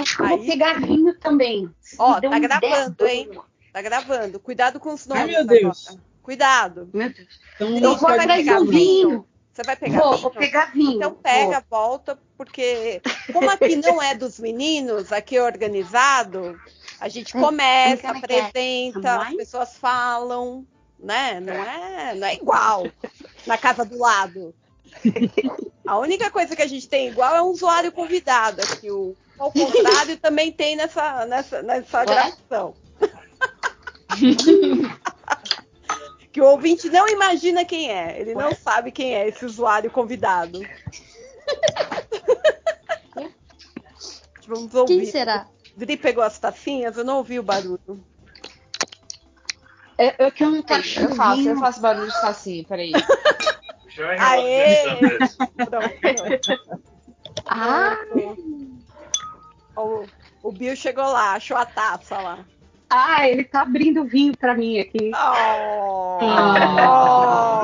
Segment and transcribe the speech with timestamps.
[0.00, 1.68] Acho que eu vou pegar vinho também.
[1.98, 3.30] Ó, tá gravando, hein?
[3.72, 4.38] Tá gravando.
[4.40, 5.24] Cuidado com os nomes.
[5.24, 5.88] Ai, meu Deus.
[5.88, 6.02] agora.
[6.22, 6.88] Cuidado.
[6.92, 7.40] Meu Deus.
[7.56, 9.26] Então, Eu vou pegar um vinho.
[9.52, 10.22] Você vai pegar Vou, vinho?
[10.22, 10.96] vou pegar vinho.
[10.96, 11.80] Então pega, Vou.
[11.80, 16.56] volta, porque como aqui não é dos meninos, aqui é organizado,
[17.00, 18.40] a gente começa, Então, como é é?
[18.40, 19.36] apresenta, as Mãe?
[19.36, 20.64] pessoas falam,
[20.96, 21.40] né?
[21.40, 22.86] Não é, não é igual
[23.48, 24.54] na casa do lado.
[25.84, 28.90] A única coisa que a gente tem igual é um usuário convidado aqui.
[28.92, 32.74] O, ao contrário, também tem nessa, nessa, nessa gravação.
[36.32, 38.20] que o ouvinte não imagina quem é.
[38.20, 40.60] Ele não sabe quem é esse usuário convidado.
[44.46, 44.96] Vamos ouvir.
[44.96, 45.46] Quem será?
[45.76, 48.02] Dri pegou as tacinhas, eu não ouvi o barulho.
[49.96, 52.92] É, é que eu não achando Eu faço, eu faço barulho de tacinha, peraí.
[53.98, 54.86] You Aê!
[54.86, 55.36] how to do this.
[55.56, 56.78] Pronto.
[57.46, 57.96] Ah,
[59.78, 60.04] O,
[60.42, 62.38] o Bill chegou lá, achou a taça lá.
[62.90, 65.10] ah, ele tá abrindo vinho pra mim aqui.
[65.14, 66.18] Oh,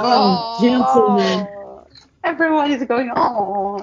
[0.07, 1.47] Oh, gentleman.
[2.23, 3.77] Everyone is going, oh.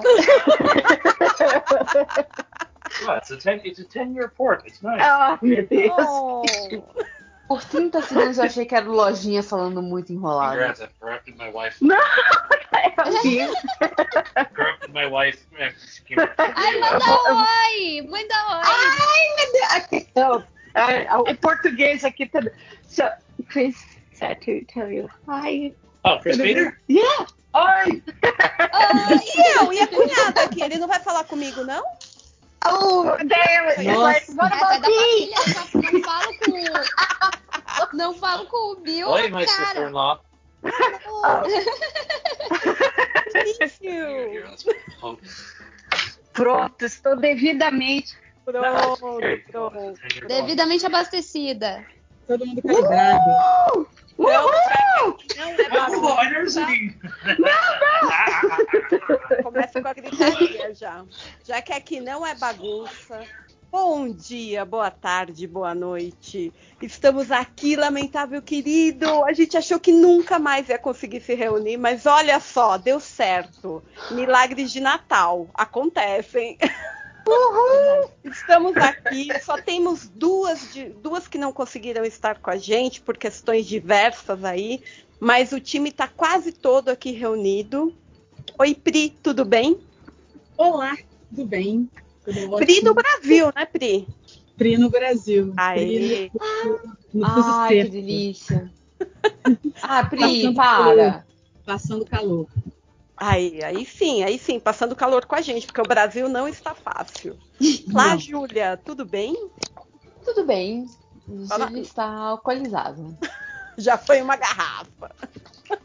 [3.06, 3.60] Well, it's a ten.
[3.64, 4.62] It's a ten-year port.
[4.66, 5.00] It's nice.
[5.02, 5.92] Ah, meu Deus.
[5.98, 6.42] oh.
[7.52, 10.52] Por 30 segundos eu achei que era o lojinha falando muito enrolado.
[10.52, 10.80] Congrats!
[10.80, 11.84] I've corrupted my wife.
[11.84, 11.98] Não,
[12.72, 12.90] é
[14.54, 15.38] corrupted my wife.
[16.38, 18.00] Ai, manda oi!
[18.08, 18.62] Manda oi!
[18.64, 20.44] Ai, meu Deus.
[21.28, 22.40] O português aqui tá.
[22.88, 23.02] So,
[23.50, 23.76] Chris
[24.14, 25.74] said to tell you hi.
[26.06, 26.80] Oh, Chris Peter.
[26.88, 27.26] Yeah.
[27.52, 28.02] Oi.
[28.72, 29.70] Ah, e eu?
[29.74, 30.62] E a cunhada aqui?
[30.62, 31.84] Ele não vai falar comigo, não?
[32.66, 33.96] Oh, damn it.
[33.98, 35.30] Like, what É, about da me?
[35.92, 37.96] não falo com.
[37.96, 39.48] Não falo com o Bill, Oi, my you.
[39.48, 40.20] husband.
[45.02, 45.16] Oh,
[46.32, 48.16] Pronto, estou devidamente.
[48.44, 49.98] Pronto.
[50.26, 51.84] Devidamente abastecida.
[52.26, 53.88] Todo mundo calibrado.
[54.22, 56.22] Não, que não é bagunça.
[56.22, 57.00] I never seen.
[59.42, 61.04] Começa com a gritaria já.
[61.44, 63.20] Já que aqui não é bagunça.
[63.70, 66.52] Bom dia, boa tarde, boa noite.
[66.80, 69.24] Estamos aqui, lamentável querido.
[69.24, 73.82] A gente achou que nunca mais ia conseguir se reunir, mas olha só, deu certo.
[74.10, 76.58] Milagres de Natal acontecem.
[78.24, 83.16] Estamos aqui, só temos duas, de- duas que não conseguiram estar com a gente por
[83.16, 84.82] questões diversas aí,
[85.20, 87.94] mas o time está quase todo aqui reunido.
[88.58, 89.78] Oi, Pri, tudo bem?
[90.56, 90.96] Olá,
[91.30, 91.88] tudo bem?
[92.24, 92.56] Tudo?
[92.58, 94.06] Pri do Brasil, né, Pri?
[94.56, 95.52] Pri no Brasil.
[95.56, 96.28] Aê.
[96.30, 96.40] Pri
[97.14, 98.70] no fuso Ai, que delícia.
[99.82, 101.26] Ah, Pri, Passando para.
[101.66, 102.46] passando calor.
[103.16, 106.74] Aí, aí sim, aí sim, passando calor com a gente, porque o Brasil não está
[106.74, 107.38] fácil.
[107.92, 108.16] Lá.
[108.16, 109.50] Júlia, tudo bem?
[110.24, 110.86] Tudo bem.
[111.28, 113.16] Ele está alcoolizado.
[113.78, 115.14] Já foi uma garrafa.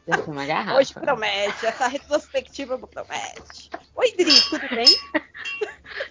[0.08, 0.78] Já foi uma garrafa.
[0.78, 3.70] Hoje promete, essa retrospectiva promete.
[3.96, 4.88] Oi, Dri, tudo bem?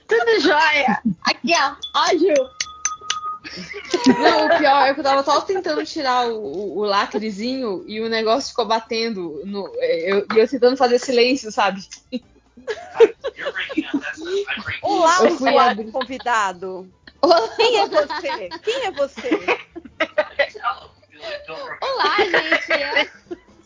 [0.09, 1.03] Tudo jóia.
[1.23, 1.77] Aqui, ó.
[1.95, 2.66] Ó, Gil.
[4.19, 8.01] Não, o pior é que eu tava só tentando tirar o, o, o lacrezinho e
[8.01, 9.43] o negócio ficou batendo.
[9.45, 11.81] No, eu, e eu tentando fazer silêncio, sabe?
[14.83, 15.93] Olá, Eu fui usuário abrir.
[15.93, 16.91] convidado.
[17.57, 18.49] Quem é você?
[18.63, 19.31] Quem é você?
[21.81, 22.73] Olá, gente.
[22.73, 23.11] É,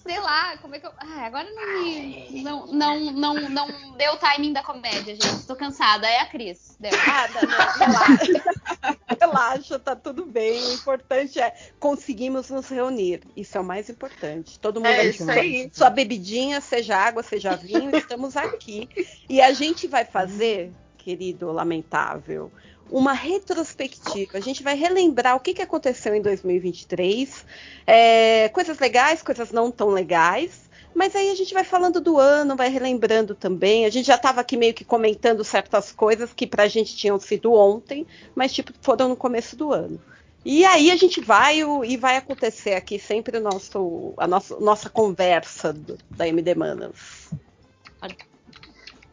[0.03, 0.93] sei lá, como é que eu.
[0.99, 2.43] Ai, agora não me.
[2.43, 5.47] Não, não, não, não deu o timing da comédia, gente.
[5.47, 6.07] Tô cansada.
[6.09, 6.77] É a Cris.
[6.81, 6.91] Deu.
[6.95, 8.99] Ah, não, não, relaxa.
[9.21, 10.63] Relaxa, tá tudo bem.
[10.65, 13.21] O importante é conseguimos nos reunir.
[13.37, 14.59] Isso é o mais importante.
[14.59, 15.71] Todo mundo É aqui, isso sua- aí.
[15.73, 18.89] Sua bebidinha, seja água, seja vinho, estamos aqui.
[19.29, 22.51] E a gente vai fazer, querido lamentável,
[22.91, 24.39] uma retrospectiva.
[24.39, 27.45] A gente vai relembrar o que, que aconteceu em 2023.
[27.87, 30.69] é, coisas legais, coisas não tão legais.
[30.95, 33.87] Mas aí a gente vai falando do ano, vai relembrando também.
[33.87, 37.53] A gente já estava aqui meio que comentando certas coisas que pra gente tinham sido
[37.53, 38.05] ontem,
[38.35, 40.01] mas tipo foram no começo do ano.
[40.45, 44.59] E aí a gente vai o- e vai acontecer aqui sempre o nosso, a nossa,
[44.59, 47.29] nossa conversa do- da MD Manas.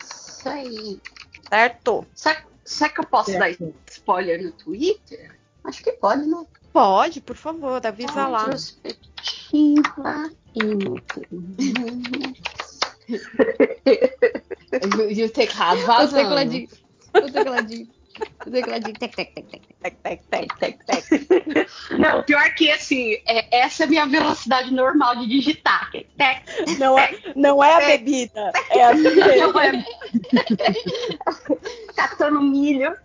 [0.01, 0.99] Isso aí.
[1.49, 2.05] Certo?
[2.15, 3.63] Será, será que eu posso Certo.
[3.63, 5.35] dar spoiler no Twitter?
[5.63, 6.45] Acho que pode, né?
[6.71, 8.43] Pode, por favor, avisa lá.
[8.45, 11.27] Retrospectiva inútil.
[15.13, 16.15] E o- o teclado O vazando.
[16.23, 16.69] tecladinho.
[17.15, 17.87] O tecladinho.
[18.45, 18.93] O tecladinho.
[18.97, 19.61] Tec, tec, tec, tec.
[19.81, 21.67] tec, tec, tec, tec, tec.
[21.97, 25.89] Não, pior que assim, é, essa é a minha velocidade normal de digitar.
[25.91, 26.43] tec,
[26.79, 28.93] Não é, não é a bebida, é a.
[28.93, 29.85] Não é.
[31.95, 32.95] Catando milho.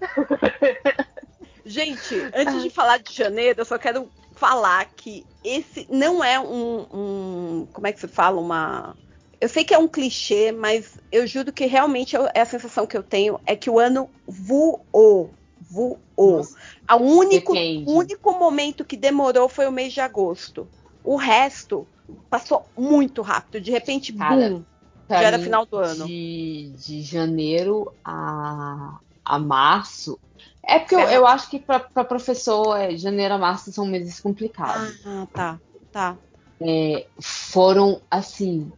[1.64, 6.86] Gente, antes de falar de janeiro, eu só quero falar que esse não é um,
[6.92, 8.40] um- Como é que se fala?
[8.40, 8.96] Uma.
[9.42, 12.86] Eu sei que é um clichê, mas eu juro que realmente eu- é a sensação
[12.86, 15.34] que eu tenho é que o ano voou.
[15.60, 15.98] Voou.
[16.16, 17.52] O único,
[17.84, 20.68] único momento que demorou foi o mês de agosto.
[21.02, 21.88] O resto
[22.30, 23.60] passou muito rápido.
[23.60, 24.64] De repente, Cara, bum.
[25.10, 26.06] Já era mim, final do ano.
[26.06, 30.20] De, de janeiro a, a março.
[30.64, 31.14] É porque eu, Certo.
[31.14, 34.94] eu acho que para professor, é, janeiro a março são meses complicados.
[35.04, 35.60] Ah, tá.
[35.90, 36.18] Tá.
[36.60, 38.72] É, foram, assim,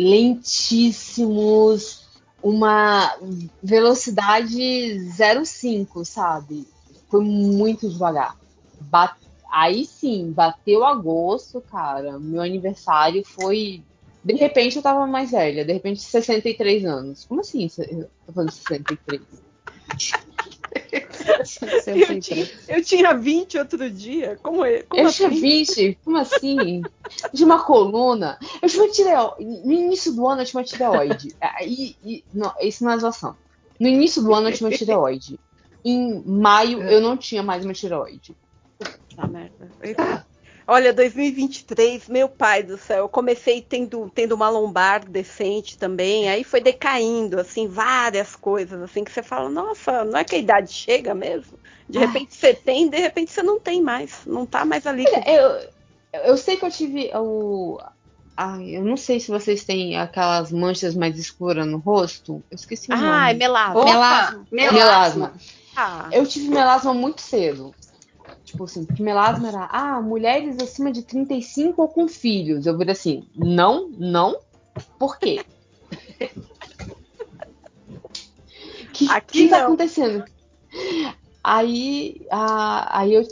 [0.00, 2.04] lentíssimos,
[2.42, 3.16] uma
[3.62, 6.66] velocidade 0,5, sabe?
[7.08, 8.36] Foi muito devagar.
[9.52, 12.18] Aí sim, bateu agosto, cara.
[12.18, 13.82] Meu aniversário foi.
[14.24, 17.24] De repente eu tava mais velha, de repente 63 anos.
[17.24, 17.68] Como assim?
[17.78, 19.20] Eu tô falando 63.
[21.86, 24.38] Eu tinha, eu tinha 20 outro dia.
[24.42, 24.82] Como é?
[24.82, 25.40] Como Eu tinha assim?
[25.40, 26.82] 20, como assim?
[27.34, 28.38] Tinha uma coluna.
[28.62, 29.44] Eu tinha uma tireoide.
[29.64, 31.34] No início do ano eu tinha uma tireoide.
[31.40, 33.36] Aí, e- não, isso não é zoação.
[33.78, 35.38] No início do ano eu tinha uma tireoide.
[35.84, 38.36] Em maio eu não tinha mais uma tireoide.
[39.16, 39.70] Ah, merda.
[40.72, 46.44] Olha, 2023, meu pai do céu, eu comecei tendo, tendo uma lombar decente também, aí
[46.44, 50.72] foi decaindo, assim, várias coisas, assim, que você fala, nossa, não é que a idade
[50.72, 51.58] chega mesmo?
[51.88, 52.02] De Ah.
[52.02, 55.04] repente você tem, de repente você não tem mais, não tá mais ali.
[55.26, 57.76] Eu, eu sei que eu tive o.
[58.36, 62.44] Ai, eu não sei se vocês têm aquelas manchas mais escuras no rosto.
[62.48, 63.38] Eu esqueci o Ah, é nome.
[63.40, 63.80] melasma.
[63.82, 64.72] Opa, Melasma.
[64.72, 65.34] Melasma.
[65.76, 67.74] Ah, Eu tive melasma muito cedo.
[68.50, 72.66] Tipo assim, porque melasma era, ah, mulheres acima de 35 ou com filhos.
[72.66, 74.36] Eu virei assim, não, não,
[74.98, 75.44] por quê?
[78.82, 79.64] O que, Aqui que tá não.
[79.66, 80.24] acontecendo?
[81.44, 83.22] Aí, a- aí eu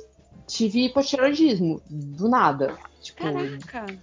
[0.47, 2.79] tive hipotireoidismo, do nada.
[3.03, 3.99] Tipo, caraca.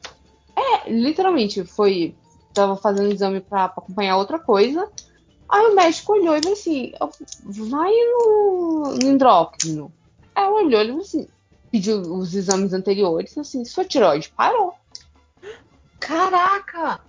[0.58, 2.16] é, literalmente, foi.
[2.54, 4.90] Tava fazendo exame pra, pra acompanhar outra coisa.
[5.50, 7.10] Aí o médico olhou e falou assim: "Ó,
[7.70, 9.92] vai no, no endócrino.
[10.38, 11.28] Eu olhou e falou assim:
[11.72, 14.74] pediu os exames anteriores, assim: sua tireoide parou.
[16.00, 17.00] Caraca!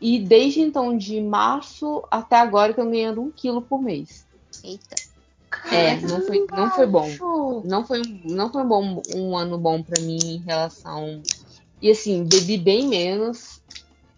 [0.00, 4.24] E desde então, de março até agora, eu tô ganhando um quilo por mês.
[4.64, 4.96] Eita.
[5.72, 7.06] É, não foi, não foi bom.
[7.64, 11.22] Não foi, um- não foi bom, um ano bom pra mim em relação.
[11.82, 13.60] E assim, bebi bem menos.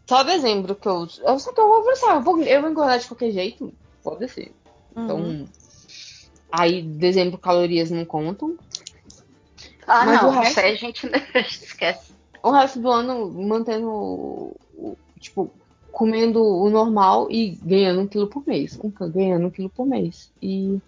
[0.09, 1.07] Só dezembro que eu.
[1.25, 3.73] Eu só que eu vou eu vou, eu vou engordar de qualquer jeito.
[4.03, 4.55] Foda-se.
[4.93, 5.19] Então.
[5.19, 5.49] Uhum.
[6.53, 8.57] Aí, dezembro, calorias não contam.
[9.87, 12.13] Ah, Mas não, o resto- a gente esquece.
[12.43, 14.55] O resto do ano mantendo.
[15.19, 15.51] Tipo,
[15.91, 18.79] comendo o normal e ganhando um quilo por mês.
[18.83, 20.31] Um, ganhando um quilo por mês.
[20.43, 20.79] E,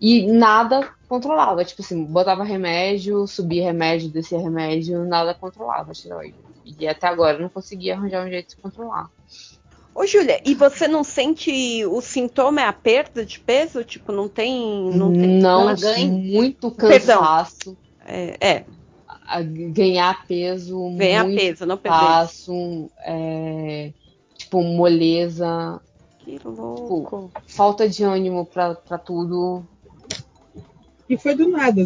[0.00, 1.64] e nada controlava.
[1.64, 6.34] Tipo assim, botava remédio, subia remédio, descia remédio, nada controlava a tireoide.
[6.78, 9.08] E até agora não conseguia arranjar um jeito de controlar.
[9.94, 13.84] Ô, Júlia, e você não sente o sintoma é a perda de peso?
[13.84, 14.90] Tipo, não tem.
[14.92, 17.76] Não tem Não, ganha- muito cansaço.
[18.06, 18.64] É, é,
[19.72, 21.98] ganhar peso, ganhar muito peso, não perder.
[21.98, 23.92] cansaço, é,
[24.36, 25.80] tipo, moleza,
[26.20, 27.30] Que louco.
[27.46, 29.62] falta de ânimo pra, pra tudo.
[31.08, 31.84] E foi do nada.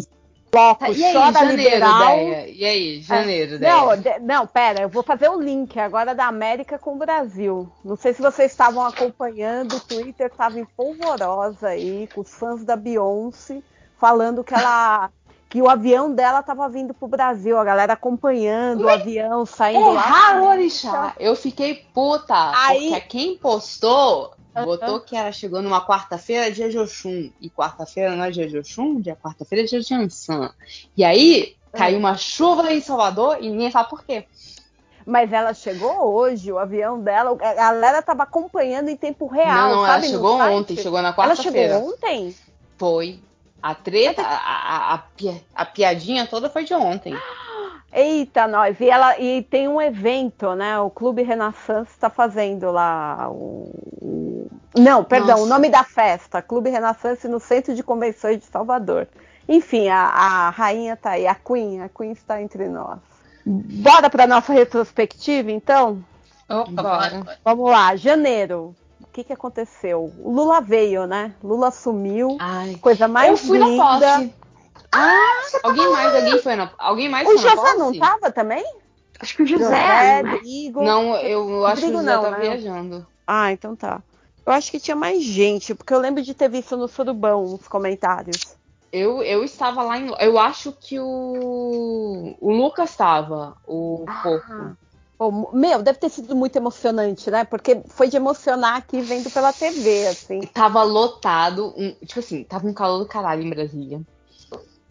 [0.79, 2.17] Tá, e aí, Só da janeiro, liberal.
[2.17, 2.47] ideia?
[2.49, 3.97] E aí, janeiro, Não, ideia?
[3.97, 7.71] de- não, pera, eu vou fazer o link agora da América com o Brasil.
[7.83, 12.63] Não sei se vocês estavam acompanhando, o Twitter estava em polvorosa aí, com os fãs
[12.63, 13.61] da Beyoncé,
[13.97, 15.11] falando que ela.
[15.55, 19.93] Que o avião dela estava vindo pro Brasil, a galera acompanhando o avião saindo É
[19.93, 20.41] lá.
[20.43, 21.13] Orixá.
[21.17, 26.77] Eu fiquei puta, Aí- porque quem postou botou que ela chegou numa quarta-feira dia de
[26.77, 27.31] Oxum.
[27.39, 30.51] E quarta-feira não é dia de Oxum, dia quarta-feira é dia de Ansan.
[30.97, 34.25] E aí, caiu uma chuva em Salvador e ninguém sabe por quê.
[35.05, 39.69] Mas ela chegou hoje, o avião dela, a galera estava acompanhando em tempo real.
[39.69, 41.75] não, ela sabe, no chegou ontem, chegou na Ela quarta-feira.
[41.75, 42.35] chegou ontem?
[42.77, 43.19] Foi.
[43.65, 47.17] A treta, a, a, a, pi- a piadinha toda foi de ontem.
[47.91, 48.79] Eita, nós.
[48.79, 50.79] E, ela, e tem um evento, né?
[50.79, 53.27] O Clube Renaissance está fazendo lá.
[53.27, 53.71] O,
[54.03, 55.43] o- Não, perdão, Nossa.
[55.43, 56.43] o nome da festa.
[56.43, 59.07] Clube Renaissance no Centro de Convenções de Salvador.
[59.49, 62.99] Enfim, a, a rainha tá aí, a Queen, a Queen está entre nós.
[63.47, 66.03] Bora para nossa retrospectiva, então?
[66.47, 67.09] Opa, Bora.
[67.23, 67.37] bora.
[67.43, 68.75] Vamos lá, janeiro.
[69.15, 70.13] O que, que aconteceu?
[70.19, 71.33] O Lula veio, né?
[71.41, 72.35] Lula sumiu.
[72.37, 72.75] Ai.
[72.81, 73.77] Coisa mais eu fui linda.
[73.77, 74.33] na posse.
[75.63, 76.71] Alguém mais, alguém foi na.
[76.77, 78.65] Alguém mais O foi na José não tava também?
[79.17, 80.21] Acho que o José.
[80.21, 80.71] José.
[80.73, 82.39] Não, eu, eu acho que o José não, tá né?
[82.41, 83.07] viajando.
[83.25, 84.03] Ah, então tá.
[84.45, 87.69] Eu acho que tinha mais gente, porque eu lembro de ter visto no Surubão uns
[87.69, 88.57] comentários.
[88.91, 90.13] Eu, eu estava lá em.
[90.19, 92.35] Eu acho que o.
[92.41, 94.75] O Lucas estava, o porco.
[95.17, 97.45] Pô, meu, deve ter sido muito emocionante, né?
[97.45, 100.41] Porque foi de emocionar aqui vendo pela TV, assim.
[100.41, 101.73] Tava lotado.
[101.77, 104.01] um- tipo assim, tava um calor do caralho em Brasília.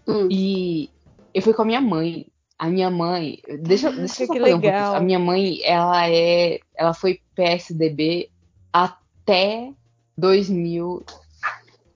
[0.07, 0.29] Hum.
[0.31, 0.89] E
[1.35, 2.27] eu fui com a minha mãe.
[2.59, 3.39] A minha mãe.
[3.61, 4.73] Deixa, deixa eu que fazer um legal.
[4.73, 4.97] pouquinho.
[4.97, 6.59] A minha mãe, ela é.
[6.75, 8.31] Ela foi PSDB
[8.73, 9.71] até
[10.17, 11.05] 2000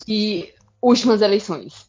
[0.07, 1.88] e últimas eleições.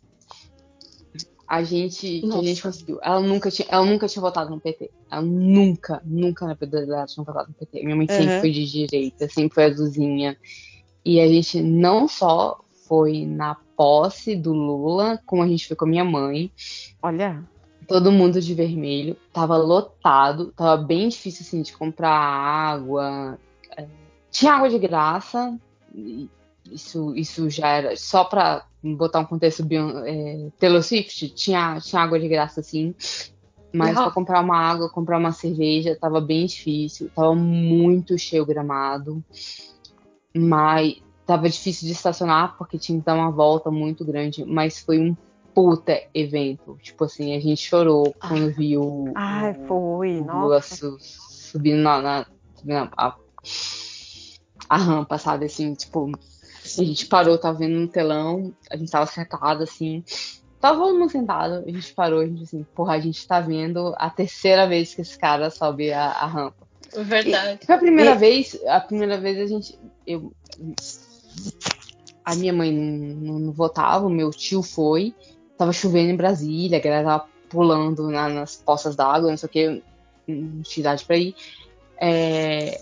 [1.50, 3.00] A gente, que a gente conseguiu.
[3.02, 4.92] Ela nunca, tinha, ela nunca tinha votado no PT.
[5.10, 7.84] Ela nunca, nunca na vida dela tinha votado no PT.
[7.84, 8.40] Minha mãe sempre Uhum.
[8.40, 10.38] foi de direita, sempre foi azulzinha.
[11.04, 15.86] E a gente não só foi na posse do Lula, como a gente foi com
[15.86, 16.52] a minha mãe,
[17.02, 17.44] Olha.
[17.88, 23.40] todo mundo de vermelho, tava lotado, tava bem difícil assim de comprar água.
[23.76, 23.88] É,
[24.30, 25.58] Tinha água de graça,
[26.72, 29.66] isso, isso já era só pra botar um contexto
[30.06, 32.94] é, Taylor Swift, tinha, tinha água de graça sim.
[33.72, 34.04] Mas Uhum.
[34.04, 39.24] pra comprar uma água, comprar uma cerveja, tava bem difícil, tava muito cheio o gramado.
[40.36, 45.00] Mas tava difícil de estacionar porque tinha que dar uma volta muito grande, mas foi
[45.00, 45.16] um
[45.54, 46.78] puta evento.
[46.82, 50.20] Tipo assim, a gente chorou quando viu Ai, o, foi.
[50.20, 50.76] o Nossa.
[50.76, 52.26] su- subindo na,
[52.64, 53.16] na- a-
[54.68, 55.46] a rampa, sabe?
[55.46, 56.12] Assim, tipo,
[56.82, 60.04] a gente parou, tava vendo no telão, a gente tava sentado assim.
[60.60, 63.94] Tava todo mundo sentado, a gente parou, a gente assim, porra, a gente tá vendo
[63.98, 66.68] a terceira vez que esse cara sobe a, a rampa.
[66.98, 67.66] Verdade.
[67.66, 69.80] Foi a primeira E- vez, a primeira vez a gente.
[70.06, 70.34] Eu,
[72.26, 75.14] a minha mãe não, não- não votava, o meu tio foi.
[75.58, 79.52] Tava chovendo em Brasília, a galera tava pulando na- nas poças d'água, não sei o
[79.52, 79.84] que,
[80.28, 81.36] não tinha idade pra ir.
[81.98, 82.80] É,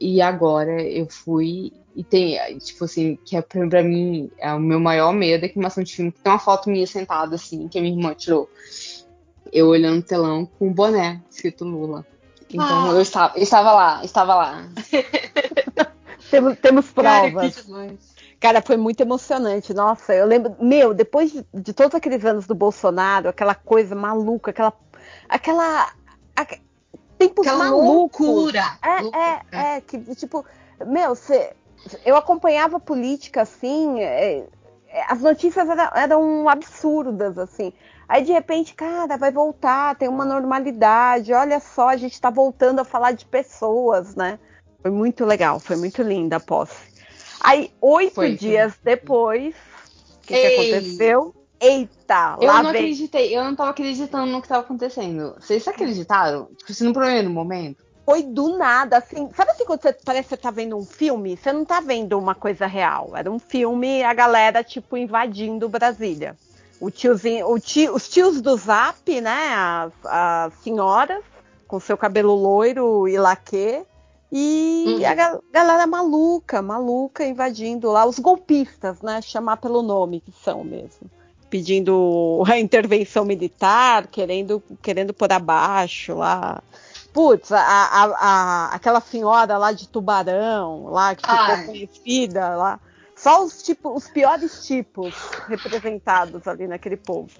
[0.00, 4.60] e agora eu fui e tem, tipo assim, que é pra, pra mim, é o
[4.60, 7.78] meu maior medo é queimação de filme, que tem uma foto minha sentada assim, que
[7.78, 8.48] a minha irmã tirou.
[9.52, 12.04] Eu olhando o telão com o boné escrito Lula.
[12.50, 12.92] Então Ah.
[12.92, 14.68] eu estava, eu estava lá, estava lá.
[16.30, 17.54] Temos, temos Cara, provas.
[17.56, 18.14] que demais.
[18.40, 19.72] Cara, foi muito emocionante.
[19.72, 20.56] Nossa, eu lembro.
[20.60, 24.72] Meu, depois de, de todos aqueles anos do Bolsonaro, aquela coisa maluca, aquela.
[25.28, 25.92] Aquela.
[26.34, 26.60] aque-
[27.18, 28.26] tempos Aquela malucos.
[28.26, 28.64] loucura.
[28.82, 29.42] É, Loucura.
[29.52, 29.80] é, é.
[29.80, 30.44] Que, tipo,
[30.84, 31.52] meu, cê,
[32.04, 34.00] eu acompanhava política assim.
[34.00, 34.46] é,
[34.88, 37.72] é, as notícias era- eram absurdas, assim.
[38.08, 41.32] Aí, de repente, cara, vai voltar, tem uma normalidade.
[41.32, 44.38] Olha só, a gente tá voltando a falar de pessoas, né?
[44.80, 46.94] Foi muito legal, foi muito linda a posse.
[47.40, 51.34] Aí, oito Foi, dias depois, o que, que aconteceu?
[51.60, 52.82] Eita, Eu lá não vem.
[52.82, 55.34] acreditei, eu não estava acreditando no que estava acontecendo.
[55.40, 56.46] Vocês acreditaram?
[56.56, 57.85] Tipo assim, no primeiro momento.
[58.06, 59.28] Foi do nada, assim.
[59.36, 61.36] Sabe assim quando você parece que você tá vendo um filme?
[61.36, 63.10] Você não tá vendo uma coisa real.
[63.16, 66.36] Era um filme, a galera, tipo, invadindo Brasília.
[66.80, 69.54] O tiozinho, o tio- os tios do Zap, né?
[69.56, 71.24] As, as senhoras,
[71.66, 73.82] com seu cabelo loiro e laque.
[74.30, 75.06] E Uhum.
[75.06, 78.06] a ga- galera maluca, maluca, invadindo lá.
[78.06, 79.20] Os golpistas, né?
[79.20, 81.10] Chamar pelo nome que são mesmo.
[81.50, 86.62] Pedindo a intervenção militar, querendo, querendo pôr abaixo lá.
[87.16, 91.64] Putz, a, a- a- aquela senhora lá de Tubarão, lá, que ficou Ai.
[91.64, 92.78] conhecida lá.
[93.16, 95.14] Só os, tipo, os piores tipos
[95.48, 97.30] representados ali naquele povo.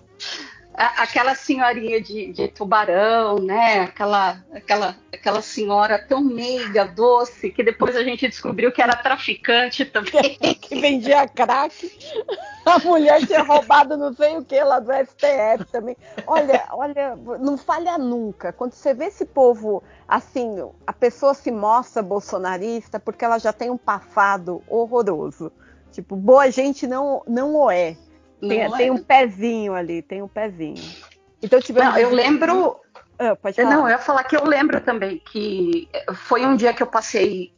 [0.77, 3.81] Aquela senhorinha de, de tubarão, né?
[3.81, 9.87] Aquela, aquela, aquela senhora tão meiga, doce, que depois a gente descobriu que era traficante
[9.87, 10.37] também.
[10.61, 11.91] que vendia crack.
[12.67, 15.97] A mulher tinha roubado não sei o que lá do STF também.
[16.27, 18.53] Olha, olha, não falha nunca.
[18.53, 20.57] Quando você vê esse povo assim,
[20.87, 25.51] a pessoa se mostra bolsonarista porque ela já tem um passado horroroso.
[25.91, 27.97] Tipo, boa gente não, não o é.
[28.41, 28.93] Tem, Não tem é?
[28.93, 30.83] um pezinho ali, tem um pezinho.
[31.43, 31.95] Então tivemos.
[31.95, 32.81] Não, eu lembro.
[33.19, 33.37] Ah.
[33.59, 37.53] Não, eu ia falar que eu lembro também que foi um dia que eu passei.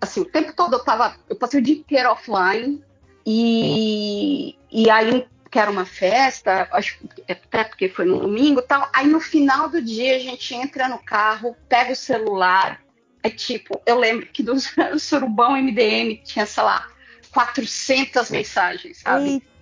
[0.00, 1.16] Assim, o tempo todo eu tava.
[1.28, 2.82] Eu passei o dia inteiro offline.
[3.24, 8.62] E, e aí, que era uma festa, acho que até porque foi no domingo e
[8.62, 8.88] tal.
[8.92, 12.80] Aí no final do dia a gente entra no carro, pega o celular.
[13.22, 14.54] É tipo, eu lembro que do
[14.98, 16.86] Surubão MDM tinha, sei lá,
[17.32, 19.28] 400 mensagens, sabe?
[19.28, 19.55] Eita!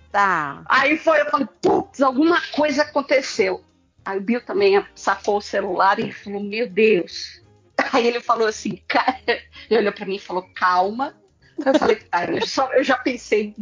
[0.69, 3.63] Aí foi, eu falei, putz, alguma coisa aconteceu.
[4.03, 7.41] Aí o Bill também sacou o celular e falou, meu Deus.
[7.91, 9.17] Aí ele falou assim, cara,
[9.69, 11.15] ele olhou pra mim e falou, calma.
[11.65, 13.55] Eu falei, cara, eu, só- eu já pensei,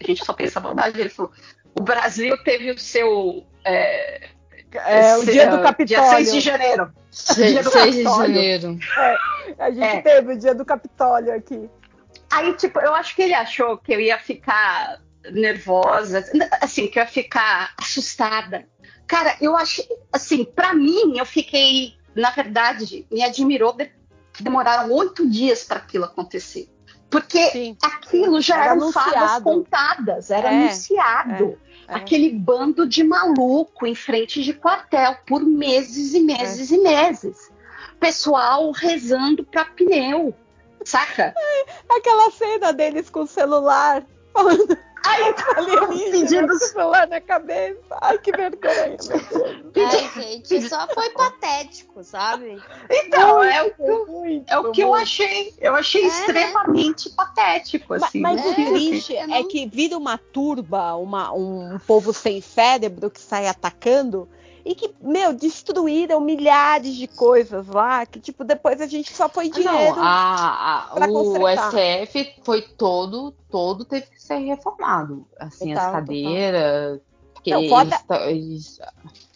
[0.00, 1.00] a gente só pensa bondade.
[1.00, 1.32] Ele falou,
[1.78, 3.46] o Brasil teve o seu.
[3.64, 4.28] É,
[4.72, 5.86] É, o dia do Capitólio.
[5.86, 6.92] Dia 6 de janeiro.
[7.36, 8.78] Dia do 6 de janeiro.
[9.58, 10.02] A gente É.
[10.02, 11.70] teve o dia do Capitólio aqui.
[12.30, 15.00] Aí, tipo, eu acho que ele achou que eu ia ficar
[15.30, 16.24] nervosa,
[16.60, 18.66] assim, que eu ia ficar assustada.
[19.06, 23.74] Cara, eu achei, assim, pra mim, eu fiquei, na verdade, me admirou
[24.32, 26.68] que demoraram oito dias para aquilo acontecer.
[27.10, 27.76] Porque Sim.
[27.82, 29.44] aquilo já Era eram fadas anunciado.
[29.44, 31.58] contadas, era É, anunciado.
[31.88, 31.94] é.
[31.94, 37.50] Aquele bando de maluco em frente de quartel por meses e meses e meses.
[37.98, 40.34] Pessoal rezando pra pneu,
[40.84, 41.34] saca?
[41.88, 47.78] Aquela cena deles com o celular, falando Aí, alienígena pedindo com o celular na cabeça.
[48.02, 49.94] Ai, que vergonha, meu Deus.
[49.94, 52.62] Ai, gente, só foi patético, sabe?
[52.90, 55.02] Então, é o que eu, Muito, é o que eu muito.
[55.02, 55.54] achei.
[55.58, 58.20] Eu achei É, extremamente patético, assim.
[58.20, 58.50] Mas, né?
[58.50, 63.20] o triste eu é não- que vira uma turba, uma- um povo sem cérebro que
[63.20, 64.28] sai atacando
[64.70, 69.48] e que, meu, destruíram milhares de coisas lá, que, tipo, depois a gente só foi
[69.48, 69.96] dinheiro.
[69.96, 71.70] Não, a, a- pra o consertar.
[71.72, 75.26] STF foi todo, todo teve que ser reformado.
[75.40, 77.00] Assim, Total, as cadeiras,
[77.32, 78.80] porque Não, eles, ta- eles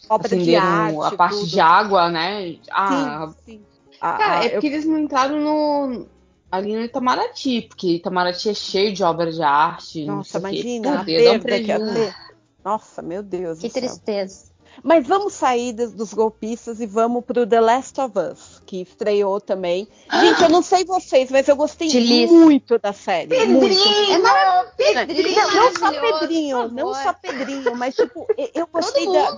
[0.07, 1.47] Obra de acenderam arte, a parte tudo.
[1.47, 2.57] de água, né?
[2.69, 3.61] Ah, Sim, sim.
[3.99, 6.05] A- Cara, a- é eu- porque eles não entraram no,
[6.51, 10.05] ali no Itamaraty, porque Itamaraty é cheio de obras de arte.
[10.05, 12.15] não Nossa, imagina, a dar um perda que ia ter.
[12.63, 13.81] Nossa, meu Deus Que do céu.
[13.81, 14.52] tristeza.
[14.81, 19.39] Mas vamos sair dos, dos golpistas e vamos pro The Last of Us, que estreou
[19.39, 19.87] também.
[20.11, 22.35] Gente, eu não sei vocês, mas eu gostei Delícia.
[22.35, 23.45] muito da série.
[23.45, 23.75] Muito.
[23.75, 24.11] Pedrinho!
[24.13, 25.33] É maravilhoso.
[25.35, 29.31] Não, não só Pedrinho, não só Pedrinho, mas tipo, eu- gostei da,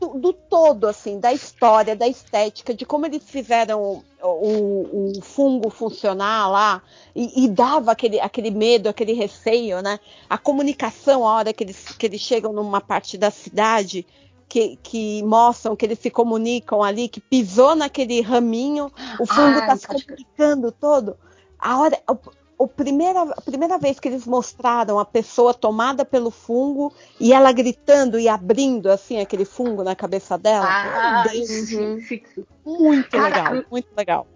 [0.00, 5.22] do, do todo, assim, da história, da estética, de como eles fizeram o, o- o
[5.22, 6.82] fungo funcionar lá
[7.16, 9.98] e, e dava aquele, aquele medo, aquele receio, né?
[10.30, 14.06] A comunicação, a hora que eles, que eles chegam numa parte da cidade.
[14.48, 19.76] Que, que mostram que eles se comunicam ali, que pisou naquele raminho, o fungo está
[19.76, 21.16] se comunicando todo.
[21.58, 26.30] A hora, o, o primeira, a primeira vez que eles mostraram a pessoa tomada pelo
[26.30, 32.24] fungo e ela gritando e abrindo assim aquele fungo na cabeça dela, Ah, sim, sim.
[32.64, 34.26] muito Cara, legal, muito legal.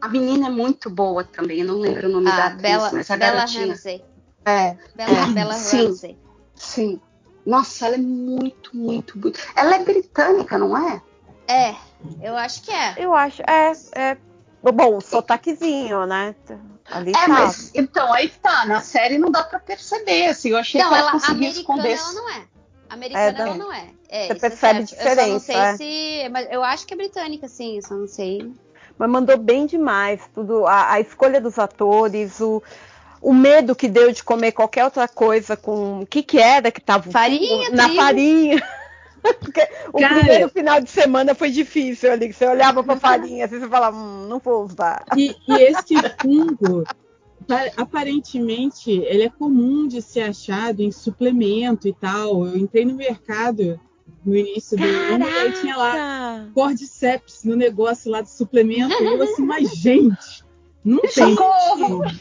[0.00, 2.90] A menina é muito boa também, eu não lembro o nome da Ah, atriz, Bela,
[2.92, 3.66] mas a Bela garotinha.
[3.68, 4.04] Ramsey.
[4.44, 5.84] É, Bela, É, Bela sim.
[5.84, 6.18] Ramsey.
[6.56, 7.00] Sim.
[7.44, 9.40] Nossa, ela é muito, muito, muito.
[9.56, 11.02] Ela é britânica, não é?
[11.48, 11.74] É,
[12.22, 12.94] eu acho que é.
[12.96, 14.16] eu acho, é, é
[14.72, 16.34] bom, o sotaquezinho, né?
[16.90, 17.28] Ali É, tá.
[17.28, 20.94] mas então aí tá, na série não dá pra perceber, assim, eu achei Não, que
[20.94, 21.98] ela, ela conseguiu americana esconder.
[21.98, 22.42] ela não é.
[22.88, 23.58] Americana É, ela não.
[23.58, 23.86] não é.
[24.08, 25.02] É, Você isso percebe é certo.
[25.08, 26.28] Eu só não sei diferença, se.
[26.30, 28.52] Mas eu acho que é britânica, sim, eu só não sei.
[28.98, 32.62] Mas mandou bem demais tudo, a, a escolha dos atores, o,
[33.22, 36.80] o medo que deu de comer qualquer outra coisa com o que que era que
[36.80, 38.02] tava Farinha, na trigo.
[38.02, 38.62] farinha.
[39.40, 40.14] Porque o Cara.
[40.16, 43.96] primeiro final de semana foi difícil ali, que você olhava pra farinha, assim, você falava,
[43.96, 45.04] hum, não vou usar.
[45.16, 46.82] E, e esse fungo,
[47.46, 52.46] pa- aparentemente, ele é comum de ser achado em suplemento e tal.
[52.46, 53.78] Eu entrei no mercado
[54.26, 56.48] no início do ano e aí tinha lá!
[56.52, 58.92] Cordyceps no negócio lá de suplemento.
[59.00, 60.41] E eu assim, mas gente,
[60.84, 61.36] não tem.
[61.36, 62.02] Socorro!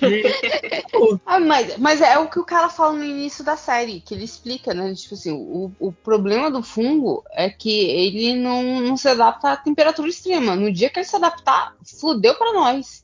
[1.26, 4.24] Ah, mas, mas é o que o cara fala no início da série, que ele
[4.24, 4.94] explica, né?
[4.94, 9.58] Tipo assim, o, o problema do fungo é que ele não, não se adapta à
[9.58, 10.56] temperatura extrema.
[10.56, 13.04] No dia que ele se adaptar, fudeu pra nós.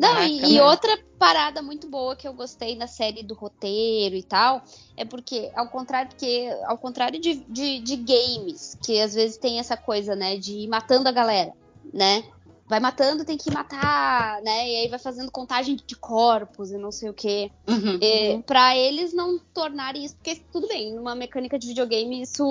[0.00, 0.62] Não, e, e né?
[0.62, 4.62] outra parada muito boa que eu gostei na série do roteiro e tal,
[4.96, 9.58] é porque, ao contrário, porque, ao contrário de, de, de games, que às vezes tem
[9.58, 11.52] essa coisa, né, de ir matando a galera,
[11.92, 12.24] né?
[12.68, 14.68] Vai matando, tem que matar, né?
[14.68, 17.50] E aí vai fazendo contagem de corpos e não sei o quê.
[17.66, 17.98] Uhum.
[18.02, 22.44] É, Pra eles não tornarem isso, porque tudo bem, numa mecânica de videogame isso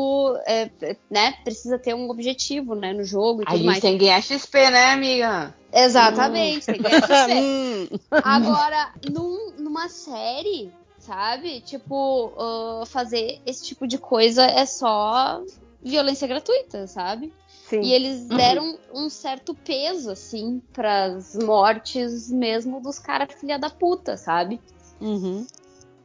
[0.46, 3.80] é, é, né, precisa ter um objetivo, né, no jogo e A tudo gente mais.
[3.80, 5.56] tem que ganhar XP, né, amiga?
[5.72, 7.34] Exatamente, tem que ganhar XP.
[7.34, 7.88] Hum,
[8.24, 11.62] Agora, num- numa série, sabe?
[11.62, 15.42] Tipo, ah, fazer esse tipo de coisa é só
[15.82, 17.32] violência gratuita, sabe?
[17.70, 17.82] Sim.
[17.82, 24.18] E eles deram um certo peso, assim, pras mortes mesmo dos caras filha da puta,
[24.18, 24.60] sabe?
[25.02, 25.46] Uhum.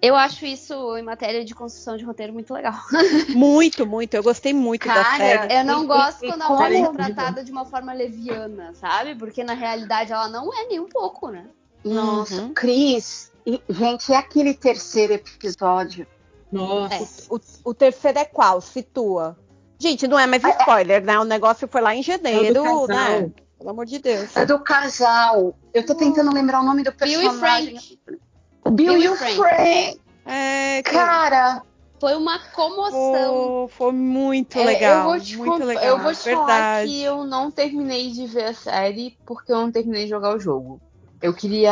[0.01, 2.75] Eu acho isso, em matéria de construção de roteiro, muito legal.
[3.31, 4.15] Muito, muito.
[4.15, 5.55] Eu gostei muito da Cara, série.
[5.55, 9.15] Eu não E- gosto quando a morte é tratada de uma forma leviana, sabe?
[9.15, 11.47] Porque na realidade ela não é nem um pouco, né?
[11.85, 12.53] Nossa, Uhum.
[12.53, 16.05] Cris, e, gente, é aquele terceiro episódio.
[16.51, 16.95] nossa.
[16.95, 17.07] É.
[17.31, 18.61] O, o terceiro é qual?
[18.61, 19.39] Situa.
[19.83, 21.19] Gente, não é mais spoiler, né?
[21.19, 22.87] O negócio foi lá em janeiro, É o do casal.
[23.21, 23.31] né?
[23.59, 24.37] Pelo amor de Deus.
[24.37, 25.57] É do casal.
[25.75, 27.77] Eu tô tentando lembrar o nome do Bill e personagem.
[27.77, 27.99] Frank.
[28.65, 29.35] Bill, Bill e o Frank.
[29.37, 30.01] Frank.
[30.25, 31.63] É, Cara,
[31.99, 33.65] Foi uma comoção.
[33.65, 34.99] Oh, foi muito É, legal.
[34.99, 35.85] eu vou te, muito legal.
[35.85, 39.73] eu vou te falar que eu não terminei de ver a série porque eu não
[39.73, 40.81] terminei de jogar o jogo.
[41.21, 41.71] Eu queria.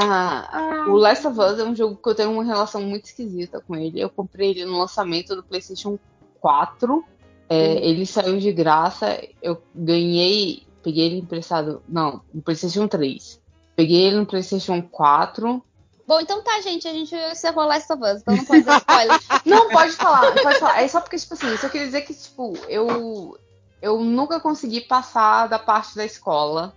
[0.88, 3.74] O Last of Us é um jogo que eu tenho uma relação muito esquisita com
[3.76, 4.00] ele.
[4.00, 5.98] Eu comprei ele no lançamento do PlayStation
[6.40, 7.04] 4.
[7.50, 9.20] É, ele saiu de graça.
[9.42, 10.62] Eu ganhei.
[10.82, 11.82] Peguei ele emprestado.
[11.88, 13.40] Não, no PlayStation 3.
[13.74, 15.62] Peguei ele no PlayStation 4.
[16.06, 16.86] Bom, então tá, gente.
[16.88, 19.20] A gente encerrou Last of Us, então não pode dar spoiler.
[19.46, 20.82] Não, pode falar, pode falar.
[20.82, 23.38] É só porque, tipo assim, isso eu queria dizer que, tipo, eu,
[23.80, 26.74] eu nunca consegui passar da parte da escola.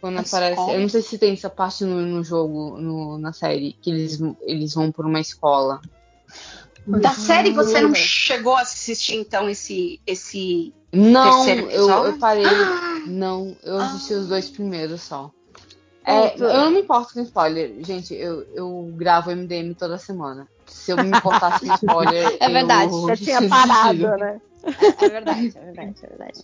[0.00, 0.52] Quando aparece.
[0.52, 0.72] escola?
[0.74, 4.18] Eu não sei se tem essa parte no, no jogo, no- na série, que eles,
[4.42, 5.80] eles vão por uma escola.
[6.86, 7.94] Da série você não Uhum.
[7.94, 10.00] chegou a assistir, então, esse.
[10.06, 10.72] esse...
[10.92, 12.12] Não, Terceiro eu, episódio?
[12.12, 12.46] eu parei.
[12.46, 15.30] Ah, Não, eu assisti os dois primeiros só.
[16.04, 16.44] É, Puta.
[16.44, 17.74] eu não me importo com spoiler.
[17.84, 20.48] Gente, eu, eu gravo MDM toda semana.
[20.64, 22.36] Se eu me importasse com spoiler.
[22.40, 24.40] É verdade, eu Já tinha parado, né?
[24.64, 26.40] É verdade, é verdade, é verdade.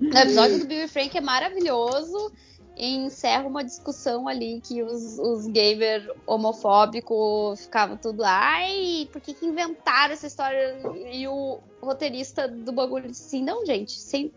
[0.00, 2.32] O episódio do Bill e Frank é maravilhoso
[2.78, 9.34] e encerra uma discussão ali que os, os gamer homofóbicos ficavam tudo, ai, por que,
[9.34, 10.78] que inventaram essa história?
[11.10, 14.32] E o roteirista do bagulho disse assim, não, gente, sempre,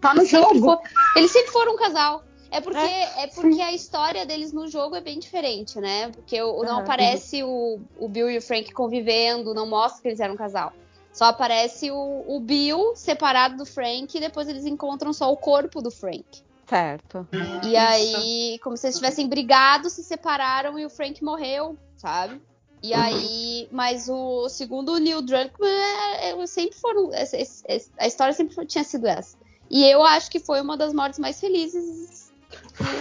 [0.00, 0.60] Tá no sempre jogo.
[0.60, 0.80] for-
[1.16, 2.24] eles sempre foram um casal.
[2.50, 3.26] É porque, é.
[3.34, 6.10] porque a história deles no jogo é bem diferente, né?
[6.10, 6.80] Porque o- não Aham.
[6.82, 10.72] aparece o, o Bill e o Frank convivendo, não mostra que eles eram um casal.
[11.12, 15.80] Só aparece o, o Bill separado do Frank e depois eles encontram só o corpo
[15.82, 16.24] do Frank.
[16.72, 17.28] Certo.
[17.64, 22.40] E aí, como se eles tivessem brigado, se separaram e o Frank morreu, sabe?
[22.82, 27.12] E aí, mas o segundo o Neil Druckmann, é- é- sempre foram.
[27.12, 27.36] esse-
[27.68, 29.36] esse- a história sempre tinha sido essa.
[29.70, 32.32] E eu acho que foi uma das mortes mais felizes.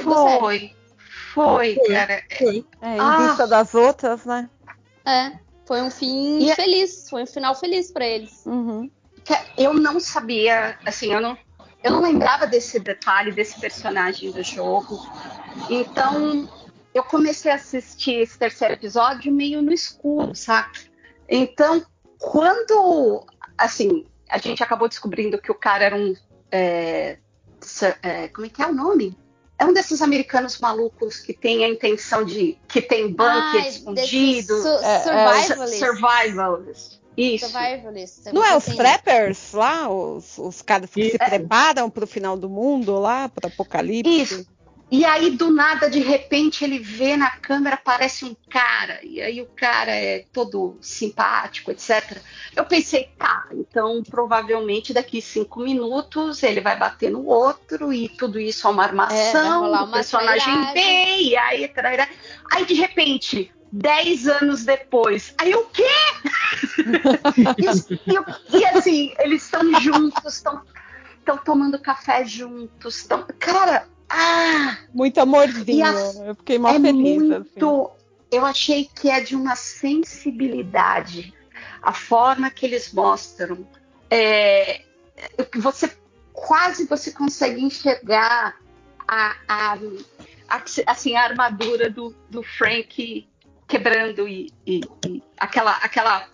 [0.03, 0.75] Foi.
[1.33, 2.21] Foi, cara.
[2.37, 2.65] Foi.
[2.81, 3.27] É, em Ah.
[3.27, 4.49] vista das outras, né?
[5.05, 5.31] É,
[5.65, 8.45] foi um fim E é- feliz, foi um final feliz pra eles.
[8.45, 8.91] Uhum.
[9.23, 11.37] Que Eu não sabia, assim, eu não,
[11.83, 14.99] eu não lembrava desse detalhe, desse personagem do jogo.
[15.69, 16.49] Então,
[16.93, 20.79] eu comecei a assistir esse terceiro episódio meio no escuro, sabe?
[21.27, 21.83] Então,
[22.19, 23.25] quando,
[23.57, 26.15] assim, a gente acabou descobrindo que o cara era um.
[26.51, 27.17] é,
[28.01, 29.17] é, como é que é o nome?
[29.57, 32.57] É um desses americanos malucos que tem a intenção de.
[32.67, 33.95] que tem bunker Ai, escondido.
[33.95, 35.79] desses su- É, é, survivalist.
[35.79, 37.00] Survivalist.
[37.21, 37.49] Isso.
[37.49, 38.25] Survivalist.
[38.33, 38.75] Não é os assim.
[38.75, 41.29] preppers lá, os, os caras que E- se é.
[41.29, 44.21] preparam pro final do mundo lá, pro apocalipse?
[44.21, 44.47] Isso.
[44.93, 49.41] E aí, do nada, de repente, ele vê na câmera, aparece um cara, e aí
[49.41, 52.21] o cara é todo simpático, etc.
[52.53, 58.37] Eu pensei, tá, então provavelmente daqui cinco minutos ele vai bater no outro, e tudo
[58.37, 61.27] isso é uma É, armação do uma personagem B, trairagem.
[61.29, 62.09] e aí, tarará.
[62.51, 63.49] aí de repente.
[63.71, 65.33] Dez anos depois.
[65.37, 65.87] Aí o quê?
[67.57, 73.03] e, e e assim, eles estão juntos, estão tomando café juntos.
[73.05, 74.77] Tão, cara, ah!
[74.93, 75.77] Muito amorzinho.
[75.77, 77.21] E a- Eu fiquei mal é feliz.
[77.21, 77.27] assim.
[77.29, 77.91] muito.
[78.31, 81.33] Eu achei que é de uma sensibilidade
[81.81, 83.67] a forma que eles mostram.
[84.09, 84.81] É,
[85.51, 85.91] que você
[86.33, 88.55] quase você consegue enxergar
[89.07, 89.77] a, a,
[90.49, 93.27] a- assim, a armadura do, do Frank
[93.71, 96.27] quebrando e, e- e aquela, aquela,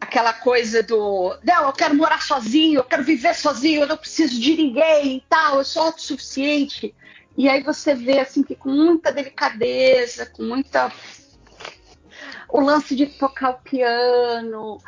[0.00, 4.40] aquela coisa do não, eu quero morar sozinho, eu quero viver sozinho, eu não preciso
[4.40, 6.92] de ninguém e tal, eu sou autossuficiente.
[7.38, 10.92] E aí você vê assim que com muita delicadeza, com muita
[12.48, 14.78] o lance de tocar o piano.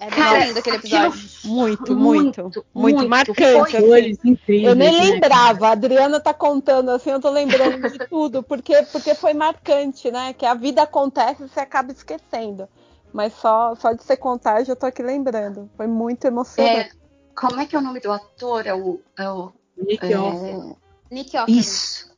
[0.00, 1.20] É Cara, lindo aquele episódio.
[1.44, 3.76] Muito, muito, muito, muito, marcante.
[3.76, 4.18] foi- assim.
[4.24, 4.66] Incríveis.
[4.66, 8.82] Eu nem né, lembrava, a Adriana tá contando assim, eu tô lembrando de tudo, porque,
[8.90, 10.32] porque foi marcante, né?
[10.32, 12.66] Que a vida acontece e você acaba esquecendo.
[13.12, 15.68] Mas só, só de você contar, eu já tô aqui lembrando.
[15.76, 16.78] Foi muito emocionante.
[16.78, 16.90] É,
[17.38, 18.66] como é que é o nome do ator?
[18.66, 20.76] É o, é o Nick é, Offer.
[21.10, 21.60] Nick Offerman.
[21.60, 22.10] isso.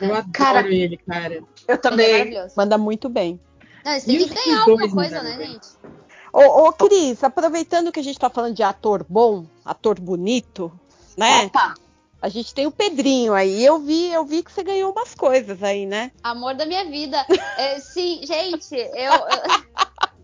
[0.00, 1.34] Eu adoro Cara, ele, cara.
[1.34, 2.10] Eu é também.
[2.12, 2.54] maravilhoso.
[2.56, 3.40] Manda muito bem.
[3.84, 5.52] Não, eles têm que ganhar alguma coisa, né, bem.
[5.52, 5.68] gente?
[6.32, 10.70] Ô, ô, Cris, aproveitando que a gente tá falando de ator bom, ator bonito,
[11.16, 11.46] né?
[11.46, 11.74] Opa,
[12.20, 13.64] A gente tem o Pedrinho aí.
[13.64, 16.10] Eu vi, eu vi que você ganhou umas coisas aí, né?
[16.22, 17.24] Amor da minha vida.
[17.58, 19.12] É, sim, gente, eu,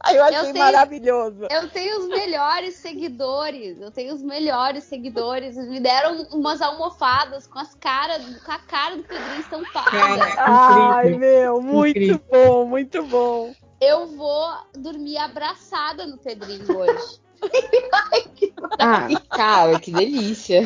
[0.00, 1.46] Aí eu achei Eu tenho- maravilhoso.
[1.50, 3.80] eu tenho os melhores seguidores.
[3.80, 5.56] Eu tenho os melhores seguidores.
[5.56, 9.90] Eles me deram umas almofadas com as caras, com a cara do Pedrinho estampada.
[9.90, 12.20] Cara, Ai, meu, muito Incrível.
[12.30, 13.52] bom, muito bom.
[13.86, 17.20] Eu vou dormir abraçada no Pedrinho hoje.
[18.78, 20.62] Ah, cara, que delícia.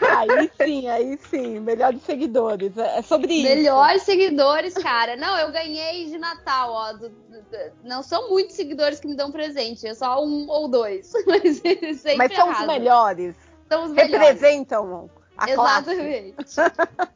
[0.00, 2.76] Aí sim, aí sim, melhores seguidores.
[2.78, 3.48] É sobre isso.
[3.54, 5.16] Melhores seguidores, cara.
[5.16, 6.92] Não, eu ganhei de Natal, ó.
[6.94, 7.12] do-
[7.84, 11.12] não são muitos seguidores que me dão presente, é só um ou dois.
[11.26, 11.62] Mas,
[12.16, 12.66] Mas são os arrasam.
[12.66, 13.36] melhores.
[13.68, 14.18] São os melhores.
[14.40, 15.10] Representam
[15.44, 15.50] a.
[15.50, 16.54] Exatamente.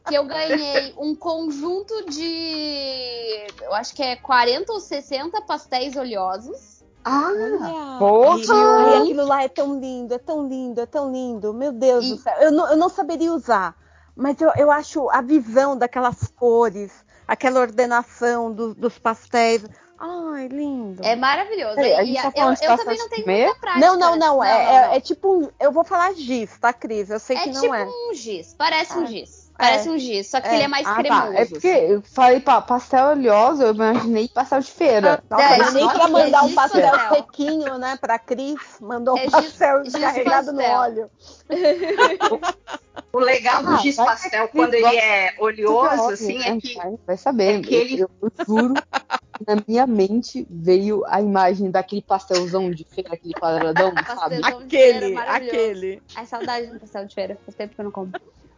[0.07, 3.47] que eu ganhei um conjunto de.
[3.63, 6.85] Eu acho que é 40 ou 60 pastéis oleosos.
[7.05, 7.99] Ah, Olha.
[7.99, 8.53] Poxa!
[8.53, 11.55] Ai, aquilo lá é tão lindo, é tão lindo, é tão lindo.
[11.55, 12.35] Meu Deus E- do céu.
[12.41, 13.77] Eu não, eu não saberia usar,
[14.17, 16.93] mas eu, eu acho a visão daquelas cores,
[17.29, 19.65] aquela ordenação do- dos pastéis.
[19.99, 21.03] Ai, lindo.
[21.05, 21.79] É maravilhoso.
[21.79, 23.45] A E gente tá eu, falando de eu também não tenho comer?
[23.47, 23.87] muita prática.
[23.87, 24.45] não, não, não.
[24.45, 24.95] É, não, é- não.
[24.95, 25.49] é tipo um.
[25.59, 27.09] Eu vou falar giz, tá, Cris?
[27.11, 27.85] Eu sei É que não tipo é.
[27.87, 28.55] um giz.
[28.55, 29.46] Parece um Ah, giz.
[29.59, 29.93] Parece é.
[29.93, 30.55] um giz, só que É.
[30.55, 31.23] ele é mais Ah, cremoso.
[31.33, 31.35] tá.
[31.41, 35.23] É porque eu falei pa- pastel oleoso, eu imaginei pastel de feira.
[35.31, 37.17] Nossa, É, mas nem pra mandar é um giz pastel pastel.
[37.17, 40.79] sequinho, né, pra Cris, mandou É um giz- pastel giz carregado no pastel.
[40.79, 41.11] óleo.
[43.13, 46.49] o legal do Ah, giz vai pastel, quando gosta ele é oleoso, Óbvio, assim, né?
[46.49, 47.61] é que Vai, saber.
[47.61, 52.71] é que ele- eu, eu juro que na minha mente veio a imagem daquele pastelzão
[52.71, 54.41] de feira, aquele quadradão, sabe?
[54.41, 56.03] Pastelzão Aquele, aquele.
[56.15, 57.39] Ai, saudade do pastel de feira.
[57.45, 58.13] Faz tempo que eu não como.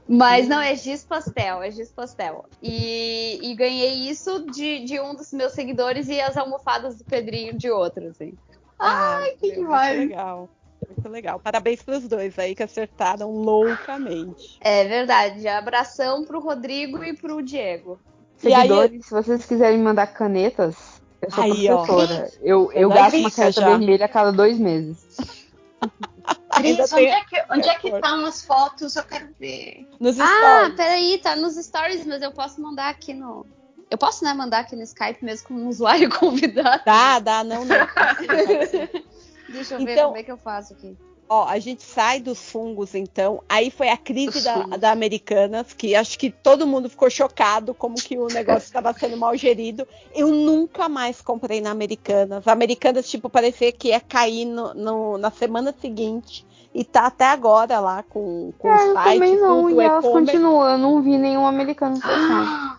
[0.08, 2.46] Mas não, é giz pastel, é giz pastel.
[2.62, 7.56] E, e ganhei isso de, de um dos meus seguidores e as almofadas do Pedrinho
[7.58, 8.32] de outro, assim.
[8.78, 9.98] Ai, que muito demais.
[9.98, 10.48] legal.
[10.88, 11.38] Muito legal.
[11.40, 14.56] Parabéns pros dois aí que acertaram loucamente.
[14.60, 15.46] É verdade.
[15.46, 17.98] Abração pro Rodrigo e pro Diego.
[18.42, 20.76] E aí- Seguidores, se vocês quiserem mandar canetas,
[21.20, 21.84] eu sou Aí, ó.
[21.84, 22.30] professora.
[22.40, 23.68] Eu, eu Já gasto uma caneta já.
[23.68, 25.42] vermelha a cada dois meses.
[26.60, 28.96] Cris, onde é que, onde é que estão as fotos?
[28.96, 29.86] Eu quero ver.
[30.00, 30.74] Nos Ah, stories.
[30.76, 33.46] peraí, tá nos stories, mas eu posso mandar aqui no.
[33.90, 36.82] Eu posso, né, mandar aqui no Skype mesmo com um usuário convidado.
[36.84, 37.76] Dá, dá, não, não.
[39.48, 40.96] Deixa eu ver Então- como é que eu faço aqui.
[41.30, 43.42] Ó, a gente sai dos fungos, então.
[43.46, 47.96] Aí foi a crise da, da Americanas, que acho que todo mundo ficou chocado como
[47.96, 49.86] que o negócio estava sendo mal gerido.
[50.14, 52.48] Eu nunca mais comprei na Americanas.
[52.48, 56.46] Americanas, tipo, parecia que ia cair no, no- na semana seguinte.
[56.74, 60.04] E tá até agora lá com, com É, o eu site, também não, e elas
[60.04, 60.30] e-commerce.
[60.32, 60.68] continuam.
[60.70, 62.78] Eu não vi nenhum americano fechar.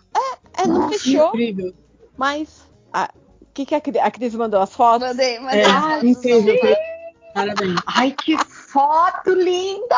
[0.56, 1.72] É, não fechou, Incrível.
[2.16, 2.66] mas...
[2.92, 3.08] ah,
[3.42, 4.60] O que, que a, Cris- a Cris mandou?
[4.60, 5.08] As fotos?
[5.08, 5.60] Mandei, mandei.
[5.60, 6.76] É, as fotos dos incrível.
[7.34, 7.80] Parabéns.
[7.86, 9.96] Ai, que foto linda!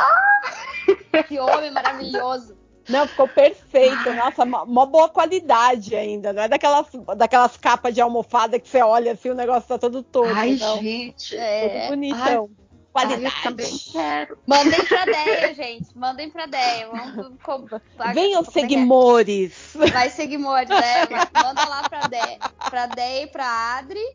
[1.28, 2.57] Que homem maravilhoso.
[2.88, 4.12] Não, ficou perfeito.
[4.14, 6.33] Nossa, mó mó boa qualidade ainda.
[6.33, 10.02] Não é daquelas, daquelas capas de almofada que você olha assim, o negócio tá todo
[10.02, 10.33] torto.
[10.35, 10.78] Ai, não.
[10.78, 11.37] gente.
[11.37, 11.81] É.
[11.87, 12.50] Todo bonitão.
[12.50, 13.24] Ai, Qualidade.
[13.24, 14.38] eu também quero.
[14.46, 15.87] Mandem pra Deia, gente.
[15.96, 16.88] Mandem pra Deia.
[16.88, 17.81] Vamos.
[18.14, 18.50] Venham, é é?
[18.50, 19.72] seguimores.
[19.74, 21.07] Vai seguir Mores, né?
[21.42, 22.38] Manda lá pra Deia.
[22.68, 24.14] Pra Deia e pra Adri.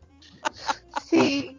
[1.02, 1.56] Sim.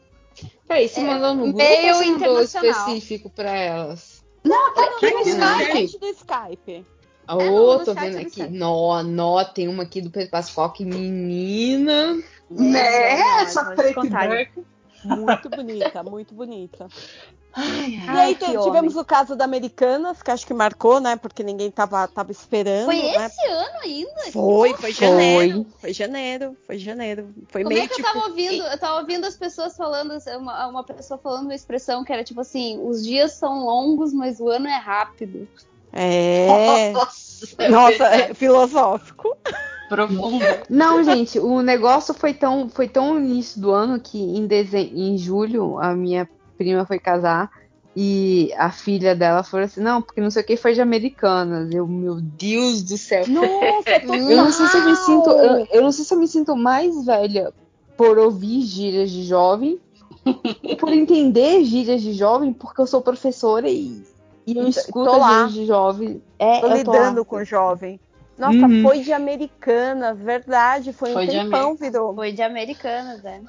[0.67, 4.23] Peraí, você É, mandou no grupo meio ou você mandou específico pra elas?
[4.45, 5.31] Aqui no Sim.
[5.31, 5.87] Skype.
[5.89, 6.85] Chat do Skype.
[7.27, 8.29] A no- outra, no tô vendo do aqui.
[8.29, 8.49] Skype.
[8.57, 12.17] Nó, nó, tem uma aqui do Pedro Pascoal, que menina.
[12.49, 13.41] Né?
[13.41, 14.51] Essa preta e branca.
[15.03, 16.87] Muito bonita, muito bonita.
[17.51, 18.19] Ai, E ai.
[18.19, 18.63] aí que te- homem.
[18.63, 21.15] tivemos o caso da Americanas, que acho que marcou, né?
[21.15, 22.85] Porque ninguém tava, tava esperando.
[22.85, 23.25] Foi né?
[23.25, 24.31] esse ano ainda?
[24.31, 24.93] Foi, foi Foi.
[24.93, 25.65] janeiro.
[25.79, 27.33] Foi janeiro, foi janeiro.
[27.49, 28.07] Foi Como meio é que tipo.
[28.07, 28.63] eu tava ouvindo?
[28.63, 32.39] Eu tava ouvindo as pessoas falando, uma, uma pessoa falando uma expressão que era tipo
[32.41, 35.47] assim, os dias são longos, mas o ano é rápido.
[35.91, 36.91] É.
[36.93, 39.35] Nossa, Nossa, é filosófico.
[39.89, 40.45] Profundo.
[40.69, 44.91] Não, gente, o negócio foi tão, foi tão no início do ano que em, dezem...
[44.93, 47.49] em julho a minha prima foi casar
[47.95, 51.69] e a filha dela falou assim: não, porque não sei o que foi de americanas.
[51.73, 53.25] Eu, meu Deus do céu.
[53.27, 54.15] Nossa, total.
[54.15, 55.29] Eu não sei se eu me sinto.
[55.31, 57.51] Eu, eu não sei se eu me sinto mais velha
[57.97, 59.79] por ouvir gírias de jovem,
[60.63, 64.01] ou por entender gírias de jovem, porque eu sou professora e,
[64.47, 65.47] e eu Tô escuto lá.
[65.47, 66.21] gírias de jovem.
[66.37, 67.99] É, Tô eu tô lidando com jovem.
[68.39, 68.81] Nossa, Uhum.
[68.83, 70.93] foi de Americanas, verdade.
[70.93, 72.15] Foi, Foi um de tempão, virou.
[72.15, 73.43] Foi de Americanas, né?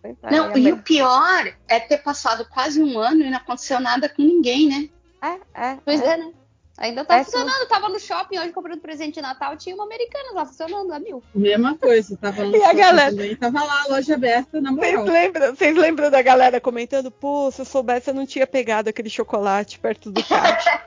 [0.00, 3.78] Foi pra- Não, e o pior é ter passado quase um ano e não aconteceu
[3.78, 4.88] nada com ninguém, né?
[5.54, 5.78] É, é.
[5.84, 6.14] Pois é.
[6.14, 6.32] é, né?
[6.82, 7.38] Ainda tá Péssimo.
[7.38, 7.68] funcionando.
[7.68, 11.22] Tava no shopping hoje comprando presente de Natal, tinha uma Americanas lá funcionando, a mil.
[11.32, 12.16] Mesma coisa.
[12.16, 13.10] Tava no E a shopping galera?
[13.12, 13.36] também.
[13.36, 15.12] Tava lá a loja aberta na Vocês moral.
[15.14, 17.08] lembram, vocês lembram da galera comentando?
[17.10, 20.82] Pô, se eu soubesse, eu não tinha pegado aquele chocolate perto do caixa.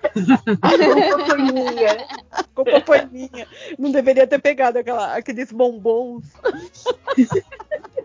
[1.26, 2.08] Foi minha.
[2.54, 3.48] Culpa foi minha.
[3.80, 6.26] Não deveria ter pegado aquela, aqueles bombons.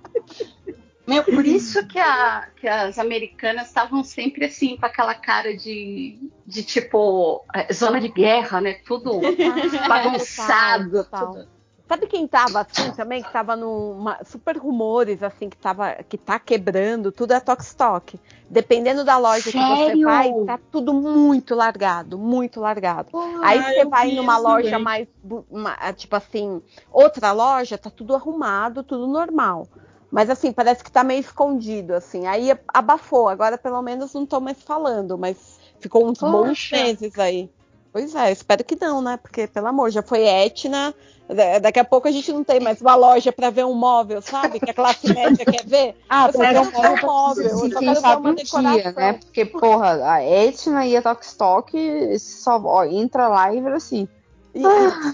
[1.11, 6.31] Meu, por isso que, a- que as americanas estavam sempre assim, com aquela cara de,
[6.47, 8.75] de tipo, eh, zona de guerra, né?
[8.87, 9.21] Tudo
[9.89, 10.91] bagunçado.
[10.91, 11.33] Total.
[11.33, 11.49] tudo.
[11.89, 13.21] Sabe quem tava assim também?
[13.21, 18.21] Que tava numa super rumores, assim, que tava, que tá quebrando, tudo é Tokstok.
[18.49, 20.05] Dependendo da loja que você Sério?
[20.05, 23.11] vai, tá tudo muito largado, muito largado.
[23.41, 24.85] Aí Ah, você vai numa loja também.
[24.85, 25.09] mais,
[25.51, 29.69] ma- tipo assim, outra loja, tá tudo arrumado, tudo normal.
[30.11, 32.27] Mas assim, parece que tá meio escondido, assim.
[32.27, 35.37] Aí abafou, agora pelo menos não tô mais falando, mas
[35.79, 36.77] ficou uns bons Poxa.
[36.77, 37.49] meses aí.
[37.93, 39.17] Pois é, espero que não, né?
[39.17, 40.95] Porque, pelo amor, já foi Etna.
[41.29, 44.21] da- Daqui a pouco a gente não tem mais uma loja pra ver um móvel,
[44.23, 44.59] sabe?
[44.61, 45.97] Que a classe média quer ver.
[46.09, 48.35] Ah, Eu só pra quero ver um móvel, eu Sim, só quero sabe uma um
[48.35, 49.13] dia, né?
[49.15, 54.09] Porque, porra, a Etna e a Tokstok só ó, entra lá e vira assim.
[54.55, 54.63] E-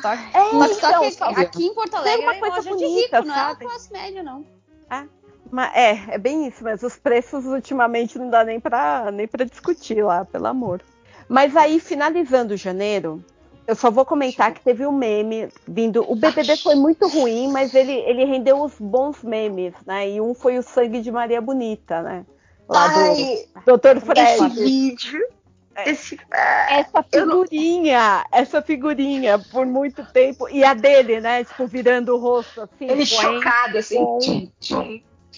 [0.01, 3.17] Só, É, então, aqui, só- aqui em Porto Alegre uma é coisa loja de bonita,
[3.19, 4.56] rico, não é uma classe média, não.
[5.75, 10.03] É, é bem isso, mas os preços ultimamente não dá nem pra, nem pra discutir
[10.03, 10.81] lá, pelo amor.
[11.29, 13.25] Mas aí, finalizando janeiro,
[13.67, 16.05] eu só vou comentar que teve um meme vindo.
[16.11, 20.09] O BBB foi muito ruim, mas ele, ele rendeu os bons memes, né?
[20.09, 22.25] E um foi o sangue de Maria Bonita, né?
[22.69, 23.97] Lá Ai, do Dr.
[23.97, 24.49] esse Fred.
[24.65, 25.27] vídeo.
[25.85, 26.19] Esse,
[26.71, 30.49] Essa figurinha, essa figurinha, por muito tempo.
[30.49, 31.45] E a dele, né?
[31.45, 32.91] Tipo, virando o rosto assim.
[32.91, 34.51] ele chocado, assim.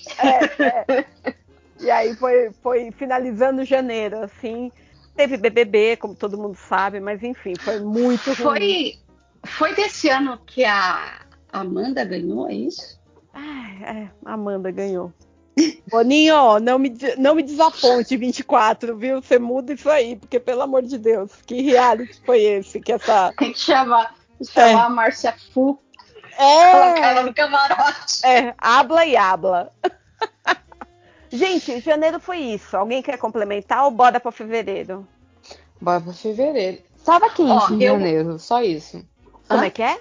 [0.04, 1.34] Tchum, tchum.
[1.80, 4.70] E aí foi, foi finalizando janeiro, assim.
[5.14, 8.37] Teve BBB, como todo mundo sabe, mas enfim, foi muito ruim.
[8.37, 8.98] Foi,
[9.46, 11.20] foi desse ano que a
[11.52, 12.98] Amanda ganhou, é isso?
[13.32, 15.12] Ai, é, Amanda ganhou.
[15.90, 19.20] Boninho, não me, não me desaponte 24, viu?
[19.20, 22.80] Você muda isso aí, porque pelo amor de Deus, que reality foi esse?
[22.80, 23.32] Que essa.
[23.37, 25.78] Tem que chamar, chamar a Márcia Fu,
[26.38, 28.24] É, colocar ela no camarote.
[28.24, 29.72] é, habla e habla.
[31.31, 32.77] Gente, janeiro foi isso.
[32.77, 35.07] Alguém quer complementar ou bora pra fevereiro?
[35.81, 36.83] Bora pra fevereiro.
[37.05, 39.05] Tava quente Ó, em eu- janeiro, só isso.
[39.48, 39.66] Como Hã?
[39.66, 40.01] é que é?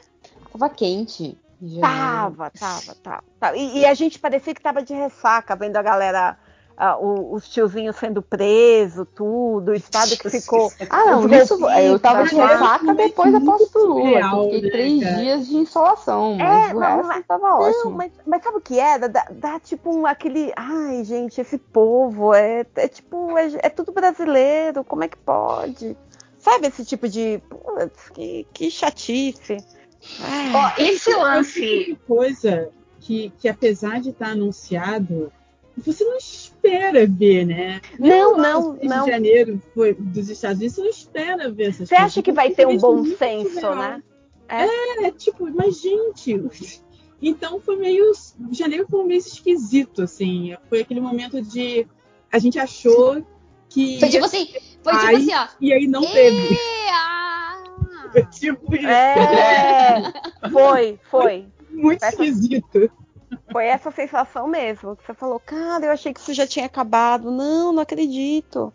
[0.52, 1.38] Tava quente.
[1.82, 3.24] Tava, tava, tava.
[3.40, 3.58] tava.
[3.58, 6.38] E, e a gente parecia que tava de ressaca, vendo a galera,
[6.78, 10.72] ah, o- os tiozinhos sendo presos, tudo, o estado que ficou.
[10.90, 14.02] Ah, não, isso eu tava de ressaca depois da posse do Lula.
[14.04, 15.16] surreal, fiquei né, três cara?
[15.16, 17.92] dias de insolação, mas É, o não, resto mas- tava Não, ótimo.
[17.92, 19.10] mas, mas sabe o que era?
[19.10, 20.54] Dá, dá tipo um, aquele.
[20.56, 23.38] Ai, gente, esse povo é, é tipo.
[23.38, 25.98] É, é tudo brasileiro, como é que pode?
[26.38, 27.42] Sabe esse tipo de.
[27.50, 29.58] Putz, que, que chatice.
[30.22, 31.60] Ai, Ó, esse lance.
[31.60, 32.70] Tem coisa
[33.02, 35.32] que, que apesar de estar anunciado,
[35.78, 37.82] você não espera ver, né?
[38.00, 39.06] Não, não, 6 não.
[39.06, 42.12] de janeiro foi, dos Estados Unidos, você não espera ver essas Você coisas.
[42.14, 43.76] acha que vai ter um é bom senso, surreal.
[43.76, 44.04] né?
[44.50, 46.42] É, tipo, mas gente.
[47.20, 48.12] Então foi meio.
[48.52, 50.56] Janeiro foi um mês esquisito, assim.
[50.70, 51.88] Foi aquele momento de.
[52.32, 53.26] A gente achou
[53.70, 54.00] que.
[54.00, 54.46] Foi tipo assim,
[54.84, 55.16] foi tipo Ai.
[55.16, 55.48] assim, ó.
[55.60, 56.54] E aí não teve.
[56.54, 57.64] "Ê, ah".
[58.12, 58.86] Foi tipo isso.
[58.88, 60.14] É,
[60.52, 61.48] foi, foi.
[61.72, 62.92] Muito esquisito.
[63.52, 64.96] Foi essa sensação mesmo.
[64.96, 67.32] que Você falou, cara, eu achei que isso já tinha acabado.
[67.32, 68.72] Não, não acredito.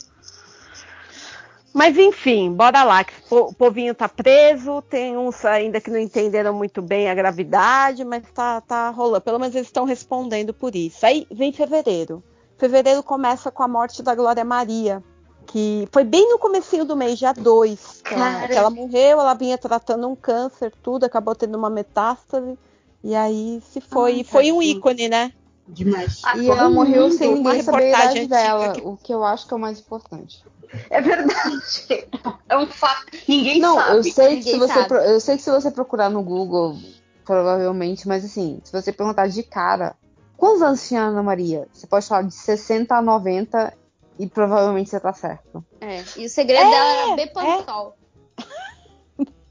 [1.75, 3.03] Mas enfim, bora lá.
[3.03, 8.05] que O povinho tá preso, tem uns ainda que não entenderam muito bem a gravidade,
[8.05, 9.23] mas tá, tá rolando.
[9.23, 11.05] Pelo menos eles estão respondendo por isso.
[11.07, 12.23] Aí vem fevereiro.
[12.59, 15.03] Fevereiro começa com a morte da Glória Maria,
[15.47, 18.03] que foi bem no comecinho do mês, dia 2.
[18.05, 18.49] Que, ela- Cara.
[18.49, 22.59] que ela morreu, ela vinha tratando um câncer, tudo, acabou tendo uma metástase.
[23.05, 24.13] E aí se foi.
[24.13, 25.33] Ai, E foi um ícone, né?
[25.67, 26.21] Demais.
[26.25, 29.25] Ah, E ela morreu mundo, sem ninguém saber a idade dela, que- o que eu
[29.25, 30.43] acho que é o mais importante.
[30.91, 32.09] É verdade.
[32.49, 33.07] É um fato.
[33.29, 33.97] Ninguém Não, sabe.
[33.97, 34.89] eu sei que se Ninguém você sabe.
[34.89, 36.77] pro- eu sei que se você procurar no Google,
[37.25, 39.95] provavelmente, mas assim, se você perguntar de cara,
[40.37, 41.67] quantos anos tinha a Ana Maria?
[41.73, 43.73] Você pode falar de 60 a 90
[44.19, 45.65] e provavelmente você tá certo.
[45.81, 47.95] É, E o segredo dela era Bepantol.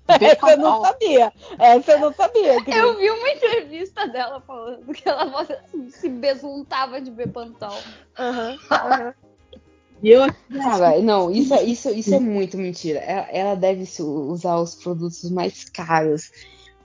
[0.19, 1.33] Essa eu não sabia.
[1.59, 2.63] Essa eu não sabia.
[2.63, 2.75] Cris.
[2.75, 7.77] Eu vi uma entrevista dela falando que ela assim, se besuntava de Bepantol.
[8.17, 9.13] Aham, aham.
[10.03, 12.99] E eu Cara, não, isso, é- isso, isso é muito mentira.
[12.99, 16.29] Ela, ela deve usar os produtos mais caros.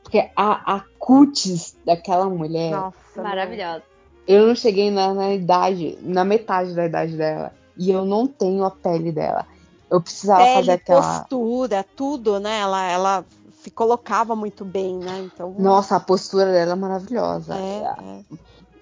[0.03, 3.23] Porque a, a cutis daquela mulher, Nossa.
[3.23, 3.83] Maravilhosa.
[4.29, 7.53] eu não cheguei na, na idade, na metade da idade dela.
[7.77, 9.47] E eu não tenho a pele dela.
[9.91, 11.21] Eu precisava fazer Pele, aquela.
[11.21, 12.59] postura, tudo, né?
[12.61, 13.25] Ela, ela
[13.63, 15.21] se colocava muito bem, né?
[15.33, 15.55] Então.
[15.59, 17.55] Nossa, a postura dela é maravilhosa.
[17.55, 18.21] É, é.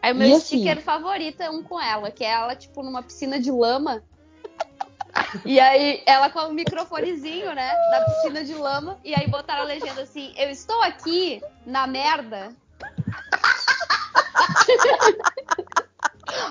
[0.02, 2.82] Aí o meu E assim- sticker favorito é um com ela, que é ela, tipo,
[2.82, 4.02] numa piscina de lama.
[5.44, 7.72] E aí, ela com o microfonezinho, né?
[7.90, 8.98] Na piscina de lama.
[9.04, 12.52] E aí botaram a legenda assim: Eu estou aqui na merda.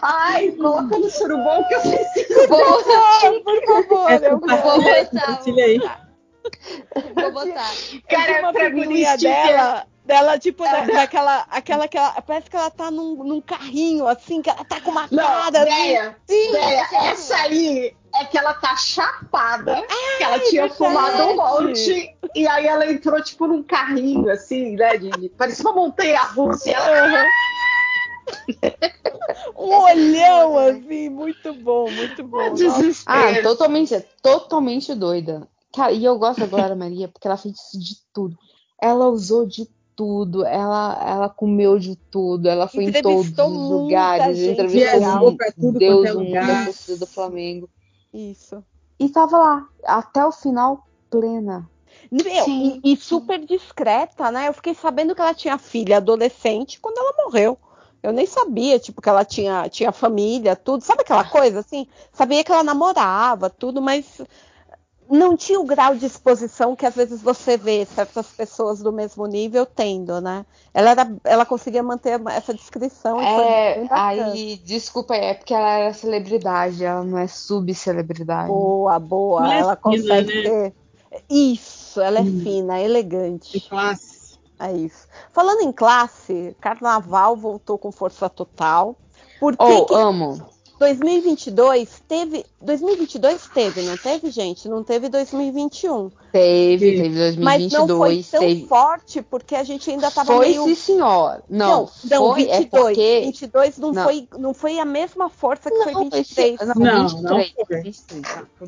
[0.01, 2.47] Ai, coloca no surubom que eu preciso.
[2.47, 2.83] Vou,
[3.43, 4.57] Por favor, Essa eu vou botar.
[4.57, 5.79] Vou compartilha aí.
[5.79, 6.07] botar.
[7.15, 7.71] Vou botar.
[8.09, 12.91] Cara, uma figurinha dela, dela, tipo, da- daquela, aquela que ela, parece que ela tá
[12.91, 15.63] num, num carrinho, assim, que ela tá com uma Não, cara.
[15.63, 15.65] assim.
[15.65, 19.81] Deia, Deia, essa aí é que ela tá chapada,
[20.17, 20.77] que ela tinha verdade.
[20.77, 25.73] fumado um monte, e aí ela entrou, tipo, num carrinho, assim, né, de, parecia uma
[25.73, 27.25] montanha russa, ela...
[29.57, 32.39] Um olhão assim, muito bom, muito bom.
[32.39, 33.43] Ah, Desespero.
[33.43, 35.47] totalmente, totalmente doida.
[35.73, 38.37] Cara, e eu gosto da Glória Maria porque ela fez de tudo.
[38.81, 44.37] Ela usou de tudo, ela, ela comeu de tudo, ela foi em todos os lugares,
[44.37, 46.65] gente entrevistou um tudo Deus é um da lugar.
[46.65, 47.69] torcida do Flamengo.
[48.13, 48.63] Isso.
[48.99, 51.69] E tava lá, até o final, plena.
[52.11, 52.81] Meu, Sim.
[52.83, 54.47] e, e super discreta, né?
[54.47, 57.57] Eu fiquei sabendo que ela tinha filha adolescente quando ela morreu.
[58.03, 60.83] Eu nem sabia, tipo, que ela tinha, tinha família, tudo.
[60.83, 61.87] Sabe aquela coisa assim?
[62.11, 64.21] Sabia que ela namorava, tudo, mas
[65.09, 69.25] não tinha o grau de exposição que às vezes você vê certas pessoas do mesmo
[69.27, 70.45] nível tendo, né?
[70.73, 73.21] Ela, era, ela conseguia manter essa descrição.
[73.21, 78.47] e É, aí, desculpa, é porque ela era celebridade, ela não é subcelebridade.
[78.47, 79.43] Boa, boa.
[79.45, 80.41] Ela é ela fina, consegue né?
[80.43, 80.73] ter.
[81.29, 82.39] Isso, ela é Hum.
[82.41, 83.59] fina, De elegante.
[83.69, 84.12] classe.
[84.59, 85.07] É isso.
[85.31, 88.95] Falando em classe, carnaval voltou com força total.
[89.39, 90.53] Por Oh, que amo.
[90.79, 92.45] 2022 teve.
[92.61, 94.67] 2022 teve, não teve, gente?
[94.67, 96.09] Não teve 2021.
[96.31, 98.67] Teve, teve Mas não foi 2022, tão teve.
[98.67, 100.63] forte porque a gente ainda tava Foi meio.
[100.65, 101.43] sim, senhor.
[101.49, 102.49] Não, não, foi, 22.
[102.49, 103.21] é porque...
[103.21, 104.03] 22 não, Não.
[104.03, 106.55] Foi, não foi a mesma força que foi Não, 23.
[106.59, 107.81] esse- não, Não, 23, não foi.
[107.81, 108.25] 23.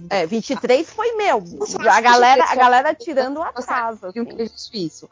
[0.09, 1.43] É, 23 foi meu.
[1.89, 3.39] A galera, a galera tirando.
[3.39, 4.69] E um Assim.
[4.73, 5.09] isso.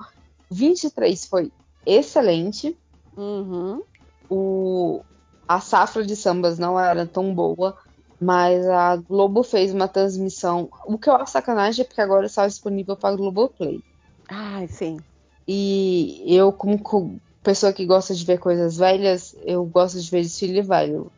[0.53, 1.51] 23 foi
[1.85, 2.77] excelente.
[3.15, 3.83] Uhum.
[4.29, 5.05] O,
[5.47, 7.77] a safra de sambas não era tão boa,
[8.19, 10.69] mas a Globo fez uma transmissão.
[10.85, 13.83] O que eu acho sacanagem é porque agora está disponível para Globoplay.
[14.29, 15.05] Ai, sim.
[15.47, 20.21] E eu, como co- pessoa que gosta de ver coisas velhas, eu gosto de ver
[20.21, 21.11] desfile velho.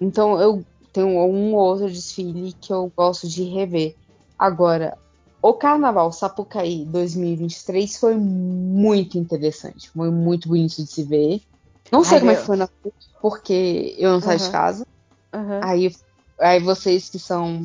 [0.00, 3.96] Então eu tenho um ou outro desfile que eu gosto de rever.
[4.38, 4.98] Agora,
[5.42, 9.90] o Carnaval Sapucaí 2023 foi muito interessante.
[9.90, 11.40] Foi muito bonito de se ver.
[11.90, 14.52] Não sei Ai, como é que foi na PUC, porque eu não saio de Uhum.
[14.52, 14.86] casa.
[15.34, 15.60] Uhum.
[15.62, 15.92] Aí,
[16.38, 17.62] aí vocês que são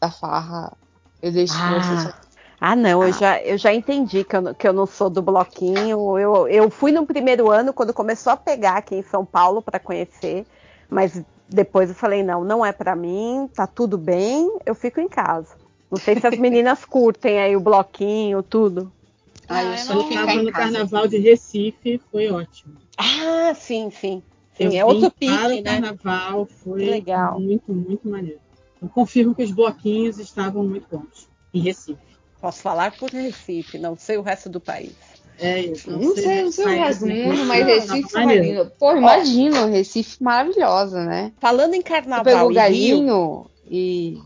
[0.00, 0.72] da farra,
[1.20, 1.80] eu deixo Ah.
[1.80, 2.14] vocês.
[2.58, 3.12] Ah, não, eu, Ah.
[3.12, 6.18] já, eu já entendi que eu, não- que eu não sou do bloquinho.
[6.18, 9.78] Eu, eu fui no primeiro ano, quando começou a pegar aqui em São Paulo para
[9.78, 10.46] conhecer,
[10.88, 15.08] mas depois eu falei: não, não é para mim, tá tudo bem, eu fico em
[15.08, 15.54] casa.
[15.96, 18.92] Não sei se as meninas curtem aí o bloquinho, tudo.
[19.48, 20.72] Ah, Não, eu eu não- de ficar Estava no casa.
[20.72, 22.74] carnaval de Recife, foi ótimo.
[22.98, 24.22] Ah, sim, sim.
[24.58, 25.62] Eu Sim, é vim outro para pique, o né?
[25.62, 27.40] carnaval, foi legal.
[27.40, 28.40] muito, muito maneiro.
[28.82, 31.98] Eu confirmo que os bloquinhos estavam muito bons em Recife.
[32.42, 34.92] Posso falar por Recife, não sei o resto do país.
[35.38, 35.90] É isso.
[35.90, 38.44] Não sei, não sei o resto do mundo, mas Recife maneiro.
[38.44, 38.72] lindo.
[38.78, 41.32] Pô, imagina, Recife maravilhosa, né?
[41.40, 44.18] Falando em carnaval pegou e Rio, galinho e,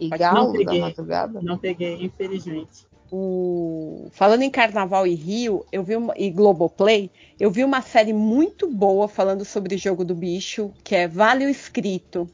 [0.00, 0.80] e Mas galo não da peguei.
[0.80, 1.40] madrugada?
[1.42, 2.86] Não peguei, infelizmente.
[3.10, 6.12] o- falando em Carnaval e Rio, eu vi uma...
[6.16, 10.94] e Globoplay, eu vi uma série muito boa falando sobre o jogo do bicho, que
[10.94, 12.28] é Vale o Escrito.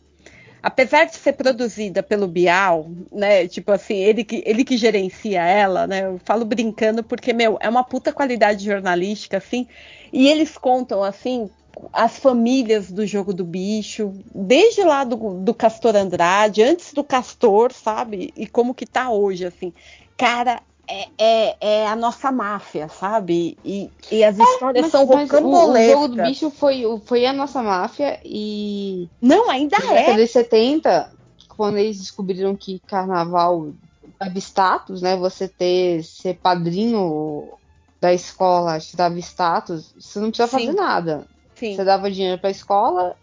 [0.62, 3.46] Apesar de ser produzida pelo Bial, né?
[3.46, 6.06] Tipo assim, ele que, ele que gerencia ela, né?
[6.06, 9.68] Eu falo brincando porque, meu, é uma puta qualidade jornalística, assim.
[10.12, 11.50] E eles contam, assim,
[11.92, 17.72] as famílias do jogo do bicho, desde lá do, do Castor Andrade, antes do Castor,
[17.72, 18.32] sabe?
[18.36, 19.72] E como que tá hoje, assim.
[20.16, 23.58] Cara, é, é, é a nossa máfia, sabe?
[23.64, 25.80] E, e as histórias Mas, são mas o, o rocambolescas.
[25.80, 29.96] jogo do bicho foi, o- foi a nossa máfia e Não, ainda na é.
[30.00, 31.12] década de 70,
[31.56, 33.72] quando eles descobriram que carnaval
[34.18, 35.16] dava status, né?
[35.16, 37.58] Você ter ser padrinho
[38.00, 40.66] da escola te dava status, você não precisa Sim.
[40.66, 41.26] fazer nada.
[41.54, 41.76] Sim.
[41.76, 43.16] Você dava dinheiro pra escola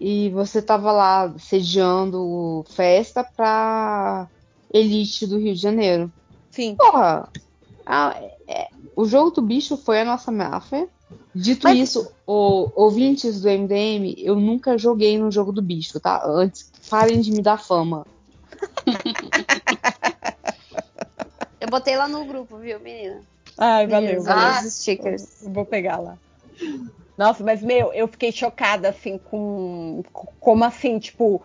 [0.00, 4.26] e você tava lá sediando festa pra
[4.72, 6.10] elite do Rio de Janeiro.
[6.50, 6.74] Sim.
[6.76, 7.28] Porra,
[7.86, 8.16] a-
[8.48, 10.88] é- o jogo do bicho foi a nossa máfia.
[11.34, 16.22] Dito Mas- isso, o- ouvintes do MDM, eu nunca joguei no jogo do bicho, tá?
[16.26, 18.06] Antes, parem de me dar fama.
[21.60, 23.20] Eu botei lá no grupo, viu, menina?
[23.58, 24.66] Ai, valeu, Meninas, valeu.
[24.68, 25.26] os stickers.
[25.42, 26.18] Vou pegar lá.
[27.16, 30.02] Nossa, mas meu, eu fiquei chocada assim com
[30.40, 31.42] como assim, tipo,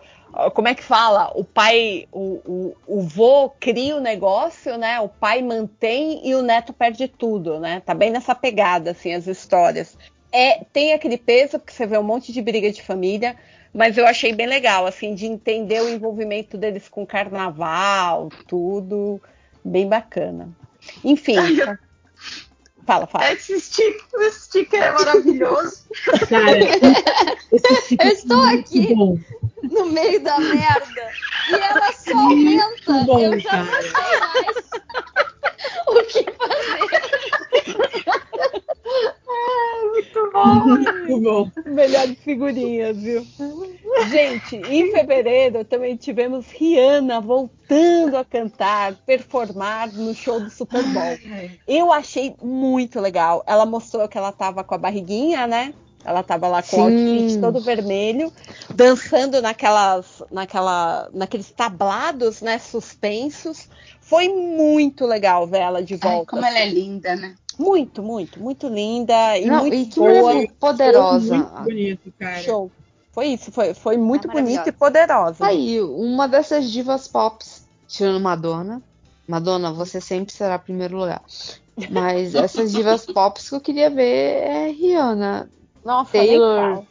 [0.54, 1.30] como é que fala?
[1.34, 5.00] O pai, o, o, o vô cria o negócio, né?
[5.00, 7.80] O pai mantém e o neto perde tudo, né?
[7.84, 9.96] Tá bem nessa pegada assim as histórias.
[10.32, 13.36] É, tem aquele peso porque você vê um monte de briga de família,
[13.72, 19.20] mas eu achei bem legal assim de entender o envolvimento deles com carnaval, tudo
[19.64, 20.48] bem bacana.
[21.04, 21.36] Enfim,
[22.88, 23.32] fala, fala.
[23.32, 25.82] Esse sticker, esse sticker é maravilhoso.
[26.30, 26.58] Cara,
[27.52, 28.94] esse sticker Eu estou é aqui.
[28.94, 29.18] Bom.
[29.62, 31.10] No meio da merda.
[31.50, 33.04] E ela só aumenta.
[33.04, 33.64] Bom, eu já cara.
[33.64, 34.70] não sei mais
[35.88, 37.37] o que fazer.
[40.64, 41.50] Muito bom.
[41.66, 43.26] melhores figurinhas, viu?
[44.10, 51.18] Gente, em fevereiro também tivemos Rihanna voltando a cantar, performar no show do Super Bowl.
[51.66, 53.42] Eu achei muito legal.
[53.46, 55.74] Ela mostrou que ela tava com a barriguinha, né?
[56.04, 58.32] Ela tava lá com o outfit todo vermelho,
[58.74, 63.68] dançando naquelas, naquela, naqueles tablados, né, suspensos.
[64.00, 66.36] Foi muito legal ver ela de volta.
[66.36, 67.34] Ai, como ela é linda, né?
[67.58, 70.46] Muito, muito, muito linda e Não, muito e que boa.
[70.60, 71.36] poderosa.
[71.36, 72.42] Muito bonito, cara.
[72.42, 72.70] Show.
[73.12, 75.44] Foi isso, foi, foi muito É bonita e poderosa.
[75.44, 78.80] Aí, uma dessas divas pops, tirando Madonna.
[79.26, 81.22] Madonna, você sempre será primeiro lugar.
[81.90, 85.50] Mas essas divas pops que eu queria ver é Rihanna,
[85.84, 86.86] Nossa, Taylor, sabe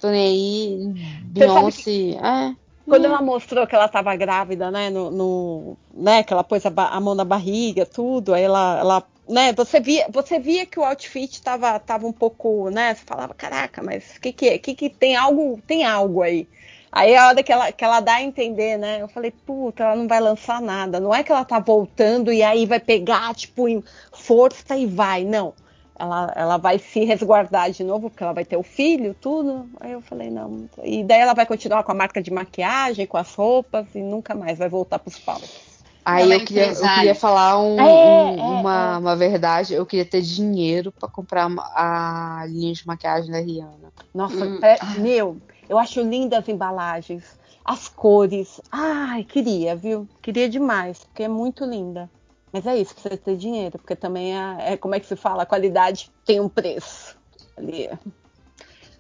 [1.26, 2.10] Beyoncé.
[2.22, 2.56] É.
[2.86, 6.72] Quando ela mostrou que ela estava grávida, né, no, no- né, que ela pôs a,
[6.76, 10.84] a mão na barriga, tudo, aí ela, ela né, você via, você via que o
[10.84, 14.58] outfit estava tava um pouco, né, você falava, caraca, mas o que que é?
[14.58, 16.48] Que que tem algo, tem algo aí.
[16.92, 19.96] Aí a hora que ela, que ela dá a entender, né, eu falei, puta, ela
[19.96, 21.00] não vai lançar nada.
[21.00, 23.66] Não é que ela tá voltando e aí vai pegar, tipo,
[24.12, 25.54] força e vai, não.
[26.00, 29.70] Ela, ela vai se resguardar de novo, porque ela vai ter o filho, tudo.
[29.80, 30.70] Aí eu falei, não.
[30.84, 34.36] E daí ela vai continuar com a marca de maquiagem, com as roupas, e nunca
[34.36, 35.77] mais vai voltar pros palcos.
[36.10, 39.74] Aí é eu queria, eu queria falar um- É, um- é, uma, uma verdade.
[39.74, 43.92] Eu queria ter dinheiro pra comprar a linha de maquiagem da Rihanna.
[44.14, 44.60] Nossa, Hum.
[44.62, 45.38] é- meu,
[45.68, 47.26] eu acho lindas as embalagens,
[47.66, 48.62] as cores.
[48.72, 50.08] Ai, queria, viu?
[50.22, 52.10] Queria demais, porque é muito linda.
[52.54, 55.44] Mas é isso, precisa ter dinheiro, porque também é, é como é que se fala,
[55.44, 57.18] a qualidade tem um preço.
[57.58, 57.90] Ali.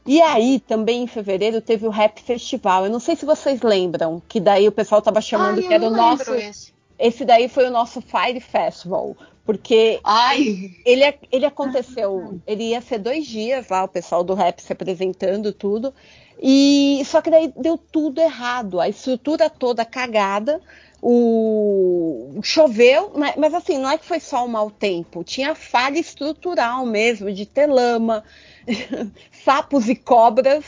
[0.05, 2.85] E aí, também em fevereiro, teve o Rap Festival.
[2.85, 5.73] Eu não sei se vocês lembram, que daí o pessoal tava chamando Ai, que eu
[5.73, 6.31] era o nosso.
[6.31, 6.76] lembro esse.
[6.99, 9.15] Esse daí foi o nosso Fire Festival.
[9.45, 14.59] Porque Ai, ele, ele aconteceu, ele ia ser dois dias lá, o pessoal do rap
[14.59, 15.93] se apresentando, tudo.
[16.41, 20.61] E só que daí deu tudo errado, a estrutura toda cagada,
[21.01, 25.97] o choveu, mas, mas assim, não é que foi só um mau tempo, tinha falha
[25.97, 28.25] estrutural mesmo, de ter lama,
[29.31, 30.65] sapos e cobras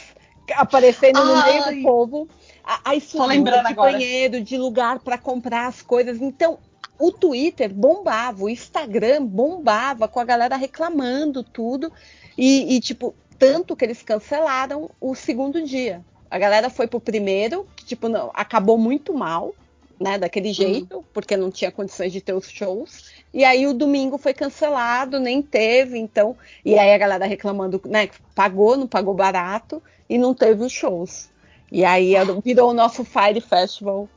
[0.55, 1.75] aparecendo no meio Ai.
[1.75, 2.27] do povo.
[2.69, 3.91] A, a estrutura lembrando de agora.
[3.93, 6.21] banheiro, de lugar para comprar as coisas.
[6.21, 6.59] Então,
[6.99, 11.91] o Twitter bombava, o Instagram bombava com a galera reclamando tudo.
[12.37, 16.05] E, e, tipo, tanto que eles cancelaram o segundo dia.
[16.29, 19.55] A galera foi pro primeiro, que, tipo, não, acabou muito mal,
[19.99, 20.19] né?
[20.19, 23.09] Daquele jeito, porque não tinha condições de ter os shows.
[23.33, 26.37] E aí o domingo foi cancelado, nem teve, então.
[26.63, 28.09] E aí a galera reclamando, né?
[28.35, 31.29] Pagou, não pagou barato e não teve os shows.
[31.71, 32.13] E aí
[32.43, 34.07] virou o nosso Fire Festival.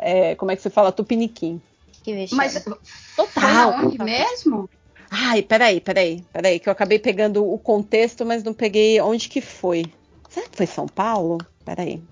[0.00, 0.92] é, como é que se fala?
[0.92, 1.60] Tupiniquim.
[2.02, 2.36] Que vexame.
[2.36, 2.74] mas foi
[3.16, 3.72] Total.
[3.72, 4.68] aonde mesmo?
[5.10, 9.40] Ai, peraí, peraí, peraí, que eu acabei pegando o contexto, mas não peguei onde que
[9.40, 9.84] foi.
[10.28, 11.38] Será que foi São Paulo?
[11.64, 12.02] Peraí.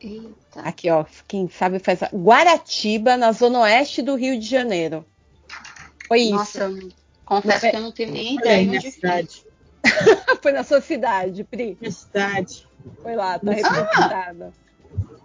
[0.00, 0.60] Eita.
[0.60, 1.04] Aqui, ó.
[1.26, 2.02] Quem sabe faz.
[2.02, 5.04] a- Guaratiba, na zona oeste do Rio de Janeiro.
[6.06, 6.34] Foi isso.
[6.34, 6.88] Nossa, não-
[7.24, 8.90] confesso que eu não tenho nem ideia onde foi.
[8.90, 9.44] cidade.
[10.42, 11.76] Foi na sua cidade, Pri.
[11.80, 12.66] Minha cidade.
[13.02, 14.52] Foi lá, tá representada.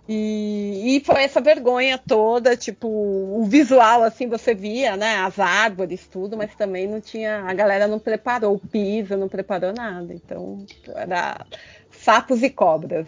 [0.09, 5.17] E, e foi essa vergonha toda, tipo, o visual, assim, você via, né?
[5.17, 7.43] As árvores, tudo, mas também não tinha.
[7.45, 10.13] A galera não preparou o piso, não preparou nada.
[10.13, 11.45] Então, era
[11.91, 13.07] sapos e cobras.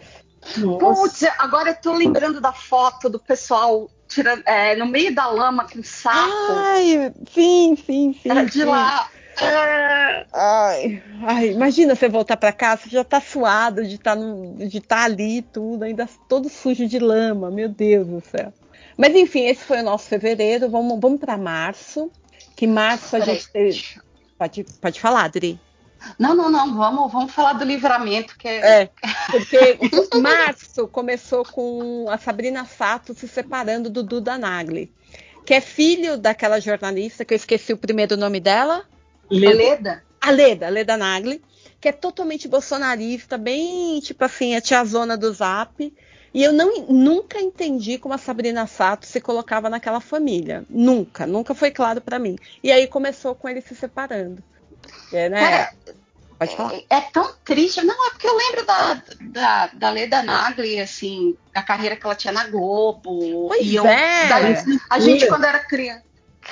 [0.78, 5.66] Putz, agora eu tô lembrando da foto do pessoal tirando, é, no meio da lama
[5.68, 6.52] com sapo.
[6.52, 8.30] Ai, sim, sim, sim.
[8.30, 8.64] Era de sim.
[8.64, 9.08] lá.
[9.40, 14.80] É, Ai, ai, imagina você voltar pra casa, você já tá suado de estar de
[14.80, 18.52] tá ali tudo, ainda todo sujo de lama, meu Deus do céu.
[18.96, 22.10] Mas enfim, esse foi o nosso fevereiro, vamos, vamos para março,
[22.56, 23.34] que março a Peraí.
[23.34, 23.84] gente teve...
[24.38, 25.58] Pode, pode falar, Adri.
[26.18, 28.82] Não, não, não, vamos, vamos falar do livramento, que é.
[28.82, 28.90] É,
[29.30, 29.78] porque
[30.20, 34.92] março começou com a Sabrina Sato se separando do Duda Nagli,
[35.46, 38.84] que é filho daquela jornalista, que eu esqueci o primeiro nome dela,
[39.30, 39.56] Leda.
[39.56, 40.02] Leda.
[40.20, 41.42] a Leda, a Leda Nagli,
[41.80, 45.92] que é totalmente bolsonarista, bem tipo assim, a tiazona do Zap.
[46.32, 50.64] E eu não, nunca entendi como a Sabrina Sato se colocava naquela família.
[50.68, 52.36] Nunca, nunca foi claro pra mim.
[52.62, 54.42] E aí começou com ele se separando.
[55.12, 55.40] É, né?
[55.40, 55.72] Cara,
[56.36, 56.74] Pode falar.
[56.74, 57.82] é, é tão triste.
[57.84, 62.16] Não, é porque eu lembro da, da, da Leda Nagli, assim, a carreira que ela
[62.16, 63.46] tinha na Globo.
[63.48, 64.28] Pois e eu- é.
[64.28, 64.56] daí
[64.90, 66.02] a gente, quando era criança.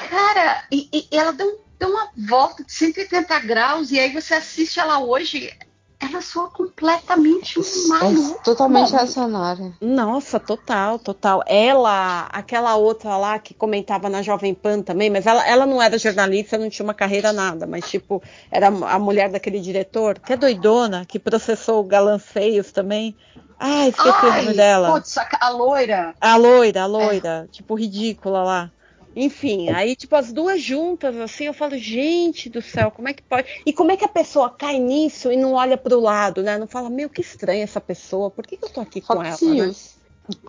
[0.09, 4.79] Cara, e, e ela deu, deu uma volta de 180 graus, e aí você assiste
[4.79, 5.53] ela hoje.
[5.99, 8.41] ela soa completamente maluca.
[8.41, 9.73] É totalmente reacionária.
[9.81, 11.45] Nossa, total, total.
[11.47, 15.99] Ela, aquela outra lá que comentava na Jovem Pan também, mas ela, ela não era
[15.99, 20.37] jornalista, não tinha uma carreira nada, mas tipo, era a mulher daquele diretor, que é
[20.37, 23.17] doidona, que processou o Galanceios também.
[23.59, 24.93] Ai, esqueci o nome Ai, dela.
[24.93, 26.15] Putz, a, a loira.
[26.21, 28.71] A loira, a loira, tipo, ridícula lá.
[29.15, 33.23] Enfim, aí, tipo, as duas juntas, assim, eu falo, gente do céu, como é que
[33.23, 33.63] pode?
[33.67, 36.57] E como é que a pessoa cai nisso e não olha pro lado, né?
[36.57, 39.37] Não fala, meu, que estranha essa pessoa, por que, que eu tô aqui com ela?
[39.37, 39.55] Fox né?
[39.55, 39.97] News.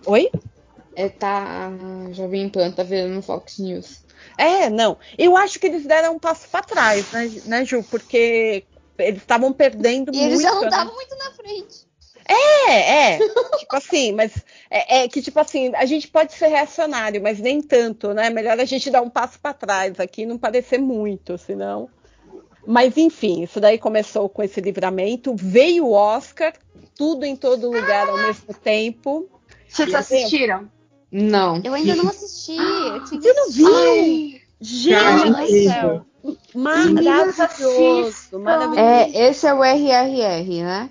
[0.06, 0.30] Oi?
[0.96, 1.68] É, tá,
[2.08, 4.04] a Jovem Pan tá virando Fox News.
[4.38, 4.96] É, não.
[5.18, 7.82] Eu acho que eles deram um passo pra trás, né, né Ju?
[7.90, 8.64] Porque
[8.98, 10.30] eles estavam perdendo E muito.
[10.30, 10.68] eles já não né?
[10.68, 11.86] estavam muito na frente.
[12.26, 13.18] É, é.
[13.58, 14.32] tipo assim, mas
[14.70, 18.30] é, é que, tipo assim, a gente pode ser reacionário, mas nem tanto, né?
[18.30, 21.88] Melhor a gente dar um passo para trás aqui e não parecer muito, senão.
[22.66, 25.34] Mas enfim, isso daí começou com esse livramento.
[25.36, 26.54] Veio o Oscar,
[26.96, 29.28] tudo em todo lugar ao mesmo tempo.
[29.68, 30.70] Vocês Meu assistiram?
[31.12, 31.60] Não.
[31.62, 32.56] Eu ainda não assisti.
[32.56, 34.40] Eu tinha que Você não viu?
[34.60, 34.94] Gente
[36.54, 38.80] Maravilhoso, maravilhoso.
[38.80, 40.90] É, esse é o RRR, né?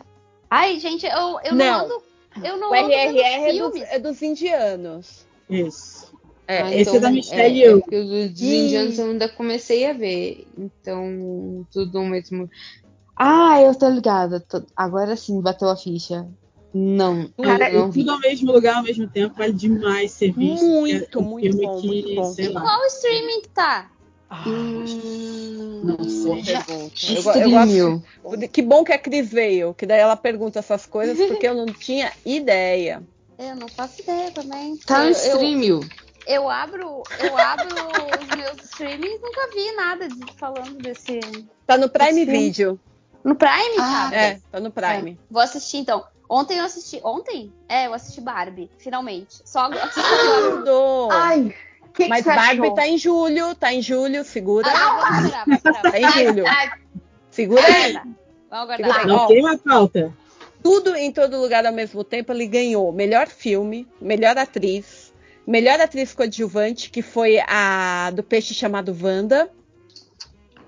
[0.55, 1.85] Ai, gente, eu, eu não, Não.
[1.85, 2.03] ando.
[2.43, 5.25] Eu não O ando RRR é dos, é dos indianos.
[5.49, 6.13] Isso.
[6.47, 7.81] É, Ah, esse é da Michelle é, Yeoh.
[7.91, 10.45] é os dos indianos eu ainda comecei a ver.
[10.55, 12.47] Então, tudo ao mesmo.
[13.17, 14.39] Ah, eu tô ligada.
[14.41, 16.27] tô- Agora sim, bateu a ficha.
[16.71, 17.91] Não, Cara, eu não.
[17.91, 20.63] Tudo ao mesmo lugar, ao mesmo tempo, vale demais ser visto.
[20.65, 22.31] Muito, É muito bom, que, muito bom.
[22.31, 22.61] sei lá.
[22.61, 23.91] Qual streaming que tá?
[24.33, 26.43] Ah, hum, Não sei.
[26.43, 26.65] já-.
[26.67, 31.17] Eu, eu gosto- Que bom que a Cris veio, que daí ela pergunta essas coisas,
[31.27, 33.03] porque eu não tinha ideia.
[33.37, 34.77] Eu não faço ideia também.
[34.77, 35.81] Tá no eu, eu,
[36.27, 37.67] eu abro, eu abro
[38.21, 41.19] os meus streamings e nunca vi nada de, falando desse.
[41.67, 42.25] Tá no Prime.
[42.25, 42.79] Video.
[43.23, 44.15] No Prime, Ah, sabe?
[44.15, 45.17] É, tá no Prime.
[45.29, 46.03] Vou assistir então.
[46.29, 46.99] Ontem eu assisti.
[47.03, 47.53] Ontem?
[47.69, 49.41] É, eu assisti Barbie, finalmente.
[49.45, 49.89] Só agora.
[51.11, 51.53] Ai,
[51.93, 52.73] que que Mas você Barbie achou?
[52.75, 54.67] tá em julho, tá em julho, segura.
[54.69, 55.81] Ah, vamos esperar, vamos esperar.
[55.91, 56.43] Tá em julho.
[57.31, 57.93] Segura aí.
[57.93, 58.11] Vamos
[58.51, 58.99] aguardar.
[58.99, 59.07] Aí.
[59.07, 60.13] Não Ó, queima a pauta.
[60.61, 62.31] tudo em todo lugar ao mesmo tempo.
[62.31, 65.13] Ele ganhou melhor filme, melhor atriz,
[65.45, 69.49] melhor atriz coadjuvante, que foi a do peixe chamado Wanda.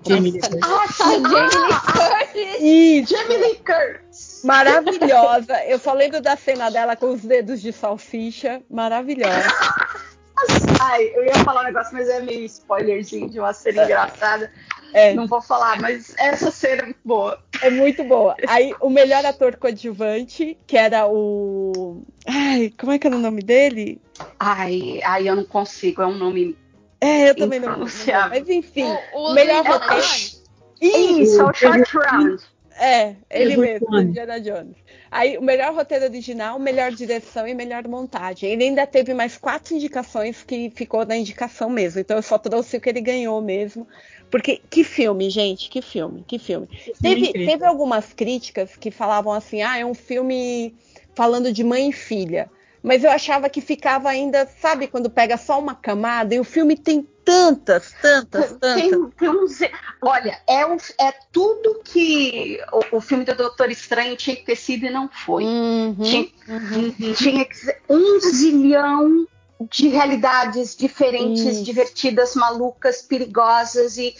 [0.06, 0.60] Jamie Lee Curtis.
[0.62, 2.60] Ah, sim, Jamie Lee Curtis.
[2.60, 3.16] Isso.
[3.16, 4.40] Jamie Lee Curtis.
[4.44, 5.64] Maravilhosa.
[5.64, 8.62] Eu só lembro da cena dela com os dedos de salsicha.
[8.70, 9.42] Maravilhosa.
[10.86, 14.52] Ai, eu ia falar um negócio, mas é meio spoilerzinho de uma cena engraçada.
[14.92, 17.42] É, Não vou falar, mas essa cena é muito boa.
[17.60, 18.36] é muito boa.
[18.46, 22.02] Aí, o melhor ator coadjuvante, que era o.
[22.26, 24.00] Ai, como é que era o nome dele?
[24.38, 26.56] Ai, ai, eu não consigo, é um nome.
[27.00, 27.70] É, eu também não.
[27.70, 28.38] Impronunciável.
[28.38, 28.86] mas enfim.
[29.12, 30.02] O, o melhor roteiro.
[30.02, 30.42] Jones.
[30.80, 32.42] Isso, é o Short Round.
[32.78, 34.08] É, ele Edward mesmo, Cullen.
[34.08, 34.76] Indiana Jones.
[35.10, 38.50] Aí, o melhor roteiro original, melhor direção e melhor montagem.
[38.50, 42.00] Ele ainda teve mais quatro indicações que ficou na indicação mesmo.
[42.00, 43.86] Então, eu só trouxe o que ele ganhou mesmo.
[44.30, 46.68] Porque, que filme, gente, que filme, que filme.
[47.00, 47.48] Teve, incrível.
[47.48, 50.74] teve algumas críticas que falavam assim, ah, é um filme
[51.14, 52.50] falando de mãe e filha.
[52.86, 56.76] Mas eu achava que ficava ainda, sabe, quando pega só uma camada e o filme
[56.76, 58.74] tem tantas, tantas, tantas.
[58.76, 59.58] Tem, tem uns.
[60.00, 62.60] Olha, é, um- é tudo que
[62.92, 65.42] o, o filme do Doutor Estranho tinha que ter sido e não foi.
[65.42, 67.12] Uhum, Tinha, uhum.
[67.14, 69.26] tinha que ser um zilhão
[69.68, 71.64] de realidades diferentes, Isso.
[71.64, 74.14] divertidas, malucas, perigosas e,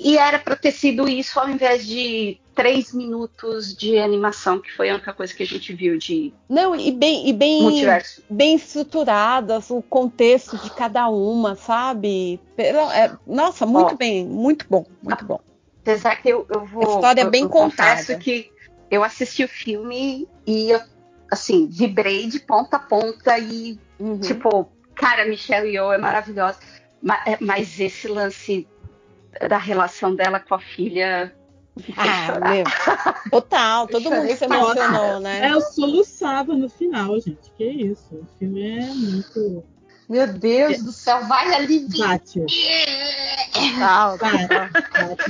[0.00, 4.90] e era para ter sido isso ao invés de três minutos de animação, que foi
[4.90, 8.22] a única coisa que a gente viu de Não, e bem, e bem, multiverso.
[8.28, 12.40] bem estruturadas, o contexto de cada uma, sabe?
[12.56, 13.96] É- nossa, muito Ó.
[13.96, 15.40] bem, muito bom, muito bom.
[15.82, 16.82] Apesar que eu, eu vou.
[16.96, 17.90] História eu, bem eu contada.
[17.92, 18.50] confesso que
[18.90, 20.80] eu assisti o filme e eu,
[21.30, 24.20] assim, vibrei de ponta a ponta e, Uhum.
[24.20, 26.58] tipo, cara, Michelle Yeoh é maravilhosa.
[27.02, 28.66] Ma- é- Mas, esse lance
[29.48, 31.34] da relação dela com a filha.
[31.96, 32.64] Ah, meu.
[33.30, 35.46] Total, todo mundo se emocionou, né?
[35.46, 37.50] É, eu soluçava no final, gente.
[37.56, 38.14] Que isso?
[38.14, 39.64] O filme é muito.
[40.08, 42.18] Meu Deus do céu, vai aliviar.
[42.18, 42.42] Bate.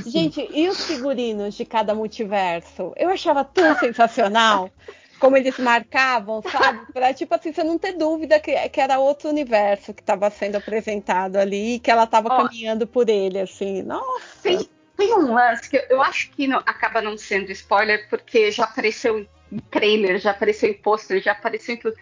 [0.09, 2.93] Gente, e os figurinos de cada multiverso?
[2.95, 4.71] Eu achava tão sensacional
[5.19, 6.91] como eles marcavam, sabe?
[6.93, 10.55] Pra, tipo assim, você não ter dúvida que, que era outro universo que estava sendo
[10.57, 13.83] apresentado ali e que ela estava caminhando por ele, assim.
[13.83, 14.41] Nossa!
[14.41, 18.51] Tem, tem um lance que eu, eu acho que não- acaba não sendo spoiler, porque
[18.51, 19.19] já apareceu
[19.51, 21.95] em trailer, já apareceu em pôster, já apareceu em tudo.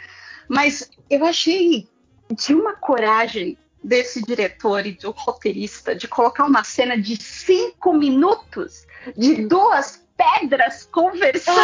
[0.47, 1.87] Mas eu achei
[2.31, 8.85] de uma coragem desse diretor e do roteirista de colocar uma cena de cinco minutos
[9.15, 11.55] de duas pedras conversando.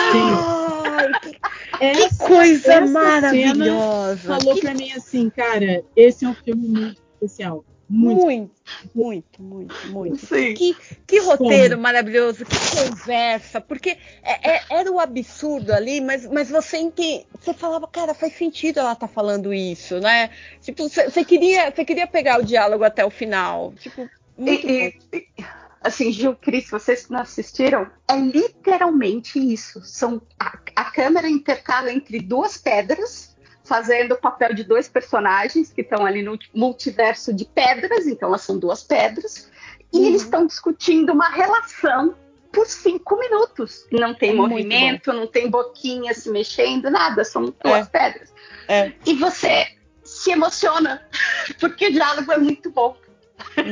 [0.85, 1.37] Ai, que,
[1.81, 4.37] Essa- coisa maravilhosa.
[4.37, 7.65] falou pra mim assim, cara, esse é um filme muito especial.
[7.89, 8.25] Muito.
[8.25, 8.51] Muito,
[8.95, 10.17] muito, muito, muito.
[10.25, 10.53] Sim.
[10.53, 10.75] Que,
[11.05, 11.83] que roteiro Como?
[11.83, 17.53] maravilhoso, que conversa, porque é- é- era o absurdo ali, mas, mas você ente- você
[17.53, 20.29] falava, cara, faz sentido ela tá falando isso, né?
[20.61, 23.73] Tipo, você queria, você queria pegar o diálogo até o final.
[23.79, 25.43] Tipo, muito E- e- e,
[25.83, 29.81] assim, Gil, Cris, vocês que não assistiram, é literalmente isso.
[29.83, 35.81] São a, a câmera intercala entre duas pedras, fazendo o papel de dois personagens que
[35.81, 39.49] estão ali no multiverso de pedras, então elas são duas pedras,
[39.91, 40.05] e Uhum.
[40.05, 42.15] eles estão discutindo uma relação
[42.51, 43.85] por cinco minutos.
[43.91, 48.33] Não tem É movimento, não tem boquinha se mexendo, nada, são duas pedras.
[48.67, 48.91] É.
[49.05, 49.67] E você
[50.03, 51.01] se emociona,
[51.59, 52.95] porque o diálogo é muito bom.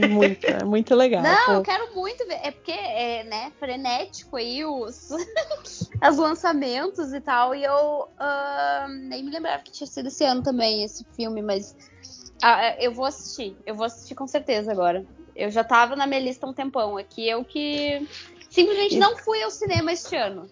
[0.10, 1.22] Muito, é muito legal.
[1.24, 1.52] Não, pô.
[1.54, 2.40] eu quero muito ver.
[2.44, 5.10] É porque é, né, frenético aí os,
[6.10, 7.54] os lançamentos e tal.
[7.56, 11.76] E eu ah, nem me lembrava que tinha sido esse ano também esse filme, mas
[12.44, 13.58] ah, eu vou assistir.
[13.66, 15.06] Eu vou assistir com certeza agora.
[15.36, 17.28] Eu já tava na minha lista há um tempão aqui.
[17.28, 18.08] Eu que
[18.50, 20.50] simplesmente não fui ao cinema este ano.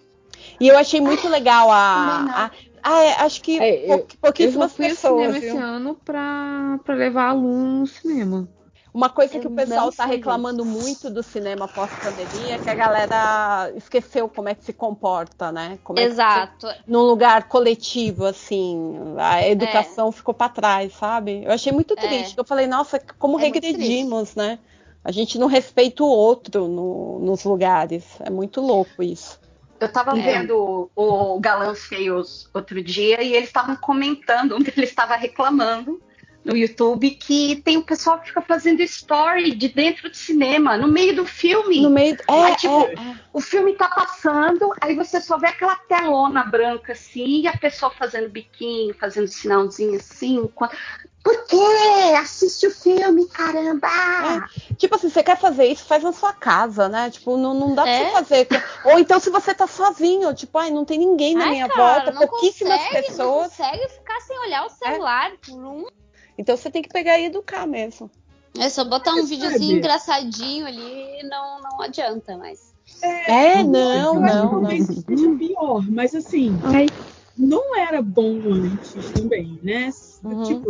[0.60, 2.50] E eu achei muito legal a.
[2.82, 5.16] ah, é, acho que É, eu- pou- Eu pouquíssimas fui ao pessoas.
[5.22, 5.50] cinema viu?
[5.50, 8.48] esse ano pra, pra levar aluno no cinema.
[8.94, 12.70] Uma coisa que Eu o pessoal tá fui, reclamando muito do cinema pós-pandemia é que
[12.70, 15.78] a galera esqueceu como é que se comporta, né?
[15.84, 16.68] Como é que Exato.
[16.68, 21.44] se- num lugar coletivo, assim, a educação ficou pra trás, sabe?
[21.44, 21.98] Eu achei muito É.
[21.98, 22.36] triste.
[22.38, 24.58] Eu falei, nossa, como É regredimos, né?
[25.04, 28.06] A gente não respeita o outro no- nos lugares.
[28.22, 29.40] É muito louco isso.
[29.80, 30.22] Eu tava É.
[30.22, 36.02] vendo o, o Galã Feios outro dia e eles estavam comentando, um deles estava reclamando
[36.44, 40.88] no YouTube que tem o pessoal que fica fazendo story de dentro do cinema, no
[40.88, 41.82] meio do filme.
[41.82, 42.16] No meio.
[42.28, 43.16] É, Aí, tipo, é, é.
[43.34, 47.92] O filme tá passando, aí você só vê aquela telona branca assim, e a pessoa
[47.92, 50.48] fazendo biquinho, fazendo sinalzinho assim.
[50.56, 50.68] com-
[51.22, 51.58] Por quê?
[52.18, 53.90] Assiste o filme, caramba!
[54.78, 57.10] Tipo assim, você quer fazer isso, faz na sua casa, né?
[57.10, 58.06] Tipo, não, não dá pra É.
[58.06, 58.48] você fazer.
[58.86, 61.96] Ou então se você tá sozinho, tipo, ai, não tem ninguém na Ai, minha cara,
[62.06, 63.48] volta, não pouquíssimas consegue, Não pessoas.
[63.50, 65.86] consegue ficar sem olhar o celular por um
[66.40, 68.10] Então você tem que pegar e educar mesmo.
[68.58, 72.74] É só botar um videozinho engraçadinho ali não, não adianta mais.
[73.02, 74.96] É, não, eu acho que não, talvez não.
[74.96, 76.88] seja pior, mas assim, Ai.
[77.38, 79.92] não era bom antes também, né?
[80.24, 80.44] Uhum.
[80.44, 80.70] Tipo,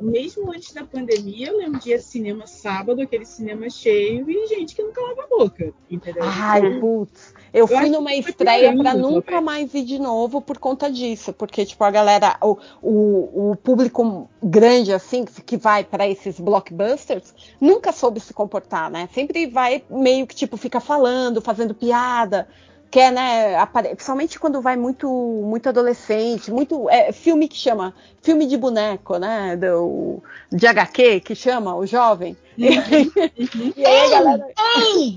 [0.00, 4.82] mesmo antes da pandemia, eu lembro de cinema sábado, aquele cinema cheio, e gente que
[4.82, 6.22] não calava a boca, entendeu?
[6.24, 7.34] Ai, putz.
[7.52, 11.32] Eu fui numa estreia piorando, nunca mais ir de novo por conta disso.
[11.32, 17.34] Porque, tipo, a galera, o, o, o público grande, assim, que- vai pra esses blockbusters,
[17.60, 19.08] nunca soube se comportar, né?
[19.12, 22.48] Sempre vai meio que, tipo, fica falando, fazendo piada.
[22.90, 23.54] Quer, né?
[23.56, 26.90] apare- Principalmente quando vai muito, muito adolescente, muito.
[26.90, 27.94] É, filme que chama.
[28.20, 29.56] Filme de boneco, né?
[29.56, 30.20] Do,
[30.50, 32.36] de HQ, que chama o jovem.
[32.60, 34.46] E aí, e aí a galera.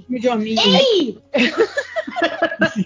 [0.09, 1.21] De hominho.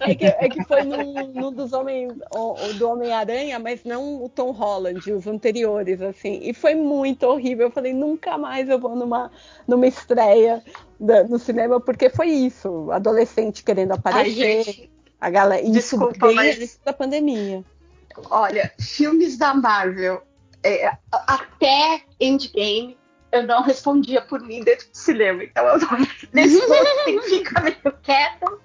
[0.01, 4.24] É que, é que foi num, num dos homens o- o do Homem-Aranha, mas não
[4.24, 6.39] o Tom Holland, os anteriores, assim.
[6.41, 7.68] E foi muito horrível.
[7.68, 9.32] Eu falei, nunca mais eu vou numa,
[9.68, 10.64] numa estreia
[10.99, 12.89] da- no cinema, porque foi isso.
[12.91, 14.64] Adolescente querendo Ai, aparecer.
[14.64, 14.89] gente,
[15.22, 17.64] a galera, isso desculpa, bem mas- da pandemia.
[18.32, 20.22] olha, filmes da Marvel,
[20.64, 22.97] é, até Endgame,
[23.32, 25.44] eu não respondia por mim dentro do cinema.
[25.44, 25.90] Então eu não,
[26.34, 28.58] nesse que ficar meio quieta.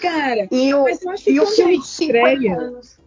[0.00, 2.58] Cara, E o, mas eu acho que o filme de 50 estreia.
[2.58, 2.98] anos.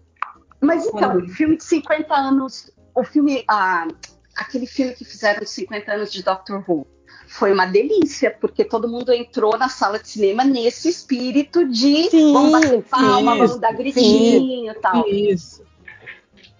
[0.62, 3.88] Mas então, o filme de 50 anos, o filme, ah,
[4.36, 6.88] aquele filme que fizeram de 50 anos de Doctor Who,
[7.28, 12.34] foi uma delícia, porque todo mundo entrou na sala de cinema nesse espírito de Sim,
[12.34, 15.08] vamos bater palma, vamos dar gritinho e tal.
[15.08, 15.64] Isso.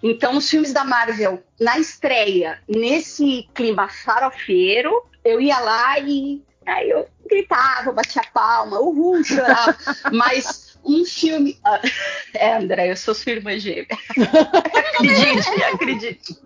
[0.02, 6.90] Então, os filmes da Marvel, na estreia, nesse clima farofeiro, eu ia lá e aí
[6.90, 9.76] eu gritava, batia palma, uhul, chorava.
[10.12, 11.58] Mas um filme.
[11.64, 11.80] Ah,
[12.34, 13.86] É, André, eu sou sua irmã gêmea.
[14.94, 16.38] acredite, acredite.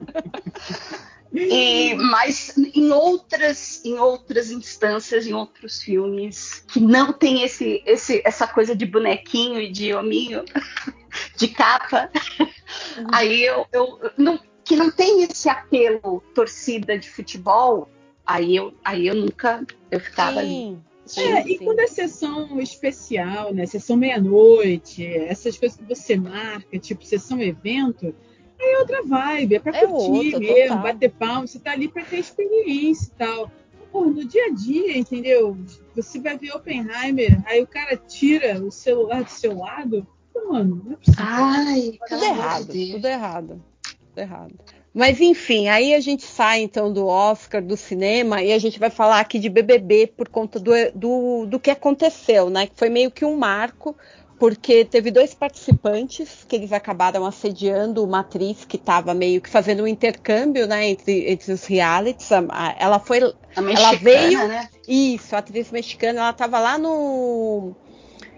[1.33, 8.23] E, mas em outras, em outras instâncias, em outros filmes que não tem esse, esse,
[8.25, 10.45] essa coisa de bonequinho e de hominho,
[11.37, 12.11] de capa,
[13.13, 17.89] aí eu, eu não, que não tem esse apelo torcida de futebol,
[18.27, 20.77] aí eu, aí eu nunca eu ficava ali.
[21.07, 21.65] Sim, É, sim, e sim.
[21.65, 23.67] quando é sessão especial, né?
[23.67, 28.07] Sessão meia-noite, essas coisas que você marca, tipo sessão evento,
[28.59, 30.83] aí é outra vibe, é pra É curtir outra, mesmo, total.
[30.83, 33.51] bater palma, você tá ali pra ter experiência e tal.
[33.93, 35.57] pô, no dia a dia, entendeu?
[35.95, 40.05] Você vai ver Oppenheimer, aí o cara tira o celular do seu lado.
[40.35, 41.25] Mano, não é possível.
[41.27, 43.65] Ai, Tudo errado, de tudo errado.
[43.83, 44.55] Tudo errado.
[44.93, 48.91] Mas enfim, aí a gente sai então do Oscar, do cinema, e a gente vai
[48.91, 52.67] falar aqui de BBB por conta do, do, do que aconteceu, né?
[52.69, 53.97] Que foi meio que um marco,
[54.39, 59.83] porque teve dois participantes que eles acabaram assediando uma atriz que estava meio que fazendo
[59.83, 62.31] um intercâmbio, né, entre, entre os realities.
[62.31, 63.19] A- a- Ela foi
[63.57, 64.69] A mexicana, veio- né?
[64.87, 67.75] isso, a atriz mexicana, ela estava lá no.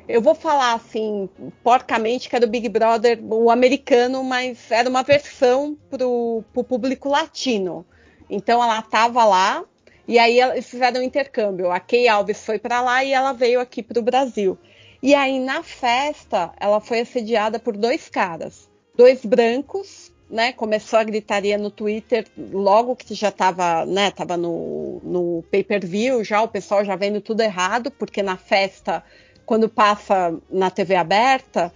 [0.09, 1.29] Eu vou falar assim,
[1.65, 7.09] porcamente, que era o Big Brother, o americano, mas era uma versão para o público
[7.09, 7.85] latino.
[8.31, 9.65] Então ela estava lá
[10.07, 11.73] e aí eles fizeram um intercâmbio.
[11.73, 14.57] A Kay Alves foi para lá e ela veio aqui para o Brasil.
[15.03, 20.53] E aí na festa ela foi assediada por dois caras, dois brancos, né?
[20.53, 24.13] Começou a gritaria no Twitter logo que já estava, né?
[24.13, 29.05] Tava no, no pay-per-view já o pessoal já vendo tudo errado porque na festa
[29.47, 31.73] quando passa na TV aberta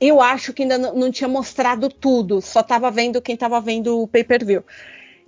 [0.00, 4.08] eu acho que ainda não, tinha mostrado tudo, só estava vendo quem estava vendo o
[4.08, 4.62] pay-per-view.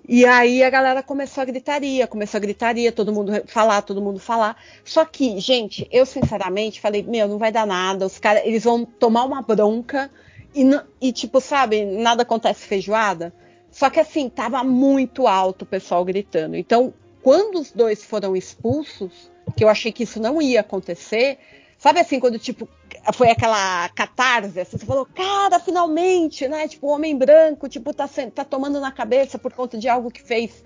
[0.08, 4.20] E aí a galera começou a gritaria, começou a gritaria, todo mundo falar, todo mundo
[4.20, 4.56] falar.
[4.84, 8.84] Só que, gente, eu sinceramente falei, meu, não vai dar nada, os caras, eles vão
[8.84, 10.10] tomar uma bronca
[10.54, 10.64] e,
[11.00, 13.32] e, tipo, sabe, nada acontece feijoada.
[13.70, 16.54] Só que assim, tava muito alto o pessoal gritando.
[16.54, 21.38] Então, quando os dois foram expulsos, que eu achei que isso não ia acontecer,
[21.78, 22.68] sabe assim, quando tipo
[23.12, 26.66] foi aquela catarse, assim, você falou, cara, finalmente, né?
[26.66, 30.22] Tipo, o homem branco, tipo, tá, tá tomando na cabeça por conta de algo que
[30.22, 30.64] fez.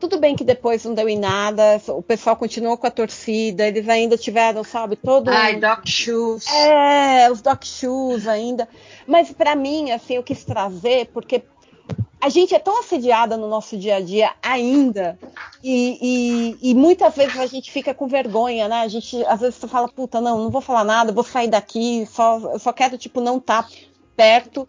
[0.00, 3.88] Tudo bem que depois não deu em nada, o pessoal continuou com a torcida, eles
[3.88, 5.28] ainda tiveram, sabe, todo.
[5.28, 6.46] Ai, Doc Shoes.
[6.46, 8.68] É, os Doc Shoes ainda.
[9.06, 11.42] Mas pra mim, assim, eu quis trazer, porque
[12.20, 15.18] a gente é tão assediada no nosso dia a dia ainda,
[15.62, 15.98] e,
[16.60, 18.80] e- e muitas vezes a gente fica com vergonha, né?
[18.80, 22.06] A gente, às vezes, você fala, puta, não, não vou falar nada, vou sair daqui,
[22.12, 23.68] só, eu só quero, tipo, não estar
[24.16, 24.66] perto.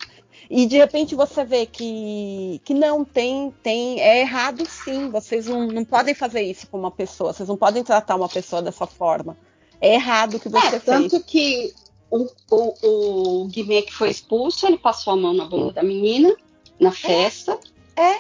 [0.50, 5.10] E de repente você vê que, que não tem, tem, é errado sim.
[5.12, 8.60] Vocês não, não podem fazer isso com uma pessoa, vocês não podem tratar uma pessoa
[8.62, 9.38] dessa forma.
[9.80, 10.84] É errado o que você É, fez.
[10.84, 11.72] tanto que
[12.10, 16.36] o, o, o Guimê que foi expulso, ele passou a mão na bunda da menina
[16.80, 17.58] na festa.
[17.96, 18.16] É.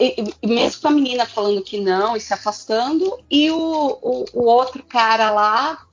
[0.00, 3.56] E, e- e mesmo com a menina falando que não e se afastando, e o,
[4.02, 5.86] o, o outro cara lá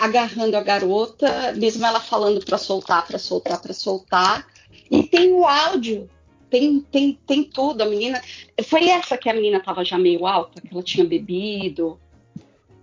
[0.00, 4.46] agarrando a garota, mesmo ela falando pra soltar, pra soltar, pra soltar.
[4.90, 6.08] E tem o áudio,
[6.50, 7.82] tem, tem, tem tudo.
[7.82, 8.20] A menina.
[8.64, 11.98] Foi essa que a menina tava já meio alta, que ela tinha bebido.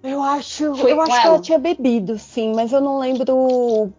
[0.03, 3.91] Eu acho, Foi eu acho que ela tinha bebido, sim, mas eu não lembro.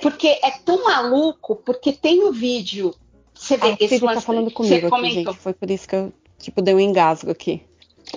[0.00, 2.94] Porque é tão maluco, porque tem o vídeo.
[3.34, 5.32] Você vê A esse Siri tá lance- falando você comigo aqui, comentou.
[5.32, 5.42] gente.
[5.42, 7.62] Foi por isso que eu, tipo, dei um engasgo aqui.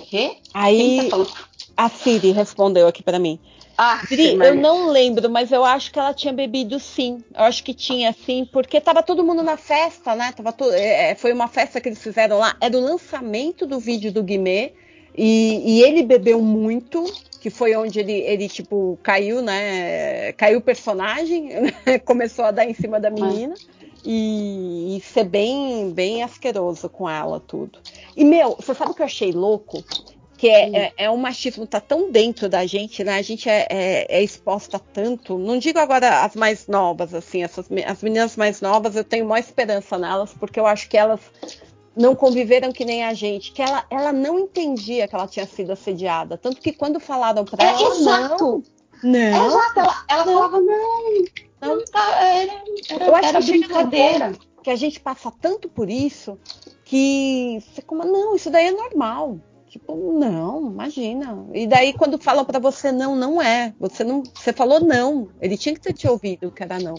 [0.08, 0.36] Quê?
[0.54, 1.30] Aí tá falando?
[1.76, 3.38] a Siri respondeu aqui pra mim.
[3.82, 7.24] Ah, Dri, eu não lembro, mas eu acho que ela tinha bebido sim.
[7.34, 10.32] Eu acho que tinha sim, porque tava todo mundo na festa, né?
[10.36, 12.54] Tava to- é, foi uma festa que eles fizeram lá.
[12.60, 14.74] Era o lançamento do vídeo do Guimê.
[15.16, 17.02] E, e ele bebeu muito,
[17.40, 20.32] que foi onde ele, ele tipo, caiu, né?
[20.34, 21.98] Caiu o personagem, né?
[22.04, 23.54] começou a dar em cima da menina.
[24.04, 27.78] E, e ser bem, bem asqueroso com ela, tudo.
[28.16, 29.84] E, meu, você sabe o que eu achei louco?
[30.40, 33.18] que é, é, é um machismo tá tão dentro da gente, né?
[33.18, 35.36] A gente é, é, é exposta tanto.
[35.36, 39.44] Não digo agora as mais novas, assim, essas, as meninas mais novas, eu tenho maior
[39.44, 41.20] esperança nelas, porque eu acho que elas
[41.96, 45.72] não conviveram que nem a gente, que ela, ela não entendia que ela tinha sido
[45.72, 48.62] assediada, tanto que quando falaram pra É, ela, exato.
[49.02, 49.80] não, É, não, exato.
[49.80, 51.24] Ela, ela falava, não,
[51.60, 52.52] não tá, era,
[52.90, 54.32] era, Eu acho era que brincadeira.
[54.62, 56.38] que a gente passa tanto por isso
[56.84, 59.38] que você como não, isso daí é normal.
[59.68, 61.46] Tipo, não, imagina.
[61.54, 63.72] E daí quando falam pra você não, não é.
[63.78, 65.28] Você não, você falou não.
[65.40, 66.94] Ele tinha que ter te ouvido que era não.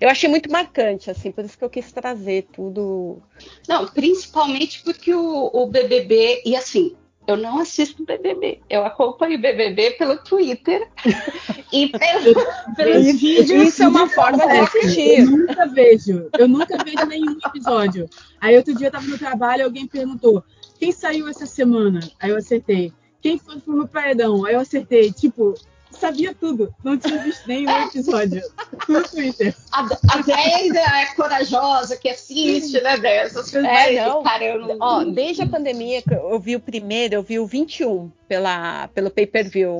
[0.00, 3.22] Eu achei muito marcante, assim, por isso que eu quis trazer tudo.
[3.68, 6.94] Não, principalmente porque o, o BBB, e assim,
[7.26, 10.88] eu não assisto BBB, eu acompanho o BBB pelo Twitter
[11.72, 12.34] e pelo,
[12.76, 13.68] pelos Isso- vídeos.
[13.68, 15.20] Isso é uma forma de assistir.
[15.20, 16.28] Eu nunca vejo.
[16.38, 18.08] Eu nunca vejo nenhum episódio.
[18.40, 20.44] Aí outro dia eu tava no trabalho e alguém perguntou:
[20.78, 22.00] quem saiu essa semana?
[22.20, 22.92] Aí eu acertei.
[23.22, 24.44] Quem foi pro paredão?
[24.44, 25.10] Aí eu acertei.
[25.10, 25.54] Tipo,
[25.94, 26.74] sabia tudo.
[26.84, 28.42] Não tinha visto nenhum episódio.
[28.88, 29.54] No Twitter.
[29.72, 33.22] A, a ainda é corajosa, que assiste, né, Déia?
[33.22, 34.22] Essas coisas, É, não.
[34.22, 34.76] Cara, eu não...
[34.80, 39.76] Ó, desde a pandemia, eu vi o primeiro, eu vi o 21 pela, pelo pay-per-view.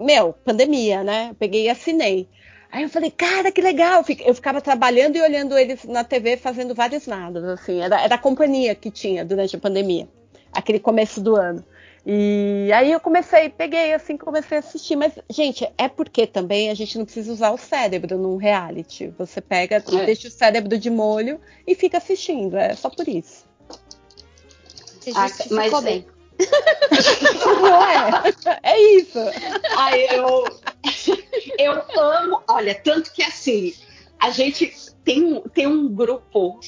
[0.00, 1.34] Meu, pandemia, né?
[1.38, 2.28] Peguei e assinei.
[2.70, 3.98] Aí eu falei, cara, que legal.
[3.98, 7.80] Eu fic- Eu ficava trabalhando e olhando eles na TV fazendo vários nadas, assim.
[7.82, 10.08] Era, era a companhia que tinha durante a pandemia,
[10.52, 11.62] aquele começo do ano.
[12.04, 14.96] E aí eu comecei, peguei assim, comecei a assistir.
[14.96, 19.08] Mas, gente, é porque também a gente não precisa usar o cérebro num reality.
[19.18, 20.04] Você pega, É.
[20.04, 22.56] deixa o cérebro de molho e fica assistindo.
[22.56, 23.44] É só por isso.
[25.00, 26.06] Você Ah, justificou mas- bem.
[27.60, 28.32] Não é?
[28.62, 29.18] É isso.
[29.76, 30.44] Ai, eu,
[31.58, 32.42] eu amo.
[32.48, 33.72] Olha, tanto que assim,
[34.18, 34.74] a gente
[35.04, 36.58] tem um, tem um grupo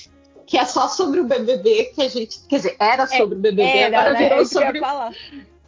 [0.46, 2.40] que é só sobre o BBB, que a gente.
[2.48, 4.18] Quer dizer, era sobre o BBB, agora né?
[4.18, 4.80] virou É sobre.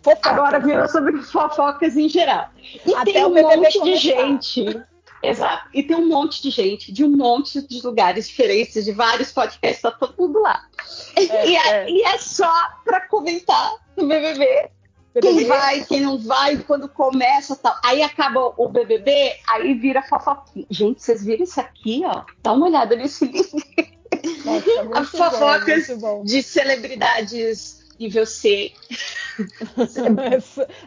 [0.02, 0.30] Fofoca.
[0.30, 2.48] Agora virou sobre fofocas em geral.
[2.86, 3.98] E Até tem um monte de começar.
[3.98, 4.82] gente.
[5.22, 5.68] Exato.
[5.74, 9.82] E tem um monte de gente de um monte de lugares diferentes, de vários podcasts,
[9.82, 10.62] tá todo mundo lá.
[11.16, 11.90] É, e, é, é.
[11.90, 12.52] e é só
[12.84, 14.70] pra comentar no BBB.
[15.20, 17.74] Quem vai, quem não vai, quando começa tal.
[17.82, 20.66] Aí acaba o BBB, aí vira fofoquinha.
[20.70, 22.22] Gente, vocês viram isso aqui, ó?
[22.42, 23.95] Dá uma olhada nesse livro
[24.44, 25.88] Nossa, fofocas.
[25.98, 28.72] bom, de celebridades nível C.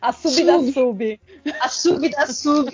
[0.02, 0.74] A sub da Sub.
[0.74, 1.20] sub.
[1.62, 2.72] A sub da sub.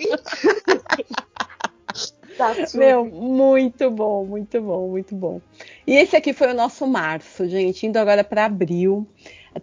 [2.38, 2.78] da sub.
[2.78, 5.40] Meu, muito bom, muito bom, muito bom.
[5.86, 9.06] E esse aqui foi o nosso março, gente, indo agora para abril.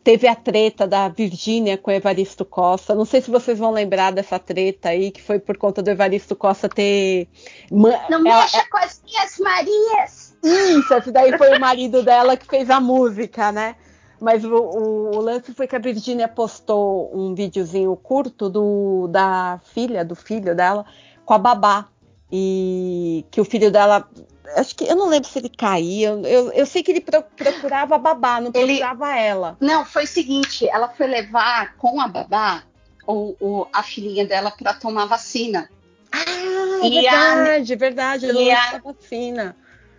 [0.03, 2.95] Teve a treta da Virgínia com o Evaristo Costa.
[2.95, 6.35] Não sei se vocês vão lembrar dessa treta aí, que foi por conta do Evaristo
[6.35, 7.27] Costa ter.
[7.69, 10.22] Não ela- mexa com as minhas Marias.
[10.43, 13.75] Isso, esse daí foi o marido dela que fez a música, né?
[14.19, 19.59] Mas o, o- o lance foi que a Virgínia postou um videozinho curto do, da
[19.73, 20.85] filha, do filho dela,
[21.25, 21.87] com a babá.
[22.31, 24.07] E que o filho dela.
[24.55, 26.09] Acho que eu não lembro se ele caía.
[26.09, 29.57] Eu, eu sei que ele pro- procurava a babá, não Ele- procurava ela.
[29.59, 32.63] Não, foi o seguinte: ela foi levar com a babá
[33.07, 35.69] o, a filhinha dela para tomar vacina.
[36.11, 38.25] Ah, E a- verdade, verdade.
[38.27, 39.55] Eu não e lembro a- vacina.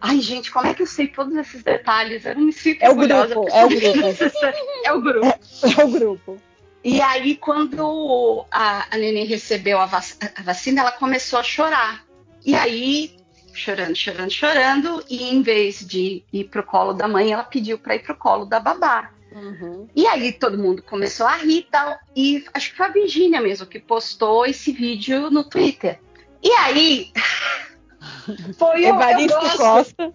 [0.07, 2.27] Ai, gente, como é que eu sei todos esses detalhes?
[2.27, 3.99] Eu não me sinto É o grupo, é o grupo.
[4.85, 5.27] é o grupo.
[5.81, 6.43] É o grupo.
[6.85, 12.05] E aí, quando a, a neném recebeu a, vac- a vacina, ela começou a chorar.
[12.45, 13.17] E aí,
[13.55, 17.95] chorando, chorando, chorando, e em vez de ir pro colo da mãe, ela pediu para
[17.97, 19.11] ir pro colo da babá.
[19.33, 19.89] Uhum.
[19.97, 21.99] E aí todo mundo começou a rir e tal.
[22.15, 25.99] E acho que foi a Virgínia mesmo que postou esse vídeo no Twitter.
[26.43, 27.11] E aí.
[28.59, 30.13] Foi o Evaristo eu, gosto- Costa.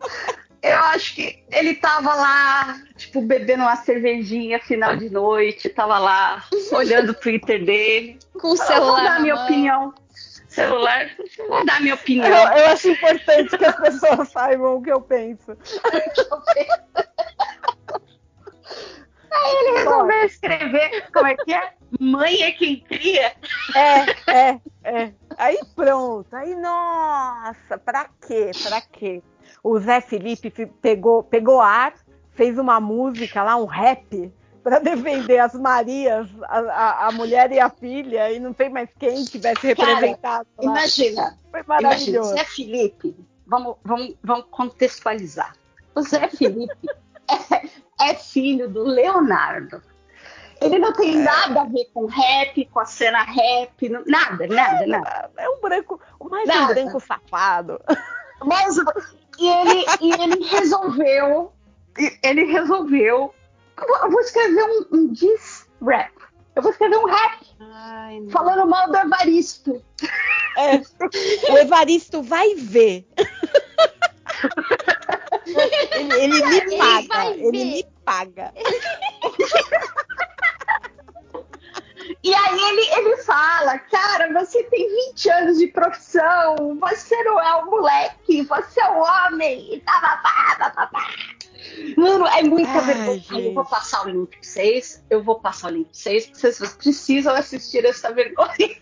[0.62, 6.44] eu acho que ele tava lá, tipo, bebendo uma cervejinha final de noite, tava lá
[6.72, 8.18] olhando o Twitter dele.
[8.40, 9.44] Com o Eu vou celular dar minha mão.
[9.44, 9.94] opinião.
[10.48, 11.10] Celular,
[11.48, 12.26] vou dar minha opinião.
[12.28, 15.52] Eu, eu acho importante que as pessoas saibam o que eu penso.
[19.30, 21.72] Aí ele resolveu escrever, como é que é?
[22.00, 23.34] Mãe é quem cria.
[23.74, 25.12] É, é, é.
[25.36, 26.34] Aí pronto.
[26.34, 28.50] Aí, nossa, pra quê?
[28.62, 29.22] Pra quê?
[29.62, 31.94] O Zé Felipe pegou, pegou ar,
[32.32, 34.32] fez uma música lá, um rap,
[34.62, 38.88] pra defender as Marias, a, a- a mulher e a filha, e não tem mais
[38.98, 40.64] quem tivesse Cara, representado lá.
[40.64, 42.30] Imagina, Foi imagina, maravilhoso.
[42.34, 43.16] Zé Felipe,
[43.46, 45.54] vamos, vamos, vamos contextualizar.
[45.94, 46.74] O Zé Felipe
[48.00, 49.80] é, é filho do Leonardo.
[50.60, 55.30] Ele não tem nada a ver com rap, com a cena rap, nada, nada, nada.
[55.36, 56.00] É um branco,
[56.30, 56.74] mais um Nada.
[56.74, 57.80] branco safado.
[58.44, 58.76] Mas
[59.38, 61.52] e ele, e ele resolveu,
[62.22, 63.34] ele resolveu.
[63.78, 66.12] Eu vou, escrever um, um diss rap.
[66.54, 69.82] Eu vou escrever um rap Ai, falando mal do Evaristo.
[70.56, 70.76] É.
[71.52, 73.06] O Evaristo vai ver.
[75.46, 77.26] Ele, ele me Ele paga.
[77.30, 77.64] Ele ver.
[77.64, 78.52] me paga.
[82.22, 87.62] E aí ele, ele fala, cara, você tem 20 anos de profissão, você não é
[87.62, 91.06] um moleque, você é um homem, e tá, babá, babá.
[91.96, 93.48] Mano, é muita Ai, vergonha.
[93.48, 96.40] Eu vou passar o link pra vocês, eu vou passar o link pra vocês, porque
[96.40, 98.76] vocês precisam assistir essa vergonha.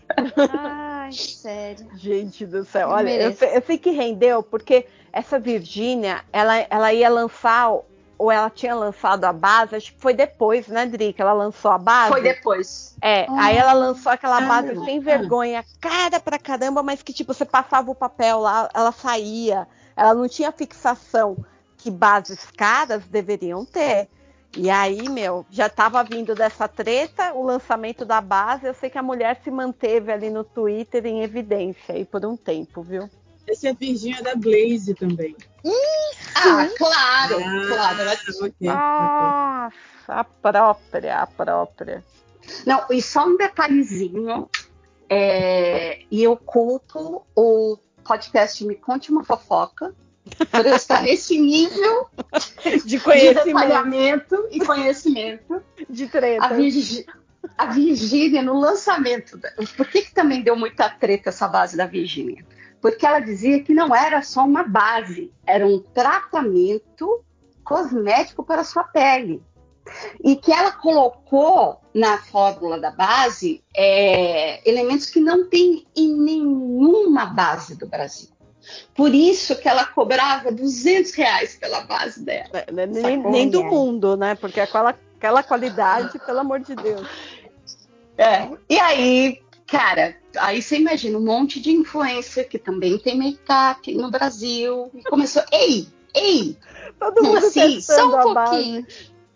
[0.53, 1.87] Ai, sério.
[1.95, 7.09] Gente do céu, olha, eu eu sei que rendeu, porque essa Virgínia, ela, ela ia
[7.09, 7.71] lançar,
[8.17, 11.71] ou ela tinha lançado a base, acho que foi depois, né, Dri, que ela lançou
[11.71, 12.11] a base?
[12.11, 12.95] Foi depois.
[13.01, 13.45] É, Ah.
[13.45, 14.85] aí ela lançou aquela base Ah.
[14.85, 19.67] sem vergonha, cara pra caramba, mas que tipo, você passava o papel lá, ela saía,
[19.95, 21.37] ela não tinha fixação
[21.77, 24.07] que bases caras deveriam ter.
[24.57, 28.97] E aí, meu, já tava vindo dessa treta, o lançamento da base, eu sei que
[28.97, 33.09] a mulher se manteve ali no Twitter em evidência aí por um tempo, viu?
[33.47, 35.35] Essa é a Virgínia da Blaze também.
[36.35, 38.01] Ah, claro, Ah, claro.
[38.01, 38.67] ela- ok, ok.
[38.67, 39.71] Nossa,
[40.07, 42.03] a própria, a própria.
[42.65, 44.49] Não, e só um detalhezinho,
[45.09, 49.93] é, e eu culpo o podcast Me Conte Uma Fofoca,
[50.51, 52.09] Por eu estar nesse nível
[52.63, 55.61] De de conhecimento, detalhamento e conhecimento.
[55.89, 56.45] de treta.
[56.45, 57.05] A, Virgi-
[57.57, 59.37] a Virgínia, no lançamento.
[59.37, 62.43] da- Por que, que também deu muita treta essa base da Virgínia?
[62.85, 67.25] Porque ela dizia que não era só uma base, era um tratamento
[67.63, 69.41] cosmético para a sua pele.
[70.23, 77.25] E que ela colocou na fórmula da base é, elementos que não tem em nenhuma
[77.25, 78.29] base do Brasil.
[78.93, 82.51] Por isso que ela cobrava 200 reais pela base dela.
[82.53, 83.67] É, né, Nem, nem do né?
[83.67, 84.35] mundo, né?
[84.35, 87.07] Porque aquela, aquela qualidade, pelo amor de Deus.
[88.15, 93.93] É, e aí, cara, aí você imagina um monte de influencer que também tem make-up
[93.93, 94.89] no Brasil.
[94.93, 96.57] E começou, ei, ei,
[96.99, 98.85] Todo mundo assim, Só um pouquinho.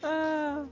[0.01, 0.63] Ah,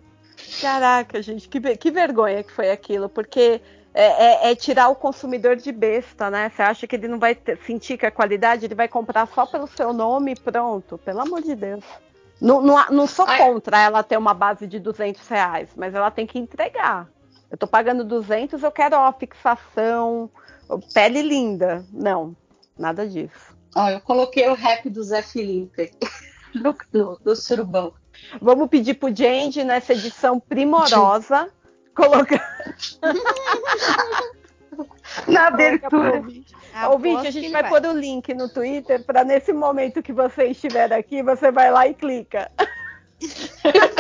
[0.62, 3.62] caraca, gente, que, que vergonha que foi aquilo, porque
[3.94, 6.52] é, é- é tirar o consumidor de besta, né?
[6.56, 9.46] Você acha que ele não vai ter- sentir que a qualidade, ele vai comprar só
[9.46, 11.84] pelo seu nome e pronto, pelo amor de Deus.
[12.40, 13.40] Não, não, não sou Ai.
[13.40, 17.10] contra ela ter uma base de 200 reais, mas ela tem que entregar.
[17.50, 20.30] Eu tô pagando 200, eu quero ó, fixação,
[20.94, 21.86] pele linda.
[21.92, 22.36] Não,
[22.78, 23.56] nada disso.
[23.76, 25.92] Ó, eu coloquei o rap do Zé Felipe
[26.54, 27.94] no, no, no surubão.
[28.42, 31.50] Vamos pedir pro Jandy nessa edição primorosa
[31.96, 32.42] colocar
[35.28, 36.18] Na abertura.
[36.18, 36.56] ouvinte.
[36.74, 40.14] Aposto Ouvinte, a gente ele vai pôr o link no Twitter para nesse momento que
[40.14, 42.52] você estiver aqui, você vai lá e clica.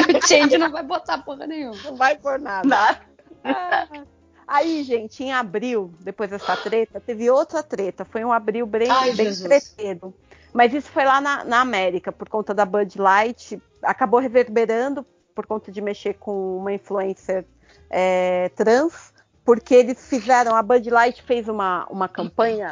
[0.07, 1.75] O Change não vai botar porra nenhuma.
[1.83, 2.67] Não vai por nada.
[2.67, 3.01] Nada.
[4.47, 8.05] Aí, gente, em abril, depois dessa treta, teve outra treta.
[8.05, 10.13] Foi um abril bem, Ai, bem treteiro.
[10.53, 13.61] Mas isso foi lá na, na América, por conta da Bud Light.
[13.83, 17.45] Acabou reverberando por conta de mexer com uma influencer
[17.89, 19.13] é, trans,
[19.43, 22.71] porque eles fizeram, a Bud Light fez uma, uma campanha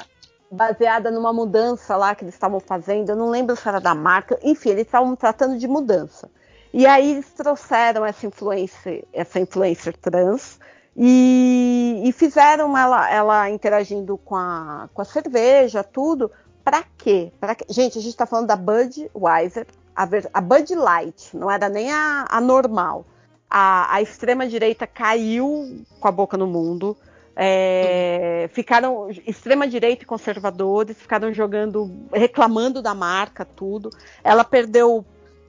[0.49, 3.09] baseada numa mudança lá que eles estavam fazendo.
[3.09, 4.39] Eu não lembro se era da marca.
[4.41, 6.32] Enfim, eles estavam tratando de mudança.
[6.78, 10.60] E aí eles trouxeram essa influencer, essa influencer trans
[10.94, 16.30] e, e fizeram ela, ela interagindo com a, com a cerveja, tudo.
[16.66, 17.32] Pra quê?
[17.40, 17.56] Pra?
[17.70, 22.26] Gente, a gente tá falando da Budweiser, a, a Bud Light, não era nem a,
[22.28, 23.06] a normal.
[23.50, 26.98] A, a extrema-direita caiu com a boca no mundo.
[27.38, 33.90] É, ficaram extrema-direita e conservadores ficaram jogando, reclamando da marca, tudo.
[34.22, 35.06] Ela perdeu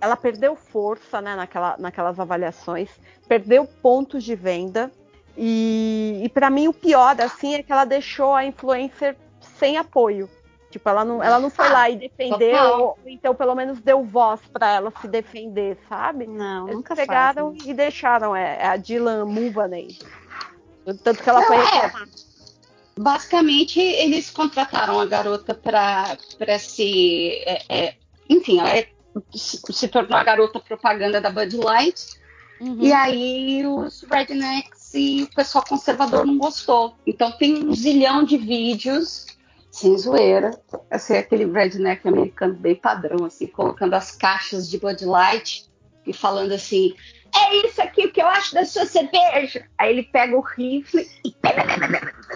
[0.07, 2.89] ela perdeu força né, naquela, naquelas avaliações,
[3.29, 4.91] perdeu pontos de venda.
[5.37, 9.17] E, e para mim o pior assim é que ela deixou a influencer
[9.59, 10.31] sem apoio.
[10.71, 12.81] Tipo, ela não, ela não foi lá e defendeu, total.
[12.81, 16.27] ou então pelo menos deu voz para ela se defender, sabe?
[16.27, 19.99] Não, Eles nunca pegaram e deixaram é, é a Dylan Mulvaney.
[21.03, 21.93] Tanto que ela Não, foi é.
[22.99, 27.31] Basicamente, eles contrataram a garota para se.
[27.45, 27.95] é, é,
[28.29, 28.89] enfim, ela é-
[29.35, 32.21] se, se tornou a garota propaganda da Bud Light.
[32.61, 32.79] Uhum.
[32.81, 36.97] E aí os rednecks e o pessoal conservador não gostou.
[37.07, 39.27] Então tem um zilhão de vídeos,
[39.71, 40.59] sem zoeira.
[40.91, 45.71] Assim, aquele redneck americano bem padrão, assim, colocando as caixas de Bud Light
[46.07, 46.95] e falando assim.
[47.35, 49.67] É isso aqui que eu acho da sua cerveja.
[49.77, 51.35] Aí ele pega o rifle e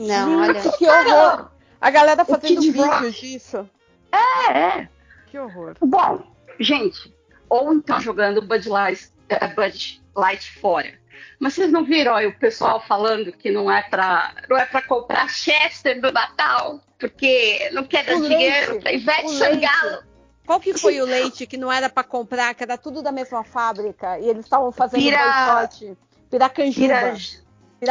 [0.00, 0.60] Não, olha.
[0.60, 1.50] Que horror!
[1.80, 3.10] A galera fazendo Kid vídeo Rock.
[3.12, 3.68] disso.
[4.10, 4.88] É, é.
[5.30, 5.74] Que horror.
[5.80, 6.22] Bom,
[6.58, 7.14] gente,
[7.48, 10.98] ou então jogando Bud Light, eh, Bud Light fora.
[11.38, 14.82] Mas vocês não viram aí o pessoal falando que não é pra, não é pra
[14.82, 20.02] comprar Chester do Natal, porque não quer dar O dinheiro leite, pra Ivete o Sangalo.
[20.46, 23.44] Qual que foi o leite que não era para comprar, que era tudo da mesma
[23.44, 25.96] fábrica e eles estavam fazendo Pira- boicote?
[26.30, 26.88] Piracanjuba.
[26.88, 27.14] Pira-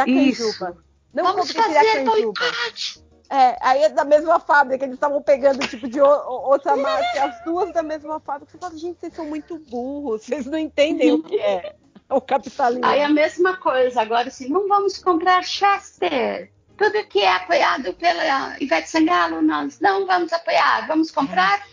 [0.04, 0.76] Piracanjuba.
[1.14, 2.12] Não Vamos fazer piracanjuba.
[2.12, 3.02] boicote.
[3.30, 7.72] É, aí é da mesma fábrica, eles estavam pegando tipo de outra marca, as duas
[7.72, 8.50] da mesma fábrica.
[8.50, 11.76] Você fala, gente, vocês são muito burros, vocês não entendem o que é
[12.08, 12.84] o capitalismo.
[12.84, 16.50] Aí a mesma coisa, agora assim, não vamos comprar Chester.
[16.76, 20.88] Tudo que é apoiado pela Ivete Sangalo, nós não vamos apoiar.
[20.88, 21.64] Vamos comprar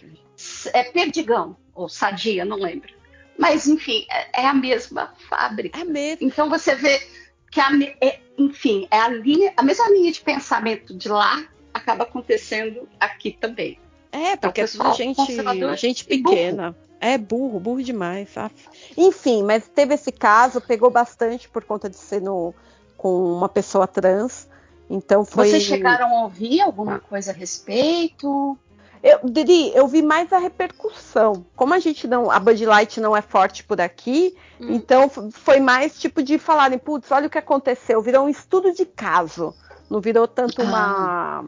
[0.74, 2.94] é, Perdigão, ou Sadia, não lembro.
[3.38, 5.80] Mas, enfim, é, é a mesma fábrica.
[5.80, 6.28] É mesmo.
[6.28, 7.02] Então você vê
[7.58, 11.44] que, a, é, enfim, é a, linha, a mesma linha de pensamento de lá
[11.74, 13.80] acaba acontecendo aqui também.
[14.12, 16.76] É, porque é tudo pessoal gente, gente pequena.
[17.00, 18.36] É burro, burro demais.
[18.38, 18.54] af.
[18.96, 22.54] Enfim, mas teve esse caso, pegou bastante por conta de ser no,
[22.96, 24.48] com uma pessoa trans.
[24.90, 25.50] Então foi.
[25.50, 28.58] Vocês chegaram a ouvir alguma coisa a respeito?
[29.02, 31.46] Eu, Diri, eu vi mais a repercussão.
[31.56, 32.32] Como a gente não.
[32.32, 34.74] A Bud Light não é forte por aqui, Hum.
[34.74, 38.02] então foi mais tipo de falarem, putz, olha o que aconteceu.
[38.02, 39.54] Virou um estudo de caso.
[39.90, 41.46] Não virou tanto uma.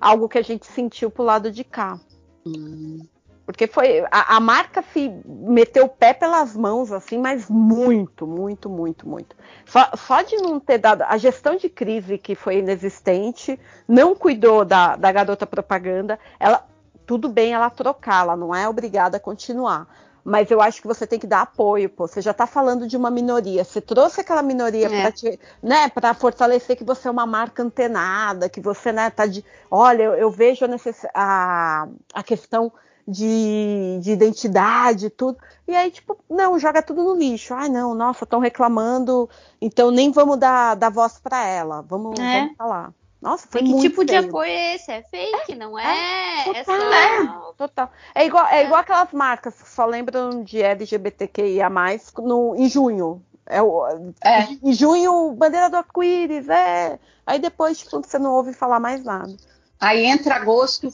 [0.00, 1.98] algo que a gente sentiu pro lado de cá.
[2.46, 3.00] Hum.
[3.44, 4.04] Porque foi.
[4.12, 9.34] A, a, marca se meteu o pé pelas mãos, assim, mas muito, muito, muito, muito.
[9.66, 11.02] Só, só, de não ter dado.
[11.02, 13.58] A gestão de crise que foi inexistente,
[13.88, 16.64] não cuidou da, da garota propaganda, ela.
[17.10, 19.88] Tudo bem ela trocar, ela não é obrigada a continuar.
[20.22, 22.06] Mas eu acho que você tem que dar apoio, pô.
[22.06, 23.64] Você já está falando de uma minoria.
[23.64, 25.10] Você trouxe aquela minoria é.
[25.10, 29.44] para né, para fortalecer que você é uma marca antenada, que você, né, tá de.
[29.68, 31.04] Olha, eu, eu vejo a, necess...
[31.12, 32.70] a, a questão
[33.08, 35.36] de, de identidade, tudo.
[35.66, 37.52] E aí, tipo, não, joga tudo no lixo.
[37.54, 39.28] Ai, não, nossa, estão reclamando,
[39.60, 41.82] então nem vamos dar, dar voz para ela.
[41.82, 42.42] Vamos, é.
[42.42, 42.92] vamos falar.
[43.20, 44.06] Nossa, foi que muito tipo feio.
[44.06, 44.90] de apoio é esse?
[44.90, 46.48] É fake, é, não é?
[46.48, 47.92] É, total, é, total.
[48.14, 51.68] é igual, é, igual aquelas marcas que só lembram de LGBTQIA+,
[52.18, 53.22] no, em junho.
[53.44, 53.86] É, o,
[54.24, 54.44] é.
[54.62, 56.98] Em junho, bandeira do arco-íris, é.
[57.26, 59.36] Aí depois, tipo, você não ouve falar mais nada.
[59.78, 60.88] Aí entra agosto.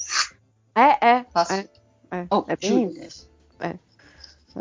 [0.75, 1.25] É, é.
[1.33, 1.61] Passa.
[1.61, 1.77] é.
[2.11, 3.29] É, oh, é bem isso.
[3.61, 3.75] É.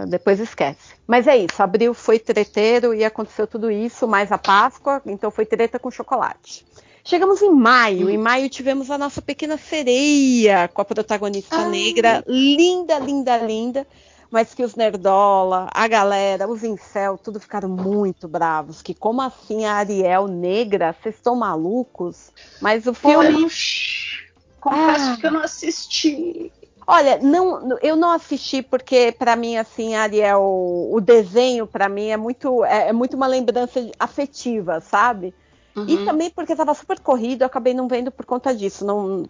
[0.07, 0.95] Depois esquece.
[1.07, 5.45] Mas é isso, abril foi treteiro e aconteceu tudo isso, mais a Páscoa, então foi
[5.45, 6.65] treta com chocolate.
[7.07, 8.07] Chegamos em maio.
[8.07, 8.09] Hum.
[8.09, 11.69] Em maio tivemos a nossa pequena sereia com a protagonista ah.
[11.69, 13.87] negra, linda, linda, linda.
[14.31, 18.81] Mas que os nerdola, a galera, os incel, tudo ficaram muito bravos.
[18.81, 20.93] Que como assim a Ariel negra?
[20.99, 22.31] Vocês estão malucos?
[22.59, 23.43] Mas o filme.
[24.59, 25.17] Confesso ah.
[25.21, 26.51] que eu não assisti.
[26.87, 30.41] Olha, não, eu não assisti porque para mim assim, Ariel,
[30.91, 35.33] o desenho para mim é muito é, é, muito uma lembrança afetiva, sabe?
[35.75, 35.85] Uhum.
[35.87, 38.85] E também porque estava super corrido, eu acabei não vendo por conta disso.
[38.85, 39.25] Não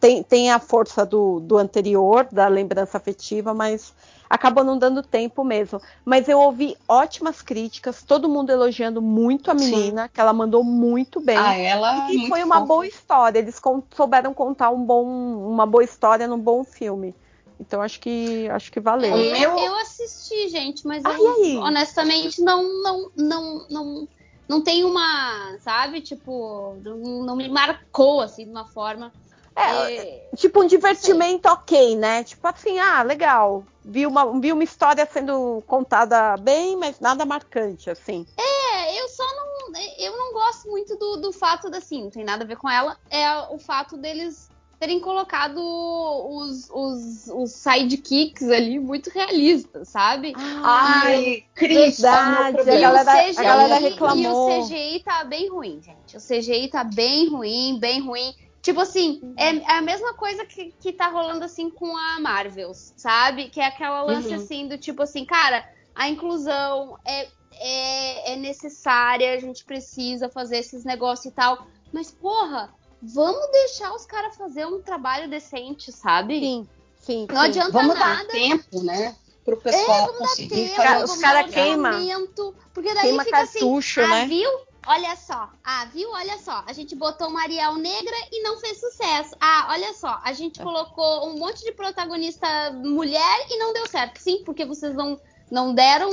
[0.00, 3.94] tem, tem a força do, do anterior, da lembrança afetiva, mas
[4.28, 5.80] acabou não dando tempo mesmo.
[6.04, 10.10] Mas eu ouvi ótimas críticas, todo mundo elogiando muito a menina, Sim.
[10.12, 11.36] que ela mandou muito bem.
[11.36, 13.38] Ah, ela e foi uma boa história.
[13.38, 13.60] Eles
[13.94, 17.14] souberam contar um bom, uma boa história num bom filme.
[17.58, 19.14] Então acho que acho que valeu.
[19.14, 24.08] É, eu, eu assisti, gente, mas ah, eu, honestamente não não não não
[24.48, 29.12] não tem uma, sabe, tipo, não, não me marcou assim de uma forma
[29.56, 31.54] é, tipo um divertimento Sim.
[31.54, 32.22] ok, né?
[32.22, 33.64] Tipo assim, ah, legal.
[33.82, 38.26] Vi uma, vi uma história sendo contada bem, mas nada marcante, assim.
[38.36, 39.56] É, eu só não.
[39.98, 42.68] Eu não gosto muito do, do fato da assim, não tem nada a ver com
[42.68, 42.98] ela.
[43.10, 50.34] É o fato deles terem colocado os, os, os sidekicks ali muito realistas, sabe?
[50.36, 54.50] Ai, Cris, verdade, a galera, CGI, a galera reclamou.
[54.50, 56.16] E o CGI tá bem ruim, gente.
[56.16, 58.34] O CGI tá bem ruim, bem ruim.
[58.60, 62.72] Tipo assim, é, é a mesma coisa que, que tá rolando assim com a Marvel,
[62.74, 63.48] sabe?
[63.48, 64.34] Que é aquela lance uhum.
[64.34, 70.58] assim do tipo assim, cara, a inclusão é, é, é necessária, a gente precisa fazer
[70.58, 71.66] esses negócios e tal.
[71.92, 76.38] Mas, porra, vamos deixar os caras fazer um trabalho decente, sabe?
[76.40, 76.68] Sim,
[77.00, 77.26] sim.
[77.28, 77.48] Não sim.
[77.48, 78.24] adianta vamos nada.
[78.24, 79.16] Dar tempo, né?
[79.44, 80.74] Pro pessoal é, conseguir.
[80.74, 82.26] Tempo, os caras queimam.
[82.74, 84.22] Porque daí queima fica assim, cartucho, assim, né?
[84.22, 84.50] ah, viu?
[84.88, 86.08] Olha só, ah, viu?
[86.12, 89.34] Olha só, a gente botou Mariel negra e não fez sucesso.
[89.40, 90.62] Ah, olha só, a gente é.
[90.62, 94.18] colocou um monte de protagonista mulher e não deu certo.
[94.18, 95.20] Sim, porque vocês não,
[95.50, 96.10] não deram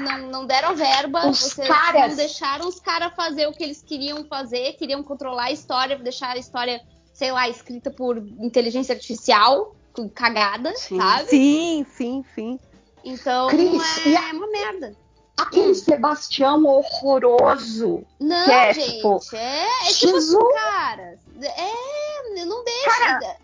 [0.00, 2.10] não, não deram verba, os vocês caras.
[2.10, 6.36] não deixaram os caras fazer o que eles queriam fazer, queriam controlar a história, deixar
[6.36, 6.80] a história,
[7.12, 9.74] sei lá, escrita por inteligência artificial,
[10.14, 10.96] cagada, sim.
[10.96, 11.28] sabe?
[11.28, 12.60] Sim, sim, sim.
[13.04, 14.96] Então Cris, é, é uma merda.
[15.36, 18.04] Aquele Sebastião horroroso.
[18.20, 21.18] Não, que é, gente, tipo, é, é tipo assim, cara.
[21.40, 22.90] É, não deixa.
[22.90, 23.36] Cara,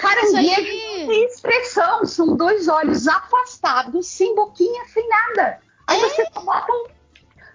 [0.00, 5.60] caranguejo não tem expressão, são dois olhos afastados, sem boquinha, sem nada.
[5.86, 6.08] Aí é?
[6.08, 6.86] você coloca um.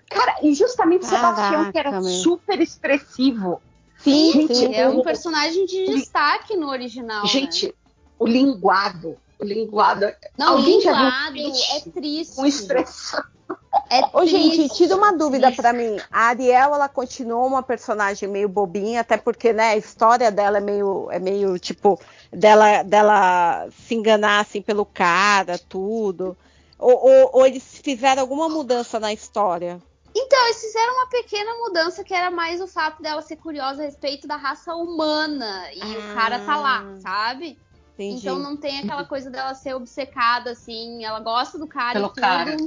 [0.09, 2.03] Cara, e justamente Caraca, Sebastião, que era meu.
[2.03, 3.61] super expressivo.
[3.97, 7.23] Sim, gente, sim, é um personagem de destaque no original.
[7.23, 7.29] Né?
[7.29, 7.73] Gente, né?
[8.19, 9.17] o linguado.
[9.39, 10.05] O linguado.
[10.37, 12.35] Não, Alguém linguado é triste.
[12.35, 13.23] Com expressão.
[13.89, 15.97] É Ô, gente, tira uma dúvida para mim.
[16.11, 20.61] A Ariel, ela continuou uma personagem meio bobinha, até porque, né, a história dela é
[20.61, 21.99] meio, é meio tipo,
[22.35, 26.37] dela, dela se enganar assim pelo cara, tudo.
[26.77, 29.81] Ou, ou, ou eles fizeram alguma mudança na história?
[30.13, 33.85] Então, eles fizeram uma pequena mudança que era mais o fato dela ser curiosa a
[33.85, 35.69] respeito da raça humana.
[35.73, 37.57] E ah, o cara tá lá, sabe?
[37.93, 38.19] Entendi.
[38.19, 41.03] Então não tem aquela coisa dela ser obcecada, assim.
[41.03, 42.21] Ela gosta do cara Pelo e tudo.
[42.21, 42.57] Cara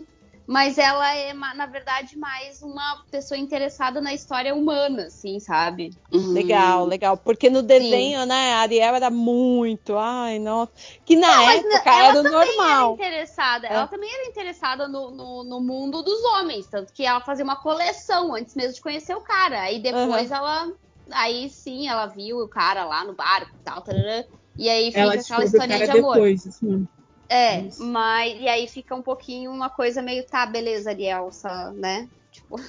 [0.49, 5.91] mas ela é, na verdade, mais uma pessoa interessada na história humana, assim, sabe?
[6.11, 6.33] Uhum.
[6.33, 7.19] Legal, legal.
[7.19, 8.29] Porque no desenho, Sim.
[8.29, 10.73] né, a Ariel era muito, ai, nossa.
[11.05, 12.97] Que na não, época era normal.
[12.99, 13.75] Era interessada, é.
[13.75, 17.57] Ela também era interessada no, no, no, mundo dos homens, tanto que ela fazia uma
[17.57, 19.61] coleção antes mesmo de conhecer o cara.
[19.61, 20.37] Aí depois uhum.
[20.37, 20.73] ela.
[21.11, 23.83] Aí sim, ela viu o cara lá no barco e tal.
[23.83, 24.25] Tarará.
[24.57, 26.15] E aí fica Ela aquela historinha cara de amor.
[26.15, 26.89] depois, assim.
[27.29, 27.85] É, Isso.
[27.85, 32.09] mas e aí fica um pouquinho uma coisa meio, tá, beleza, Ariel, só, né?
[32.33, 32.61] Tipo,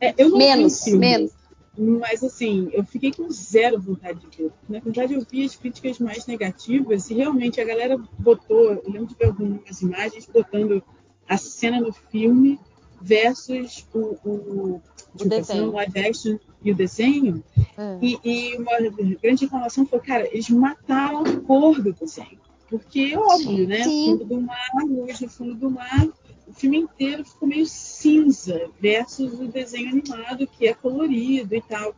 [0.00, 1.32] É, eu não o menos, filme, menos.
[1.76, 4.52] Mas assim, eu fiquei com zero vontade de ver.
[4.68, 9.08] Na verdade, eu vi as críticas mais negativas e realmente a galera botou, eu lembro
[9.08, 10.82] de ver algumas imagens botando
[11.28, 12.60] a cena no filme
[13.00, 14.82] versus o, o,
[15.16, 15.66] tipo, a cena desenho.
[15.66, 17.44] no live action e o desenho.
[17.76, 17.98] É.
[18.00, 18.78] E, e uma
[19.20, 22.43] grande reclamação foi, cara, eles mataram a cor do desenho.
[22.68, 23.82] Porque é óbvio, né?
[23.84, 24.12] Sim.
[24.18, 26.06] Fundo do mar, luz no fundo do mar.
[26.46, 31.94] O filme inteiro ficou meio cinza versus o desenho animado, que é colorido e tal.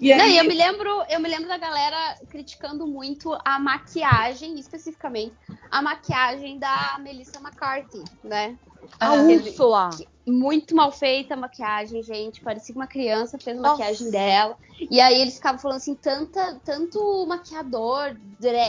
[0.00, 3.58] E Não, aí, e eu me lembro, eu me lembro da galera criticando muito a
[3.58, 5.34] maquiagem, especificamente
[5.70, 8.56] a maquiagem da Melissa McCarthy, né?
[9.00, 9.90] A Ah, Úrsula.
[10.26, 12.40] Muito mal feita a maquiagem, gente.
[12.40, 13.78] Parecia que uma criança fez a Nossa.
[13.78, 14.56] maquiagem dela.
[14.90, 18.16] E aí eles ficavam falando assim, tanta, tanto maquiador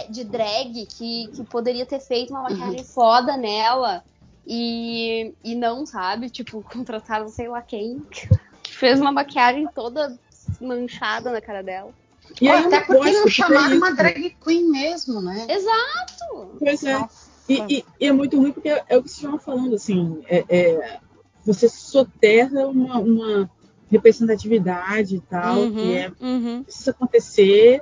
[0.10, 4.04] de drag que, que poderia ter feito uma maquiagem foda nela.
[4.46, 6.30] E, e não, sabe?
[6.30, 8.28] Tipo, contrataram sei lá quem que
[8.70, 10.18] fez uma maquiagem toda
[10.60, 11.94] manchada na cara dela.
[12.42, 15.46] e aí até porque não chamaram uma drag queen mesmo, né?
[15.50, 16.58] Exato!
[16.60, 17.08] Pois é.
[17.48, 20.24] E, e- e é muito ruim porque é, é o que vocês estavam falando, assim,
[20.28, 21.00] é, é,
[21.46, 23.50] você soterra uma, uma
[23.92, 26.64] representatividade e tal, Uhum, que é, uhum.
[26.64, 27.82] precisa acontecer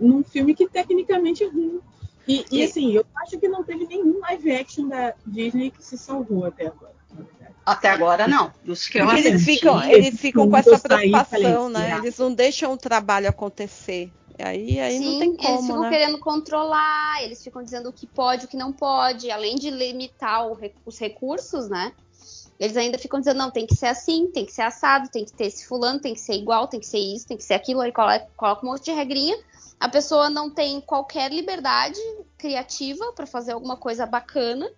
[0.00, 1.80] num filme que tecnicamente é ruim.
[2.26, 5.84] E, e, E- assim, eu acho que não teve nenhum live action da Disney que
[5.84, 6.92] se salvou até agora.
[7.64, 8.52] Até agora não.
[8.64, 11.92] Dos que eu eles assisti, ficam, eles ficam com essa preocupação, falei, né?
[11.92, 11.98] "Ah".
[11.98, 14.10] Eles não deixam o trabalho acontecer.
[14.38, 15.90] Aí, aí não Sim, tem eles como, ficam né?
[15.90, 20.48] querendo controlar, eles ficam dizendo o que pode, o que não pode, além de limitar
[20.48, 21.92] o re- os recursos, né?
[22.62, 25.32] Eles ainda ficam dizendo, não, tem que ser assim, tem que ser assado, tem que
[25.32, 27.80] ter esse fulano, tem que ser igual, tem que ser isso, tem que ser aquilo,
[27.80, 29.36] aí coloca, coloca um monte de regrinha.
[29.80, 31.98] A pessoa não tem qualquer liberdade
[32.38, 34.70] criativa pra fazer alguma coisa bacana.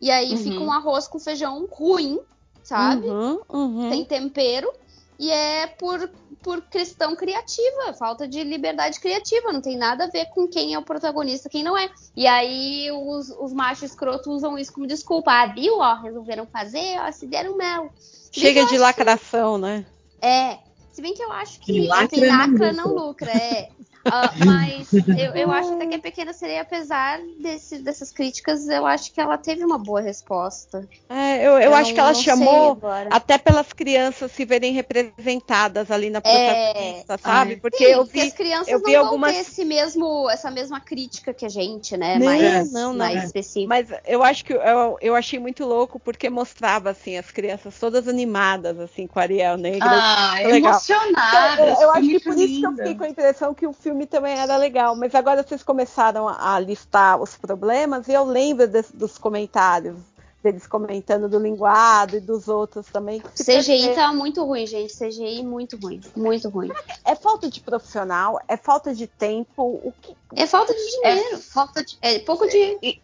[0.00, 0.36] E aí Uhum.
[0.38, 2.18] fica um arroz com feijão ruim,
[2.62, 3.06] sabe?
[3.06, 3.90] Uhum, uhum.
[3.90, 4.72] tem tempero
[5.18, 6.10] e é por,
[6.42, 10.78] por questão criativa, falta de liberdade criativa, não tem nada a ver com quem é
[10.78, 11.90] o protagonista, quem não é.
[12.14, 15.32] E aí os, os machos escrotos usam isso como desculpa.
[15.32, 15.78] Ah, viu?
[15.78, 17.90] Ó, resolveram fazer, ó, se deram mel.
[18.30, 19.86] Chega de lacração, né?
[20.20, 20.58] É.
[20.92, 22.72] Se bem que eu acho que Quem lacra quem não lucra.
[22.72, 23.68] não lucra, é.
[24.10, 28.86] Ah, mas eu, eu acho até que a Pequena Sereia, apesar desse, dessas críticas, eu
[28.86, 30.88] acho que ela teve uma boa resposta.
[31.08, 32.78] É, eu, eu acho não- que ela não chamou
[33.10, 37.54] até pelas crianças se verem representadas ali na protagonista, sabe?
[37.54, 37.88] Ah, Porque É.
[37.88, 38.26] Sim, eu porque vi.
[38.28, 41.48] as crianças eu não vi vão algumas- ter esse mesmo, essa mesma crítica que a
[41.48, 42.18] gente, né?
[42.18, 42.98] Não, mais não, não.
[42.98, 43.26] mais É.
[43.26, 43.68] específica.
[43.68, 48.06] Mas eu acho que eu, eu achei muito louco porque mostrava assim as crianças todas
[48.08, 49.88] animadas assim com a Ariel Negra.
[49.90, 50.72] Ah, Legal.
[50.72, 51.62] emocionada.
[51.62, 52.82] eu, eu acho que por isso que eu linda.
[52.82, 54.94] fiquei com a impressão que o filme também era legal.
[54.96, 59.96] Mas agora vocês começaram a, listar os problemas e eu lembro des- dos comentários
[60.42, 63.20] deles comentando do linguado e dos outros também.
[63.34, 64.92] CGI tá muito ruim, gente.
[64.96, 66.70] CGI muito ruim, muito ruim.
[67.04, 69.62] É falta de profissional, é falta de tempo.
[69.62, 71.38] O que É falta de É dinheiro.
[71.38, 71.96] falta de.
[72.02, 73.00] É, pouco de.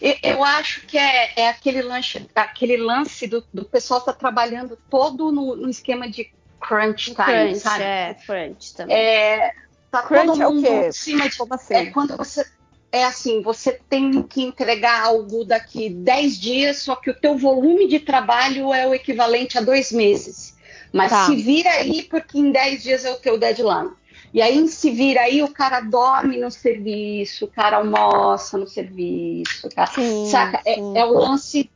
[0.00, 4.78] Eu, eu acho que é, é aquele, lance, aquele lance do, do pessoal tá trabalhando
[4.88, 7.82] todo no, no esquema de crunch time, crunch, sabe?
[7.84, 8.96] é, crunch também.
[8.96, 9.52] É,
[9.92, 10.88] tá Crunch todo é o mundo quê?
[10.88, 11.74] em cima de como assim?
[11.74, 12.44] É quando você.
[12.90, 17.88] É assim, você tem que entregar algo daqui 10 dias, só que o teu volume
[17.88, 20.54] de trabalho é o equivalente a dois meses.
[20.92, 21.24] Mas Tá.
[21.24, 23.90] se vira aí, porque em 10 dias é o teu deadline.
[24.34, 29.66] E aí, se vira aí, o cara dorme no serviço, o cara almoça no serviço,
[29.66, 30.60] o cara- Sim, saca?
[30.66, 30.98] É, sim.
[30.98, 31.70] é o lance.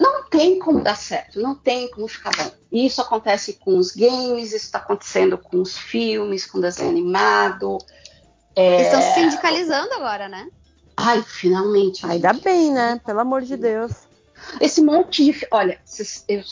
[0.00, 2.50] Não tem como dar certo, não tem como ficar bom.
[2.72, 7.76] E Isso acontece com os games, isso está acontecendo com os filmes, com desenho animado.
[8.56, 10.48] Eles estão se sindicalizando agora, né?
[10.96, 12.04] Ai, finalmente.
[12.06, 12.42] Ainda gente.
[12.44, 13.00] bem, né?
[13.04, 13.92] Pelo amor de Deus.
[14.60, 15.46] Esse monte de.
[15.50, 15.78] Olha,
[16.28, 16.42] eu,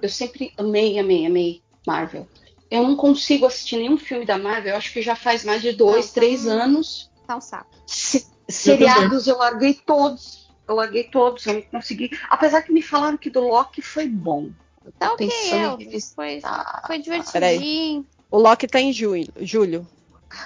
[0.00, 2.26] eu, sempre amei, amei, amei Marvel.
[2.70, 5.72] Eu não consigo assistir nenhum filme da Marvel, eu acho que já faz mais de
[5.72, 6.50] dois, Não, três tá.
[6.52, 7.10] anos.
[7.26, 7.70] Tá um saco.
[7.86, 10.49] Se- seriados eu larguei todos.
[10.70, 12.10] Eu larguei todos, eu não consegui.
[12.30, 14.50] Apesar que me falaram que do Loki foi bom.
[14.84, 16.12] Eu Tá ok, Elvis.
[16.14, 18.06] Foi, Ah, foi divertidinho.
[18.30, 19.26] O Loki tá em julho.
[19.40, 19.84] julho.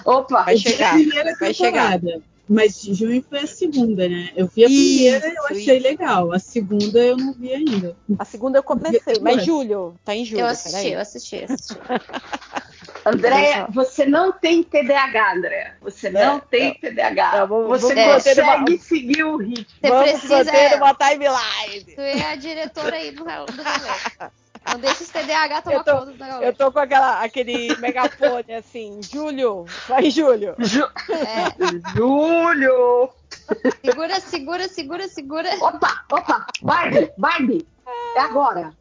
[0.03, 0.45] Opa!
[0.45, 0.95] Vai A chegar.
[0.95, 2.01] primeira vai chegar.
[2.49, 4.31] Mas junho foi a segunda, né?
[4.35, 5.87] Eu vi a Isso, primeira e eu achei isso.
[5.89, 6.33] legal.
[6.33, 7.95] A segunda eu não vi ainda.
[8.19, 9.95] A segunda eu comecei, mas julho.
[10.05, 10.41] Tá em julho.
[10.41, 10.93] Eu assisti, peraí.
[10.95, 11.75] eu assisti, eu assisti.
[13.05, 15.77] Andréia, você não tem TDAH, Andréia.
[15.83, 17.39] Você não É, tem TDAH.
[17.41, 19.67] Não, vamos- você vamos consegue uma- seguir o ritmo.
[19.83, 20.37] Você Vamos precisa.
[20.45, 21.85] manter uma timeline.
[21.95, 24.31] Tu é a diretora aí do, do rolê.
[24.67, 26.43] Não deixa os TDAH tomar Eu tô- conta do negócio.
[26.43, 30.55] Eu tô com aquela, aquele megafone assim, Júlio, vai Júlio.
[30.59, 33.11] Ju- É, Júlio!
[33.85, 35.51] segura, segura, segura, segura.
[35.61, 36.47] Opa, opa!
[36.63, 37.67] Barbie, Barbie!
[38.17, 38.73] É agora!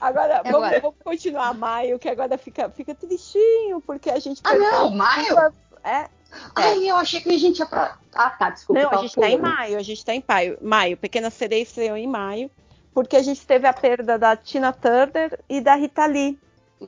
[0.00, 0.80] Agora, É vamos, agora.
[0.80, 5.28] vamos continuar maio, que agora fica, fica tristinho, porque a gente Ah, não, maio?
[5.28, 6.08] duas- É,
[6.54, 7.96] Ai, eu achei que a gente ia pra.
[8.14, 8.82] Ah, tá, desculpa.
[8.82, 10.58] Não, a gente tá em maio, a gente tá em maio.
[10.60, 12.50] Maio, Pequena Sereia estreou em maio,
[12.92, 16.38] porque a gente teve a perda da Tina Turner e da Rita Lee,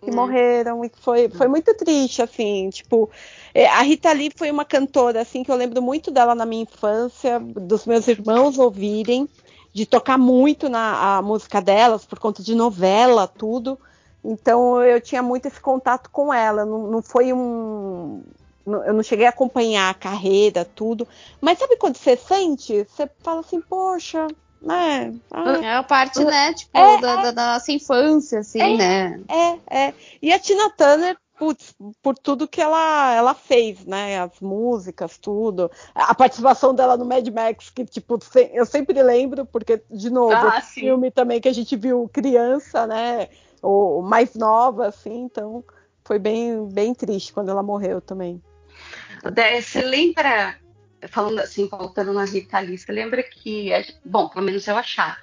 [0.05, 0.15] que Hum.
[0.15, 3.11] morreram, e foi, foi muito triste, assim, tipo,
[3.55, 6.63] é, a Rita Lee foi uma cantora, assim, que eu lembro muito dela na minha
[6.65, 9.27] infância, dos meus irmãos ouvirem,
[9.73, 13.79] de tocar muito na a música delas, por conta de novela, tudo,
[14.25, 18.23] então eu tinha muito esse contato com ela, não, não foi um...
[18.67, 21.07] não- Eu não cheguei a acompanhar a carreira, tudo,
[21.41, 22.85] mas sabe quando você sente?
[22.85, 24.27] Você fala assim, poxa,
[24.61, 25.15] né?
[25.33, 28.77] ah, É a parte, né, tipo, É, da, da- da nossa infância, assim, É.
[28.77, 29.21] né?
[29.29, 29.95] É, é.
[30.21, 34.21] E a Tina Turner, putz, por tudo que ela, ela fez, né?
[34.21, 35.71] As músicas, tudo.
[35.95, 38.19] A participação dela no Mad Max, que, tipo,
[38.53, 43.29] eu sempre lembro, porque, de novo, Ah, filme também que a gente viu criança, né?
[43.63, 45.65] Ou mais nova, assim, então
[46.05, 48.43] foi bem, bem triste quando ela morreu também.
[49.63, 50.57] Você lembra,
[51.09, 55.17] falando assim, voltando na Rita Lee, você lembra que, a- bom, pelo menos eu achava,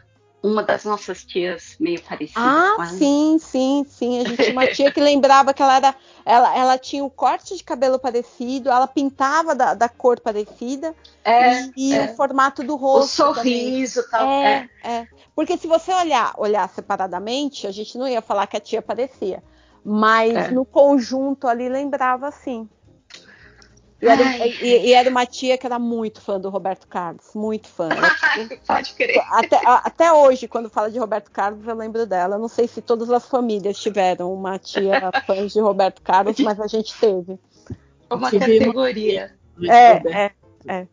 [0.43, 2.85] uma das nossas tias meio parecida com Ah, ela.
[2.87, 4.19] sim, sim, sim.
[4.21, 5.95] A gente tinha uma tia que lembrava que ela era.
[6.25, 10.93] Ela, ela tinha o corte de cabelo parecido, ela pintava da, da cor parecida
[11.23, 12.05] É, e, é.
[12.05, 13.17] o formato do o rosto.
[13.17, 13.35] também.
[13.35, 14.27] sorriso e tal.
[14.29, 14.69] É.
[14.83, 15.07] É, é.
[15.35, 19.41] Porque se você olhar, olhar separadamente, a gente não ia falar que a tia parecia.
[19.83, 20.51] Mas É.
[20.51, 22.69] no conjunto ali lembrava sim.
[24.01, 27.67] E era, e- e era uma tia que era muito fã do Roberto Carlos, muito
[27.67, 27.89] fã.
[28.49, 29.19] Tipo, Pode crer.
[29.31, 32.37] até, a- até hoje, quando fala de Roberto Carlos, eu lembro dela.
[32.37, 36.67] Não sei se todas as famílias tiveram uma tia fã de Roberto Carlos, mas a
[36.67, 37.39] gente teve.
[38.11, 39.35] Uma Tive uma- categoria.
[39.67, 40.31] É,
[40.67, 40.87] é.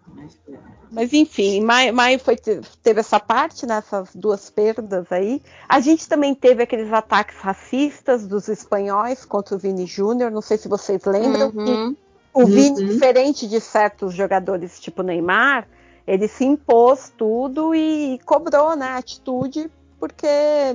[0.91, 5.43] Mas enfim, maio, maio foi, teve essa parte, né, essas duas perdas aí.
[5.69, 10.31] A gente também teve aqueles ataques racistas dos espanhóis contra o Vini Júnior.
[10.31, 11.51] Não sei se vocês lembram.
[11.51, 11.97] que Uhum.
[12.35, 12.87] O Vini, Uhum.
[12.89, 15.69] diferente de certos jogadores tipo Neymar,
[16.07, 20.27] ele se impôs tudo e cobrou né, a atitude porque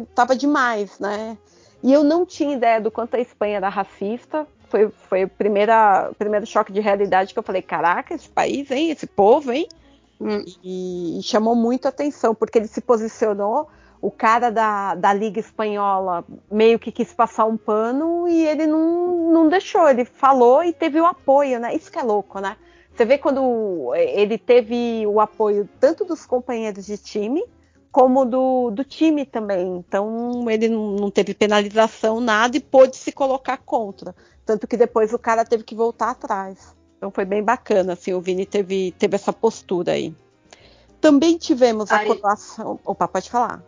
[0.09, 1.37] estava demais, né?
[1.83, 4.47] E eu não tinha ideia do quanto a Espanha era racista.
[4.69, 8.89] Foi, foi o primeiro choque de realidade que eu falei, caraca, esse país, hein?
[8.89, 9.67] Esse povo, hein?
[10.19, 10.43] Hum.
[10.63, 13.67] E, e chamou muito atenção, porque ele se posicionou,
[14.01, 19.31] o cara da, da Liga Espanhola meio que quis passar um pano e ele não,
[19.31, 21.75] não deixou, ele falou e teve o apoio, né?
[21.75, 22.55] Isso que é louco, né?
[22.95, 27.43] Você vê quando ele teve o apoio tanto dos companheiros de time
[27.91, 29.77] como do, do time também.
[29.77, 34.15] Então ele não, não teve penalização, nada e pôde se colocar contra.
[34.45, 36.75] Tanto que depois o cara teve que voltar atrás.
[36.97, 40.13] Então foi bem bacana, assim, o Vini teve, teve essa postura aí.
[40.99, 42.79] Também tivemos a Aí- coroação.
[42.83, 43.63] Opa, pode falar.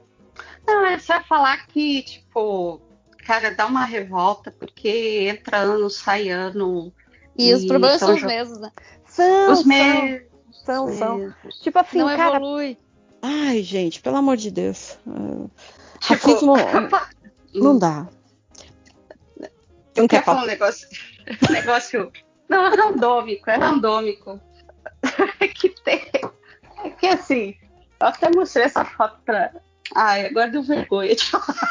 [0.68, 2.81] Não, é só falar que, tipo,
[3.26, 6.93] cara, dá uma revolta, porque entra ano, sai ano.
[7.38, 8.72] E os problemas São são os mesmos, né?
[9.05, 10.22] São, Os são, meus.
[10.65, 11.34] são, são.
[11.61, 12.38] Tipo assim, Não cara.
[12.38, 12.77] evolui.
[13.22, 14.97] Ai, gente, pelo amor de Deus.
[15.99, 16.53] Tipo, Racismo
[17.53, 18.07] não dá.
[19.39, 20.43] Não Eu quer quero falar falar.
[20.47, 20.88] um negócio.
[21.49, 22.11] um negócio.
[22.49, 24.39] Não, é randômico, é randômico.
[25.55, 26.09] que tem.
[26.84, 27.55] É que assim,
[27.99, 29.51] eu até mostrei essa foto pra.
[29.95, 31.69] Ai, agora deu vergonha de falar.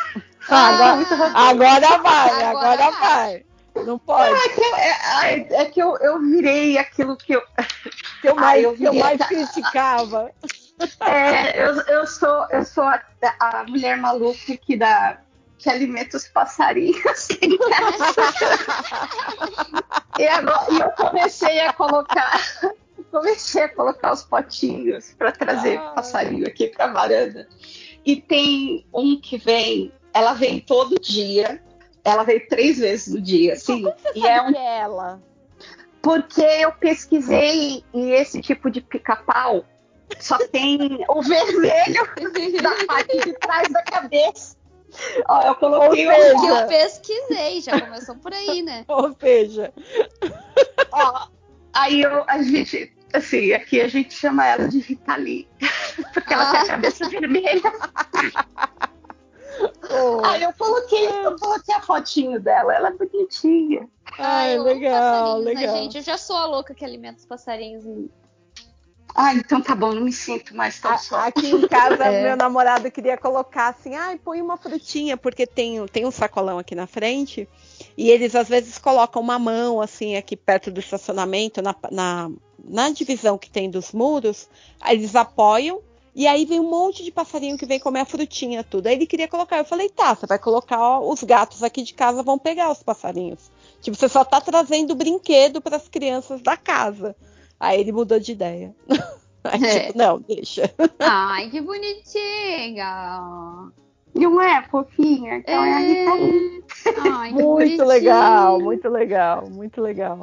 [0.48, 3.44] Ah, agora, agora vai, Agora agora vai.
[3.84, 4.34] Não pode.
[4.34, 7.42] É que, eu, é, ai, é que eu, eu virei aquilo que eu.
[8.20, 10.30] Que eu Ah, mais, eu que eu mais criticava.
[11.00, 13.00] É, eu, eu sou, eu sou a,
[13.38, 15.18] a mulher maluca que dá.
[15.58, 17.28] Que alimenta os passarinhos.
[20.18, 22.40] e, agora, e eu comecei a colocar.
[23.10, 25.90] Comecei a colocar os potinhos para trazer Ah.
[25.90, 27.46] passarinho aqui para varanda.
[28.04, 31.62] E tem um que vem, ela vem todo dia.
[32.02, 33.84] Ela vem três vezes no dia, assim.
[34.14, 35.22] E é um que é ela.
[36.00, 39.64] porque eu pesquisei e esse tipo de pica-pau
[40.18, 42.08] só tem o vermelho
[42.62, 44.56] da parte de trás da cabeça.
[45.28, 48.84] Ó, eu coloquei Ou seja, Que eu pesquisei, já começou por aí, né?
[48.88, 49.72] Ou seja,
[50.90, 51.28] ó,
[51.72, 55.48] aí eu, a gente, assim, aqui a gente chama ela de Rita Lee,
[56.14, 57.72] porque ela tem a cabeça vermelha.
[59.90, 63.88] oh, Aí eu coloquei, eu coloquei a fotinho dela, ela é bonitinha.
[64.18, 65.76] ai, amo legal, né, legal.
[65.76, 65.96] gente?
[65.98, 67.84] Eu já sou a louca que alimenta os passarinhos.
[69.14, 71.16] Ah, então tá bom, não me sinto mais tão só.
[71.20, 72.22] Aqui em casa, É.
[72.22, 76.74] meu namorado queria colocar assim, ai, põe uma frutinha, porque tem, tem um sacolão aqui
[76.74, 77.48] na frente,
[77.96, 82.30] e eles às vezes colocam uma mão assim aqui perto do estacionamento, na, na,
[82.64, 84.48] na divisão que tem dos muros,
[84.80, 85.80] aí eles apoiam,
[86.14, 88.88] e aí vem um monte de passarinho que vem comer a frutinha, tudo.
[88.88, 91.94] Aí ele queria colocar, eu falei, tá, você vai colocar, ó, os gatos aqui de
[91.94, 93.50] casa vão pegar os passarinhos.
[93.80, 97.14] Tipo, você só tá trazendo brinquedo para as crianças da casa.
[97.60, 98.74] Aí ele mudou de ideia.
[99.44, 99.80] Aí, É.
[99.86, 100.70] tipo, não, deixa.
[100.98, 103.70] Ai, que bonitinha.
[104.14, 105.36] Não é, fofinha?
[105.36, 106.64] Então é, a Rita Lee.
[107.12, 110.20] Ai, que Muito legal, muito legal, muito legal.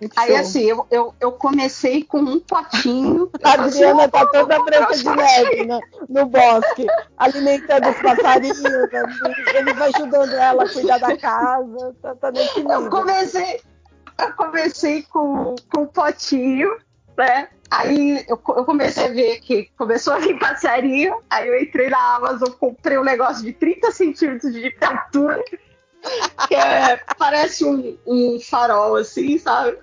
[0.00, 0.36] Muito Aí show.
[0.38, 3.30] assim, eu, eu, eu comecei com um potinho.
[3.44, 5.78] A Adriana tá toda branca de neve no,
[6.08, 6.86] no bosque,
[7.18, 8.88] alimentando os passarinhos, ali,
[9.54, 12.90] eles ajudando ela a cuidar da casa, tá, tá nesse Eu nível.
[12.90, 13.60] comecei,
[14.24, 16.76] eu comecei com, com um potinho,
[17.16, 17.48] né?
[17.70, 22.16] Aí eu, eu comecei a ver que começou a vir passarinho, aí eu entrei na
[22.16, 25.42] Amazon, comprei um negócio de 30 centímetros de altura,
[26.48, 29.78] que é- parece um, um farol, assim, sabe?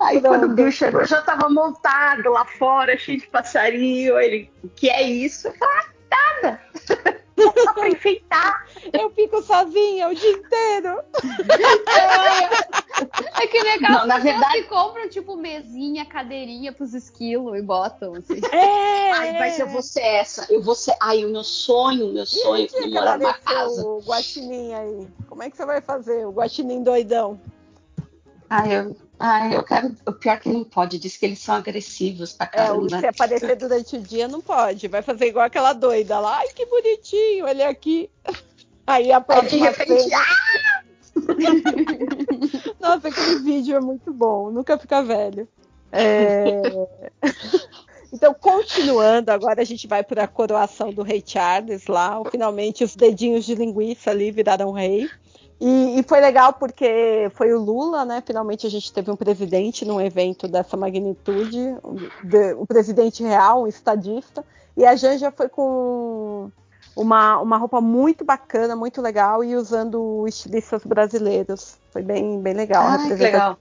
[0.00, 0.38] Aí Pronto.
[0.38, 4.18] quando o Bill chegou, já tava montado lá fora, cheio de passarinho.
[4.18, 5.48] Ele, o que é isso?
[5.48, 5.88] Eu falei, ah,
[6.42, 6.60] nada.
[7.64, 8.64] Só pra enfeitar.
[8.92, 11.00] Eu fico sozinha o dia inteiro.
[13.40, 18.14] É que legal Não, na verdade- que compram, tipo, mesinha, cadeirinha pros esquilos e botam,
[18.14, 18.40] assim.
[18.52, 20.46] É, Ai, mas eu vou ser essa.
[20.52, 20.94] Eu vou ser.
[21.00, 23.84] Ai, o meu sonho, o meu sonho é que morar numa casa.
[23.86, 25.08] o guaxinim aí?
[25.28, 26.26] Como é que você vai fazer?
[26.26, 27.40] O guaxinim doidão.
[28.48, 29.94] Ai, eu, ai, eu quero.
[30.06, 33.00] O pior é que não pode, diz que eles são agressivos pra É, caramba.
[33.00, 34.88] se aparecer durante o dia não pode.
[34.88, 36.38] Vai fazer igual aquela doida lá.
[36.38, 38.10] Ai, que bonitinho, ele aqui.
[38.86, 40.82] Aí a Aí, de repente, cena- ah,
[42.80, 45.48] Nossa, aquele vídeo é muito bom, nunca fica velho.
[45.90, 46.60] É,
[48.12, 52.20] Então, continuando, agora a gente vai para a coroação do rei Charles lá.
[52.30, 55.08] Finalmente, os dedinhos de linguiça ali viraram rei.
[55.60, 58.22] E, e foi legal porque foi o Lula, né?
[58.26, 61.96] Finalmente a gente teve um presidente num evento dessa magnitude, um,
[62.28, 64.44] de- um presidente real, um estadista.
[64.76, 66.50] E a Janja foi com
[66.96, 71.78] uma, uma roupa muito bacana, muito legal, e usando estilistas brasileiros.
[71.92, 72.82] Foi bem, bem legal.
[72.84, 73.58] a Ai, que legal.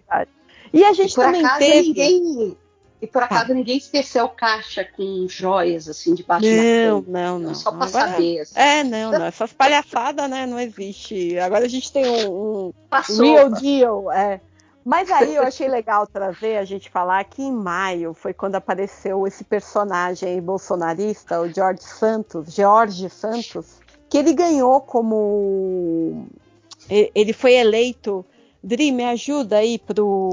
[0.73, 1.87] E a gente por também acaso teve.
[1.89, 2.57] ninguém.
[3.03, 7.53] E por acaso ninguém esqueceu caixa com joias assim debaixo Não, da não, não.
[7.53, 8.39] Só pra Agora- saber.
[8.39, 8.53] Assim.
[8.57, 9.25] É, não, não.
[9.25, 10.45] Essas palhaçadas, né?
[10.45, 11.37] Não existe.
[11.37, 13.25] Agora a gente tem um, um Passou.
[13.25, 14.39] real deal, é.
[14.85, 19.27] Mas aí eu achei legal trazer a gente falar que em maio foi quando apareceu
[19.27, 26.25] esse personagem bolsonarista, o George Santos, George Santos, que ele ganhou como
[26.89, 28.25] ele foi eleito.
[28.63, 30.31] Dri, me ajuda aí pro.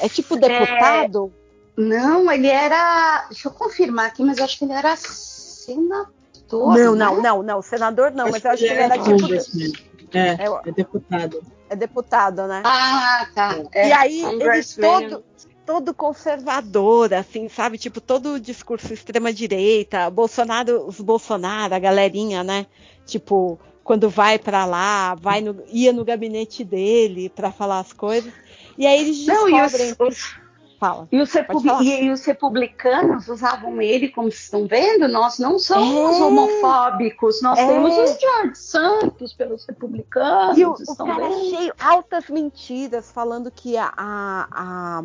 [0.00, 1.32] É tipo deputado?
[1.76, 3.26] Não, ele era.
[3.30, 6.08] Deixa eu confirmar aqui, mas eu acho que ele era senador.
[6.52, 7.22] Não, não, né?
[7.22, 7.62] não, não.
[7.62, 9.10] Senador não, mas eu acho que ele era tipo.
[9.20, 9.72] Congressman.
[10.12, 11.42] É, É, é deputado.
[11.68, 12.62] é deputado, né?
[12.64, 13.58] Ah, tá.
[13.72, 15.08] É, e aí, ele Congressman.
[15.10, 15.24] todo,
[15.66, 17.76] todo conservador, assim, sabe?
[17.78, 22.66] Tipo, todo o discurso extrema-direita, Bolsonaro, os Bolsonaro, a galerinha, né?
[23.04, 28.32] Tipo, quando vai pra lá, vai no, ia no gabinete dele pra falar as coisas.
[28.78, 30.12] E aí eles Não, e os, descobrem.
[30.12, 30.43] os-
[30.78, 31.08] Fala.
[31.10, 36.16] e os e- e os republicanos usavam ele, como vocês estão vendo, nós não somos
[36.18, 36.22] É.
[36.24, 37.66] homofóbicos, nós É.
[37.66, 40.58] temos os George Santos pelos republicanos.
[40.58, 41.50] E o, o cara vendo?
[41.50, 45.04] cheio, altas mentiras, falando que a, a- a-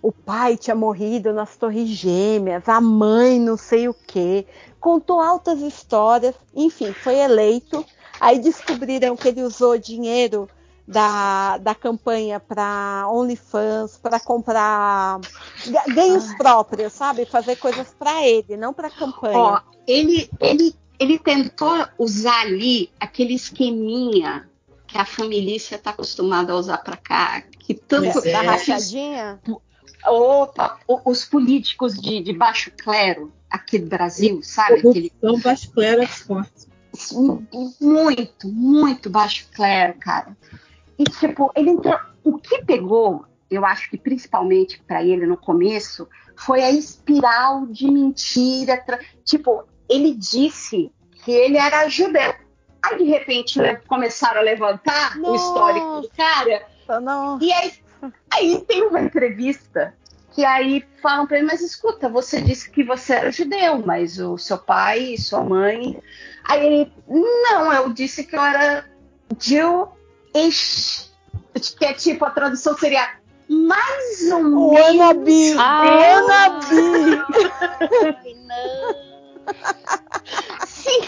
[0.00, 4.46] o pai tinha morrido nas Torres Gêmeas, a mãe não sei o quê.
[4.78, 7.84] Contou altas histórias, enfim, foi eleito.
[8.20, 10.48] Aí descobriram que ele usou dinheiro
[10.88, 15.20] da, da campanha para OnlyFans, para comprar
[15.66, 17.26] ga- ganhos próprios, sabe?
[17.26, 19.36] Fazer coisas para ele, não para campanha.
[19.36, 24.48] Ó, ele, ele, ele tentou usar ali aquele esqueminha
[24.86, 28.32] que a família está acostumada a usar para cá, que tanto É.
[28.32, 29.38] da rachadinha?
[30.06, 34.78] Opa, os políticos de, de baixo clero aqui do Brasil, sabe?
[34.78, 36.66] Aquele, Corrupção vasculera forte.
[37.78, 40.34] muito, muito baixo clero, cara.
[40.98, 41.98] E tipo, ele entrou.
[42.24, 47.90] O que pegou, eu acho que principalmente para ele no começo, foi a espiral de
[47.90, 48.76] mentira.
[48.84, 50.90] tra- Tipo, ele disse
[51.24, 52.34] que ele era judeu.
[52.82, 55.44] Aí de repente né, começaram a levantar o Nossa.
[55.44, 56.66] histórico do cara.
[57.02, 57.38] Não.
[57.40, 57.72] E aí,
[58.32, 59.94] aí tem uma entrevista
[60.32, 64.38] que aí falam para ele, mas escuta, você disse que você era judeu, mas o
[64.38, 66.00] seu pai e sua mãe.
[66.44, 68.88] Aí ele, não, eu disse que eu era
[70.34, 71.08] Jewish.
[71.78, 73.16] Que é tipo, a tradução seria
[73.48, 75.00] mais O menos.
[75.00, 75.54] Anabi!
[75.58, 75.82] Ah.
[76.18, 76.74] Anabi!
[78.00, 78.94] Ai, não.
[80.66, 81.00] Sim.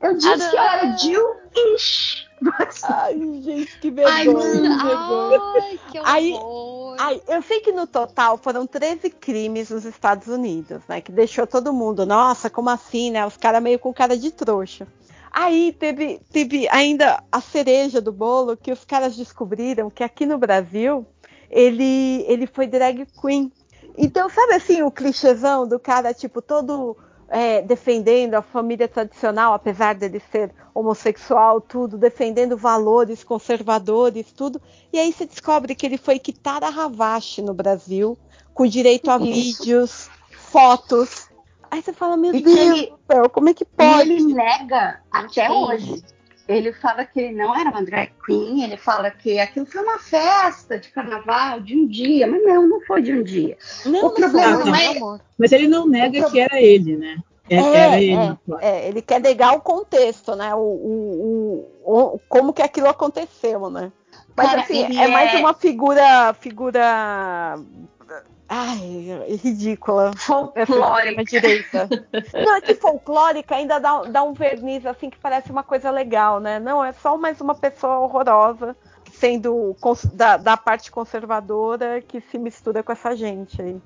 [0.00, 2.28] Eu disse que eu era Jewish.
[2.40, 4.52] Mas Ai, gente, que Ai, vergonha.
[4.52, 4.86] que não.
[4.86, 5.40] vergonha.
[5.60, 6.96] Ai, que Aí- horror.
[7.00, 11.00] Ai, eu sei que no total foram 13 crimes nos Estados Unidos, né?
[11.00, 13.24] Que deixou todo mundo, nossa, como assim, né?
[13.26, 14.86] Os caras meio com cara de trouxa.
[15.30, 20.38] Aí teve, teve ainda a cereja do bolo que os caras descobriram que aqui no
[20.38, 21.06] Brasil
[21.50, 23.52] ele, ele foi drag queen.
[23.96, 26.96] Então, sabe assim, o clichêzão do cara, tipo, todo
[27.28, 34.60] é, defendendo a família tradicional, apesar dele ser homossexual, tudo, defendendo valores conservadores, tudo.
[34.92, 38.16] E aí você descobre que ele foi Kitara Havashi no Brasil,
[38.54, 41.27] com direito a vídeos, fotos.
[41.70, 44.10] Aí você fala, meu E Deus ele- do céu, como é que pode?
[44.12, 45.52] ele nega até Sim.
[45.52, 46.02] hoje.
[46.46, 49.98] Ele fala que ele não era uma drag queen, ele fala que aquilo foi uma
[49.98, 53.58] festa de carnaval de um dia, mas não, não foi de um dia.
[53.84, 55.20] Não, o problema não meu é- amor.
[55.38, 57.18] Mas ele não nega que era ele, né?
[57.50, 58.12] É- É, era ele.
[58.14, 58.64] é, claro.
[58.64, 60.54] é, ele quer negar o contexto, né?
[60.54, 63.92] O, o- o- o- como que aquilo aconteceu, né?
[64.34, 67.58] Mas Cara, assim, é, mais é- uma figura, figura,
[68.48, 70.12] ai, ridícula.
[70.14, 71.24] Essa Folclórica.
[71.24, 71.88] direita.
[72.44, 76.40] Não, é que folclórica ainda dá, dá um verniz assim que parece uma coisa legal,
[76.40, 76.58] né?
[76.58, 78.76] Não, é só mais uma pessoa horrorosa
[79.12, 79.76] sendo
[80.12, 83.76] da, da parte conservadora que se mistura com essa gente aí.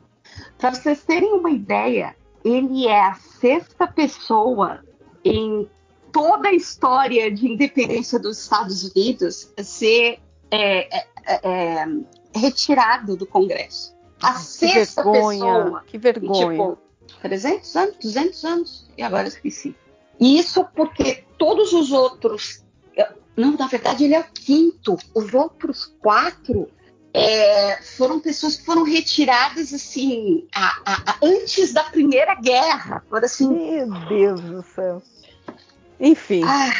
[0.58, 4.82] Para vocês terem uma ideia, ele é a sexta pessoa
[5.24, 5.68] em
[6.12, 10.18] toda a história de independência dos Estados Unidos a ser
[10.50, 11.86] é, é, é,
[12.34, 13.96] retirado do Congresso.
[14.22, 15.84] A que sexta vergonha, pessoa.
[15.86, 16.50] que vergonha.
[16.50, 16.78] Tipo,
[17.20, 19.74] 300 anos, 200 anos, e agora eu esqueci.
[20.20, 22.62] E isso porque todos os outros.
[23.36, 24.96] Não, na verdade, ele é o quinto.
[25.14, 26.68] Os outros quatro
[27.14, 33.02] é, foram pessoas que foram retiradas assim a- a- a- antes da Primeira Guerra.
[33.08, 33.48] Foram assim.
[33.48, 35.02] Meu Deus do céu.
[35.98, 36.42] Enfim.
[36.44, 36.72] Ah,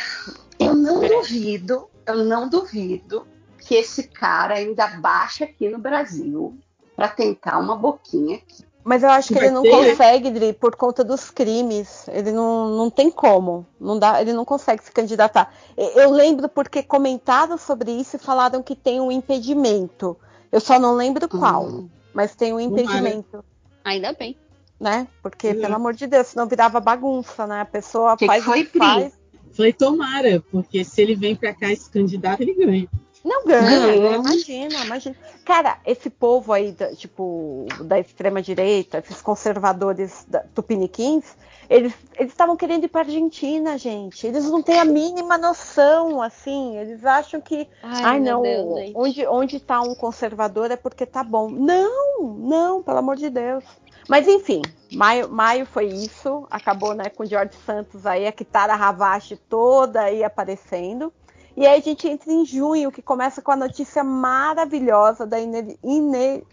[0.59, 3.27] eu não duvido, eu não duvido
[3.59, 6.59] que esse cara ainda baixa aqui no Brasil
[7.03, 8.63] para tentar uma boquinha aqui.
[8.85, 9.71] Mas eu acho que ele não ter?
[9.71, 12.07] consegue, Dri, por conta dos crimes.
[12.09, 13.67] Ele não, não tem como.
[13.81, 15.53] Não dá, ele não consegue se candidatar.
[15.77, 20.17] Eu lembro porque comentaram sobre isso e falaram que tem um impedimento.
[20.51, 21.89] Eu só não lembro qual, Hum.
[22.15, 22.83] mas tem um Tomara.
[22.83, 23.45] impedimento,
[23.85, 24.37] Ainda bem.
[24.79, 25.09] né?
[25.23, 25.61] Porque, Exato.
[25.63, 27.63] pelo amor de Deus, senão virava bagunça, né?
[27.63, 29.13] A pessoa Que que faz foi, o que faz.
[29.57, 32.89] Falei, tomara, porque se ele vem pra cá e se candidata, ele ganha.
[33.25, 34.17] Não ganha, né?
[34.17, 35.17] imagina, imagina.
[35.45, 41.37] Cara, esse povo aí, da- tipo, da extrema-direita, esses conservadores da, tupiniquins,
[41.71, 44.27] eles eles estavam querendo ir pra Argentina, gente.
[44.27, 46.77] Eles não têm a mínima noção, assim.
[46.77, 51.23] Eles acham que, ai, meu não, Deus, onde, onde tá um conservador é porque tá
[51.23, 51.49] bom.
[51.49, 53.65] Não, não, pelo amor de Deus.
[54.09, 54.63] Mas enfim,
[54.93, 56.47] maio, maio foi isso.
[56.51, 61.13] Acabou né, com o George Santos aí, a Kitara Havashi toda aí aparecendo.
[61.57, 65.79] E aí a gente entra em junho, que começa com a notícia maravilhosa da ine-
[65.83, 66.45] ine-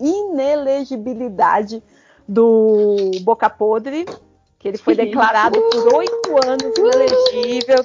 [0.00, 1.82] inelegibilidade
[2.26, 4.06] do Boca Podre,
[4.58, 7.84] que ele foi declarado por oito anos inelegível.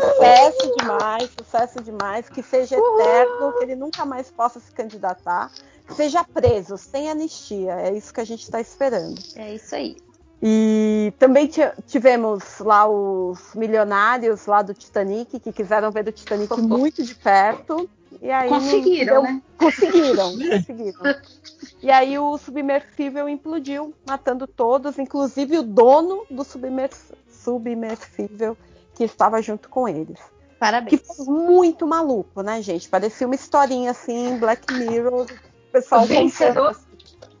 [0.00, 5.50] Sucesso demais, sucesso demais, que seja eterno, que ele nunca mais possa se candidatar,
[5.86, 7.74] que seja preso, sem anistia.
[7.74, 9.20] É isso que a gente está esperando.
[9.36, 9.96] É isso aí.
[10.42, 16.60] E também ti- tivemos lá os milionários lá do Titanic, que quiseram ver o Titanic
[16.60, 17.88] muito de perto.
[18.20, 19.42] E aí Conseguiram, deu- né?
[19.56, 21.00] Conseguiram, conseguiram.
[21.80, 28.56] E aí o submersível implodiu, matando todos, inclusive o dono do submers- submersível
[28.94, 30.18] que estava junto com eles.
[30.18, 31.00] Que Parabéns.
[31.16, 32.88] foi muito maluco, né, gente?
[32.88, 36.76] Parecia uma historinha assim, Black Mirror, o pessoal Vencedor.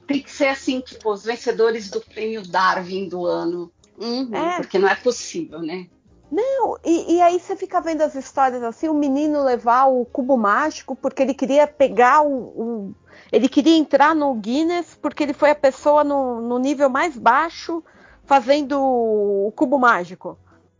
[0.06, 3.70] Tem que ser assim, tipo, os vencedores do prêmio Darwin do ano.
[3.98, 4.34] Uhum.
[4.34, 4.56] É.
[4.58, 5.86] Porque não é possível, né?
[6.30, 10.36] Não, e, e aí você fica vendo as histórias assim, o menino levar o cubo
[10.36, 12.32] mágico porque ele queria pegar o.
[12.32, 12.94] o-
[13.30, 17.82] ele queria entrar no Guinness porque ele foi a pessoa no, no nível mais baixo
[18.24, 20.38] fazendo o cubo mágico.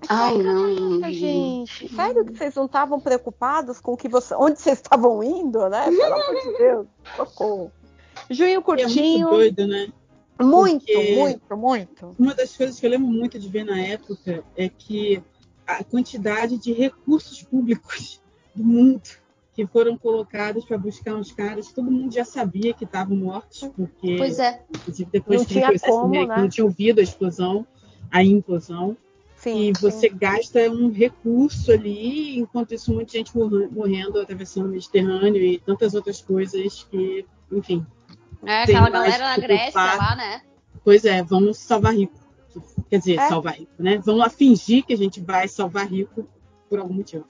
[0.09, 1.01] Ai, não.
[1.13, 5.69] Gente, sério que vocês não estavam preocupados com o que você, onde vocês estavam indo,
[5.69, 5.85] né?
[5.85, 6.87] Pelo amor de Deus,
[7.17, 7.73] socorro.
[8.33, 9.89] Junho E é muito curtinho, doido, né?
[10.41, 12.17] muito, porque- muito, muito.
[12.19, 15.23] Uma das coisas que eu lembro muito de ver na época é que
[15.67, 18.21] a quantidade de recursos públicos
[18.55, 19.03] do mundo
[19.55, 24.17] que foram colocados para buscar os caras, todo mundo já sabia que estavam mortos, porque
[24.17, 24.63] Pois é.
[25.13, 27.67] depois Não que tinha como, né, não tinha ouvido a explosão,
[28.11, 28.97] a implosão.
[29.37, 29.69] sim.
[29.69, 35.43] E você gasta um recurso ali, enquanto isso, muita gente morre- morrendo, atravessando o Mediterrâneo
[35.43, 37.85] e tantas outras coisas que, enfim.
[38.45, 40.43] É, Tem aquela mais galera na Grécia lá, né?
[40.85, 42.15] Pois é, vamos salvar rico.
[42.91, 43.29] Quer dizer, É.
[43.29, 43.99] salvar rico, né?
[44.05, 46.27] Vamos lá fingir que a gente vai salvar rico
[46.69, 47.25] por algum motivo.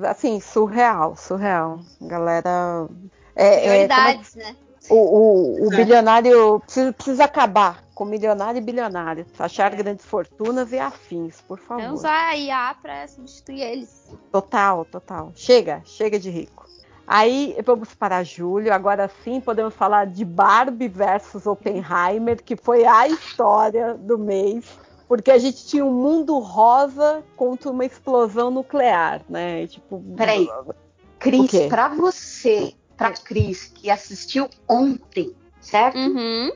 [0.00, 1.80] Assim, surreal, surreal.
[2.00, 2.86] Galera.
[3.34, 4.54] É, é, é Prioridades, né?
[4.88, 5.76] O, o- o É.
[5.76, 9.26] bilionário precisa, precisa acabar com milionário e bilionário.
[9.38, 11.82] Achar grandes fortunas e afins, por favor.
[11.82, 14.06] Vamos usar a IA pra substituir eles.
[14.30, 15.32] Total, total.
[15.34, 16.67] Chega, chega de rico.
[17.10, 18.70] Aí vamos para julho.
[18.70, 24.78] Agora sim podemos falar de Barbie versus Oppenheimer, que foi a história do mês.
[25.08, 29.66] Porque a gente tinha um mundo rosa contra uma explosão nuclear, né?
[29.66, 30.46] Tipo, Peraí.
[31.18, 35.96] Cris, pra você, pra Cris, que assistiu ontem, certo?
[35.96, 36.52] Uhum.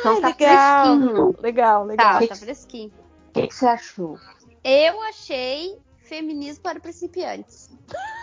[0.00, 0.98] Então tá legal.
[0.98, 1.34] fresquinho.
[1.40, 2.20] legal, legal.
[2.20, 2.92] Tá, tá fresquinho.
[3.28, 4.18] O que, que você achou?
[4.64, 7.70] Eu achei feminismo para principiantes.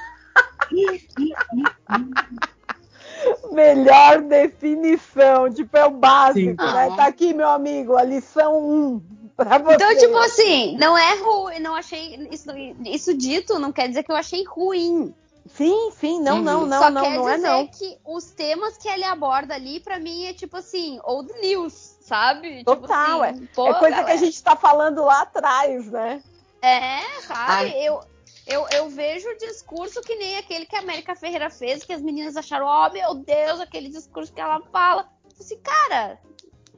[3.52, 6.74] Melhor definição, tipo, é o básico, Sim.
[6.74, 6.94] né?
[6.96, 9.02] Tá aqui, meu amigo, a lição 1
[9.36, 9.76] pra você.
[9.76, 12.28] Então, tipo assim, não é ruim, não achei.
[12.32, 12.50] Isso,
[12.84, 15.14] isso dito não quer dizer que eu achei ruim.
[15.48, 17.68] Sim, sim, não, não, não, Só não, quer não é dizer não.
[17.68, 22.64] que os temas que ele aborda ali, pra mim, é tipo assim, old news, sabe?
[22.64, 24.14] Total, tipo assim, pô, é coisa que galera.
[24.14, 26.22] a gente tá falando lá atrás, né?
[26.64, 27.72] É, sabe?
[27.72, 27.74] Ai.
[27.88, 28.02] Eu,
[28.48, 32.02] eu, eu vejo o discurso que nem aquele que a América Ferreira fez, que as
[32.02, 35.10] meninas acharam, oh meu Deus, aquele discurso que ela fala.
[35.24, 36.20] Eu Assim, cara,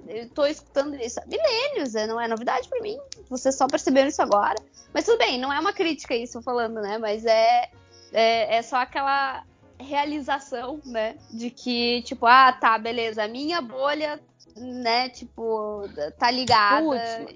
[0.08, 2.98] eu tô escutando isso há milênios, é, não é novidade pra mim.
[3.30, 4.56] Vocês só perceberam isso agora.
[4.94, 6.98] Mas tudo bem, não é uma crítica isso falando, né?
[6.98, 7.70] Mas é,
[8.14, 9.44] é, é só aquela
[9.78, 11.18] realização, né?
[11.30, 14.20] De que, tipo, ah, tá, beleza, a minha bolha,
[14.56, 15.84] né, tipo,
[16.18, 17.28] tá ligada.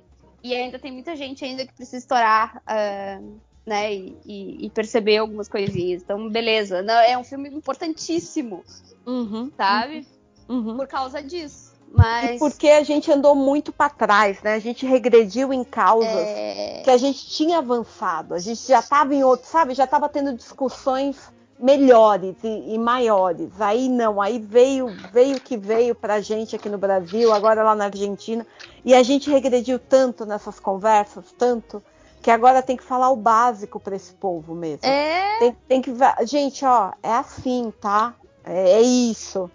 [0.44, 3.20] E ainda tem muita gente ainda que precisa estourar, ah,
[3.66, 6.02] né, e, e- e perceber algumas coisinhas.
[6.02, 6.82] Então, beleza.
[6.82, 8.64] Não, é um filme importantíssimo,
[9.06, 10.08] Uhum, sabe?
[10.50, 10.78] uhum.
[10.78, 11.72] Por causa disso.
[11.90, 12.40] E Mas.
[12.40, 14.54] porque a gente andou muito pra trás, né?
[14.54, 18.34] A gente regrediu em causas é, que a gente tinha avançado.
[18.34, 19.74] A gente já estava em outro, sabe?
[19.74, 21.18] Já estava tendo discussões
[21.60, 23.60] melhores e, e maiores.
[23.60, 27.76] Aí não, aí veio, veio o que veio pra gente aqui no Brasil, agora lá
[27.76, 28.46] na Argentina,
[28.84, 31.84] e a gente regrediu tanto nessas conversas, tanto
[32.22, 34.86] que agora tem que falar o básico para esse povo mesmo.
[34.86, 35.94] é, Tem, tem que
[36.26, 38.14] gente, ó, é assim, tá?
[38.44, 39.50] É, é isso.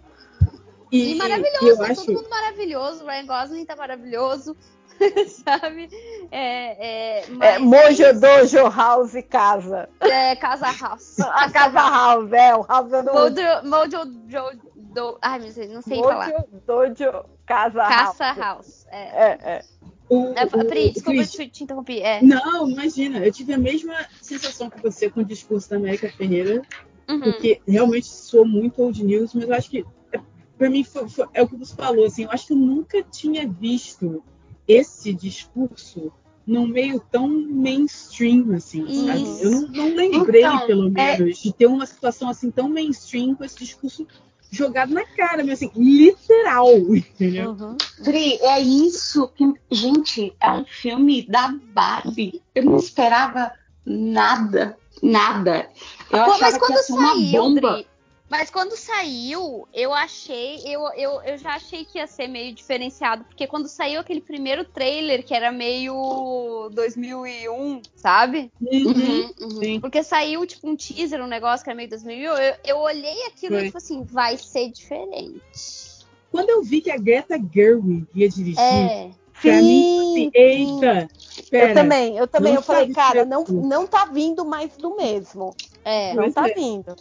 [0.91, 3.05] E, E, maravilhoso, eu tá acho, todo mundo maravilhoso.
[3.05, 4.57] O Ryan Gosling tá maravilhoso.
[5.45, 5.91] sabe?
[6.31, 8.13] É, é, É, Mojo é.
[8.15, 9.89] Dojo House Casa.
[10.01, 11.19] É, Casa House.
[11.21, 15.19] A Casa House, é, o House é do Mojo, Mojo Jo- Do.
[15.21, 16.29] Ai, não sei, não sei falar.
[16.31, 18.17] Mojo Dojo Casa House.
[18.17, 18.87] Caça House.
[18.91, 19.03] É.
[19.03, 19.65] É, é.
[20.09, 22.01] O, É, o- Pri, desculpa Cris, te, te interromper.
[22.03, 22.23] É.
[22.23, 26.63] Não, imagina, eu tive a mesma sensação que você com o discurso da América Ferreira,
[27.09, 27.21] Uhum.
[27.21, 30.21] porque realmente soou muito old news, mas eu acho que, é,
[30.59, 33.03] pra mim, foi- foi- é o que você falou, assim, eu acho que eu nunca
[33.03, 34.23] tinha visto
[34.69, 36.13] esse discurso
[36.47, 39.23] num meio tão mainstream, assim, sabe?
[39.23, 39.43] Isso.
[39.45, 43.35] Eu não, não lembrei, Então, pelo é- menos, de ter uma situação assim tão mainstream
[43.35, 44.07] com esse discurso
[44.51, 47.51] jogado na cara, mas assim, literal, entendeu?
[47.51, 47.77] Uhum.
[48.03, 49.45] Pri, é isso que.
[49.71, 52.43] Gente, é um filme da Barbie.
[52.55, 53.53] Eu não esperava
[53.85, 54.77] nada.
[55.03, 55.69] Nada.
[56.11, 57.73] Eu Pô, achava mas que quando ia ser uma saiu, bomba.
[57.75, 57.87] Dri,
[58.29, 63.25] mas quando saiu, eu achei, eu, eu, eu já achei que ia ser meio diferenciado,
[63.25, 68.51] porque quando saiu aquele primeiro trailer, que era meio 2001, sabe?
[68.61, 68.87] Uhum.
[68.87, 69.51] Uhum, uhum.
[69.63, 69.81] Sim.
[69.81, 73.55] Porque saiu, tipo, um teaser, um negócio que era meio 2001, eu, eu olhei aquilo
[73.55, 73.63] Foi.
[73.63, 76.05] e, tipo assim, vai ser diferente.
[76.33, 81.09] Quando eu vi que a Greta Gerwig ia dirigir, É, pra mim, Sim, assim, eita,
[81.49, 82.55] pera, Eu também, eu também.
[82.55, 85.55] Eu falei, cara, não, não tá vindo mais do mesmo.
[85.85, 86.13] é.
[86.13, 86.55] Não tá é.
[86.55, 86.97] vindo.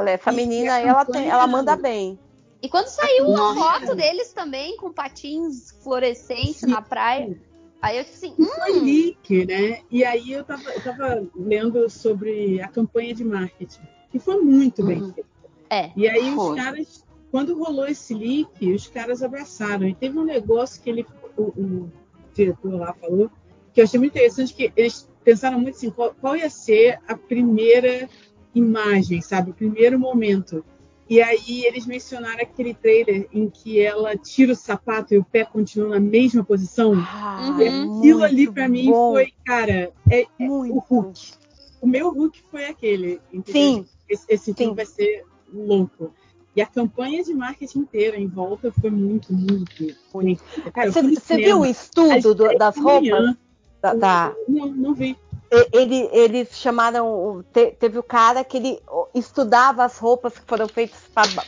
[0.00, 2.18] Falei, essa E- e a ela, tem, ela manda bem.
[2.62, 3.60] E quando saiu uma Nossa.
[3.60, 7.38] foto deles também, com patins fluorescentes na praia,
[7.80, 9.78] aí eu, tipo assim, hum, foi leak, né?
[9.90, 14.84] E aí eu tava, eu tava lendo sobre a campanha de marketing, que foi muito
[14.84, 15.12] bem Uhum.
[15.12, 15.30] feita.
[15.70, 15.90] é.
[15.96, 16.58] E aí Foi.
[16.58, 19.86] os caras, quando rolou esse leak, os caras abraçaram.
[19.86, 21.06] E teve um negócio que ele,
[21.38, 21.92] o, o
[22.34, 23.30] diretor lá falou,
[23.72, 27.16] que eu achei muito interessante, que eles pensaram muito assim, qual, qual ia ser a
[27.16, 28.08] primeira
[28.54, 29.50] imagem, sabe?
[29.50, 30.64] O primeiro momento.
[31.08, 35.44] E aí eles mencionaram aquele trailer em que ela tira o sapato e o pé
[35.44, 36.92] continua na mesma posição.
[36.96, 37.60] Ah, Uhum.
[37.60, 37.68] é
[37.98, 41.32] Aquilo ali pra mim bom, foi, cara, é, é o Hulk.
[41.80, 43.20] O meu Hulk foi aquele.
[43.32, 43.52] entendeu?
[43.62, 44.76] Sim, Esse, esse filme Sim.
[44.76, 46.12] vai ser louco.
[46.54, 50.42] E a campanha de marketing inteira em volta foi muito, muito bonita.
[50.86, 53.34] Você cinema viu o estudo do- das roupas?
[53.80, 55.16] Da, da- Não, não vi.
[55.52, 57.44] E- ele- eles chamaram.
[57.78, 58.80] teve o cara que ele
[59.14, 61.00] estudava as roupas que foram feitas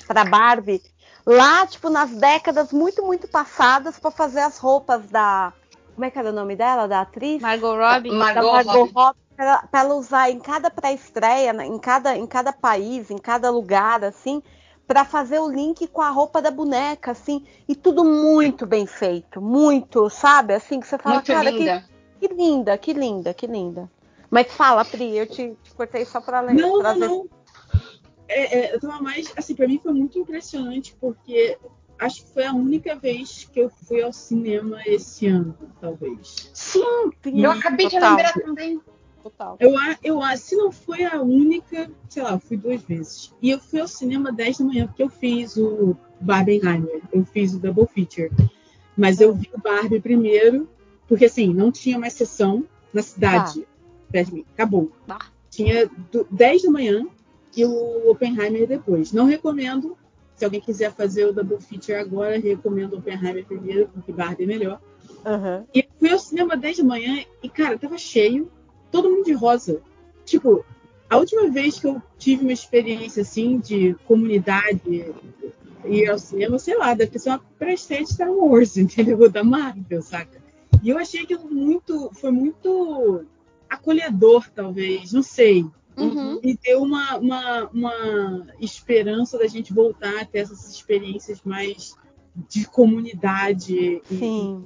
[0.07, 0.83] para Barbie
[1.27, 5.53] lá, tipo, nas décadas muito, muito passadas, para fazer as roupas da.
[5.95, 6.89] Como é que era o nome dela?
[6.89, 7.41] Da atriz?
[7.43, 8.11] Margot Robbie.
[8.11, 9.23] Margot Margot Robbie.
[9.37, 14.05] Pra ela, usar em cada pré-estreia, né, em cada, em cada país, em cada lugar,
[14.05, 14.43] assim,
[14.87, 19.41] para fazer o link com a roupa da boneca, assim, e tudo muito bem feito,
[19.41, 20.55] muito, sabe?
[20.55, 21.81] Assim, que você fala, Muito cara, linda.
[21.81, 21.92] que
[22.29, 23.91] linda, que linda, que linda.
[24.31, 26.55] Mas fala, Pri, eu te, te cortei só pra ler.
[26.55, 27.29] Não, pra não, ver- não.
[28.29, 29.33] É, é, eu tava mais.
[29.37, 31.59] Assim, pra mim foi muito impressionante, porque
[31.99, 36.51] acho que foi a única vez que eu fui ao cinema esse ano, talvez.
[36.55, 38.81] Sim, Sim, eu acabei total, de lembrar também.
[39.23, 39.57] Total.
[39.61, 43.33] Eu, eu, se não foi a única, sei lá, eu fui duas vezes.
[43.41, 47.55] E eu fui ao cinema 10 da manhã, porque eu fiz o Barbenheimer, eu fiz
[47.55, 48.33] o Double Feature.
[48.97, 50.69] Mas eu vi o Barbie primeiro,
[51.13, 53.67] porque assim, não tinha mais sessão na cidade.
[54.11, 54.45] perto de mim.
[54.55, 54.91] Acabou.
[55.07, 55.19] Ah.
[55.51, 57.07] Tinha do- 10 da manhã
[57.55, 59.13] e o Oppenheimer depois.
[59.13, 59.95] Não recomendo.
[60.35, 64.47] Se alguém quiser fazer o Double Feature agora, recomendo o Oppenheimer primeiro, porque Barbie é
[64.47, 64.81] melhor.
[65.23, 65.67] Aham.
[65.75, 68.51] E fui ao cinema 10 da manhã e, cara, tava cheio,
[68.91, 69.83] todo mundo de rosa.
[70.25, 70.65] Tipo,
[71.11, 75.13] a última vez que eu tive uma experiência assim de comunidade
[75.85, 79.29] ir ao cinema, sei lá, deve ter sido uma pré-estreia de Star Wars, entendeu?
[79.29, 80.41] Da Marvel, saca?
[80.83, 82.11] E eu achei aquilo muito.
[82.15, 83.25] Foi muito
[83.71, 85.65] acolhedor, talvez, não sei.
[85.97, 86.41] Uhum.
[86.43, 91.95] E deu uma, uma, uma esperança da gente voltar a ter essas experiências mais
[92.49, 94.65] de comunidade e, Sim.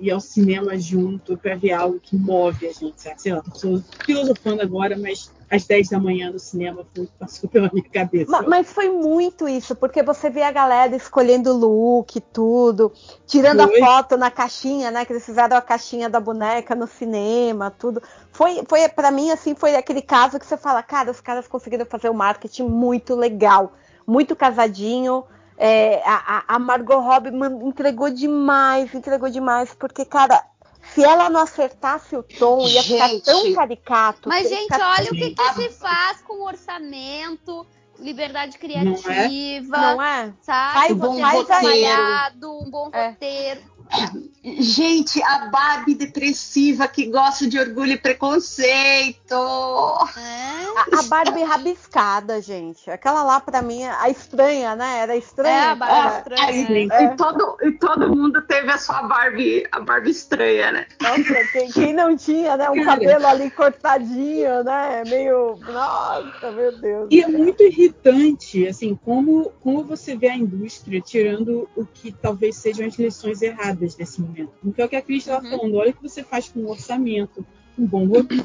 [0.00, 3.20] Ir ao cinema junto para ver algo que move a gente, sabe?
[3.20, 7.70] Sei lá, tô filosofando agora, mas às 10 da manhã no cinema foi, passou pela
[7.72, 8.30] minha cabeça.
[8.30, 12.92] Ma- Mas foi muito isso, porque você vê a galera escolhendo look, tudo,
[13.26, 13.82] tirando Foi.
[13.82, 15.04] a foto na caixinha, né?
[15.04, 18.02] Que eles fizeram a caixinha da boneca no cinema, tudo.
[18.32, 21.86] Foi, foi para mim, assim, foi aquele caso que você fala, cara, os caras conseguiram
[21.86, 23.72] fazer o marketing muito legal,
[24.06, 25.24] muito casadinho.
[25.60, 27.30] É, a, a- Margot Robbie
[27.66, 30.42] entregou demais, entregou demais, porque, cara,
[30.94, 33.24] se ela não acertasse o tom, ia ficar Gente.
[33.24, 34.28] tão caricato.
[34.28, 37.66] Mas, gente, ficar olha o que, que se faz com orçamento,
[37.98, 38.58] liberdade é?
[38.58, 40.32] criativa, Não é?
[40.42, 40.74] sabe?
[40.78, 41.20] Faz- Um bom Roteiro
[42.62, 43.08] um bom É.
[43.08, 43.60] roteiro.
[44.60, 49.34] Gente, a Barbie depressiva que gosta de orgulho e preconceito.
[50.16, 50.96] É.
[50.96, 52.90] A, a Barbie rabiscada, gente.
[52.90, 55.00] Aquela lá, pra mim, a estranha, né?
[55.00, 55.72] Era É, estranha.
[55.72, 56.18] a Barbie cara.
[56.18, 56.46] estranha.
[56.46, 57.04] Aí, É.
[57.04, 60.86] e, todo, e todo mundo teve a sua Barbie, a Barbie estranha, né?
[61.02, 62.70] Nossa, quem, quem não tinha, né?
[62.70, 62.98] Um Cara.
[62.98, 65.02] cabelo ali cortadinho, né?
[65.06, 65.58] Meio.
[65.66, 67.08] Nossa, meu Deus.
[67.10, 72.56] E é muito irritante, assim, como, como você vê a indústria tirando o que talvez
[72.56, 74.52] sejam as lições erradas desse momento.
[74.62, 75.50] Porque é o que a Cris estava Uhum.
[75.50, 77.44] falando, olha o que você faz com um orçamento,
[77.78, 78.44] um bom roteiro,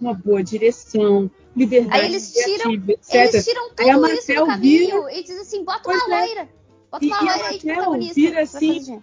[0.00, 2.72] uma boa direção, liberdade Aí eles tiram-.
[2.72, 6.26] Eles tiram Aí a tudo isso do caminho e dizem assim: bota uma é.
[6.26, 6.48] loira.
[6.90, 8.14] Bota E, uma e loira aí de protagonista.
[8.14, 9.02] vira pra assim,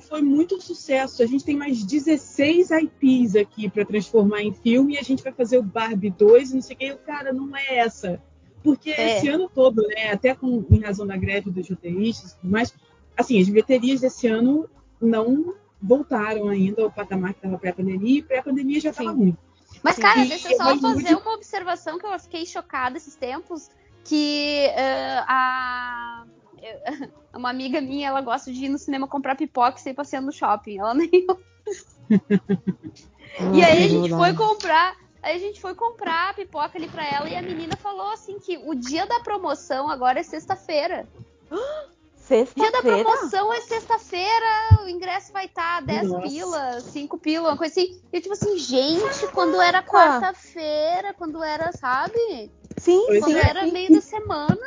[0.00, 1.22] foi muito sucesso.
[1.22, 5.32] A gente tem mais 16 IPs aqui para transformar em filme e a gente vai
[5.32, 6.92] fazer o Barbie 2 e não sei o que.
[6.92, 8.20] O cara, não é essa.
[8.62, 9.16] Porque É.
[9.18, 12.74] esse ano todo, né, até com, em razão da greve dos roteiristas e tudo mais,
[13.16, 14.68] assim, as bilheterias desse ano
[15.00, 19.36] não voltaram ainda ao patamar que estava pré-pandemia e pré-pandemia já estava ruim.
[19.82, 23.14] Mas, cara, E deixa eu só Hollywood- fazer uma observação que eu fiquei chocada esses
[23.14, 23.70] tempos.
[24.04, 26.24] Que eh, a.
[27.34, 30.32] Uma amiga minha, ela gosta de ir no cinema comprar pipoca e sair passeando no
[30.32, 30.78] shopping.
[30.78, 31.10] Ela nem.
[33.54, 34.96] E aí a gente foi comprar.
[35.22, 38.38] Aí a gente foi comprar a pipoca ali pra ela e a menina falou assim
[38.38, 41.06] que o dia da promoção agora é sexta-feira.
[42.30, 46.28] Dia da promoção é sexta-feira, o ingresso vai estar 10 Nossa.
[46.28, 48.00] pila, 5 pila, uma coisa assim.
[48.12, 50.20] E tipo assim, gente, quando era Caraca.
[50.20, 52.50] quarta-feira, quando era, sabe?
[52.76, 54.64] Sim, Pois Quando era meio da semana.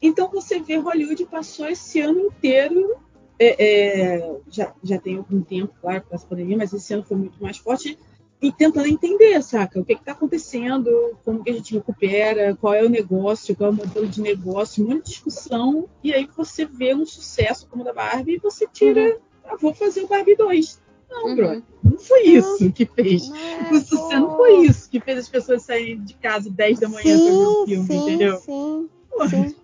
[0.00, 2.96] Então você vê Hollywood passou esse ano inteiro,
[3.38, 7.16] é, é, já, já tem algum tempo, claro, com essa pandemia, mas esse ano foi
[7.16, 7.98] muito mais forte,
[8.42, 9.78] e tentando entender, saca?
[9.80, 13.72] O que está acontecendo, como que a gente recupera, qual é o negócio, qual é
[13.72, 17.92] o modelo de negócio, muita discussão, e aí você vê um sucesso como o da
[17.92, 20.80] Barbie e você tira, ah, vou fazer o Barbie 2.
[21.10, 21.36] Não, Uhum.
[21.36, 23.30] brother, não foi isso que fez.
[23.30, 26.88] É, O sucesso não foi isso que fez as pessoas saírem de casa 10 da
[26.88, 28.36] manhã para ver o filme, sim, entendeu?
[28.38, 29.54] sim, Pô, sim.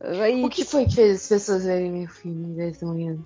[0.00, 3.18] Aí, O que foi que fez as pessoas verem meu filme 10 da manhã?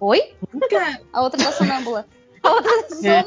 [0.00, 0.20] Oi?
[0.68, 2.06] Cara, A outra da sonâmbula.
[3.04, 3.24] É.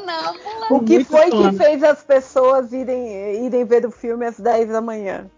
[0.72, 1.50] o que muito foi sono.
[1.50, 5.30] que fez as pessoas irem, irem ver o filme às 10 da manhã?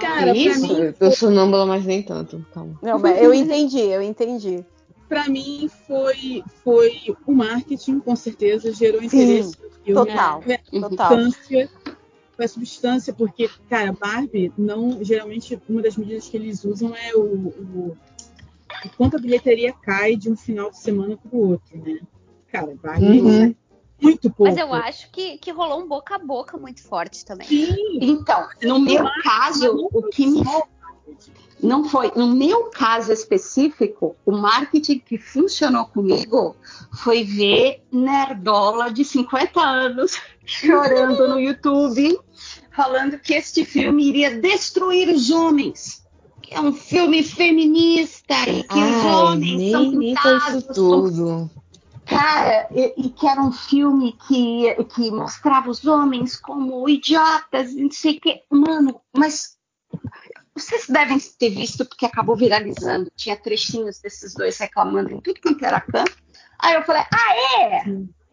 [0.00, 2.44] Cara, pra Isso, mim- eu sou sonâmbula, mas nem tanto.
[2.54, 2.78] Calma.
[2.82, 4.64] Não, mas eu entendi, eu entendi.
[5.08, 9.56] Para mim foi foi o marketing, com certeza gerou interesse.
[9.60, 9.94] no filme.
[10.06, 10.58] Total, Foi a
[10.88, 11.08] total.
[11.22, 11.70] substância,
[12.36, 17.12] foi a substância, porque cara, Barbie não geralmente uma das medidas que eles usam é
[17.16, 17.96] o, o,
[18.84, 21.98] o quanto a bilheteria cai de um final de semana para o outro, né?
[22.52, 23.54] Cara, Barbie Uhum.
[24.00, 24.44] muito pouco.
[24.44, 27.46] Mas eu acho que, que rolou um boca a boca muito forte também.
[27.46, 30.42] Sim, Então, no meu caso, o que me
[31.62, 36.56] não foi, no meu caso específico, o marketing que funcionou comigo
[37.02, 42.18] foi ver nerdola de 50 anos chorando no YouTube,
[42.74, 46.00] falando que este filme iria destruir os homens.
[46.42, 50.42] Que é um filme feminista e que os Ai, homens são nem, nem foi isso
[50.42, 51.50] pintados, são tudo.
[52.06, 57.90] Cara, e, e que era um filme que, que mostrava os homens como idiotas, não
[57.90, 58.42] sei o que.
[58.50, 59.58] Mano, mas
[60.54, 63.10] vocês devem ter visto porque acabou viralizando.
[63.16, 66.16] Tinha trechinhos desses dois reclamando em tudo quanto era canto.
[66.58, 67.82] Aí eu falei, ah, é?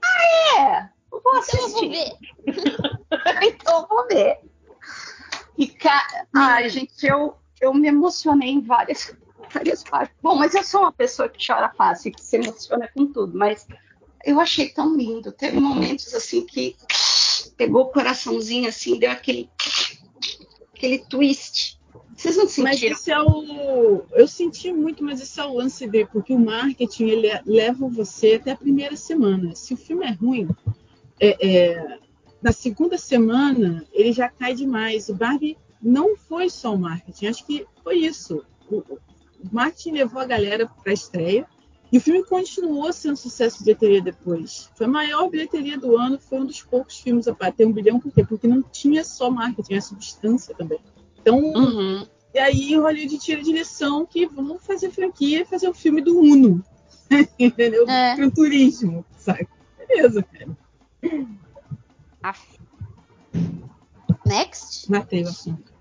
[0.04, 0.90] Ah, é?
[1.12, 1.90] Eu vou Então eu vou assistir.
[1.90, 2.18] ver.
[3.44, 4.40] então eu vou ver.
[5.58, 9.16] E, cara, ai, gente, eu, eu me emocionei em várias,
[9.52, 10.16] várias partes.
[10.22, 13.68] Bom, mas eu sou uma pessoa que chora fácil, que se emociona com tudo, mas
[14.26, 15.32] eu achei tão lindo.
[15.32, 16.76] Teve momentos assim que
[17.56, 19.50] pegou o coraçãozinho assim, deu aquele,
[20.74, 21.78] aquele twist.
[22.16, 22.96] Vocês não Mas sentiram?
[22.96, 24.04] esse é o.
[24.12, 28.34] Eu senti muito, mas esse é o lance dele, porque o marketing ele leva você
[28.34, 29.56] até a primeira semana.
[29.56, 30.50] Se o filme é ruim,
[31.20, 32.00] é, é,
[32.42, 35.10] na segunda semana ele já cai demais.
[35.10, 38.44] O Barbie não foi só o marketing, acho que foi isso.
[39.44, 41.48] O, marketing levou a galera para a estreia
[41.92, 44.70] e o filme continuou sendo sucesso de bilheteria depois.
[44.76, 48.00] Foi a maior bilheteria do ano, foi um dos poucos filmes a bater um bilhão,
[48.00, 48.26] por quê?
[48.26, 50.80] Porque não tinha só marketing, a substância também.
[51.22, 52.06] Então, Uhum.
[52.34, 56.02] e aí o Hollywood tira de lição que vamos fazer franquia e fazer o filme
[56.02, 56.64] do Uno.
[57.40, 57.88] Entendeu?
[57.88, 58.16] É.
[58.16, 59.48] Gran turismo, sabe?
[59.88, 60.58] Beleza, cara.
[64.26, 64.92] Next?
[64.92, 65.77] Matei o assunto.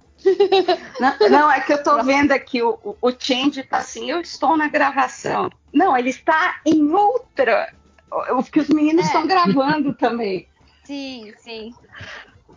[1.01, 4.21] Não, não, é que eu tô vendo aqui, o, o, o Change tá assim, eu
[4.21, 5.51] estou na gravação.
[5.73, 7.73] Não, ele está em outra.
[8.11, 9.07] O que os meninos É.
[9.07, 10.49] estão gravando também.
[10.85, 11.75] Sim, sim.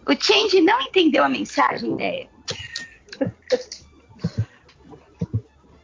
[0.07, 2.27] O Change não entendeu a mensagem, né?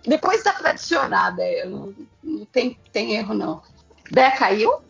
[0.07, 1.65] Depois dá pra adicionar, né?
[1.65, 1.93] Não,
[2.23, 3.61] não tem, tem erro, não.
[4.11, 4.81] Bé caiu?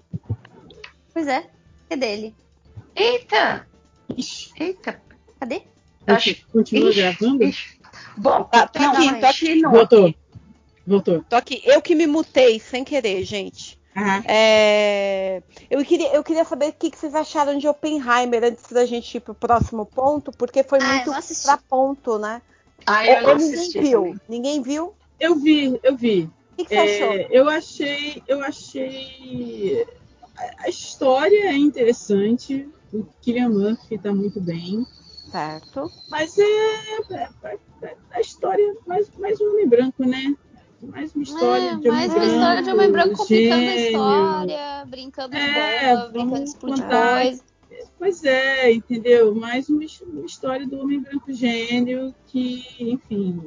[1.13, 1.49] Pois é.
[1.89, 2.35] Cadê ele?
[2.95, 3.67] Eita!
[4.17, 5.01] Ixi, Eita!
[5.39, 5.63] Cadê?
[6.07, 7.44] Acho- continua Ixi, gravando?
[7.44, 7.80] ixi.
[8.18, 9.48] Bom, Tá, tô não, aqui, mas tô aqui.
[9.48, 9.72] continua.
[9.72, 10.15] Voltou.
[10.86, 11.23] Voltou.
[11.30, 11.61] Tô aqui.
[11.65, 13.77] Eu que me mutei sem querer, gente.
[13.95, 18.72] Ah, É, Eu, queria, eu queria saber o que, que vocês acharam de Oppenheimer antes
[18.72, 22.41] da gente ir pro próximo ponto, porque foi Ah, eu muito não pra ponto, né?
[22.86, 23.99] Ah, eu Ou, não ou ninguém assisti viu?
[24.02, 24.22] também.
[24.27, 24.86] Ninguém viu?
[24.88, 26.30] O eu vi, eu vi.
[26.57, 27.14] que, que você achou?
[27.14, 29.86] É, eu achei, eu achei
[30.38, 32.68] a- a história é interessante.
[32.94, 34.86] O Killian Murphy tá muito bem,
[35.35, 35.91] Certo.
[36.09, 37.29] mas é, é-
[37.83, 40.33] é- a história mais mais um homem branco, né?
[40.81, 42.25] Mais uma história É, de homem mais branco.
[42.25, 47.43] uma história de homem branco complicando a história, brincando de É, bomba, brincando coisa.
[47.99, 49.35] Pois é, entendeu?
[49.35, 53.41] Mais uma, uma história do homem branco gênio que, enfim,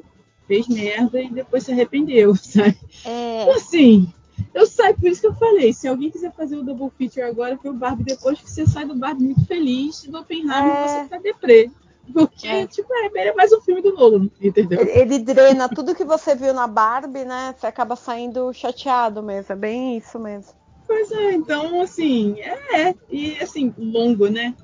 [0.47, 2.77] fez merda e depois se arrependeu, sabe?
[3.05, 4.13] É, assim,
[4.55, 7.57] eu saio, por isso que eu falei, se alguém quiser fazer o double feature agora,
[7.57, 10.89] foi o Barbie depois que você sai do Barbie muito feliz do Oppenheimer É.
[11.05, 11.71] você tá deprê.
[12.13, 12.67] Porque, É.
[12.67, 14.81] tipo, é, é mais um filme do Nolan, entendeu?
[14.81, 17.55] Ele, ele drena tudo que você viu na Barbie, né?
[17.59, 19.53] Você acaba saindo chateado mesmo.
[19.53, 20.55] É bem isso mesmo.
[20.87, 24.55] Pois é, então, assim, é, e assim, longo, né?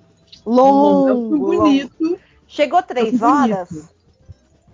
[0.46, 1.08] Longo.
[1.08, 1.62] É um filme longo.
[1.64, 2.18] bonito.
[2.46, 3.93] Chegou é três horas?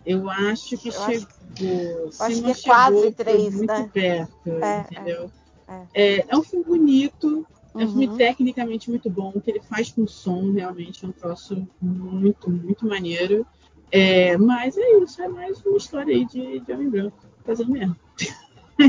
[0.04, 1.26] Eu acho que Eu acho-
[1.58, 2.12] chegou.
[2.12, 3.90] se acho que é quase três, muito né?
[3.92, 5.30] perto, É, entendeu?
[5.68, 8.16] é, É, é um filme bonito, é um filme Uhum.
[8.16, 13.46] tecnicamente muito bom, que ele faz com som realmente é um troço muito, muito maneiro.
[13.92, 17.96] É, mas é isso, é mais uma história aí de, de homem branco fazendo merda.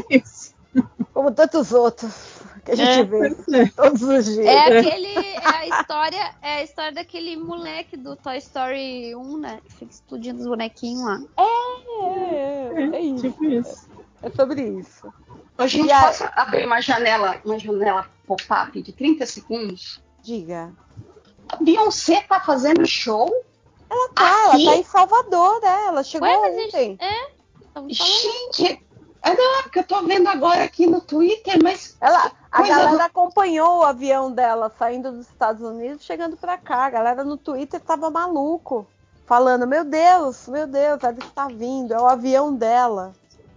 [0.09, 0.55] É isso.
[1.13, 3.65] Como tantos outros que a gente É, vê é.
[3.75, 4.45] todos os dias.
[4.45, 5.17] é aquele.
[5.17, 6.35] É a história.
[6.41, 9.59] É a história daquele moleque do Toy Story 1, né?
[9.65, 11.19] Que fica explodindo os bonequinhos lá.
[11.37, 13.21] É, é, é isso.
[13.29, 13.89] Tipo isso.
[14.23, 15.11] É sobre isso.
[15.57, 20.01] Ô, gente, E a- abrir uma janela, uma janela pop-up de 30 segundos?
[20.21, 20.71] Diga.
[21.49, 23.29] A Beyoncé tá fazendo show?
[23.89, 24.65] Ela tá, ela Aqui?
[24.65, 25.85] tá em Salvador, né?
[25.87, 26.69] Ela chegou Ué, a ontem.
[26.71, 27.41] gente- É?
[27.89, 28.85] Gente,
[29.23, 32.97] é não, porque eu tô vendo agora aqui no Twitter, mas Ela, a Coisa galera
[32.97, 36.85] do- acompanhou o avião dela saindo dos Estados Unidos, chegando pra cá.
[36.85, 38.85] A galera no Twitter tava maluco,
[39.25, 43.13] falando: Meu Deus, meu Deus, ela está vindo, é o avião dela.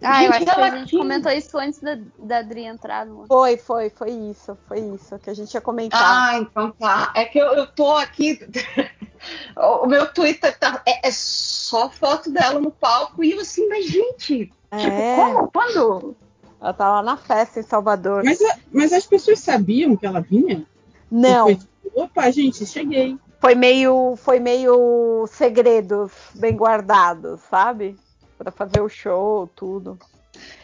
[0.07, 2.65] Ah, eu Gente, acho que a ela gente tinha- comentou isso antes da, da Adri
[2.65, 3.27] entrar no.
[3.27, 6.01] Foi, foi, foi isso, foi isso que a gente ia comentar.
[6.03, 7.11] Ah, então tá.
[7.15, 8.39] É que eu, eu tô aqui.
[9.57, 13.87] o meu Twitter tá, é, é só foto dela no palco e eu assim, mas
[13.87, 15.51] gente, é, tipo, como?
[15.51, 16.17] Quando?
[16.65, 18.25] Ela tá lá na festa em Salvador.
[18.25, 20.65] Mas, a- mas as pessoas sabiam que ela vinha?
[21.11, 21.59] Não, Foi
[21.95, 23.17] opa, gente, cheguei.
[23.39, 27.97] foi meio, foi meio segredos bem guardados, sabe?
[28.39, 29.99] Pra fazer o show, tudo.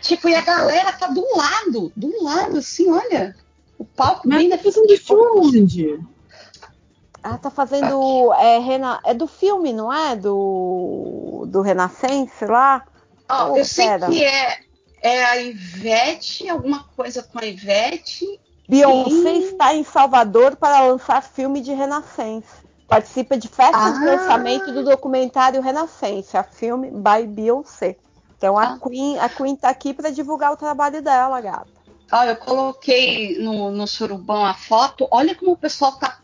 [0.01, 3.37] Tipo, e a galera tá do lado, do lado, assim, olha.
[3.79, 6.01] O palco Mas bem tá na fazendo show onde?
[7.23, 8.33] Ah, tá fazendo.
[8.33, 10.17] É, rena, é do filme, não é?
[10.17, 12.85] Do, do Renascença lá?
[13.29, 14.59] Ó, Oh, eu sei que é,
[15.03, 18.27] é a Ivete, alguma coisa com a Ivete.
[18.69, 19.45] Beyoncé Sim.
[19.49, 22.61] está em Salvador para lançar filme de Renascença.
[22.87, 24.17] Participa de festa de Ah.
[24.17, 27.97] lançamento do documentário Renascença, filme by Beyoncé.
[28.37, 28.79] Então a Ah.
[28.79, 31.67] Queen, a Queen tá aqui para divulgar o trabalho dela, gata.
[32.13, 35.07] Ó, eu coloquei no, no surubão a foto.
[35.11, 36.19] Olha como o pessoal tá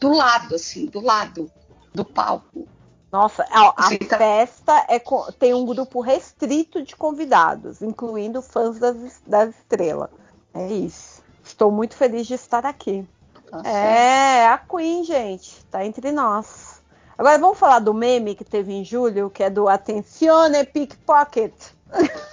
[0.00, 1.50] do lado, assim, do lado
[1.94, 2.66] do palco.
[3.12, 4.16] Nossa, a, Sim, tá.
[4.16, 4.98] festa é
[5.38, 10.08] tem um grupo restrito de convidados, incluindo fãs das, das estrelas.
[10.54, 11.22] É isso.
[11.44, 13.06] Estou muito feliz de estar aqui.
[13.50, 13.68] Tá.
[13.68, 16.80] É, a Queen, gente, tá entre nós.
[17.18, 21.52] Agora vamos falar do meme que teve em julho, que é do Attenzione Pickpocket.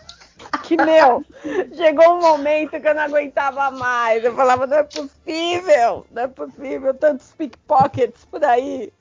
[0.64, 1.26] que meu,
[1.76, 4.24] chegou um momento que eu não aguentava mais.
[4.24, 8.94] Eu falava, não é possível, não é possível, tantos pickpockets por aí.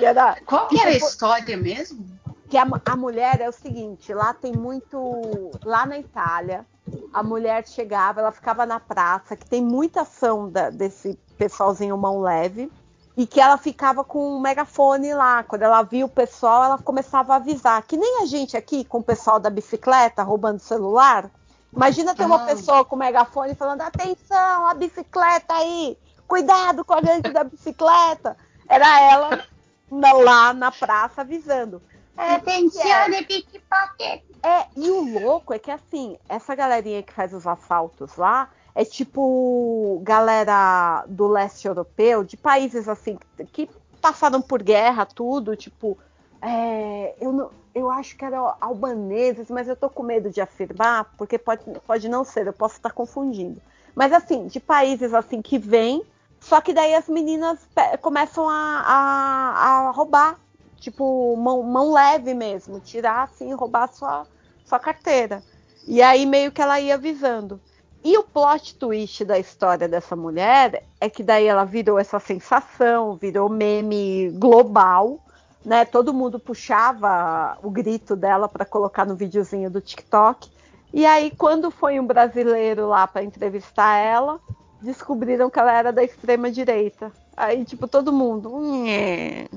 [0.00, 2.04] Era, Qual que era a história mesmo?
[2.48, 5.50] que a, a mulher é o seguinte, lá tem muito.
[5.64, 6.64] Lá na Itália,
[7.12, 12.20] a mulher chegava, ela ficava na praça, que tem muita ação da- desse pessoalzinho mão
[12.20, 12.70] leve,
[13.16, 15.42] e que ela ficava com um megafone lá.
[15.42, 17.82] Quando ela via o pessoal, ela começava a avisar.
[17.82, 21.28] Que nem a gente aqui com o pessoal da bicicleta roubando celular.
[21.74, 22.46] Imagina ter uma Ah.
[22.46, 25.98] pessoa com megafone falando: atenção, a bicicleta aí!
[26.28, 28.36] Cuidado com a gangue da bicicleta!
[28.68, 29.44] Era ela
[29.90, 31.82] na- lá na praça avisando.
[32.16, 34.22] Atenzione, pickpocket.
[34.42, 38.84] É, e o louco é que assim, essa galerinha que faz os assaltos lá é
[38.84, 43.18] tipo galera do leste europeu, de países assim,
[43.52, 43.68] que
[44.00, 45.98] passaram por guerra, tudo, tipo.
[46.42, 51.06] é, eu, não- eu acho que eram albaneses, mas eu tô com medo de afirmar,
[51.18, 53.60] porque pode, pode não ser, eu posso estar confundindo.
[53.94, 56.02] Mas assim, de países assim que vêm,
[56.46, 57.58] só que daí as meninas
[58.00, 58.54] começam a,
[58.86, 60.38] a, a roubar,
[60.76, 64.28] tipo, mão, mão leve mesmo, tirar assim, roubar sua,
[64.64, 65.42] sua carteira.
[65.88, 67.60] E aí meio que ela ia avisando.
[68.04, 73.16] E o plot twist da história dessa mulher é que daí ela virou essa sensação,
[73.16, 75.18] virou meme global,
[75.64, 75.84] né?
[75.84, 80.48] Todo mundo puxava o grito dela para colocar no videozinho do TikTok.
[80.94, 84.38] E aí quando foi um brasileiro lá para entrevistar ela,
[84.86, 87.12] descobriram que ela era da extrema direita.
[87.36, 89.48] Aí tipo todo mundo, "Nhê".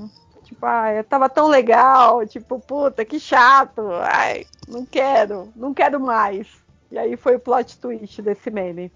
[0.44, 3.82] tipo, ai, tava tão legal, tipo, puta, que chato.
[4.04, 6.48] Ai, não quero, não quero mais.
[6.92, 8.92] E aí foi o plot twist desse meme.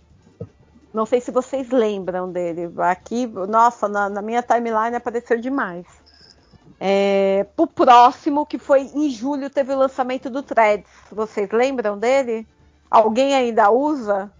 [0.93, 2.72] Não sei se vocês lembram dele.
[2.77, 5.85] Aqui, nossa, na, na minha timeline apareceu demais.
[6.80, 10.89] É, pro próximo, que foi em julho, teve o lançamento do Threads.
[11.11, 12.47] Vocês lembram dele?
[12.91, 14.31] Alguém ainda usa?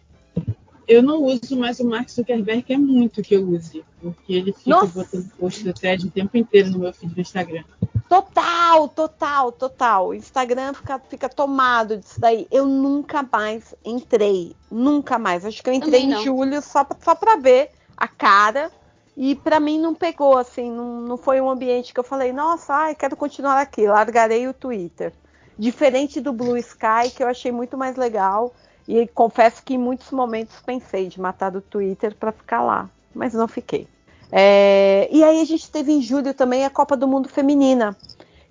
[0.88, 3.84] Eu não uso, mas o Mark Zuckerberg quer muito que eu use.
[4.02, 4.88] Porque ele fica Nossa.
[4.88, 7.64] botando post do thread o tempo inteiro no meu feed do Instagram.
[8.10, 10.08] Total, total, total.
[10.10, 12.48] O Instagram fica, fica tomado disso daí.
[12.52, 14.56] Eu nunca mais entrei.
[14.70, 15.46] Nunca mais.
[15.46, 18.72] Acho que eu entrei em julho só pra, só pra ver a cara.
[19.16, 20.70] E pra mim não pegou, assim.
[20.70, 23.88] Não, não foi um ambiente que eu falei, nossa, ai, quero continuar aqui.
[23.88, 25.14] Largarei o Twitter.
[25.58, 28.54] Diferente do Blue Sky, que eu achei muito mais legal.
[28.88, 32.90] E confesso que em muitos momentos pensei de matar do Twitter pra ficar lá.
[33.14, 33.88] Mas não fiquei.
[34.32, 37.96] É, e aí a gente teve em julho também a Copa do Mundo Feminina,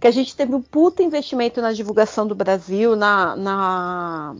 [0.01, 4.37] que a gente teve um puta investimento na divulgação do Brasil, na, na-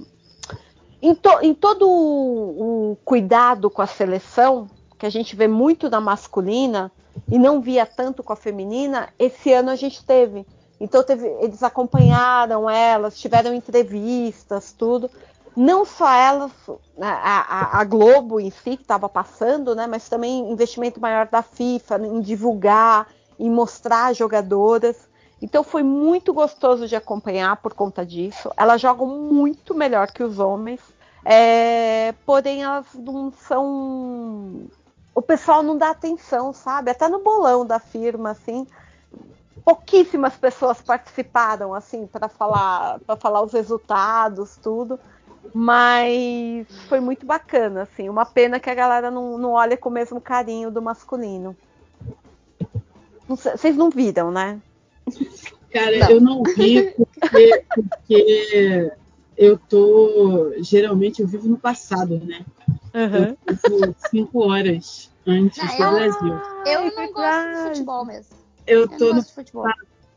[1.01, 5.91] em, to- em todo o, o cuidado com a seleção, que a gente vê muito
[5.91, 6.93] na masculina
[7.29, 10.47] e não via tanto com a feminina, esse ano a gente teve.
[10.81, 15.11] Então teve, eles acompanharam elas, tiveram entrevistas, tudo.
[15.55, 16.53] Não só elas,
[17.01, 19.87] a, a- a Globo em si que estava passando, né?
[19.87, 23.07] Mas também investimento maior da FIFA em divulgar,
[23.39, 25.09] em mostrar as jogadoras.
[25.41, 28.51] Então foi muito gostoso de acompanhar por conta disso.
[28.57, 30.81] Elas jogam muito melhor que os homens,
[31.25, 34.69] é, porém elas não são.
[35.15, 36.91] O pessoal não dá atenção, sabe?
[36.91, 38.67] Até no bolão da firma, assim.
[39.65, 44.99] pouquíssimas pessoas participaram, assim, para falar, para falar os resultados, tudo.
[45.55, 48.09] Mas foi muito bacana, assim.
[48.09, 51.57] Uma pena que a galera não, não olha com o mesmo carinho do masculino.
[53.29, 54.61] Não sei- Vocês não viram, né?
[55.73, 56.11] Cara, Não.
[56.11, 58.93] eu não vi porque, porque
[59.37, 60.53] eu tô.
[60.59, 62.45] Geralmente eu vivo no passado, né?
[62.95, 63.37] Uhum.
[63.47, 66.41] Eu vivo cinco horas antes Ah, do eu- Brasil.
[66.67, 68.37] Eu Ai, não gosto de futebol mesmo.
[68.67, 69.15] Eu Eu tô não no.
[69.15, 69.67] gosto de futebol.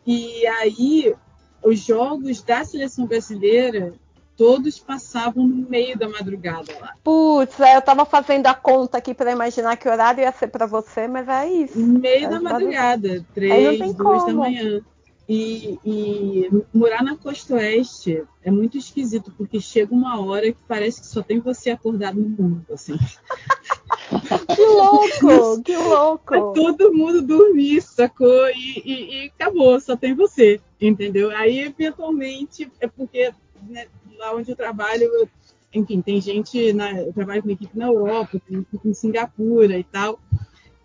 [0.05, 1.15] E aí,
[1.63, 3.93] os jogos da seleção brasileira,
[4.37, 6.93] todos passavam no meio da madrugada lá.
[7.03, 10.65] Putz, é, eu tava fazendo a conta aqui para imaginar que horário ia ser para
[10.65, 11.79] você, mas é isso.
[11.79, 14.81] No meio É da madrugada, três, duas da manhã.
[15.27, 21.01] E, e morar na costa oeste é muito esquisito, porque chega uma hora que parece
[21.01, 22.95] que só tem você acordado no mundo, assim.
[24.55, 26.53] Que louco, que louco.
[26.53, 28.49] todo mundo dormir, sacou?
[28.49, 31.31] E, e- e acabou, só tem você, entendeu?
[31.35, 33.33] Aí, eventualmente, é porque
[33.67, 33.87] né,
[34.17, 35.09] lá onde eu trabalho,
[35.73, 39.83] enfim, tem gente, na, eu trabalho com equipe na Europa, tem equipe em Singapura e
[39.83, 40.19] tal.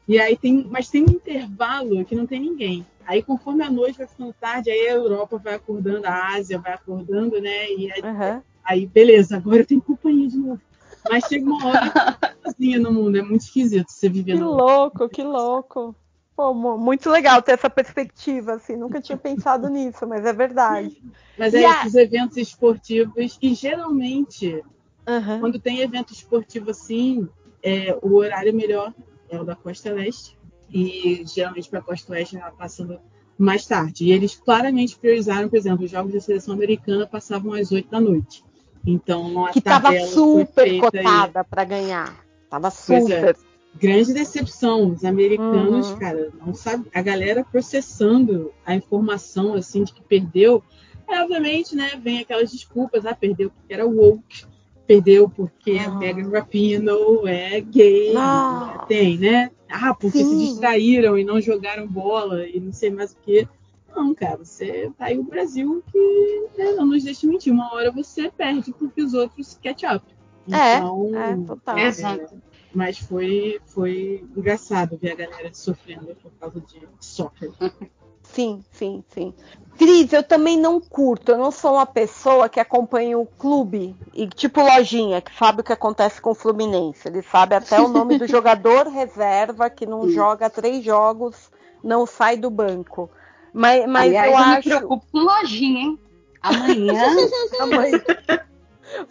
[0.08, 2.84] E aí tem, mas tem um intervalo que não tem ninguém.
[3.06, 6.72] Aí, conforme a noite vai ficando tarde, aí a Europa vai acordando, a Ásia vai
[6.72, 7.70] acordando, né?
[7.72, 8.42] E aí, Uhum.
[8.64, 10.60] aí, beleza, agora eu tenho companhia de novo.
[11.08, 14.34] Mas chega uma hora que eu tô sozinha no mundo, é muito esquisito você viver
[14.34, 15.94] Que no louco, que louco.
[16.40, 18.74] Pô, mu- muito legal ter essa perspectiva, assim.
[18.74, 20.96] Nunca tinha pensado nisso, mas é verdade.
[21.38, 24.64] Mas é a- esses eventos esportivos, e geralmente,
[25.06, 25.40] Uhum.
[25.40, 27.28] quando tem evento esportivo assim,
[27.62, 28.94] é, o horário melhor
[29.28, 30.38] é o da Costa Leste,
[30.72, 32.98] e geralmente para a Costa Oeste ela passando
[33.36, 34.04] mais tarde.
[34.06, 38.00] E eles claramente priorizaram, por exemplo, os jogos da seleção americana passavam às 8 da
[38.00, 38.42] noite.
[38.86, 42.24] Então, a Que tava tabela foi super cotada para ganhar.
[42.48, 42.70] Tava é.
[42.70, 43.36] super.
[43.78, 44.90] Grande decepção.
[44.90, 45.98] Os americanos, Uhum.
[45.98, 46.86] cara, não sabe.
[46.94, 50.62] A galera processando a informação assim de que perdeu.
[51.08, 51.92] É, obviamente, né?
[52.02, 53.06] Vem aquelas desculpas.
[53.06, 54.44] Ah, perdeu porque era woke.
[54.86, 55.94] Perdeu porque a Ah.
[55.98, 58.12] Megan Rapinoe é gay.
[58.16, 58.84] Ah.
[58.88, 59.50] Tem, né?
[59.68, 60.38] Ah, porque se Sim.
[60.38, 63.46] distraíram e não jogaram bola e não sei mais o que.
[63.94, 67.52] Não, cara, você tá aí o Brasil que né, não nos deixa mentir.
[67.52, 70.04] Uma hora você perde porque os outros catch up.
[70.50, 71.78] É, Então, é, total.
[71.78, 72.42] é, Exato.
[72.72, 77.50] Mas foi, foi engraçado ver a galera sofrendo por causa de soccer.
[78.32, 79.34] Sim, sim, sim.
[79.76, 81.32] Cris, eu também não curto.
[81.32, 85.64] Eu não sou uma pessoa que acompanha o clube e tipo lojinha, que sabe o
[85.64, 87.08] que acontece com o Fluminense.
[87.08, 90.14] Ele sabe até o nome do jogador reserva que não Sim.
[90.14, 91.50] joga três jogos,
[91.82, 93.10] não sai do banco.
[93.52, 94.68] Mas, mas Aliás, eu eu, me acho.
[94.68, 95.98] preocupo com lojinha, hein?
[96.40, 96.94] Amanhã.
[97.58, 98.00] Amanhã.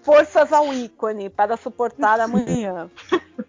[0.02, 2.90] Forças ao ícone para suportar amanhã.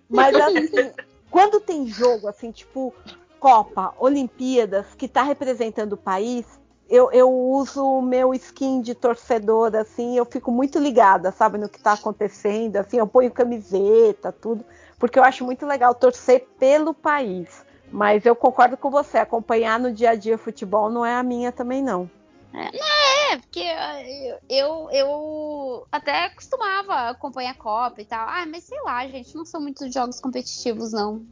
[0.08, 0.92] Mas assim,
[1.30, 2.94] quando tem jogo assim, tipo
[3.38, 6.44] Copa, Olimpíadas, que tá representando o país,
[6.90, 11.68] eu, eu uso o meu skin de torcedor, assim, eu fico muito ligada, sabe, no
[11.68, 14.64] que tá acontecendo, assim, eu ponho camiseta, tudo,
[14.98, 17.64] porque eu acho muito legal torcer pelo país.
[17.92, 21.50] Mas eu concordo com você, acompanhar no dia a dia futebol não é a minha
[21.50, 22.10] também, não.
[22.52, 28.28] É, porque ah, eu, eu, eu até costumava acompanhar a Copa e tal.
[28.28, 31.24] Ah, mas sei lá, gente, não são muitos jogos competitivos, não.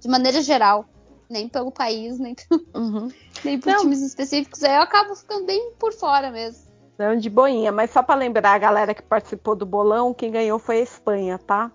[0.00, 0.84] De maneira geral.
[1.30, 2.36] Nem pelo país, nem,
[2.74, 3.08] Uhum.
[3.44, 3.80] nem por Não.
[3.80, 4.62] times específicos.
[4.62, 6.64] Aí eu acabo ficando bem por fora mesmo.
[6.98, 10.58] Não, de boinha, mas só para lembrar a galera que participou do bolão, quem ganhou
[10.58, 11.72] foi a Espanha, tá?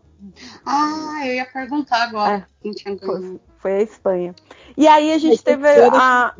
[0.66, 2.36] Ah, eu ia perguntar agora.
[2.36, 2.46] É.
[2.62, 3.42] Quem tinha Foi, ganho.
[3.58, 4.36] foi a Espanha.
[4.78, 6.34] E aí a gente Teve a.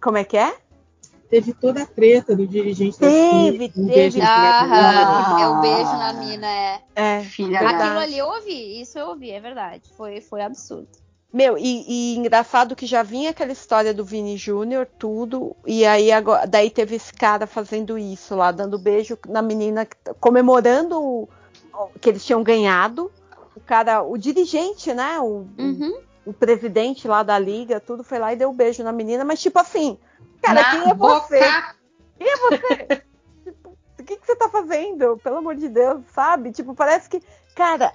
[0.00, 0.56] Como é que é?
[1.28, 4.20] Teve toda a treta do dirigente da Teve, um teve.
[4.20, 5.40] galera.
[5.42, 6.80] é o beijo na mina, é.
[6.94, 7.20] É.
[7.22, 7.82] Filha Verdade.
[7.82, 9.90] Aquilo ali eu ouvi, isso eu ouvi, é verdade.
[9.96, 10.88] Foi, foi absurdo.
[11.32, 11.84] Meu, e,
[12.14, 16.70] e engraçado que já vinha aquela história do Vini Júnior, tudo, e aí agora, daí
[16.70, 19.86] teve esse cara fazendo isso lá, dando beijo na menina,
[20.20, 21.28] comemorando o-
[21.74, 23.10] o- que eles tinham ganhado.
[23.54, 25.18] O cara, o dirigente, né?
[25.18, 25.98] O, Uhum.
[26.24, 29.58] o presidente lá da liga, tudo foi lá e deu beijo na menina, mas tipo
[29.58, 29.98] assim,
[30.42, 31.40] cara, Na quem é você?
[31.40, 31.76] boca.
[32.18, 33.02] Quem é você?
[33.44, 35.16] tipo, o que, que você tá fazendo?
[35.18, 36.52] Pelo amor de Deus, sabe?
[36.52, 37.22] Tipo, parece que,
[37.54, 37.92] cara.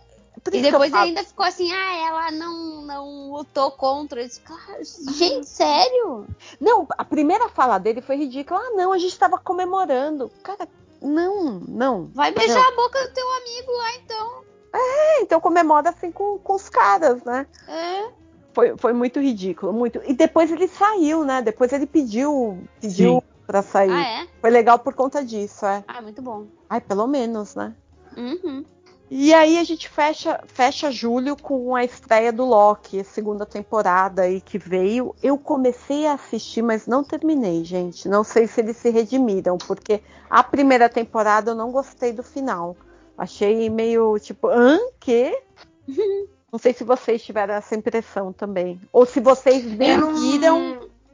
[0.51, 4.25] E depois ainda ficou assim, ah, ela não, não lutou contra.
[4.25, 6.25] Disse, cara, gente, sério?
[6.59, 8.59] Não, a primeira fala dele foi ridícula.
[8.59, 10.31] Ah, não, a gente tava comemorando.
[10.41, 10.67] Cara,
[11.01, 12.09] não, não.
[12.13, 14.43] Vai beijar a boca do teu amigo lá, então.
[14.73, 17.45] É, então comemora assim com, com os caras, né?
[17.67, 18.20] É.
[18.53, 20.01] Foi, foi muito ridículo, muito.
[20.05, 21.41] E depois ele saiu, né?
[21.41, 23.21] Depois ele pediu, pediu Sim.
[23.47, 23.91] pra sair.
[23.91, 24.27] Ah, é?
[24.39, 25.83] Foi legal por conta disso, é.
[25.87, 26.47] Ah, muito bom.
[26.69, 27.73] Ai, pelo menos, né?
[28.17, 28.65] Uhum.
[29.13, 34.21] E aí a gente fecha, fecha julho com a estreia do Loki, a segunda temporada
[34.21, 35.13] aí que veio.
[35.21, 38.07] Eu comecei a assistir, mas não terminei, gente.
[38.07, 42.77] Não sei se eles se redimiram, porque a primeira temporada eu não gostei do final.
[43.17, 44.79] Achei meio tipo, hã?
[44.97, 45.37] Que?
[46.51, 48.79] Não sei se vocês tiveram essa impressão também.
[48.91, 50.11] Ou se vocês viram.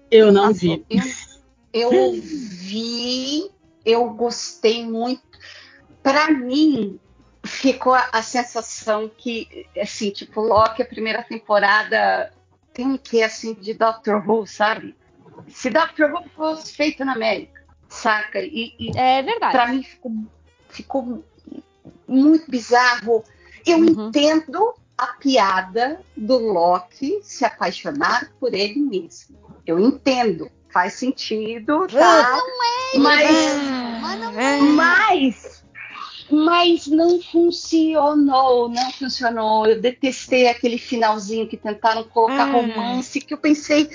[0.09, 0.83] Eu não vi.
[0.89, 1.03] Eu,
[1.73, 3.51] eu vi,
[3.85, 5.21] eu gostei muito.
[6.01, 6.99] Para mim,
[7.45, 12.31] ficou a, a sensação que, assim, tipo, Loki, a primeira temporada,
[12.73, 14.95] tem um que assim de Doctor Who, sabe?
[15.49, 18.39] Se Doctor Who fosse feito na América, saca?
[18.39, 19.51] E, e É verdade.
[19.51, 20.11] para mim ficou,
[20.69, 21.23] ficou
[22.07, 23.23] muito bizarro.
[23.65, 24.07] Eu Uhum.
[24.07, 29.37] entendo a piada do Loki se apaixonar por ele mesmo.
[29.65, 32.41] Eu entendo, faz sentido, tá?
[32.97, 33.31] mas,
[34.01, 34.59] Mas não É.
[34.61, 35.63] mas,
[36.31, 39.65] mas não funcionou, não funcionou.
[39.67, 42.51] Eu detestei aquele finalzinho que tentaram colocar Ah.
[42.51, 43.89] romance, que eu pensei,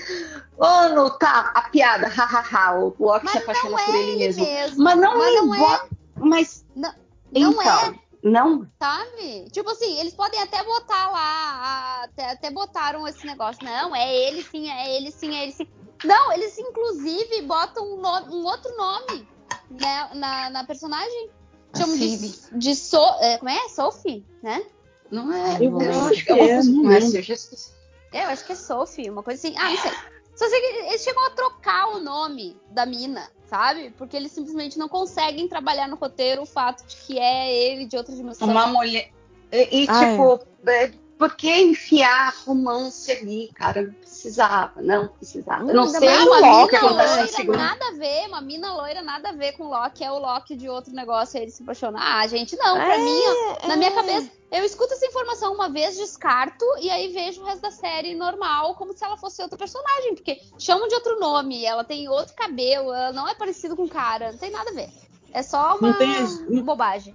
[0.56, 4.10] oh, não, tá, a piada, hahaha, o Loki Mas se apaixona não é por ele
[4.10, 4.44] ele mesmo.
[4.44, 4.84] mesmo.
[4.84, 5.80] Mas não, Mas não é.
[6.16, 6.94] Mas Não-
[7.34, 7.94] então, não é.
[8.22, 9.50] Não Sabe?
[9.50, 13.64] Tipo assim, eles podem até botar lá, até, até botaram esse negócio.
[13.64, 15.66] Não, é ele sim, é ele sim, é ele sim.
[16.04, 19.28] Não, eles inclusive botam um, nome- um outro nome
[19.70, 21.30] né, na, na personagem.
[21.76, 23.68] Chamam de, de so, é, como é?
[23.68, 24.64] Sophie, né?
[25.10, 25.56] Não é.
[25.64, 27.16] Eu não acho que é é, não lembro.
[27.16, 27.70] eu já esqueci.
[28.12, 29.56] É, eu acho que é Sophie, uma coisa assim.
[29.58, 29.90] Ah, não sei.
[30.36, 33.92] Só sei que eles chegam a trocar o nome da mina, sabe?
[33.98, 37.98] Porque eles simplesmente não conseguem trabalhar no roteiro o fato de que é ele de
[37.98, 38.48] outra dimensão.
[38.48, 39.10] Uma mulher.
[39.52, 40.90] E, e, tipo, é,
[41.28, 43.82] por que enfiar romance ali, cara?
[43.82, 45.62] Não precisava, não precisava.
[45.70, 49.28] Eu não Ainda sei uma Loki mina loira, nada a ver, uma mina loira, nada
[49.28, 51.98] a ver com o Loki, é o Loki de outro negócio, aí ele se apaixona.
[52.00, 53.20] Ah, gente, não, pra É, mim,
[53.62, 53.94] ó, na minha é.
[53.94, 58.16] cabeça, eu escuto essa informação uma vez, descarto, e aí vejo o resto da série
[58.16, 62.34] normal, como se ela fosse outro personagem, porque chamam de outro nome, ela tem outro
[62.34, 64.88] cabelo, ela não é parecido com o cara, não tem nada a ver.
[65.32, 66.08] É só uma Não tem
[66.50, 67.14] não- bobagem.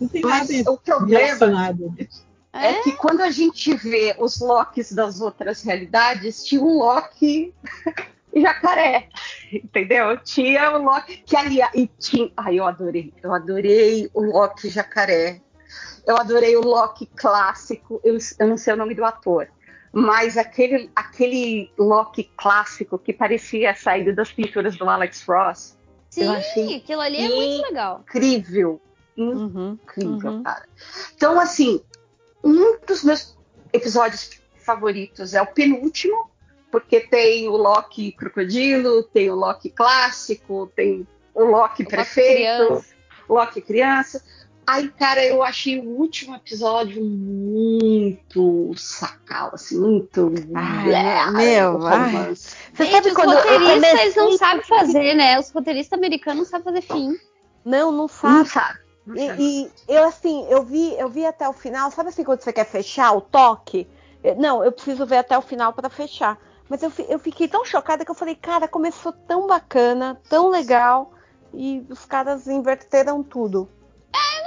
[0.00, 1.94] Não tem Mas nada o problema relacionado.
[2.52, 7.54] É que quando a gente vê os Locks das outras realidades, tinha um Loki
[8.34, 9.08] jacaré,
[9.52, 10.16] entendeu?
[10.18, 15.40] Tinha o Loki que aliás, e tinha, ai, eu adorei, eu adorei o Loki jacaré.
[16.06, 19.46] Eu adorei o Loki clássico, eu, eu não sei o nome do ator,
[19.92, 25.76] mas aquele aquele Loki clássico que parecia saído das pinturas do Alex Ross,
[26.08, 28.00] Sim, eu achei aquilo ali é muito legal.
[28.00, 28.80] incrível,
[29.18, 30.42] Uhum, incrível, uhum.
[30.44, 30.64] cara.
[31.14, 31.80] Então, assim,
[32.42, 33.36] um dos meus
[33.72, 34.30] episódios
[34.64, 36.30] favoritos é o penúltimo,
[36.70, 42.94] porque tem o Loki crocodilo, tem o Loki clássico, tem o Loki prefeito, criança.
[43.28, 44.22] Loki criança.
[44.66, 50.30] Aí, cara, eu achei o último episódio muito sacal, assim, muito.
[50.54, 52.12] Ai, meu, o ai.
[52.12, 52.54] romance.
[52.74, 55.38] Você Gente, sabe os quando eu roteiristas eles não sabem fazer, né?
[55.38, 57.16] Os roteiristas americanos não sabem fazer fim.
[57.64, 58.34] Não, não sabe.
[58.34, 58.78] não sabe.
[59.16, 61.90] E, e eu assim, eu vi, eu vi até o final.
[61.90, 63.88] Sabe assim quando você quer fechar o toque?
[64.36, 66.38] Não, eu preciso ver até o final para fechar.
[66.68, 71.12] Mas eu, eu fiquei tão chocada que eu falei, cara, começou tão bacana, tão legal,
[71.54, 73.68] e os caras inverteram tudo.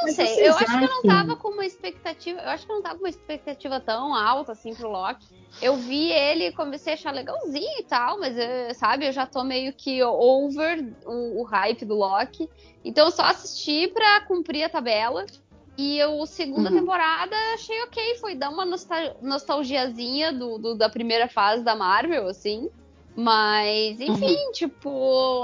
[0.01, 2.41] Eu não Mas sei, eu acho que eu não tava com uma expectativa.
[2.41, 5.25] Eu acho que eu não tava com uma expectativa tão alta assim pro Loki.
[5.61, 9.25] Eu vi ele e comecei a achar legalzinho e tal, mas eh, sabe, eu já
[9.27, 12.49] tô meio que over o, o hype do Loki.
[12.83, 15.25] Então eu só assisti pra cumprir a tabela.
[15.77, 16.79] E eu, segunda Uhum.
[16.79, 18.15] temporada, achei ok.
[18.17, 22.69] Foi dar uma nostal- nostalgiazinha do, do- da primeira fase da Marvel, assim.
[23.15, 25.43] Mas, enfim, tipo,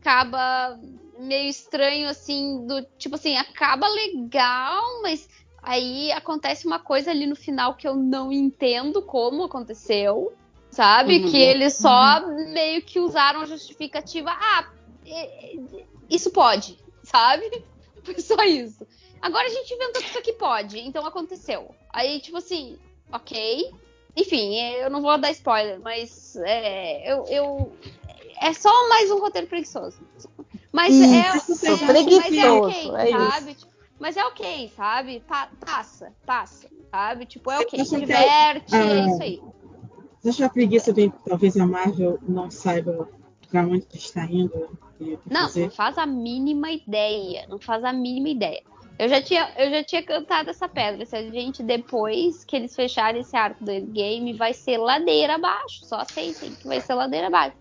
[0.00, 0.78] acaba
[1.18, 5.28] meio estranho, assim, do tipo assim, acaba legal, mas
[5.62, 10.32] aí acontece uma coisa ali no final que eu não entendo como aconteceu,
[10.70, 11.18] sabe?
[11.18, 11.30] Uhum.
[11.30, 14.68] Que eles só meio que usaram a justificativa, ah,
[15.06, 17.64] é, é, isso pode, sabe?
[18.04, 18.86] Foi só isso.
[19.22, 21.74] Agora a gente inventou que isso aqui pode, então aconteceu.
[21.90, 22.78] Aí, tipo assim,
[23.10, 23.70] ok.
[24.16, 27.72] Enfim, eu não vou dar spoiler, mas é, eu, eu-
[28.40, 29.98] é só mais um roteiro preguiçoso.
[30.74, 33.18] Mas é, Isso, mas é preguiçoso, ok, é isso.
[33.30, 33.54] sabe?
[33.54, 35.20] Tipo, Mas é ok, sabe?
[35.20, 37.26] Pa- passa, passa, sabe?
[37.26, 39.40] Tipo, é ok, que diverte, é- é isso aí.
[40.20, 43.08] Você acha a preguiça de talvez a Marvel não saiba
[43.48, 44.68] pra onde que está indo?
[45.00, 45.62] e Não, fazer?
[45.62, 47.46] não faz a mínima ideia.
[47.48, 48.62] Não faz a mínima ideia.
[48.98, 51.06] Eu já tinha, eu já tinha cantado essa pedra.
[51.06, 55.84] Se a gente, depois que eles fecharem esse arco do game, vai ser ladeira abaixo.
[55.84, 57.56] Só aceitem que vai ser ladeira abaixo.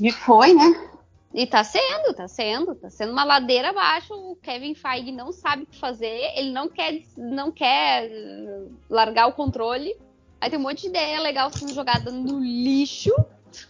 [0.00, 0.88] E foi, né?
[1.34, 4.12] E tá sendo, tá sendo, tá sendo uma ladeira abaixo.
[4.12, 9.26] O Kevin Feige não sabe o que fazer, ele não quer, não quer uh, largar
[9.28, 9.96] o controle.
[10.40, 13.14] Aí tem um monte de ideia legal sendo jogada no lixo.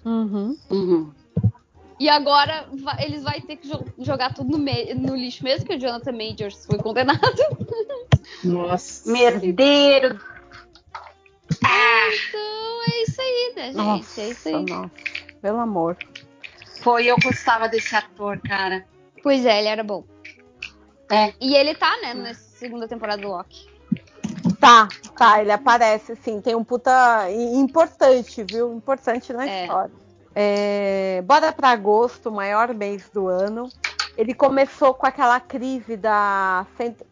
[0.05, 0.57] Uhum.
[0.71, 1.13] Uhum.
[2.01, 2.67] E agora
[2.99, 6.67] eles vão ter que jo- jogar tudo no, no lixo mesmo, que o Jonathan Majors
[6.67, 7.21] foi condenado.
[8.43, 9.09] Nossa.
[9.13, 10.19] Merdeiro.
[11.51, 13.77] Então é isso aí, né, gente?
[13.77, 14.65] Nossa, é isso aí.
[14.65, 14.91] nossa.
[15.41, 15.97] Pelo amor.
[16.83, 18.85] Foi, eu gostava desse ator, cara.
[19.23, 20.05] Pois é, ele era bom.
[21.11, 21.33] É.
[21.41, 23.71] E ele tá, né, na segunda temporada do Loki.
[24.59, 26.41] Tá, tá, ele aparece, sim.
[26.41, 28.73] Tem um puta e- importante, viu?
[28.75, 29.63] Importante na É.
[29.63, 29.93] história.
[30.35, 33.69] É, bora pra agosto, o maior mês do ano.
[34.17, 36.67] Ele começou com aquela crise da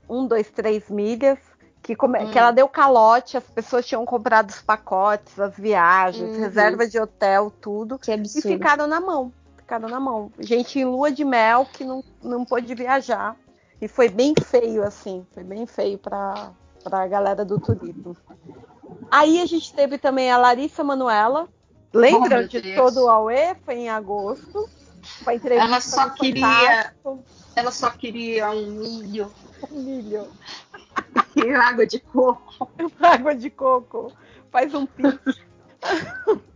[0.08, 1.38] 1, 2, 3 milhas,
[1.82, 2.30] que, come- Hum.
[2.30, 6.40] que ela deu calote, as pessoas tinham comprado os pacotes, as viagens, Uhum.
[6.40, 7.98] reserva de hotel, tudo.
[7.98, 8.48] Que E absurdo.
[8.48, 9.32] ficaram na mão.
[9.70, 10.32] Ficaram na mão.
[10.40, 13.36] Gente em lua de mel que não, não pôde viajar.
[13.80, 15.24] E foi bem feio, assim.
[15.32, 16.50] Foi bem feio pra,
[16.82, 18.16] pra galera do turismo.
[19.12, 21.48] Aí a gente teve também a Larissa Manuela.
[21.94, 22.76] Lembram Oh, de Deus.
[22.76, 23.54] todo o Aue?
[23.64, 24.68] Foi em agosto.
[25.22, 27.24] Foi entrevista Ela só queria- Fantástico.
[27.54, 29.32] Ela só queria um milho
[29.70, 30.26] Um milho.
[31.36, 32.68] e água de coco.
[33.00, 34.12] água de coco,
[34.50, 35.40] faz um pix.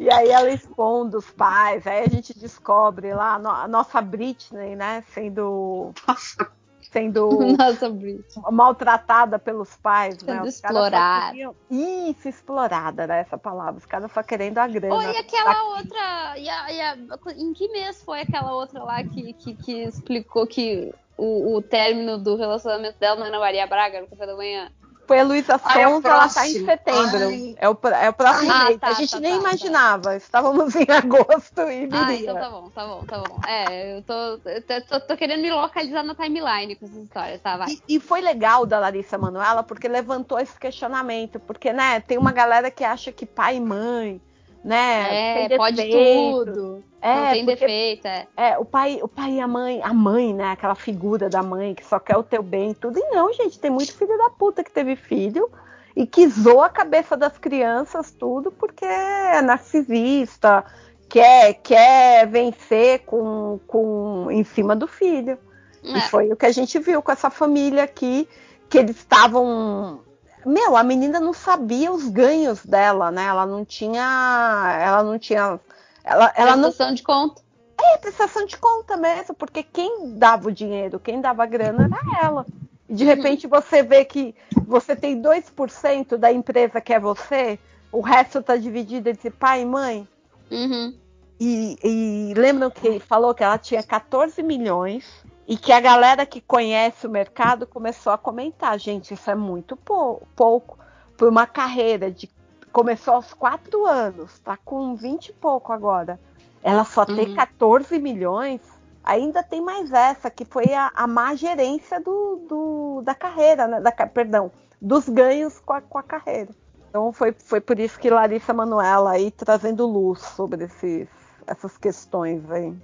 [0.00, 4.00] e aí ela expondo os pais, aí a gente descobre lá a, no- a nossa
[4.00, 6.50] Britney, né, sendo, Nossa,
[6.80, 7.28] sendo
[7.58, 8.24] Nossa, Brit.
[8.50, 10.34] maltratada pelos pais, né?
[10.36, 11.26] Sendo Os caras só explorada.
[11.30, 13.76] queriam- Isso, explorada, né, essa palavra.
[13.78, 15.12] Os caras só querendo a grana.
[15.12, 16.38] E aquela Tá- outra.
[16.38, 16.96] E a- e a-
[17.36, 22.16] em que mês foi aquela outra lá que, que, que explicou que o, o término
[22.18, 24.72] do relacionamento dela não era Maria Braga no café da manhã?
[25.10, 27.26] Foi a Luísa é Sonza, ela tá em setembro.
[27.26, 27.56] Ai.
[27.58, 28.78] É o, é o próximo Ah, mês.
[28.78, 29.48] tá, a gente tá, nem tá, tá.
[29.48, 30.14] imaginava.
[30.14, 32.00] Estávamos em agosto e viria.
[32.00, 33.40] Ah, então tá bom, tá bom, tá bom.
[33.44, 34.12] É, eu tô,
[34.48, 37.56] eu tô, tô- tô querendo me localizar na timeline com essas histórias, tá?
[37.56, 37.70] Vai.
[37.88, 42.30] E, e foi legal da Larissa Manoela porque levantou esse questionamento, porque né, tem uma
[42.30, 44.20] galera que acha que pai e mãe,
[44.64, 46.84] né, É, pode tudo.
[47.00, 48.26] É, não tem porque, defeito, é.
[48.36, 51.74] é, o pai, o pai e a mãe, a mãe, né, aquela figura da mãe
[51.74, 52.98] que só quer o teu bem, e tudo.
[52.98, 55.50] E não, gente, tem muito filho da puta que teve filho
[55.96, 60.64] e que zoa a cabeça das crianças tudo porque é narcisista,
[61.08, 65.38] quer quer vencer com, com em cima do filho.
[65.82, 66.00] E É.
[66.02, 68.28] foi o que a gente viu com essa família aqui,
[68.68, 70.00] que eles estavam.
[70.44, 73.24] Meu, a menina não sabia os ganhos dela, né?
[73.24, 74.78] Ela não tinha.
[74.80, 75.58] Ela não tinha.
[76.04, 77.42] Ela, ela não Prestação de conta.
[77.78, 82.24] tinha prestação de conta mesmo, porque quem dava o dinheiro, quem dava a grana era
[82.26, 82.46] ela.
[82.88, 84.34] E de repente você vê que
[84.66, 87.58] você tem 2% da empresa que é você,
[87.92, 90.08] o resto está dividido entre pai e mãe.
[90.50, 90.94] Uhum.
[91.38, 96.40] E, e lembram que falou que ela tinha 14 milhões e que a galera que
[96.40, 100.78] conhece o mercado começou a comentar, gente, isso é muito pou- pouco
[101.16, 102.28] por uma carreira de
[102.72, 106.18] começou aos 4 anos, tá com 20 e pouco agora.
[106.62, 107.34] Ela só tem Uhum.
[107.34, 108.60] 14 milhões.
[109.02, 113.80] Ainda tem mais essa, que foi a, a má gerência do, do- da carreira, né?
[113.80, 116.50] Da, perdão, dos ganhos com a, com a carreira.
[116.88, 121.08] Então foi, foi por isso que Larissa Manoela aí trazendo luz sobre esses,
[121.46, 122.74] essas questões aí.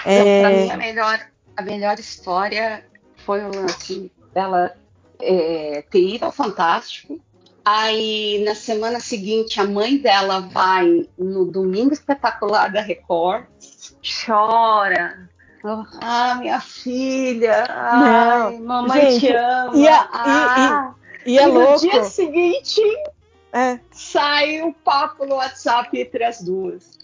[0.00, 1.20] Então, É, mim, a melhor,
[1.56, 2.84] a melhor história
[3.24, 4.76] foi o lance dela
[5.20, 7.18] é, ter ido ao Fantástico.
[7.64, 13.46] Aí, na semana seguinte, a mãe dela vai no Domingo Espetacular da Record,
[14.24, 15.28] chora.
[16.02, 17.64] Ah, minha filha.
[17.70, 19.76] Ai, mamãe gente, te ama.
[19.76, 20.94] e a- e- ah.
[21.24, 21.80] e é no louco.
[21.80, 22.82] dia seguinte,
[23.50, 26.98] É, sai um papo no WhatsApp entre as duas.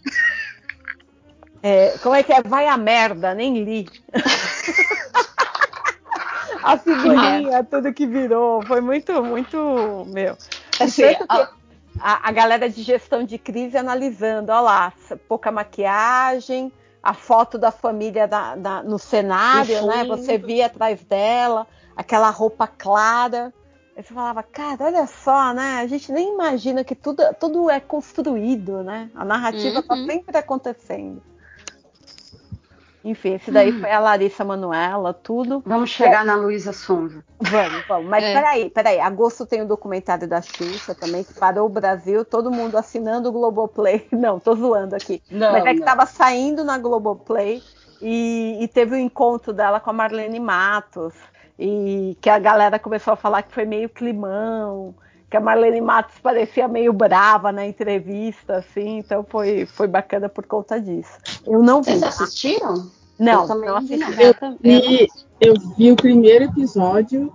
[1.63, 2.43] é, como é que é?
[2.43, 3.89] Vai a merda, nem li.
[6.63, 8.65] a figurinha, tudo que virou.
[8.65, 10.37] Foi muito, muito, meu.
[10.79, 11.49] Assim, a-
[11.99, 14.93] a, a galera de gestão de crise analisando, olha lá,
[15.29, 16.73] pouca maquiagem,
[17.03, 20.05] a foto da família da- da- no cenário, né?
[20.05, 21.67] Você via atrás dela,
[21.97, 23.53] aquela roupa clara.
[23.97, 25.81] Aí você falava, cara, olha só, né?
[25.81, 29.11] A gente nem imagina que tudo, tudo é construído, né?
[29.15, 30.07] A narrativa tá Uhum.
[30.07, 31.23] sempre acontecendo.
[33.03, 35.63] Enfim, esse daí foi a Larissa Manuela, tudo.
[35.65, 37.25] Vamos chegar na Luísa Sonza.
[37.41, 38.09] Vamos, vamos.
[38.11, 38.35] Mas É.
[38.35, 39.01] peraí, peraí.
[39.01, 43.33] Agosto tem o documentário da Xuxa também, que parou o Brasil, todo mundo assinando o
[43.33, 44.07] Globoplay.
[44.13, 45.23] Não, tô zoando aqui.
[45.31, 45.87] Não, Mas é que não.
[45.87, 47.63] tava saindo na Globoplay
[48.03, 51.15] e, e teve o encontro dela com a Marlene Matos.
[51.59, 54.95] E que a galera começou a falar que foi meio climão,
[55.31, 60.45] que a Marlene Matos parecia meio brava na entrevista, assim, então foi, foi bacana por
[60.45, 61.17] conta disso.
[61.47, 61.93] Eu não vi.
[61.93, 62.91] Vocês assistiram?
[63.19, 64.01] Não, Eu não assisti.
[64.21, 65.09] Eu, vi,
[65.41, 67.33] eu vi o primeiro episódio,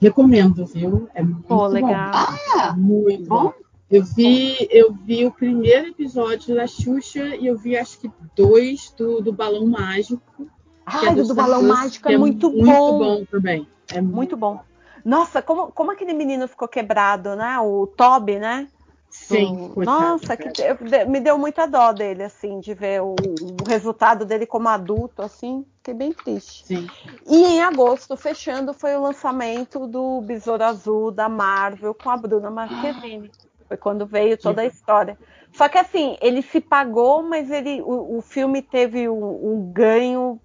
[0.00, 1.08] recomendo, viu?
[1.14, 1.66] É muito Pô, bom.
[1.68, 2.10] legal.
[2.12, 3.44] Ah, Muito bom?
[3.44, 3.52] bom.
[3.88, 8.92] Eu vi, eu vi o primeiro episódio da Xuxa e eu vi acho que dois
[8.98, 10.48] do, do Balão Mágico.
[10.84, 12.98] Ai, é do, do Balão Santos, Mágico que é muito, muito bom.
[12.98, 13.68] bom também.
[13.92, 14.60] É Muito bom.
[15.06, 17.58] Nossa, como, como aquele menino ficou quebrado, né?
[17.60, 18.68] O Toby, né?
[19.08, 23.14] Sim, Do- Nossa, que, eu- me deu muita dó dele, assim, de ver o,
[23.60, 25.64] o resultado dele como adulto, assim.
[25.76, 26.64] Fiquei bem triste.
[26.66, 26.86] Sim.
[27.26, 32.50] E em agosto, fechando, foi o lançamento do Besouro Azul da Marvel com a Bruna
[32.50, 33.32] Marquezine.
[33.68, 35.18] Foi quando veio toda a história.
[35.52, 40.40] Só que assim, ele se pagou, mas ele, o, o filme teve um, um ganho.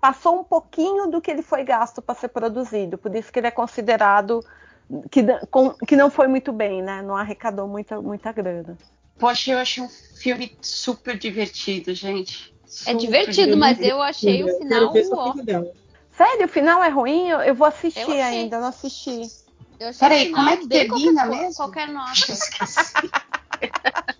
[0.00, 2.96] Passou um pouquinho do que ele foi gasto para ser produzido.
[2.96, 4.40] Por isso que ele é considerado
[5.10, 5.24] que,
[5.86, 7.02] que não foi muito bem, né?
[7.02, 8.76] Não arrecadou muita, muita grana.
[9.18, 12.54] Poxa, eu achei um filme super divertido, gente.
[12.64, 14.92] É Super divertido, mas eu achei o final
[15.42, 15.72] dela.
[16.16, 17.28] Sério, o final é ruim?
[17.28, 18.20] Eu, eu vou assistir Eu achei.
[18.22, 19.22] ainda, não assisti.
[19.98, 21.54] Peraí, como é que termina qualquer, mesmo?
[21.54, 22.12] qualquer nota.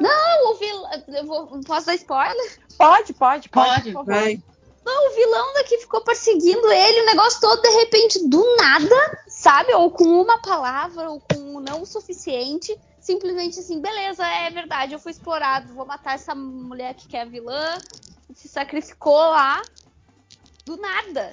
[0.00, 0.90] Não, o vilão.
[1.08, 2.58] Eu vou, posso dar spoiler?
[2.76, 3.92] Pode, pode, pode.
[3.92, 4.06] Pode.
[4.06, 4.42] Vai.
[4.84, 9.72] Não, o vilão daqui ficou perseguindo ele, o negócio todo, de repente, do nada, sabe?
[9.74, 12.76] Ou com uma palavra, ou com um não o suficiente.
[13.00, 17.24] Simplesmente assim, beleza, é verdade, eu fui explorado, vou matar essa mulher que é a
[17.24, 17.78] vilã.
[18.34, 19.62] Se sacrificou lá.
[20.64, 21.32] Do nada.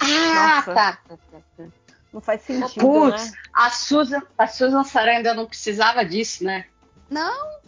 [0.00, 0.74] Ah, Nossa.
[0.74, 1.64] tá, tá, tá, tá.
[2.12, 3.38] Não faz sentido, Putz, né?
[3.52, 6.66] a Susan, a Susan Sarandon não precisava disso, né?
[7.10, 7.60] Não,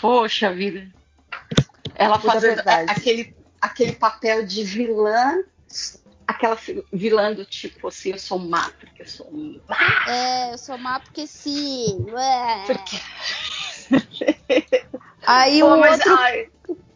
[0.00, 0.88] Poxa vida.
[1.94, 2.90] Ela Puta fazendo verdade.
[2.90, 5.44] aquele, aquele papel de vilã,
[6.26, 6.56] aquela
[6.90, 9.30] vilã do tipo assim, eu sou má, porque eu sou
[9.68, 10.04] má.
[10.08, 12.06] é, eu sou má porque sim.
[12.10, 12.64] ué.
[12.66, 12.96] Porque...
[15.26, 16.48] Aí Pô, o mas, outro ai,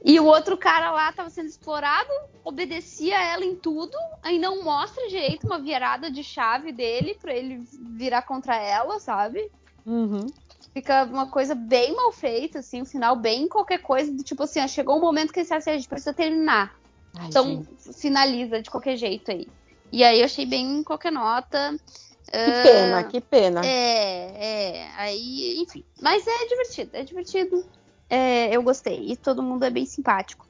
[0.03, 2.11] E o outro cara lá tava sendo explorado,
[2.43, 7.63] obedecia ela em tudo, aí não mostra direito uma virada de chave dele pra ele
[7.97, 9.51] virar contra ela, sabe?
[9.85, 10.27] Uhum.
[10.75, 14.61] Fica uma coisa bem mal feita, assim, um final bem qualquer coisa, do tipo assim,
[14.61, 16.75] ó, chegou um momento que assim, a gente precisa terminar.
[17.17, 17.99] Ai, Então gente.
[18.01, 19.47] finaliza de qualquer jeito aí.
[19.93, 21.77] E aí eu achei bem qualquer nota.
[22.25, 23.65] Que pena, que pena.
[23.65, 25.85] É, é, aí, enfim.
[26.03, 27.65] Mas é divertido, é divertido.
[28.11, 29.13] É, eu gostei.
[29.13, 30.45] E todo mundo é bem simpático.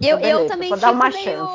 [0.00, 1.46] Eu, Então, eu beleza, também vou dar uma meio.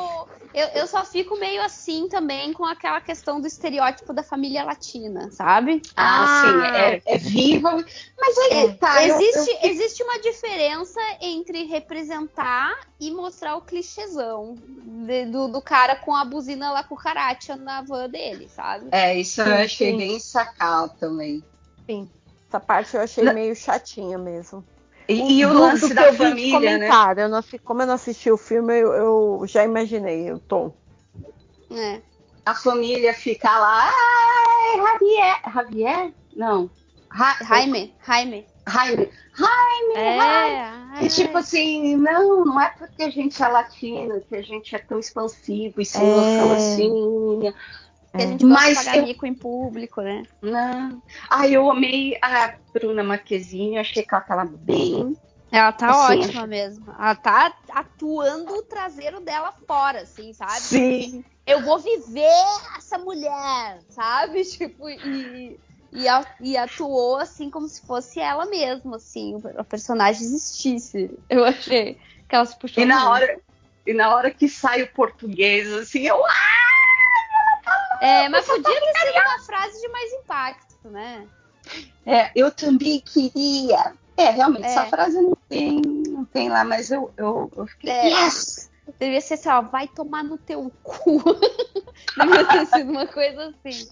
[0.52, 5.30] Eu, eu só fico meio assim também com aquela questão do estereótipo da família latina,
[5.30, 5.82] sabe?
[5.96, 7.70] ah, sim, é, é viva,
[8.18, 9.04] mas aí tá.
[9.06, 14.54] eu- existe, eu- existe uma diferença entre representar e mostrar o clichêzão
[15.06, 18.86] de- do, do cara com a buzina lá com o Karatia na van dele, sabe?
[18.90, 19.96] É, isso eu Sim, achei sim.
[19.96, 21.42] bem sacal também.
[22.48, 23.34] Essa parte eu achei Não.
[23.34, 24.64] meio chatinha mesmo.
[25.08, 26.88] E, e o lance da família, né?
[27.16, 30.74] eu não como eu não assisti o filme, eu, eu já imaginei o tom.
[31.70, 32.00] É.
[32.44, 36.12] A família fica lá, ai, Javier, Javier?
[36.36, 36.70] Não.
[37.16, 38.46] Ja, Jaime, Jaime.
[38.66, 39.10] Jaime.
[39.34, 40.98] Jaime, Jaime.
[41.00, 44.74] É, E tipo assim, não, não é porque a gente é latino, que a gente
[44.74, 46.52] é tão expansivo e sem É.
[46.52, 47.54] assim.
[48.18, 50.22] Que a gente gosta Mas de pagar eu- mico em público, né?
[50.42, 51.02] Não.
[51.30, 55.16] Ai, eu amei a Bruna Marquezine, eu achei que ela tava bem.
[55.50, 56.84] Ela tá Assim, ótima mesmo.
[56.90, 60.60] Ela tá atuando o traseiro dela fora, assim, sabe?
[60.60, 61.24] Sim.
[61.46, 62.44] Eu vou viver
[62.76, 64.44] essa mulher, sabe?
[64.44, 65.58] Tipo, e,
[65.92, 71.10] e, atuou assim como se fosse ela mesma, assim, o, personagem existisse.
[71.30, 72.82] Eu achei que ela se puxou.
[72.82, 73.10] E na muito.
[73.10, 73.40] hora,
[73.86, 76.18] e na hora que sai o português, assim, eu.
[78.00, 81.26] É, mas podia ter sido uma frase de mais impacto, né?
[82.06, 83.92] É, eu também queria.
[84.16, 84.68] É, realmente, É.
[84.68, 87.90] essa frase não tem, não tem lá, mas eu, eu, eu fiquei.
[87.90, 88.08] É.
[88.08, 88.70] Yes!
[88.98, 91.22] Devia ser assim, ó, vai tomar no teu cu.
[92.18, 93.88] Devia ter sido uma coisa assim.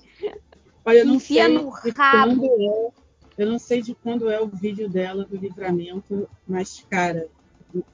[0.85, 2.37] Olha, eu não Enfia sei no de rabo.
[2.37, 2.91] quando é.
[3.39, 7.29] Eu não sei de quando é o vídeo dela do livramento, mas, cara,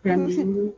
[0.00, 0.72] pra mim.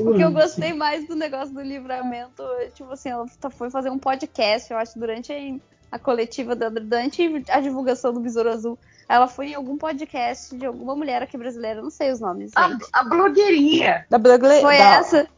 [0.00, 3.70] O que eu gostei mais do negócio do livramento, é, tipo assim, ela tá- foi
[3.70, 5.60] fazer um podcast, eu acho, durante
[5.92, 8.78] a, coletiva, da, durante a divulgação do Besouro Azul.
[9.08, 12.52] Ela foi em algum podcast de alguma mulher aqui brasileira, não sei os nomes.
[12.54, 14.06] A, a blogueirinha.
[14.10, 14.60] Da Blogle...
[14.60, 15.28] Foi da- essa.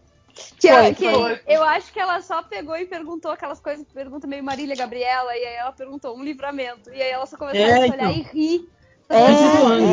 [0.59, 1.40] Que, Foi, que foi.
[1.46, 5.44] eu acho que ela só pegou e perguntou aquelas coisas, pergunta meio Marília Gabriela, e
[5.44, 6.88] aí ela perguntou um livramento.
[6.90, 7.98] E aí ela só começou É, a se então.
[8.09, 8.68] olhar e rir.
[9.10, 9.16] É,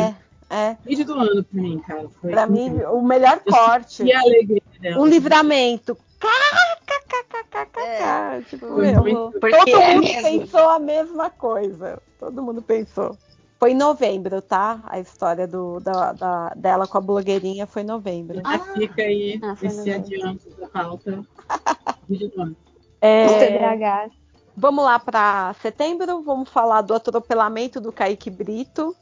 [0.08, 0.14] é,
[0.50, 0.76] é.
[0.84, 2.08] Vídeo do ano pra mim, cara.
[2.20, 4.02] Foi Pra mim, o melhor corte.
[4.02, 5.00] E a alegria dela.
[5.00, 5.96] Um livramento.
[6.18, 7.80] KKKKKK.
[7.80, 8.36] É.
[8.38, 10.22] É, tipo, meu, muito- Porque todo é mundo mesmo.
[10.22, 12.02] pensou a mesma coisa.
[12.18, 13.16] Todo mundo pensou.
[13.58, 14.80] Foi em novembro, tá?
[14.86, 18.40] A história do, da, da- dela com a blogueirinha foi em novembro.
[18.42, 21.22] Já fica aí Ah, esse adianto da pauta.
[22.08, 22.56] de nome.
[23.00, 24.10] É, Os TDAH.
[24.56, 28.94] Vamos lá para setembro, vamos falar do atropelamento do Kaique Brito,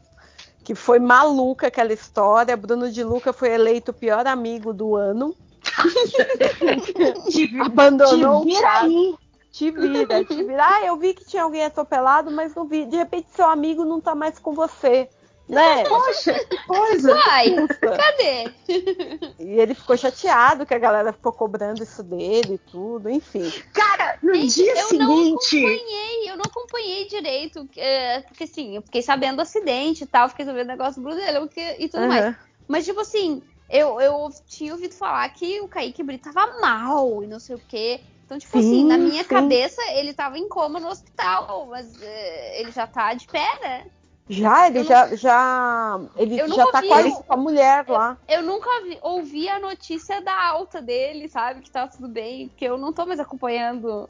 [0.65, 2.57] que foi maluca aquela história.
[2.57, 5.35] Bruno de Luca foi eleito o pior amigo do ano.
[7.31, 9.15] Te, Abandonou te vira aí.
[9.51, 10.65] Te vira, te vira.
[10.65, 12.85] Ah, eu vi que tinha alguém atropelado, mas não vi.
[12.85, 15.09] De repente seu amigo não tá mais com você.
[15.49, 15.85] Né?
[15.85, 17.12] Poxa, que coisa.
[17.12, 18.53] Uai, cadê?
[19.39, 23.51] E ele ficou chateado que a galera ficou cobrando isso dele e tudo, enfim.
[23.73, 25.57] Cara, no Gente, dia eu não seguinte.
[25.57, 30.29] acompanhei, eu não acompanhei direito, é, porque assim, eu fiquei sabendo do acidente e tal,
[30.29, 31.20] fiquei sabendo do negócio do Bruno
[31.79, 32.27] e tudo mais.
[32.27, 32.37] Aham.
[32.69, 37.27] Mas, tipo assim, eu, eu tinha ouvido falar que o Kaique Brito tava mal e
[37.27, 38.01] não sei o quê.
[38.27, 39.29] Então, tipo assim, Sim, na minha sim.
[39.29, 43.87] cabeça, ele tava em coma no hospital, mas é, ele já tá de pé, né?
[44.29, 47.85] Já, ele Eu já, já, ele Eu já nunca tá vi, quase com a mulher
[47.89, 48.19] lá.
[48.29, 51.63] Eu nunca vi- ouvi a notícia da alta dele, sabe?
[51.63, 54.09] Que tá tudo bem, porque eu não tô mais acompanhando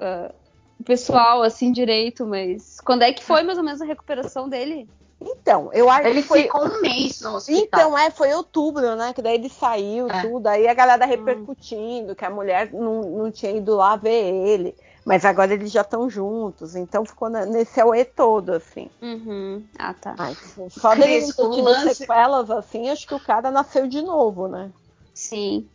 [0.00, 0.32] ah,
[0.80, 4.88] o pessoal assim direito, mas quando é que foi mais ou menos a recuperação dele?
[5.24, 6.42] Então, eu acho Ele que foi.
[6.42, 7.62] ficou um mês no hospital.
[7.62, 9.12] Então, é, foi outubro, né?
[9.12, 10.22] Que daí ele saiu, É.
[10.22, 10.48] tudo.
[10.48, 14.74] Aí a galera repercutindo que a mulher não, não tinha ido lá ver ele.
[15.04, 16.76] Mas agora eles já estão juntos.
[16.76, 18.88] Então ficou na- nesse auê todo, assim.
[19.00, 19.64] Uhum.
[19.78, 20.14] Ah, tá.
[20.18, 20.36] Ai,
[20.70, 23.88] só dele Cris, não ter o tido lance- sequelas, assim, acho que o cara nasceu
[23.88, 24.70] de novo, né?
[25.12, 25.66] Sim.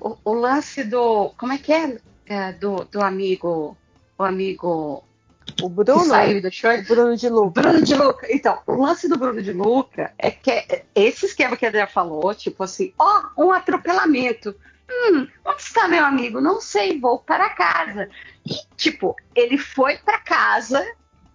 [0.00, 1.30] O, o lance do.
[1.38, 1.98] Como é que é?
[2.26, 3.76] É, do, do amigo.
[4.18, 5.02] O amigo.
[5.62, 6.70] O Que Bruno, saiu deixou.
[6.70, 7.62] o Bruno de Luca.
[7.62, 8.26] Bruno de Luca.
[8.30, 11.86] Então, o lance do Bruno de Luca é que é esse esquema que a André
[11.86, 14.54] falou, tipo assim, ó, um atropelamento.
[14.90, 16.40] Hum, onde está meu amigo?
[16.40, 18.08] Não sei, vou para casa.
[18.46, 20.84] E, tipo, ele foi para casa,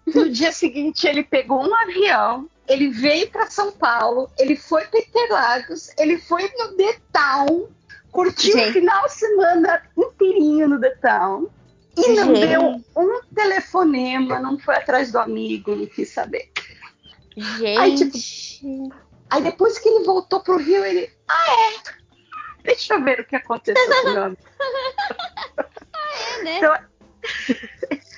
[0.06, 5.00] no dia seguinte ele pegou um avião, ele veio para São Paulo, ele foi para
[5.00, 7.68] Interlagos, ele foi no The Town,
[8.10, 11.48] curtiu o final de semana inteirinho no The Town.
[11.96, 12.48] E não Gente.
[12.48, 16.50] deu um telefonema, não foi atrás do amigo, não quis saber.
[17.36, 17.78] Gente.
[17.78, 18.18] Aí, tipo,
[19.30, 21.10] Aí depois que ele voltou pro Rio, ele.
[21.28, 22.03] Ah, é?
[22.64, 24.42] Deixa eu ver o que aconteceu com o meu amigo.
[26.40, 26.56] é, né?
[26.58, 26.74] Então,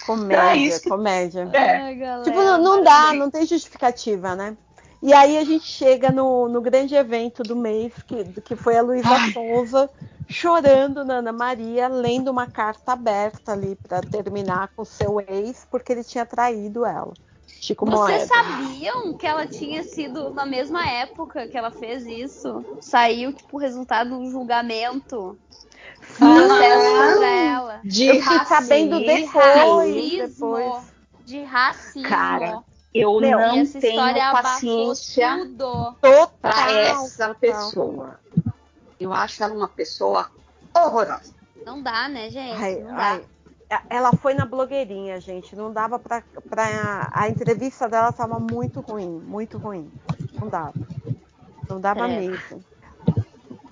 [0.06, 0.88] Comédia, É isso.
[0.88, 1.50] comédia.
[1.52, 1.76] É.
[1.76, 4.56] Ai, galera, Tipo, não, não dá, não tem justificativa, né?
[5.02, 8.82] E aí a gente chega no, no grande evento do mês, que, que foi a
[8.82, 9.32] Luísa Ai.
[9.32, 9.90] Sonza
[10.28, 15.92] chorando na Ana Maria, lendo uma carta aberta ali para terminar com seu ex, porque
[15.92, 17.12] ele tinha traído ela.
[17.66, 18.34] Chico Vocês Moeda.
[18.34, 22.64] sabiam que ela tinha sido na mesma época que ela fez isso?
[22.80, 25.36] Saiu, tipo, o resultado de um julgamento.
[26.16, 27.80] Processo contra ela.
[27.82, 29.16] De Eu fiquei sabendo racismo.
[29.32, 30.56] depois, racismo.
[30.56, 30.84] depois.
[31.24, 32.08] De racismo.
[32.08, 32.62] Cara,
[32.94, 35.96] Eu Meu, não e essa tenho paciência tudo.
[36.00, 36.28] Total.
[36.40, 38.20] para essa pessoa.
[39.00, 40.30] Eu acho ela uma pessoa
[40.72, 41.34] horrorosa.
[41.64, 42.62] Não dá, né, gente?
[42.62, 43.20] Ai, não dá.
[43.90, 45.56] Ela foi na blogueirinha, gente.
[45.56, 46.22] Não dava pra.
[46.48, 47.08] pra...
[47.12, 49.90] A entrevista dela tava muito ruim, muito ruim.
[50.40, 50.74] Não dava.
[51.68, 52.20] Não dava É.
[52.20, 52.64] mesmo.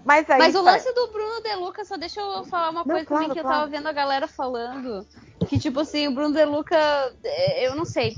[0.05, 0.39] Mas aí.
[0.39, 3.23] Mas o lance do Bruno De Luca, só deixa eu falar uma Não, coisa claro,
[3.23, 3.61] também que eu claro.
[3.61, 5.07] tava vendo a galera falando.
[5.49, 6.77] Que, tipo assim, o Bruno De Luca,
[7.25, 8.17] eh, eu não sei,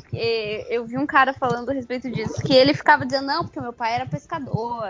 [0.68, 3.72] eu vi um cara falando a respeito disso, que ele ficava dizendo, não, porque meu
[3.72, 4.84] pai era pescador,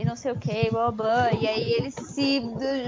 [0.00, 1.30] e não sei o que, blá blá.
[1.32, 2.40] E aí ele se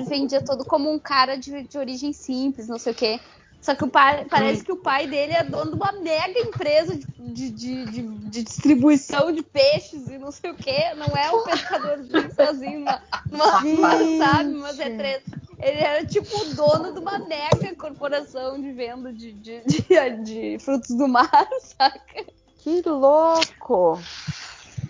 [0.09, 3.21] vendia todo como um cara de, de origem simples, não sei o que.
[3.61, 6.97] Só que o pai, parece que o pai dele é dono de uma mega empresa
[6.97, 10.95] de, de, de, de- distribuição de peixes e não sei o que.
[10.95, 14.55] Não é um pescadorzinho sozinho numa, numa sabe?
[14.57, 15.33] Umas retretas.
[15.61, 20.59] Ele era tipo o dono de uma mega corporação de venda de, de, de, de
[20.59, 21.29] frutos do mar,
[21.61, 22.25] saca?
[22.59, 24.01] Que louco!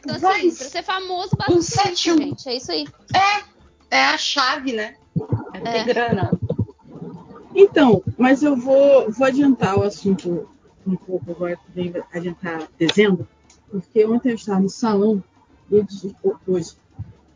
[0.05, 2.49] Então, assim, pra ser famoso, basta Um isso, gente.
[2.49, 2.87] É isso aí.
[3.91, 4.97] É a chave, né?
[5.53, 5.85] É ter É.
[5.85, 6.31] grana.
[7.55, 10.49] Então, mas eu vou, vou adiantar o assunto
[10.87, 13.29] um pouco agora, também adiantar dezembro,
[13.71, 15.23] porque ontem eu estava no salão,
[15.71, 15.87] eu
[16.47, 16.73] hoje,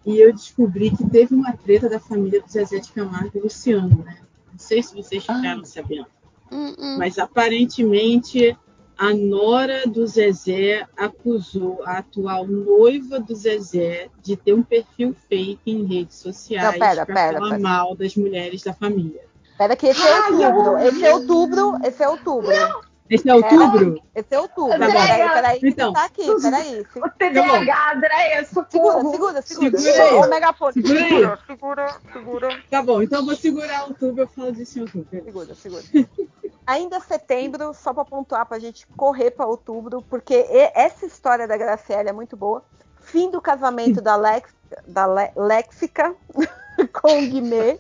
[0.05, 4.05] e eu descobri que teve uma treta da família do Zezé de Camargo e Luciano,
[4.05, 4.19] né?
[4.51, 6.07] Não sei se vocês ficaram sabendo.
[6.51, 6.97] Hum, hum.
[6.99, 8.57] Mas aparentemente
[8.99, 15.60] a nora do Zezé acusou a atual noiva do Zezé de ter um perfil fake
[15.66, 17.58] em redes sociais para falar pera.
[17.58, 19.20] mal das mulheres da família.
[19.58, 20.78] Pera que esse é outubro.
[20.78, 21.78] Esse é outubro.
[21.84, 22.86] Esse é outubro.
[23.08, 24.02] Esse é outubro?
[24.15, 24.75] Esse é outubro.
[24.75, 26.84] Andréia, Peraí, peraí, então, tá aqui, peraí.
[26.97, 29.10] O TDAH, Andréia, Segura, socorro.
[29.12, 29.78] segura, segura.
[29.78, 30.26] Segura.
[30.26, 30.73] Ô, megafone.
[30.73, 31.08] Segura aí.
[31.08, 32.62] Segura, segura, segura.
[32.68, 35.08] Tá bom, então eu vou segurar outubro, eu falo disso em outubro.
[35.25, 35.83] Segura, segura.
[36.67, 42.09] Ainda setembro, só para pontuar pra gente correr para outubro, porque essa história da Graciela
[42.09, 42.62] é muito boa.
[43.01, 44.53] Fim do casamento da, Lex,
[44.86, 46.15] da Le- Lexica
[47.01, 47.78] com o Guimê.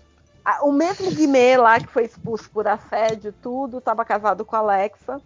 [0.62, 5.20] O mesmo Guimê lá que foi expulso por assédio, tudo, estava casado com a Alexa.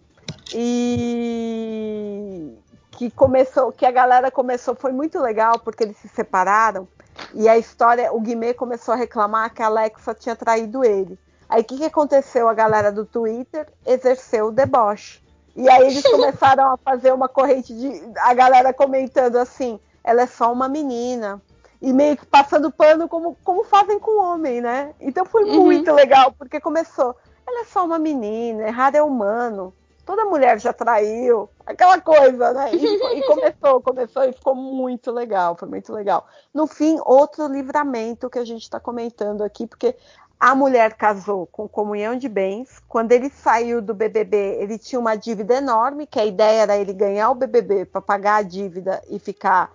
[0.55, 2.55] E
[2.92, 6.89] que começou, que a galera começou, foi muito legal, porque eles se separaram.
[7.34, 11.18] E a história, o Guimê começou a reclamar que a Alexa tinha traído ele.
[11.50, 12.48] Aí o que, que aconteceu?
[12.48, 15.20] A galera do Twitter exerceu o deboche.
[15.56, 18.12] E aí eles começaram a fazer uma corrente de.
[18.20, 21.42] A galera comentando assim: ela é só uma menina.
[21.82, 24.94] E meio que passando pano como, como fazem com o homem, né?
[25.00, 25.64] Então foi Uhum.
[25.64, 27.16] muito legal, porque começou.
[27.46, 29.74] Ela é só uma menina, errado é humano.
[30.04, 32.74] Toda mulher já traiu, aquela coisa, né?
[32.74, 36.26] E, e começou, começou e ficou muito legal, foi muito legal.
[36.52, 39.96] No fim, outro livramento que a gente está comentando aqui, porque
[40.40, 42.80] a mulher casou com comunhão de bens.
[42.88, 46.94] Quando ele saiu do BBB, ele tinha uma dívida enorme, que a ideia era ele
[46.94, 49.70] ganhar o BBB para pagar a dívida e ficar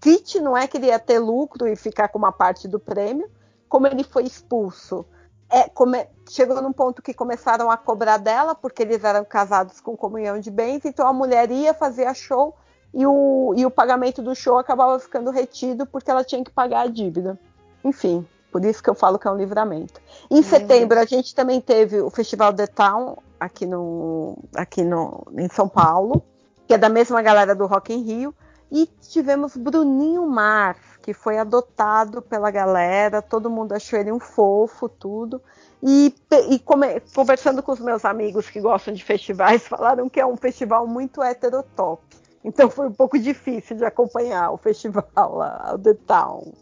[0.00, 3.30] kit, não é que ele ia ter lucro e ficar com uma parte do prêmio.
[3.68, 5.06] Como ele foi expulso,
[5.48, 9.96] é, come- chegou num ponto que começaram a cobrar dela, porque eles eram casados com
[9.96, 12.56] comunhão de bens, então a mulher ia fazer a show
[12.92, 16.80] e o, e o pagamento do show acabava ficando retido porque ela tinha que pagar
[16.80, 17.38] a dívida.
[17.84, 20.00] Enfim, por isso que eu falo que é um livramento.
[20.30, 25.48] Em setembro, a gente também teve o Festival The Town aqui, no, aqui no, em
[25.48, 26.22] São Paulo,
[26.66, 28.34] que é da mesma galera do Rock in Rio.
[28.72, 34.88] E tivemos Bruninho Mars, que foi adotado pela galera, todo mundo achou ele um fofo,
[34.88, 35.42] tudo.
[35.82, 36.14] E,
[36.48, 40.36] e come- conversando com os meus amigos que gostam de festivais, falaram que é um
[40.36, 42.02] festival muito heterotop.
[42.44, 46.52] Então foi um pouco difícil de acompanhar o festival lá, o The Town.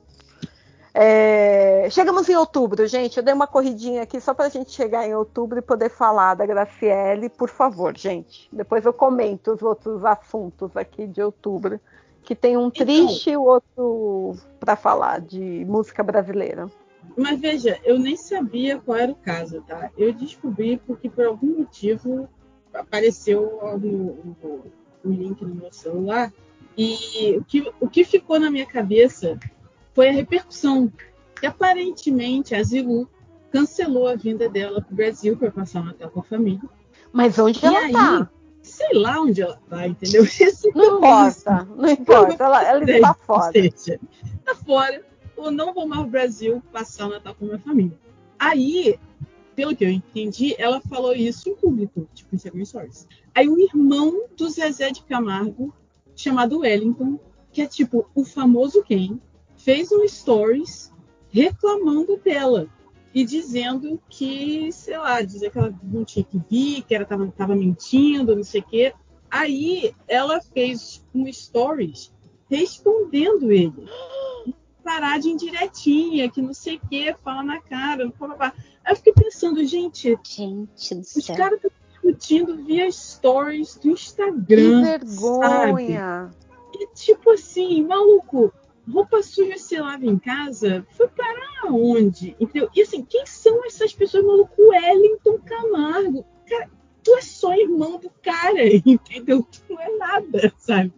[0.95, 3.17] É, chegamos em outubro, gente.
[3.17, 6.35] Eu dei uma corridinha aqui só para a gente chegar em outubro e poder falar
[6.35, 8.49] da Graciele, por favor, gente.
[8.53, 11.81] Depois eu comento os outros assuntos aqui de outubro,
[12.23, 16.69] que tem um triste e o outro para falar de música brasileira.
[17.17, 19.91] Mas veja, eu nem sabia qual era o caso, tá?
[19.97, 22.29] Eu descobri porque por algum motivo
[22.73, 23.43] apareceu
[25.05, 26.33] o link no meu celular
[26.77, 29.39] e o que, o que ficou na minha cabeça
[29.99, 30.93] foi a repercussão.
[31.41, 33.09] Que aparentemente a Zilu
[33.51, 36.63] cancelou a vinda dela para o Brasil para passar o Natal com a família.
[37.13, 38.31] Mas onde E ela aí, tá?
[38.63, 40.23] sei lá onde ela tá, entendeu?
[40.41, 42.45] Esse Não importa, não importa.
[42.45, 43.51] Ela, ela está fora.
[43.51, 43.99] Seja,
[44.45, 45.05] tá fora,
[45.37, 47.99] ou não vou mais ao Brasil passar o Natal com a minha família.
[48.39, 48.97] Aí,
[49.57, 53.09] pelo que eu entendi, ela falou isso em público, tipo, em Instagram Stories.
[53.35, 55.75] Aí o irmão do Zezé de Camargo,
[56.15, 57.19] chamado Wellington,
[57.51, 59.21] que é tipo o famoso quem,
[59.69, 60.91] fez um Stories
[61.31, 62.69] reclamando dela
[63.13, 67.31] e dizendo que, sei lá, dizer que ela não tinha que vir, que ela tava,
[67.37, 68.95] tava mentindo, não sei o quê.
[69.31, 72.11] Aí ela fez um Stories
[72.51, 73.87] respondendo ele.
[74.83, 78.55] Parar de indiretinha, que não sei o que, fala na cara, blá, blá, blá.
[78.83, 80.19] Aí eu fiquei pensando, gente,
[80.75, 84.83] Gente do os caras estão discutindo via stories do Que Instagram.
[84.83, 86.31] vergonha.
[86.73, 88.51] E tipo assim, maluco,
[88.91, 92.37] roupa suja se lava em casa, foi parar onde?
[92.41, 92.71] Entendeu?
[92.75, 94.55] E assim, quem são essas pessoas, maluco?
[94.59, 96.25] Wellington Camargo.
[96.49, 96.71] Cara,
[97.03, 99.43] tu é só irmão do cara, entendeu?
[99.43, 100.93] Tu não é nada, sabe?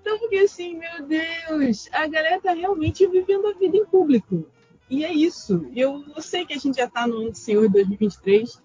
[0.00, 4.46] Então, porque assim, meu Deus, a galera tá realmente vivendo a vida em público.
[4.88, 5.66] E é isso.
[5.74, 8.60] Eu, eu sei que a gente já tá no ano do Senhor 2023,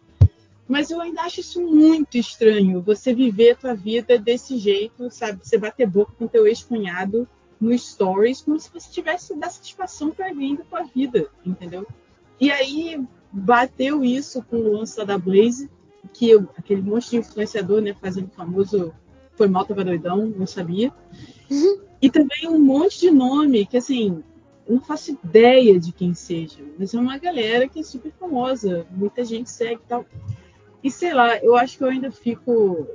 [0.68, 2.82] mas eu ainda acho isso muito estranho.
[2.82, 5.40] Você viver a tua vida desse jeito, sabe?
[5.44, 7.28] Você bater boca com teu ex-cunhado
[7.60, 11.88] no stories, como se você tivesse dar satisfação alguém da tua vida, entendeu?
[12.40, 13.02] E aí
[13.32, 15.70] bateu isso com o lance da Blaze,
[16.14, 18.94] que eu- aquele monte de influenciador, né, fazendo famoso
[19.36, 20.94] foi mal, tava doidão, não sabia.
[22.02, 24.24] E também um monte de nome que, assim,
[24.68, 28.86] eu não faço ideia de quem seja, mas é uma galera que é super famosa,
[28.92, 30.06] muita gente segue e tal.
[30.84, 32.88] E sei lá, eu acho que eu ainda fico.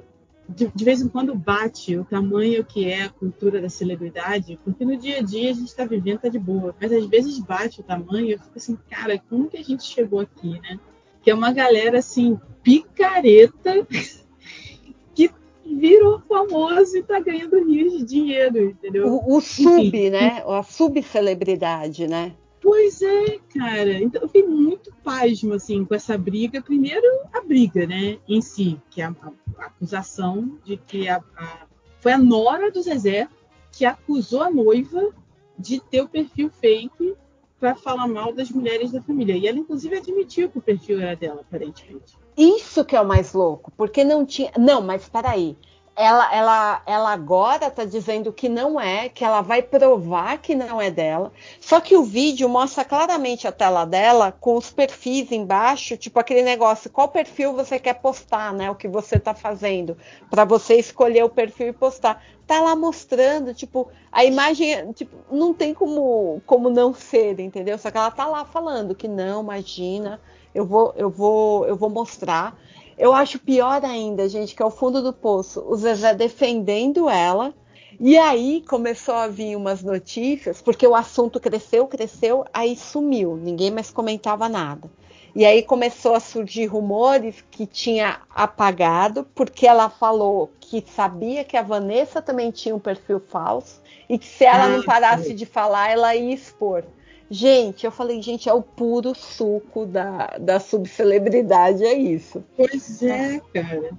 [0.54, 4.84] De, de vez em quando bate o tamanho que é a cultura da celebridade, porque
[4.84, 7.80] no dia a dia a gente tá vivendo, tá de boa, mas às vezes bate
[7.80, 10.78] o tamanho eu fico assim, cara, como que a gente chegou aqui, né?
[11.22, 13.86] Que é uma galera assim, picareta,
[15.14, 15.30] que
[15.64, 19.06] virou famoso e tá ganhando rios de dinheiro, entendeu?
[19.06, 20.42] O, o sub, né?
[20.46, 22.34] A subcelebridade, né?
[22.60, 23.92] Pois é, cara.
[23.92, 26.60] Então eu fiquei muito pasmo, assim, com essa briga.
[26.60, 29.14] Primeiro, a briga, né, em si, que é a,
[29.58, 31.66] a acusação de que a, a,
[32.00, 33.28] foi a nora do Zezé
[33.72, 35.10] que acusou a noiva
[35.58, 37.14] de ter o perfil fake
[37.58, 39.36] para falar mal das mulheres da família.
[39.36, 42.16] E ela, inclusive, admitiu que o perfil era dela, aparentemente.
[42.36, 44.50] Isso que é o mais louco, porque não tinha.
[44.58, 45.56] Não, mas peraí
[46.00, 50.80] ela, ela, ela agora está dizendo que não é, que ela vai provar que não
[50.80, 51.30] é dela.
[51.60, 56.40] Só que o vídeo mostra claramente a tela dela com os perfis embaixo, tipo aquele
[56.42, 58.70] negócio, qual perfil você quer postar, né?
[58.70, 59.94] O que você está fazendo,
[60.30, 62.24] para você escolher o perfil e postar.
[62.46, 67.76] Tá lá mostrando, tipo, a imagem, tipo, não tem como, como não ser, entendeu?
[67.76, 70.18] Só que ela tá lá falando que não, imagina,
[70.54, 72.56] eu vou, eu vou, eu vou mostrar.
[73.00, 77.54] Eu acho pior ainda, gente, que é o fundo do poço, o Zezé defendendo ela.
[77.98, 83.70] E aí começou a vir umas notícias, porque o assunto cresceu, cresceu, aí sumiu, ninguém
[83.70, 84.90] mais comentava nada.
[85.34, 91.56] E aí começou a surgir rumores que tinha apagado, porque ela falou que sabia que
[91.56, 93.80] a Vanessa também tinha um perfil falso
[94.10, 96.84] e que se ela não parasse de falar, ela ia expor.
[97.30, 102.42] Gente, eu falei, gente, é o puro suco da, da subcelebridade, é isso.
[102.56, 103.92] Pois é, cara.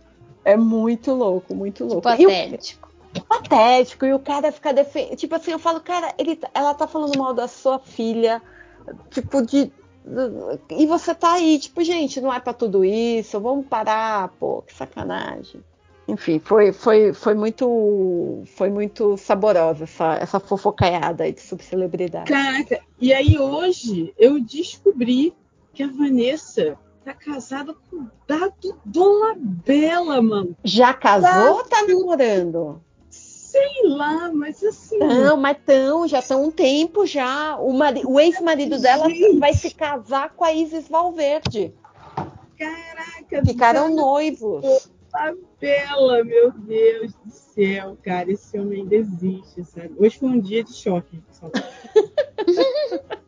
[0.43, 2.01] É muito louco, muito louco.
[2.01, 2.89] Patético.
[3.15, 4.05] O, patético.
[4.05, 5.15] E o cara fica defendendo.
[5.15, 8.41] Tipo assim, eu falo, cara, ele, ela tá falando mal da sua filha,
[9.09, 9.71] tipo, de.
[10.69, 14.73] E você tá aí, tipo, gente, não é para tudo isso, vamos parar, pô, que
[14.73, 15.63] sacanagem
[16.07, 22.31] enfim, foi, foi, foi muito foi muito saborosa essa, essa fofocaiada aí de subcelebridade.
[22.31, 25.33] Caraca, e aí hoje eu descobri
[25.73, 30.55] que a Vanessa tá casada com o Dado Dolabella, mano.
[30.63, 32.81] Já casou ou tá namorando?
[33.09, 34.97] Sei lá, mas assim.
[34.97, 37.57] Não, mas tão, já estão um tempo já.
[37.59, 39.07] O, o ex-marido dela
[39.39, 41.73] vai se casar com a Isis Valverde.
[42.57, 44.89] Caraca, Ficaram noivos.
[45.11, 49.93] Tabela, meu Deus do céu, cara, esse homem ainda existe, sabe?
[49.97, 51.21] Hoje foi um dia de choque.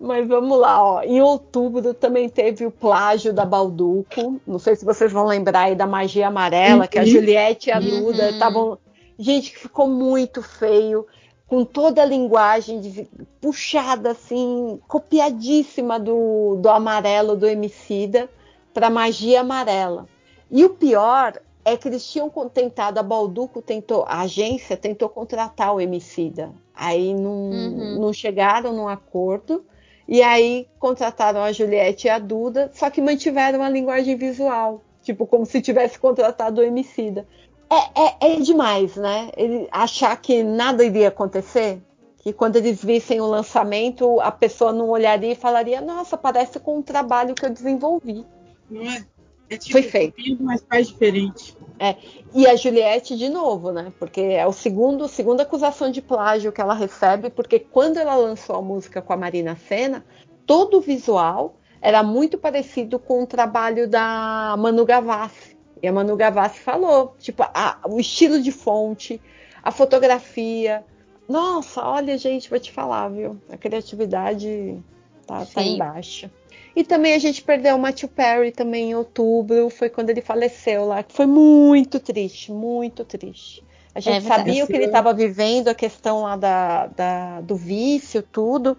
[0.00, 1.02] Mas vamos lá, ó.
[1.02, 4.40] Em outubro também teve o plágio da Balduco.
[4.46, 6.88] Não sei se vocês vão lembrar aí da magia amarela, uhum.
[6.88, 7.08] que a uhum.
[7.08, 8.70] Juliette e a Duda estavam.
[8.70, 8.78] Uhum.
[9.18, 11.06] Gente, que ficou muito feio,
[11.46, 13.08] com toda a linguagem de...
[13.40, 18.28] puxada, assim, copiadíssima do, do amarelo do Emicida
[18.72, 20.06] para magia amarela.
[20.52, 25.74] E o pior é que eles tinham tentado, a Balduco tentou, a agência tentou contratar
[25.74, 26.52] o Emicida.
[26.74, 28.00] Aí não, uhum.
[28.00, 29.64] não chegaram num acordo.
[30.06, 34.82] E aí contrataram a Juliette e a Duda, só que mantiveram a linguagem visual.
[35.02, 37.26] Tipo, como se tivesse contratado o Emicida.
[37.70, 39.30] É, é, é demais, né?
[39.34, 41.80] Ele achar que nada iria acontecer.
[42.18, 46.78] Que quando eles vissem o lançamento, a pessoa não olharia e falaria: Nossa, parece com
[46.78, 48.24] um trabalho que eu desenvolvi.
[48.70, 49.04] Não é?
[49.52, 50.16] É tipo, Foi feito.
[50.40, 51.54] Mas faz diferente.
[51.78, 51.96] É.
[52.34, 53.92] E a Juliette de novo, né?
[53.98, 58.56] Porque é o segundo, segunda acusação de plágio que ela recebe, porque quando ela lançou
[58.56, 60.02] a música com a Marina Senna,
[60.46, 65.54] todo o visual era muito parecido com o trabalho da Manu Gavassi.
[65.82, 69.20] E a Manu Gavassi falou, tipo, a, o estilo de fonte,
[69.62, 70.82] a fotografia.
[71.28, 73.38] Nossa, olha, gente, vou te falar, viu?
[73.50, 74.82] A criatividade
[75.26, 76.30] tá, tá embaixo.
[76.74, 80.86] E também a gente perdeu o Matthew Perry também em outubro, foi quando ele faleceu
[80.86, 81.04] lá.
[81.06, 83.62] Foi muito triste, muito triste.
[83.94, 87.54] A gente é sabia o que ele estava vivendo, a questão lá da, da, do
[87.54, 88.78] vício, tudo,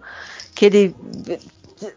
[0.56, 0.96] que ele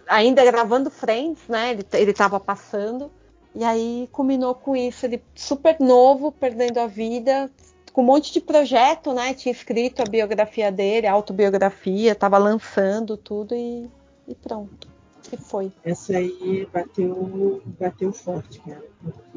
[0.08, 1.76] ainda gravando Friends, né?
[1.93, 3.11] Ele estava passando.
[3.56, 7.50] E aí culminou com isso, ele super novo, perdendo a vida,
[7.92, 9.34] com um monte de projeto, né?
[9.34, 13.90] Tinha escrito a biografia dele, a autobiografia, estava lançando tudo e,
[14.27, 14.97] e pronto
[15.30, 15.72] que foi?
[15.84, 18.84] Essa aí bateu, bateu forte, cara.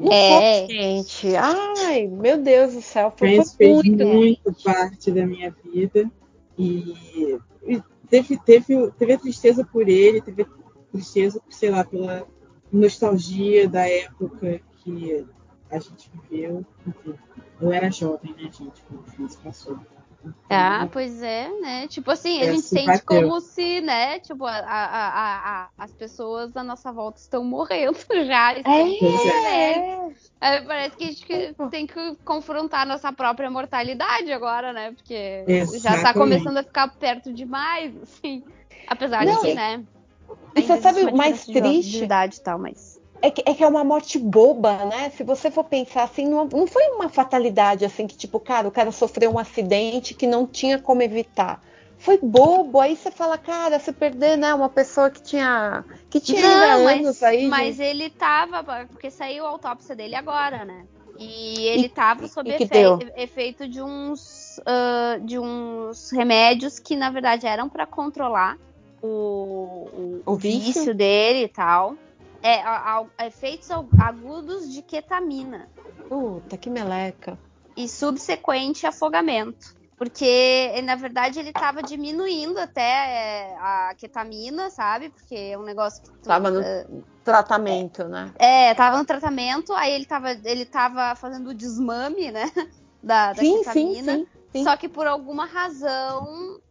[0.09, 1.35] É, gente.
[1.35, 3.13] Ai, meu Deus do céu.
[3.15, 6.09] Foi, Friends foi muito, fez muito parte da minha vida.
[6.57, 10.45] E, e, teve, teve, teve a tristeza por ele, teve
[10.91, 12.27] tristeza, sei lá, pela
[12.71, 15.25] nostalgia da época que
[15.69, 16.65] a gente viveu.
[16.85, 17.15] Enfim,
[17.59, 19.79] eu era jovem, né, gente, quando isso passou.
[20.49, 21.87] Ah, pois é, né?
[21.87, 24.19] Tipo assim, a é, gente sente como se, né?
[24.19, 28.53] Tipo, a, a, a, as pessoas à nossa volta estão morrendo já.
[28.53, 30.11] É, é.
[30.41, 30.61] é.
[30.61, 31.25] Parece que a gente
[31.71, 34.91] tem que confrontar a nossa própria mortalidade agora, né?
[34.91, 35.43] Porque
[35.81, 38.43] já tá começando a ficar perto demais, assim.
[38.87, 39.83] Apesar de que, né?
[40.55, 41.91] E você sabe o mais triste?
[41.91, 42.90] De idade e tal, mas
[43.21, 45.09] é que, é que, é uma morte boba, né?
[45.11, 48.71] Se você for pensar assim, não, não, foi uma fatalidade assim que, tipo, cara, o
[48.71, 51.61] cara sofreu um acidente que não tinha como evitar.
[51.97, 52.79] foi bobo.
[52.79, 57.21] Aí você fala, cara, você perder, né, uma pessoa que tinha que tinha Não, anos
[57.21, 57.43] mas, aí.
[57.43, 60.83] de- mas ele tava, porque saiu a autópsia dele agora, né?
[61.19, 67.09] E ele E- tava sob efe- efeito de uns ah, de uns remédios que na
[67.09, 68.57] verdade eram pra controlar
[69.01, 70.73] o, o, O o vício?
[70.73, 70.95] vício?
[70.95, 71.95] dele e tal.
[72.43, 75.67] É, a- a- efeitos agudos de ketamina
[76.09, 77.37] Puta, que meleca.
[77.75, 79.79] e subsequente afogamento.
[79.97, 85.09] Porque, na verdade, ele tava diminuindo até é, a ketamina, sabe?
[85.09, 86.87] Porque é um negócio que tu, Tava no eh,
[87.23, 88.33] tratamento, né?
[88.39, 92.43] é, tava no tratamento, aí ele tava, ele tava fazendo o desmame, né?
[93.03, 94.13] Da, da Sim, sim, ketamina.
[94.13, 94.27] sim.
[94.51, 94.63] sim.
[94.63, 96.23] Só que por alguma razão,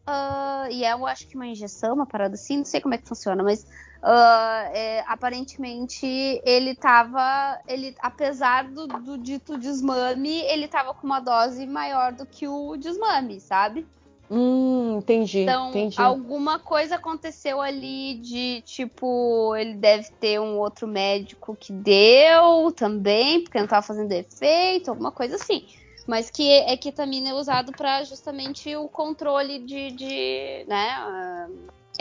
[0.06, 2.98] ah, e é, eu acho que uma injeção, uma parada assim, não sei como é
[2.98, 3.64] que funciona, mas
[4.02, 6.06] ah, é, aparentemente
[6.44, 12.24] ele tava, ele, apesar do, do dito desmame, ele tava com uma dose maior do
[12.24, 13.86] que o desmame, sabe?
[14.30, 16.00] Hum, entendi, Então, entendi.
[16.00, 23.42] alguma coisa aconteceu ali de tipo, ele deve ter um outro médico que deu também,
[23.42, 25.66] porque não tava fazendo efeito, alguma coisa assim.
[26.06, 30.90] Mas que é ketamina é usado para justamente o controle de, de né?
[30.90, 31.48] ah,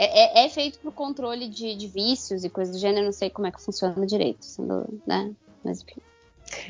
[0.00, 3.28] É, é- é feito pro controle de, de vícios e coisas do gênero, não sei
[3.28, 5.30] como é que funciona direito, sendo, né?
[5.62, 6.00] Mas enfim.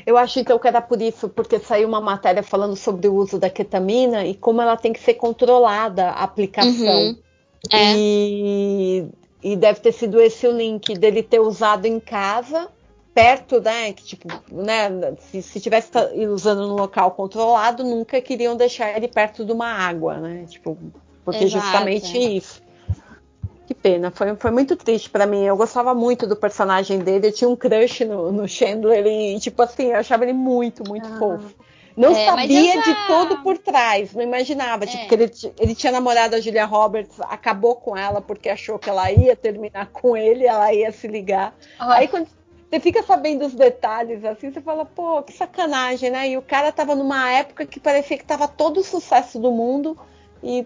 [0.05, 3.39] Eu acho então que era por isso, porque saiu uma matéria falando sobre o uso
[3.39, 7.01] da ketamina e como ela tem que ser controlada a aplicação.
[7.01, 7.17] Uhum.
[7.71, 7.93] É.
[7.95, 9.05] E,
[9.41, 12.67] e deve ter sido esse o link dele ter usado em casa,
[13.13, 13.93] perto, né?
[13.93, 15.15] Que tipo, né?
[15.19, 15.89] Se, se tivesse
[16.29, 20.45] usando num local controlado, nunca queriam deixar ele perto de uma água, né?
[20.49, 20.77] Tipo,
[21.23, 22.29] porque Exato, justamente é.
[22.31, 22.61] isso.
[23.71, 25.45] Que pena, foi, foi muito triste pra mim.
[25.45, 29.61] Eu gostava muito do personagem dele, eu tinha um crush no, no Chandler e, tipo
[29.61, 31.17] assim, eu achava ele muito, muito Ah.
[31.17, 31.55] fofo.
[31.95, 34.85] Não É, sabia já- de tudo por trás, não imaginava.
[34.85, 35.07] Tipo, É.
[35.07, 39.09] que ele, ele tinha namorado a Julia Roberts, acabou com ela porque achou que ela
[39.09, 41.55] ia terminar com ele, ela ia se ligar.
[41.79, 42.27] Aí quando
[42.69, 46.27] você fica sabendo os detalhes, assim, você fala, pô, que sacanagem, né?
[46.29, 49.97] E o cara tava numa época que parecia que tava todo o sucesso do mundo
[50.43, 50.65] e,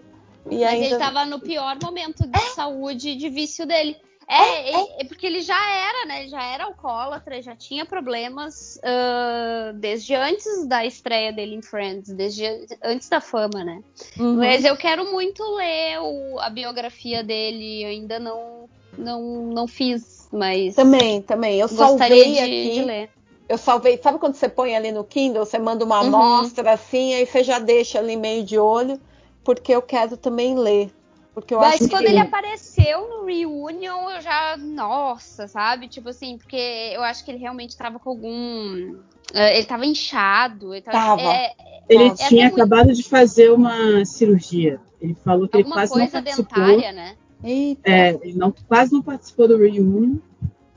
[0.50, 0.86] e Mas ainda.
[0.86, 3.96] ele tava no pior momento de saúde e de vício dele.
[4.28, 6.22] É, é, é porque ele já era, né?
[6.22, 12.12] Ele já era alcoólatra, já tinha problemas ah, desde antes da estreia dele em Friends,
[12.12, 12.44] desde
[12.82, 13.80] antes da fama, né?
[14.18, 14.34] Uhum.
[14.36, 18.68] Mas eu quero muito ler o- a biografia dele, eu ainda não,
[18.98, 21.60] não, não fiz, mas Também, também.
[21.60, 22.70] Eu gostaria salvei de, aqui.
[22.70, 23.10] de ler.
[23.48, 23.96] Eu salvei.
[24.02, 26.08] Sabe quando você põe ali no Kindle, você manda uma Uhum.
[26.08, 29.00] amostra assim, aí você já deixa ali meio de olho,
[29.46, 30.90] porque eu quero também ler.
[31.32, 34.56] Porque eu Mas acho quando que ele apareceu no Reunion, eu já.
[34.56, 35.86] Nossa, sabe?
[35.86, 36.56] Tipo assim, porque
[36.92, 38.96] eu acho que ele realmente tava com algum.
[39.34, 40.74] eh, Ele tava inchado.
[40.74, 40.96] Ele tava.
[40.98, 41.22] Tava.
[41.22, 41.52] é,
[41.88, 44.80] Ele É tinha até muito- acabado de fazer uma cirurgia.
[45.00, 46.64] Ele falou que ele alguma quase não coisa participou.
[46.66, 47.16] dentária, né?
[47.44, 47.88] Eita.
[47.90, 50.16] É, ele não, quase não participou do reunion,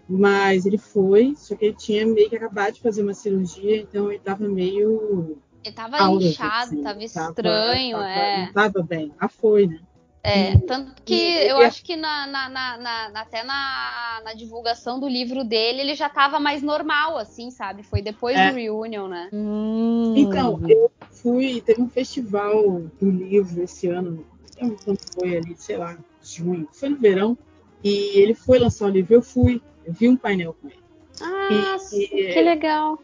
[0.08, 4.12] mas ele foi, só que ele tinha meio que acabado de fazer uma cirurgia, então
[4.12, 8.46] ele tava meio Ele tava it, inchado, assim, tava estranho, tava- é.
[8.46, 9.14] Não tava bem.
[9.20, 9.80] Ah, foi, né?
[10.22, 15.00] É, tanto que e- eu e- acho que na, na- na- até na, na divulgação
[15.00, 17.84] do livro dele, ele já tava mais normal, assim, sabe?
[17.84, 18.50] Foi depois É.
[18.50, 19.30] do Reunion, né?
[19.32, 20.14] Hum.
[20.16, 25.56] Então, eu fui, teve um festival do livro esse ano, não lembro quando foi ali,
[25.58, 27.38] sei lá, junho, foi no verão,
[27.84, 30.80] e ele foi lançar o livro, eu fui, eu vi um painel com ele.
[31.22, 33.00] Ah, E- que legal.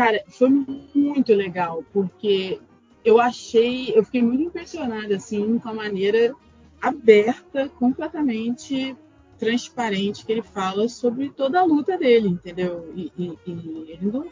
[0.00, 0.48] Cara, foi
[0.94, 2.58] muito legal, porque
[3.04, 6.34] eu achei, eu fiquei muito impressionada, assim, com a maneira
[6.80, 8.96] aberta, completamente
[9.38, 12.90] transparente que ele fala sobre toda a luta dele, entendeu?
[12.96, 14.24] E, e- e ele, não,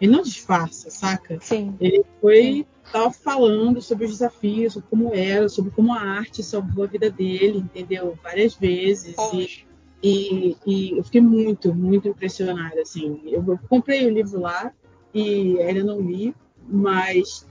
[0.00, 1.38] ele não disfarça, saca?
[1.42, 1.74] Sim.
[1.78, 6.84] Ele foi tava falando sobre os desafios, sobre como era, sobre como a arte salvou
[6.84, 8.18] a vida dele, entendeu?
[8.22, 9.14] Várias vezes.
[9.30, 9.66] E,
[10.02, 13.20] e, e eu fiquei muito, muito impressionada, assim.
[13.26, 14.72] Eu, eu comprei o livro lá
[15.16, 16.34] e ainda não li,
[16.68, 17.46] mas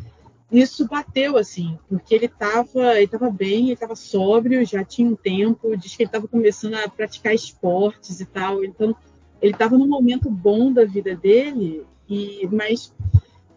[0.52, 5.16] isso bateu, assim, porque ele estava ele tava bem, ele estava sóbrio, já tinha um
[5.16, 8.96] tempo, diz que ele estava começando a praticar esportes e tal, então
[9.42, 12.94] ele estava num momento bom da vida dele, e mas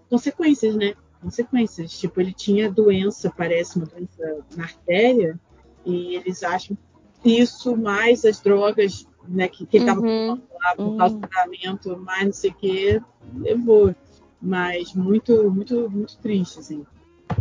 [0.08, 0.94] consequências, né?
[1.20, 1.98] Consequências.
[1.98, 5.38] Tipo, ele tinha doença, parece, uma doença na artéria,
[5.84, 6.76] e eles acham
[7.24, 10.40] isso mais as drogas né, que, que ele estava Uhum.
[10.62, 10.96] lá por Hum.
[10.96, 13.02] causa do tratamento, mais não sei o que,
[13.36, 13.94] levou.
[14.40, 16.86] Mas muito, muito, muito triste, assim.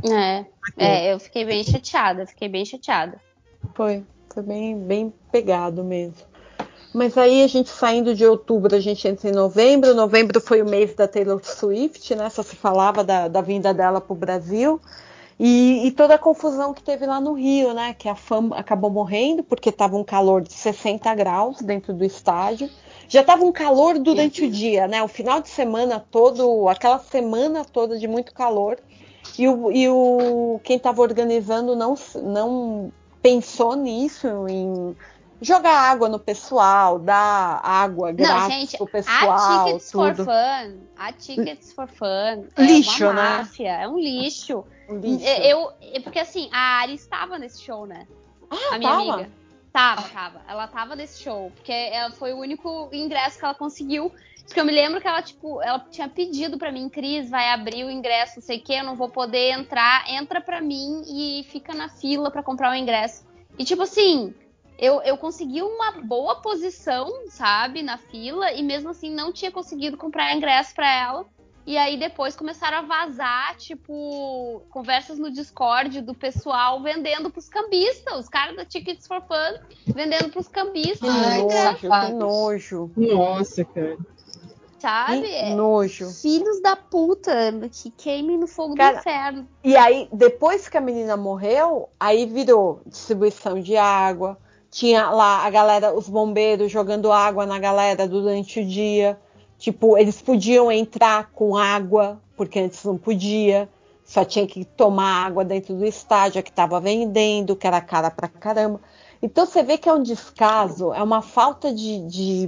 [0.09, 0.45] É,
[0.77, 3.19] é, eu fiquei bem chateada, fiquei bem chateada.
[3.75, 6.25] Foi, foi bem, bem pegado mesmo.
[6.93, 9.93] Mas aí a gente saindo de outubro, a gente entra em novembro.
[9.93, 12.29] Novembro foi o mês da Taylor Swift, né?
[12.29, 14.81] Só se falava da, da vinda dela para o Brasil.
[15.39, 17.93] E, e toda a confusão que teve lá no Rio, né?
[17.93, 22.69] Que a fã acabou morrendo porque estava um calor de 60 graus dentro do estádio.
[23.07, 25.03] Já estava um calor durante o dia, né?
[25.03, 28.77] O final de semana todo, aquela semana toda de muito calor.
[29.37, 32.91] E o, e o quem estava organizando não, não
[33.21, 34.95] pensou nisso, em
[35.41, 40.15] jogar água no pessoal, dar água grátis Não, gente, pro pessoal, a Tickets tudo.
[40.15, 43.37] for Fun, a Tickets for Fun Lixo, é uma né?
[43.37, 44.65] máfia, é um lixo.
[44.89, 45.25] Um lixo.
[45.25, 48.07] Eu, eu- porque assim, a Ari estava nesse show, né?
[48.49, 49.13] Ah, a minha tava?
[49.13, 49.31] amiga.
[49.71, 50.41] Tava, tava.
[50.47, 54.11] Ela tava nesse show, porque ela foi o único ingresso que ela conseguiu.
[54.45, 57.83] Porque eu me lembro que ela, tipo, ela tinha pedido pra mim, Cris, vai abrir
[57.83, 61.43] o ingresso, não sei o quê, eu não vou poder entrar, entra pra mim e
[61.51, 63.25] fica na fila pra comprar o ingresso.
[63.59, 64.33] E tipo assim,
[64.79, 69.97] eu, eu consegui uma boa posição, sabe, na fila, e mesmo assim não tinha conseguido
[69.97, 71.25] comprar ingresso pra ela.
[71.67, 78.17] E aí depois começaram a vazar, tipo, conversas no Discord do pessoal vendendo pros cambistas,
[78.17, 79.59] os caras da Tickets for Fun
[79.93, 83.15] vendendo pros cambistas, Ai, né, nojo, que nojo.
[83.17, 83.97] Nossa, cara.
[84.79, 85.27] sabe?
[85.27, 86.09] Que nojo.
[86.09, 87.33] Filhos da puta
[87.69, 89.47] que queimem no fogo Cara, do inferno.
[89.61, 94.37] E aí, depois que a menina morreu, aí virou distribuição de água.
[94.71, 99.19] Tinha lá a galera, os bombeiros jogando água na galera durante o dia.
[99.57, 103.67] Tipo, eles podiam entrar com água, porque antes não podia.
[104.05, 108.27] Só tinha que tomar água dentro do estádio, que estava vendendo, que era cara pra
[108.27, 108.79] caramba.
[109.21, 112.47] Então você vê que é um descaso, é uma falta de, de,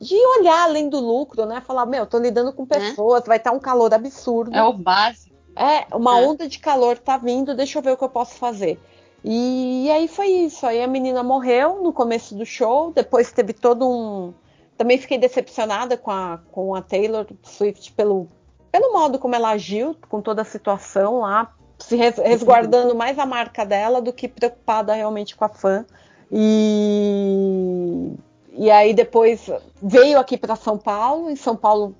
[0.00, 1.60] de olhar além do lucro, né?
[1.66, 4.54] Falar, meu, tô lidando com pessoas, vai estar um calor absurdo.
[4.54, 5.34] É o básico.
[5.56, 6.26] É, uma É.
[6.26, 8.78] onda de calor tá vindo, deixa eu ver o que eu posso fazer.
[9.24, 10.66] E, aí foi isso.
[10.66, 14.34] Aí a menina morreu no começo do show, depois teve todo um.
[14.76, 18.28] Também fiquei decepcionada com a, com a Taylor Swift pelo,
[18.70, 23.26] pelo modo como ela agiu, com toda a situação lá, se res- resguardando mais a
[23.26, 25.84] marca dela do que preocupada realmente com a fã.
[26.30, 28.12] E,
[28.52, 29.50] e aí depois
[29.82, 31.94] veio aqui para São Paulo, em São Paulo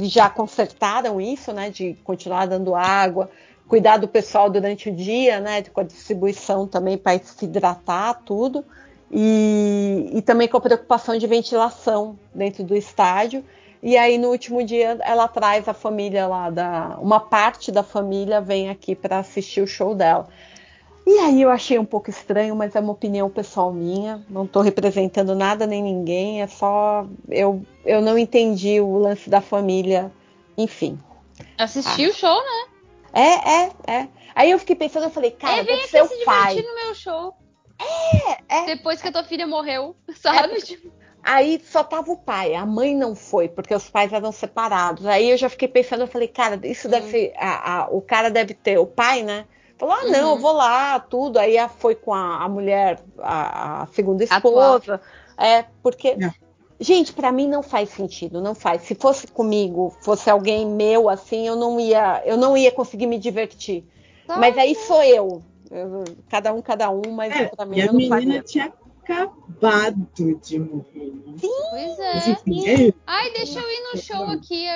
[0.00, 3.30] já consertaram isso, né, de continuar dando água,
[3.68, 8.64] cuidar do pessoal durante o dia, né, com a distribuição também para se hidratar, tudo,
[9.16, 13.44] e, e também com a preocupação de ventilação dentro do estádio.
[13.80, 18.40] E aí no último dia ela traz a família lá da, uma parte da família
[18.40, 20.26] vem aqui para assistir o show dela.
[21.06, 24.24] E aí eu achei um pouco estranho, mas é uma opinião pessoal minha.
[24.28, 26.42] Não estou representando nada nem ninguém.
[26.42, 30.10] É só eu eu não entendi o lance da família.
[30.56, 30.98] Enfim.
[31.58, 32.74] Assistiu o show, né?
[33.12, 34.08] É, é, é.
[34.34, 36.54] Aí eu fiquei pensando, eu falei, cara, é, deve ser se o pai.
[36.54, 37.34] divertir no meu show.
[38.48, 38.66] É.
[38.66, 40.60] Depois que a tua filha morreu, sabe?
[40.62, 45.06] Tipo, Aí só tava o pai, a mãe não foi, porque os pais eram separados.
[45.06, 47.32] Aí eu já fiquei pensando, eu falei, cara, isso deve ser.
[47.38, 49.46] a- a- o cara deve ter, o pai, né?
[49.78, 50.34] Falou, ah, não, Uhum.
[50.36, 51.38] eu vou lá, tudo.
[51.38, 54.76] Aí foi com a, a mulher, a, a segunda Atual.
[54.78, 55.00] esposa.
[55.38, 56.08] É, porque.
[56.08, 56.44] É.
[56.78, 58.82] Gente, pra mim não faz sentido, não faz.
[58.82, 63.16] Se fosse comigo, fosse alguém meu assim, eu não ia, eu não ia conseguir me
[63.18, 63.84] divertir.
[64.28, 65.40] Mas aí sou eu.
[65.70, 68.42] Eu- Cada um, cada um, mas É, pra mim e a menina faria.
[68.42, 71.12] tinha acabado de morrer.
[71.26, 71.34] né?
[71.40, 72.18] Pois é.
[72.50, 72.94] isso.
[73.06, 74.66] Ai, deixa eu ir no show aqui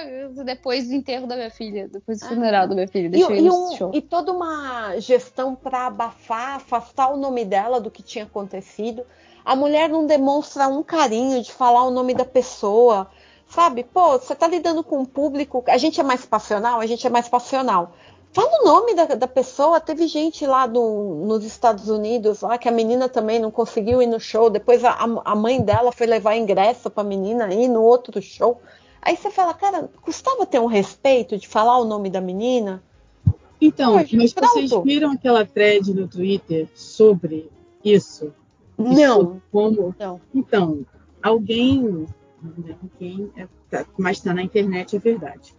[0.45, 2.29] depois do enterro da minha filha, depois do Ah.
[2.29, 3.07] funeral da minha filha.
[3.07, 3.91] E, Deixa eu ir e no um- show.
[3.95, 9.03] e toda uma gestão para abafar, afastar o nome dela do que tinha acontecido.
[9.45, 13.09] A mulher não demonstra um carinho de falar o nome da pessoa.
[13.51, 13.83] Sabe?
[13.83, 15.65] Pô, você tá lidando com um público.
[15.69, 17.95] A gente é mais passional, a gente é mais passional.
[18.33, 19.81] Fala o nome da, da pessoa.
[19.81, 24.07] Teve gente lá do- nos Estados Unidos, lá que a menina também não conseguiu ir
[24.07, 24.51] no show.
[24.51, 28.61] Depois a, a mãe dela foi levar ingresso pra menina ir no outro show.
[29.01, 32.83] Aí você fala, cara, custava ter um respeito de falar o nome da menina?
[33.61, 34.85] Então, Poxa, mas vocês pronto.
[34.85, 37.51] viram aquela thread no Twitter sobre
[37.83, 38.33] isso?
[38.77, 39.17] Não.
[39.17, 39.95] sobre Como...
[39.99, 40.21] Não.
[40.33, 40.87] Então,
[41.23, 45.55] alguém, não lembro quem, é, tá, mas está na internet, é verdade.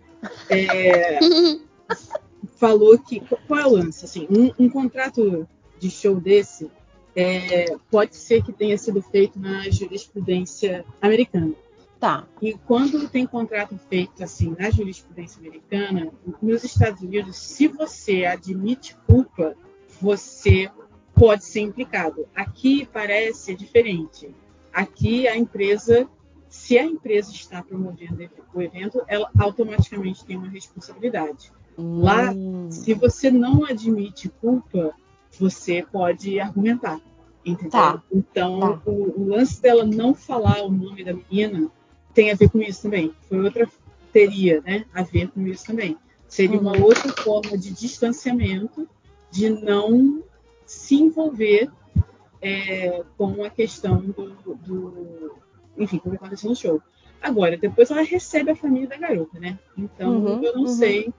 [0.49, 1.19] É,
[2.57, 4.05] falou que qual é o lance?
[4.05, 5.47] Assim, um, um contrato
[5.79, 6.69] de show desse
[7.15, 11.53] é, pode ser que tenha sido feito na jurisprudência americana.
[11.99, 12.25] Tá.
[12.41, 16.09] E quando tem contrato feito assim na jurisprudência americana,
[16.41, 19.53] nos Estados Unidos, se você admite culpa,
[19.99, 20.71] você
[21.13, 22.25] pode ser implicado.
[22.33, 24.33] Aqui parece diferente.
[24.71, 26.07] Aqui a empresa,
[26.47, 31.51] se a empresa está promovendo o evento, ela automaticamente tem uma responsabilidade.
[31.79, 32.69] Lá, Hum.
[32.69, 34.93] Se você não admite culpa,
[35.39, 36.99] você pode argumentar.
[37.45, 37.71] Entendeu?
[37.71, 38.03] Tá.
[38.11, 38.81] Então, Tá.
[38.85, 41.69] O, o lance dela não falar o nome da menina
[42.13, 43.13] tem a ver com isso também.
[43.27, 43.67] Foi outra
[44.11, 44.85] teria, né?
[44.93, 45.97] A ver com isso também.
[46.27, 46.83] Seria uma Uhum.
[46.83, 48.87] outra forma de distanciamento
[49.31, 50.21] de não
[50.65, 51.71] se envolver
[52.41, 55.31] é, com a questão do, do,
[55.77, 56.81] enfim, como aconteceu no show.
[57.21, 59.57] Agora, depois ela recebe a família da garota, né?
[59.77, 60.67] Então Uhum, eu não uhum.
[60.67, 61.13] sei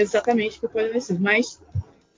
[0.00, 1.60] exatamente o que pode sido, mas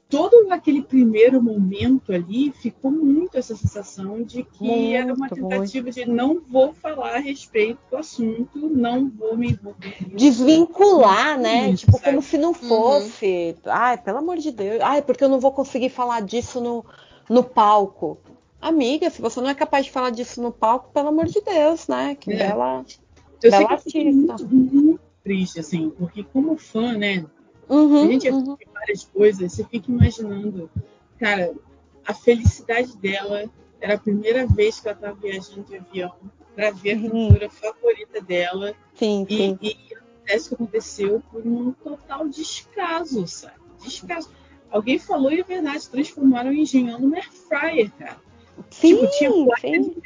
[0.08, 5.90] todo aquele primeiro momento ali ficou muito essa sensação de que Muito, era uma tentativa
[5.90, 9.96] de não vou falar a respeito do assunto, não vou me envolver.
[10.14, 11.70] Desvincular, né?
[11.70, 12.04] Isso, tipo, sabe?
[12.04, 13.56] como se não fosse.
[13.64, 14.80] Ai, pelo amor de Deus.
[14.80, 16.84] Ai, porque eu não vou conseguir falar disso no,
[17.28, 18.18] no palco.
[18.60, 21.88] Amiga, se você não é capaz de falar disso no palco, pelo amor de Deus,
[21.88, 22.16] né?
[22.18, 22.36] Que É.
[22.36, 22.84] bela.
[23.42, 24.00] Eu Bela artista.
[24.02, 27.24] muito, muito triste, assim, porque como fã, né,
[27.68, 28.38] Uhum, a gente uhum.
[28.38, 30.70] assiste várias coisas, você fica imaginando,
[31.18, 31.54] cara,
[32.06, 33.44] a felicidade dela
[33.80, 36.14] era a primeira vez que ela estava viajando de avião
[36.54, 37.28] para ver a Uhum.
[37.28, 39.58] cantora favorita dela Sim, e, sim.
[39.60, 43.54] e acontece o que aconteceu por um total descaso, sabe?
[43.82, 44.30] Descaso.
[44.70, 48.16] Alguém falou e é verdade, transformaram o engenhão numa air fryer, cara.
[48.70, 49.30] Sim, tipo, tinha
[49.60, 49.96] sim.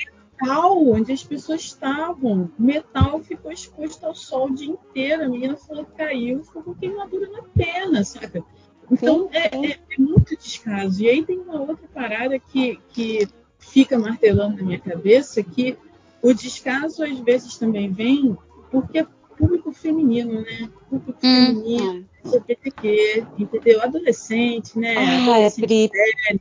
[0.40, 2.50] Metal onde as pessoas estavam.
[2.58, 5.24] O metal ficou exposto ao sol o dia inteiro.
[5.24, 8.42] A menina falou que caiu, ficou com queimadura na perna, saca?
[8.90, 9.66] Então Sim, é, sim.
[9.66, 11.02] é- é muito descaso.
[11.02, 13.28] E aí tem uma outra parada que, que
[13.58, 15.76] fica martelando na minha cabeça, que
[16.22, 18.36] o descaso às vezes também vem
[18.70, 20.68] porque é público feminino, né?
[20.88, 21.46] Público Hum.
[21.46, 23.82] feminino, LGBTQ, entendeu?
[23.82, 24.96] Adolescente, né?
[24.96, 25.90] Ah, é, Adolescente Pri.
[25.90, 26.40] vai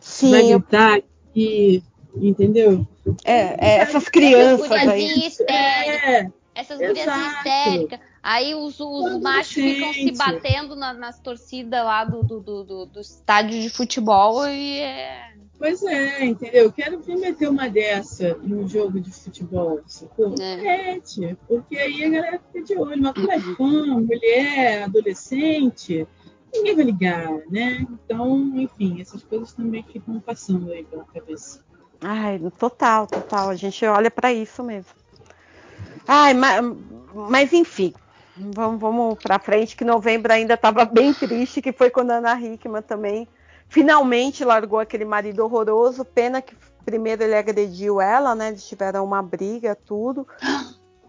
[0.00, 1.02] Sim, eu- gritar
[2.16, 2.86] entendeu?
[3.24, 5.30] é, é, essas crianças aí.
[5.48, 7.20] É, Essas Exato.
[7.38, 8.00] histéricas.
[8.22, 10.16] Aí os, os machos ficam se gente.
[10.18, 15.32] batendo na- nas torcidas lá do, do, do, do- do estádio de futebol e é.
[15.58, 16.70] Pois é, entendeu?
[16.72, 20.34] Quero vir meter uma dessa num jogo de futebol, sacou?
[20.40, 20.56] É.
[20.56, 23.00] Mete, porque aí a galera fica de olho.
[23.02, 26.06] Mas como é fã, mulher, adolescente,
[26.52, 27.86] ninguém vai ligar, né?
[27.90, 31.64] Então, enfim, essas coisas também ficam passando aí pela cabeça.
[32.02, 33.50] Ai, total, total.
[33.50, 34.90] A gente olha pra isso mesmo.
[36.06, 36.60] Ai, mas,
[37.14, 37.94] mas enfim,
[38.36, 42.40] vamos, vamos para frente, que novembro ainda estava bem triste, que foi quando a Ana
[42.40, 43.28] Hickman também
[43.68, 46.04] finalmente largou aquele marido horroroso.
[46.04, 48.48] Pena que primeiro ele agrediu ela, né?
[48.48, 50.26] Eles tiveram uma briga, tudo,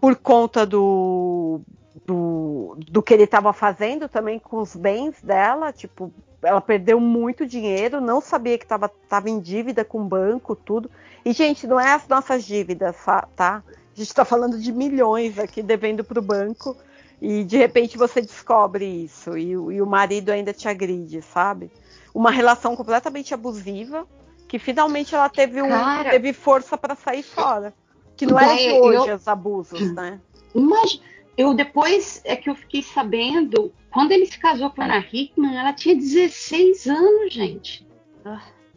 [0.00, 1.60] por conta do,
[2.06, 6.12] do, do que ele estava fazendo também com os bens dela, tipo,
[6.44, 10.90] ela perdeu muito dinheiro, não sabia que estava tava em dívida com o banco, tudo.
[11.24, 12.96] E, gente, não é as nossas dívidas,
[13.36, 13.62] tá?
[13.66, 16.76] A gente está falando de milhões aqui devendo para o banco
[17.22, 21.70] e de repente você descobre isso e, o- e o marido ainda te agride, sabe?
[22.14, 24.06] Uma relação completamente abusiva
[24.48, 26.10] que finalmente ela teve, um, Cara.
[26.10, 27.72] teve força para sair fora.
[28.16, 30.20] Que não é de hoje eu- os abusos, né?
[30.54, 31.00] Mas
[31.36, 35.56] eu depois é que eu fiquei sabendo, quando ele se casou com a Ana Hickman,
[35.56, 37.86] ela tinha 16 anos, gente.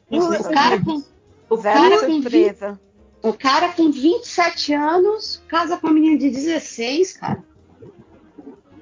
[0.10, 1.04] O cara com,
[1.50, 2.80] o Zero cara com, vi- surpresa.
[3.22, 7.44] o cara com 27 anos casa com uma menina de 16, cara.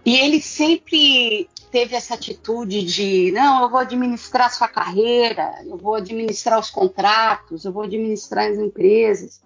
[0.06, 5.96] E ele sempre teve essa atitude de, não, eu vou administrar sua carreira, eu vou
[5.96, 9.42] administrar os contratos, eu vou administrar as empresas.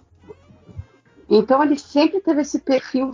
[1.29, 3.11] Então ele sempre teve esse perfil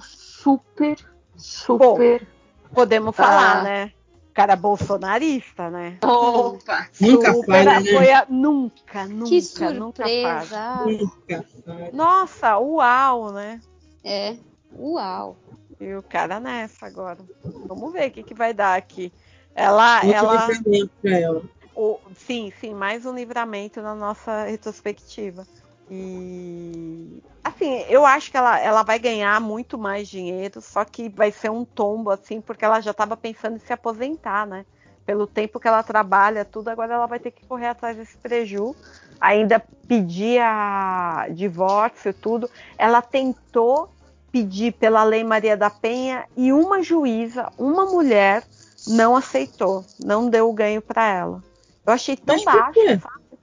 [0.50, 0.96] super,
[1.36, 2.28] super.
[2.74, 3.64] Podemos falar, Ah.
[3.64, 3.92] né?
[4.34, 5.98] Cara bolsonarista, né?
[6.04, 6.88] Opa!
[7.00, 8.26] Nunca Super falha, né?
[8.30, 9.42] Nunca, nunca, Que
[9.74, 10.42] nunca falha.
[10.44, 10.76] surpresa!
[10.86, 11.90] Nunca falha.
[11.94, 13.62] Nossa, uau, né?
[14.04, 14.36] É.
[14.78, 15.38] Uau!
[15.80, 17.18] E o cara nessa agora.
[17.66, 19.12] Vamos ver o que, que vai dar aqui.
[19.56, 21.42] Ela, Outro ela, livramento pra ela.
[21.74, 25.48] o- sim, sim, mais um livramento na nossa retrospectiva.
[25.90, 27.24] E
[27.56, 31.50] assim, eu acho que ela, ela vai ganhar muito mais dinheiro, só que vai ser
[31.50, 34.66] um tombo, assim, porque ela já estava pensando em se aposentar, né?
[35.06, 38.76] Pelo tempo que ela trabalha, tudo, agora ela vai ter que correr atrás desse preju.
[39.22, 42.50] Ainda pedir a divórcio, tudo.
[42.78, 43.90] Ela tentou
[44.32, 48.44] pedir pela Lei Maria da Penha e uma juíza, uma mulher,
[48.88, 51.44] não aceitou, não deu o ganho para ela.
[51.86, 53.40] Eu achei tão baixo, sabe?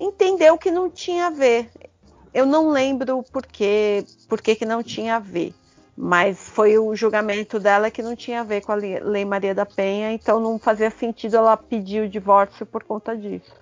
[0.00, 1.70] Entendeu que não tinha a ver.
[2.32, 5.54] Eu não lembro por quê, por que que não tinha a ver.
[5.96, 9.66] Mas foi o julgamento dela que não tinha a ver com a Lei Maria da
[9.66, 13.52] Penha, então não fazia sentido ela pedir o divórcio por conta disso.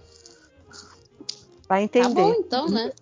[1.68, 2.14] Vai Tá entender.
[2.22, 2.92] bom então, né?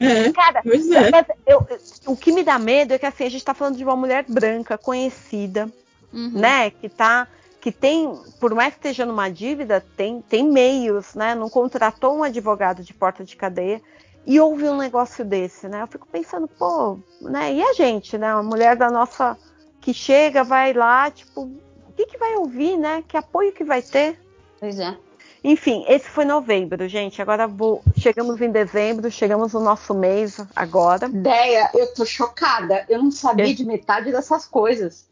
[0.00, 1.10] É, Cara, pois é.
[1.10, 1.66] mas eu-
[2.06, 4.24] o que me dá medo é que assim, a gente está falando de uma mulher
[4.28, 5.68] branca, conhecida,
[6.12, 6.30] Uhum.
[6.34, 6.70] né?
[6.70, 7.26] Que tá.
[7.60, 11.34] Que tem, por mais que esteja numa dívida, tem, tem meios, né?
[11.34, 13.80] Não contratou um advogado de porta de cadeia
[14.28, 15.82] e houve um negócio desse, né?
[15.82, 17.52] Eu fico pensando, pô, né?
[17.54, 18.32] E a gente, né?
[18.34, 19.36] Uma mulher da nossa
[19.80, 23.02] que chega, vai lá, tipo, o que, que vai ouvir, né?
[23.08, 24.20] Que apoio que vai ter?
[24.60, 24.94] Pois é.
[25.42, 27.22] Enfim, esse foi novembro, gente.
[27.22, 27.80] Agora vou.
[27.96, 31.06] Chegamos em dezembro, chegamos no nosso mês agora.
[31.06, 32.84] Ideia, eu tô chocada.
[32.88, 33.54] Eu não sabia É.
[33.54, 35.06] de metade dessas coisas.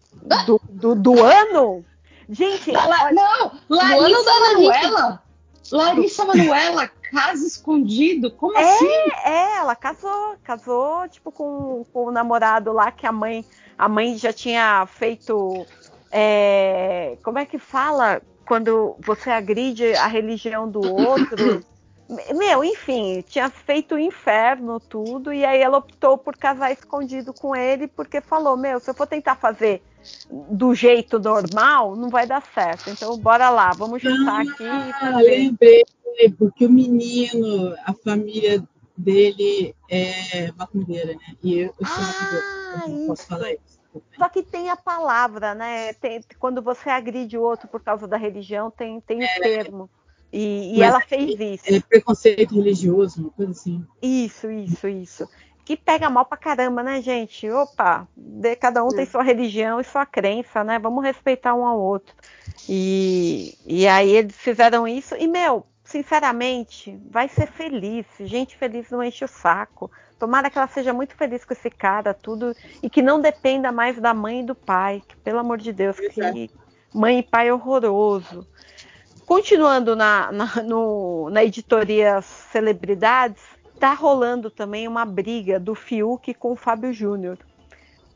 [0.46, 1.84] Do, do, do ano?
[2.28, 4.40] Gente, La- olha, não, Larissa.
[4.40, 5.22] Manuela.
[5.70, 8.30] Larissa Manuela, caso escondido.
[8.30, 8.62] Como É.
[8.62, 8.86] assim?
[9.24, 13.44] é, ela casou, casou, tipo, com, com o namorado lá que a mãe,
[13.76, 15.66] a mãe já tinha feito.
[16.10, 21.64] é, como é que fala quando você agride a religião do outro?
[22.08, 27.54] Meu, enfim, tinha feito o inferno tudo, e aí ela optou por casar escondido com
[27.54, 29.82] ele, porque falou, meu, se eu for tentar fazer
[30.30, 32.90] do jeito normal, não vai dar certo.
[32.90, 35.84] Então, bora lá, vamos juntar aqui e Ah, lembrei,
[36.38, 38.62] porque o menino, a família
[38.96, 41.36] dele é macumbeira, né?
[41.42, 42.44] E eu, eu sou macumbeira.
[42.72, 43.80] Ah, eu não posso falar isso.
[44.16, 45.92] Só que tem a palavra, né?
[45.94, 49.90] Tem- quando você agride o outro por causa da religião, tem, tem o termo.
[50.32, 51.64] E, e ela fez isso.
[51.74, 53.84] É preconceito religioso, uma coisa assim.
[54.02, 55.28] Isso, isso, isso.
[55.64, 57.50] Que pega mal pra caramba, né, gente?
[57.50, 60.78] Opa, de- cada um tem sua religião e sua crença, né?
[60.78, 62.14] Vamos respeitar um ao outro.
[62.68, 65.14] E, e aí eles fizeram isso.
[65.16, 68.06] E, meu, sinceramente, vai ser feliz.
[68.20, 69.90] Gente feliz não enche o saco.
[70.18, 72.54] Tomara que ela seja muito feliz com esse cara, tudo.
[72.82, 75.02] E que não dependa mais da mãe e do pai.
[75.06, 76.50] Que, pelo amor de Deus, que
[76.94, 78.46] mãe e pai horroroso.
[79.26, 83.42] Continuando na, na, no- na editoria Celebridades,
[83.78, 87.36] tá rolando também uma briga do Fiuk com o Fábio Júnior.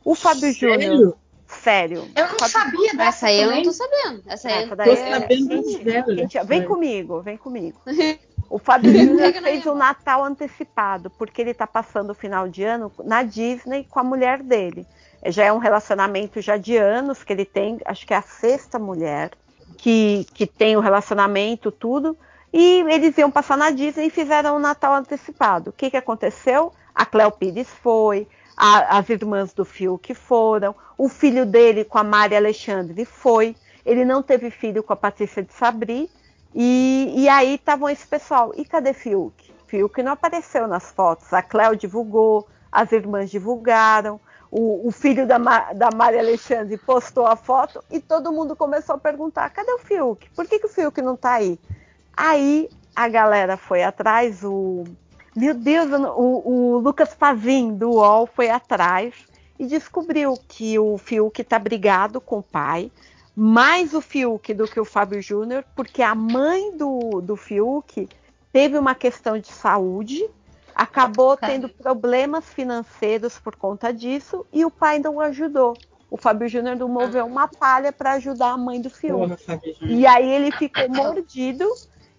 [0.05, 1.16] O Fábio Júnior,
[1.48, 2.08] Sério?
[2.14, 4.22] Eu não Fábio- sabia dessa Essa aí eu não tô sabendo.
[4.26, 6.14] Essa aí eu daí Tô é- sabendo gente, zero.
[6.16, 7.80] gente, vem comigo, vem comigo.
[8.48, 9.76] O Fábio Júnior fez minha um.
[9.76, 14.42] Natal antecipado, porque ele tá passando o final de ano na Disney com a mulher
[14.42, 14.84] dele.
[15.26, 18.76] Já é um relacionamento já de anos que ele tem, acho que é a sexta
[18.76, 19.30] mulher
[19.78, 22.16] que, que tem o relacionamento, tudo.
[22.52, 25.70] E eles iam passar na Disney e fizeram um Natal antecipado.
[25.70, 26.73] O que, que aconteceu?
[26.94, 28.26] A Cléo Pires foi,
[28.57, 33.55] a- as irmãs do Fiuk foram, o filho dele com a Mari Alexandre foi.
[33.86, 36.10] Ele não teve filho com a Patrícia de Sabri.
[36.55, 38.52] E, e aí estavam esse pessoal.
[38.57, 39.55] E cadê Fiuk?
[39.68, 41.32] Fiuk não apareceu nas fotos.
[41.32, 44.20] A Cléo divulgou, as irmãs divulgaram.
[44.50, 45.38] O, o filho da,
[45.72, 50.28] da Maria Alexandre postou a foto e todo mundo começou a perguntar: cadê o Fiuk?
[50.30, 51.58] Por que, que o Fiuk não tá aí?
[52.16, 54.84] Aí a galera foi atrás, o.
[55.36, 59.14] Meu Deus, o, o Lucas Pazin do UOL foi atrás
[59.60, 62.90] e descobriu que o Fiuk tá brigado com o pai,
[63.36, 68.08] mais o Fiuk do que o Fábio Júnior, porque a mãe do, do Fiuk
[68.52, 70.28] teve uma questão de saúde,
[70.74, 75.76] acabou tendo problemas financeiros por conta disso e o pai não ajudou.
[76.10, 79.39] O Fábio Júnior não moveu uma palha para ajudar a mãe do Júnior.
[79.82, 81.68] E aí ele ficou mordido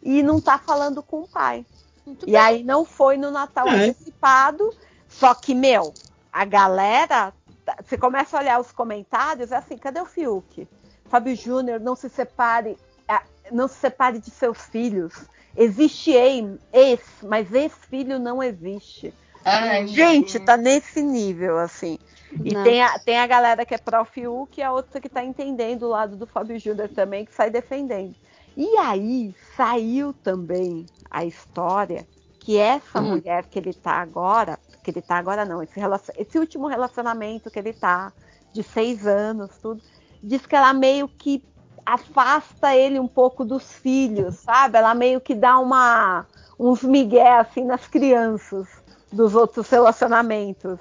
[0.01, 1.65] e não tá falando com o pai.
[2.05, 3.89] Muito E aí não foi no Natal É.
[3.89, 4.73] antecipado.
[5.09, 5.93] Só que, meu,
[6.31, 7.33] a galera.
[7.65, 10.67] tá- Você começa a olhar os comentários, é assim, cadê o Fiuk?
[11.09, 13.21] Fábio Júnior, não se separe, ah,
[13.51, 15.13] não se separe de seus filhos.
[15.55, 19.15] Existe ex, ex, mas ex-filho não existe.
[19.45, 21.97] Ai, Gente, tá nesse nível, assim.
[22.43, 22.63] E Não.
[22.63, 25.89] tem a, tem a galera que é pró-Fiuk e a outra que tá entendendo o
[25.89, 28.15] lado do Fábio Júnior também, que sai defendendo.
[28.55, 32.07] E aí saiu também a história
[32.39, 33.01] que essa Hum.
[33.01, 37.51] mulher que ele tá agora, que ele tá agora não, esse, relacion- esse último relacionamento
[37.51, 38.13] que ele tá,
[38.51, 39.81] de seis anos, tudo,
[40.21, 41.45] diz que ela meio que
[41.93, 44.77] afasta ele um pouco dos filhos, sabe?
[44.77, 46.25] Ela meio que dá uma
[46.59, 48.67] uns migué assim nas crianças
[49.11, 50.79] dos outros relacionamentos.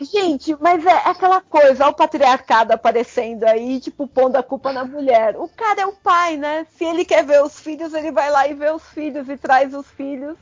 [0.00, 4.84] Gente, mas é aquela coisa, olha o patriarcado aparecendo aí, tipo, pondo a culpa na
[4.84, 5.36] mulher.
[5.36, 6.66] O cara é o pai, né?
[6.76, 9.74] Se ele quer ver os filhos, ele vai lá e vê os filhos e traz
[9.74, 10.36] os filhos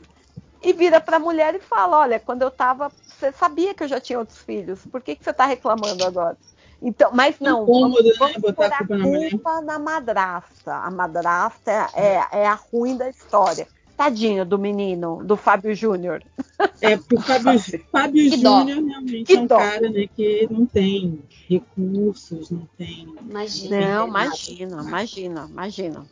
[0.63, 4.01] e vira pra mulher e fala: Olha, quando eu tava, você sabia que eu já
[4.01, 6.37] tinha outros filhos, por que, que você tá reclamando agora?
[6.81, 9.31] Então, mas não, Incômodo, vamos, né, vamos botar pôr a culpa na mulher.
[9.31, 10.75] culpa na madrasta.
[10.75, 13.67] A madrasta é, é, a ruim da história.
[13.97, 16.23] Tadinho do menino, do Fábio Júnior.
[16.81, 18.31] É, porque o Fábio, Fábio.
[18.31, 19.59] Júnior realmente Que é um dó.
[19.59, 23.13] cara né, que não tem recursos, não tem.
[23.29, 23.81] Imagina.
[23.81, 26.07] Não, imagina, imagina, imagina,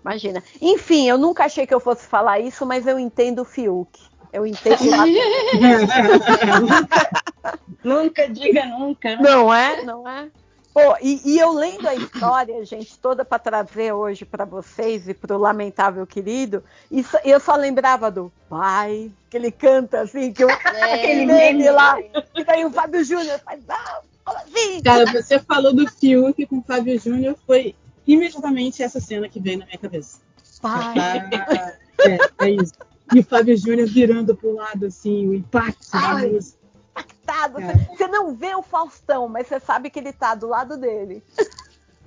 [0.00, 0.42] imagina.
[0.60, 3.98] Enfim, eu nunca achei que eu fosse falar isso, mas eu entendo o Fiuk.
[4.32, 5.12] Eu entendo lado-
[7.84, 9.16] Nunca diga nunca.
[9.16, 9.22] né?
[9.22, 9.82] Não é?
[9.82, 10.28] Não é?
[10.72, 15.12] Pô, e, e eu lendo a história, gente, toda para trazer hoje para vocês e
[15.12, 20.42] para o lamentável querido, isso, eu só lembrava do pai, que ele canta assim, que
[20.42, 21.98] o, aquele meme lá,
[22.34, 23.76] e daí o Fábio Júnior faz, não,
[24.24, 24.80] como assim?
[24.82, 27.74] Cara, você falou do Fiuk com o Fábio Júnior, foi
[28.06, 30.20] imediatamente essa cena que veio na minha cabeça.
[30.62, 30.94] pai.
[30.98, 31.74] Ah,
[32.08, 32.72] é, é isso.
[33.14, 36.30] E o Fábio Júnior virando pro lado, assim, o impacto da Ai.
[36.30, 36.58] música.
[36.90, 37.58] Impactado.
[37.58, 37.78] Cara.
[37.96, 41.22] Você não vê o Faustão, mas você sabe que ele tá do lado dele.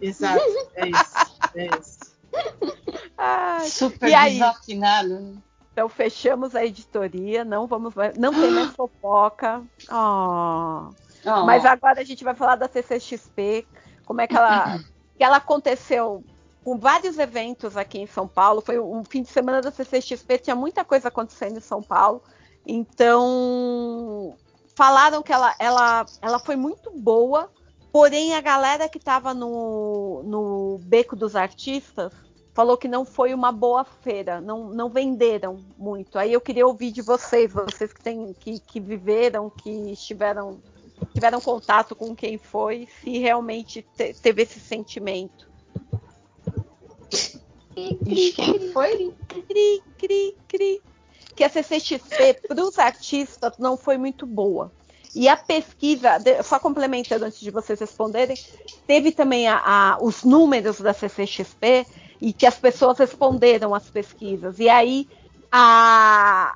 [0.02, 0.42] Exato,
[0.76, 1.16] é isso.
[1.56, 2.00] É isso.
[3.18, 4.34] Ai, Super E aí?
[4.34, 5.20] desafinado.
[5.20, 5.34] né?
[5.72, 9.62] Então fechamos a editoria, não vamos mais, não tem mais fofoca.
[9.90, 10.90] Oh.
[11.28, 13.66] Ó, Mas agora a gente vai falar da CCXP,
[14.06, 14.80] como é que ela,
[15.18, 16.24] que ela aconteceu
[16.66, 18.60] com vários eventos aqui em São Paulo.
[18.60, 22.24] Foi um fim de semana da CCXP, tinha muita coisa acontecendo em São Paulo.
[22.66, 24.36] Então
[24.76, 27.52] falaram que ela, ela, ela foi muito boa,
[27.92, 32.12] porém a galera que estava no, no Beco dos Artistas
[32.52, 36.18] falou que não foi uma boa feira, não, não venderam muito.
[36.18, 40.60] Aí eu queria ouvir de vocês, vocês que, têm, que, que viveram, que estiveram
[41.14, 45.55] tiveram contato com quem foi, se realmente te- teve esse sentimento.
[47.76, 49.14] Ixi, quem foi?
[49.28, 50.82] Cri, cri, cri.
[51.36, 54.72] Que a CCXP para os artistas não foi muito boa.
[55.14, 58.38] E a pesquisa, só complementando antes de vocês responderem,
[58.86, 61.86] teve também a- a- os números da CCXP
[62.22, 64.60] e que as pessoas responderam às pesquisas.
[64.60, 65.08] E aí
[65.52, 66.54] a-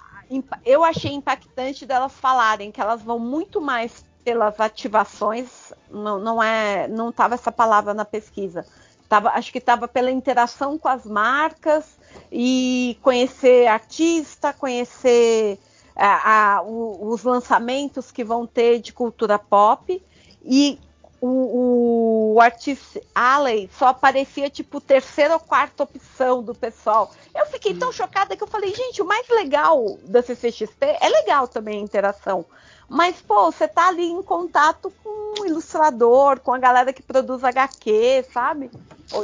[0.65, 6.87] eu achei impactante delas falarem que elas vão muito mais pelas ativações, não, não é,
[6.87, 8.65] não estava essa palavra na pesquisa.
[9.09, 11.97] Tava, acho que estava pela interação com as marcas
[12.31, 15.57] e conhecer artista, conhecer
[15.95, 20.01] a- a- o- os lançamentos que vão ter de cultura pop
[20.45, 20.79] e
[21.21, 27.11] o, o Artist Alley só aparecia tipo terceira ou quarta opção do pessoal.
[27.35, 31.47] Eu fiquei tão chocada que eu falei, gente, o mais legal da CCXP é legal
[31.47, 32.45] também a interação.
[32.89, 37.43] Mas, pô, você tá ali em contato com o ilustrador, com a galera que produz
[37.43, 38.69] HQ, sabe?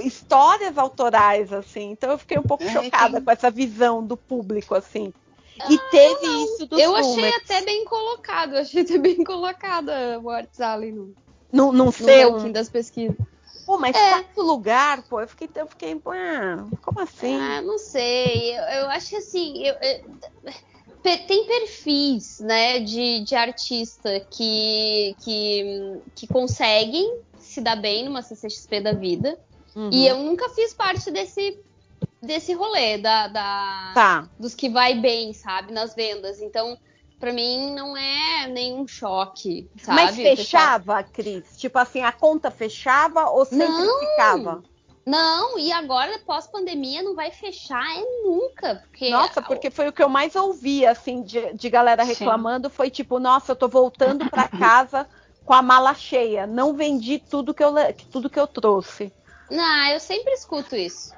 [0.03, 1.91] Histórias autorais, assim.
[1.91, 5.13] Então eu fiquei um pouco É, chocada tem- com essa visão do público, assim.
[5.69, 10.23] E teve isso dos eu achei até bem colocado, eu achei até bem colocada o
[10.25, 11.15] WhatsApp no,
[11.51, 12.51] Não, não no ser ranking um...
[12.51, 13.17] das pesquisas.
[13.65, 14.09] Pô, mas É.
[14.09, 17.39] quarto lugar, pô, eu fiquei, eu fiquei, ah, como assim?
[17.39, 18.57] Ah, não sei.
[18.57, 20.53] Eu, eu acho que assim, eu- eu-
[21.27, 28.82] tem perfis, né, de, de artista que, que, que conseguem se dar bem numa CCXP
[28.82, 29.38] da vida.
[29.75, 29.90] Uhum.
[29.92, 31.59] E eu nunca fiz parte desse,
[32.22, 34.30] desse rolê da, da- Tá.
[34.40, 36.42] dos que vai bem, sabe, nas vendas.
[36.42, 36.77] Então,
[37.19, 40.01] pra mim, não é nenhum choque, sabe?
[40.01, 41.58] Mas fechava, Cris?
[41.58, 44.00] Tipo assim, a conta fechava ou sempre Não.
[44.00, 44.64] ficava?
[45.06, 48.75] Não, e agora, pós-pandemia, não vai fechar é nunca.
[48.77, 52.42] Porque Nossa, porque foi o que eu mais ouvi, assim, de, de galera Sim.
[52.43, 55.08] reclamando, foi tipo, nossa, eu tô voltando pra casa
[55.43, 56.48] com a mala cheia.
[56.48, 59.14] Não vendi tudo que eu, le- tudo que eu trouxe.
[59.50, 61.14] Não, eu sempre escuto isso.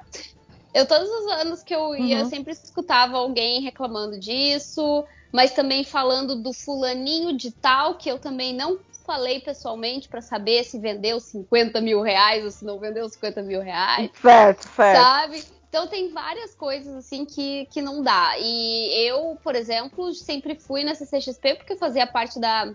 [0.74, 2.20] Eu, todos os anos que eu ia, Uhum.
[2.20, 8.18] eu sempre escutava alguém reclamando disso, mas também falando do fulaninho de tal, que eu
[8.20, 13.08] também não falei pessoalmente pra saber se vendeu 50 mil reais ou se não vendeu
[13.08, 15.02] 50 mil reais, Certo, certo.
[15.02, 15.44] sabe?
[15.66, 18.34] Então tem várias coisas assim que, que não dá.
[18.38, 22.70] E eu, por exemplo, sempre fui na CCXP porque fazia parte da,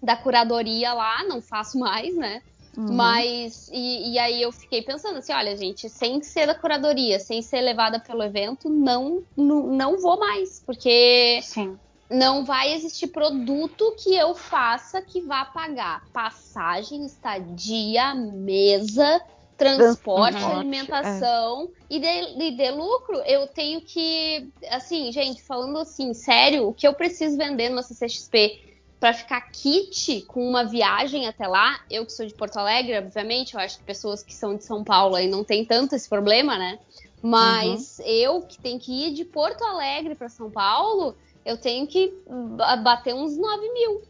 [0.00, 2.40] da curadoria lá, não faço mais, né?
[2.76, 2.92] Uhum.
[2.92, 7.42] Mas, e, e aí eu fiquei pensando assim, olha, gente, sem ser da curadoria, sem
[7.42, 11.78] ser levada pelo evento, não, não, não vou mais, porque Sim.
[12.14, 19.20] Não vai existir produto que eu faça que vá pagar passagem, estadia, mesa,
[19.56, 23.16] transporte, Transporte, alimentação e de, e de lucro.
[23.26, 28.60] Eu tenho que, assim, gente, falando assim, sério, o que eu preciso vender numa CCXP
[28.98, 33.54] para ficar kit com uma viagem até lá, eu que sou de Porto Alegre, obviamente,
[33.54, 36.56] eu acho que pessoas que são de São Paulo aí não tem tanto esse problema,
[36.56, 36.78] né?
[37.22, 41.14] Mas eu que tenho que ir de Porto Alegre para São Paulo,
[41.44, 42.12] eu tenho que
[42.56, 44.02] ba- bater uns 9 mil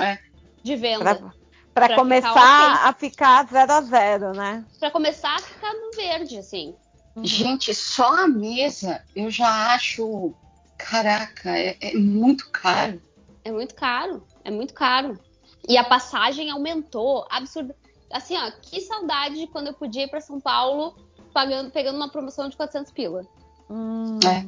[0.00, 0.18] É.
[0.62, 1.14] de venda.
[1.14, 1.32] Pra,
[1.86, 4.64] Pra começar ficar a ficar zero a zero, né?
[4.78, 6.74] Pra começar a ficar no verde, assim.
[7.22, 10.34] Gente, só a mesa eu já acho.
[10.78, 13.00] Caraca, é, é muito caro.
[13.44, 14.22] É muito caro.
[14.44, 15.18] É muito caro.
[15.68, 17.74] E a passagem aumentou absurdo.
[18.10, 20.94] Assim, ó, que saudade de quando eu podia ir pra São Paulo
[21.32, 23.26] pagando, pegando uma promoção de 400 pila.
[23.70, 24.18] Hum.
[24.26, 24.44] É.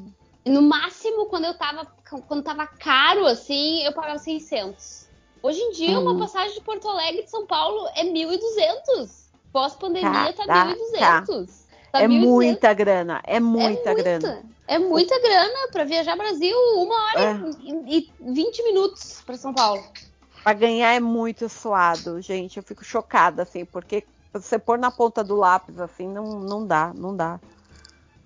[0.46, 1.86] No máximo, quando eu tava,
[2.28, 5.08] quando tava caro, assim, eu pagava 600.
[5.42, 6.18] Hoje em dia, uma Hum.
[6.18, 9.30] passagem de Porto Alegre de São Paulo é 1.200.
[9.52, 10.76] Pós-pandemia tá Caraca.
[10.76, 11.66] 1.200.
[11.92, 12.30] Tá É 1.200.
[12.30, 14.36] muita grana, é muita, é grana.
[14.36, 17.34] muita, É muita grana pra viajar Brasil uma hora É.
[17.60, 19.82] e, e 20 minutos pra São Paulo.
[20.42, 22.56] Pra ganhar é muito suado, gente.
[22.58, 26.92] Eu fico chocada, assim, porque você pôr na ponta do lápis, assim, não, não dá,
[26.94, 27.40] não dá.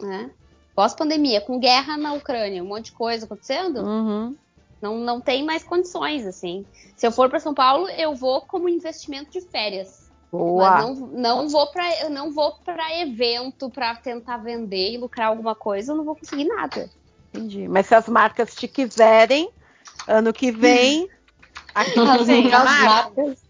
[0.01, 0.31] Né?
[0.79, 4.37] Pós-pandemia, com guerra na Ucrânia, um monte de coisa acontecendo, Uhum.
[4.81, 6.65] não, não tem mais condições, assim.
[6.97, 10.09] Se eu for para São Paulo, eu vou como investimento de férias.
[10.31, 10.71] Boa.
[10.71, 15.31] Mas não, não vou para eu não vou para evento para tentar vender e lucrar
[15.31, 16.89] alguma coisa, eu não vou conseguir nada.
[17.35, 17.67] Entendi.
[17.67, 19.51] Mas se as marcas te quiserem,
[20.07, 21.09] ano que vem,
[21.75, 22.85] aqui As tem As marca.
[22.85, 23.49] marcas.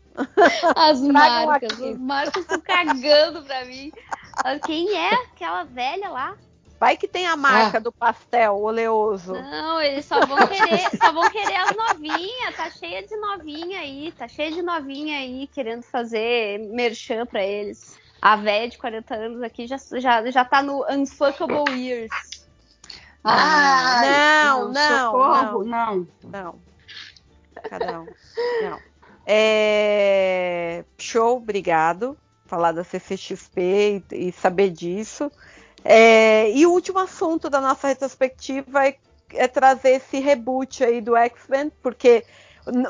[0.74, 3.92] As marcas, as marcas estão cagando pra mim.
[4.64, 6.34] Quem é aquela velha lá?
[6.78, 9.32] Vai que tem a marca do pastel oleoso.
[9.32, 12.56] Não, eles só vão querer, só vão querer as novinhas.
[12.56, 17.98] Tá cheia de novinha aí, tá cheia de novinha aí querendo fazer merchan pra eles.
[18.22, 22.46] A velha de 40 anos aqui já, já, já tá no Unfuckable Years.
[23.24, 26.08] Ai, não, não, socorro, não.
[26.24, 26.58] Não.
[27.68, 28.06] Cada um.
[28.62, 28.78] Não.
[29.26, 32.16] É, Show, obrigado.
[32.46, 35.30] Falar da CCXP e, e saber disso.
[35.84, 38.96] É, E o último assunto da nossa retrospectiva é,
[39.32, 42.24] é trazer esse reboot aí do X-Men, porque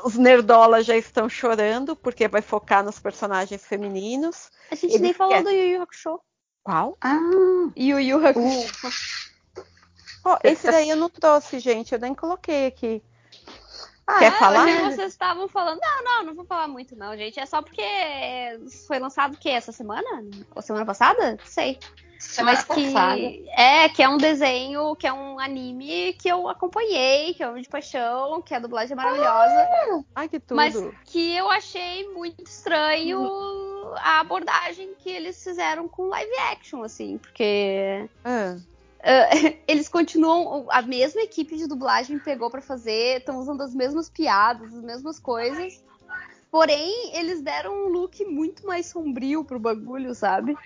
[0.04, 4.50] os nerdolas já estão chorando, porque vai focar nos personagens femininos.
[4.70, 6.20] A gente Eles nem falou querem- do Yu Yu Hakusho.
[6.64, 6.96] Qual?
[7.00, 7.18] Ah,
[7.76, 8.98] Yu Yu Hakusho.
[10.24, 11.92] Oh, esse daí eu não trouxe, gente.
[11.94, 13.02] Eu nem coloquei aqui.
[14.08, 14.38] Ah, Quer é?
[14.38, 14.66] falar?
[14.90, 15.78] Vocês estavam falando.
[15.80, 17.38] Não, não, não vou falar muito, não, gente.
[17.38, 17.82] É só porque
[18.86, 19.50] foi lançado o quê?
[19.50, 20.24] Essa semana?
[20.54, 21.32] Ou semana passada?
[21.32, 21.78] Não sei.
[22.18, 23.20] Semana Mas que passada.
[23.56, 27.60] é, que é um desenho, que é um anime que eu acompanhei, que eu amo
[27.62, 29.68] de paixão, que a dublagem é maravilhosa,
[30.16, 30.56] Ai, que tudo.
[30.56, 33.22] mas que eu achei muito estranho
[33.98, 38.56] a abordagem que eles fizeram com live action, assim, porque Ah,
[39.00, 44.08] Uh, eles continuam, a mesma equipe de dublagem pegou pra fazer, estão usando as mesmas
[44.08, 45.82] piadas, as mesmas coisas.
[46.50, 50.56] Porém, eles deram um look muito mais sombrio pro bagulho, sabe?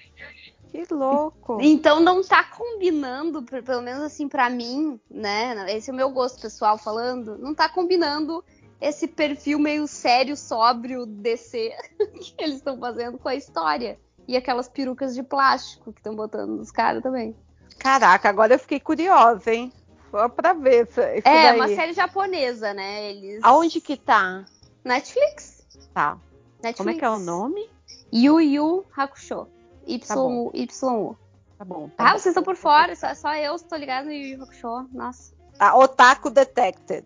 [0.70, 1.58] que louco.
[1.60, 5.66] Então não tá combinando, pe- pelo menos assim pra mim, né?
[5.76, 8.42] Esse é o meu gosto pessoal falando, não tá combinando
[8.80, 11.76] esse perfil meio sério, sóbrio, DC
[12.18, 13.98] que eles estão fazendo com a história.
[14.26, 17.36] E aquelas perucas de plástico que estão botando nos caras também.
[17.82, 19.72] Caraca, agora eu fiquei curiosa, hein?
[20.10, 21.56] Só pra ver isso, É, daí.
[21.56, 23.10] uma série japonesa, né?
[23.10, 23.40] Eles.
[23.42, 24.44] Aonde que tá?
[24.84, 25.66] Netflix.
[25.92, 26.16] Tá.
[26.62, 26.76] Netflix.
[26.76, 27.68] Como é que é o nome?
[28.12, 29.48] Yu Yu Hakusho.
[29.86, 30.50] Y Tá bom.
[30.54, 31.16] YU.
[31.58, 31.88] Tá bom.
[31.88, 32.18] tá Ah, bom.
[32.18, 34.88] vocês estão por fora, só, só eu estou ligado no Yu Yu Hakusho.
[34.92, 35.32] Nossa.
[35.58, 37.04] Ah, Otaku Detected.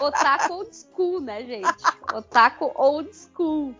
[0.00, 1.68] Otaku old school, né, gente?
[2.14, 3.74] Otaku old school.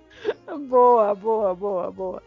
[0.68, 2.22] Boa, boa, boa, boa.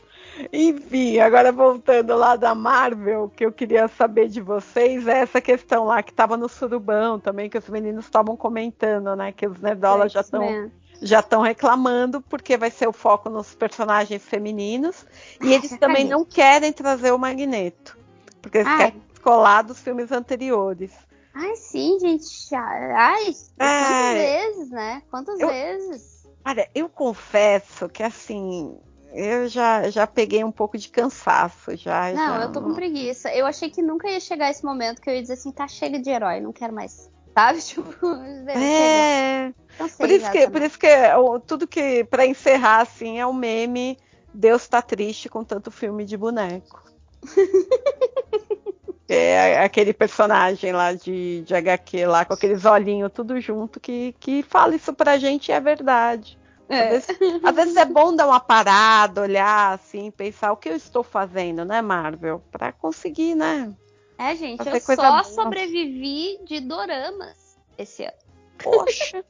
[0.52, 5.40] Enfim, agora voltando lá da Marvel, o que eu queria saber de vocês é essa
[5.40, 9.32] questão lá que tava no surubão também, que os meninos estavam comentando, né?
[9.32, 10.72] Que os nerdolas já estão
[11.02, 15.06] já estão reclamando porque vai ser o foco nos personagens femininos
[15.42, 16.12] e eles Ai, também caguei.
[16.12, 17.98] não querem trazer o Magneto
[18.42, 18.78] porque eles Ai.
[18.78, 20.92] querem descolar dos filmes anteriores.
[21.34, 22.56] Ai, sim, gente.
[22.56, 24.14] Ai, quantas É.
[24.14, 25.02] vezes, né?
[25.10, 26.28] Quantas Eu- vezes?
[26.46, 28.78] Olha, eu confesso que assim
[29.14, 32.12] eu já, já peguei um pouco de cansaço já.
[32.12, 33.32] Não, já eu tô com preguiça.
[33.32, 36.00] Eu achei que nunca ia chegar esse momento que eu ia dizer assim, tá chega
[36.00, 37.10] de herói, não quero mais.
[37.34, 37.62] Sabe?
[37.62, 37.94] Tipo.
[38.50, 40.52] É, Cansei por isso já que, também.
[40.52, 40.88] por isso que
[41.48, 43.98] tudo que para encerrar assim é o meme
[44.34, 46.84] Deus tá triste com tanto filme de boneco.
[49.08, 54.44] é aquele personagem lá de, de HQ lá com aqueles olhinhos tudo junto que, que
[54.44, 56.38] fala isso pra gente e é verdade.
[56.70, 56.90] Às, É.
[56.90, 57.08] vezes,
[57.44, 61.66] às vezes é bom dar uma parada, olhar assim, pensar o que eu estou fazendo,
[61.66, 63.74] né, Marvel, Pra conseguir, né?
[64.18, 65.24] É, gente, eu só boa.
[65.24, 68.14] sobrevivi de doramas esse ano.
[68.58, 69.24] Poxa.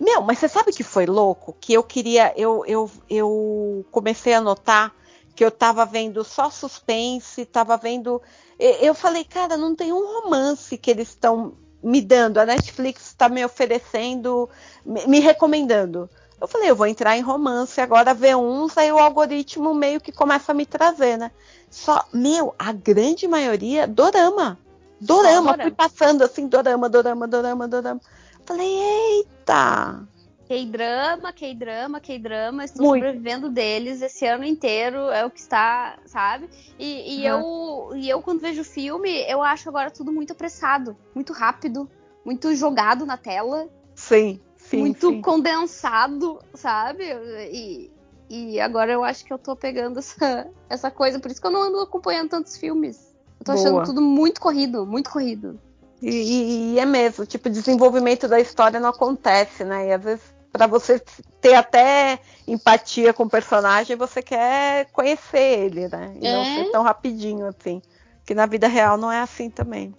[0.00, 1.56] Meu, mas você sabe que foi louco?
[1.60, 2.32] Que eu queria.
[2.36, 4.94] Eu, eu, eu comecei a notar
[5.34, 8.20] que eu tava vendo só suspense, tava vendo.
[8.58, 12.38] Eu falei, cara, não tem um romance que eles estão me dando.
[12.38, 14.48] A Netflix está me oferecendo,
[14.84, 16.08] me recomendando.
[16.40, 20.12] Eu falei, eu vou entrar em romance agora, ver uns, aí o algoritmo meio que
[20.12, 21.30] começa a me trazer, né?
[21.70, 24.58] Só, meu, a grande maioria, dorama.
[25.00, 25.62] Dorama, dorama.
[25.62, 28.00] fui passando assim, dorama, dorama, dorama, dorama.
[28.44, 30.06] Falei, eita!
[30.46, 33.02] K-drama, K-drama, K-drama, estou Muito.
[33.02, 36.48] sobrevivendo deles esse ano inteiro, é o que está, sabe?
[36.78, 41.32] E, e eu, e eu, quando vejo filme, eu acho agora tudo muito apressado, muito
[41.32, 41.90] rápido,
[42.24, 44.78] muito jogado na tela, Sim, sim.
[44.78, 45.20] muito sim.
[45.20, 47.04] condensado, sabe?
[47.52, 47.90] E,
[48.28, 51.50] e agora eu acho que eu tô pegando essa, essa coisa, por isso que eu
[51.50, 53.14] não ando acompanhando tantos filmes.
[53.40, 53.84] Eu tô achando Boa.
[53.84, 55.60] tudo muito corrido, muito corrido.
[56.02, 59.88] E, e- e é mesmo, tipo, desenvolvimento da história não acontece, né?
[59.88, 61.00] E às vezes, pra você
[61.40, 66.12] ter até empatia com o personagem, você quer conhecer ele, né?
[66.20, 66.44] E não É.
[66.44, 67.80] ser tão rapidinho assim.
[68.26, 69.94] Que na vida real não é assim também.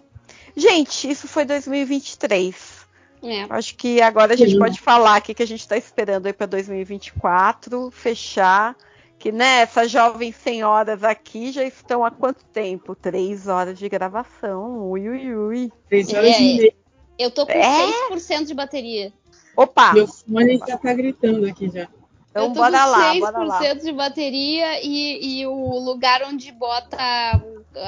[0.56, 2.77] Gente, isso foi 2023.
[3.22, 3.46] É.
[3.50, 4.58] Acho que agora a gente Sim.
[4.58, 8.76] pode falar o que, que a gente está esperando aí para 2024, fechar.
[9.18, 12.94] Que né, essas jovens senhoras aqui já estão há quanto tempo?
[12.94, 14.88] Três horas de gravação.
[14.90, 15.72] Ui, ui, ui.
[15.88, 16.40] Três horas É.
[16.40, 16.74] e meia.
[17.18, 17.86] Eu tô com É?
[18.12, 19.12] 6% de bateria.
[19.56, 19.92] Opa!
[19.92, 21.88] Meu fone já tá gritando aqui já.
[22.30, 23.74] Então eu tô bora com lá, 6% bora lá.
[23.74, 27.40] de bateria e, e o lugar onde bota a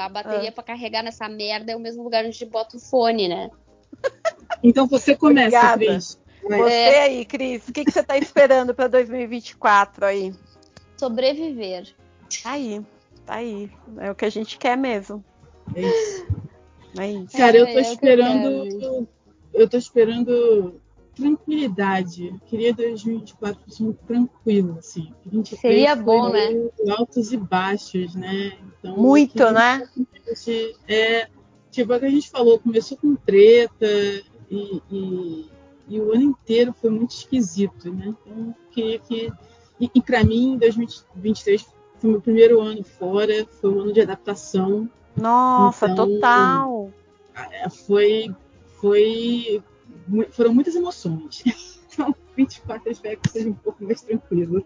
[0.05, 0.09] Ah.
[0.09, 3.51] bateria pra carregar nessa merda é o mesmo lugar onde bota o fone, né?
[4.63, 5.87] Então você começa, Obrigada.
[5.87, 6.21] Cris.
[6.43, 7.03] Você É.
[7.03, 10.35] aí, Cris, o que, que você está esperando para 2024 aí?
[10.97, 11.95] Sobreviver.
[12.43, 12.85] Tá aí,
[13.27, 13.71] tá aí.
[13.99, 15.25] É o que a gente quer mesmo.
[15.75, 16.27] É isso.
[16.99, 17.37] É isso.
[17.37, 19.09] Cara, eu É, tô é o que eu esperando.
[19.53, 20.81] Eu tô esperando
[21.15, 22.29] tranquilidade.
[22.29, 25.13] Eu queria 2024 fosse muito tranquilo, assim.
[25.27, 26.49] 23 Seria bom, né?
[26.97, 28.59] Altos e baixos, né?
[28.79, 29.89] Então, Muito, né?
[30.89, 31.29] É,
[31.71, 33.87] tipo, é o que a gente falou, começou com treta
[34.51, 35.51] e, e,
[35.89, 38.15] e o ano inteiro foi muito esquisito, né?
[38.27, 39.33] Então, queria que.
[39.81, 41.67] E, e para mim, 2023
[41.99, 44.89] foi meu primeiro ano fora, foi um ano de adaptação.
[45.17, 46.91] Nossa, Então- total.
[47.53, 48.35] É, Foi.
[48.81, 49.63] foi
[50.31, 51.43] foram muitas emoções.
[51.93, 54.65] Então, 24 eu espero que seja um pouco mais tranquilo.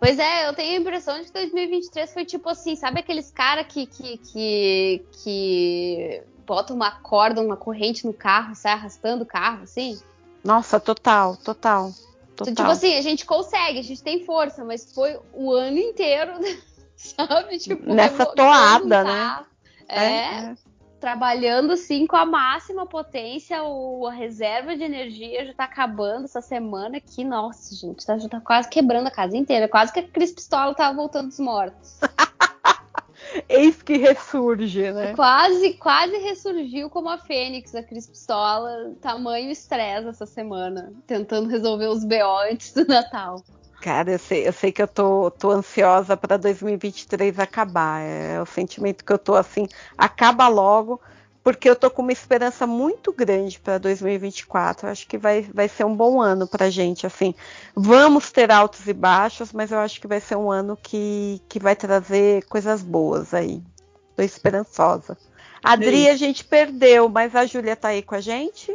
[0.00, 3.66] Pois é, eu tenho a impressão de que 2023 foi tipo assim, sabe aqueles caras
[3.68, 9.62] que, que, que, que botam uma corda, uma corrente no carro sai arrastando o carro,
[9.62, 10.00] assim?
[10.44, 11.92] Nossa, total, total.
[12.34, 12.54] Então, Total.
[12.54, 16.32] tipo assim, a gente consegue, a gente tem força, mas foi o ano inteiro,
[16.96, 17.58] sabe?
[17.58, 19.04] Tipo, Nessa toada, o né?
[19.04, 19.46] carro.
[19.88, 20.54] É,
[20.98, 26.40] trabalhando assim com a máxima potência, o, a reserva de energia já tá acabando essa
[26.40, 27.24] semana aqui.
[27.24, 29.68] Nossa, gente, tá, já tá quase quebrando a casa inteira.
[29.68, 31.98] Quase que a Cris Pistola tava voltando dos mortos.
[33.48, 35.14] Eis que ressurge, né?
[35.14, 38.94] Quase, quase ressurgiu como a Fênix, a Cris Pistola.
[39.00, 43.42] Tamanho estresse essa semana, tentando resolver os BO antes do Natal.
[43.80, 48.00] Cara, eu sei, eu sei que eu tô, tô ansiosa para 2023 acabar.
[48.00, 49.66] É o sentimento que eu tô assim,
[49.98, 51.00] acaba logo,
[51.42, 54.86] porque eu tô com uma esperança muito grande para 2024.
[54.86, 57.34] Eu acho que vai, vai ser um bom ano pra gente, assim.
[57.74, 61.58] Vamos ter altos e baixos, mas eu acho que vai ser um ano que, que
[61.58, 63.60] vai trazer coisas boas aí.
[64.14, 65.16] Tô esperançosa.
[65.64, 68.74] A Adri a gente perdeu, mas a Júlia tá aí com a gente?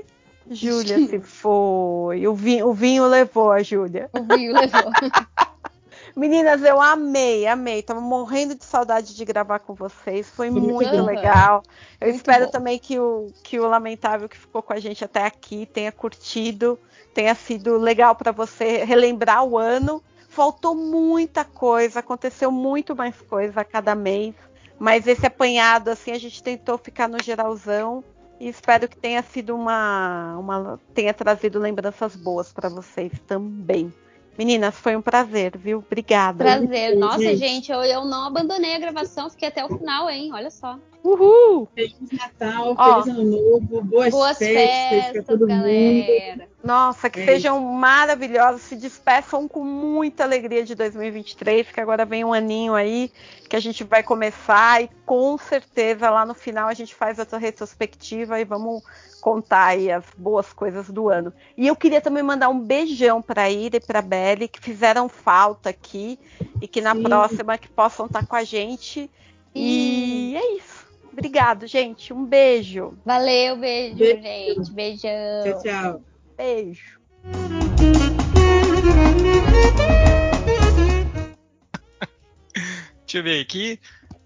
[0.50, 2.28] Júlia se foi.
[2.28, 4.10] O vinho, o vinho levou a Júlia.
[4.14, 4.92] O vinho levou.
[6.18, 7.84] Meninas, eu amei, amei.
[7.84, 10.28] Tava morrendo de saudade de gravar com vocês.
[10.28, 11.06] Foi Foi muito bom.
[11.06, 11.62] legal.
[12.02, 12.52] Eu Muito espero bom.
[12.52, 16.80] também que o, que o Lamentável que ficou com a gente até aqui tenha curtido,
[17.14, 20.04] tenha sido legal para você relembrar o ano.
[20.28, 24.34] Faltou muita coisa, aconteceu muito mais coisa a cada mês.
[24.80, 28.04] Mas esse apanhado, assim, a gente tentou ficar no geralzão.
[28.40, 33.94] E espero que tenha sido uma, uma tenha trazido lembranças boas para vocês também.
[34.38, 35.80] Meninas, foi um prazer, viu?
[35.80, 36.44] Obrigada.
[36.44, 36.96] Prazer.
[36.96, 37.38] Nossa, gente.
[37.40, 40.30] gente, eu, eu não abandonei a gravação, fiquei até o final, hein?
[40.34, 40.78] Olha só.
[41.04, 41.68] Uhul!
[41.74, 43.02] Feliz Natal, Ó.
[43.02, 45.50] feliz Ano Novo, boas, Boas festas, festas, pra todo mundo.
[45.50, 46.48] galera.
[46.64, 52.26] Nossa, que É sejam maravilhosos, se despeçam com muita alegria de 2023, que agora vem
[52.26, 53.10] um aninho aí
[53.48, 57.38] que a gente vai começar e com certeza lá no final a gente faz outra
[57.38, 58.84] retrospectiva e vamos
[59.22, 61.34] contar aí as boas coisas do ano.
[61.56, 65.70] E eu queria também mandar um beijão para Ira e para Belle que fizeram falta
[65.70, 66.20] aqui
[66.62, 67.04] e que na Sim.
[67.04, 69.10] próxima que possam estar com a gente.
[69.54, 70.88] E é isso.
[71.12, 72.14] Obrigado, gente.
[72.14, 72.96] Um beijo.
[73.04, 74.22] Valeu, beijo, Beijo.
[74.22, 74.72] gente.
[74.72, 75.10] Beijão.
[75.44, 76.02] Tchau, tchau.
[76.38, 77.00] Beijo.
[83.04, 83.80] Deixa eu ver aqui.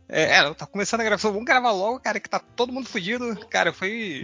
[0.10, 1.32] É, é, tá começando a gravação.
[1.32, 3.38] Vamos gravar logo, cara, que tá todo mundo fudido.
[3.48, 4.24] Cara, foi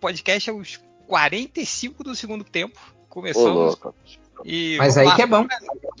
[0.00, 2.80] podcast aos 45 do segundo tempo.
[3.02, 3.54] Ô, Começamos.
[3.54, 3.94] louco.
[4.44, 5.16] E Mas aí lá.
[5.16, 5.46] que é bom.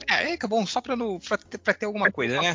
[0.08, 2.54] É, aí que é bom, só pra, no, pra, ter, pra ter alguma coisa, né?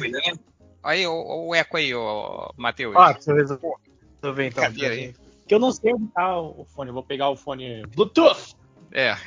[0.84, 2.96] Aí, o, o eco aí, ô, Matheus.
[2.96, 3.74] Ó, deixa eu resolver,
[4.22, 4.64] resolver então.
[4.64, 5.16] Aí.
[5.48, 6.90] Que eu não sei onde tá o fone.
[6.90, 8.56] Eu vou pegar o fone Bluetooth.
[8.92, 9.18] É.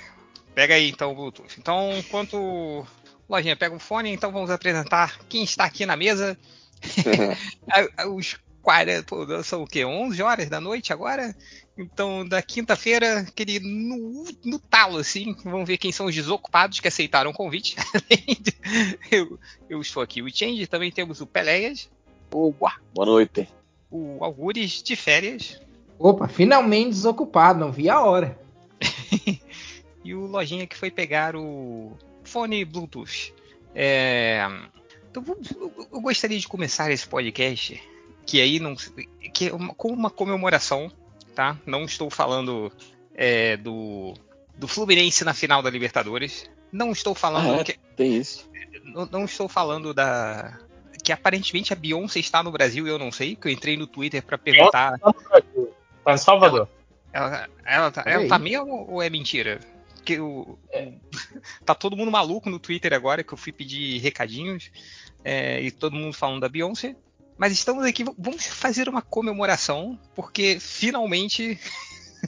[0.55, 1.59] Pega aí então o Bluetooth.
[1.59, 2.87] Então, enquanto.
[3.29, 6.39] Lojinha, pega o fone, então vamos apresentar quem está aqui na mesa.
[8.09, 8.39] Os
[8.69, 9.03] 40.
[9.05, 9.83] pô, São o quê?
[9.83, 11.35] 11 horas da noite agora?
[11.77, 15.35] Então, da quinta-feira, aquele no, no talo, assim.
[15.43, 17.77] Vamos ver quem são os desocupados que aceitaram o convite.
[19.11, 19.39] Eu,
[19.71, 20.67] eu estou aqui, o Change.
[20.67, 21.89] Também temos o Peleias,
[22.31, 23.49] Opa, boa noite.
[23.91, 25.59] o Algures de férias.
[25.99, 28.39] Opa, finalmente desocupado, não vi a hora.
[30.05, 33.33] e o Lojinha que foi pegar o fone Bluetooth.
[33.75, 34.47] É,
[35.11, 35.25] então,
[35.91, 37.81] eu gostaria de começar esse podcast
[38.29, 38.77] que aí não.
[39.33, 40.93] que é uma, com uma comemoração,
[41.35, 41.57] tá?
[41.65, 42.71] Não estou falando
[43.15, 44.13] é, do,
[44.55, 46.49] do Fluminense na final da Libertadores.
[46.71, 47.55] Não estou falando.
[47.55, 48.47] Ah, é, que, tem isso.
[48.85, 50.59] não, não estou falando da.
[51.03, 53.87] Que aparentemente a Beyoncé está no Brasil e eu não sei, que eu entrei no
[53.87, 54.99] Twitter pra perguntar.
[54.99, 56.69] Tá em Salvador.
[57.11, 59.59] Ela, ela, tá, Olha ela tá mesmo ou é mentira?
[60.05, 60.59] Que o,
[61.65, 64.71] tá todo mundo maluco no Twitter agora que eu fui pedir recadinhos
[65.25, 66.95] é, e todo mundo falando da Beyoncé.
[67.39, 71.59] Mas estamos aqui, vamos fazer uma comemoração, porque finalmente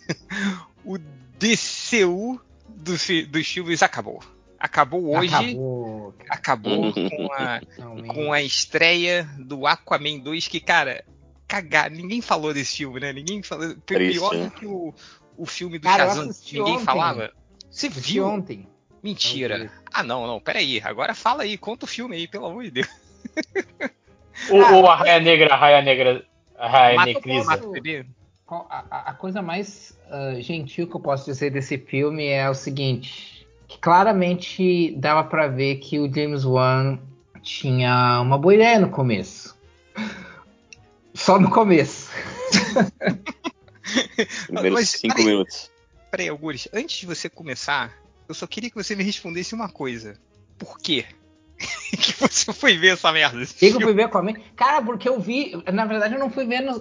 [0.85, 0.97] o
[1.39, 4.23] DCU do fi- dos filmes acabou.
[4.59, 6.93] Acabou hoje, acabou, Acabou.
[7.11, 7.61] com, a,
[8.07, 11.03] com a estreia do Aquaman 2, que, cara,
[11.49, 13.13] cagar, ninguém falou desse filme, né?
[13.13, 13.75] Ninguém falou.
[13.87, 14.45] Pior né?
[14.45, 14.95] do que o,
[15.37, 16.85] o filme do Cara, Shazam, ninguém ontem.
[16.85, 17.33] falava.
[17.71, 18.27] Você viu?
[18.27, 18.69] ontem.
[19.03, 19.73] Mentira.
[19.91, 20.81] Ah, não, não, peraí.
[20.85, 22.89] Agora fala aí, conta o filme aí, pelo amor de Deus.
[24.49, 26.25] O, o Arraia Negra, Arraia Negra,
[26.59, 27.45] o Negrisa.
[27.45, 28.07] mata o bebê.
[28.47, 32.49] Qual- A, a- a coisa mais ah, gentil que eu posso dizer desse filme é
[32.49, 36.99] o seguinte: que claramente dava pra ver que o James Wan
[37.43, 39.57] tinha uma boa ideia no começo.
[41.15, 42.11] Só no começo.
[44.47, 45.31] Primeiros Mas, cinco peraí.
[45.31, 45.71] minutos.
[46.11, 47.93] Peraí, Algures, antes de você começar,
[48.29, 50.15] eu só queria que você me respondesse uma coisa.
[50.59, 51.05] Por quê?
[51.97, 53.45] que você foi ver essa merda?
[53.45, 54.37] que que eu fui ver com a mãe?
[54.57, 55.53] Cara, porque eu vi.
[55.73, 56.81] Na verdade, eu não fui ver no.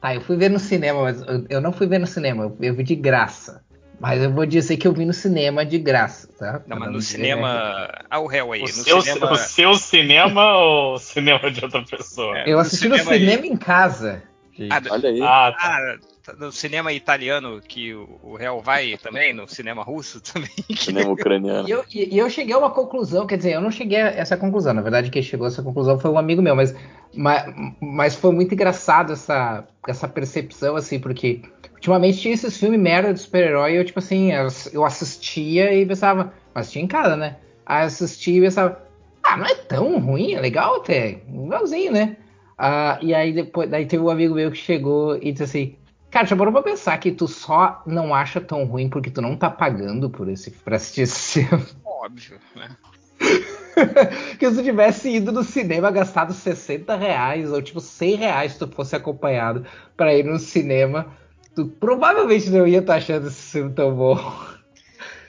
[0.00, 2.56] Tá, eu fui ver no cinema, mas eu, eu não fui ver no cinema, eu,
[2.60, 3.64] eu vi de graça.
[4.00, 6.62] Mas eu vou dizer que eu vi no cinema de graça, tá?
[6.68, 7.88] Não, mas no cinema.
[8.08, 8.60] Ah, o réu aí.
[8.60, 9.32] O No seu, cinema.
[9.32, 12.38] o seu cinema ou o cinema de outra pessoa?
[12.38, 12.48] É.
[12.48, 13.20] Eu no assisti no cinema aí.
[13.20, 14.22] cinema em casa.
[14.70, 15.20] Ah, Olha aí.
[15.20, 15.58] Ah, tá.
[15.58, 20.50] Ah, tá no cinema italiano que o, réu vai também, no cinema russo também.
[20.76, 21.66] Cinema ucraniano.
[21.68, 24.08] E eu, e- e eu cheguei a uma conclusão, quer dizer, eu não cheguei a
[24.08, 24.74] essa conclusão.
[24.74, 26.74] Na verdade, quem chegou a essa conclusão foi um amigo meu, mas,
[27.14, 27.44] mas,
[27.80, 31.42] mas foi muito engraçado essa, essa percepção, assim, porque
[31.74, 34.32] ultimamente tinha esses filmes merda de super-herói e eu, tipo assim,
[34.72, 37.36] eu, assistia e pensava, mas tinha em casa, né?
[37.64, 38.82] Aí assistia e pensava,
[39.22, 42.16] ah, não é tão ruim, é legal até, legalzinho, né?
[42.56, 45.76] Ah, e aí depois, daí teve um amigo meu que chegou e disse assim,
[46.10, 49.36] cara, já parou pra pensar que tu só não acha tão ruim porque tu não
[49.36, 51.66] tá pagando por esse, pra assistir esse filme.
[51.84, 52.76] Óbvio, né?
[54.38, 58.58] que se tu tivesse ido no cinema gastado 60 reais ou tipo 100 reais se
[58.58, 59.64] tu fosse acompanhado
[59.96, 61.16] pra ir no cinema,
[61.54, 64.16] tu provavelmente não ia estar achando esse filme tão bom.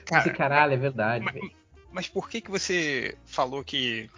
[0.06, 1.24] Cara, Esse caralho, é verdade.
[1.24, 1.50] mas-.
[1.92, 4.08] Mas por que que você falou que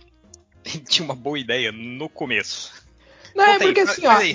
[0.89, 2.73] tinha uma boa ideia no começo?
[3.35, 4.35] Não, é Conta aí, porque fala- assim, ó, aí,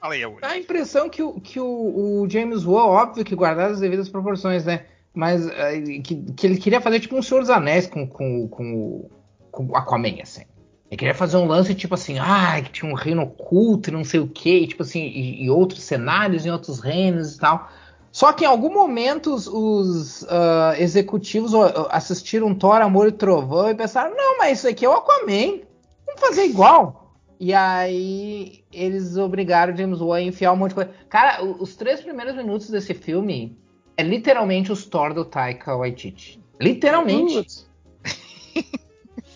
[0.00, 3.72] Fala aí, dá a impressão que, o, que o, o James Wan, óbvio que guardado
[3.72, 4.84] as devidas proporções, né?
[5.12, 8.74] Mas eh, que, que ele queria fazer tipo um Senhor dos Anéis com, com, com,
[8.74, 9.10] o-
[9.50, 10.42] com Aquaman, assim.
[10.90, 14.04] Ele queria fazer um lance tipo assim, ah, que tinha um reino oculto e não
[14.04, 17.68] sei o que, tipo assim, e, e outros cenários em outros reinos e tal.
[18.12, 21.52] Só que em algum momento os, os, ah, executivos
[21.90, 25.60] assistiram Thor, Amor e Trovão e pensaram, não, mas isso aqui é o Aquaman,
[26.06, 27.07] vamos fazer igual.
[27.40, 30.90] E aí eles obrigaram o James Wan a enfiar um monte de coisa.
[31.08, 33.56] Cara, os três primeiros minutos desse filme
[33.96, 36.40] é literalmente os Thor do Taika Waititi.
[36.60, 37.66] Literalmente.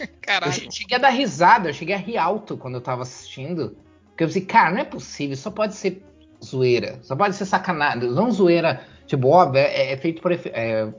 [0.01, 0.53] Eu Caralho.
[0.53, 3.77] che- cheguei a dar risada, eu cheguei a rir alto quando eu tava assistindo.
[4.09, 6.03] Porque eu pensei, cara, não é possível, só pode ser
[6.45, 8.11] zoeira, só pode ser sacanagem.
[8.11, 10.93] Não zoeira, tipo, óbvio, é, é feito por efe- é,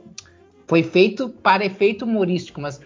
[0.68, 2.80] foi feito para efeito humorístico, mas,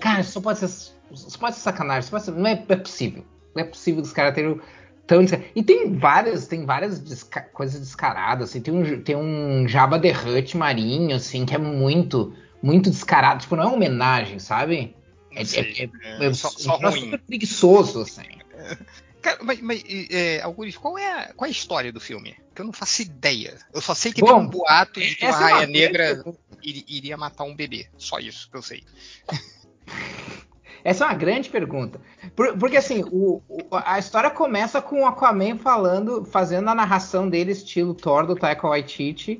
[0.00, 0.68] cara, só pode ser,
[1.12, 3.24] só pode ser sacanagem, só pode ser- não é, é possível.
[3.54, 4.60] Não é possível que os caras tenham
[5.06, 9.66] tão desca- E tem várias, tem várias desca- coisas descaradas, assim, tem um, tem um
[9.68, 14.38] Jabba the Hutt marinho, assim, que é muito, muito descarado, tipo, não é uma homenagem,
[14.38, 14.96] sabe?
[15.30, 17.00] Não É, sei, é- é, é só, só ruim.
[17.00, 18.22] super preguiçoso, assim.
[19.22, 22.34] Cara, mas, mas é, Augusto, qual é, a, qual é a história do filme?
[22.52, 23.56] Que eu não faço ideia.
[23.72, 26.24] Eu só sei que Bom, tem um boato de que uma é uma raia negra
[26.60, 27.88] iria matar um bebê.
[27.96, 28.82] Só isso que eu sei.
[30.84, 32.00] Essa é uma grande pergunta.
[32.34, 37.28] Por- porque assim, o- o- a história começa com o Aquaman falando, fazendo a narração
[37.28, 39.38] dele, estilo Thor do Taika Waititi,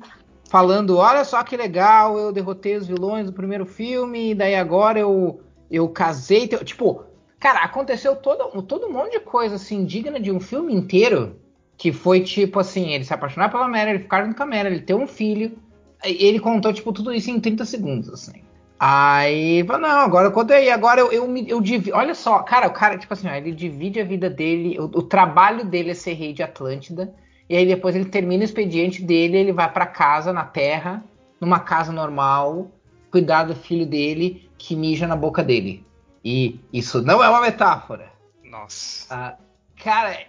[0.49, 4.99] falando, olha só que legal, eu derrotei os vilões do primeiro filme, e daí agora
[4.99, 6.47] eu, eu casei.
[6.47, 7.03] te- Tipo,
[7.39, 11.39] cara, aconteceu todo, todo um monte de coisa assim, digna de um filme inteiro,
[11.75, 14.93] que foi tipo assim, ele se apaixonar pela Mera, ele ficar com a ele ter
[14.93, 15.57] um filho,
[16.03, 18.43] ele contou, tipo, tudo isso em 30 segundos, assim.
[18.79, 21.95] Aí, não, agora eu contei, agora eu, eu, eu divido.
[21.95, 25.01] Olha só, cara, o cara, tipo assim, ó, ele divide a vida dele, o, o
[25.03, 27.13] trabalho dele é ser rei de Atlântida,
[27.49, 31.03] e aí depois ele termina o expediente dele, ele vai pra casa na Terra,
[31.39, 32.71] numa casa normal,
[33.11, 35.85] cuidar do filho dele que mija na boca dele.
[36.25, 38.11] E isso não é uma metáfora.
[38.43, 39.13] Nossa.
[39.13, 39.37] Ah,
[39.81, 40.27] cara, é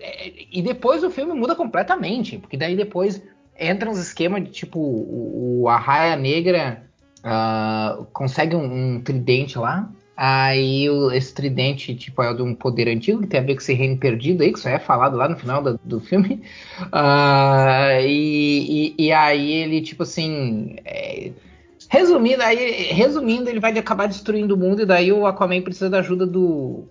[0.00, 3.22] é- é- e depois o filme muda completamente, porque daí depois
[3.58, 6.85] entra uns esquemas de tipo o, o- a Raia Negra
[7.22, 9.90] ah, consegue um, um tridente lá.
[10.16, 13.60] Aí o- esse tridente, tipo, é de um poder antigo que tem a ver com
[13.60, 16.42] esse reino perdido aí, que só é falado lá no final do, do filme.
[16.92, 20.76] Ah, e, e- e aí ele, tipo assim.
[20.84, 21.32] é,
[21.88, 25.98] resumindo, aí, resumindo, ele vai acabar destruindo o mundo, e daí o Aquaman precisa da
[25.98, 26.84] ajuda do,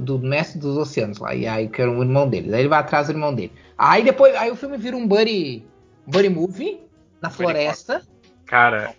[0.00, 2.50] do mestre dos oceanos lá, e aí que era o irmão dele.
[2.50, 3.52] Daí ele vai atrás do irmão dele.
[3.78, 5.64] Aí depois, aí o filme vira um buddy,
[6.06, 6.80] buddy movie
[7.22, 8.02] na floresta.
[8.46, 8.94] Cara,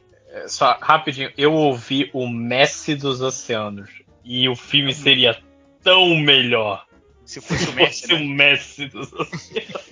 [0.48, 3.90] só rapidinho, eu ouvi o Messi dos Oceanos
[4.24, 5.38] e o filme seria
[5.84, 6.86] tão melhor
[7.24, 8.20] Se fosse se o Messi, fosse né?
[8.20, 9.88] o Messi dos Oceanos.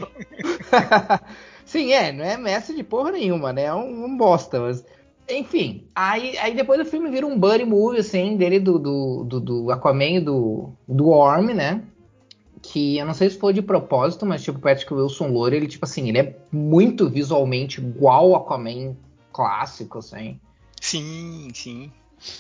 [1.65, 3.63] Sim, é, não é mestre de porra nenhuma, né?
[3.63, 4.85] É um, um bosta, mas.
[5.27, 9.39] Enfim, aí, aí depois o filme vira um buddy movie, assim, dele do, do, do,
[9.39, 11.81] do Aquaman e do, do Orm, né?
[12.61, 15.67] Que eu não sei se foi de propósito, mas tipo, o Patrick Wilson Louro, ele,
[15.67, 18.95] tipo assim, ele é muito visualmente igual ao Aquaman
[19.35, 20.39] clássico, assim.
[20.79, 21.91] Sim, sim.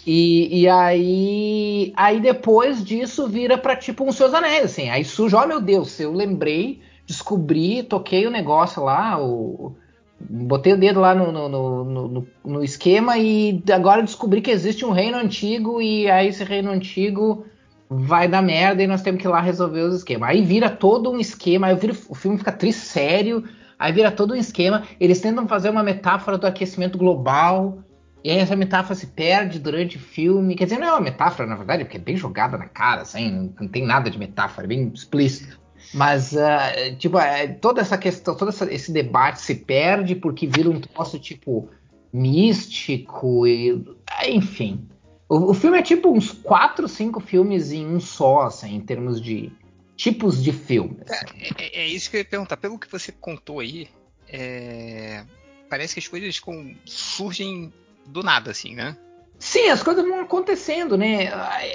[0.07, 4.89] E, e aí, aí depois disso vira pra tipo um Seus Anéis, assim.
[4.89, 9.75] Aí surge, oh meu Deus, eu lembrei, descobri, toquei o negócio lá, o,
[10.19, 14.85] botei o dedo lá no, no, no, no- no esquema e agora descobri que existe
[14.85, 17.45] um reino antigo e aí esse reino antigo
[17.89, 20.29] vai dar merda e nós temos que ir lá resolver os esquemas.
[20.29, 21.77] Aí vira todo um esquema, aí
[22.09, 23.43] o filme fica triste sério,
[23.77, 24.83] aí vira todo um esquema.
[24.99, 27.79] Eles tentam fazer uma metáfora do aquecimento global.
[28.23, 30.55] E aí essa metáfora se perde durante o filme.
[30.55, 33.53] Quer dizer, não é uma metáfora, na verdade, porque é bem jogada na cara, assim,
[33.59, 35.59] não, tem nada de metáfora, é bem explícito.
[35.93, 40.69] Mas, ah, tipo, é, toda essa questão, todo essa- esse debate se perde porque vira
[40.69, 41.69] um troço, tipo,
[42.11, 43.85] místico e...
[44.27, 44.87] Enfim.
[45.29, 49.21] O, o filme é tipo uns quatro, cinco filmes em um só, assim, em termos
[49.21, 49.51] de
[49.95, 50.97] tipos de filmes.
[51.09, 52.57] É, é- é isso que eu ia perguntar.
[52.57, 53.87] Pelo que você contou aí,
[54.29, 55.23] é,
[55.69, 57.71] parece que as coisas com- surgem
[58.05, 58.95] do nada, assim, né?
[59.37, 61.27] Sim, as coisas vão acontecendo, né?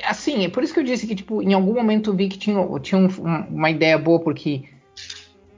[0.05, 2.39] Assim, é por isso que eu disse que, tipo, em algum momento eu vi que
[2.39, 4.65] tinha, tinha um- um- uma ideia boa, porque.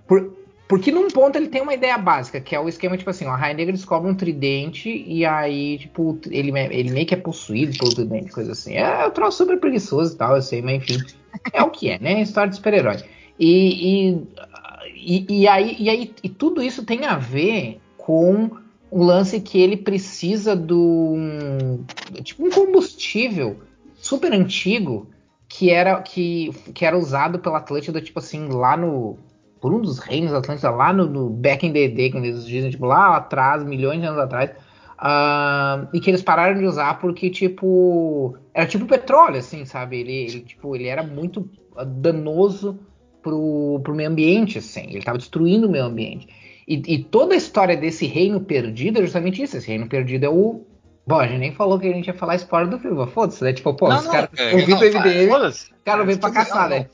[0.06, 0.36] Por,
[0.68, 3.30] porque num ponto ele tem uma ideia básica, que é o esquema, tipo assim, ó,
[3.30, 7.76] a Raia Negra descobre um tridente e aí, tipo, ele, ele meio que é possuído
[7.78, 8.74] pelo tridente, coisa assim.
[8.74, 10.98] É um troço super preguiçoso e tal, eu sei, mas enfim.
[11.52, 12.22] É o que é, né?
[12.22, 12.96] História de super-herói.
[13.38, 14.18] E,
[14.94, 18.50] e, e, aí, e aí e tudo isso tem a ver com
[18.90, 21.84] o lance que ele precisa do um,
[22.22, 23.60] tipo um combustível
[23.94, 25.08] super antigo
[25.48, 29.18] que era que, que era usado pela Atlântida tipo assim lá no
[29.60, 32.44] por um dos reinos da Atlântida lá no, no back in the day quando eles
[32.44, 34.50] dizem tipo lá atrás milhões de anos atrás
[35.02, 40.12] ah, e que eles pararam de usar porque tipo era tipo petróleo assim sabe ele,
[40.12, 42.78] ele tipo ele era muito ah, danoso
[43.20, 46.28] pro, pro meio ambiente assim ele estava destruindo o meio ambiente
[46.66, 49.56] e, e toda a história desse reino perdido é justamente isso.
[49.56, 50.64] Esse reino perdido é o.
[51.06, 53.06] Bom, a gente nem falou que a gente ia falar spoiler do filme.
[53.08, 53.52] Foda-se, né?
[53.52, 55.72] Tipo, pô, Não, os caras é, ouvindo o MDM, Foda-se.
[55.72, 56.88] os caras vêm pra caçar, né?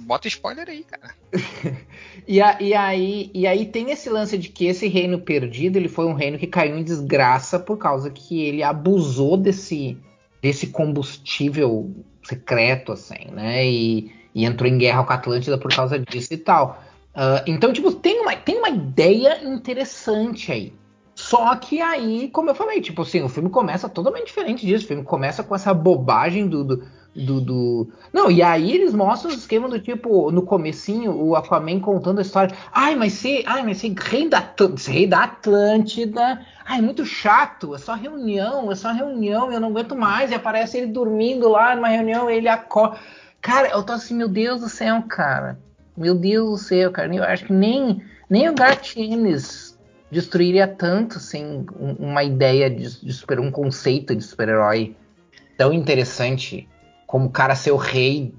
[0.00, 1.14] Bota spoiler aí, cara.
[2.26, 5.88] E, a- e aí, e aí tem esse lance de que esse reino perdido ele
[5.88, 9.96] foi um reino que caiu em desgraça por causa que ele abusou desse,
[10.42, 11.90] desse combustível
[12.22, 13.66] secreto, assim, né?
[13.66, 16.82] E, e entrou em guerra com a Atlântida por causa disso e tal.
[17.14, 20.72] Ah, então, tipo, tem uma, tem uma ideia interessante aí.
[21.14, 24.84] Só que aí, como eu falei, tipo assim, o filme começa totalmente diferente disso.
[24.84, 26.62] O filme começa com essa bobagem do.
[26.62, 31.34] do, do, do- Não, e aí eles mostram o esquema do tipo, no comecinho, o
[31.34, 32.54] Aquaman contando a história.
[32.72, 36.40] Ai, mas ser, ai, mas ser rei da, ser rei da Atlântida.
[36.64, 37.74] Ai, muito chato.
[37.74, 40.30] É só reunião, é só reunião, eu não aguento mais.
[40.30, 42.98] E aparece ele dormindo lá numa reunião, ele acorda.
[43.40, 45.58] Cara, eu tô assim, meu Deus do céu, cara.
[45.96, 47.12] Meu Deus do céu, cara.
[47.14, 49.76] Eu acho que nem, nem o Garth Ennis
[50.10, 54.94] destruiria tanto sem um- uma ideia de, de super, um conceito de super-herói
[55.56, 56.68] tão interessante
[57.08, 58.34] como o cara ser o rei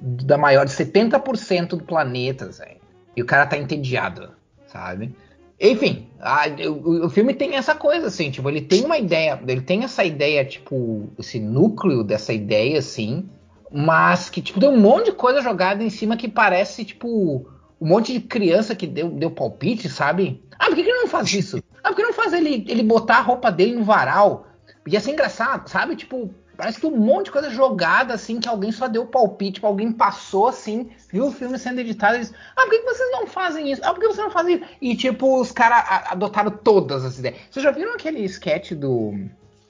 [0.00, 2.76] da maior de 70% do planeta, assim.
[3.16, 4.30] E o cara tá entediado,
[4.66, 5.14] sabe?
[5.58, 9.62] Enfim, a- o, o filme tem essa coisa, assim, tipo, ele tem uma ideia, ele
[9.62, 13.26] tem essa ideia, tipo, esse núcleo dessa ideia, assim,
[13.72, 17.48] mas que, tipo, tem um monte de coisa jogada em cima que parece, tipo,
[17.80, 20.42] um monte de criança que deu, deu palpite, sabe?
[20.58, 21.62] Ah, por que, que ele não faz isso?
[21.82, 24.46] Ah, por que não faz ele, ele botar a roupa dele no varal?
[24.86, 25.96] Ia ser engraçado, sabe?
[25.96, 29.66] Tipo, parece que um monte de coisa jogada, assim, que alguém só deu palpite, tipo,
[29.66, 33.10] alguém passou, assim, viu o filme sendo editado e disse, ah, por que, que vocês
[33.12, 33.82] não fazem isso?
[33.84, 34.64] Ah, por que vocês não fazem isso?
[34.80, 37.36] E, tipo, os caras adotaram todas as ideias.
[37.50, 39.14] Vocês já viram aquele sketch do,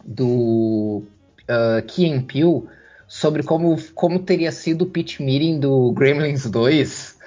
[0.05, 1.03] do
[1.49, 2.65] uh, Key Peele,
[3.09, 7.19] sobre como, como teria sido o pitch meeting do Gremlins 2?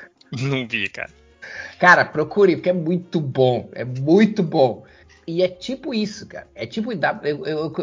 [0.42, 1.10] Não vi, cara.
[1.80, 3.70] Cara, procure, porque é muito bom.
[3.74, 4.84] É muito bom.
[5.26, 6.48] E é tipo isso, cara.
[6.54, 6.92] É tipo.
[6.92, 7.74] eu, eu,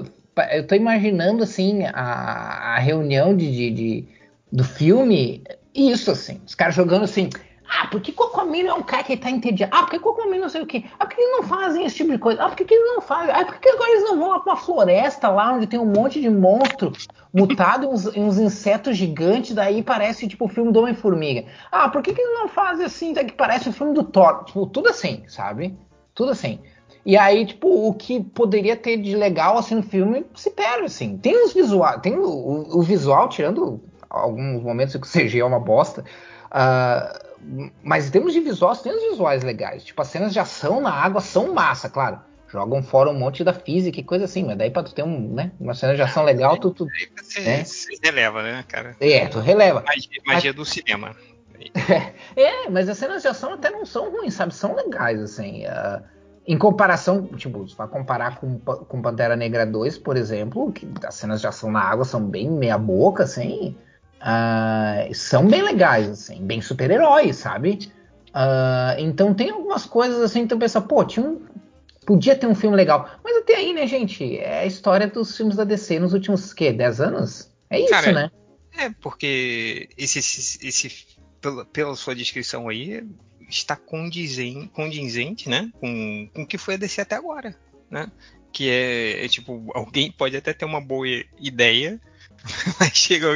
[0.52, 4.08] eu tô imaginando, assim, a, a reunião de, de- de-
[4.52, 5.42] do filme.
[5.74, 6.40] Isso, assim.
[6.46, 7.28] Os caras jogando assim.
[7.68, 9.74] Ah, por que Cocomino é um cara que tá entediado?
[9.74, 10.84] Ah, por que Cocomino não sei o quê?
[10.98, 12.40] Ah, por que eles não fazem esse tipo de coisa?
[12.42, 13.34] Ah, por que, que eles não fazem?
[13.34, 15.84] Ah, por que agora eles não vão lá pra uma floresta lá onde tem um
[15.84, 16.92] monte de monstro
[17.34, 17.84] mutado
[18.14, 21.44] e uns, insetos gigantes, daí parece tipo o filme do Homem-Formiga.
[21.72, 24.44] Ah, por que, que eles não fazem assim, daí que parece o filme do Thor?
[24.44, 25.76] Tipo, tudo assim, sabe?
[26.14, 26.60] Tudo assim.
[27.06, 31.16] E aí, tipo, o que poderia ter de legal assim no filme se perde, assim.
[31.16, 35.60] Tem os visuais, tem o, o- visual, tirando alguns momentos que o CG é uma
[35.60, 36.04] bosta.
[36.50, 37.22] ah,
[37.82, 39.84] mas em termos de visuais, tem os visuais legais.
[39.84, 42.18] Tipo, as cenas de ação na água são massa, claro.
[42.48, 45.32] Jogam fora um monte da física e coisa assim, mas daí pra tu ter um,
[45.32, 47.64] né, uma cena de ação legal, tu, tu você, É.
[47.64, 48.96] você releva, né, cara?
[49.00, 49.82] é, tu releva.
[49.86, 51.14] Magia, magia do cinema.
[52.36, 54.54] É, mas as cenas de ação até não são ruins, sabe?
[54.54, 55.64] São legais, assim.
[55.66, 56.02] ah,
[56.46, 61.14] em comparação, tipo, se vai comparar com, com Pantera Negra 2, por exemplo, que as
[61.14, 63.76] cenas de ação na água são bem meia boca, assim.
[64.20, 67.92] ah, são bem legais, assim, bem super-heróis, sabe?
[68.32, 71.40] Ah, então tem algumas coisas assim tu pensa, pô, tinha um,
[72.06, 73.10] podia ter um filme legal.
[73.24, 74.38] Mas até aí, né, gente?
[74.38, 77.50] É a história dos filmes da DC nos últimos, quê, 10 anos?
[77.70, 78.30] É isso, Cara, né?
[78.78, 81.06] É, porque esse, esse, esse-
[81.40, 83.02] pela, pela sua descrição aí,
[83.48, 87.56] está condizente, condizente né, com, com o que foi a DC até agora,
[87.90, 88.10] né?
[88.52, 91.06] Que é, é, tipo, alguém pode até ter uma boa
[91.38, 92.00] ideia,
[92.80, 93.28] mas chega,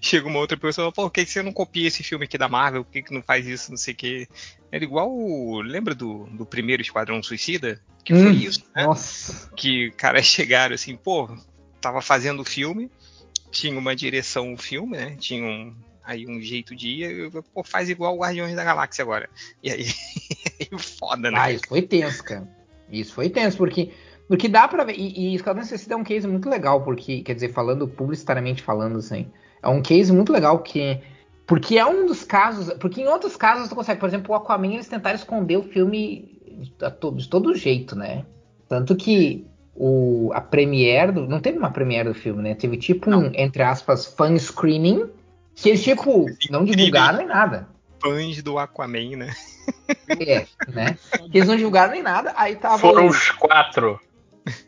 [0.00, 2.36] chega uma outra pessoa e fala, pô, por que você não copia esse filme aqui
[2.36, 2.84] da Marvel?
[2.84, 4.28] Por que, que não faz isso, não sei o quê?
[4.70, 5.10] Era igual,
[5.60, 7.80] lembra do, do primeiro Esquadrão Suicida?
[8.04, 8.84] Que foi Hum, isso, né?
[8.84, 9.50] Nossa.
[9.56, 11.28] que caras chegaram assim, pô,
[11.80, 12.90] tava fazendo o filme,
[13.50, 15.16] tinha uma direção o filme, né?
[15.18, 15.74] Tinha um,
[16.08, 19.28] aí um jeito de ir, eu, pô, faz igual o Guardiões da Galáxia agora.
[19.62, 19.84] E aí,
[20.78, 21.38] foda, né?
[21.38, 22.48] Ah, isso foi tenso, cara.
[22.90, 23.90] Isso foi tenso, porque,
[24.26, 24.94] porque dá pra ver.
[24.96, 28.98] E, e Esquadrão Suicida é um case muito legal, porque, quer dizer, falando publicitariamente falando,
[28.98, 29.26] assim,
[29.62, 30.98] é um case muito legal que.
[31.46, 32.72] Porque é um dos casos.
[32.74, 36.38] Porque em outros casos tu consegue, por exemplo, o Aquaman eles tentaram esconder o filme
[36.60, 38.24] de, a to- de todo jeito, né?
[38.68, 41.26] Tanto que o, a premiere do.
[41.26, 42.54] Não teve uma premiere do filme, né?
[42.54, 45.10] Teve tipo um, entre aspas, fan screening.
[45.60, 47.68] Que eles, tipo, não divulgaram nem nada.
[48.02, 49.34] Fãs do Aquaman, né?
[50.08, 50.96] É, né?
[51.30, 52.32] Que eles não divulgaram nem nada.
[52.36, 52.78] Aí tava.
[52.78, 54.00] Foram o- os quatro.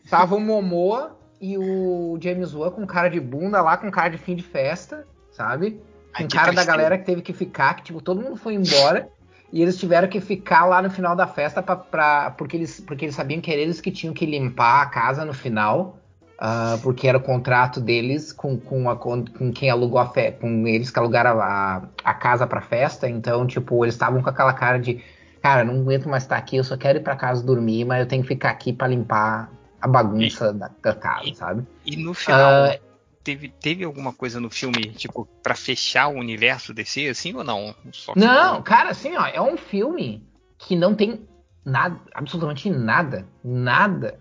[0.09, 4.17] Tava o Momoa e o James Wan com cara de bunda lá, com cara de
[4.17, 5.71] fim de festa, sabe?
[6.15, 9.09] Com Ai, cara da galera que teve que ficar, que tipo, todo mundo foi embora.
[9.51, 13.05] E eles tiveram que ficar lá no final da festa pra, pra- porque, eles, porque
[13.05, 15.97] eles sabiam que era eles que tinham que limpar a casa no final.
[16.43, 20.67] Ah, porque era o contrato deles com, com, a, com, quem alugou a festa, com
[20.67, 23.07] eles que alugaram a, a casa pra festa.
[23.07, 25.03] Então, tipo, eles estavam com aquela cara de
[25.39, 28.07] cara, não aguento mais estar aqui, eu só quero ir pra casa dormir, mas eu
[28.07, 31.63] tenho que ficar aqui pra limpar a bagunça da, da casa, sabe?
[31.85, 32.79] E no final, Ah,
[33.23, 37.75] teve, teve alguma coisa no filme, tipo, pra fechar o universo DC, assim, ou não?
[37.91, 40.23] Só Não, ficou- cara, assim, ó, é um filme
[40.57, 41.27] que não tem
[41.63, 44.20] nada, absolutamente nada, nada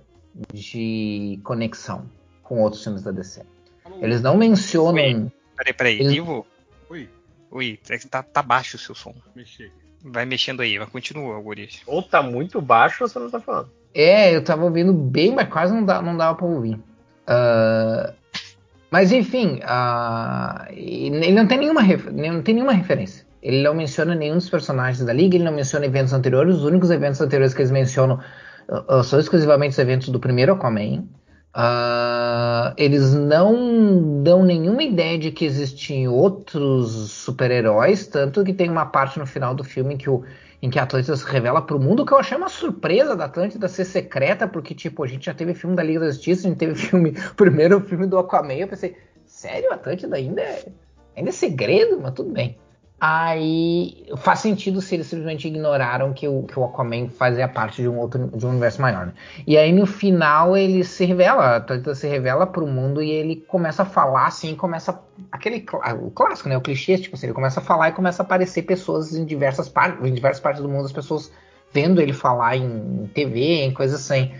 [0.52, 2.06] de conexão
[2.42, 3.42] com outros filmes da DC.
[4.00, 5.30] Eles não mencionam.
[5.56, 6.46] Peraí, peraí, Eles- Ivo?
[6.88, 7.08] Oi,
[7.50, 9.14] Oi, é que tá, tá baixo o seu som.
[9.34, 9.70] mexi.
[10.02, 11.80] Vai mexendo aí, mas continua, Gurias.
[11.86, 13.70] Ou tá muito baixo ou você não tá falando.
[13.92, 16.78] É, eu tava ouvindo bem, mas quase não, dá, não dava pra ouvir.
[17.26, 18.12] Ah,
[18.90, 23.26] mas enfim, ah, ele não tem, nenhuma não tem nenhuma referência.
[23.42, 26.56] Ele não menciona nenhum dos personagens da Liga, ele não menciona eventos anteriores.
[26.56, 28.20] Os únicos eventos anteriores que eles mencionam
[28.68, 31.04] ah, são exclusivamente os eventos do primeiro Aquaman.
[31.52, 38.86] Ah, eles não dão nenhuma ideia de que existem outros super-heróis, tanto que tem uma
[38.86, 40.24] parte no final do filme que o,
[40.62, 43.66] em que a Atlântida se revela pro mundo, que eu achei uma surpresa da Atlântida
[43.66, 46.58] ser secreta, porque, tipo, a gente já teve filme da Liga da Justiça, a gente
[46.58, 50.66] teve filme, o primeiro filme do Aquaman, eu pensei, sério, a Atlântida ainda é,
[51.16, 51.98] ainda é segredo?
[52.00, 52.56] Mas tudo bem.
[53.00, 57.88] Aí faz sentido se eles simplesmente ignoraram que o, que o Aquaman fazia parte de
[57.88, 59.06] um outro de um universo maior.
[59.06, 59.12] Né?
[59.46, 63.36] E aí no final ele se revela, a Atlântida se revela pro mundo e ele
[63.36, 65.00] começa a falar assim, começa
[65.32, 68.22] aquele clá- o clássico, né, o clichê, tipo assim, ele começa a falar e começa
[68.22, 71.32] a aparecer pessoas em diversas partes, em diversas partes do mundo, as pessoas
[71.72, 74.30] vendo ele falar em TV, em coisas assim.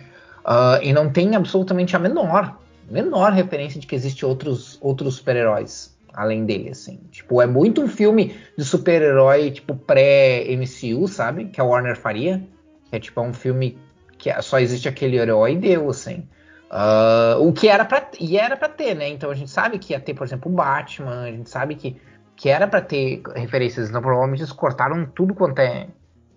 [0.44, 2.58] Ah, e não tem absolutamente a menor,
[2.90, 7.00] menor referência de que existe outros outros super-heróis além dele, assim.
[7.10, 11.46] Tipo, é muito um filme de super-herói, tipo, pré-MCU, sabe?
[11.46, 12.42] Que a Warner faria.
[12.84, 13.78] Que é tipo é um filme
[14.18, 16.28] que só existe aquele herói e deu, assim.
[16.70, 18.08] Ah, o que era pra.
[18.20, 19.08] E era pra ter, né?
[19.08, 22.00] Então a gente sabe que ia ter, por exemplo, o Batman, a gente sabe que,
[22.36, 23.88] que era pra ter referências.
[23.88, 25.88] Então provavelmente eles cortaram tudo quanto é.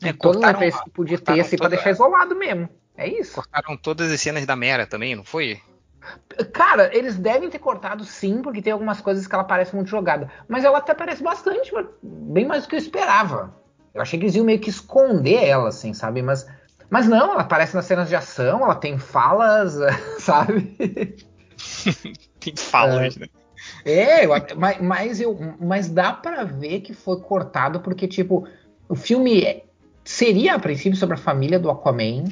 [0.02, 2.68] É, todas as referências que podia ter, assim, pra deixar isolado mesmo.
[2.98, 3.36] É isso.
[3.36, 5.60] Cortaram todas as cenas da Mera também, não foi?
[6.52, 10.30] Cara, eles devem ter cortado sim, porque tem algumas coisas que ela parece muito jogada.
[10.48, 13.54] Mas ela até parece bastante, bem mais do que eu esperava.
[13.94, 16.22] Eu achei que eles iam meio que esconder ela, assim, sabe?
[16.22, 16.48] Mas,
[16.90, 19.78] mas não, ela aparece nas cenas de ação, ela tem falas,
[20.20, 20.76] sabe?
[22.40, 23.28] Tem falas, né?
[23.86, 28.46] É, eu até- mas, mas, eu, mas dá pra ver que foi cortado, porque, tipo,
[28.90, 29.64] o filme é-
[30.04, 32.26] seria, a princípio, sobre a família do Aquaman.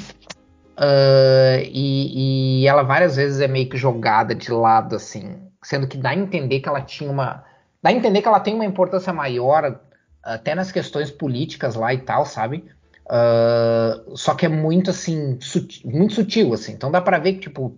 [0.81, 5.37] Ah, e, e ela várias vezes é meio que jogada de lado, assim.
[5.63, 7.43] Sendo que dá a entender que ela tinha uma.
[7.83, 9.79] Dá a entender que ela tem uma importância maior,
[10.23, 12.65] até nas questões políticas lá e tal, sabe?
[13.07, 15.37] Ah, só que é muito assim,
[15.85, 16.73] muito sutil, assim.
[16.73, 17.77] Então dá pra ver que, tipo,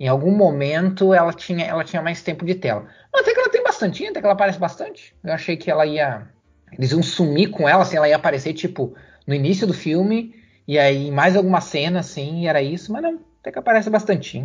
[0.00, 2.86] em algum momento ela tinha, ela tinha mais tempo de tela.
[3.12, 5.14] Mas até que ela tem bastante, até que ela aparece bastante.
[5.22, 6.26] Eu achei que ela ia.
[6.72, 8.96] Eles iam sumir com ela, assim, ela ia aparecer, tipo,
[9.26, 10.34] no início do filme,
[10.72, 14.38] e aí mais alguma cena, assim, e era isso, mas não, até que aparece bastante.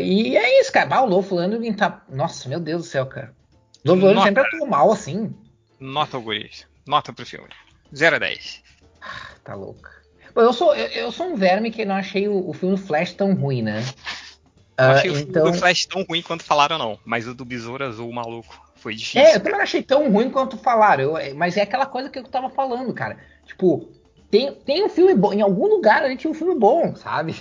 [0.00, 1.00] e é isso, cara.
[1.02, 2.04] O Low Landing tá.
[2.08, 3.32] Nossa, meu Deus do céu, cara.
[3.86, 4.26] O Low Nota.
[4.26, 5.34] sempre atuou mal, assim.
[5.78, 6.66] Nota, Guris.
[6.86, 7.48] Nota pro filme.
[7.94, 8.62] 0 a 10.
[9.44, 9.90] Tá louca.
[10.34, 12.80] Bom, eu sou, eu, eu sou um verme que não achei o, o filme do
[12.82, 13.80] Flash tão ruim, né?
[14.78, 15.44] Não Ah, achei o filme então...
[15.44, 16.98] do Flash tão ruim quanto falaram, não.
[17.04, 19.20] Mas o do Besouro Azul, maluco, foi difícil.
[19.20, 21.18] É, eu também não achei tão ruim quanto falaram.
[21.18, 23.18] eu- mas é aquela coisa que eu tava falando, cara.
[23.44, 23.88] Tipo,
[24.32, 25.32] tem, tem um filme bom.
[25.32, 27.36] Em algum lugar a gente tinha um filme bom, sabe?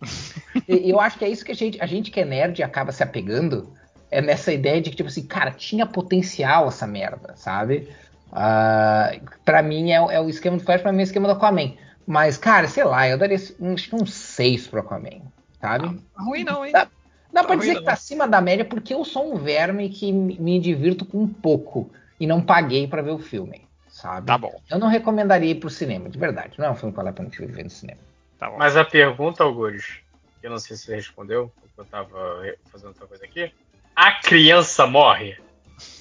[0.68, 2.92] e eu acho que é isso que a gente, a gente que é nerd acaba
[2.92, 3.72] se apegando.
[4.10, 7.88] É nessa ideia de que, tipo assim, cara, tinha potencial essa merda, sabe?
[8.30, 9.12] Ah,
[9.44, 11.32] pra mim é, o- é o esquema do Flash, pra mim é o esquema do
[11.34, 11.72] Aquaman.
[12.06, 15.22] Mas, cara, sei lá, eu daria um, um 6 pro Aquaman,
[15.60, 16.00] sabe?
[16.16, 16.72] Ruim não, hein?
[16.72, 16.84] Dá,
[17.32, 17.80] dá Tá pra dizer não.
[17.80, 21.26] que tá acima da média porque eu sou um verme que me me divirto com
[21.26, 21.90] pouco
[22.20, 23.62] e não paguei pra ver o filme,
[24.04, 24.26] sabe?
[24.26, 26.58] Tá bom, Eu não recomendaria ir pro cinema, de verdade.
[26.58, 28.00] Não é um filme que vale a pena ver no cinema.
[28.38, 28.58] tá bom.
[28.58, 30.00] Mas a pergunta, Algures,
[30.40, 33.50] que eu não sei se você respondeu, porque eu tava fazendo outra coisa aqui.
[33.96, 35.38] A criança morre?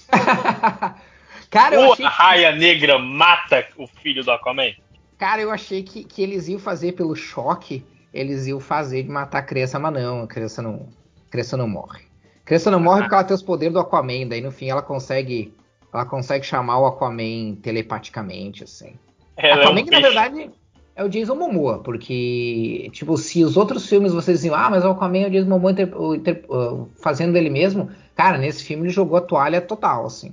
[1.49, 4.73] cara, eu Ou achei, a raia negra mata o filho do Aquaman?
[5.17, 9.39] cara, eu achei que, que eles iam fazer pelo choque, eles iam fazer de matar
[9.39, 10.89] a criança, mas não, a criança não,
[11.27, 12.01] a criança não morre.
[12.41, 14.81] A criança não morre porque ela tem os poderes do Aquaman, daí no fim ela
[14.81, 15.53] consegue,
[15.93, 18.95] ela consegue chamar o Aquaman telepaticamente, assim.
[19.37, 20.51] Ela é um Aquaman, que na verdade
[20.95, 24.89] é o Jason Momoa, porque, tipo, se os outros filmes vocês diziam, ah, mas o
[24.91, 28.93] Aquaman é o Jason Momoa inter- inter- uh, fazendo ele mesmo, cara, nesse filme ele
[28.93, 30.31] jogou a toalha total, assim.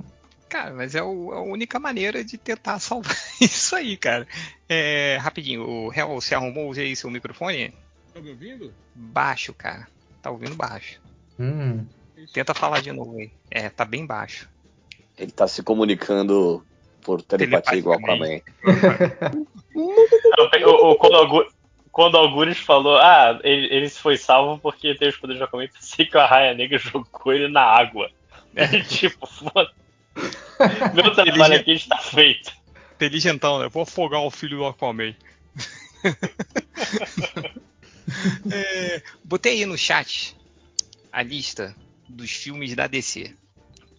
[0.49, 4.27] Cara, mas é, o- é a única maneira de tentar salvar isso aí, cara.
[4.69, 7.73] É, rapidinho, o Hell, você arrumou aí seu microfone?
[8.13, 8.73] Tá me ouvindo?
[8.95, 9.87] Baixo, cara.
[10.21, 11.01] Tá ouvindo baixo.
[11.39, 11.87] Hum.
[12.35, 13.31] Tenta falar de novo aí.
[13.51, 14.49] É, tá bem baixo.
[15.21, 16.65] Ele tá se comunicando
[17.03, 18.43] por telepatia igual com a mãe.
[19.75, 21.49] O- o- quando, Algu-
[21.93, 26.07] quando Algures falou, ah, ele, ele foi salvo porque teve os poderes do Aquaman, pensei
[26.07, 28.11] que a raia negra jogou ele na água.
[28.57, 29.71] É tipo, foda.
[30.95, 32.53] Meu trabalho aqui está feito.
[32.97, 33.69] Inteligentão, né?
[33.69, 35.15] Vou afogar o filho do Aquaman.
[38.53, 40.37] É, botei aí no chat
[41.13, 41.75] a lista
[42.09, 43.35] dos filmes da DC.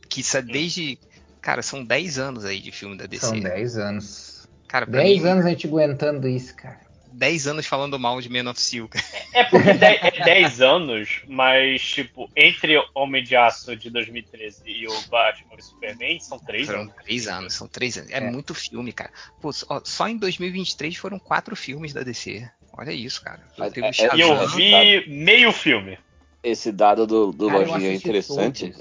[0.09, 0.99] Que isso é desde.
[1.41, 3.25] Cara, são 10 anos aí de filme da DC.
[3.25, 4.47] São 10 anos.
[4.67, 6.79] Cara, pra 10 mim, anos a gente aguentando isso, cara.
[7.13, 8.87] 10 anos falando mal de Man of Steel.
[8.87, 9.03] cara.
[9.33, 14.87] É porque de- é 10 anos, mas, tipo, entre Homem de Aço de 2013 e
[14.87, 16.93] o Batman e Superman, são 3 Foram anos.
[17.03, 18.11] 3 anos, são 3 anos.
[18.11, 18.21] É, É.
[18.21, 19.11] muito filme, cara.
[19.41, 22.49] Pô, só, só em 2023 foram 4 filmes da DC.
[22.77, 23.41] Olha isso, cara.
[23.73, 25.97] Teve é- o é- E eu vi meio filme.
[26.43, 28.73] Esse dado do, do Cara, eu Lojinha é interessante.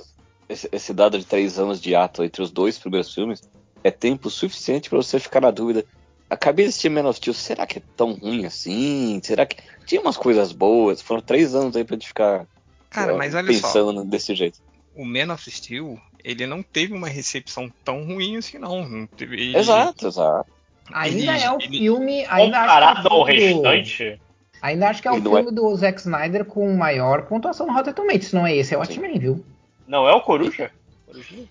[0.51, 3.41] Esse, esse dado de três anos de ato entre os dois primeiros filmes
[3.85, 5.85] é tempo suficiente pra você ficar na dúvida.
[6.29, 9.21] Acabei de assistir Man of Steel, será que é tão ruim assim?
[9.23, 9.57] Será que.
[9.87, 12.47] Tinha umas coisas boas, foram três anos aí pra gente ficar
[12.91, 13.67] Cara, mas olha só.
[13.69, 14.61] pensando desse jeito.
[14.97, 18.87] o Man of Steel, ele não teve uma recepção tão ruim assim, não.
[18.89, 20.51] Não teve- Exato, exato.
[20.93, 22.27] Ainda Ele- é o ele- filme.
[22.29, 24.21] Ainda Comparado acho ao que é o filme do- restante,
[24.63, 28.27] Ainda acho que é o filme do Zack Snyder com maior pontuação no Rotten Tomatoes.
[28.27, 28.81] Se não é esse, é o.
[28.81, 29.45] Watchmen, viu?
[29.91, 30.71] Não é o Coruja?
[31.05, 31.49] Corujinha?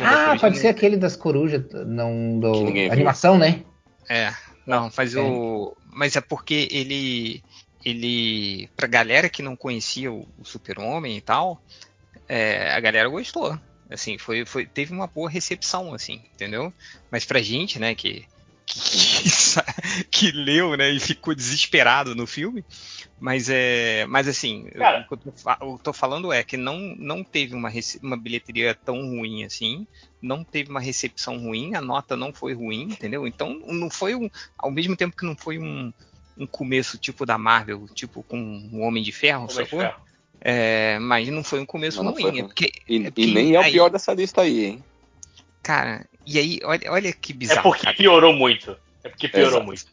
[0.00, 2.92] Ah, pode ser aquele das corujas, não do ninguém viu.
[2.92, 3.62] animação, né?
[4.08, 4.34] É,
[4.66, 5.20] não, mas É.
[5.20, 5.76] o.
[5.92, 7.42] Mas é porque ele.
[7.84, 8.68] Ele.
[8.76, 11.62] Pra galera que não conhecia o, o Super-Homem e tal,
[12.28, 13.56] é, a galera gostou.
[13.88, 16.72] Assim, foi, foi, teve uma boa recepção, assim, entendeu?
[17.10, 18.24] Mas pra gente, né, que.
[18.66, 19.30] que,
[20.10, 22.64] que leu, né, e ficou desesperado no filme.
[23.20, 25.00] Mas é, mas assim, Cara.
[25.02, 27.70] o que eu tô, fa- eu tô falando é que não, não teve uma,
[28.02, 29.86] uma bilheteria tão ruim assim,
[30.22, 33.26] não teve uma recepção ruim, a nota não foi ruim, entendeu?
[33.26, 35.92] Então não foi um, ao mesmo tempo que não foi um,
[36.38, 38.38] um começo tipo da Marvel, tipo com
[38.72, 39.80] o Homem de Ferro, Homem de sacou?
[39.80, 40.00] Ferro.
[40.40, 42.48] É, mas não foi um começo Não, não foi ruim, é ruim.
[42.48, 44.84] porque, E, é e porque nem é o aí- pior dessa lista aí, hein?
[45.62, 47.62] Cara, e aí, olha, olha que É bizarro.
[47.70, 47.96] porque cara.
[47.98, 48.74] piorou muito.
[49.04, 49.66] É porque piorou Exato.
[49.66, 49.84] muito.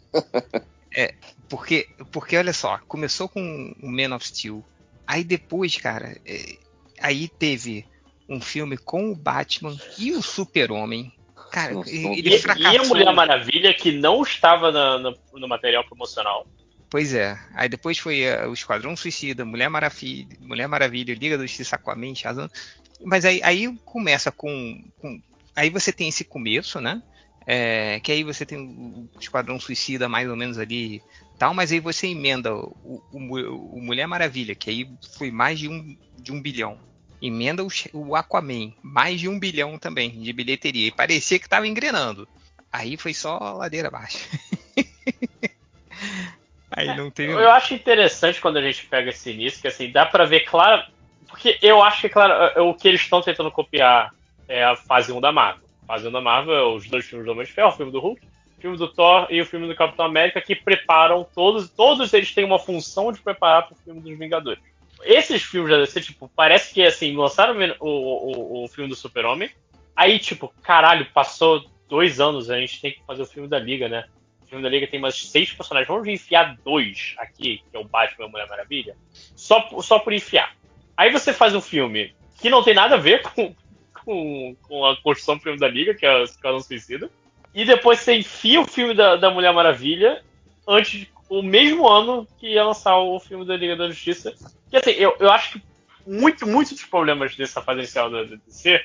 [1.50, 4.64] Porque, porque olha só, começou com o Man of Steel.
[5.06, 6.58] Aí depois, cara, é,
[7.00, 7.85] aí teve
[8.27, 11.11] um filme com o Batman e o Super-Homem.
[11.51, 12.82] Cara, Nossa, ele E, e fracassou.
[12.82, 16.45] a Mulher Maravilha, que não estava na- no, no material promocional.
[16.90, 17.40] Pois é.
[17.53, 22.14] Aí depois foi eh, o Esquadrão Suicida, Mulher Maravilha, Mulher Maravilha, Liga da Justiça Aquaman,
[22.16, 22.50] Shazam.
[23.06, 25.22] Mas aí, aí começa com, com-
[25.56, 27.01] Aí você tem esse começo, né?
[27.50, 31.01] É, que aí você tem o Esquadrão Suicida mais ou menos ali
[31.40, 35.69] tal, mas aí você emenda o, o o Mulher Maravilha, que aí foi mais de
[35.69, 36.77] um, de um bilhão.
[37.22, 40.88] Emenda o, o Aquaman, mais de um bilhão também de bilheteria.
[40.88, 42.27] E parecia que tava engrenando.
[42.72, 44.27] Aí foi só ladeira abaixo.
[46.69, 47.32] aí não teve.
[47.32, 50.84] Eu acho interessante quando a gente pega esse início, que assim, dá pra ver claro.
[51.27, 54.14] Porque eu acho que, claro, o que eles estão tentando copiar
[54.48, 55.66] é a fase 1 da Marvel.
[55.88, 57.99] A fase 1 da Marvel os dois filmes do Homem de Ferro, o filme do
[57.99, 58.22] Hulk,
[58.57, 61.69] o filme do Thor e o filme do Capitão América, que preparam todos.
[61.69, 64.61] Todos eles têm uma função de preparar pro filme dos Vingadores.
[65.03, 69.49] Esses filmes da DC, tipo, parece que assim, lançaram o, o, o filme do Super-Homem.
[69.95, 73.88] Aí, tipo, caralho, passou dois anos, a gente tem que fazer o filme da Liga,
[73.88, 74.06] né?
[74.43, 75.88] O filme da Liga tem mais seis personagens.
[75.88, 78.95] Vamos enfiar dois aqui, que é o Batman e a Mulher Maravilha,
[79.35, 80.56] só, só por enfiar.
[80.95, 83.56] Aí você faz um filme que não tem nada a ver com,
[84.07, 87.11] com, com a construção do filme da Liga, que é Esquadrão Suicida.
[87.53, 90.23] E depois você enfia o filme da, da Mulher Maravilha
[90.65, 94.33] antes de- o mesmo ano que ia lançar o filme da Liga da Justiça.
[94.69, 95.61] Que assim, eu, eu acho que
[96.05, 98.81] muito, muitos dos problemas dessa fase inicial da DC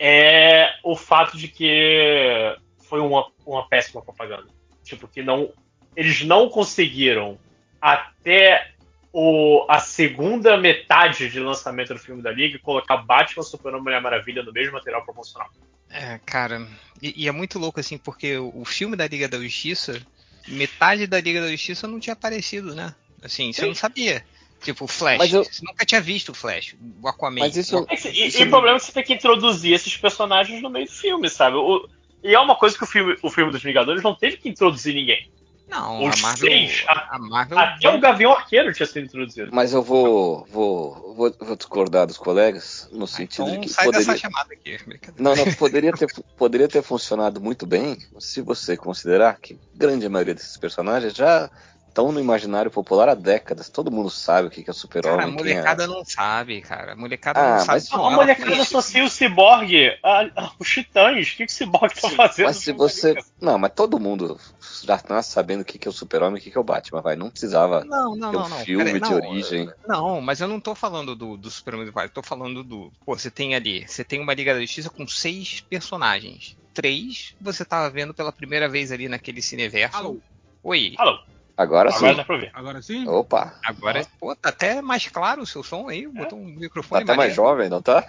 [0.00, 2.56] é o fato de que
[2.88, 4.48] foi uma, uma péssima propaganda.
[4.82, 5.52] Tipo, que não.
[5.94, 7.38] Eles não conseguiram
[7.80, 8.73] até
[9.16, 14.00] o, a segunda metade de lançamento do filme da Liga colocar Batman, Superman e Mulher
[14.02, 15.48] Maravilha no mesmo material promocional.
[15.88, 16.66] É, cara,
[17.00, 20.04] e, e é muito louco assim, porque o, o filme da Liga da Justiça,
[20.48, 22.92] metade da Liga da Justiça não tinha aparecido, né?
[23.22, 23.68] Assim, você Sim.
[23.68, 24.24] não sabia.
[24.60, 27.38] Tipo, o Flash, Mas eu- você nunca tinha visto o Flash, o Aquaman.
[27.38, 29.96] Mas isso, E, e- isso e o problema é que você tem que introduzir esses
[29.96, 31.56] personagens no meio do filme, sabe?
[31.56, 31.88] O-
[32.22, 34.92] e é uma coisa que o filme, o filme dos Vingadores não teve que introduzir
[34.92, 35.28] ninguém.
[35.68, 36.48] Não, Os a Marvel.
[36.48, 39.50] seis, a Marvel Até o Gavião Arqueiro tinha sido introduzido.
[39.52, 43.72] Mas eu vou, vou, vou, vou discordar dos colegas no Ah, sentido então de que
[43.72, 44.78] sai poderia, dessa chamada aqui.
[44.86, 45.14] brincadeira.
[45.18, 50.34] não, não poderia ter, poderia ter funcionado muito bem se você considerar que grande maioria
[50.34, 51.50] desses personagens já
[51.94, 53.68] estão no imaginário popular há décadas.
[53.68, 55.18] Todo mundo sabe o que que é Cara, a super-homem.
[55.36, 56.92] quem é- molecada não sabe, cara.
[56.94, 57.68] A molecada Ah, não sabe.
[57.68, 61.28] mas- Não, Não, a molecada conhece- associa o Cyborg a, a- os Titãs.
[61.28, 62.46] O que, que o Cyborg tá fazendo?
[62.46, 63.14] Mas se você.
[63.40, 64.38] Não, mas todo mundo
[64.82, 66.64] já nasce sabendo o que que é o super-homem e o que que é o
[66.64, 67.14] Batman, vai.
[67.14, 68.58] Não precisava Não, não, ter um não, não.
[68.58, 69.70] filme de não, origem.
[69.86, 72.92] Não, mas eu não tô falando do, do Superman do Batman, tô falando do.
[73.06, 73.86] Pô, você tem ali.
[73.86, 76.56] Você tem uma Liga da Justiça com seis personagens.
[76.74, 79.96] Três você tava vendo pela primeira vez ali naquele cineverso.
[79.96, 80.18] Alô,
[80.64, 80.94] Oi.
[80.98, 81.20] Alô,
[81.56, 82.16] Agora agora sim.
[82.16, 82.50] dá pra ver.
[82.52, 83.06] agora sim?
[83.08, 86.06] Opa, Agora, pô, tá até mais claro o seu som aí.
[86.06, 88.04] Botou um tá microfone até mais jovem, não tá?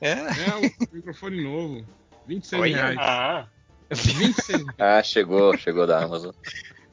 [0.00, 0.12] É.
[0.12, 1.86] É, o microfone novo.
[2.26, 2.76] 26 Olha.
[2.76, 2.98] reais.
[3.00, 3.48] Ah,
[3.90, 6.32] 26 Ah, chegou, chegou da Amazon.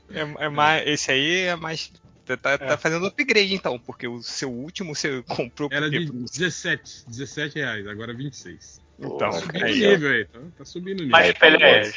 [0.09, 1.91] É, é mais, esse aí é mais.
[2.25, 2.57] Tá, tá- É.
[2.57, 7.87] tá fazendo upgrade então, porque o seu último você comprou Era de 17, 17 reais,
[7.87, 8.81] agora 26.
[8.99, 11.11] Então, Pô, Subindo o aí, nível aí, tá, tá subindo o nível.
[11.11, 11.91] mas Pelé.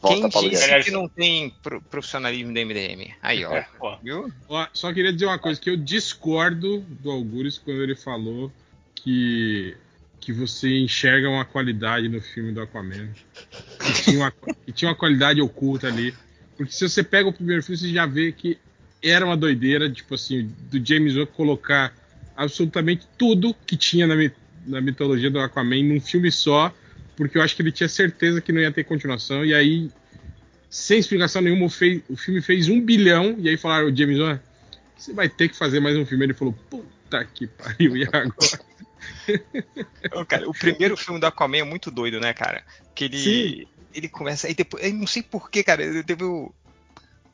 [0.00, 3.14] Quem Volta disse que não tem pro- profissionalismo da MDM?
[3.22, 3.52] Aí, ó.
[3.52, 3.96] É, pô.
[4.02, 4.32] Viu?
[4.48, 8.52] Ó, só queria dizer uma coisa, que eu discordo do Algures quando ele falou
[8.94, 9.76] que,
[10.20, 13.08] que você enxerga uma qualidade no filme do Aquaman.
[13.78, 16.14] Que tinha, uma, que tinha uma qualidade oculta ali.
[16.56, 18.58] Porque se você pega o primeiro filme, você já vê que
[19.02, 21.94] era uma doideira, tipo assim, do James Wan colocar
[22.36, 24.14] absolutamente tudo que tinha na,
[24.66, 26.74] na mitologia do Aquaman num filme só,
[27.16, 29.90] porque eu acho que ele tinha certeza que não ia ter continuação, e aí
[30.68, 34.18] sem explicação nenhuma, o, fei- o filme fez um bilhão, e aí falaram, o James
[34.18, 34.40] Wan,
[34.96, 36.24] você vai ter que fazer mais um filme.
[36.24, 38.30] Ele falou, puta que pariu, e agora?
[40.12, 42.64] Ô, cara, o primeiro filme do Aquaman é muito doido, né, cara?
[42.94, 43.18] Que ele.
[43.18, 43.66] Sim.
[43.94, 44.46] Ele começa.
[44.46, 44.84] Aí depois.
[44.84, 45.82] Eu não sei porquê, cara.
[45.82, 46.54] Eu, eu,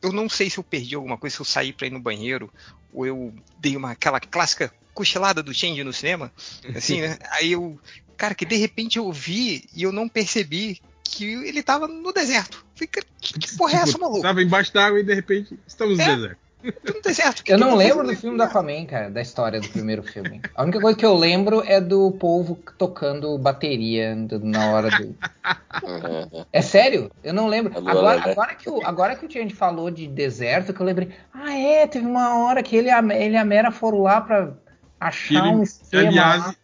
[0.01, 2.51] eu não sei se eu perdi alguma coisa, se eu saí pra ir no banheiro,
[2.93, 6.31] ou eu dei uma aquela clássica cochilada do Change no cinema.
[6.75, 7.17] Assim, né?
[7.31, 7.79] Aí eu.
[8.17, 12.65] Cara, que de repente eu vi e eu não percebi que ele tava no deserto.
[12.75, 14.21] Fica, que, que porra é essa, maluco?
[14.21, 16.15] Tava embaixo d'água e de repente estamos no É.
[16.15, 16.43] deserto.
[17.03, 17.43] Tá certo.
[17.45, 20.41] Eu não lembro do filme do Aquaman, cara, da história do primeiro filme.
[20.55, 25.13] A única coisa que eu lembro é do povo tocando bateria na hora do.
[26.53, 27.11] É sério?
[27.21, 27.77] Eu não lembro.
[27.77, 31.09] Agora, agora, que, o, agora que o gente falou de deserto, que eu lembrei.
[31.33, 34.21] Ah, é, teve uma hora que ele e a, ele e a Mera foram lá
[34.21, 34.53] pra
[34.99, 36.07] achar um Ele, esquema.
[36.07, 36.55] aliás, lá.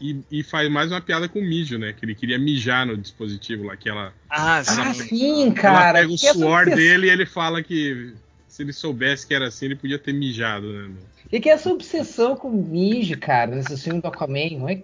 [0.00, 1.92] E, e- e faz mais uma piada com o mijo, né?
[1.92, 5.44] Que ele queria mijar no dispositivo lá, que ela, Ah, Ah, sim.
[5.44, 5.92] ela cara.
[6.00, 8.12] pega o essa suor dele e ele fala que
[8.48, 10.90] se ele soubesse que era assim, ele podia ter mijado, né?
[11.30, 14.82] E que é essa obsessão com mijo, cara, nesse filme do Aquaman, não é?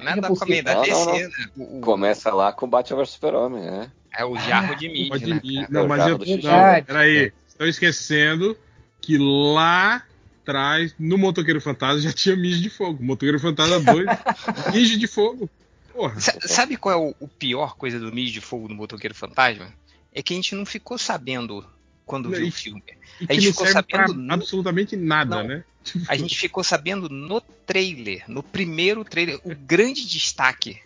[0.00, 0.58] Não é que da possível?
[0.60, 1.34] Aquaman, da DC, né?
[1.56, 3.90] O, o- Começa lá com Batman vs Super-Homem, né?
[4.16, 5.40] é o jarro de mídia, Pode né?
[5.42, 5.66] cara?
[5.70, 6.18] Não, mas É o eu.
[6.18, 7.32] Não, peraí.
[7.48, 8.56] Estão esquecendo
[9.00, 10.04] que lá
[10.44, 13.02] atrás, no Motoqueiro Fantasma, já tinha mijo de fogo.
[13.02, 14.06] Motoqueiro Fantasma 2,
[14.72, 15.48] mijo de fogo.
[15.92, 16.20] Porra.
[16.20, 19.72] Sa- Sabe qual é o, o pior coisa do mídia de fogo do Motoqueiro Fantasma?
[20.12, 21.64] É que a gente não ficou sabendo
[22.04, 22.82] quando Não, viu e- o filme.
[23.28, 25.48] A gente não ficou sabendo no- absolutamente nada, Não.
[25.48, 25.64] né?
[26.08, 30.78] A gente ficou sabendo no trailer, no primeiro trailer, o grande destaque.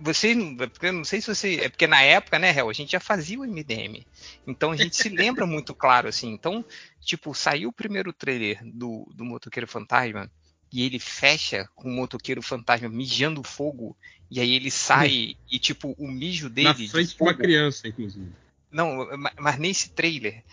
[0.00, 1.56] Você, não sei se você.
[1.62, 4.06] É porque na época, né, Hel, a gente já fazia o MDM.
[4.46, 6.30] Então a gente se lembra muito claro, assim.
[6.30, 6.64] Então,
[7.00, 10.30] tipo, saiu o primeiro trailer do, do Motoqueiro Fantasma
[10.72, 13.96] e ele fecha com o Motoqueiro Fantasma mijando fogo.
[14.30, 16.68] E aí ele sai e, tipo, o mijo dele.
[16.68, 18.28] Na de frente de uma fogo- criança, inclusive.
[18.70, 20.44] não, ma- mas nesse trailer,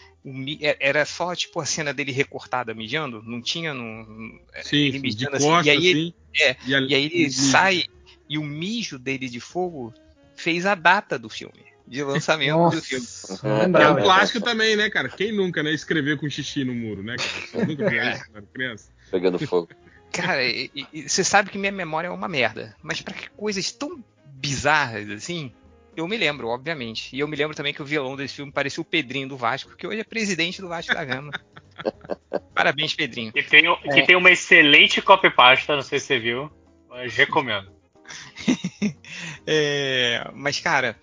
[0.60, 5.00] é- era só tipo a cena dele recortada mijando, não tinha no, Sim, ele de
[5.00, 6.00] mijando assim, costas, e aí ele-
[6.34, 6.44] assim.
[6.44, 7.40] é, e, a- e aí ele mijo.
[7.52, 7.86] sai
[8.30, 9.94] e o mijo dele de fogo
[10.36, 13.06] fez a data do filme, de lançamento do Nossa, filme.
[13.44, 14.00] não É lembrava.
[14.00, 15.10] um clássico também, né, cara?
[15.10, 15.72] Quem nunca, né?
[15.72, 17.30] Escrever com xixi no muro, né, cara?
[17.48, 18.92] Você nunca viu isso quando era criança?
[19.12, 19.70] Pegando fogo.
[20.10, 20.42] Cara,
[21.06, 25.52] você sabe que minha memória é uma merda, mas pra que coisas tão bizarras assim,
[25.98, 27.14] eu me lembro, obviamente.
[27.14, 29.76] E eu me lembro também que o vilão desse filme parecia o Pedrinho do Vasco,
[29.76, 31.32] que hoje é presidente do Vasco da Gama.
[32.56, 33.34] Parabéns, Pedrinho.
[33.34, 36.50] Que tem, que tem uma excelente copypasta, não sei se você viu,
[36.90, 37.70] mas recomendo.
[39.46, 40.96] É, mas, cara,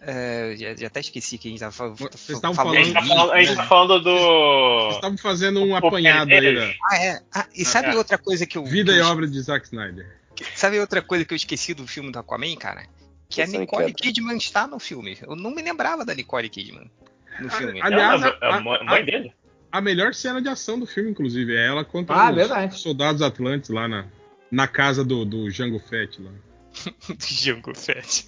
[0.00, 2.94] é, já, já até esqueci que a gente tava fa- Vocês estavam A tá Falando
[3.08, 4.80] falando, a gente tá falando do.
[4.84, 7.20] Vocês estavam fazendo um apanhado aí da Ah, é.
[7.34, 7.96] Ah, e sabe É.
[7.96, 8.64] outra coisa que eu.
[8.64, 10.06] vida que e eu- obra de Zack Snyder.
[10.54, 12.86] Sabe outra coisa que eu esqueci do filme do Aquaman, cara?
[13.28, 13.92] Que a Essa Nicole.
[13.92, 15.18] Kidman está no filme.
[15.26, 16.88] Eu não me lembrava da Nicole Kidman
[17.40, 17.80] no filme.
[17.82, 19.32] Aliás, a- a, mãe- a- mãe dele.
[19.70, 22.78] A melhor cena de ação do filme, inclusive, é ela contra Ah, os verdade.
[22.80, 24.06] soldados atlantes lá na,
[24.50, 26.30] na casa do, do Jango Fett lá.
[27.18, 28.26] Django Fett.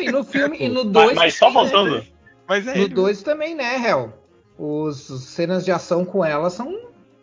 [0.00, 1.14] E no filme, e no Mas, 2.
[1.16, 2.04] mas só voltando.
[2.48, 2.94] Mas é No ele.
[2.94, 4.12] 2 também, né, Hel?
[4.58, 6.70] Os as cenas de ação com ela são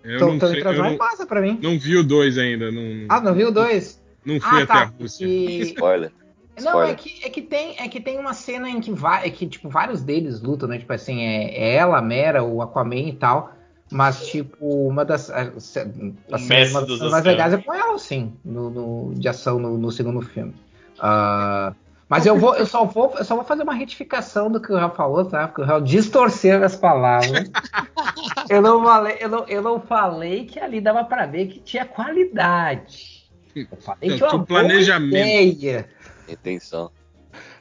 [0.03, 1.59] Eu tão, não, tão sei, eu transformando não, massa pra mim.
[1.61, 2.71] não vi o 2 ainda.
[2.71, 4.01] Não, Ah, não viu o 2?
[4.25, 4.81] não fui Ah, até tá.
[4.81, 5.25] a Rússia.
[5.25, 6.11] E- Spoiler.
[6.59, 6.89] Não, Spoiler.
[6.91, 9.45] é que, é, que tem, é que tem uma cena em que, vai, é que
[9.45, 10.79] tipo, vários deles lutam, né?
[10.79, 13.53] Tipo assim, é, é ela, a Mera, o Aquaman e tal.
[13.91, 14.57] Mas, tipo,
[14.87, 15.29] uma das.
[15.29, 15.93] A, a, a cena-
[16.29, 19.91] mestre uma das mais legais é com ela, sim, no, no- de ação no, no
[19.91, 20.53] segundo filme.
[20.99, 21.73] Ah,
[22.09, 24.75] mas eu vou, eu só vou, eu só vou fazer uma retificação do que o
[24.75, 25.47] Real falou, tá?
[25.47, 27.51] Porque o Real distorceu as palavras.
[28.49, 31.85] eu, não falei, eu, não, eu não falei que ali dava pra ver que tinha
[31.85, 33.29] qualidade.
[33.53, 35.11] Eu falei que tinha tinha uma um planejamento.
[35.11, 35.89] boa ideia.
[36.29, 36.91] Intenção.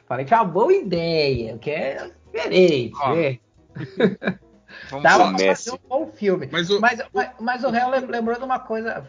[0.07, 2.95] Falei que é uma boa ideia, que é diferente.
[3.01, 3.39] Ó, né?
[4.89, 6.47] Vamos Dava pra fazer um bom filme.
[6.51, 9.05] Mas o- Mas, mas, mas o Real lem- lembrou de uma coisa,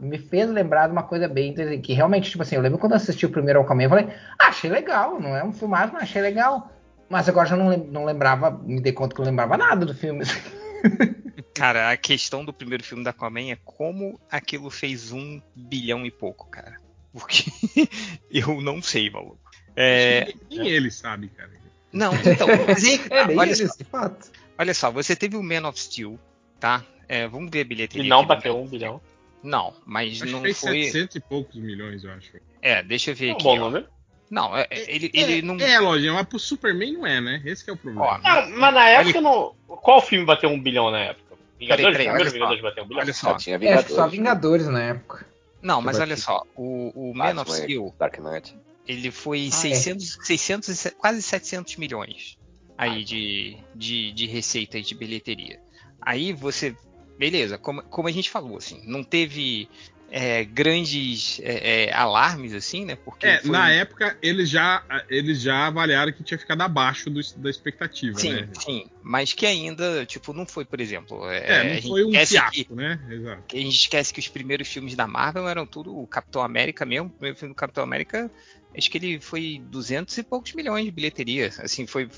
[0.00, 2.92] me fez lembrar de uma coisa bem interessante, que realmente, tipo assim, eu lembro quando
[2.92, 6.02] eu assisti o primeiro Aquaman, eu falei, ah, achei legal, não é um filmagem, mas
[6.04, 6.70] achei legal.
[7.08, 9.94] Mas agora já não, não lembrava, me dei conta que eu não lembrava nada do
[9.94, 10.24] filme.
[11.54, 16.10] Cara, a questão do primeiro filme da Aquaman é como aquilo fez um bilhão e
[16.10, 16.76] pouco, cara.
[17.12, 17.44] Porque
[18.30, 19.38] eu não sei, maluco.
[19.76, 21.50] É, Nem ele sabe, cara.
[21.92, 24.30] não, então, mas É bem olha, isso, só, de fato.
[24.60, 26.18] Olha só, você teve o Man of Steel,
[26.60, 26.84] tá?
[27.08, 28.06] É, vamos ver a bilheteria.
[28.06, 29.00] E não bateu um bilhão.
[29.42, 30.84] Não, mas Acho que não fez foi.
[30.84, 32.30] 700 e poucos milhões, eu acho.
[32.60, 33.44] É, deixa eu ver É um aqui.
[33.44, 33.60] bom ó.
[33.64, 33.86] número.
[34.30, 35.58] Não, é- é- ele, ele não.
[35.58, 37.42] É, lojinha, mas pro Superman não é, né?
[37.44, 38.04] Esse que é o problema.
[38.06, 39.54] Ó, Não, mas na época não.
[39.66, 41.36] Qual filme bateu um bilhão na época?
[41.58, 41.96] Vingadores?
[41.96, 42.30] peraí, só.
[42.32, 43.02] Vingadores bateu um bilhão?
[43.02, 43.36] Olha Só só.
[43.36, 44.66] tinha É, acho que só Vingadores.
[44.66, 45.26] Vingadores na época.
[45.60, 48.56] Não, mas olha só, o, o Man of Steel, Dark Knight.
[48.86, 49.50] ele foi Ah, é.
[49.50, 52.38] 600, 600, e se- quase 700 milhões
[52.80, 55.58] aí de, de, de receita e de bilheteria.
[56.00, 56.74] Aí você,
[57.18, 59.68] beleza, como, como a gente falou, assim, não teve
[60.12, 62.96] é, grandes é, é, alarmes, assim, né?
[62.96, 67.20] Porque É, foi- na época eles já, eles já avaliaram que tinha ficado abaixo do-
[67.36, 68.48] da expectativa, Sim, né?
[68.58, 71.28] sim, mas que ainda, tipo, não foi, por exemplo.
[71.30, 72.98] É, É, não foi um fiasco, que- né?
[73.08, 73.44] Exato.
[73.46, 76.84] que a gente esquece que os primeiros filmes da Marvel eram tudo o Capitão América
[76.84, 77.06] mesmo.
[77.08, 78.28] O primeiro filme do Capitão América,
[78.76, 81.48] acho que ele foi 200 e poucos milhões de bilheteria.
[81.58, 82.08] Assim, foi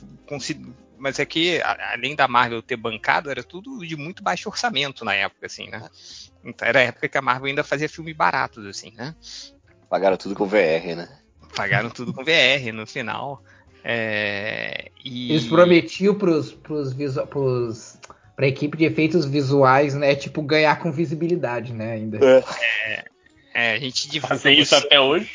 [1.03, 1.61] mas é que,
[1.93, 5.89] além da Marvel ter bancado, era tudo de muito baixo orçamento na época, assim, né?
[6.45, 9.13] Então, era a época que a Marvel ainda fazia filme baratos, assim, né?
[9.91, 11.09] Pagaram tudo com VR, né?
[11.57, 13.43] Pagaram tudo com VR no final.
[13.83, 15.33] É, e...
[15.33, 17.99] Eles prometiam pros, pros, visu- pros,
[18.37, 20.15] pra equipe de efeitos visuais, né?
[20.15, 21.95] Tipo, ganhar com visibilidade, né?
[21.95, 22.21] Ainda.
[23.55, 25.29] É, a gente divulga Fazer isso até hoje.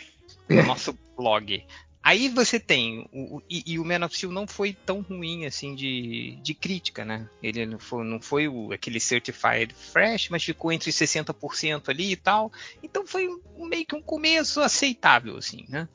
[0.49, 1.63] no nosso blog.
[2.03, 5.75] Aí você tem, o, e, e o Man of Steel não foi tão ruim assim
[5.75, 7.27] de, de crítica, né?
[7.43, 12.15] Ele não foi, não foi o, aquele certified fresh, mas ficou entre 60% ali e
[12.15, 12.49] tal.
[12.81, 15.89] Então foi um- meio que um começo aceitável, assim, né?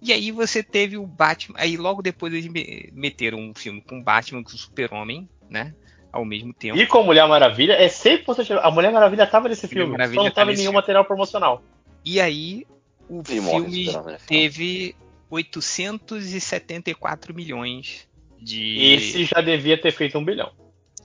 [0.00, 4.02] E aí você teve o Batman, aí logo depois eles me- meteram um filme com
[4.02, 5.72] Batman com o Super-Homem, né?
[6.10, 6.76] Ao mesmo tempo.
[6.76, 10.18] E com a Mulher Maravilha, é 100% A Mulher Maravilha tava nesse Mulher filme, Maravilha
[10.18, 10.80] só não tá tava em nesse nenhum filme.
[10.82, 11.62] material promocional.
[12.04, 12.66] E aí
[13.12, 13.88] o E filme
[14.26, 14.96] teve
[15.28, 18.08] 874 milhões
[18.40, 18.78] de.
[18.78, 20.50] Esse já devia ter feito um bilhão.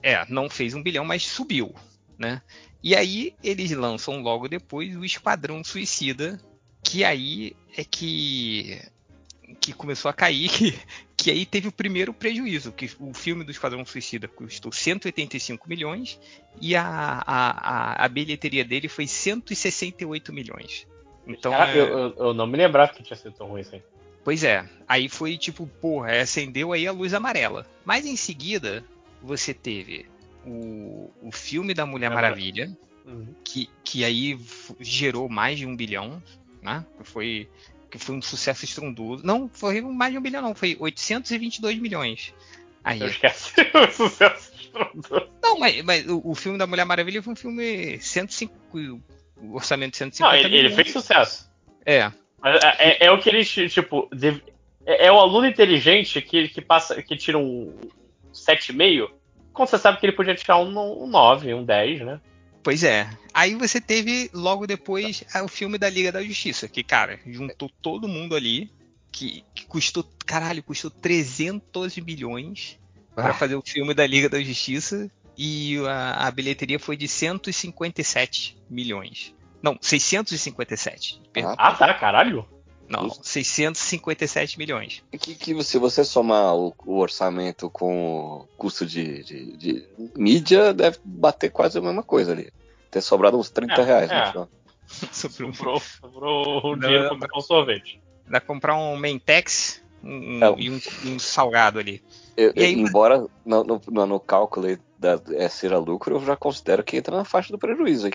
[0.02, 1.74] É, não fez um bilhão, mas subiu,
[2.16, 2.40] né?
[2.82, 6.40] E aí eles lançam logo depois o Esquadrão Suicida,
[6.82, 8.80] que aí é que
[9.60, 10.78] que começou a cair, que,
[11.16, 16.18] que aí teve o primeiro prejuízo, que o filme do Esquadrão Suicida custou 185 milhões
[16.60, 20.86] e a, a, a, a bilheteria dele foi 168 milhões.
[21.28, 23.82] Então, Cara, é- eu, eu- não me lembrava que tinha sido tão ruim assim.
[24.24, 27.66] Pois é, aí foi tipo, porra, acendeu aí a luz amarela.
[27.84, 28.84] Mas em seguida,
[29.22, 30.06] você teve
[30.44, 32.70] o, o filme da Mulher Maravilha,
[33.04, 33.34] Uhum.
[33.42, 34.38] que, que aí
[34.80, 36.22] gerou mais de um bilhão,
[36.60, 36.84] né?
[37.04, 37.48] Foi,
[37.90, 39.24] que foi um sucesso estrondoso.
[39.24, 42.34] Não, foi mais de um bilhão, não, foi 822 milhões.
[42.84, 45.30] Aí, Eu esqueci o sucesso estrondoso.
[45.42, 48.52] não, mas, mas o, o filme da Mulher Maravilha foi um filme 105,
[49.42, 50.74] o orçamento de 150 Não, ele, ele milhões.
[50.76, 51.50] fez sucesso.
[51.84, 52.10] É,
[52.44, 54.42] É, é- é o que eles, tipo, deve-
[54.86, 57.74] é, é o aluno inteligente que, que passa, que tira um
[58.32, 59.10] 7,5,
[59.52, 62.20] quando você sabe que ele podia tirar um, um 9, um 10, né?
[62.62, 63.08] Pois é.
[63.34, 68.06] Aí você teve logo depois o filme da Liga da Justiça, que, cara, juntou todo
[68.08, 68.70] mundo ali,
[69.10, 72.78] que, que custou, caralho, custou 300 milhões
[73.14, 73.34] pra Ah.
[73.34, 79.32] fazer o filme da Liga da Justiça e a, a bilheteria foi de 157 milhões.
[79.62, 81.20] Não, 657.
[81.32, 81.54] perdão.
[81.56, 82.44] Ah, tá, caralho.
[82.88, 85.02] Não, 657 milhões.
[85.12, 90.72] Que, que se você somar o, o orçamento com o custo de, de- de mídia,
[90.72, 92.50] deve bater quase a mesma coisa ali.
[92.90, 94.18] Ter sobrado uns 30 É, reais é.
[94.20, 94.48] no final.
[95.12, 98.00] Sobrou um- Sobrou, sobrou o dinheiro pra comprar um sorvete.
[98.24, 100.54] Dá pra comprar um Mentex um- É.
[100.56, 102.02] e um, um salgado ali.
[102.34, 104.66] Eu- E aí, embora no, no, no- cálculo
[104.98, 108.12] da, é, seja lucro, eu já considero que entra na faixa do prejuízo aí.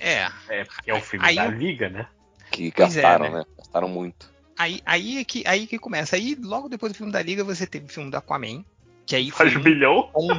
[0.00, 2.06] É, É, porque é o filme Aí da Liga, né?
[2.50, 3.38] Que é, gastaram, né?
[3.38, 3.44] né?
[3.58, 4.30] Gastaram muito.
[4.58, 6.16] Aí, aí, é que, aí que começa.
[6.16, 8.64] Aí, logo depois do filme da Liga, você teve o filme do Aquaman,
[9.06, 10.10] que aí foi Faz um bilhão.
[10.16, 10.38] um-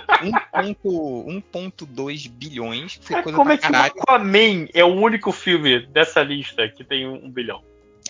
[0.51, 3.93] ponto- 1.2 bilhões, que foi coisa como é que o caralho.
[4.01, 7.61] Aquaman é o único filme dessa lista que tem um, um bilhão?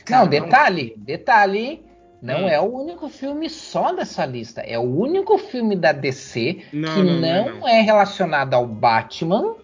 [0.10, 1.84] Não, detalhe, detalhe.
[2.22, 2.50] Não Hum.
[2.50, 4.62] é o único filme só dessa lista.
[4.62, 7.68] É o único filme da DC Não, que não, não, não, não.
[7.68, 9.56] é relacionado ao Batman,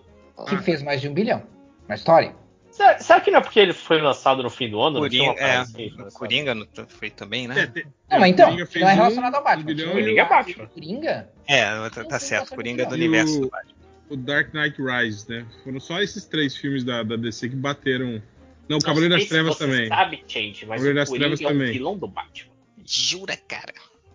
[0.48, 0.62] que Ah.
[0.62, 1.44] fez mais de um bilhão
[1.88, 2.34] na história.
[2.72, 5.00] Será, será que não é porque ele foi lançado no fim do ano?
[5.00, 5.94] Coringa, uma é, assim?
[6.14, 6.54] Coringa
[6.90, 7.68] foi também, É, né?
[7.68, 9.62] tem- Não, é, mas então, não é relacionado ao Batman.
[9.64, 10.68] um bilhão, Coringa é Batman.
[10.68, 11.30] Coringa.
[11.48, 12.54] É, tá, tá certo.
[12.54, 13.76] Coringa é do universo o- do Batman.
[14.10, 15.46] o Dark Knight Rises, né?
[15.64, 18.22] Foram só esses três filmes da, da DC que bateram.
[18.68, 19.88] Não, o Não Cavaleiro das se Trevas você também.
[19.88, 21.72] sabe, gente, mas Cavaleiro o das Trevas é também.
[21.74, 22.52] vilão do Batman.
[22.86, 23.74] Jura, cara?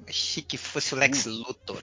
[0.09, 1.83] Achei que fosse o Lex Luthor.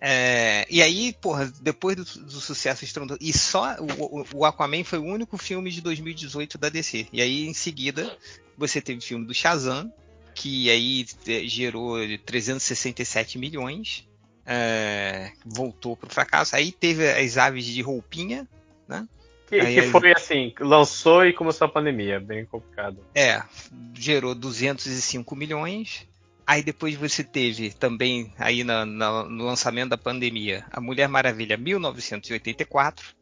[0.00, 3.18] É, e aí, porra, depois do, do sucesso estrondoso.
[3.20, 7.08] E só o, o- o Aquaman foi o único filme de 2018 da DC.
[7.12, 8.16] E aí, em seguida,
[8.56, 9.92] você teve o filme do Shazam,
[10.36, 14.06] que aí eh, gerou 367 milhões.
[14.46, 16.54] é, voltou pro fracasso.
[16.56, 18.48] Aí teve as aves de roupinha,
[19.48, 22.98] Que, que aí- foi assim, lançou e começou a pandemia, bem complicado.
[23.14, 23.42] É,
[23.94, 26.06] gerou 205 milhões.
[26.46, 31.58] Aí depois você teve também, aí na- na- no lançamento da pandemia, a Mulher Maravilha
[31.58, 33.14] 1984,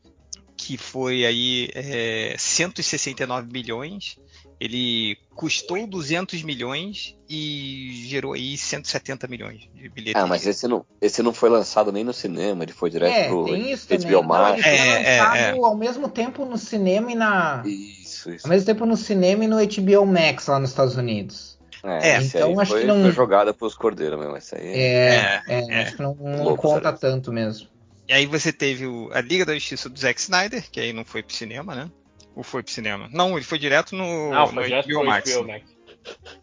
[0.57, 4.17] que foi aí é, 169 milhões.
[4.59, 10.23] Ele custou 200 milhões e gerou aí 170 milhões de bilheteria.
[10.23, 13.29] Ah, mas esse não, esse não foi lançado nem no cinema, ele foi direto É,
[13.29, 14.23] pro tem isso HBO também.
[14.25, 14.53] Max.
[14.55, 17.63] ele foi É, é, lançado ao mesmo tempo no cinema e na...
[17.67, 18.47] Isso, isso.
[18.47, 21.59] Ao mesmo tempo no cinema e no HBO Max lá nos Estados Unidos.
[21.85, 24.37] É, É, então acho foi, que não- foi jogada pros cordeiros mesmo.
[24.39, 25.83] Esse aí É, é, é.
[25.83, 27.69] acho que não, não conta tanto mesmo.
[28.09, 31.05] E aí você teve o- a Liga da Justiça do Zack Snyder, que aí não
[31.05, 31.91] foi pro cinema, né?
[32.35, 33.09] Ou foi pro cinema?
[33.13, 35.31] Não, ele foi direto no, Não, no foi direto HBO Max.
[35.35, 35.77] HBO Max.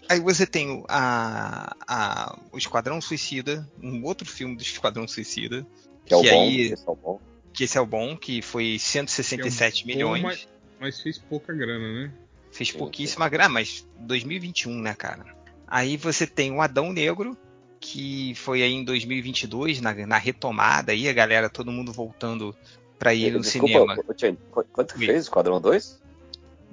[0.10, 5.66] Aí você tem o- a, a- o Esquadrão Suicida, um outro filme do Esquadrão Suicida,
[6.06, 6.42] Que é o Que bom.
[6.42, 7.22] aí- esse é o bom.
[7.54, 10.22] que esse é o bom, que foi 167 Que é um milhões.
[10.22, 10.48] bom, mas-
[10.80, 12.12] Mas fez pouca grana, né?
[12.52, 15.24] Fez pouquíssima grana, mas 2021, né, cara?
[15.66, 17.38] Aí você tem o Adão Negro,
[17.84, 22.56] que foi aí em 2022, na, na retomada aí, a galera, todo mundo voltando
[22.98, 23.98] pra ir no Desculpa, cinema.
[24.16, 24.38] Tchê,
[24.72, 26.02] quanto fez o Esquadrão 2?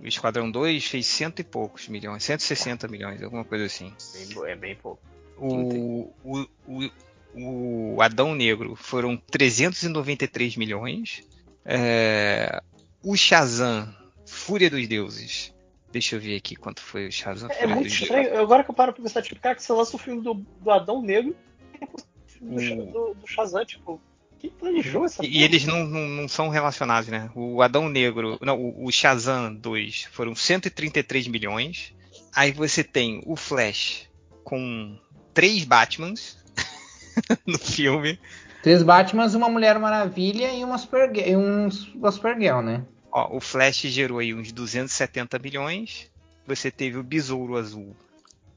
[0.01, 3.93] O Esquadrão 2 fez cento e poucos milhões, 160 milhões, alguma coisa assim.
[4.15, 5.03] Bem é bem pouco.
[5.37, 11.25] O, o, o, o Adão Negro foram 393 milhões.
[11.65, 12.63] É,
[13.03, 13.93] o Shazam,
[14.25, 15.53] Fúria dos Deuses.
[15.93, 17.51] Deixa eu ver aqui quanto foi o Shazam.
[17.51, 18.39] É muito estranho.
[18.41, 20.71] Agora que eu paro pra pensar, tipo, cara, que você lança o filme do, do
[20.71, 21.35] Adão Negro
[21.81, 22.11] e do,
[22.43, 22.91] Hum.
[22.91, 24.01] do, do Shazam, tipo,
[24.39, 27.31] quem planejou essa E, e eles não, não, não são relacionados, né?
[27.35, 31.95] O Adão Negro, não, o, o Shazam 2 foram 133 milhões.
[32.35, 34.09] Aí você tem o Flash
[34.45, 34.99] com
[35.35, 36.39] três Batmans
[37.47, 38.19] no filme.
[38.63, 42.85] Três Batmans, uma Mulher Maravilha e uma Supergirl, e um, uma Supergirl, né?
[43.13, 46.11] Ó, o Flash gerou aí uns 270 milhões.
[46.47, 47.95] Você teve o Besouro Azul.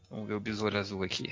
[0.09, 1.29] Vamos ver o Besouro Azul aqui.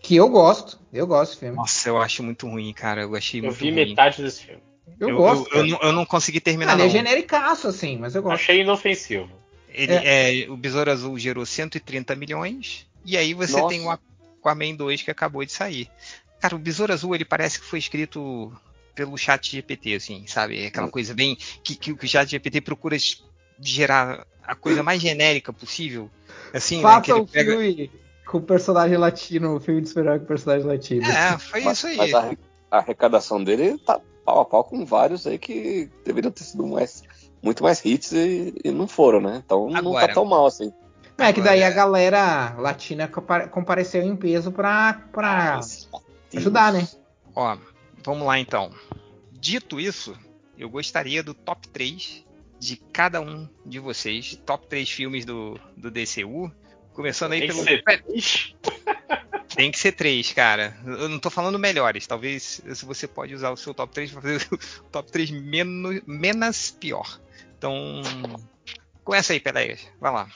[0.00, 0.78] Que eu gosto.
[0.92, 1.56] Eu gosto desse filme.
[1.56, 3.02] Nossa, eu acho muito ruim, cara.
[3.02, 3.88] Eu achei Eu muito vi ruim.
[3.88, 4.60] metade desse filme.
[5.00, 5.48] Eu, Eu, gosto.
[5.54, 8.34] eu, eu não, eu não consegui terminar, Ah, ele é genericaço, assim, mas eu gosto.
[8.34, 9.30] Achei inofensivo.
[9.70, 12.86] Ele, é, o Besouro Azul gerou 130 milhões.
[13.04, 13.68] E aí você Nossa.
[13.68, 15.88] tem o Aquaman 2 que acabou de sair.
[16.40, 18.52] Cara, o Besouro Azul, ele parece que foi escrito
[18.94, 20.66] pelo chat GPT, assim, sabe?
[20.66, 21.36] Aquela coisa bem...
[21.62, 22.96] Que, que o chat GPT procura
[23.60, 26.10] gerar a coisa mais genérica possível.
[26.52, 27.00] Assim, né?
[27.00, 27.50] Que Faça ele um pega...
[27.52, 27.90] filme
[28.26, 31.06] com personagem latino, um filme de super com personagem latino.
[31.06, 31.96] É, foi isso aí.
[31.96, 32.30] Mas a,
[32.70, 37.02] a arrecadação dele tá pau a pau com vários aí que deveriam ter sido mais,
[37.42, 39.42] muito mais hits e, e não foram, né?
[39.44, 40.08] Então não Agora.
[40.08, 40.72] tá tão mal assim.
[41.18, 45.60] É que daí a galera latina compa- compareceu em peso pra, pra
[46.34, 46.88] ajudar, né?
[47.36, 47.56] Ó,
[48.04, 48.72] vamos lá então.
[49.32, 50.16] Dito isso,
[50.56, 52.24] eu gostaria do top 3
[52.58, 54.40] de cada um de vocês.
[54.46, 56.52] Top 3 filmes do, do DCU.
[56.92, 57.66] Começando aí Tem que pelo.
[57.66, 58.54] ser três.
[59.54, 60.76] Tem que ser três, cara.
[60.84, 62.06] Eu não tô falando melhores.
[62.06, 64.48] Talvez se você pode usar o seu top 3 para fazer
[64.80, 67.20] o top 3 menos, menos pior.
[67.58, 68.02] Então.
[69.02, 69.86] Começa aí, Peleias.
[70.00, 70.28] Vai lá.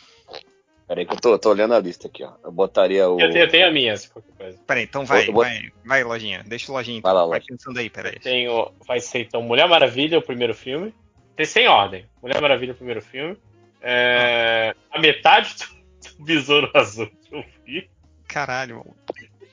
[0.89, 2.33] Peraí que eu tô, tô olhando a lista aqui, ó.
[2.43, 3.21] Eu botaria o.
[3.21, 4.59] Eu tenho, eu tenho a minha, se qualquer coisa.
[4.67, 6.43] Peraí, então vai, vou- vai, vai, lojinha.
[6.47, 7.03] Deixa o lojinha.
[7.03, 7.57] Vai lá, vai Lojinha.
[7.59, 8.23] pensando aí, Peleias.
[8.23, 10.95] Tenho, vai ser então Mulher Maravilha, o primeiro filme.
[11.37, 12.07] Tem sem ordem.
[12.23, 13.37] Mulher Maravilha, o primeiro filme.
[13.83, 17.89] É, a metade do, do Besouro Azul que eu vi.
[18.27, 18.97] Caralho, mano.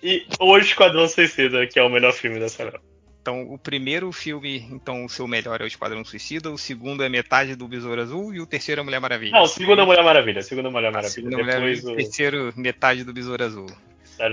[0.02, 2.80] E O Esquadrão Suicida, que é o melhor filme dessa leva.
[3.26, 7.10] Então, o primeiro filme, então, o seu melhor é o Esquadrão Suicida, o segundo é
[7.10, 9.32] metade do Besouro Azul e o terceiro é Mulher Maravilha.
[9.32, 10.44] Não, o segundo é Mulher Maravilha.
[10.44, 11.12] Segundo é Mulher A Maravilha.
[11.12, 13.66] segunda Mulher Depois Maravilha, o o terceiro, metade do Besouro Azul.
[14.16, 14.30] Tá.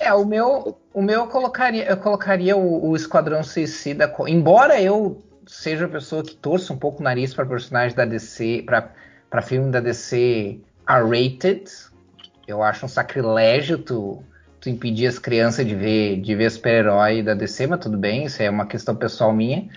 [0.00, 4.12] É, o meu, o meu eu colocaria, eu colocaria o, o Esquadrão Suicida.
[4.26, 8.64] Embora eu seja a pessoa que torça um pouco o nariz para personagens da DC,
[8.66, 11.70] para filme da DC R-rated,
[12.48, 14.24] eu acho um sacrilégio tu,
[14.60, 18.42] tu impedir as crianças de ver, de ver super-herói da DC, mas tudo bem, isso
[18.42, 19.68] é uma questão pessoal minha.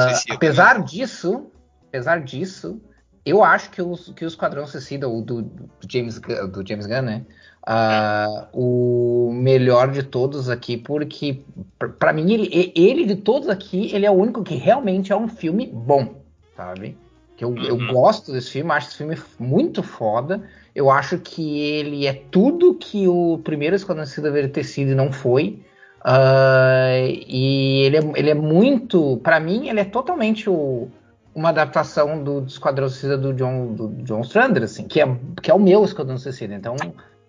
[0.00, 1.46] Suicida, apesar disso,
[1.88, 2.80] apesar disso,
[3.24, 6.86] eu acho que o, que o Esquadrão Suicida, o do, do James, Gunn- do James
[6.86, 7.24] Gunn, né?
[7.66, 11.42] ah, o melhor de todos aqui, porque
[11.98, 15.28] pra mim ele, ele de todos aqui, ele é o único que realmente é um
[15.28, 16.22] filme bom,
[16.56, 16.98] sabe?
[17.36, 17.86] Que eu, eu Uhum.
[17.86, 20.46] gosto desse filme, acho esse filme muito foda.
[20.74, 24.94] Eu acho que ele é tudo que o primeiro Esquadrão Suicida deveria ter sido e
[24.94, 25.62] não foi.
[26.04, 29.18] Ah, e ele é, ele é muito.
[29.22, 30.88] Pra mim, ele é totalmente o-
[31.34, 35.50] uma adaptação do, do Esquadrão Suicida do John, do John Strander, assim, que é, que
[35.50, 36.54] é o meu Esquadrão Suicida.
[36.54, 36.76] Então,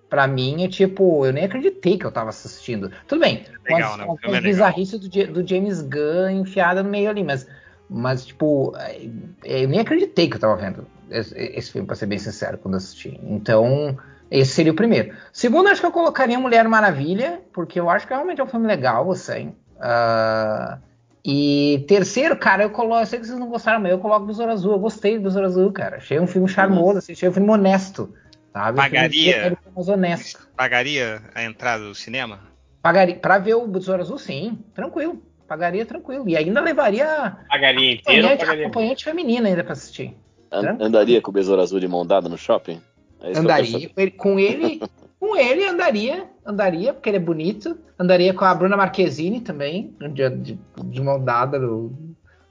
[0.10, 2.92] pra mim, é tipo, eu nem acreditei que eu tava assistindo.
[3.08, 4.06] Tudo bem, com Legal, né?
[4.06, 4.70] Com filme é as legal.
[4.70, 7.48] bizarrices do, do James Gunn enfiada no meio ali, mas,
[7.90, 12.18] mas tipo, é, eu nem acreditei que eu tava vendo esse, filme, pra ser bem
[12.18, 13.20] sincero, quando assisti.
[13.24, 13.98] Então,
[14.30, 15.16] esse seria o primeiro.
[15.32, 18.68] Segundo, acho que eu colocaria Mulher Maravilha, porque eu acho que realmente é um filme
[18.68, 19.54] legal, assim.
[19.80, 20.80] Ah,
[21.24, 23.02] e terceiro, cara, eu coloco.
[23.02, 24.74] Eu sei que vocês não gostaram, mas eu coloco Besouro Azul.
[24.74, 25.98] Eu gostei do Besouro Azul, cara.
[25.98, 28.14] Achei um filme charmoso, assim, achei um filme honesto.
[28.54, 28.80] Sabe?
[28.80, 29.58] Filme Pagaria?
[29.76, 30.48] honesto.
[30.56, 32.40] Pagaria a entrada do cinema?
[32.82, 35.22] Pagaria, pra ver o Besouro Azul, sim, tranquilo.
[35.48, 36.28] Pagaria tranquilo.
[36.30, 38.64] E ainda levaria A galinha inteira ou acompanhante, pagaria?
[38.64, 40.16] acompanhante feminina ainda pra assistir.
[40.58, 40.88] An- Tranquilo.
[40.88, 42.82] andaria com o Besouro Azul de mão dada no shopping?
[43.22, 44.82] É isso que eu quero Andaria com ele, com ele,
[45.20, 47.78] com ele andaria, andaria, porque ele é bonito.
[47.98, 51.94] Andaria com a Bruna Marquezine também, de, de, de mão dada no.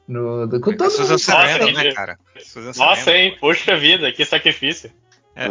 [0.08, 1.18] no do, com todo Susan mundo.
[1.18, 2.18] Sarandon, Nossa, né, cara?
[2.40, 3.10] Susan Nossa, Sarandon.
[3.12, 3.36] hein?
[3.40, 4.90] Poxa vida, que sacrifício.
[5.36, 5.46] É.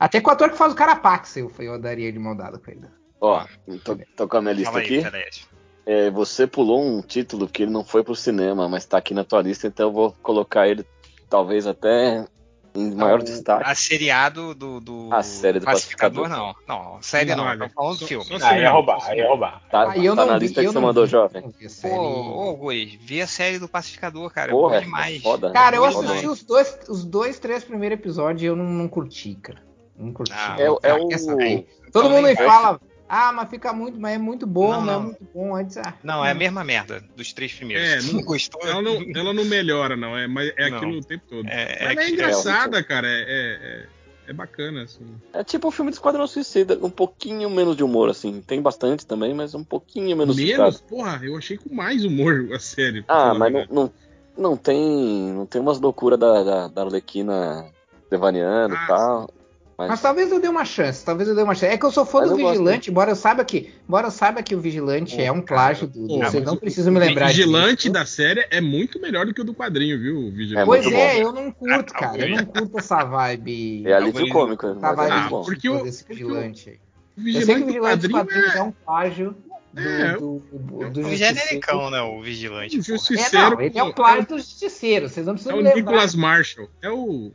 [0.00, 2.70] Até com o ator que faz o Carapax eu, eu daria de mão dada com
[2.70, 2.80] ele.
[3.20, 3.44] Ó,
[3.84, 5.02] tô, tô com a minha lista Fala aí, aqui.
[5.02, 5.46] Telésio.
[5.84, 9.22] É, você pulou um título que ele não foi pro cinema, mas tá aqui na
[9.24, 10.84] tua lista, então eu vou colocar ele
[11.32, 12.26] talvez até
[12.74, 13.64] em maior O- destaque.
[13.68, 16.54] A seriado do, do A série do Pacificador, Pacificador.
[16.68, 16.92] não.
[16.94, 17.44] Não, série não.
[17.44, 18.26] Olha, Tô falando do filme.
[18.42, 19.62] Ah, ia roubar, ia roubar.
[19.70, 21.42] Tá, Ah, eu tá não na vi, lista que eu você não mandou, vi, jovem.
[21.42, 21.94] não vi série.
[21.98, 24.52] ô, Guri, vê a série do Pacificador, cara.
[24.52, 25.22] Porra, é é bom demais.
[25.22, 25.50] foda.
[25.52, 26.06] Cara, eu Foda.
[26.08, 29.62] assisti os dois, os dois, três primeiros episódios e eu não, não curti, cara.
[29.96, 30.32] Não curti.
[30.34, 31.08] Ah, É, o- é o.
[31.08, 31.66] quer saber?
[31.88, 32.80] Então Todo mundo me fala,
[33.14, 35.02] ah, mas fica muito, mas é muito bom, Não, mas é não.
[35.04, 35.62] muito bom.
[35.62, 37.86] Diz, ah, Não, é a mesma merda dos três primeiros.
[37.86, 38.60] É, não- gostou?
[38.62, 40.16] Ela não, ela não melhora, não.
[40.16, 40.76] É, mas é Não.
[40.78, 41.46] aquilo o tempo todo.
[41.46, 43.06] É, Ela é, que- engraçada, cara.
[43.06, 43.86] É, é, é,
[44.28, 45.04] é bacana, assim.
[45.34, 48.40] É tipo o filme do Esquadrão Suicida, um pouquinho menos de humor, assim.
[48.40, 50.36] Tem bastante também, mas um pouquinho menos.
[50.36, 53.04] Menos, porra, eu achei com mais humor a série.
[53.08, 53.92] Ah, mas não, não,
[54.38, 55.32] não tem.
[55.34, 57.66] Não tem umas loucuras da, da, da Arlequina
[58.10, 59.30] devaneando Ah, e tal.
[59.78, 61.72] Mas, Mas talvez eu dê uma chance, talvez eu dê uma chance.
[61.72, 64.42] É que eu sou fã Mas do Vigilante, embora eu saiba que, embora eu saiba
[64.42, 66.06] que o Vigilante Pô, é um plágio do.
[66.06, 67.92] do- vocês mas não o- precisam me o lembrar Vigilante disso.
[67.92, 70.18] da série é muito melhor do que o do quadrinho, viu?
[70.18, 70.62] O Vigilante.
[70.62, 71.20] É Pois é, bom.
[71.20, 72.28] eu não curto, Ah, cara.
[72.28, 73.82] Eu não curto essa vibe.
[73.86, 75.42] é alívio cômico, Essa é vibe Ah, bom.
[75.42, 76.70] porque o- desse porque o- Vigilante.
[76.70, 76.76] aí.
[76.76, 79.36] O Eu sei que Vigilante o do Vigilante dos quadrinho quadrinhos é, é um plágio
[79.72, 81.34] do, É, do, do, do Um Justiceiro.
[81.34, 82.00] genericão, né?
[82.02, 82.78] O Vigilante.
[82.78, 82.94] o porra.
[82.94, 83.50] É, Justiceiro.
[83.56, 85.08] não, ele é um plágio do Justiceiro.
[85.08, 85.80] Vocês não É precisam o me lembrar.
[85.82, 86.68] Nicholas Marshall.
[86.82, 87.32] É o.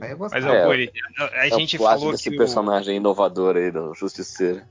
[0.00, 0.32] Aí eu Mas.
[0.44, 3.94] É, Guri, a, a É o gente falou desse que o, personagem inovador aí do
[3.94, 4.62] Justiceiro.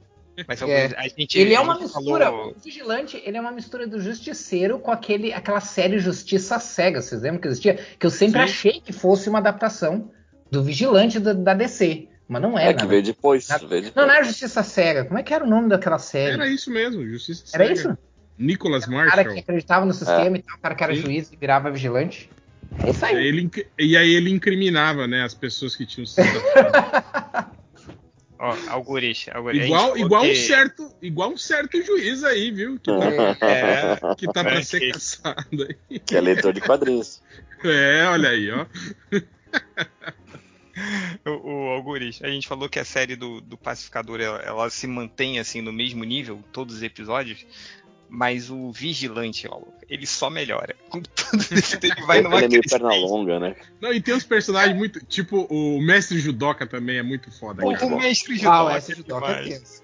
[0.47, 0.89] mas, É.
[1.17, 2.25] Gente, Ele é a uma gente mistura.
[2.25, 7.01] falou- O Vigilante, ele é uma mistura do Justiceiro com aquele, aquela série Justiça Cega.
[7.01, 7.75] Vocês lembram que existia?
[7.99, 8.43] Que eu sempre Sim.
[8.45, 10.11] achei que fosse uma adaptação
[10.51, 12.07] do Vigilante da, da DC.
[12.27, 12.87] Mas não é, É, que nada.
[12.89, 13.47] veio depois.
[13.47, 13.93] Veio depois.
[13.95, 15.05] Não, não era Justiça Cega.
[15.05, 16.33] Como é que era o nome daquela série?
[16.33, 17.73] Era isso mesmo, Justiça Era Cega.
[17.79, 17.97] isso?
[18.37, 19.39] Nicholas O cara que Marshall.
[19.39, 21.01] acreditava no sistema e tal, o cara que era Sim.
[21.03, 22.29] juiz e virava vigilante.
[22.79, 23.15] É isso E aí.
[23.17, 26.27] aí ele, e aí ele incriminava, né, as pessoas que tinham sido
[28.37, 28.53] Ó,
[29.53, 32.77] igual, igual um certo, igual um certo juiz aí, viu?
[32.77, 35.99] Que tá, É, que tá pra É, ser que- caçado aí.
[35.99, 37.23] Que é leitor de quadrinhos.
[37.63, 38.65] É, olha aí, ó.
[41.25, 44.85] o, o Algures, a gente falou que a série do, do Pacificador ela, ela se
[44.85, 47.45] mantém assim no mesmo nível, todos os episódios,
[48.15, 50.73] mas o Vigilante, ó, ele só melhora.
[50.89, 53.55] Com tudo isso, ele vai numa Ele é meio perna longa, né?
[53.81, 55.05] Não, e tem uns personagens muito.
[55.05, 58.95] Tipo, o Mestre Judoka também é muito foda, Pô, o mestre Ah, Judoka, esse é
[58.95, 59.83] judoca é tenso.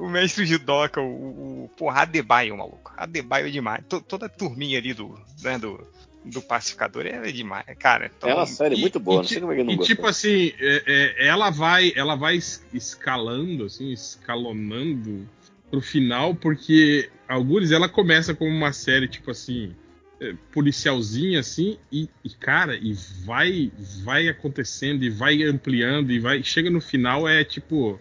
[0.00, 2.92] O mestre Judoka, o, o, o porra, Adebayo, maluco.
[2.96, 3.84] Adebayo é demais.
[3.88, 5.86] To- toda a turminha ali do, né, do,
[6.24, 8.10] do Pacificador é demais, cara.
[8.16, 9.76] Então, É uma série E- muito boa, e não sei como é que não E
[9.76, 9.94] gostou.
[9.96, 15.28] tipo assim, é- é, ela vai, ela vai es- escalando, assim, escalonando
[15.70, 19.72] pro final, porque Algures ela começa como uma série, tipo assim,
[20.20, 22.92] é, policialzinha, assim, e, e, cara, e
[23.24, 23.70] vai,
[24.02, 26.42] vai acontecendo, e vai ampliando, e vai.
[26.42, 28.00] Chega no final, é tipo.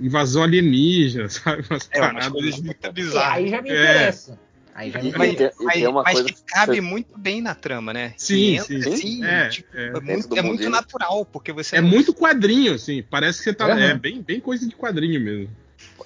[0.00, 1.62] Invasão alienígena, sabe?
[1.70, 2.28] Umas é paradas.
[2.28, 3.32] coisas muito É, bizarras.
[3.36, 3.72] aí já me É.
[3.72, 4.40] interessa.
[4.74, 5.56] Aí já me Mas, interessa.
[5.56, 8.14] tem- mas- tem uma mas coisa que cabe que- muito bem na trama, né?
[8.16, 8.92] Sim, entra, sim.
[8.94, 9.86] assim, É, tipo, é.
[9.88, 13.04] é, muito, é muito natural, porque você É não- muito quadrinho, assim.
[13.08, 13.66] Parece que você tá.
[13.66, 13.78] Aham.
[13.80, 15.48] É bem, bem coisa de quadrinho mesmo.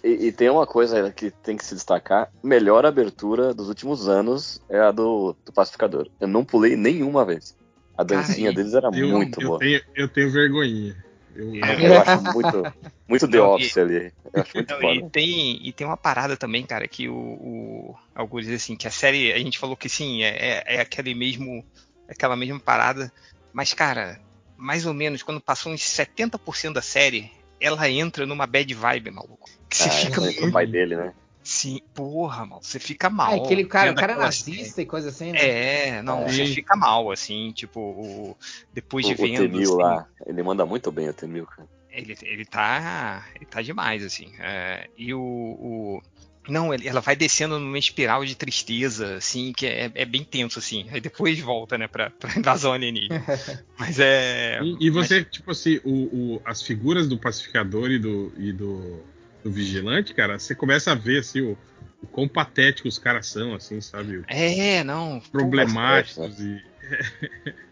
[0.02, 4.60] E, e tem uma coisa que tem que se destacar: melhor abertura dos últimos anos
[4.68, 6.08] é a do, do Pacificador.
[6.20, 7.56] Eu não pulei nenhuma vez.
[7.96, 9.58] A dancinha e- deles era Eu, muito eu boa.
[9.58, 10.96] tenho, eu tenho vergonhinha.
[11.34, 11.88] Eu, É.
[11.88, 12.72] Eu acho muito,
[13.08, 14.12] muito The Não, Office ali.
[14.32, 17.94] Eu acho muito Não, e, tem, e tem uma parada também, cara, que o, o
[18.14, 21.64] Algures, assim, que a série, a gente falou que sim, é, é, é aquele mesmo,
[22.08, 23.12] aquela mesma parada,
[23.52, 24.18] mas, cara,
[24.56, 29.48] mais ou menos, quando passou uns 70% da série, ela entra numa bad vibe, maluco.
[29.68, 31.12] Que você Ah, fica foi o pai dele, né?
[31.42, 33.32] Sim, porra, mal, você fica mal.
[33.32, 35.38] Ah, aquele cara, o cara é nazista e coisa assim, né?
[35.48, 36.28] É, não, É.
[36.28, 38.36] você fica mal, assim, tipo, o,
[38.72, 39.36] depois O, de o vendo.
[39.36, 41.68] Temil assim, lá, ele manda muito bem o Temil, cara.
[41.88, 43.24] ele, ele tá.
[43.36, 44.34] Ele tá demais, assim.
[44.40, 45.20] É, e o.
[45.20, 46.02] o-
[46.48, 50.86] não, ela vai descendo numa espiral de tristeza, assim, que é, é bem tenso, assim.
[50.90, 53.24] Aí depois volta, né, pra, pra invasão alienígena.
[53.78, 54.60] Mas é.
[54.62, 59.02] E, e você, tipo assim, o, o- as figuras do pacificador e do, e do,
[59.44, 61.58] do vigilante, cara, você começa a ver assim, o,
[62.02, 64.22] o quão patéticos os caras são, assim, sabe?
[64.28, 65.20] É, não.
[65.32, 66.62] Problemáticos e.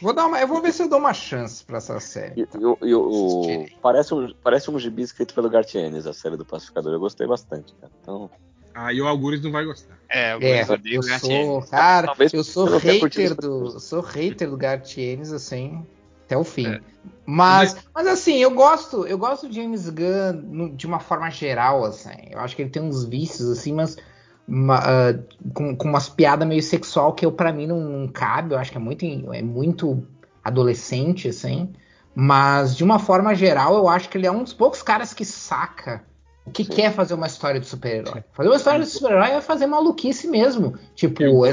[0.00, 2.42] Vou dar uma, eu vou ver se eu dou uma chance pra essa série.
[2.42, 6.12] E, e o- e o- o- parece, um, parece um gibi escrito pelo Gartienes, a
[6.12, 6.92] série do Pacificador.
[6.92, 7.92] Eu gostei bastante, cara.
[8.02, 8.30] Então,
[8.76, 9.96] Aí o Algures não vai gostar.
[10.08, 14.56] É, É, eu eu sou, cara, Talvez eu sou eu hater do, sou hater do
[14.56, 15.86] Gartienes assim
[16.24, 16.66] até o fim.
[16.66, 16.80] É.
[17.24, 21.84] Mas, mas assim, eu gosto, eu gosto de James Gunn no- de uma forma geral,
[21.84, 22.10] assim.
[22.32, 23.96] Eu acho que ele tem uns vícios assim, mas
[24.46, 25.14] uma, ah,
[25.52, 28.54] com, com umas piadas meio sexual que eu para mim não, não cabe.
[28.54, 30.06] Eu acho que é muito, é muito
[30.42, 31.72] adolescente, assim.
[32.14, 35.24] Mas, de uma forma geral, eu acho que ele é um dos poucos caras que
[35.24, 36.04] saca
[36.46, 38.22] o que quer fazer uma história de super-herói.
[38.32, 40.78] Fazer uma história de super-herói é fazer maluquice mesmo.
[40.94, 41.52] Tipo, é-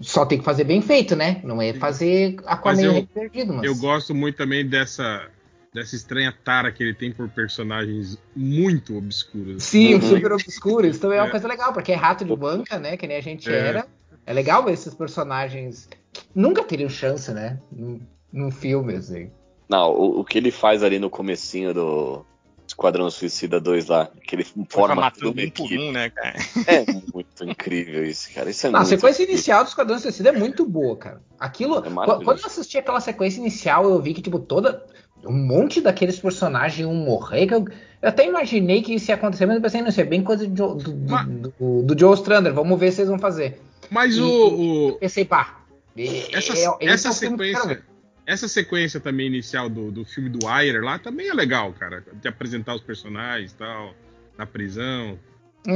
[0.00, 1.40] só tem que fazer bem feito, né?
[1.44, 3.64] Não é fazer Mas Aquaman eu- Rei perdido, mas...
[3.64, 5.28] Eu gosto muito também dessa,
[5.72, 9.62] dessa estranha tara que ele tem por personagens muito obscuros.
[9.62, 10.00] Sim, Uhum.
[10.02, 10.86] super obscuro.
[10.86, 11.30] Isso também é uma É.
[11.30, 12.96] coisa legal, porque é rato de banca, né?
[12.96, 13.56] Que nem a gente É.
[13.68, 13.86] era.
[14.26, 17.58] É legal ver esses personagens que nunca teriam chance, né?
[17.70, 18.00] Num,
[18.32, 19.30] num filme, assim.
[19.68, 22.24] Não, o, o que ele faz ali no comecinho do
[22.66, 26.36] Esquadrão Suicida 2 lá, que ele Forma a um por um, né, cara?
[26.66, 26.84] É
[27.14, 28.50] muito incrível isso, cara.
[28.50, 31.20] Isso é Não, a sequência inicial do Esquadrão Suicida é muito boa, cara.
[31.38, 31.78] Aquilo.
[31.84, 32.24] É maravilhoso.
[32.24, 34.84] quando eu assisti aquela sequência inicial, eu vi que, tipo, toda.
[35.26, 37.46] Um monte daqueles personagens iam morrer.
[37.46, 37.64] Que eu,
[38.02, 40.46] eu até imaginei que isso ia acontecer, mas eu pensei, não, isso é bem coisa
[40.46, 42.52] do, Joe- do, Mas- do- do Joe Strander.
[42.54, 43.60] Vamos ver se eles vão fazer.
[43.90, 45.60] Mas E- o, o- Pensei, pá.
[45.96, 47.82] essa, é- essa é quero sequência.
[48.26, 52.04] Essa sequência também inicial do, do filme do Wire lá também é legal, cara.
[52.22, 53.92] De apresentar os personagens e tal,
[54.38, 55.18] na prisão.
[55.66, 55.72] É.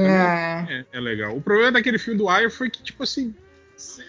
[0.73, 1.37] É, é legal.
[1.37, 3.35] O problema daquele filme do Wire foi que, tipo assim,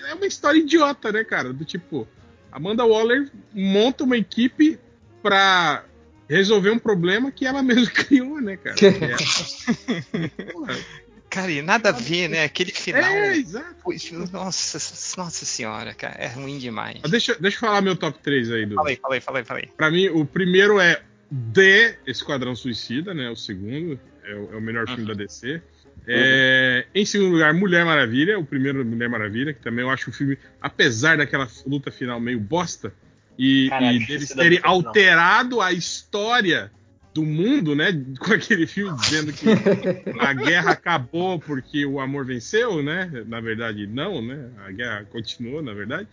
[0.10, 1.52] é uma história idiota, né, cara?
[1.52, 2.08] Do tipo,
[2.52, 4.80] Amanda Waller monta uma equipe
[5.26, 5.84] pra
[6.30, 8.76] resolver um problema que ela mesma criou, né, cara?
[8.76, 8.86] Que
[10.22, 12.44] é- Cara, e nada a ver, né?
[12.44, 13.02] Aquele final.
[13.04, 13.76] é, exato.
[14.32, 14.78] Nossa,
[15.18, 16.16] nossa senhora, cara.
[16.18, 17.00] É ruim demais.
[17.02, 18.76] Mas Deixa, deixa eu falar meu top 3 aí, do.
[18.76, 19.68] Fala aí, fala aí.
[19.76, 21.02] Pra mim, o primeiro é
[21.54, 23.30] The Esquadrão Suicida, né?
[23.30, 24.00] O segundo.
[24.24, 25.62] É o, é o melhor filme da DC.
[26.08, 30.14] É, Em segundo lugar, Mulher Maravilha, o primeiro Mulher Maravilha, que também eu acho um
[30.14, 32.94] filme, apesar daquela luta final meio bosta,
[33.38, 34.76] e, Caraca, e deles terem final.
[34.76, 36.72] alterado a história
[37.14, 37.92] do mundo, né?
[38.20, 39.46] Com aquele filme dizendo que
[40.20, 43.10] a guerra acabou porque o amor venceu, né?
[43.28, 44.50] Na verdade, não, né?
[44.66, 46.08] A guerra continuou, na verdade.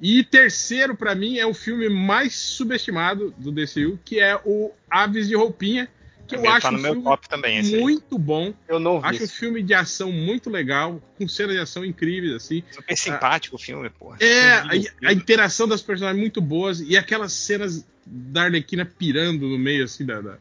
[0.00, 5.28] E terceiro, pra mim, é o filme mais subestimado do DCU, que é o Aves
[5.28, 5.88] de Roupinha,
[6.30, 7.80] que eu Também acho tá no um meu filme top também, esse aí.
[7.80, 8.54] muito bom.
[8.68, 9.06] Eu não vi.
[9.08, 12.62] Acho um filme de ação muito legal, com cenas de ação incríveis, assim.
[12.70, 14.14] Super simpático o filme, pô.
[14.18, 14.68] É, a,
[15.08, 20.04] a interação das personagens muito boas e aquelas cenas da Arlequina pirando no meio, assim,
[20.06, 20.38] da, da-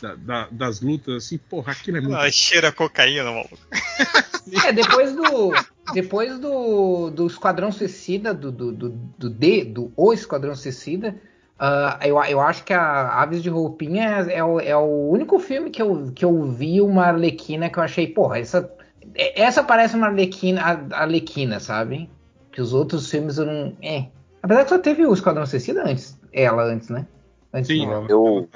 [0.00, 2.14] da- da- das lutas, assim, porra, aquilo é muito.
[2.14, 3.58] Ela cheira cocaína, maluco.
[4.66, 5.52] É, depois do.
[5.92, 8.88] Depois do, do Esquadrão Suicida, do, do, do,
[9.18, 11.14] do D, do O Esquadrão Suicida,
[11.60, 15.38] ah, eu, eu acho que a Aves de Roupinha é, é o, é o único
[15.38, 18.72] filme que eu, que eu vi uma Arlequina que eu achei, porra, essa,
[19.14, 22.08] é- essa parece uma Arlequina, a- Arlequina, sabe?
[22.50, 23.76] Que os outros filmes eu não.
[23.82, 24.06] É.
[24.42, 26.18] Apesar que só teve o Esquadrão Suicida antes.
[26.32, 27.06] Ela antes, né?
[27.52, 28.48] Antes Sim, do- Eu-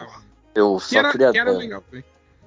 [0.54, 1.82] Eu só era, queria, que era legal.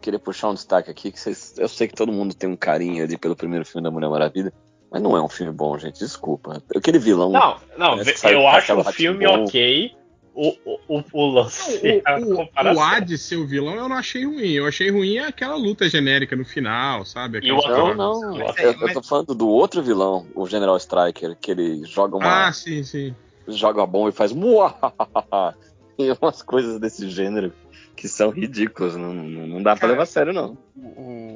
[0.01, 3.03] queria puxar um destaque aqui, que vocês, eu sei que todo mundo tem um carinho
[3.03, 4.53] ali pelo primeiro filme da Mulher Maravilha,
[4.89, 6.63] mas não é um filme bom, gente, desculpa.
[6.75, 7.29] Aquele vilão...
[7.31, 7.97] Não, não,
[8.31, 9.43] eu acho o filme Ratimon.
[9.45, 9.96] ok.
[10.39, 13.89] O, o, o, o lance é a O, o, o Hades ser o vilão eu
[13.89, 14.51] não achei ruim.
[14.51, 17.37] Eu achei ruim aquela luta genérica no final, sabe?
[17.37, 21.35] O Aquelas Não, não, Mas- eu, eu tô falando do outro vilão, o General Striker,
[21.41, 23.15] que ele joga uma, Ah, sim, sim.
[23.47, 24.31] joga uma bomba e faz
[25.97, 27.51] e umas coisas desse gênero
[27.95, 30.55] que são ridículas, não, não não dá pra Cara, levar a sério não.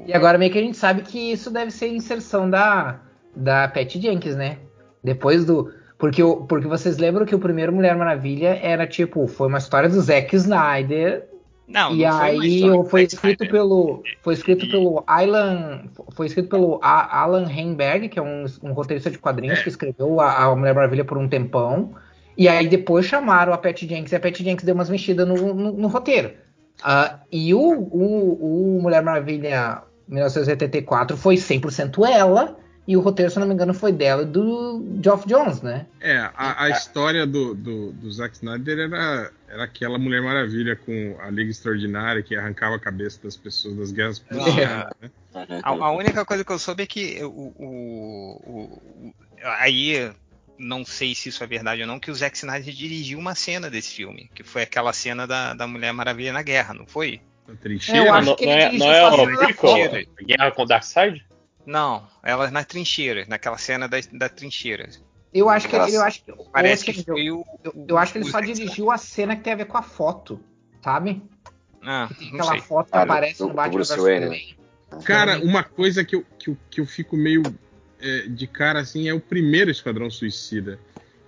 [0.05, 3.01] E agora meio que a gente sabe que isso deve ser inserção da,
[3.35, 4.59] da Patty Jenkins, né?
[5.03, 5.73] Depois do.
[6.01, 10.01] Porque, porque vocês lembram que o primeiro Mulher Maravilha era tipo, foi uma história do
[10.01, 11.30] Zack Snyder.
[11.67, 13.51] Não, e não foi aí foi Zack escrito Snyder.
[13.51, 14.03] pelo.
[14.23, 15.83] Foi escrito E- pelo Alan.
[16.15, 19.61] Foi escrito pelo A- Alan Heinberg, que é um, um roteirista de quadrinhos É.
[19.63, 21.93] que escreveu a, a Mulher Maravilha por um tempão.
[22.35, 25.35] E aí depois chamaram a Patty Jenkins e a Patty Jenkins deu umas mexidas no,
[25.53, 26.31] no, no roteiro.
[26.83, 32.57] Ah, e o, o, o Mulher Maravilha 1984 foi 100% ela,
[32.91, 35.85] e o roteiro, se eu não me engano, foi dela e do Geoff Jones, né?
[36.01, 41.15] É, a, a história do, do, do Zack Snyder era, era aquela Mulher Maravilha com
[41.21, 45.09] a Liga Extraordinária que arrancava a cabeça das pessoas das guerras prussianas, né?
[45.63, 50.11] A, a única coisa que eu soube é que o, o- o- o- aí
[50.59, 53.69] não sei se isso é verdade ou não, que o Zack Snyder dirigiu uma cena
[53.69, 57.21] desse filme, que foi aquela cena da, da Mulher Maravilha na guerra, não foi?
[57.61, 58.13] Trincheira.
[58.13, 60.23] acho não, que não é, não é a.
[60.23, 61.25] Guerra com Darkseid?
[61.65, 64.90] Não, ela nas trincheiras, naquela cena da, da trincheira.
[65.33, 65.95] Eu acho que Nossa.
[65.95, 67.45] eu acho que Parece que seja, foi o.
[67.64, 69.81] eu, eu acho que ele só dirigiu a cena que tem a ver com a
[69.81, 70.43] foto,
[70.83, 71.22] sabe?
[71.81, 72.61] Ah, Que tem não aquela sei.
[72.61, 74.56] foto que Ah, aparece do- no Batman vs Superman.
[75.06, 77.43] Cara, uma coisa que eu, que eu, que eu fico meio
[78.01, 80.77] é, de cara assim é o primeiro Esquadrão Suicida.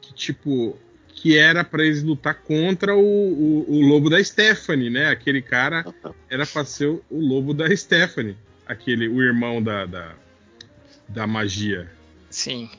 [0.01, 5.07] Que, tipo, que era pra eles lutar contra o, o, o lobo da Stephanie, né?
[5.09, 5.85] Aquele cara
[6.29, 8.35] era pra ser o, o lobo da Stephanie.
[8.67, 10.15] Aquele, o irmão da, da,
[11.07, 11.89] da magia.
[12.29, 12.69] Sim.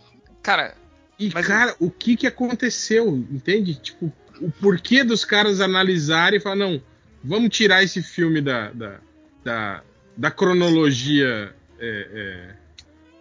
[0.42, 0.74] Cara,
[1.18, 3.06] E, Mas- cara, o que que aconteceu?
[3.16, 3.76] Entende?
[3.76, 6.82] Tipo, o porquê dos caras analisarem e falar, não,
[7.22, 8.98] vamos tirar esse filme da, da,
[9.44, 9.82] da,
[10.16, 11.54] da cronologia.
[11.78, 12.54] é, é,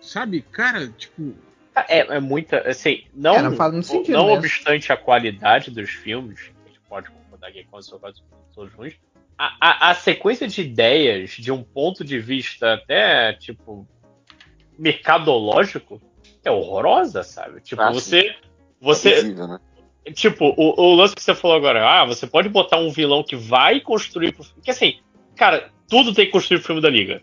[0.02, 1.36] sabe, cara, tipo.
[1.88, 2.68] É, é muita.
[2.68, 4.40] Assim, não, É, sentido não mesmo.
[4.40, 8.22] obstante a qualidade dos filmes, a gente pode concordar que quando são quase
[8.56, 8.94] todos ruins,
[9.38, 13.88] a, a, a sequência de ideias, de um ponto de vista até, tipo,
[14.78, 16.02] mercadológico,
[16.44, 17.62] é horrorosa, sabe?
[17.62, 18.00] Tipo, Ah, sim.
[18.00, 18.36] você.
[18.82, 19.60] Você, É visível, né?
[20.14, 23.36] Tipo, o, o lance que você falou agora, ah, você pode botar um vilão que
[23.38, 24.34] vai construir.
[24.34, 24.96] Porque assim,
[25.36, 27.22] cara, tudo tem que construir pro filme da Liga.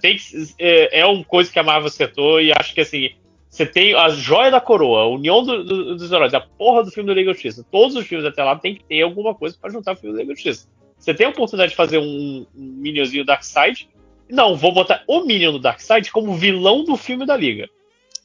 [0.00, 3.10] Tem que- é, é uma coisa que a Marvel acertou e acho que assim,
[3.48, 6.90] você tem a joia da coroa, a união do- do- dos heróis, a porra do
[6.90, 7.64] filme da Liga Justiça.
[7.70, 10.22] Todos os filmes até lá tem que ter alguma coisa pra juntar o filme da
[10.22, 10.68] Liga Justiça.
[10.98, 13.88] Você tem a oportunidade de fazer um, um Minionzinho Darkseid.
[14.30, 17.68] Não, vou botar o Minion do Darkseid como vilão do filme da Liga.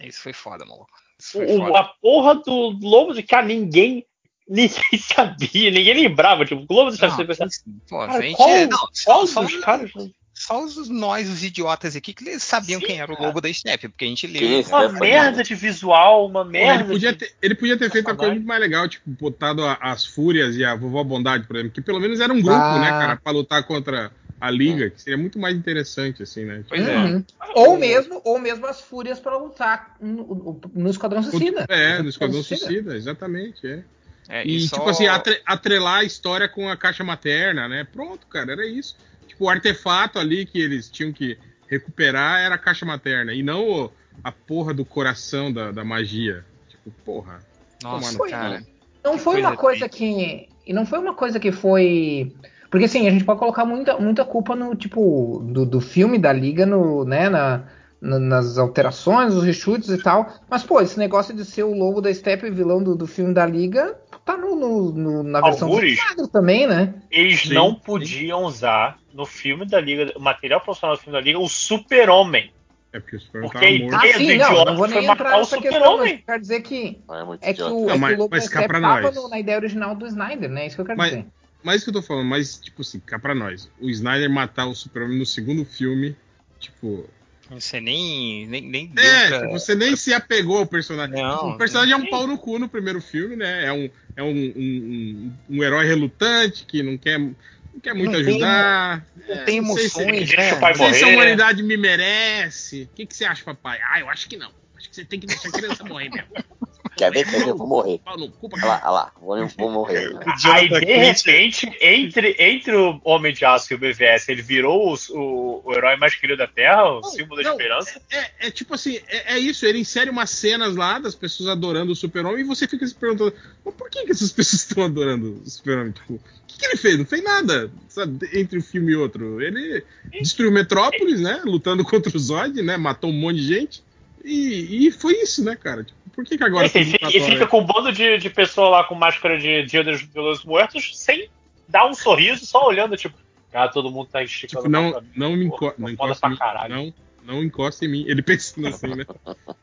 [0.03, 0.89] Isso foi foda, maluco.
[1.19, 1.79] Isso foi O, foda.
[1.79, 4.05] a porra do Lobo de Cara, ninguém.
[4.47, 6.45] Ninguém sabia, ninguém lembrava.
[6.45, 7.49] Tipo, o Globo de pensava,
[7.89, 9.91] Pô, cara, gente, qual, é, não, qual só, só, caras?
[10.35, 13.27] só os nós, os idiotas aqui, que sabiam Sim, quem era o cara.
[13.27, 14.43] lobo da Steppe, porque a gente leu.
[14.43, 14.55] É né?
[14.57, 15.43] Uma Stephanie, merda né?
[15.43, 16.83] de visual, uma merda.
[16.83, 19.79] ele, podia ter, ele podia ter feito uma coisa muito mais legal, tipo, botado a-
[19.81, 22.79] as Fúrias e a Vovó Bondade, por exemplo, que pelo menos era um grupo, Ah.
[22.79, 24.11] né, cara, pra lutar contra
[24.45, 26.63] a Liga, que seria muito mais interessante, assim, né?
[26.67, 26.97] Pois é.
[26.97, 27.23] Uhum.
[27.55, 31.65] Ou mesmo, ou mesmo as fúrias pra lutar no, no Esquadrão Suicida.
[31.69, 33.83] É, no Esquadrão Suicida, exatamente, é.
[34.27, 37.83] É, E, e só- tipo assim, atre- atrelar a história com a caixa materna, né?
[37.91, 38.95] Pronto, cara, era isso.
[39.27, 43.91] Tipo, o artefato ali que eles tinham que recuperar era a caixa materna, e não
[44.23, 46.43] a porra do coração da, da magia.
[46.69, 47.39] Tipo, porra.
[47.83, 48.63] Nossa, cara.
[49.03, 50.49] Não Que foi uma coisa coisa que.
[50.65, 52.33] E não foi uma coisa que foi.
[52.75, 56.33] Porque assim, a gente pode colocar muita, muita culpa no tipo do, do filme da
[56.33, 57.63] Liga no, né, na,
[58.01, 60.27] na- nas alterações, os reshoots e tal.
[60.49, 63.45] Mas, pô, esse negócio de ser o lobo da Steppe vilão do, do filme da
[63.45, 65.97] Liga tá no, no- no- na versão do Algures.
[65.97, 66.95] Snyder também, né?
[67.09, 67.79] Eles Sim, não sim.
[67.85, 72.51] podiam usar no filme da Liga, o material profissional do filme da Liga, o Super-Homem.
[72.91, 73.95] É porque o Superman Porque aí- morto.
[73.95, 76.99] Ah, sim, não, não vou foi nem entrar nessa questão, mas quero dizer que
[77.41, 79.57] é é que o, é que mas- o lobo mas pra tava no- na ideia
[79.57, 80.67] original do Snyder, né?
[80.67, 81.25] Isso que eu quero Mas- dizer.
[81.65, 83.71] Mas isso que eu tô falando, mas, tipo assim, cá pra nós.
[83.79, 86.15] O Snyder matar o Superman no segundo filme,
[86.59, 87.09] tipo.
[87.49, 91.15] Você nem, nem, nem deu É, pra- tipo, você nem se apegou ao personagem.
[91.15, 93.65] Não, o personagem é um pau no cu no primeiro filme, né?
[93.65, 97.35] É um, é um, um, um- um herói relutante que não quer, não
[97.81, 99.05] quer muito Não tem- ajudar.
[99.27, 100.53] não É, tem sei se- emoções, né?
[100.53, 102.83] o pai Não sei se a humanidade me merece.
[102.83, 103.79] O que, que você acha, papai?
[103.91, 104.51] Ah, eu acho que não.
[104.85, 106.29] Acho que você tem que deixar a criança morrer mesmo.
[106.95, 107.99] Quer ver, quer ver, eu vou morrer.
[108.05, 108.31] Olha
[108.63, 110.17] lá, olha lá, vou, vou morrer.
[110.49, 114.97] Aí, de repente, entre, entre o Homem de Aço e o BVS, ele virou o,
[115.09, 118.01] o, o herói mais querido da Terra, o símbolo da não, esperança.
[118.09, 121.91] É, é tipo assim, é, é isso, ele insere umas cenas lá das pessoas adorando
[121.91, 123.33] o super-homem e você fica se perguntando,
[123.65, 125.91] mas por que, que essas pessoas estão adorando o super-homem?
[125.91, 126.97] Tipo, o que, que ele fez?
[126.97, 129.41] Não fez nada, sabe, entre um filme e outro.
[129.41, 129.83] Ele
[130.13, 133.83] destruiu Metrópolis, né, lutando contra o Zod, né, matou um monte de gente
[134.25, 135.83] e, e foi isso, né, cara?
[135.83, 136.65] Tipo, por que que agora...
[136.65, 139.37] Esse, e todo fica, e fica com um bando de, de pessoa lá com máscara
[139.37, 141.29] de Dia dos, dos Muertos, sem
[141.67, 143.17] dar um sorriso, só olhando, tipo,
[143.51, 146.37] cara, todo mundo tá esticando Tipo, não, não me encosta, não encosta pra em mim,
[146.37, 146.75] caralho.
[146.75, 146.93] não,
[147.35, 148.05] não encosta em mim.
[148.07, 149.05] Ele pensando assim, né?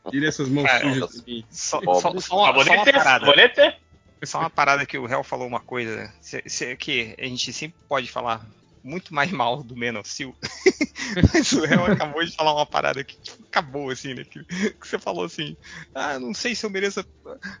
[0.09, 1.23] Tira essas mãos Cara, sujas.
[1.49, 1.93] Só, Óbvio.
[1.93, 2.19] só, só uma,
[2.63, 3.25] só uma parada.
[3.25, 3.77] sabonete.
[4.25, 7.75] Só uma parada que o Hell falou uma coisa se- se- que a gente sempre
[7.89, 8.45] pode falar
[8.83, 10.35] muito mais mal do Man of Steel.
[11.33, 14.23] Mas o Hell acabou de falar uma parada que tipo, acabou, assim, né?
[14.25, 15.57] Que, que você falou assim,
[15.93, 16.99] ah, não sei se eu mereço.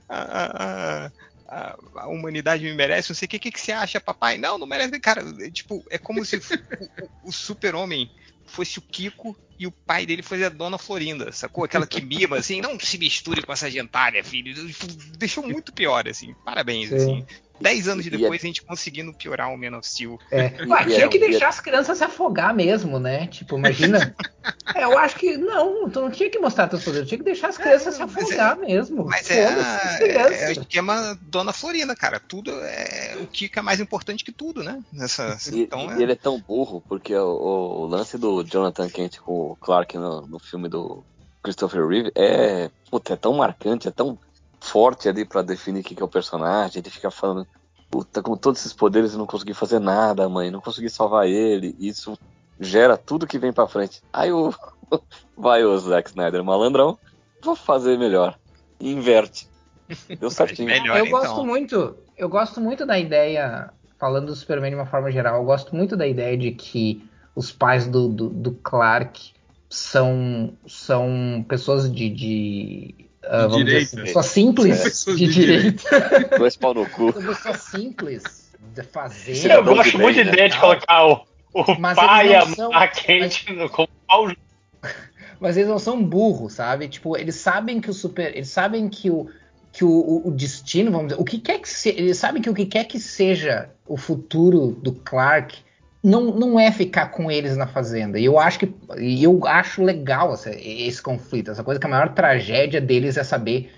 [0.09, 1.11] A, a-
[1.47, 4.37] a- a- humanidade me merece, não sei o que, que, que você acha, papai?
[4.37, 4.99] Não, não merece.
[4.99, 8.09] Cara, é, tipo, é como se o- o super-homem
[8.45, 11.63] fosse o Kiko e o pai dele fosse a Dona Florinda, sacou?
[11.63, 14.53] Aquela que mima, assim, não se misture com essa gentalha, filho.
[15.17, 16.33] Deixou muito pior, assim.
[16.45, 16.95] Parabéns, Sim.
[16.95, 17.25] assim.
[17.61, 20.19] Dez anos E- depois a gente conseguindo piorar o Man of Steel.
[20.31, 20.65] É.
[20.67, 23.27] Ué, tinha é- que é- deixar as crianças se afogar mesmo, né?
[23.27, 24.13] Tipo, imagina.
[24.75, 27.47] É, eu acho que não, tu não tinha que mostrar teus poderes, tinha que deixar
[27.47, 29.05] as crianças se mas afogar mesmo.
[29.05, 32.19] Mas é, a- é, é o esquema Dona Florinda, cara.
[32.19, 33.15] Tudo é.
[33.21, 34.83] O Kiko é mais importante que tudo, né?
[34.91, 36.03] Nessa, E, então e é.
[36.03, 40.21] ele é tão burro, porque o, o lance do Jonathan Kent com o Clark no,
[40.27, 41.03] no filme do
[41.41, 44.17] Christopher Reeve é, puta, é tão marcante, é tão
[44.59, 46.79] forte ali pra definir o que, que é o personagem.
[46.79, 47.45] Ele fica falando,
[47.91, 51.75] puta, com todos esses poderes eu não consegui fazer nada, mãe, não consegui salvar ele.
[51.79, 52.17] Isso
[52.59, 54.01] gera tudo que vem pra frente.
[54.11, 54.53] Aí o
[55.35, 56.97] vai o Zack Snyder malandrão,
[57.41, 58.37] vou fazer melhor.
[58.79, 59.47] E inverte.
[60.19, 60.67] Deu certinho.
[60.69, 61.19] Melhor, eu então.
[61.19, 65.45] gosto muito, eu gosto muito da ideia, falando do Superman de uma forma geral, eu
[65.45, 69.31] gosto muito da ideia de que os pais do, do, do Clark
[69.69, 73.95] são, são pessoas de, de ah, vamos dizer direita.
[73.95, 76.37] assim, pessoa simples pessoas de, de direita.
[76.37, 77.11] Dois pau no cu.
[77.13, 78.23] São pessoas simples
[78.75, 79.35] de fazer.
[79.35, 81.21] Sim, Eu gosto de muito da ideia de colocar o,
[81.53, 84.31] o Mas pai e a são- mãe quente no como pau
[85.39, 86.87] Mas eles não são burros, sabe?
[86.87, 88.35] Tipo, eles sabem que o super.
[88.35, 89.29] Eles sabem que o.
[89.71, 91.99] Que o, o- o destino, vamos dizer, o que quer que seja.
[91.99, 95.57] Eles sabem que o que quer que seja o futuro do Clark
[96.03, 98.19] não, não é ficar com eles na fazenda.
[98.19, 98.73] E eu acho que.
[98.99, 101.51] E eu acho legal essa- esse conflito.
[101.51, 103.71] Essa coisa que a maior tragédia deles é saber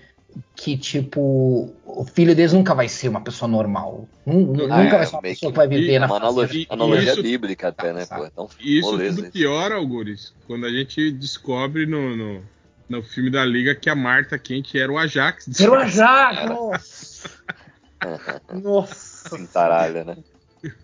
[0.54, 4.06] que, tipo, o filho deles nunca vai ser uma pessoa normal.
[4.26, 6.20] Ah, nunca é, vai ser uma meio pessoa que- que vai viver e na Uma
[6.20, 6.28] fazenda.
[6.30, 8.04] analogia, analogia isso- bíblica até, né?
[8.04, 12.42] Pô, então, E isso moleza tudo piora, Algures, quando a gente descobre no, no,
[12.88, 15.48] no filme da Liga que a Marta Quente era o Ajax.
[15.58, 17.30] Era o Ajax, nossa!
[18.62, 19.36] Nossa!
[19.36, 20.16] Cintaralha, né?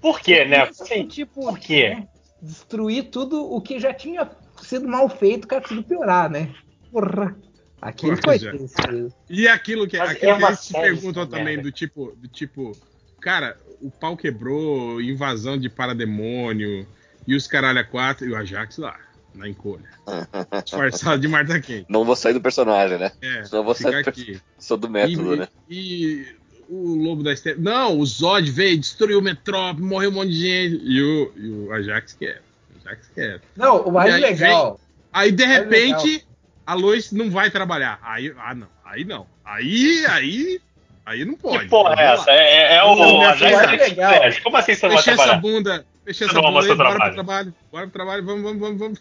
[0.01, 0.62] Por quê, né?
[0.62, 2.05] Assim, tipo, por quê?
[2.41, 4.31] Destruir tudo o que já tinha
[4.62, 6.52] sido mal feito, quer tudo piorar, né?
[6.91, 7.36] Porra!
[7.81, 9.09] Aquilo foi é.
[9.28, 11.62] E aquilo que, Mas aquilo é que eles se perguntam também, merda.
[11.62, 12.73] do tipo, do tipo,
[13.20, 16.86] cara, o pau quebrou, invasão de parademônio,
[17.26, 18.97] e os caralho a quatro, e o Ajax lá,
[19.34, 19.91] na encolha.
[20.65, 21.86] Disfarçado de Marta Quente.
[21.89, 23.10] Não vou sair do personagem, né?
[23.20, 24.41] É, Senão você fica aqui.
[24.57, 25.49] Sou do método, e, né?
[25.68, 26.26] e
[26.73, 27.60] o Lobo da Steppe.
[27.60, 30.83] Não, o Zod veio, destruiu o Metrópole, morreu um monte de gente.
[30.83, 32.41] E o, e o Ajax quer.
[32.75, 33.41] O Ajax quer.
[33.55, 34.81] Não, o mais aí legal.
[35.12, 36.26] Aí, de É repente,
[36.67, 37.99] a Lois não vai trabalhar.
[38.02, 38.68] Aí, ah, não.
[38.84, 39.26] Aí não.
[39.44, 40.60] Aí, aí.
[41.05, 41.65] Aí não pode.
[41.65, 42.31] Que porra é essa?
[42.31, 44.12] É, é Não, o minha Ajax legal.
[44.12, 44.41] Express.
[44.41, 45.86] Como assim você não vai Deixa essa bunda.
[46.05, 47.55] Deixa essa bunda aí, bora pro trabalho.
[47.70, 49.01] Bora pro trabalho, vamos, vamos, vamos, vamos.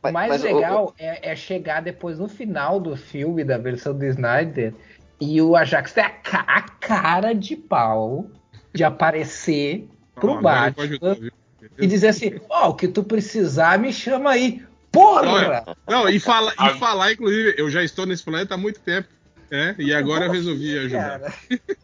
[0.00, 4.04] O mais Mas, legal é, é chegar depois no final do filme, da versão do
[4.04, 4.72] Snyder,
[5.20, 8.26] e o Ajax ter a, ca- a cara de pau
[8.72, 11.32] de aparecer pro ele Batman viu?
[11.78, 14.62] e dizer assim: Ó, o que tu precisar, me chama aí.
[14.90, 15.28] Porra!
[15.30, 19.08] Olha, Não, e, fala, e falar, inclusive, eu já estou nesse planeta há muito tempo.
[19.50, 21.20] É, e agora eu resolvi ajudar.
[21.20, 21.34] Cara,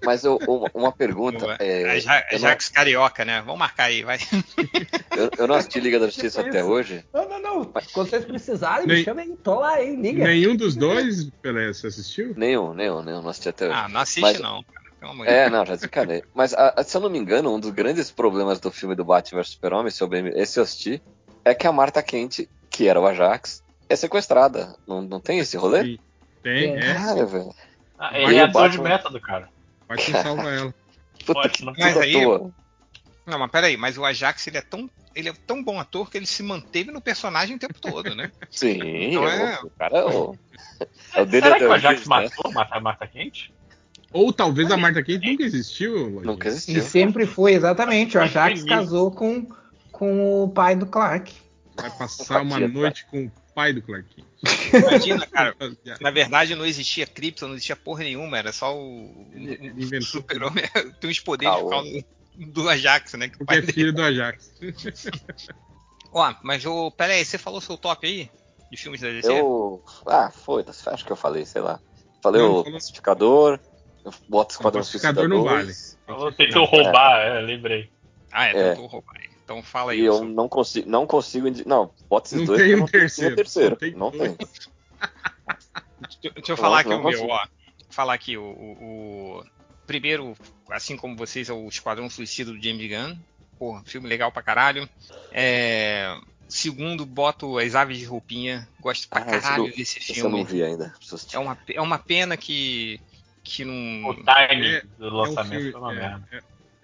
[0.05, 0.39] Mas eu-
[0.75, 1.57] uma, pergunta.
[1.59, 3.41] É, não, Ajax Carioca, né?
[3.41, 4.19] Vamos marcar aí, vai.
[5.17, 7.05] eu, eu não assisti Liga da Justiça até hoje.
[7.13, 7.65] Não, não, não.
[7.93, 9.35] Quando vocês precisarem, me Nem- chama aí.
[9.43, 10.01] Tô lá, hein?
[10.01, 10.25] Liga.
[10.25, 12.35] Nenhum dos dois, Pelé, você assistiu?
[12.37, 13.75] Nenhum, nenhum, nenhum, não assisti até hoje.
[13.77, 14.85] Ah, não assiste Mas- não, cara.
[15.27, 16.23] É, não, já desencanei.
[16.35, 19.05] Mas, a- a- se eu não me engano, um dos grandes problemas do filme do
[19.05, 21.03] Batman vs Super-Homem, se eu bem, esse eu assisti,
[21.45, 24.75] é que a Marta Quente, que era o Ajax, é sequestrada.
[24.87, 25.83] Não, não tem esse rolê?
[25.85, 25.99] Sim.
[26.45, 26.77] Tem, Tem.
[26.79, 26.95] é.
[26.95, 27.55] Cara, velho.
[27.99, 29.49] Ah, ele é ator de método, cara.
[29.89, 30.75] Vai te salva ela.
[31.27, 31.73] Puta Pode, que não.
[31.77, 32.51] Mas aí- toa.
[33.27, 34.89] Não, mas peraí, mas o Ajax ele é tão.
[35.15, 38.31] Ele é tão bom ator que ele se manteve no personagem o tempo todo, né?
[38.51, 39.59] Sim, Não é é?
[39.63, 40.37] o cara é o.
[41.15, 42.05] É o Será que o Ajax né?
[42.07, 43.55] matou Mata, Mata Quente?
[44.13, 46.21] Ou talvez a Marta Quente nunca existiu.
[46.21, 46.83] Nunca E existiu.
[46.83, 48.17] sempre foi, exatamente.
[48.19, 49.49] O Ajax casou com,
[49.91, 51.33] com o pai do Clark.
[51.77, 54.27] Vai passar uma noite com o pai do Clark Kent.
[54.75, 55.55] Imagina, cara.
[56.01, 59.27] Na verdade, não existia Krypton, não existia porra nenhuma, era só o.
[59.33, 59.99] Ele- ele inventou.
[59.99, 60.65] o Super-Homem
[61.01, 62.05] tem uns poderes causa
[62.37, 63.29] do Ajax, né?
[63.29, 64.53] Que o Porque pai é dele- filho do Ajax.
[66.13, 66.91] Ó, mas o.
[66.91, 68.31] Pera aí, você falou seu top aí?
[68.71, 69.31] De filmes da DC?
[69.31, 69.83] Eu.
[70.07, 71.81] Ah, foi, acho que eu falei, sei lá.
[72.23, 73.61] Falei Não, o falou- classificador,
[74.05, 75.67] eu boto o Esquadrão O classificador não Suicida vale.
[75.67, 77.91] 2, Eu tentou roubar, é, lembrei.
[78.33, 78.71] Ah, é, É.
[78.71, 79.15] tentou roubar.
[79.45, 80.01] Então fala aí.
[80.01, 81.47] E eu não consigo, não consigo.
[81.67, 82.61] Não, bota esses Não dois.
[82.63, 83.71] tem um não tem terceiro, terceiro.
[83.75, 84.37] só tem Não tem.
[86.35, 87.29] Deixa, eu falar aqui não o meu, consigo.
[87.33, 87.47] ó.
[87.91, 89.45] Falar aqui o, o- o-
[89.87, 90.35] Primeiro,
[90.71, 93.17] assim como vocês, é o Esquadrão Suicida do James Gunn.
[93.59, 94.89] Pô, filme legal pra caralho.
[95.31, 96.17] É,
[96.49, 98.67] Segundo, boto As Aves de Roupinha.
[98.81, 100.45] Gosto pra Ah, esse caralho não- desse Esse eu não filme.
[100.53, 100.95] vi ainda.
[101.33, 102.99] É uma, é uma pena que.
[103.43, 104.09] Que não.
[104.11, 106.29] O timing É- do É um lançamento filme- é, merda.
[106.33, 106.37] é,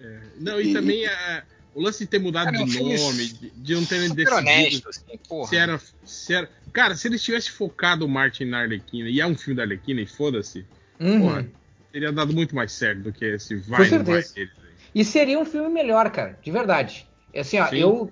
[0.03, 0.21] é.
[0.37, 1.43] Não, e também é,
[1.73, 4.89] o lance de ter mudado Cara, é de nome, de, de não terem decidido honesto,
[4.89, 5.47] assim, porra.
[5.47, 6.49] se era, se era.
[6.73, 10.01] Cara, se eles tivessem focado o Martin na Arlequina, e é um filme da Arlequina,
[10.01, 10.65] e foda-se,
[10.99, 11.19] Uhum.
[11.19, 11.47] porra,
[11.91, 14.23] teria dado muito mais certo do que esse vai Com não vai.
[14.93, 17.07] E seria um filme melhor, cara, de verdade.
[17.35, 17.77] Assim, ó, Sim.
[17.77, 18.11] eu,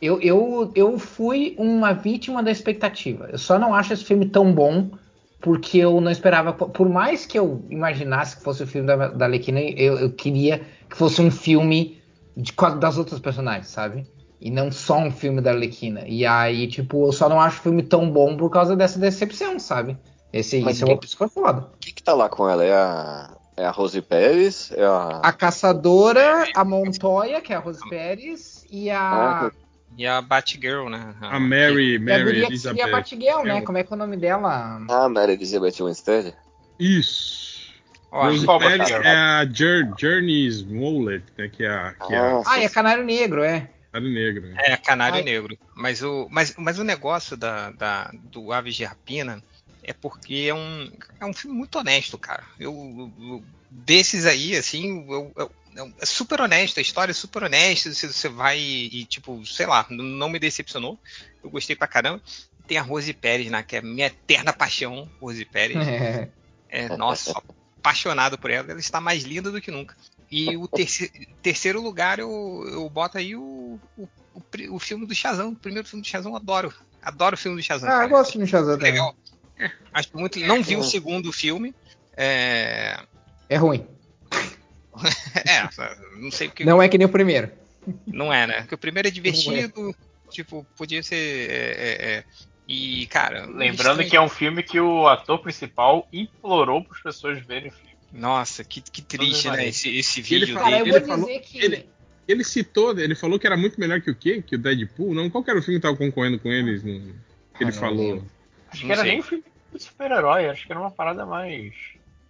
[0.00, 3.28] eu, eu, eu fui uma vítima da expectativa.
[3.32, 4.90] Eu só não acho esse filme tão bom
[5.40, 6.52] porque eu não esperava.
[6.52, 10.60] Por mais que eu imaginasse que fosse o filme da, da Arlequina, eu, eu queria
[10.88, 11.97] que fosse um filme
[12.40, 14.06] de, das outras personagens, sabe?
[14.40, 16.04] E não só um filme da Arlequina.
[16.06, 19.58] E aí, tipo, eu só não acho o filme tão bom por causa dessa decepção,
[19.58, 19.98] sabe?
[20.32, 21.60] Esse, Mas esse é quem- uma coisa que foi foda.
[21.74, 22.64] O que, que tá lá com ela?
[22.64, 23.34] É a.
[23.56, 24.70] É a Rose Pérez?
[24.76, 25.20] É a.
[25.24, 29.00] A Caçadora, a Montoya, que é a Rose Pérez, e a.
[29.46, 29.50] Ah,
[29.96, 31.14] E a Batgirl, né?
[31.20, 32.92] A Mary, E a Mary guria que seria a Elizabeth.
[32.92, 33.58] Batgirl, né?
[33.58, 33.60] É.
[33.62, 34.80] Como é que é o nome dela?
[34.88, 36.32] Ah, Mary Elizabeth Winstead?
[36.78, 37.47] Isso.
[38.10, 42.68] Rose Pérez é a Jour- Journey Smollett, né, que é a, que é Ah, é
[42.68, 43.68] Canário Negro, é.
[43.92, 44.46] Cara Negro.
[44.48, 44.54] né?
[44.64, 45.22] É, Canário Ai.
[45.22, 45.58] Negro.
[45.74, 49.42] Mas o, mas, mas o negócio da, da- do Aves de Rapina
[49.82, 52.42] é porque é um, é um filme muito honesto, cara.
[52.58, 52.72] Eu,
[53.18, 55.50] eu- desses aí, assim, eu- eu-
[56.00, 57.92] é super honesto, a história é super honesta.
[57.92, 60.98] Você, você vai e, tipo, sei lá, não me decepcionou.
[61.42, 62.20] Eu gostei pra caramba.
[62.66, 63.62] Tem a Rose Pérez, né?
[63.62, 65.86] Que é minha eterna paixão, Rose Pérez.
[65.86, 66.28] É.
[66.70, 67.32] É, nossa,
[67.78, 68.70] apaixonado por ela.
[68.70, 69.96] Ela está mais linda do que nunca.
[70.30, 75.14] E o terceiro, terceiro lugar eu, eu boto aí o, o, o o filme do
[75.14, 75.50] Shazam.
[75.50, 76.72] O primeiro filme do Shazam eu adoro.
[77.02, 77.88] Adoro o filme do Shazam.
[77.88, 78.04] Ah, cara.
[78.04, 78.92] eu gosto do Shazam Muito também.
[78.92, 79.16] legal.
[79.92, 80.38] Acho muito.
[80.40, 81.74] Não vi o segundo filme.
[82.16, 83.00] É,
[83.48, 83.86] É ruim.
[85.46, 85.68] é,
[86.20, 86.64] não sei porque.
[86.64, 87.50] Não é que nem o primeiro.
[88.06, 88.60] Não é, né?
[88.60, 89.94] Porque o primeiro é divertido.
[90.30, 91.16] Tipo, podia ser.
[91.16, 92.24] é, é, é.
[92.68, 93.46] E, cara.
[93.46, 97.72] Lembrando que é um filme que o ator principal implorou para as pessoas verem o
[97.72, 97.88] filme.
[98.12, 99.66] Nossa, que, que triste, né?
[99.68, 100.90] Esse, esse Ele vídeo fala- dele.
[100.96, 101.86] ele falou- ele-
[102.28, 104.42] Ele citou, ele falou que era muito melhor que o quê?
[104.46, 105.14] Que o Deadpool?
[105.14, 106.82] Não, qual que era o filme que tava concorrendo com eles?
[106.84, 107.00] no-
[107.56, 107.96] que ele Ah, não falou.
[108.12, 108.26] lembro.
[108.70, 109.10] Acho Não que era sei.
[109.12, 111.72] nem um filme de super-herói, acho que era uma parada mais.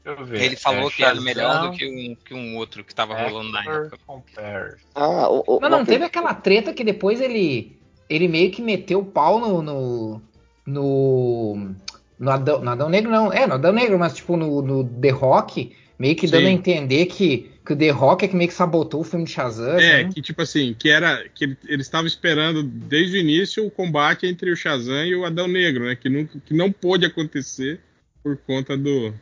[0.04, 0.40] Deixa eu ver.
[0.40, 3.50] Ele falou É, que era melhor do que um, que um outro que tava rolando
[3.50, 3.98] na época.
[4.06, 4.80] Compares.
[4.94, 7.76] Ah, o, o, Não, não, teve aquela treta que depois ele.
[8.08, 9.60] Ele meio que meteu o pau no.
[9.62, 10.22] No.
[10.68, 11.70] No,
[12.18, 13.32] no Adão, no Adão Negro, não.
[13.32, 16.48] É, no Adão Negro, mas tipo no, no The Rock, meio que dando Sim.
[16.48, 19.30] a entender que, que o The Rock é que meio que sabotou o filme de
[19.32, 19.78] Shazam.
[19.78, 20.10] É, né?
[20.12, 21.26] que tipo assim, que era.
[21.34, 25.24] Que ele- eles estavam esperando desde o início o combate entre o Shazam e o
[25.24, 25.96] Adão Negro, né?
[25.96, 27.80] Que, nunca, que não pôde acontecer
[28.22, 29.12] por conta do.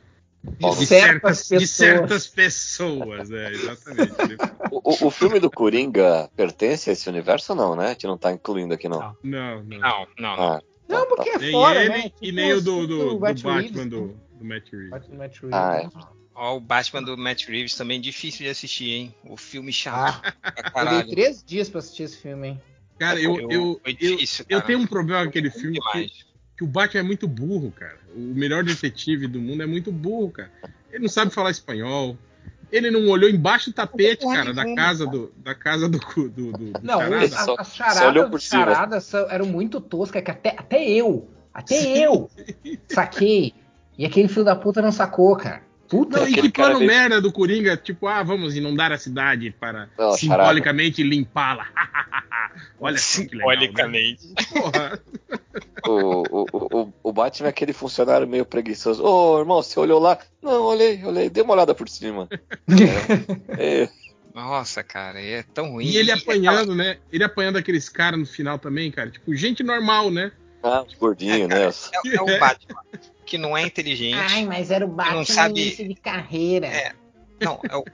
[0.45, 1.69] De De certas certas, de pessoas.
[1.71, 4.13] certas pessoas, é, exatamente.
[4.71, 7.87] O, o- filme do Coringa pertence a esse universo ou não, né?
[7.87, 9.17] A gente não tá incluindo aqui, não.
[9.25, 9.79] Não, não.
[9.81, 10.29] Não, não.
[10.35, 11.37] Ah, Não, tá, porque tá.
[11.37, 11.99] é Nem fora, ele né?
[12.07, 14.15] e Tipo nem o do, do, do Batman Reeves, do, né?
[14.39, 14.91] do Matt Reeves.
[14.91, 15.55] Batman Matt Reeves.
[15.57, 16.17] Ah, é.
[16.35, 19.15] Ó, o Batman do Matt Reeves também difícil de assistir, hein?
[19.25, 20.23] O filme Ah, chato
[20.73, 22.63] pra eu dei três dias pra assistir esse filme, hein?
[22.99, 24.67] Cara, eu, eu, eu, difícil, eu cara.
[24.67, 26.11] tenho um problema com aquele filme que,
[26.59, 27.99] que o Batman é muito burro, cara.
[28.15, 30.51] O melhor detetive do mundo é muito burro, cara.
[30.91, 32.17] Ele não sabe falar espanhol.
[32.71, 36.53] Ele não olhou embaixo do tapete, cara, da casa do, da casa do, do, do,
[36.53, 37.25] do Não, charada.
[37.25, 38.65] as, Só- as só charadas, olhou por cima.
[38.65, 42.29] charadas são- eram muito toscas, que até, até eu, até eu
[42.89, 43.55] saquei.
[43.97, 45.63] E aquele filho da puta não sacou, cara.
[45.89, 49.89] Puta Não, e que plano merda do Coringa, tipo, ah, vamos inundar a cidade para
[49.97, 51.67] Não, simbolicamente limpá-la.
[52.81, 53.49] Olha só que legal.
[53.49, 53.67] Né?
[53.67, 54.35] Simbolicamente.
[54.53, 55.01] Porra.
[55.87, 59.05] O, o, o, o Batman é aquele funcionário meio preguiçoso.
[59.05, 60.19] Ô, irmão, você olhou lá?
[60.43, 61.31] Não, olhei, olhei.
[61.31, 62.29] Dei uma olhada por cima.
[63.59, 63.89] É, é,
[64.35, 65.87] Nossa, cara, é tão ruim.
[65.87, 66.99] E ele apanhando, né?
[67.11, 69.11] Ele apanhando aqueles caras no final também, cara.
[69.11, 70.33] Tipo, gente normal, né?
[70.63, 71.63] ah, de gordinho, né?
[71.65, 72.83] É, é o Batman,
[73.25, 74.17] que não é inteligente.
[74.17, 76.67] Ai, mas era o Batman sabe- no início de carreira.
[76.67, 76.93] É.
[77.41, 77.85] Não, é o,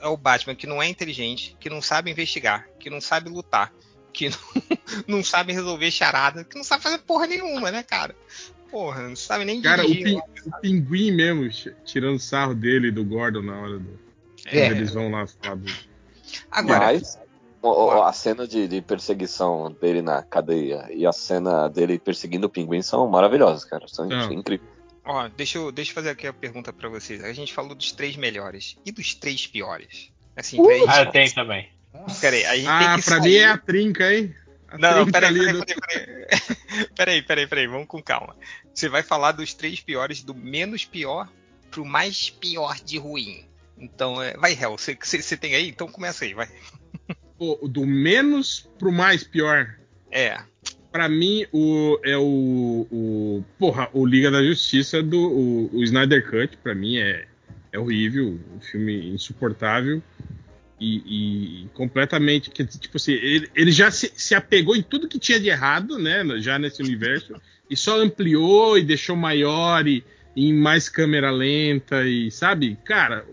[0.00, 3.72] é o Batman que não é inteligente, que não sabe investigar, que não sabe lutar,
[4.14, 4.38] que não,
[5.18, 8.14] não sabe resolver charada, que não sabe fazer porra nenhuma, né, cara?
[8.70, 10.04] Porra, não sabe nem Cara, o, dirigir.
[10.22, 11.48] pin- o pinguim mesmo,
[11.84, 13.98] tirando sarro dele e do Gordon na hora do.
[14.46, 14.68] É.
[14.68, 15.72] Quando eles vão lá falar do.
[16.50, 17.18] Agora, Mas
[17.62, 22.46] o- o- a cena de, de perseguição dele na cadeia e a cena dele perseguindo
[22.46, 23.86] o pinguim são maravilhosas, cara.
[23.86, 24.32] São Não.
[24.32, 24.68] incríveis.
[25.04, 27.22] ó, deixa eu, deixa eu fazer aqui a pergunta pra vocês.
[27.22, 30.10] A gente falou dos três melhores e dos três piores.
[30.36, 31.68] Assim, gente, Ah, eu tenho também.
[32.20, 34.34] Peraí, a gente Ah, tem que pra sair- mim é a trinca, hein?
[34.68, 36.86] A Não, não, peraí, peraí, peraí, peraí.
[36.96, 38.36] Peraí, peraí, peraí, vamos com calma.
[38.72, 41.28] Você vai falar dos três piores, do menos pior
[41.70, 43.44] pro mais pior de ruim.
[43.78, 45.68] Então, é, vai, Hel, você tem aí?
[45.68, 46.48] Então começa aí, vai.
[47.38, 49.74] Pô, do menos pro mais pior.
[50.10, 50.38] É,
[50.92, 53.44] Pra mim, o, é o, o.
[53.58, 55.18] Porra, o Liga da Justiça do.
[55.18, 57.26] O, o Snyder Cut, pra mim, é,
[57.72, 58.38] é horrível.
[58.54, 60.00] Um filme insuportável.
[60.80, 62.50] E, e completamente.
[62.50, 65.98] que, Tipo assim, ele, ele já se, se apegou em tudo que tinha de errado,
[65.98, 66.24] né?
[66.38, 67.34] Já nesse universo.
[67.70, 70.04] E só ampliou e deixou maior e,
[70.36, 72.04] em mais câmera lenta.
[72.06, 72.76] E, sabe?
[72.84, 73.24] Cara,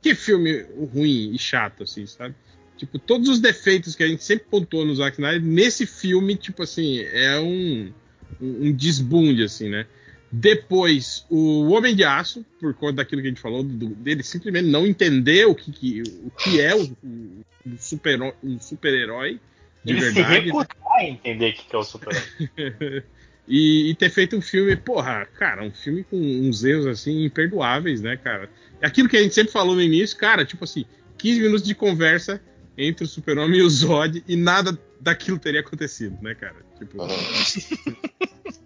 [0.00, 2.34] que filme ruim e chato, assim, sabe?
[2.76, 6.64] Tipo, todos os defeitos que a gente sempre pontuou no Zack Snyder, nesse filme, tipo
[6.64, 7.92] assim, é um,
[8.40, 9.86] um, um desbunde, assim, né?
[10.32, 14.66] Depois, o Homem de Aço, por conta daquilo que a gente falou, do- dele simplesmente
[14.68, 19.38] não entender o que, que- o que é o, o- um super- super-herói
[19.84, 20.44] de Ele se verdade.
[20.46, 22.12] recusar a entender o que que é o super
[23.46, 28.00] e, e ter feito um filme, porra, cara, um filme com uns erros assim imperdoáveis,
[28.00, 28.48] né, cara?
[28.80, 30.86] Aquilo que a gente sempre falou no início, cara, tipo assim,
[31.18, 32.40] 15 minutos de conversa
[32.78, 36.56] entre o Super-Homem e o Zod e nada daquilo teria acontecido, né, cara?
[36.78, 36.96] Tipo,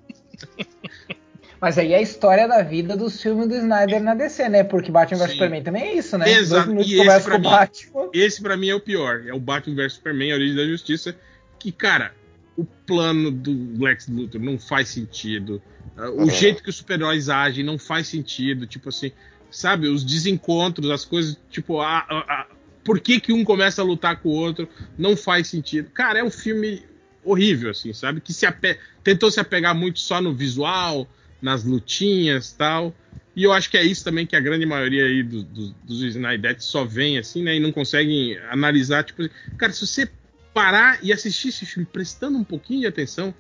[1.61, 4.63] Mas aí é a história da vida dos filmes do Snyder na DC, né?
[4.63, 5.33] Porque Batman vs.
[5.33, 6.31] Superman também é isso, né?
[6.31, 6.73] Exato.
[6.73, 8.09] Dois E esse pra mim- Batman.
[8.13, 11.17] esse pra mim é o pior, é o Batman vs Superman, a origem da justiça,
[11.59, 12.13] que, cara,
[12.57, 15.63] o plano do Lex Luthor não faz sentido.
[15.97, 16.31] Uh, o Uhum.
[16.31, 18.67] jeito que os super-heróis agem não faz sentido.
[18.67, 19.11] Tipo assim,
[19.51, 19.89] sabe?
[19.89, 22.47] Os desencontros, as coisas, tipo, a, a- a-
[22.85, 24.69] por que, que um começa a lutar com o outro
[24.99, 25.91] não faz sentido.
[25.91, 26.83] Cara, é um filme
[27.25, 28.21] horrível, assim, sabe?
[28.21, 31.09] Que se ape- tentou se apegar muito só no visual,
[31.47, 32.93] nas lutinhas tal.
[33.37, 36.03] E eu acho que é isso também que a grande maioria aí do- do- dos
[36.03, 37.55] Snyder só vem assim, né?
[37.55, 39.23] E não conseguem analisar, tipo,
[39.57, 40.11] cara, se você
[40.53, 43.33] parar e assistir esse filme prestando um pouquinho de atenção,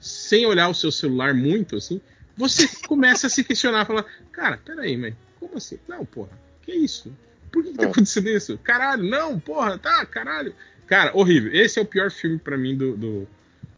[0.00, 2.00] sem olhar o seu celular muito, assim,
[2.36, 5.78] você começa a se questionar, falar, cara, peraí, mas como assim?
[5.86, 6.30] Não, porra,
[6.62, 7.14] que isso?
[7.52, 7.90] Por que, que tá É.
[7.90, 8.58] acontecendo isso?
[8.58, 10.52] Caralho, não, porra, tá, caralho.
[10.86, 11.52] Cara, horrível.
[11.54, 13.28] Esse é o pior filme pra mim do, do,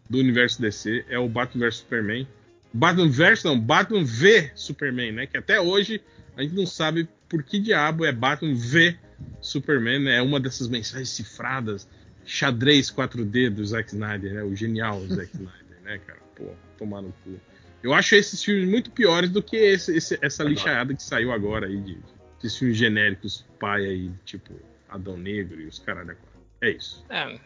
[0.08, 2.26] do universo DC, é o Batman vs Superman.
[2.74, 5.26] Batman vs não, Batman V Superman, né?
[5.26, 6.02] Que até hoje
[6.36, 8.96] a gente não sabe por que diabo é Batman V
[9.40, 10.16] Superman, né?
[10.16, 11.88] É uma dessas mensagens cifradas,
[12.26, 14.42] xadrez 4D do Zack Snyder, né?
[14.42, 16.18] O genial Zack Snyder, né, cara?
[16.34, 17.38] Pô, tomar no cu.
[17.82, 21.66] Eu acho esses filmes muito piores do que esse- esse- essa lixaiada que saiu agora
[21.66, 21.98] aí de,
[22.42, 24.52] de filmes genéricos pai aí, tipo
[24.88, 26.40] Adão Negro e os caralho quatro.
[26.62, 27.04] É isso.
[27.10, 27.38] É,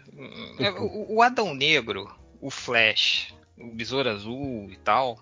[0.60, 2.08] é, o, o Adão Negro,
[2.40, 5.18] o Flash, o Besouro Azul e tal,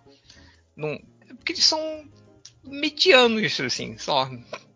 [0.76, 2.04] não, é porque eles são
[2.64, 4.30] medianos, assim, só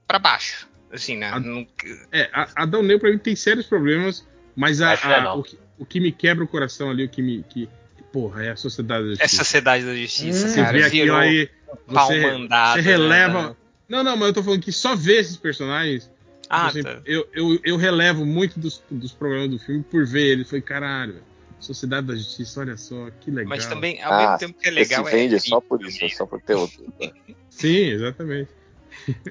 [0.07, 0.69] pra baixo.
[0.93, 1.29] Assim, né?
[1.31, 1.67] A- Não-
[2.11, 5.39] É, a, Adão Negro pra mim tem sérios problemas, mas a- é a- não.
[5.39, 7.45] o, que, o que me quebra o coração ali, o que me.
[7.45, 7.69] Que,
[8.13, 9.37] porra, é a sociedade da é justiça.
[9.45, 10.73] Sociedade da Justiça, Você cara.
[10.79, 11.49] vê aquilo aí.
[11.87, 13.49] Você, mandado, você né, releva.
[13.51, 13.57] né?
[13.89, 16.11] Não, não, mas eu tô falando que só ver esses personagens.
[16.49, 17.01] Ah, assim, tá.
[17.07, 20.45] eu, eu, eu relevo muito dos, dos problemas do filme por ver ele.
[20.45, 21.23] Foi caralho,
[21.61, 23.49] Sociedade da Justiça, olha só, que legal.
[23.49, 26.09] Mas também, ao Ah, mesmo tempo que é legal, Esse vende é só por isso,
[26.17, 26.85] só por ter outro.
[27.51, 28.51] Sim, exatamente.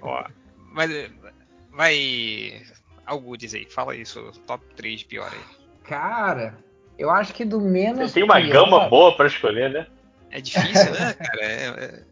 [0.02, 0.24] Ó,
[0.72, 0.90] mas
[1.72, 2.62] vai.
[3.06, 5.40] Algures aí, fala seu top 3 pior aí.
[5.84, 6.58] Cara,
[6.98, 8.14] eu acho que do menos.
[8.14, 9.88] Tem uma pior- gama boa pra escolher, né?
[10.32, 11.42] É difícil, né, cara?
[11.42, 12.04] É, é-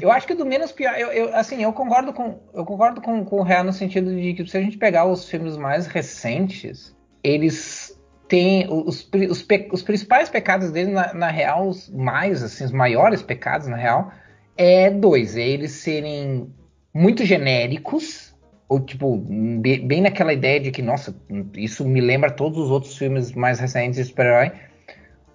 [0.00, 3.22] Eu acho que do menos pior, eu, eu- assim, eu concordo com eu concordo com,
[3.26, 6.96] com o Real no sentido de que se a gente pegar os filmes mais recentes,
[7.22, 7.97] eles
[8.28, 13.22] têm os, os, os principais pecados deles na, na real, os mais assim, os maiores
[13.22, 14.12] pecados na real,
[14.56, 16.52] é dois, é eles serem
[16.92, 18.34] muito genéricos
[18.68, 21.14] ou tipo be- bem naquela ideia de que nossa,
[21.54, 24.52] isso me lembra todos os outros filmes mais recentes de super-herói.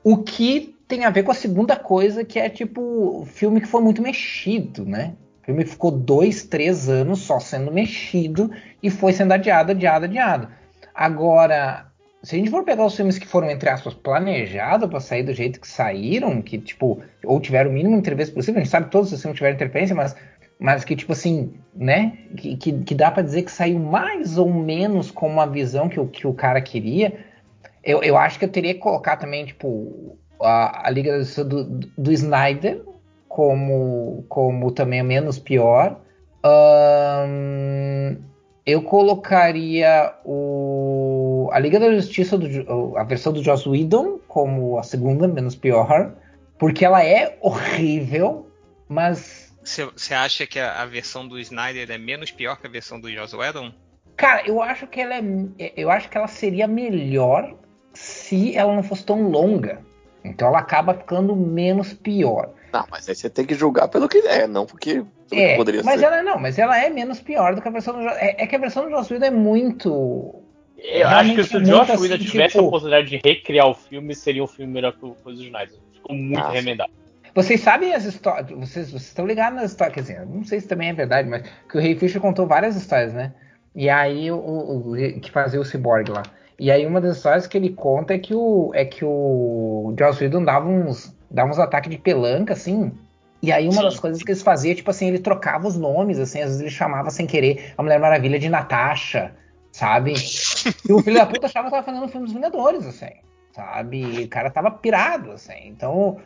[0.04, 3.82] O que tem a ver com a segunda coisa, que é tipo filme que foi
[3.82, 5.14] muito mexido, né?
[5.44, 8.50] filme que ficou dois, três anos só sendo mexido
[8.82, 10.48] e foi sendo adiado, adiado, adiado.
[10.96, 11.92] Agora,
[12.24, 15.34] se a gente for pegar os filmes que foram, entre aspas, planejados para sair do
[15.34, 19.12] jeito que saíram, que, tipo, ou tiveram o mínimo interferência possível, a gente sabe todos
[19.12, 20.16] os filmes tiveram interferência, mas,
[20.58, 24.52] mas que, tipo assim, né, que, que, que dá para dizer que saiu mais ou
[24.52, 27.14] menos com uma visão que, que o cara queria,
[27.84, 31.66] eu, eu acho que eu teria que colocar também, tipo, a, a Liga Justiça do,
[31.98, 32.82] do Snyder
[33.28, 36.00] como, como também a menos pior.
[36.46, 38.18] Ahn,
[38.66, 44.84] eu colocaria o, a Liga da Justiça, do, a versão do Joss Whedon, como a
[44.84, 46.14] segunda menos pior,
[46.58, 48.48] porque ela é horrível,
[48.88, 52.70] mas Você você acha que a, a versão do Snyder é menos pior que a
[52.70, 53.74] versão do Joss Whedon?
[54.16, 55.24] Cara, eu acho que ela é.
[55.76, 57.56] Eu acho que ela seria melhor
[57.94, 59.82] se ela não fosse tão longa.
[60.24, 62.54] Então ela acaba ficando menos pior.
[62.74, 65.84] Não, mas aí você tem que julgar pelo que é, não porque É, que poderia
[65.84, 66.06] mas ser.
[66.08, 68.48] ela não, mas ela é menos pior do que a versão do Jo- é, é
[68.48, 70.42] que a versão do Joss Whedon é muito.
[70.78, 73.74] Eu acho que se o Josh assim, Whedon tivesse tipo- a oportunidade de recriar o
[73.76, 75.78] filme, seria um filme melhor que o que o Snyder.
[75.94, 76.56] Ficou muito Ah, sim.
[76.56, 76.92] remendado.
[77.36, 78.50] Vocês sabem as histórias.
[78.50, 79.96] Vocês, vocês estão ligados nas histórias.
[79.96, 82.76] Quer dizer, não sei se também é verdade, mas que o Ray Fisher contou várias
[82.76, 83.34] histórias, né?
[83.76, 86.24] E aí o, o- o- que fazia o Cyborg lá.
[86.60, 90.24] E aí uma das histórias que ele conta é que o é que o Joss
[90.24, 92.92] Whedon dava uns dava uns ataques de pelanca assim.
[93.42, 93.84] E aí uma Sim.
[93.84, 96.70] das coisas que eles faziam, tipo assim, ele trocava os nomes assim, às vezes ele
[96.70, 99.36] chamava sem querer a Mulher Maravilha de Natasha,
[99.72, 100.14] sabe?
[100.88, 103.12] E o filho da puta achava que tava fazendo um filme dos Vingadores, assim,
[103.52, 104.22] sabe?
[104.22, 105.68] E o cara tava pirado, assim.
[105.68, 106.18] Então,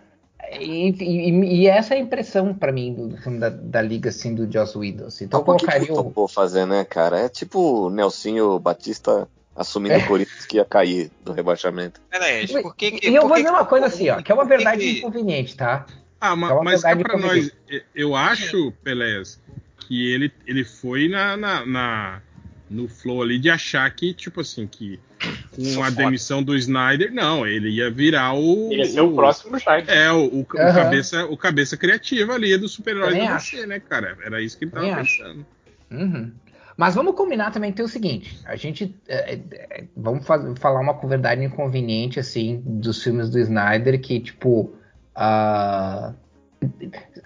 [0.51, 4.35] e, e- e essa é a impressão pra mim do, filme da, da Liga, assim,
[4.35, 5.07] do Joss Whedon.
[5.07, 5.25] assim.
[5.25, 6.27] Então Mas por que, que colocaria o...
[6.27, 7.19] fazer, né, cara?
[7.21, 9.27] É tipo o Nelsinho Batista
[9.57, 11.99] assumindo o Corinthians que ia cair do rebaixamento.
[12.09, 14.35] Peraí, por que que- E eu por vou dizer uma coisa assim, ó, que é
[14.35, 15.85] uma verdade que- inconveniente, tá?
[16.21, 17.51] Ah, ma- É mas cá verdade pra nós,
[17.93, 19.41] eu acho, Pelés,
[19.87, 22.21] que ele, ele foi na, na, na-
[22.69, 24.99] no flow ali de achar que, tipo assim, que
[25.55, 25.97] com Sou a foda.
[26.03, 28.69] demissão do Snyder, não, ele ia virar o.
[28.71, 29.89] Ele ia ser o próximo Snyder.
[29.95, 30.73] É, o, o, o Aham.
[30.75, 33.55] cabeça, o cabeça criativa ali do super-herói acho.
[33.55, 34.15] DC, né, cara?
[34.23, 35.17] Era isso que ele Também tava acho.
[35.17, 35.45] pensando.
[35.89, 36.31] Uhum.
[36.77, 38.95] Mas vamos combinar também que tem o seguinte: a gente.
[39.07, 40.25] é, é, é, vamos
[40.59, 44.71] falar uma verdade inconveniente, assim, dos filmes do Snyder, que, tipo.
[45.15, 46.13] ah,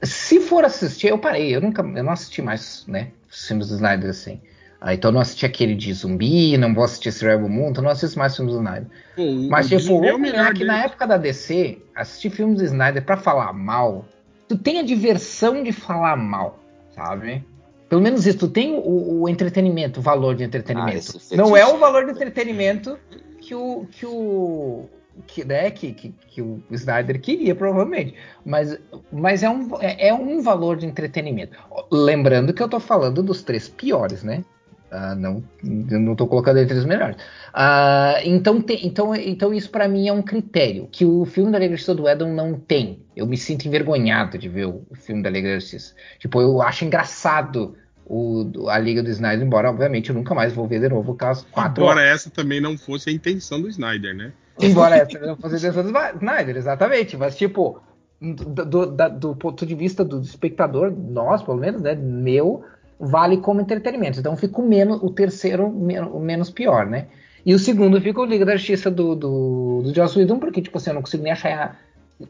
[0.01, 1.81] se for assistir, eu parei, eu nunca.
[1.81, 3.09] Eu não assisti mais, né?
[3.29, 4.39] Os filmes do Snyder, assim.
[4.79, 7.83] Ah, então eu não assisti aquele de zumbi, não vou assistir esse Rebel Moon, então
[7.83, 8.87] eu não assisto mais filmes do Snyder.
[9.15, 13.15] O, Mas, tipo, melhor combinar que na época da DC, assistir filmes do Snyder pra
[13.15, 14.05] falar mal,
[14.47, 16.57] tu tem a diversão de falar mal,
[16.95, 17.45] sabe?
[17.91, 21.11] Pelo menos isso, tu tem o, o entretenimento, o valor de Ah, entretenimento.
[21.11, 21.35] fetiche.
[21.35, 22.97] Não é o valor de entretenimento
[23.41, 23.85] que o.
[23.91, 24.85] Que o
[25.27, 28.15] que, né, que, que, que o Snyder queria, provavelmente.
[28.45, 28.79] Mas,
[29.11, 31.57] mas é, um, é, é um valor de entretenimento.
[31.91, 34.45] Lembrando que eu tô falando dos três piores, né?
[34.89, 37.17] Ah, não, não tô colocando entre os melhores.
[37.53, 41.59] Ah, então, tem- então, então isso pra mim é um critério que o filme da
[41.59, 43.03] Liga Justiça do Edom não tem.
[43.13, 45.93] Eu me sinto envergonhado de ver o, o filme da Liga da Justiça.
[46.19, 47.75] Tipo, eu acho engraçado
[48.13, 51.43] o, a Liga do Snyder, embora obviamente eu nunca mais vou ver de novo aquelas
[51.43, 52.13] quatro Embora horas.
[52.13, 54.33] essa também não fosse a intenção do Snyder, né?
[54.59, 57.15] Embora essa não fosse a intenção do Snyder, exatamente.
[57.15, 57.79] Mas, tipo,
[58.19, 61.95] do, do- do ponto de vista do espectador, nós, pelo menos, né?
[61.95, 62.63] Meu,
[62.99, 64.19] vale como entretenimento.
[64.19, 67.07] Então fica o, menos, o terceiro men- o menos pior, né?
[67.45, 70.77] E o segundo fica o Liga da Justiça do, do, do Joss Whedon, porque, tipo
[70.77, 71.79] assim, eu não consigo nem achar.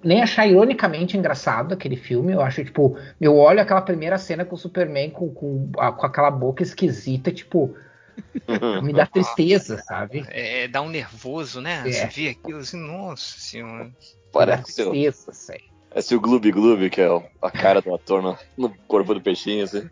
[0.03, 2.33] Nem achar ironicamente engraçado aquele filme.
[2.33, 6.05] Eu acho, tipo, eu olho aquela primeira cena com o Superman com, com, a- com
[6.05, 7.75] aquela boca esquisita, tipo,
[8.83, 10.25] me dá tristeza, sabe?
[10.29, 11.83] É, dá um nervoso, né?
[11.85, 11.91] É.
[11.91, 13.91] Você vê aquilo assim, nossa senhora.
[14.31, 15.65] Parece, o- tristeza, sério.
[15.89, 17.07] parece o Gloob Gloob, que é
[17.41, 19.89] a cara do ator no, no corpo do peixinho, assim.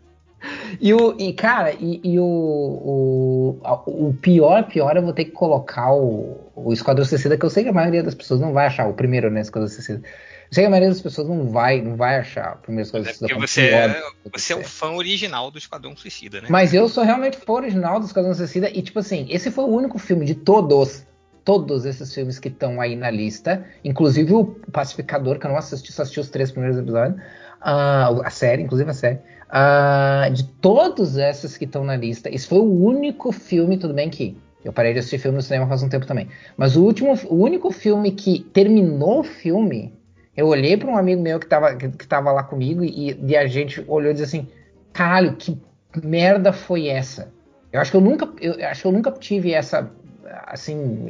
[0.80, 5.32] E, o, e cara, e, e o, o, o pior, pior, eu vou ter que
[5.32, 8.66] colocar o, o Esquadrão Suicida, que eu sei que a maioria das pessoas não vai
[8.66, 10.00] achar o primeiro, né, Esquadrão Suicida.
[10.04, 13.10] Eu sei que a maioria das pessoas não vai, não vai achar o primeiro Esquadrão
[13.10, 14.02] É Suicida porque como você é,
[14.32, 14.64] você é é.
[14.64, 16.46] fã original do Esquadrão Suicida, né?
[16.50, 19.68] Mas eu sou realmente fã original do Esquadrão Suicida, e tipo assim, esse foi o
[19.68, 21.04] único filme de todos,
[21.44, 25.92] todos esses filmes que estão aí na lista, inclusive o Pacificador, que eu não assisti,
[25.92, 27.20] só assisti os três primeiros episódios,
[27.60, 29.18] ah, a série, inclusive a série.
[29.52, 34.08] Ah, de todos esses que estão na lista, esse foi o único filme, tudo bem
[34.08, 37.14] que eu parei de assistir filme no cinema faz um tempo também, mas o, último,
[37.28, 39.92] o único filme que terminou o filme,
[40.36, 43.36] eu olhei para um amigo meu que tava, que, que tava lá comigo e, e
[43.36, 44.48] a gente olhou e disse assim,
[44.92, 45.58] caralho, que
[46.00, 47.32] merda foi essa?
[47.72, 49.90] Eu acho que eu nunca, eu acho que eu nunca tive essa,
[50.46, 51.08] assim,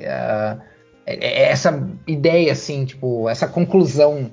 [1.06, 4.30] é- essa ideia, assim, tipo, essa conclusão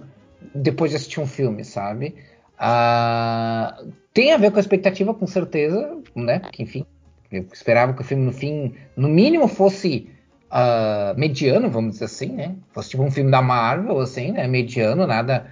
[0.54, 2.16] depois de assistir um filme, sabe?
[2.58, 3.78] Ah,
[4.14, 6.40] tem a ver com a expectativa, com certeza, né?
[6.40, 6.86] Porque, enfim,
[7.32, 10.10] eu esperava que o filme, no fim, no mínimo, fosse
[10.50, 12.56] ah, mediano, vamos dizer assim, né?
[12.74, 14.48] Fosse tipo um filme da Marvel, assim, né?
[14.48, 15.52] Mediano, nada,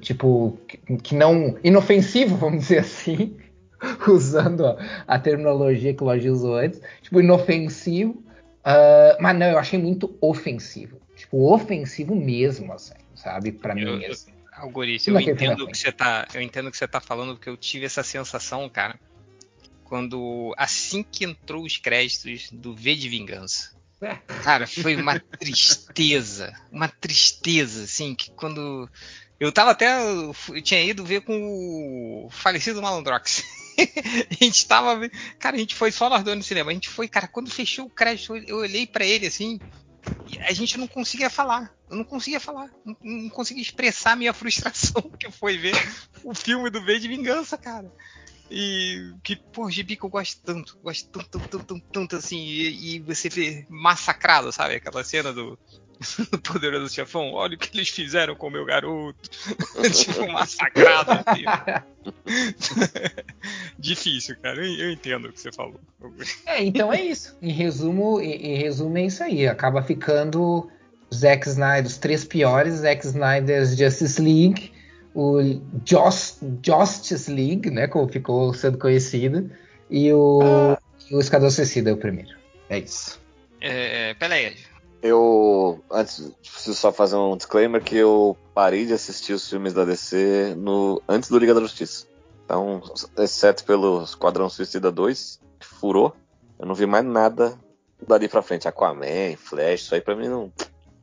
[0.00, 1.56] tipo, que, que não.
[1.64, 3.36] inofensivo, vamos dizer assim,
[4.08, 4.76] usando a,
[5.06, 8.22] a terminologia que o Lojinha usou antes, tipo, inofensivo.
[8.62, 10.98] Ah, mas não, eu achei muito ofensivo.
[11.16, 13.52] Tipo, ofensivo mesmo, assim, sabe?
[13.52, 14.32] Pra Eu- mim, assim.
[14.56, 17.86] Algoritmo, eu entendo que você tá, eu entendo que você tá falando porque eu tive
[17.86, 18.98] essa sensação, cara,
[19.84, 23.74] quando assim que entrou os créditos do V de Vingança.
[24.00, 24.16] É.
[24.42, 28.88] Cara, foi uma tristeza, uma tristeza, assim, que quando
[29.40, 33.42] eu tava até, eu tinha ido ver com o falecido Malandrox.
[34.30, 35.08] a gente tava,
[35.38, 36.70] cara, a gente foi só nós dois no cinema.
[36.70, 39.58] A gente foi, cara, quando fechou o crédito, eu olhei pra ele assim,
[40.46, 41.72] a gente não conseguia falar.
[41.88, 42.70] Eu não conseguia falar.
[42.84, 45.74] Não, não conseguia expressar a minha frustração que foi ver
[46.22, 47.90] o filme do V de Vingança, cara.
[48.50, 52.38] E que, pô, gibi que eu gosto tanto, gosto tanto, tanto, tanto, tanto, tanto, assim,
[52.38, 54.74] e, e você vê massacrado, sabe?
[54.74, 55.58] Aquela cena do,
[56.30, 59.30] do Poderoso Chefão, olha o que eles fizeram com o meu garoto.
[59.92, 61.44] tipo, massacrado, assim.
[63.78, 64.64] Difícil, cara.
[64.64, 65.80] Eu, eu entendo o que você falou.
[66.46, 67.36] É, então é isso.
[67.40, 69.46] Em resumo, em, em resumo é isso aí.
[69.46, 70.70] Acaba ficando
[71.12, 74.72] Zack Snyder, os três piores, Zack Snyder's Justice League,
[75.14, 75.38] o
[75.84, 79.50] Joss, Justice League, né, como ficou sendo conhecido,
[79.88, 80.76] e o,
[81.10, 82.36] e o Esquadrão Suicida é o primeiro.
[82.68, 83.20] É isso.
[83.60, 84.54] É, Pelé,
[85.00, 89.84] Eu, antes, preciso só fazer um disclaimer que eu parei de assistir os filmes da
[89.84, 92.06] DC no, antes do Liga da Justiça.
[92.44, 92.82] Então,
[93.16, 96.14] exceto pelo Esquadrão Suicida 2, que furou,
[96.58, 97.58] eu não vi mais nada
[98.06, 98.68] dali pra frente.
[98.68, 100.52] Aquaman, Flash, isso aí pra mim não.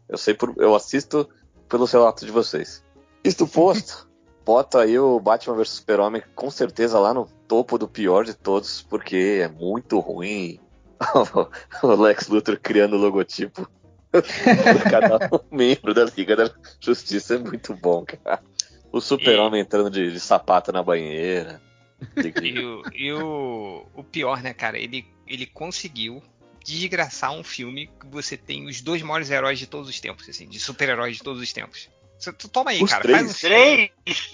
[0.08, 0.54] Eu sei por.
[0.58, 1.28] Eu assisto
[1.68, 2.84] pelos relatos de vocês.
[3.24, 4.10] Isto posto,
[4.46, 8.82] bota aí o Batman vs Super-Homem com certeza lá no topo do pior de todos,
[8.82, 10.60] porque é muito ruim.
[11.84, 13.68] o Lex Luthor criando o logotipo
[14.90, 18.44] cada um membro da Liga da Justiça é muito bom, cara.
[18.92, 21.62] O Super-Homem entrando de, de sapato na banheira.
[22.44, 24.78] E, o, e o, o pior, né, cara?
[24.78, 26.22] Ele, ele conseguiu
[26.64, 30.48] desgraçar um filme que você tem os dois maiores heróis de todos os tempos, assim,
[30.48, 31.90] de super-heróis de todos os tempos.
[32.22, 33.02] Você, tu toma aí, Os cara.
[33.02, 33.18] três.
[33.20, 33.90] Faz um Três!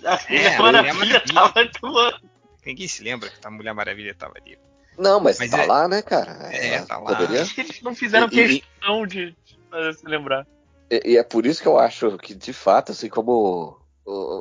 [0.05, 1.33] A É, Mulher Mulher Maravilha Maravilha.
[1.33, 2.29] tava atuando.
[2.65, 4.57] Ninguém se lembra que a Mulher Maravilha tava ali.
[4.97, 6.31] Não, mas, Mas tá é- lá, né, cara?
[6.53, 7.15] É, tá lá.
[7.15, 7.43] Poderia.
[7.43, 9.35] Acho que eles não fizeram E- e- questão de
[9.69, 10.45] fazer se lembrar.
[10.91, 13.79] E, e é por isso que eu acho que, de fato, assim como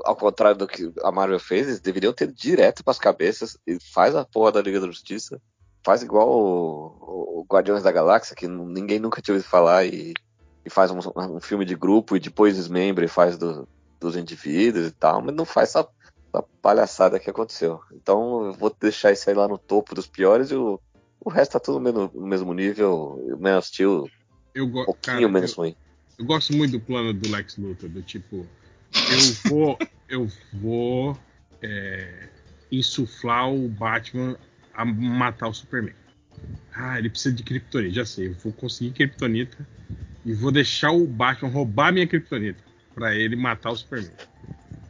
[0.04, 4.14] ao contrário do que a Marvel fez, eles deveriam ter direto pras cabeças e faz
[4.14, 5.40] a porra da Liga da Justiça.
[5.84, 10.14] Faz igual o, o Guardiões da Galáxia, que ninguém nunca tinha ouvido falar, e,
[10.66, 13.66] e faz um, um filme de grupo e depois desmembra e faz do-
[14.00, 15.88] dos indivíduos e tal, mas não faz essa,
[16.34, 17.80] essa palhaçada que aconteceu.
[17.92, 20.78] Então eu vou deixar isso aí lá no topo dos piores e o,
[21.20, 24.06] o resto tá tudo no mesmo, no mesmo nível, o Man of Steel
[24.54, 25.76] Eu, um go- pouquinho cara, menos eu, ruim.
[26.18, 28.44] eu gosto muito do plano do Lex Luthor, do tipo,
[28.92, 29.78] eu vou,
[30.10, 31.16] eu vou
[31.62, 32.28] é,
[32.72, 34.36] insuflar o Batman
[34.74, 35.94] a matar o Superman.
[36.72, 39.66] Ah, ele precisa de Kryptonita, já sei, eu vou conseguir Kryptonita
[40.24, 42.62] e vou deixar o Batman roubar minha Kryptonita
[42.94, 44.12] pra ele matar o Superman.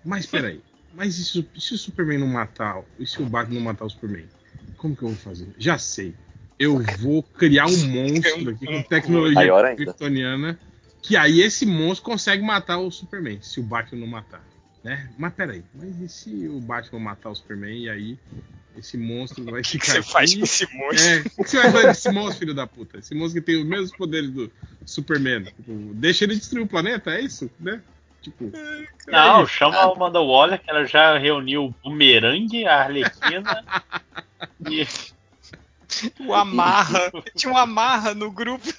[0.04, 0.60] Mas peraí,
[0.92, 3.90] mas e se, se o Superman não matar, e se o Batman não matar o
[3.90, 4.28] Superman?
[4.76, 5.48] Como que eu vou fazer?
[5.58, 6.14] Já sei.
[6.58, 10.58] Eu vou criar um monstro aqui com tecnologia kryptoniana
[11.02, 14.44] que aí esse monstro consegue matar o Superman, se o Batman não matar.
[14.86, 15.10] Né?
[15.18, 18.16] Mas peraí, mas e se o Batman matar o Superman e aí
[18.78, 20.38] esse monstro vai O que, que ficar você faz aqui?
[20.38, 21.08] com esse monstro?
[21.08, 22.98] É, o que você vai fazer com esse monstro, filho da puta?
[22.98, 24.48] Esse monstro que tem os mesmos poderes do
[24.84, 25.42] Superman.
[25.42, 27.50] Tipo, deixa ele destruir o planeta, é isso?
[27.58, 27.82] Né?
[28.22, 28.52] Tipo,
[29.08, 33.64] Não, aí, chama a Amanda Waller, que ela já reuniu o Bumerangue, a Arlequina
[34.70, 34.86] e
[36.24, 37.10] O Amarra.
[37.34, 38.64] Tinha um Amarra no grupo.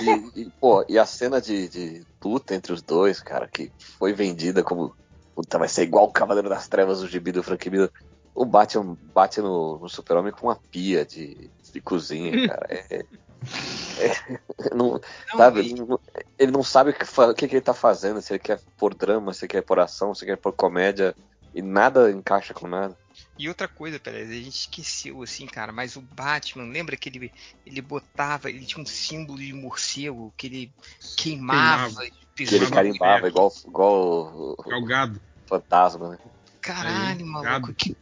[0.00, 4.12] E, e, pô, e a cena de, de luta entre os dois, cara, que foi
[4.12, 4.94] vendida como.
[5.34, 7.90] Puta, vai ser igual o Cavaleiro das Trevas do gibi do Frank Miller.
[8.34, 12.66] O Batman bate no, no Super-Homem com uma pia de, de cozinha, cara.
[12.70, 13.04] É, é-
[14.74, 15.00] não, Não,
[15.36, 16.00] sabe, e- ele não-
[16.38, 19.32] ele não sabe o que, o que, ele tá fazendo, se ele quer pôr drama,
[19.32, 21.14] se ele quer pôr ação, se ele quer pôr comédia,
[21.52, 22.96] e nada encaixa com nada.
[23.36, 27.32] E outra coisa, peraí, a gente esqueceu, assim, cara, mas o Batman, lembra que ele,
[27.66, 30.72] ele botava, ele tinha um símbolo de morcego que ele
[31.16, 32.24] queimava, Queimava.
[32.36, 35.20] Que ele carimbava igual, igual o, o Galgado.
[35.46, 36.18] fantasma, né?
[36.60, 37.74] Caralho, Aí, maluco, gado.
[37.74, 37.96] que,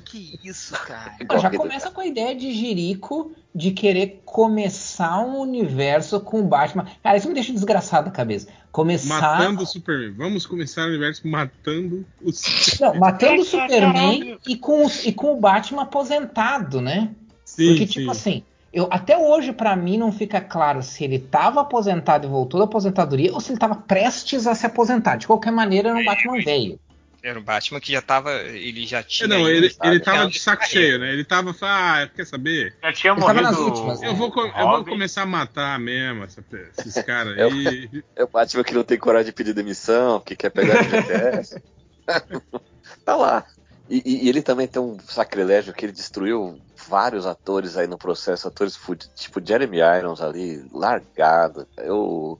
[0.00, 1.16] que isso, cara?
[1.40, 6.86] Já começa com a ideia de Jerico de querer começar um universo com o Batman.
[7.02, 8.48] Cara, isso me deixa desgraçado a cabeça.
[8.74, 9.20] Começar.
[9.38, 10.10] Matando o Superman.
[10.16, 12.92] Vamos começar o universo matando o Superman.
[12.92, 17.10] Não, matando o Superman e com, os- e com o Batman aposentado, né?
[17.44, 17.92] Sim, Porque, sim.
[18.00, 22.30] tipo assim, eu, até hoje, pra mim, não fica claro se ele tava aposentado e
[22.30, 25.18] voltou da aposentadoria ou se ele tava prestes a se aposentar.
[25.18, 26.80] De qualquer maneira, era um Batman velho.
[27.24, 29.26] Era o Batman que já tava, ele já É, tinha...
[29.26, 31.10] não, ele, sabe, ele tava de saco cheio, né?
[31.10, 32.76] Ele tava, ah, quer saber?
[32.82, 33.50] já tinha Ele tava morrido.
[33.50, 34.08] nas últimas, né?
[34.08, 36.44] Eu vou, co- eu vou começar a matar mesmo essa-
[36.78, 37.88] esses caras Eu- aí.
[38.14, 41.62] É o Batman que não tem coragem de pedir demissão, que quer pegar o GTS.
[43.06, 43.46] tá lá.
[43.88, 47.98] E, e- e ele também tem um sacrilégio que ele destruiu vários atores aí no
[47.98, 48.78] processo, atores
[49.14, 51.66] tipo Jeremy Irons ali, largado.
[51.76, 52.38] Eu,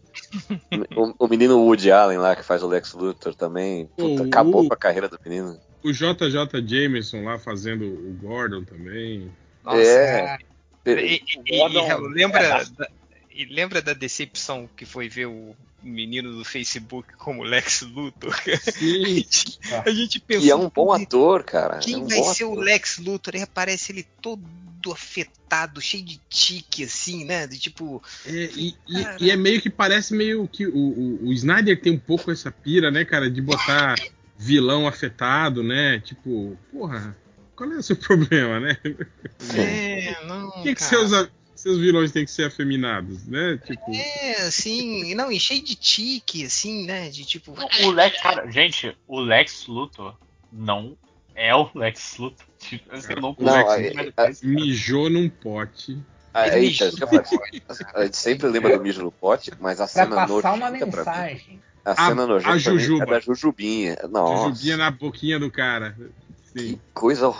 [0.97, 4.67] o, o menino Woody Allen lá, que faz o Lex Luthor também, puta, O- acabou
[4.67, 5.59] com a carreira do menino.
[5.83, 9.31] O JJ Jameson lá fazendo o Gordon também.
[9.63, 10.39] Nossa, É.
[10.87, 12.89] E, e- e- e lembra, da,
[13.35, 18.35] e lembra da decepção que foi ver o menino do Facebook como Lex Luthor?
[18.73, 19.25] Sim.
[19.85, 20.47] A gente pensou.
[20.47, 21.79] E é um bom ator, cara.
[21.79, 22.65] Quem é um vai bom ser o ator.
[22.65, 23.35] Lex Luthor?
[23.37, 24.43] Aí aparece ele todo
[24.93, 27.47] afetado, cheio de tique, assim, né?
[27.47, 28.03] De tipo.
[28.27, 31.93] É, e, e- e é meio que parece meio que o, o, o Snyder tem
[31.93, 33.95] um pouco essa pira, né, cara, de botar
[34.39, 36.01] vilão afetado, né?
[36.01, 37.17] Tipo, porra,
[37.57, 38.77] qual é o seu problema, né?
[39.57, 40.51] É, não.
[40.51, 40.91] Por que, que cara.
[40.91, 43.58] seus, a- seus vilões têm que ser afeminados, né?
[43.65, 47.08] Tipo, É, assim, não, e cheio de tique, assim, né?
[47.08, 47.55] De tipo.
[47.84, 50.15] O Lex, cara, gente, o Lex Luthor
[50.52, 50.97] não
[51.34, 52.47] é o Lex Luthor.
[52.58, 54.33] Tipo, assim, não Não, consigo é- imaginar isso, cara.
[54.42, 55.99] mijou num pote.
[56.33, 57.62] Ah, mijou eu falei.
[57.94, 60.86] A gente sempre lembra do mijo no pote, mas a Pra cena passar uma pra
[60.86, 61.60] mensagem.
[61.84, 63.05] A A- cena a nojenta pra mim Jujuba.
[63.05, 63.97] é da Jujubinha.
[64.10, 65.97] Nossa, Jujubinha na boquinha do cara.
[66.47, 66.74] Sim.
[66.74, 67.33] que coisa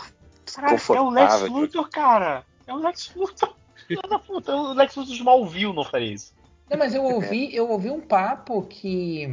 [0.52, 1.48] Caralho, é o Lex confortável.
[1.52, 2.44] Luthor, cara.
[2.66, 3.56] É o Lex Luthor.
[3.86, 6.32] Filho da puta, o Lex Luthor de Smallville não faria isso.
[6.70, 9.26] Não, mas eu ouvi, eu ouvi um papo que.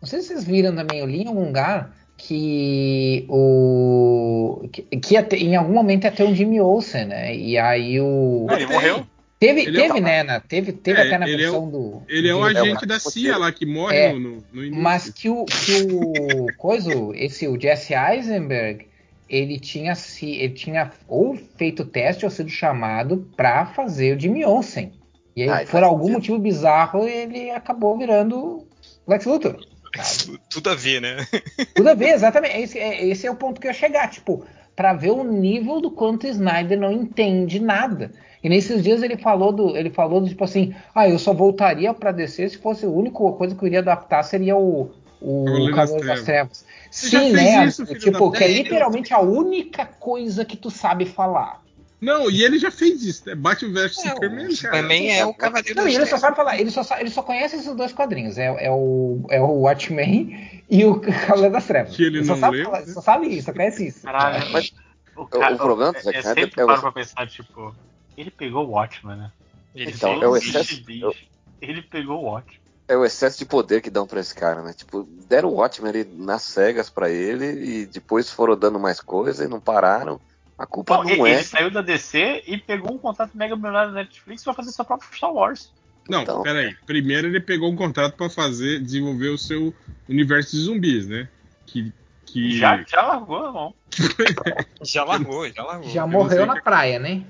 [0.00, 4.68] Não sei se vocês viram também, eu li em algum lugar que o.
[4.72, 7.34] que, que ter- em algum momento ia ter um Jimmy Olsen, né?
[7.34, 8.46] E aí o.
[8.48, 9.06] Não, ele morreu.
[9.38, 12.02] Teve, Ele é teve o- né, na- teve, teve É, até na é versão do.
[12.08, 14.82] Ele é o do- agente da CIA lá que morre É, no, no, no início.
[14.82, 18.86] Mas que o, que o coisa, esse o Jesse Eisenberg,
[19.28, 24.44] ele tinha se ele tinha ou feito teste ou sido chamado pra fazer o Jimmy
[24.44, 24.92] Olsen.
[25.34, 26.16] E aí, Ah, por algum sentido.
[26.18, 28.66] motivo bizarro, ele acabou virando
[29.06, 29.56] Lex Luthor.
[30.02, 30.38] sabe?
[30.50, 31.16] Tudo a ver, né?
[31.74, 32.56] Tudo a ver, exatamente.
[32.56, 35.80] Esse é, esse é o ponto que eu ia chegar, tipo, pra ver o nível
[35.80, 38.10] do quanto o Snyder não entende nada.
[38.42, 41.92] E nesses dias ele falou do, ele falou do tipo assim, ah, eu só voltaria
[41.92, 44.90] pra DC se fosse a única coisa que eu iria adaptar seria o
[45.28, 46.64] o Cavaleiro das Cavaleiro das Trevas.
[46.90, 47.66] Sim, fez né?
[47.66, 51.62] isso, filho tipo, que é literalmente a única coisa que tu sabe falar.
[52.00, 53.34] Não, e ele já fez isso, né?
[53.34, 54.50] Batman vs Superman.
[54.50, 57.22] Superman é o Cavaleiro Não, das e ele só sabe falar, ele só, ele só
[57.22, 61.96] conhece esses dois quadrinhos, é, é o é o Watchmen e o Cavaleiro das Trevas.
[61.96, 62.92] Que ele só não sabe leu, falar- né?
[62.92, 64.02] só sabe isso, só conhece isso.
[64.02, 64.72] Caralho, Mas
[65.16, 67.74] o, o problema é, é Snyder sempre é paro pra pensar, tipo,
[68.16, 69.32] ele pegou o Watchman, né?
[69.74, 71.28] Ele Então, é o excesso- existe desde-
[71.62, 72.60] Ele pegou o Watchman.
[72.88, 74.72] É o excesso de poder que dão pra esse cara, né?
[74.72, 77.46] Tipo, deram o Watchmen ali nas cegas pra ele
[77.82, 80.20] e depois foram dando mais coisa e não pararam.
[80.56, 81.34] A culpa Não, não ele, é.
[81.34, 84.84] ele saiu da DC e pegou um contrato mega milionário da Netflix pra fazer seu
[84.84, 85.70] próprio Star Wars.
[86.08, 86.42] Não, Então.
[86.42, 86.74] peraí.
[86.86, 89.74] Primeiro ele pegou um contrato pra fazer, desenvolver o seu
[90.08, 91.28] universo de zumbis, né?
[91.66, 91.92] Que.
[92.24, 92.56] que...
[92.56, 93.74] Já, já largou a mão.
[94.82, 95.88] Já largou, já largou.
[95.90, 97.24] Já não morreu na que- praia, né?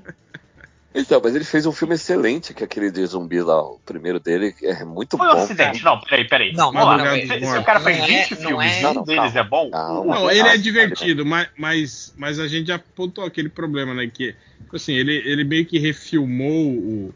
[0.98, 4.18] Então, mas ele fez um filme excelente, que é aquele de zumbi lá, o primeiro
[4.18, 5.36] dele, que é muito Foi um bom.
[5.42, 5.84] acidente.
[5.84, 6.52] Não, peraí, peraí.
[6.54, 6.96] Não, Vamos lá.
[6.96, 9.38] Madrugada Se, se o cara Não é- 20 não filmes é- um Não, deles calma.
[9.40, 10.00] é bom, Calma.
[10.00, 14.06] o- Não, ele é divertido, mas, mas, mas a gente já apontou aquele problema, né?
[14.06, 17.14] Que, tipo assim, ele, ele meio que refilmou o,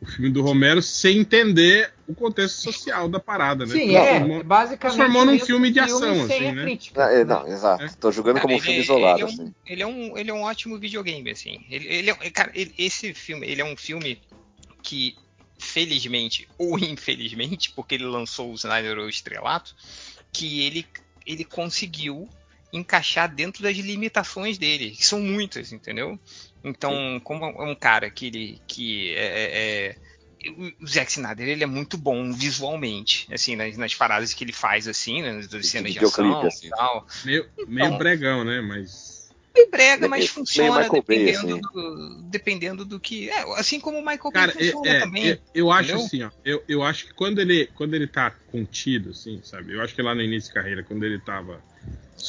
[0.00, 3.72] o filme do Romero sem entender o contexto social da parada, né?
[3.74, 4.42] Sim, Transformou- é.
[4.42, 4.96] Basicamente.
[4.96, 6.62] transformou num filme de ação, sem assim, a né?
[6.62, 7.24] crítica, é, né?
[7.24, 7.84] não, exato.
[7.84, 7.88] É.
[8.00, 9.42] Tô jogando como um filme isolado, ele é assim.
[9.44, 11.64] um, ele, é um, ele é um ótimo videogame, assim.
[11.70, 14.20] Ele, ele é, cara, ele- esse filme, ele é um filme
[14.82, 15.14] que,
[15.58, 19.74] felizmente ou infelizmente, porque ele lançou o Snyder o Estrelato,
[20.32, 20.86] que ele,
[21.26, 22.28] ele conseguiu
[22.72, 26.18] encaixar dentro das limitações dele, que são muitas, entendeu?
[26.62, 29.96] Então, como é um cara que ele que é, é- é-
[30.80, 34.88] o Zack Snyder ele é muito bom visualmente, assim, nas, nas paradas que ele faz,
[34.88, 36.68] assim, né, das cenas de ação assim.
[36.68, 37.06] e tal.
[37.24, 37.98] Meio, meio Então.
[37.98, 38.60] bregão, né?
[38.60, 39.20] Mas.
[39.54, 41.60] É brega, mas Meio funciona Michael Bay, dependendo, assim.
[41.60, 43.28] do, dependendo do que.
[43.28, 45.30] É, assim como o Michael Cara, Bay é- funciona é, também.
[45.30, 46.06] é, eu acho entendeu?
[46.06, 46.30] assim, ó.
[46.44, 49.74] Eu, eu acho que quando ele, quando ele tá contido, assim, sabe?
[49.74, 51.62] Eu acho que lá no início de carreira, quando ele tava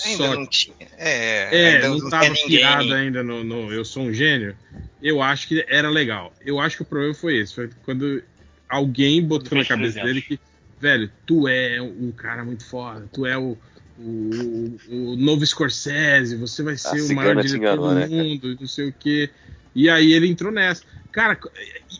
[0.06, 0.76] ainda só não tinha.
[0.98, 2.58] É, É, ainda não tava tinha ninguém.
[2.60, 4.56] pirado ainda no, no Eu Sou um Gênio.
[5.02, 6.34] Eu acho que era legal.
[6.45, 7.56] Eu acho que o problema foi esse.
[7.56, 8.24] Foi quando
[8.70, 10.03] alguém botou na cabeça 300.
[10.03, 10.40] dele que,
[10.80, 13.08] velho, tu é um cara muito foda.
[13.11, 13.58] Tu é o,
[13.98, 16.36] o, o novo Scorsese.
[16.38, 18.11] Você vai ser o maior diretor enganou, do né, cara?
[18.24, 18.58] mundo.
[18.60, 19.30] Não sei o quê.
[19.76, 20.84] E aí ele entrou nessa.
[21.11, 21.38] Cara,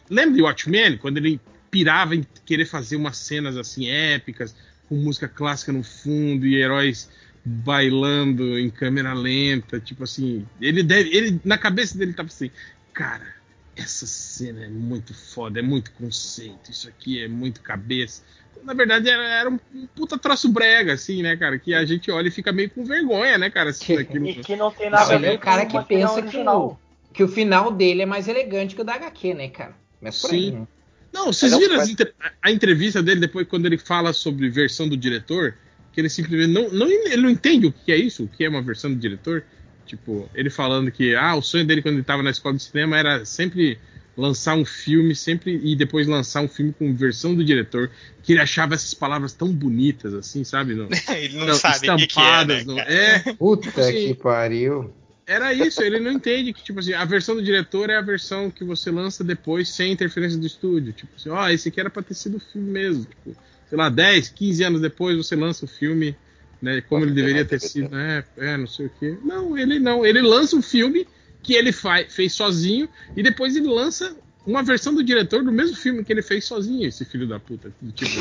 [0.10, 0.98] lembra de Watchmen?
[0.98, 1.40] Quando ele
[1.70, 4.56] pirava em querer fazer umas cenas assim épicas,
[4.88, 7.10] com música clássica no fundo e heróis
[7.44, 12.52] bailando em câmera lenta, tipo assim, ele deve, ele na cabeça dele tava assim,
[12.94, 13.26] cara,
[13.76, 18.24] essa cena é muito foda, é muito conceito, isso aqui é muito cabeça.
[18.64, 22.12] Na verdade era, era um, um puta troço brega, assim, né, cara, que a gente
[22.12, 24.28] olha e fica meio com vergonha, né, cara, assistindo aquilo.
[24.28, 26.78] E que não tem nada a é ver o cara que pensa que o,
[27.12, 29.76] que o final dele é mais elegante que o da HQ, né, cara?
[30.00, 30.52] Mas por aí, Sim.
[30.52, 30.68] né?
[31.12, 31.84] Não, vocês é viram
[32.42, 35.58] a entrevista dele depois quando ele fala sobre versão do diretor,
[35.94, 38.50] que ele simplesmente não, não ele não entende o que é isso, o que é
[38.50, 39.44] uma versão do diretor.
[39.86, 42.98] Tipo, ele falando que ah, o sonho dele quando ele estava na escola de cinema
[42.98, 43.78] era sempre
[44.16, 47.90] lançar um filme, sempre e depois lançar um filme com versão do diretor,
[48.24, 50.76] que ele achava essas palavras tão bonitas assim, sabe?
[50.76, 52.94] Não, Ele não não, sabe o que, que é, né, estampadas, não- cara?
[52.94, 54.94] é, Puta Assim, que pariu.
[55.26, 58.52] era isso, ele não entende que, tipo assim, a versão do diretor é a versão
[58.52, 60.94] que você lança depois sem interferência do estúdio.
[60.94, 63.06] Tipo assim, ó, esse aqui era pra ter sido o filme mesmo.
[63.06, 63.36] Tipo,
[63.72, 66.14] sei lá, 10, 15 anos depois você lança o filme,
[66.62, 69.18] né, como ele deveria ter sido, né, é, não sei o quê.
[69.24, 71.08] Não, ele não, ele lança um filme
[71.42, 74.14] que ele fa- fez sozinho e depois ele lança
[74.46, 77.72] uma versão do diretor do mesmo filme que ele fez sozinho, esse filho da puta.
[77.96, 78.12] Tipo,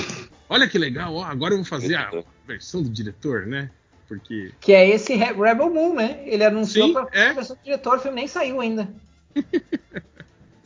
[0.49, 2.11] olha que legal, ó, agora eu vou fazer a
[2.47, 3.73] versão do diretor, né?
[4.07, 6.23] Porque Que é esse Re- Rebel Moon, né?
[6.27, 7.33] Ele anunciou Sim, pra é.
[7.35, 8.89] versão do diretor, o filme nem saiu ainda.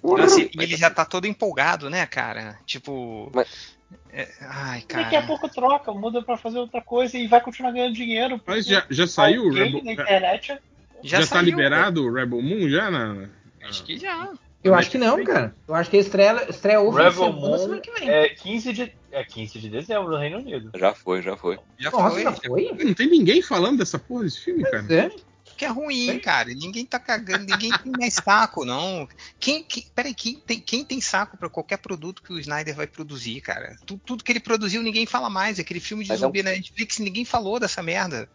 [0.03, 2.59] Nossa, e ele já tá todo empolgado, né, cara?
[2.67, 3.31] Tipo.
[3.35, 3.75] Mas-
[4.13, 5.27] é, ai, Daqui a cara.
[5.27, 8.41] pouco troca, muda pra fazer outra coisa e vai continuar ganhando dinheiro.
[8.47, 9.95] Mas já, já saiu o Rebel, na
[10.37, 10.59] já,
[11.03, 13.29] já tá saiu, liberado o Rebel Moon já na,
[13.63, 14.31] Acho que já.
[14.63, 15.55] Eu acho que não, cara.
[15.69, 18.09] Eu acho que estreia, estreia o Rebel Moon semana que vem.
[18.09, 20.71] é 15 de é 15 de dezembro no Reino Unido.
[20.77, 21.59] Já foi, já foi.
[21.79, 22.23] Já Nossa, foi.
[22.23, 22.73] já foi?
[22.85, 24.85] Não tem ninguém falando dessa porra desse filme, cara.
[24.93, 25.11] É.
[25.55, 26.49] porque é ruim, cara.
[26.51, 29.09] Ninguém tá cagando, ninguém tem mais saco, não.
[29.39, 32.87] Quem, quem, peraí, quem tem, quem tem saco pra qualquer produto que o Snyder vai
[32.87, 33.77] produzir, cara?
[33.87, 35.59] Tudo, tudo que ele produziu, ninguém fala mais.
[35.59, 38.29] Aquele filme de Mas é um- zumbi na Netflix, ninguém falou dessa merda.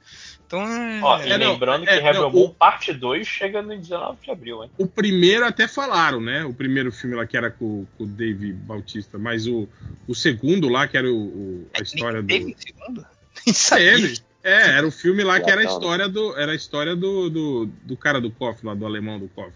[0.48, 3.28] Então, é- Ó, e É, não, lembrando é, que Rebel não, Moon o- parte 2
[3.28, 4.72] chega no 19 de abril, hein?
[4.78, 6.44] O primeiro até falaram, né?
[6.46, 9.68] O primeiro filme lá que era com, com o Dave Bautista, mas o,
[10.08, 12.28] o segundo lá, que era o, o- a história do.
[12.28, 13.06] Teve um segundo?
[13.46, 13.92] Nem sabia.
[13.94, 14.29] Teve.
[14.50, 15.70] É, era o filme lá que era a né?
[15.70, 16.36] história do.
[16.38, 19.54] Era a história do, do, do cara do cofre lá, do alemão do cofre.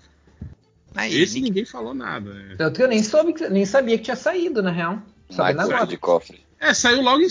[0.96, 2.32] Aí, Esse ninguém falou nada.
[2.34, 2.56] né?
[2.58, 5.02] Tanto que eu nem, soube, que- nem sabia que tinha saído, na real.
[5.30, 5.88] Michael agora.
[5.88, 6.44] de cofre.
[6.60, 7.28] É, saiu logo em,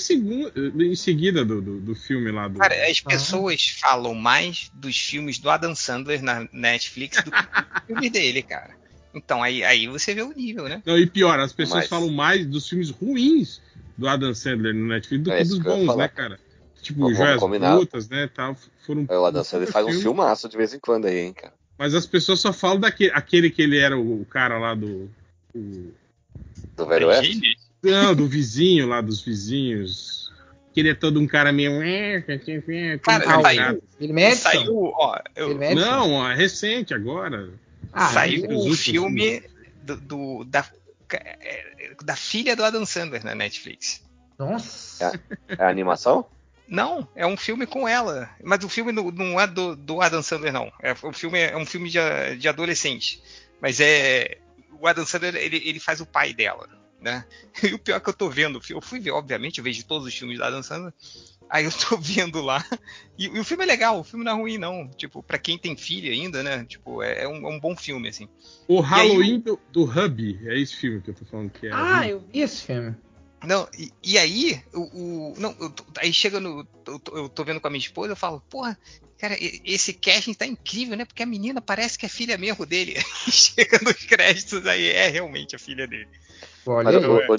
[0.91, 2.59] em seguida do, do, do filme lá do.
[2.59, 7.41] Cara, as pessoas falam mais dos filmes do Adam Sandler na Netflix do que dos
[7.87, 8.75] filmes dele, cara.
[9.15, 10.83] Então, aí, aí você vê o nível, né?
[10.85, 13.61] Não, e pior, as pessoas Mas- falam mais dos filmes ruins
[13.97, 16.39] do Adam Sandler no Netflix do É que dos bons, né, cara?
[16.83, 17.41] Tipo, Vamos Joias.
[17.77, 19.07] Brutas, né, tal, foram...
[19.09, 21.55] O Adam Sandler faz um filme, filmaço de vez em quando aí, hein, cara.
[21.79, 25.09] Mas as pessoas só falam daquele aquele que ele era o, o cara lá do...
[25.55, 25.93] o-
[26.77, 27.27] Do Velho Oeste.
[27.29, 27.57] Regine?
[27.83, 30.31] não, do vizinho lá, dos vizinhos.
[30.73, 31.73] Que ele é todo um cara meio...
[33.03, 34.35] Cara, Cara, saiu- Ele?
[34.37, 35.81] Saiu, ó, eu- Ele Madison?
[35.81, 37.51] Não, é recente agora.
[37.93, 39.43] Ah, saiu o filme
[39.83, 40.65] do, do- da,
[41.13, 44.03] é, da filha do Adam Sandler na Netflix.
[44.39, 45.21] Nossa.
[45.49, 46.25] É a animação?
[46.73, 48.31] Não, é um filme com ela.
[48.43, 50.73] Mas o filme não, não é do, do Adam Sandler, não.
[50.81, 51.99] É, o filme é um filme de,
[52.39, 53.23] de adolescente.
[53.61, 54.39] Mas é.
[54.81, 56.67] O Adam Sandler, ele, ele faz o pai dela,
[56.99, 57.27] né?
[57.63, 60.15] E o pior que eu tô vendo, eu fui ver, obviamente, eu vejo todos os
[60.15, 60.95] filmes da Adam Sandler.
[61.51, 62.65] Aí eu tô vendo lá.
[63.19, 64.89] E, e o filme é legal, o filme não é ruim, não.
[64.97, 66.65] Tipo, pra quem tem filho ainda, né?
[66.65, 68.31] Tipo, é, é um, é um bom filme, assim.
[68.67, 71.71] O aí Halloween do, do Hub, é esse filme que eu tô falando que é.
[71.71, 72.97] Ah, eu vi esse filme.
[73.45, 74.81] Não, e, e aí, o,
[75.33, 76.67] o- não, eu tô- aí chega no.
[76.87, 78.79] Eu tô, eu tô vendo com a minha esposa, eu falo, porra,
[79.19, 81.05] cara, esse casting tá incrível, né?
[81.05, 82.95] Porque a menina parece que é filha mesmo dele.
[83.27, 86.09] E chega nos créditos, aí é realmente a filha dele.
[86.67, 87.39] Olha Mas, o, o,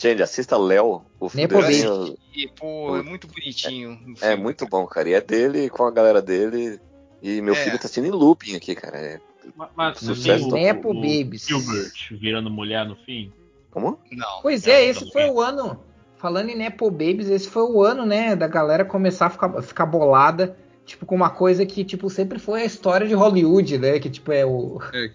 [0.00, 2.16] gente, assista Léo, o Nem por fudezinho.
[2.34, 3.98] E, pô, é muito bonitinho.
[4.20, 4.42] É filme.
[4.42, 5.08] muito bom, cara.
[5.08, 6.80] E é dele com a galera dele.
[7.22, 7.64] E meu É.
[7.64, 8.96] filho tá assistindo em looping aqui, cara.
[8.98, 9.20] É-
[9.54, 11.36] Mas, mas você Sucesso tem o, o.
[11.36, 13.30] Gilbert virando mulher no fim?
[13.70, 13.98] Como?
[14.12, 14.42] Não.
[14.42, 15.80] Pois é, esse foi o ano.
[16.16, 19.86] Falando em Nepo Babies, esse foi o ano, né, da galera começar a ficar, ficar
[19.86, 23.98] bolada, tipo, com uma coisa que, tipo, sempre foi a história de Hollywood, né?
[23.98, 24.78] Que, tipo, é o.
[24.92, 25.10] É,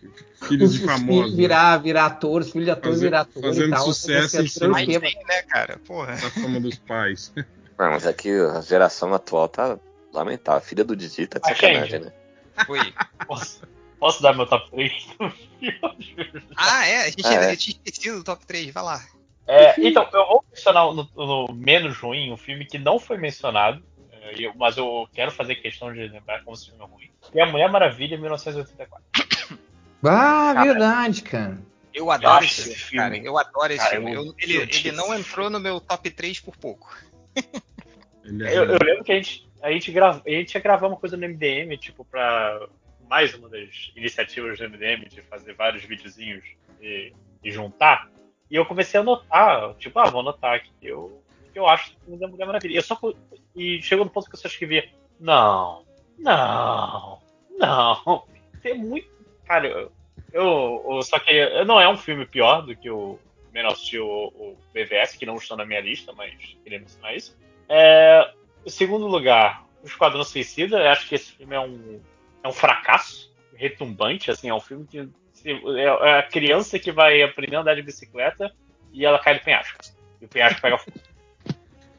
[0.47, 1.05] filhos os de os famosos.
[1.07, 1.37] filhos né?
[1.37, 3.85] virar, virar atores, filho de atores Fazer- virar atores e fazendo tal.
[3.85, 5.79] sucesso em cima é Mas tem, né, cara?
[5.85, 6.13] Porra.
[6.13, 7.31] Da fama dos pais.
[7.77, 9.77] Ah, mas aqui a geração atual tá
[10.13, 10.59] lamentável.
[10.59, 12.13] A filha do Didi tá de sacanagem, né?
[12.65, 12.79] Foi.
[13.27, 13.59] Posso,
[13.99, 15.07] posso dar meu top 3?
[16.55, 17.53] Ah, é, a gente Ah, ainda é.
[17.53, 19.03] eu tinha esquecido do top 3, vai lá.
[19.47, 23.83] É, então, eu vou mencionar no, no menos ruim um filme que não foi mencionado,
[24.11, 27.09] é, eu- mas eu quero fazer questão de lembrar como esse filme é ruim.
[27.31, 29.03] Que é A Mulher Maravilha, 1984.
[30.03, 30.63] Ah, Cara.
[30.63, 31.57] verdade, cara.
[31.93, 33.13] Eu adoro esse filme, cara.
[33.13, 34.13] filme- Eu adoro esse Cara, filme.
[34.13, 36.95] eu- Eu- ele, eu- ele não entrou no meu top 3 por pouco.
[37.35, 40.97] É- Eu, eu lembro que a gente, a, gente grava, a gente ia gravar uma
[40.97, 42.67] coisa no MDM, tipo, pra
[43.09, 46.43] mais uma das iniciativas do MDM de fazer vários videozinhos
[46.81, 48.09] e, e juntar.
[48.49, 50.71] E eu comecei a anotar, tipo, ah, vou anotar aqui.
[50.81, 51.21] Eu,
[51.53, 52.77] eu acho que o da Mulher Maravilha.
[52.77, 52.99] Eu só,
[53.55, 55.85] e chegou no ponto que eu só escrevia, não,
[56.17, 57.19] não,
[57.57, 58.23] não.
[58.61, 59.07] Tem muito.
[59.45, 59.91] Cara, eu,
[60.33, 61.63] eu, eu só queria.
[61.65, 63.19] Não é um filme pior do que o
[63.53, 67.15] Man of Steel ou o BVS, que não estão na minha lista, mas queria mencionar
[67.15, 67.37] isso.
[67.69, 68.31] É,
[68.67, 70.79] segundo lugar, o Esquadrão Suicida.
[70.79, 72.01] Eu acho que esse filme é um,
[72.45, 74.29] é um fracasso retumbante.
[74.29, 77.75] Assim, é um filme que se- é é a criança que vai aprender a andar
[77.75, 78.51] de bicicleta
[78.93, 79.77] e ela cai do penhasco.
[80.21, 80.97] E o penhasco pega fogo.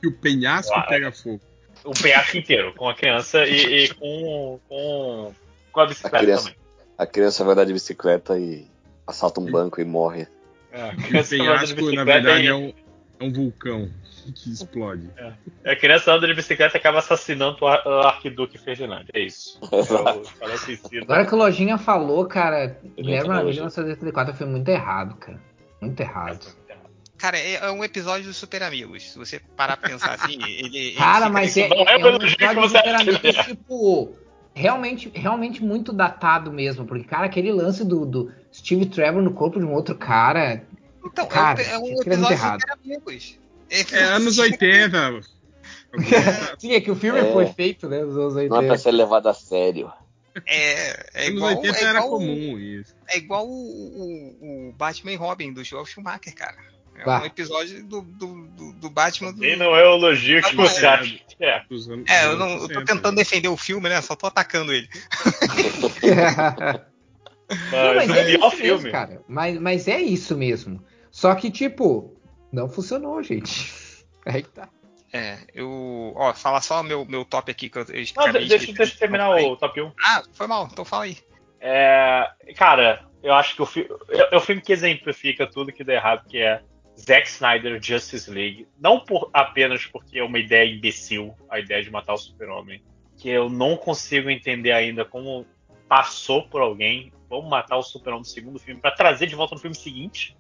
[0.03, 1.41] E o penhasco Ah, pega fogo.
[1.83, 5.35] O penhasco inteiro, com a criança e, e com, com,
[5.73, 6.43] com a bicicleta A criança.
[6.51, 6.59] também.
[6.99, 8.67] A criança vai andar de bicicleta e
[9.07, 10.29] assalta um banco e morre.
[10.71, 12.73] É, a o penhasco, na bicicleta verdade, e- é um,
[13.19, 13.91] é um vulcão
[14.35, 15.09] que explode.
[15.65, 19.05] A criança anda de bicicleta e acaba assassinando o, ar- o arquiduque Ferdinand.
[19.13, 19.59] É isso.
[19.73, 21.03] É o.
[21.03, 23.45] Agora que o Lojinha falou, cara, Maravilha lojinha.
[23.45, 25.41] 1984 foi muito errado, cara.
[25.81, 26.47] Muito errado.
[27.19, 29.11] Cara, é, é um episódio dos Super Amigos.
[29.13, 30.77] Se você parar pra pensar assim, ele.
[30.77, 33.43] ele Cara, mas é, não é é, o um episódio você super amigos, é.
[33.45, 34.17] tipo,
[34.55, 36.85] realmente, realmente muito datado mesmo.
[36.85, 40.63] Porque, cara, aquele lance do, do Steve Trevor no corpo de um outro cara.
[41.07, 42.63] Então, Cara, é um, é um é episódio errado.
[42.85, 43.39] Amigos.
[43.71, 45.21] É anos 80.
[46.59, 47.33] Sim, é que o filme É.
[47.33, 48.03] foi feito, né?
[48.03, 48.79] Nos anos Não é pra 80.
[48.79, 49.91] ser levado a sério.
[50.45, 52.95] É, é anos igual, 80 é era igual, comum isso.
[53.09, 56.57] é igual o, o- o Batman e Robin do Joel Schumacher, cara.
[56.99, 57.23] É Bah.
[57.23, 59.41] um episódio do, do, do, do Batman do.
[59.41, 60.89] Nem não é o elogio que você é.
[60.89, 61.63] acha é.
[61.71, 64.01] Anos- É, eu, não, eu tô 60, tentando defender o filme, né?
[64.03, 64.89] Só tô atacando ele.
[67.71, 68.73] Não, Mas, mas o é pior isso filme.
[68.83, 69.23] mesmo, cara.
[69.29, 70.83] Mas, mas é isso mesmo.
[71.17, 72.15] Só que, tipo,
[72.53, 73.73] não funcionou, gente.
[74.27, 74.69] Aí que tá.
[75.11, 76.13] É, eu.
[76.15, 78.99] Ó, fala só meu, meu top aqui que eu, eu Não, de deixa, deixa eu
[78.99, 79.93] terminar o top 1.
[80.05, 81.17] Ah, foi mal, então fala aí.
[81.59, 85.95] É, cara, eu acho que o filme é, o filme que exemplifica tudo que deu
[85.95, 86.61] errado, que é
[87.01, 88.69] Zack Snyder Justice League.
[88.79, 92.83] Não por, apenas porque é uma ideia imbecil, a ideia de matar o super-homem,
[93.17, 95.47] que eu não consigo entender ainda como
[95.89, 99.61] passou por alguém, vamos matar o super-homem no segundo filme, pra trazer de volta no
[99.63, 100.37] filme seguinte.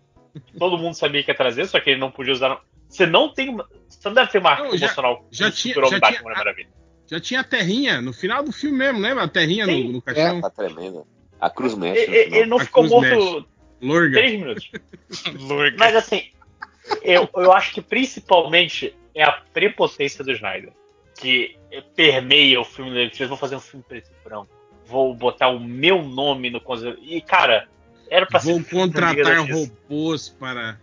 [0.58, 2.60] Todo mundo sabia que ia trazer, só que ele não podia usar.
[2.88, 3.56] Você não tem.
[3.88, 6.36] Você não deve ter uma Não, arco já- emocional já tinha- já Batman tinha- Mulher
[6.36, 6.68] Maravilha.
[7.08, 9.24] Já tinha a terrinha no final do filme mesmo, lembra?
[9.24, 9.84] A terrinha Sim.
[9.84, 10.40] no, no caixão.
[10.40, 11.06] Tá tremendo.
[11.40, 12.02] A Cruz mexe.
[12.02, 13.46] Ele, ele- não A ficou morto
[13.80, 14.18] Lorga.
[14.18, 14.70] três minutos.
[15.48, 15.76] Lorga.
[15.78, 16.30] Mas assim,
[17.02, 20.72] eu, eu acho que principalmente é a prepotência do Snyder.
[21.18, 21.56] Que
[21.94, 23.10] permeia o filme dele.
[23.14, 24.48] Eles vão fazer um filme preto e branco.
[24.86, 26.60] Vou botar o meu nome no.
[27.02, 27.68] E, cara,
[28.10, 28.52] era pra ser.
[28.52, 30.78] Vou contratar robôs para,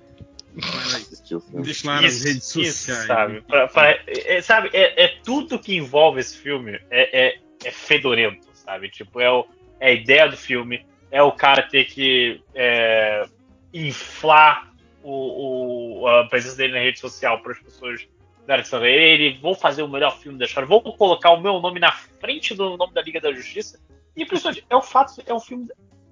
[0.59, 1.69] para Assistiu o filme.
[1.71, 3.07] inflar as Isso, redes isso, sociais.
[3.07, 3.41] sabe?
[3.41, 4.03] Pra- pra- é,
[4.37, 8.89] é, sabe, é, é tudo que envolve esse filme é, é, é fedorento, sabe?
[8.89, 9.45] Tipo, é, o-
[9.79, 13.25] é a ideia do filme, é o cara ter que é,
[13.73, 18.07] inflar o, o- a presença dele na rede social para as pessoas
[18.47, 19.37] darem atenção a ele.
[19.41, 22.77] Vou fazer o melhor filme da história, vou colocar o meu nome na frente do
[22.77, 23.79] nome da Liga da Justiça.
[24.15, 25.67] E principalmente, é o fato, é um filme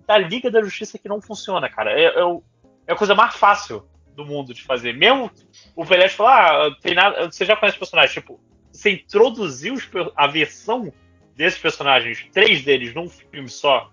[0.08, 1.92] da Liga da Justiça que não funciona, cara.
[2.00, 2.44] É, é, o-
[2.88, 3.86] é a coisa mais fácil
[4.16, 4.94] do mundo de fazer.
[4.94, 5.32] Mesmo
[5.76, 8.40] o Pelé falar, ah, tem nada, você já conhece personagens, tipo,
[8.72, 9.04] você
[9.86, 10.92] per- a versão
[11.36, 13.90] desses personagens, três deles num filme só,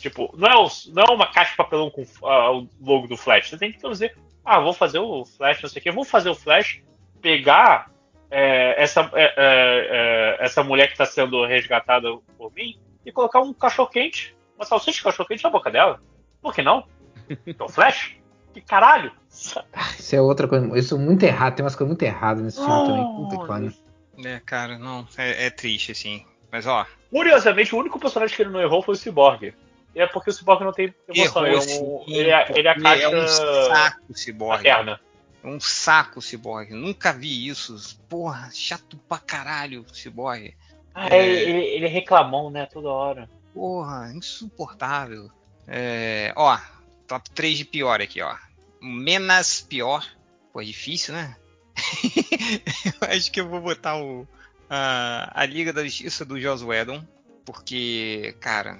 [0.00, 3.16] tipo, não é, o- não é uma caixa de papelão com ah, o logo do
[3.16, 3.50] Flash.
[3.50, 6.28] Você tem que introduzir, ah, vou fazer o Flash, não sei o que, vou fazer
[6.30, 6.82] o Flash,
[7.20, 7.90] pegar
[8.30, 13.40] é, essa, é, é, é, essa mulher que está sendo resgatada por mim e colocar
[13.40, 16.00] um cachorro quente, uma salsicha de cachorro quente na boca dela.
[16.40, 16.86] Por que não?
[17.28, 18.16] É o Flash?
[18.52, 19.12] Que caralho!
[19.28, 20.78] Isso é outra coisa.
[20.78, 21.56] Isso é muito errado.
[21.56, 23.04] Tem umas coisas muito erradas nesse filme também.
[23.16, 23.72] Puta que pariu.
[24.24, 26.24] É, cara, não, é, é triste, assim.
[26.50, 29.54] Mas ó, Curiosamente, o único personagem que ele não errou foi o Cyborg.
[29.94, 31.46] E é porque o Cyborg não tem emoção.
[31.46, 34.00] Ele é, errou um, sim, ele é, ele é é um saco
[34.40, 35.00] o materna.
[35.44, 36.72] É um saco o ciborgue.
[36.72, 37.98] Nunca vi isso.
[38.08, 40.56] Porra, chato pra caralho o ciborgue.
[40.94, 42.66] Ah, é, ele, ele é reclamão, né?
[42.66, 43.28] Toda hora.
[43.54, 45.30] Porra, insuportável.
[45.66, 46.58] É, ó,
[47.06, 48.36] top 3 de pior aqui, ó.
[48.80, 50.04] Menos pior.
[50.52, 51.36] Pô, é difícil, né?
[53.00, 54.26] eu acho que eu vou botar o,
[54.68, 57.04] a, a Liga da Justiça do Joss Whedon.
[57.44, 58.78] Porque, cara,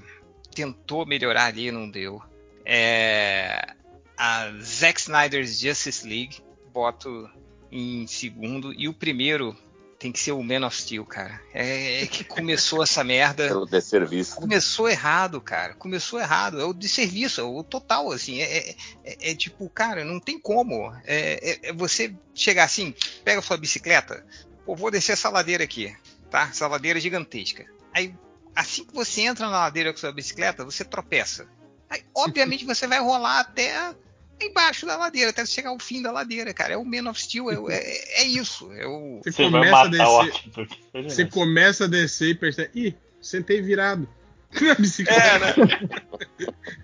[0.55, 2.23] tentou melhorar ali e não deu.
[2.65, 3.75] É,
[4.17, 6.39] a Zack Snyder's Justice League,
[6.73, 7.29] boto
[7.71, 8.73] em segundo.
[8.73, 9.57] E o primeiro
[10.03, 11.41] tem que ser o Man of Steel, cara.
[11.55, 13.47] É, é que começou essa merda.
[13.47, 14.35] Pelo desserviço.
[14.35, 15.75] Começou errado, cara.
[15.75, 16.61] Começou errado.
[16.61, 18.41] É o de serviço, é o total, assim.
[18.41, 20.93] É, é- é- é tipo, cara, não tem como.
[21.05, 24.27] É, é- é você chegar assim, pega a sua bicicleta,
[24.67, 25.97] pô, vou descer essa ladeira aqui,
[26.29, 26.49] tá?
[26.51, 27.65] Essa ladeira gigantesca.
[27.95, 28.13] Aí,
[28.57, 31.47] assim que você entra na ladeira com a sua bicicleta, você tropeça.
[31.89, 33.95] Aí, obviamente, você vai rolar até
[34.45, 36.75] embaixo da ladeira, até chegar ao fim da ladeira, cara.
[36.75, 38.71] É o Man of Steel, é, é- é isso.
[38.73, 40.63] É o, Você, Você começa a descer.
[41.05, 42.71] Você começa a descer e percebe.
[42.75, 44.09] Ih, sentei virado.
[44.61, 45.21] Na bicicleta.
[45.21, 45.55] É, né?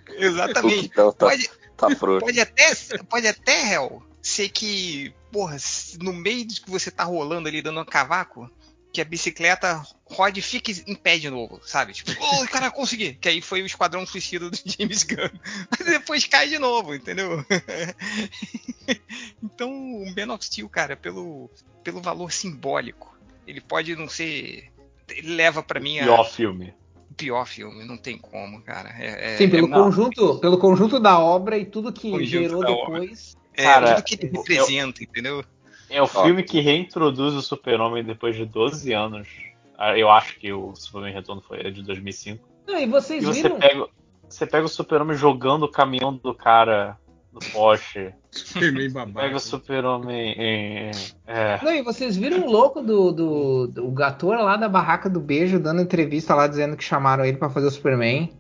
[0.17, 0.87] Exatamente.
[0.87, 2.75] Então tá, Pode, tá pode até,
[3.09, 5.57] pode até, Hel, ser que, porra,
[6.01, 8.51] no meio de que você tá rolando ali dando um cavaco,
[8.93, 11.93] que a bicicleta rode e fique em pé de novo, sabe?
[11.93, 13.15] Tipo, oh, cara, consegui.
[13.15, 15.29] Que aí foi o Esquadrão Suicida do James Gunn.
[15.71, 17.45] Mas depois cai de novo, entendeu?
[19.43, 21.51] então, o Man of Steel, cara, pelo,
[21.83, 24.71] pelo valor simbólico, ele pode não ser.
[25.09, 26.75] Ele leva pra mim a, Pior filme.
[27.11, 28.91] o pior filme, não tem como, cara.
[28.99, 32.61] É, é- Sim, pelo é, conjunto, pelo conjunto da obra e tudo que Conjunto gerou
[32.63, 33.01] da obra.
[33.01, 33.37] depois.
[33.55, 35.45] é Cara, tudo que ele eu- representa, entendeu?
[35.91, 39.29] É o filme que reintroduz o Super-Homem depois de 12 anos.
[39.77, 42.45] Ah, Eu acho que o Superman Retorno foi de 2005.
[42.67, 43.59] Não, e vocês E você viram?
[43.59, 43.87] pega,
[44.29, 46.97] você pega o Super-Homem jogando o caminhão do cara
[47.33, 48.13] no poste.
[48.31, 49.21] Superman babaca.
[49.21, 50.91] Pega o Super-Homem em.
[51.27, 51.59] É.
[51.63, 55.59] Não, e vocês viram o louco do, do, do ator lá da barraca do beijo
[55.59, 58.31] dando entrevista lá dizendo que chamaram ele pra fazer o Superman.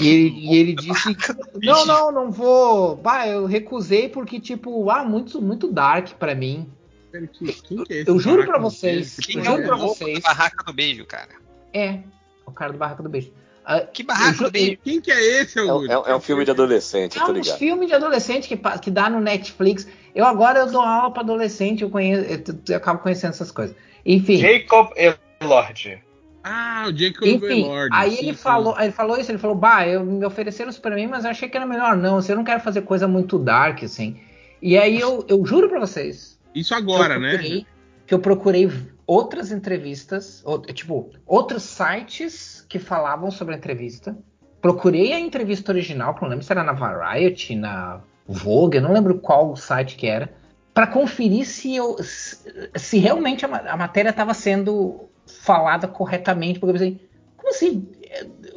[0.00, 2.96] E ele, e ele disse que, não, não, não vou.
[2.96, 6.68] Bah, eu recusei porque tipo, ah, muito muito dark pra mim.
[7.16, 9.16] Pera, que- quem que é esse Eu juro pra vocês?
[9.16, 10.18] Quem é juro pra vocês.
[10.20, 11.28] barraca do beijo, cara?
[11.72, 12.00] É.
[12.46, 13.32] O cara do Barraco do Beijo.
[13.64, 14.78] Ah, Que barraco eu ju- dele.
[14.84, 15.90] Quem que é esse, É, um- Augusto?
[16.06, 17.58] é- é um filme de adolescente, É tô ligado.
[17.58, 19.86] filmes de adolescente que, que dá no Netflix.
[20.14, 23.74] Eu agora eu dou aula pra adolescente, eu conheço, eu, eu acabo conhecendo essas coisas.
[24.04, 24.92] Enfim, Jacob
[25.40, 25.98] Elord.
[26.44, 27.64] Ah, o Jacob enfim.
[27.64, 27.90] Elord.
[27.92, 28.42] aí sim, ele sim.
[28.42, 31.30] falou, ele falou isso, ele falou, bah, eu me ofereceram isso pra mim, mas eu
[31.32, 32.18] achei que era melhor não.
[32.18, 34.16] Assim, eu não quero fazer coisa muito dark assim.
[34.62, 37.30] E aí eu, eu juro pra vocês, Isso agora, que eu né?
[37.30, 37.66] procurei-
[38.06, 38.70] Que eu procurei
[39.06, 44.16] outras entrevistas, ou- tipo, outros sites que falavam sobre a entrevista.
[44.60, 48.82] Procurei a entrevista original, que eu não lembro se era na Variety, na Vogue, eu
[48.82, 50.32] não lembro qual site que era,
[50.72, 52.38] para conferir se, eu, se,
[52.76, 56.58] se realmente a, a matéria estava sendo falada corretamente.
[56.60, 57.88] Porque eu pensei, como assim?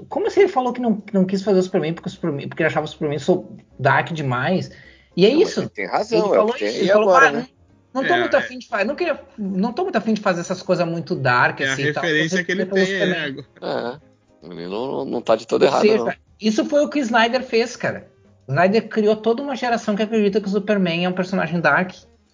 [0.09, 2.47] Como assim ele falou que não, que não quis fazer o Superman porque, o Superman
[2.47, 4.71] porque ele achava o Superman so dark demais?
[5.17, 5.59] E é Não, isso.
[5.61, 7.47] ele Tem razão, Ele é o falou isso, ele falou, agora, "Ah, né?
[7.93, 8.39] Não tô É, muito é.
[8.39, 8.83] afim de fazer.
[8.85, 11.91] Não, queria, não tô muito afim de fazer essas coisas muito dark, É a assim.
[11.91, 12.83] tal, referência fazer que ele tem.
[12.83, 13.29] é.
[13.61, 13.99] É.
[14.43, 16.13] Ele não, não tá de todo Ou errado, seja, não.
[16.39, 18.09] Isso foi o que o Snyder fez, cara.
[18.47, 21.91] O Snyder criou toda uma geração que acredita que o Superman é um personagem dark.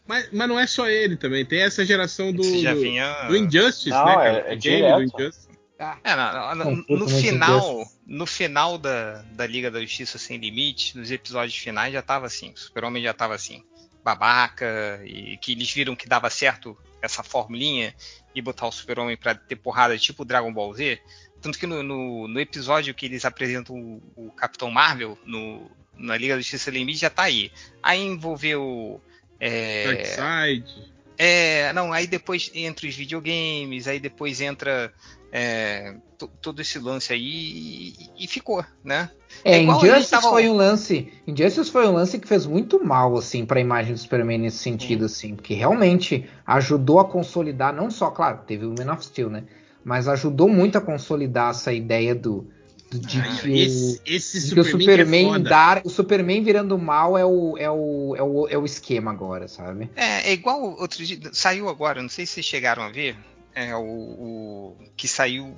[0.08, 1.44] Mas, mas não é só ele também.
[1.46, 3.14] Tem essa geração do, vinha.
[3.28, 4.38] do Injustice, Não, né, é- cara?
[4.52, 5.04] é O game do.
[5.04, 5.46] Injustice.
[5.80, 10.38] É, na- na- Não, no, no final, no final da, da Liga da Justiça Sem
[10.38, 13.62] Limite, nos episódios finais já tava assim, o Super-Homem já tava assim,
[14.06, 17.94] babaca, e que eles viram que dava certo essa formulinha
[18.36, 21.02] e botar o Super-Homem pra ter porrada tipo Dragon Ball Z.
[21.42, 26.16] Tanto que no, no, no episódio que eles apresentam o, o Capitão Marvel no, na
[26.16, 27.52] Liga da Justiça Limite já tá aí.
[27.82, 29.02] Aí envolveu.
[29.40, 29.84] É,
[30.16, 30.94] Darkseid.
[31.18, 34.94] é, não, aí depois entra os videogames, aí depois entra
[35.32, 39.10] é, to- todo esse lance aí e, e ficou, né?
[39.44, 41.12] É, É Injustice tavam- foi um lance.
[41.28, 45.06] Injustice foi um lance que fez muito mal, assim, pra imagem do Superman nesse sentido,
[45.06, 49.44] assim, porque realmente ajudou a consolidar, não só, claro, teve o Man of Steel, né?
[49.84, 52.48] Mas ajudou muito a consolidar essa ideia do.
[52.90, 55.50] do- de Ah, que o- esse, esse de que o Superman, que é Superman foda.
[55.50, 59.48] dar, o Superman virando mal é o, é o, é o, é o esquema agora,
[59.48, 59.90] sabe?
[59.96, 63.16] É, é igual outro dia, saiu agora, não sei se vocês chegaram a ver,
[63.54, 65.56] é o, o- que saiu,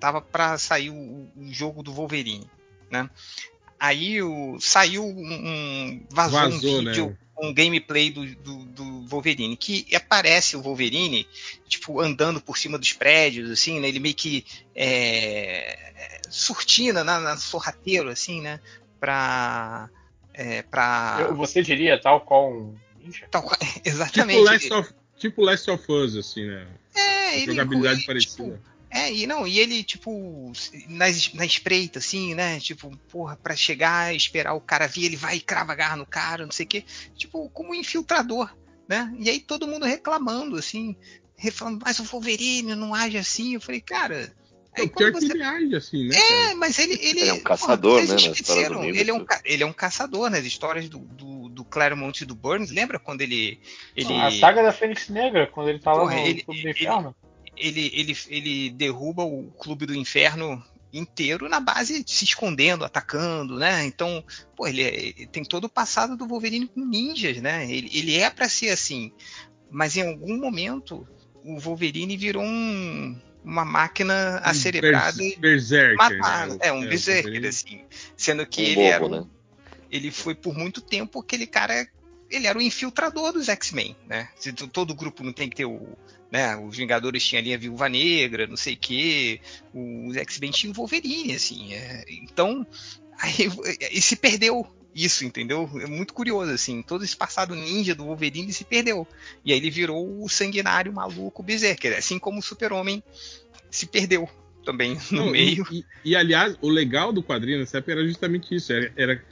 [0.00, 0.94] tava pra sair o,
[1.36, 2.46] o jogo do Wolverine,
[2.90, 3.08] né?
[3.80, 6.90] Aí o, saiu um, um- vazou, Vazou, um né?
[6.90, 11.24] vídeo, um gameplay do, do, do Wolverine, que aparece o Wolverine,
[11.68, 13.86] tipo, andando por cima dos prédios, assim, né?
[13.88, 15.92] Ele meio que é,
[16.28, 18.58] surtina na, na sorrateiro, assim, né?
[18.98, 19.88] Pra,
[20.34, 23.26] é, pra Eu- Você diria tal qual um ninja?
[23.30, 24.42] tal qual- Tipo exatamente.
[24.44, 26.66] Last, of, tipo Last of Us, assim, né?
[26.96, 28.42] É, ele, Jogabilidade ele, parecida.
[28.56, 30.50] tipo, é, e não, e ele, tipo,
[30.88, 32.58] na, es- na espreita, assim, né?
[32.58, 36.06] Tipo, porra, pra chegar, esperar o cara vir, ele vai e crava a garra no
[36.06, 36.84] cara, não sei o quê.
[37.16, 38.50] Tipo, como um infiltrador,
[38.88, 39.14] né?
[39.18, 40.96] E aí todo mundo reclamando, assim,
[41.36, 43.54] reclamando, mas o Wolverine não age assim.
[43.54, 44.32] Eu falei, cara.
[44.74, 46.16] É Aí o pior quando que você ele age, assim, né?
[46.16, 49.66] é, mas ele, ele, Ele é um caçador, né, esqueceram, ele é, um, ele é
[49.66, 52.70] um caçador nas histórias do, do, do Claremont e do Burns.
[52.70, 53.60] Lembra quando ele.
[53.96, 57.08] ele A saga da Fênix Negra, quando ele tá lá Porra, no ele- Inferno.
[57.08, 57.27] ele,
[57.58, 63.84] ele, ele derruba o clube do inferno inteiro na base se escondendo, atacando, né?
[63.84, 64.24] Então,
[64.56, 67.70] pô, ele, é- ele tem todo o passado do Wolverine com ninjas, né?
[67.70, 69.12] Ele, ele é pra ser assim,
[69.70, 71.06] mas em algum momento
[71.44, 75.96] o Wolverine virou um- uma máquina acerebrada Bers- e Berserker.
[75.96, 76.56] matar, né?
[76.60, 77.84] é um o berserker assim,
[78.16, 79.26] sendo que Um ele bobo, era um, né?
[79.90, 81.86] ele foi por muito tempo aquele cara,
[82.30, 84.28] ele era o infiltrador dos X-Men, né?
[84.72, 85.96] Todo grupo não tem que ter o,
[86.30, 86.56] né?
[86.56, 89.40] Os Vingadores tinham ali a Viúva Negra, não sei o quê,
[89.72, 91.72] os X-Men tinham o Wolverine, assim.
[91.74, 92.66] é, então,
[93.18, 93.50] aí,
[93.92, 95.70] e se perdeu isso, entendeu?
[95.80, 96.82] É muito curioso, assim.
[96.82, 99.06] Todo esse passado ninja do Wolverine se perdeu.
[99.44, 103.02] E aí ele virou o sanguinário maluco Berserker, assim como o Super-Homem
[103.70, 104.28] se perdeu
[104.64, 105.64] também no Não, meio.
[105.70, 108.72] E, e, aliás, o legal do quadrinho nessa época era justamente isso.
[108.72, 109.24] Era, era,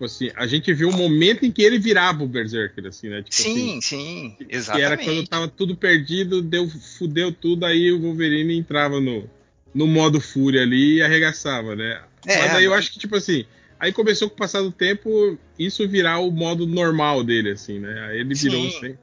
[0.00, 3.22] tipo assim, a gente viu o momento em que ele virava o Berserker, assim, né?
[3.22, 4.84] Tipo assim, Sim, sim, que exatamente.
[4.86, 9.28] era quando tava tudo perdido, deu, fudeu tudo, aí o Wolverine entrava no,
[9.74, 12.02] no modo fúria ali e arregaçava, né?
[12.26, 13.44] É, Mas aí eu acho que, tipo assim,
[13.78, 18.08] aí começou com o passar do tempo isso virar o modo normal dele, assim, né?
[18.08, 18.80] Aí ele virou Sim.
[18.80, 18.98] sempre.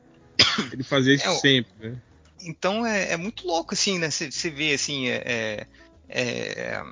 [0.73, 1.95] Ele fazia isso É, sempre, né?
[2.41, 4.09] Então é, é muito louco, assim, né?
[4.09, 5.67] Você vê, assim, é,
[6.09, 6.83] é,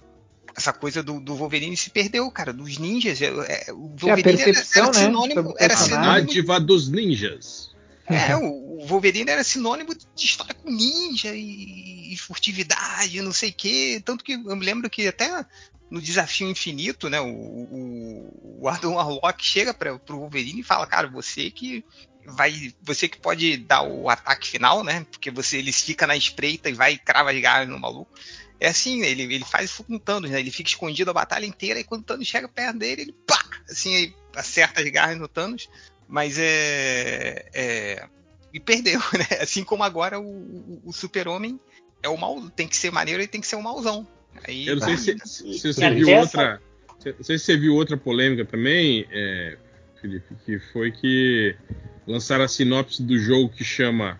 [0.55, 3.21] essa coisa do, do Wolverine se perdeu, cara, dos ninjas.
[3.21, 7.75] É, é, o Wolverine percepção, era, né, sinônimo, o era sinônimo Dádiva dos ninjas.
[8.07, 13.49] É, o o Wolverine era sinônimo de história com ninja e, e furtividade, não sei
[13.49, 14.01] o quê.
[14.05, 15.45] Tanto que eu me lembro que até
[15.89, 20.85] no Desafio Infinito, né, o, o, o Adam Warlock chega para pro Wolverine e fala,
[20.85, 21.83] cara, você que
[22.25, 26.69] vai, você que pode dar o ataque final, né, porque você ele fica na espreita
[26.69, 28.11] e vai e crava as garras no maluco.
[28.59, 30.39] É assim, ele, ele faz isso com o Thanos, né?
[30.39, 33.39] Ele fica escondido a batalha inteira e quando o Thanos chega perto dele, ele pá!
[33.69, 35.69] Assim, acerta as garras no Thanos.
[36.07, 37.45] Mas é.
[37.53, 38.07] é
[38.53, 39.37] e perdeu, né?
[39.41, 41.59] Assim como agora o, o, o Super-Homem
[42.01, 44.07] é o mal, tem que ser maneiro e tem que ser o mauzão.
[44.47, 46.61] Aí, Eu não sei se, se- se você É, viu outra.
[47.17, 49.57] Não sei se você viu outra polêmica também, é,
[50.01, 51.55] Felipe, que foi que
[52.07, 54.19] lançaram a sinopse do jogo que chama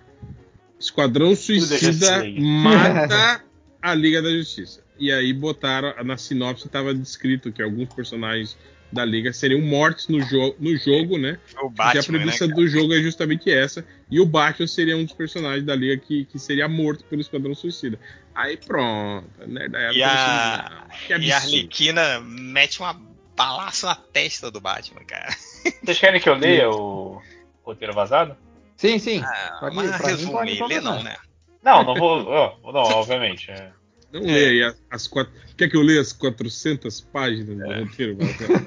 [0.80, 2.42] Esquadrão Suicida Justice League.
[2.42, 3.44] mata
[3.92, 4.84] a Liga da Justiça.
[4.98, 8.58] E aí botaram, na sinopse estava descrito que alguns personagens
[8.92, 11.38] da Liga seriam mortos no, jo no jogo, né?
[11.62, 13.86] o que Batman, a premissa né, do jogo é justamente essa.
[14.10, 17.54] E o Batman seria um dos personagens da liga que, que seria morto pelo Esquadrão
[17.54, 18.00] Suicida.
[18.34, 19.68] Aí pronto, né?
[19.68, 23.02] Daí E ela a, falou assim, "Não, que e a absurdo." Arlequina mete uma
[23.36, 25.36] balaço na testa do Batman, cara.
[25.84, 27.22] Vocês querem que eu leia o
[27.64, 28.38] roteiro vazado?
[28.78, 29.22] Sim, sim.
[29.24, 30.82] Ah, mas lê mandar.
[30.82, 31.16] não, né?
[31.66, 32.28] Não, não vou.
[32.28, 33.50] ó, não, obviamente.
[33.50, 33.72] é.
[34.14, 35.34] Não leia as, quatro.
[35.58, 38.18] Quer que eu leia as 400 páginas do roteiro?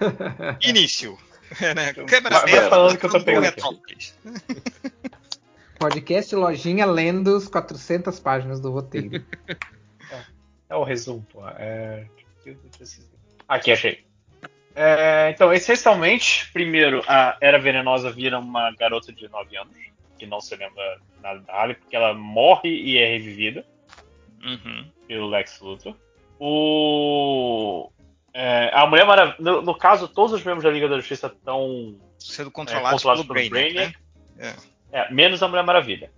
[0.60, 1.16] Início.
[1.62, 1.94] É, né?
[1.94, 4.12] Câmera vai falando que eu tô pegando aqui.
[5.81, 9.24] Podcast Lojinha lendo os 400 páginas do roteiro.
[10.68, 11.48] É o resumo, pô.
[11.48, 12.04] É...
[13.48, 14.04] Aqui, achei.
[14.74, 19.74] É, então, essencialmente, primeiro, a Era Venenosa vira uma garota de 9 anos,
[20.18, 23.65] que não se lembra nada da Harley, porque ela morre e é revivida
[24.42, 24.90] Uhum.
[25.06, 25.94] pelo Lex Luthor.
[26.38, 27.90] O...
[28.33, 29.36] é, a Mulher Maravilha...
[29.40, 33.26] No, no caso, todos os membros da Liga da Justiça estão Sendo é, controlados controlados
[33.26, 33.97] pelo pelo Brainiac,
[34.36, 34.54] né?
[34.92, 36.10] É, menos a Mulher Maravilha.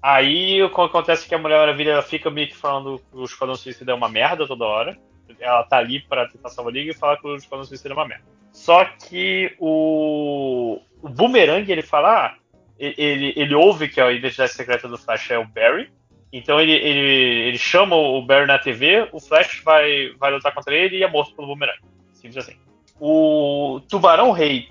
[0.00, 3.16] Aí o que acontece é que a Mulher Maravilha ela fica meio que falando que
[3.16, 4.98] o Esquadrão Suicida é uma merda toda hora.
[5.40, 7.96] Ela tá ali pra tentar salvar a Liga e falar que o Esquadrão Suicida é
[7.96, 8.24] uma merda.
[8.52, 12.34] Só que o, o Boomerang, ele fala, ah,
[12.78, 15.90] ele, ele ouve que a identidade secreta do Flash é o Barry.
[16.32, 20.74] Então ele, ele, ele chama o Barry na TV, o Flash vai, vai lutar contra
[20.74, 21.78] ele e é morto pelo Boomerang.
[22.12, 22.58] Simples assim.
[22.98, 24.68] O Tubarão Rei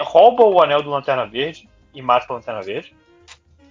[0.00, 2.94] rouba o anel do Lanterna Verde e mata o Lanterna Verde.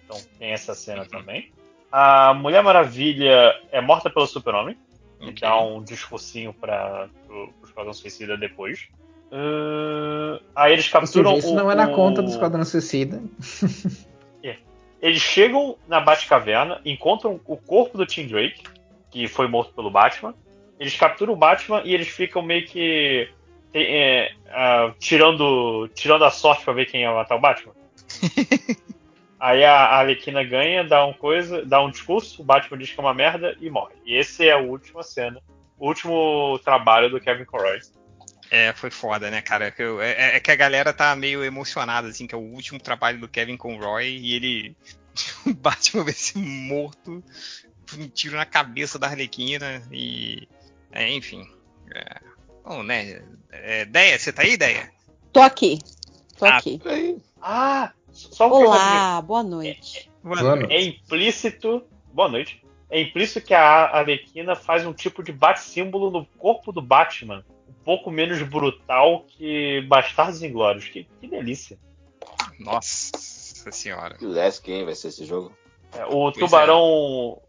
[0.03, 1.51] Então tem essa cena também.
[1.91, 4.77] A Mulher Maravilha é morta pelo Super-Homem.
[5.21, 5.39] E Ok.
[5.41, 8.87] dá um discursinho para o Esquadrão Suicida depois.
[10.55, 13.21] Aí eles capturam isso o- não é na o- conta do Esquadrão Suicida.
[15.01, 18.63] Eles chegam na Batcaverna, encontram o corpo do Tim Drake,
[19.11, 20.33] que foi morto pelo Batman.
[20.79, 23.29] Eles capturam o Batman e eles ficam meio que
[23.71, 27.73] é, ah, tirando, tirando a sorte pra ver quem ia matar o Batman.
[29.39, 32.99] Aí a a Arlequina ganha, dá um coisa, dá um discurso, o Batman diz que
[32.99, 33.93] é uma merda e morre.
[34.07, 35.39] E esse é a última cena,
[35.77, 37.79] o último trabalho do Kevin Conroy.
[38.49, 39.73] É, foi foda, né, cara?
[39.77, 43.19] Eu- É, é que a galera tá meio emocionada, assim, que é o último trabalho
[43.19, 44.75] do Kevin Conroy e ele.
[45.45, 47.23] O Batman vai ser morto
[47.85, 50.47] por um tiro na cabeça da Arlequina e.
[50.91, 51.47] é, enfim.
[51.93, 52.19] É,
[52.63, 53.21] bom, né?
[53.51, 54.91] É, Deia, você tá aí, Deia?
[55.31, 55.79] Tô aqui.
[56.37, 56.81] Tô Ah, aqui.
[57.41, 60.09] Ah, só coisa Olá, boa noite.
[60.21, 60.73] Boa noite.
[60.73, 61.85] É implícito.
[62.11, 62.61] Boa noite.
[62.89, 67.43] É implícito que a Arlequina faz um tipo de bate-símbolo no corpo do Batman.
[67.85, 70.87] Um pouco menos brutal que Bastardos Inglórios.
[70.87, 71.77] Que, que delícia.
[72.59, 74.17] Nossa senhora.
[74.17, 75.55] Que last game vai ser esse jogo?
[75.93, 76.81] É, o Pois tubarão.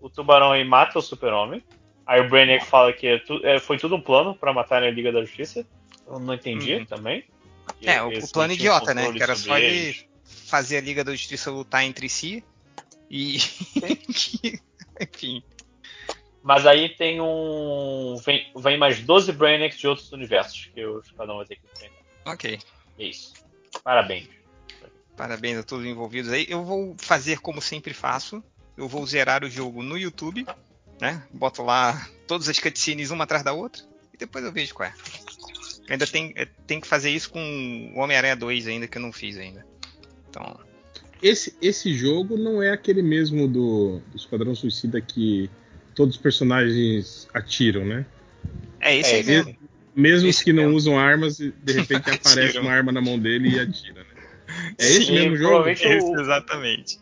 [0.01, 1.63] O tubarão aí mata o super-homem.
[2.07, 4.91] Aí o Brainiac fala que é tu- é, foi tudo um plano pra matar a
[4.91, 5.67] Liga da Justiça.
[6.07, 6.85] Eu não entendi Uhum.
[6.85, 7.25] também.
[7.83, 9.11] É, o, o plano idiota, né?
[9.13, 12.45] Que era só ele fazer a Liga da Justiça lutar entre si
[13.11, 13.39] e.
[15.01, 15.43] enfim.
[16.47, 18.15] Mas aí tem um.
[18.25, 22.05] Vem, vem mais 12 Brainiacs de outros universos que o Esquadrão vai ter que enfrentar.
[22.25, 22.61] Ok.
[22.97, 23.33] É isso.
[23.83, 24.29] Parabéns.
[25.17, 26.47] Parabéns a todos os envolvidos aí.
[26.49, 28.45] Eu vou fazer como sempre faço.
[28.77, 30.47] Eu vou zerar o jogo no YouTube,
[31.01, 31.21] né?
[31.33, 33.83] Boto lá todas as cutscenes uma atrás da outra
[34.15, 34.95] e depois eu vejo qual é.
[35.91, 39.13] Ainda tem, é, tem que fazer isso com o Homem-Aranha 2 ainda que eu não
[39.13, 39.67] fiz ainda.
[40.31, 40.61] Então,
[41.21, 45.51] Esse, esse jogo não é aquele mesmo do, do Esquadrão Suicida que
[45.97, 48.07] todos os personagens atiram, né?
[48.81, 49.57] é esse É, aí esse mesmo.
[49.97, 50.77] Mesmo Esse os que não mesmo.
[50.77, 54.75] usam armas, de repente aparece uma arma na mão dele e atira, né?
[54.79, 55.67] É esse Sim, mesmo jogo?
[55.69, 56.99] Esse, o- exatamente.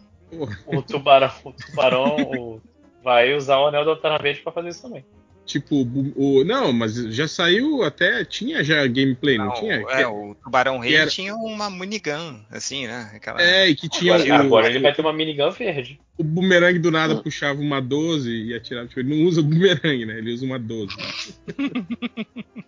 [0.66, 2.62] O tubarão, o tubarão o-
[3.02, 5.04] vai usar o anel da Lanterna Verde pra fazer isso também.
[5.46, 9.74] Tipo, o, não, mas já saiu até, tinha já gameplay, não, Não, tinha?
[9.90, 13.10] é, o Tubarão Rei que era- tinha uma minigun, assim, né?
[13.14, 13.40] Aquela...
[13.42, 16.00] É, e que tinha Agora, o, agora ele vai ter uma minigun verde.
[16.18, 18.86] o bumerangue do nada puxava uma 12 e atirava.
[18.88, 20.18] Tipo, ele não usa bumerangue, né?
[20.18, 20.88] Ele usa uma 12.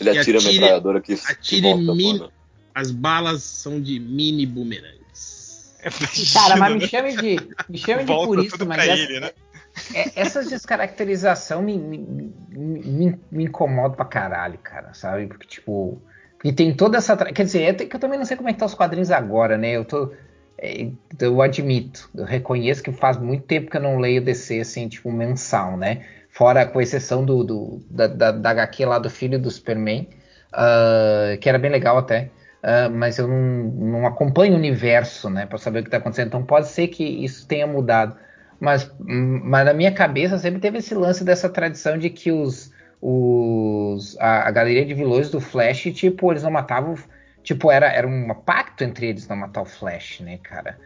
[0.00, 2.32] Ele E atira a metralhadora que que atire volta, mini- mano.
[2.74, 5.76] As balas são de mini bumerangues.
[6.34, 7.36] Cara, mas me chame de,
[7.68, 9.30] me chame de purista, mas pra essa, ele, né?
[9.92, 11.98] É- essas descaracterização me, me,
[12.48, 15.26] me, me incomoda pra caralho, cara, sabe?
[15.26, 16.02] Porque, tipo.
[16.42, 17.16] E tem toda essa.
[17.16, 19.70] Quer dizer, é eu também não sei como é que tá os quadrinhos agora, né?
[19.76, 20.12] Eu tô.
[20.58, 24.88] é, Eu admito, eu reconheço que faz muito tempo que eu não leio DC, assim,
[24.88, 26.06] tipo, mensal, né?
[26.30, 30.08] Fora, com exceção do, do- da, da, da HQ lá do filho do Superman,
[30.52, 32.30] ah, que era bem legal até.
[32.62, 36.28] ah, mas eu não, não acompanho o universo, né, para saber o que está acontecendo.
[36.28, 38.16] Então pode ser que isso tenha mudado.
[38.60, 44.16] Mas, mas na minha cabeça sempre teve esse lance dessa tradição de que os, os
[44.18, 46.94] a, a galeria de vilões do Flash, tipo, eles não matavam.
[47.42, 50.78] Tipo, era, era um pacto entre eles não matar o Flash, né, cara?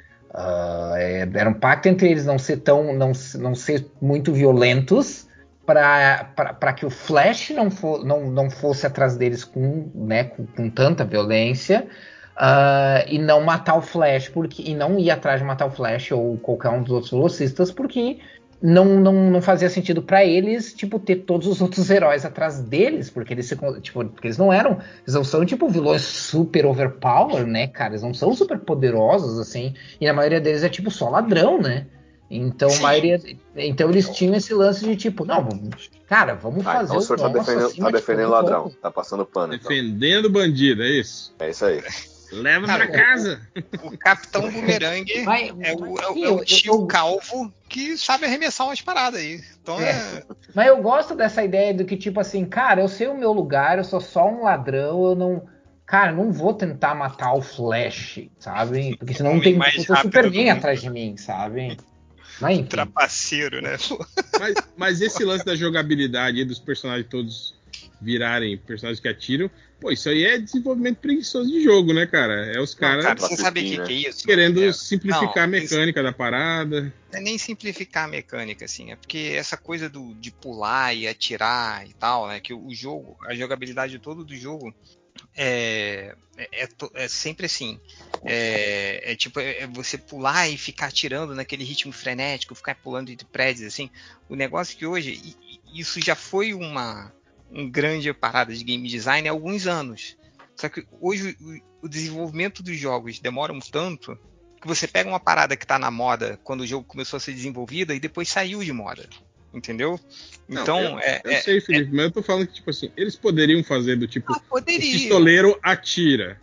[0.97, 2.93] É, era um pacto entre eles não ser tão.
[2.93, 5.29] não, não ser muito violentos
[5.65, 10.71] para que o Flash não, for, não, não fosse atrás deles com, né, com, com
[10.71, 11.87] tanta violência
[12.39, 16.13] ah, e não matar o Flash porque e não ir atrás de matar o Flash
[16.13, 18.19] ou qualquer um dos outros velocistas porque
[18.63, 23.11] não, não, não fazia sentido para eles tipo ter todos os outros heróis atrás deles
[23.11, 27.45] porque eles se tipo porque eles não eram eles não são tipo vilões super overpower
[27.47, 31.09] né cara eles não são super poderosos assim e na maioria deles é tipo só
[31.09, 31.87] ladrão né
[32.31, 32.83] então, a Sim.
[32.83, 33.19] maioria,
[33.57, 37.01] então eles tinham esse lance de tipo, não, vamos- cara, vamos Ah, fazer então o
[37.01, 38.77] senhor tá defendendo, tá defendendo ladrão, pouco.
[38.77, 39.55] tá passando pano.
[39.55, 39.71] Então.
[39.71, 41.35] Defendendo bandido, é isso.
[41.39, 41.81] É isso aí.
[42.31, 43.41] Leva Cara, pra casa.
[43.83, 45.13] O Capitão Bumerangue
[45.63, 48.81] é o, é o- sim, é o eu- tio eu- calvo que sabe arremessar umas
[48.83, 49.41] paradas aí.
[49.63, 49.91] Então É.
[49.91, 50.23] é.
[50.55, 53.79] Mas eu gosto dessa ideia do que, tipo assim, cara, eu sei o meu lugar,
[53.79, 55.47] eu sou só um ladrão, eu não.
[55.87, 58.95] Cara, eu não vou tentar matar o Flash, sabe?
[58.99, 60.59] Porque senão não tem mais o rápido Superman do mundo.
[60.59, 61.79] atrás de mim, sabe?
[62.41, 62.69] Mas enfim.
[62.69, 63.77] Trapaceiro, né?
[64.39, 67.55] Mas, mas esse lance da jogabilidade aí, dos personagens todos
[68.01, 72.47] virarem personagens que atiram, pô, isso aí é desenvolvimento preguiçoso de jogo, né, cara?
[72.53, 73.85] É os caras cara, você sabe o que, né?
[73.87, 74.25] que é isso?
[74.27, 76.93] querendo É, simplificar a não, isso- mecânica da parada.
[77.13, 81.89] É nem simplificar a mecânica, assim, é porque essa coisa do, de pular e atirar
[81.89, 82.41] e tal, né?
[82.41, 84.75] Que o, jogo, a jogabilidade toda do jogo
[85.37, 87.81] é, é, é é sempre assim.
[88.25, 93.27] É, é tipo, é, você pular e ficar atirando naquele ritmo frenético, ficar pulando entre
[93.27, 93.91] prédios, assim.
[94.29, 95.37] O negócio que hoje,
[95.73, 97.13] isso já foi uma
[97.53, 100.17] um grande parada de game design há alguns anos.
[100.57, 101.37] Só que hoje
[101.81, 104.19] o, o desenvolvimento dos jogos demora um tanto
[104.61, 107.33] que você pega uma parada que tá na moda quando o jogo começou a ser
[107.33, 109.09] desenvolvida e depois saiu de moda.
[109.55, 109.99] Entendeu?
[110.49, 112.91] Não, Então, eu, é, eu é- sei, Felipe, mas eu tô falando que, tipo assim,
[112.97, 114.93] eles poderiam fazer do tipo, Ah, o poderia.
[114.93, 116.39] pistoleiro atira.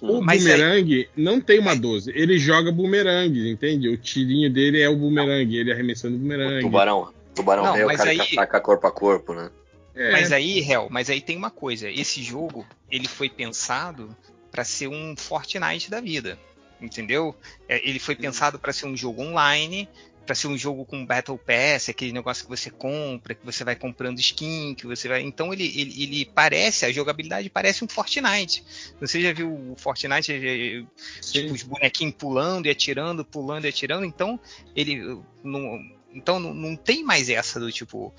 [0.00, 3.86] O Mas aí- bumerangue não tem uma 12, ele joga bumerangue, entende?
[3.90, 6.62] O tirinho dele é o bumerangue, ele arremessando o O bumerangue.
[6.62, 7.12] tubarão.
[7.34, 9.50] Tubarão Não, é o cara aí- que ataca corpo a corpo, né?
[9.94, 11.90] É, Mas aí, Hel, mas aí tem uma coisa.
[11.90, 14.16] Esse jogo, ele foi pensado
[14.50, 16.38] para ser um Fortnite da vida.
[16.80, 17.36] Entendeu?
[17.68, 19.86] É, Ele foi pensado para ser um jogo online,
[20.24, 23.74] para ser um jogo com Battle Pass, aquele negócio que você compra, que você vai
[23.74, 25.22] comprando skin, que você vai.
[25.22, 28.64] Então ele, ele, ele parece, a jogabilidade parece um Fortnite.
[29.00, 30.86] Você já viu o Fortnite,
[31.20, 34.38] tipo, os bonequinhos pulando e atirando, pulando e atirando, então
[34.74, 35.80] ele não,
[36.14, 38.14] então não, não tem mais essa do tipo,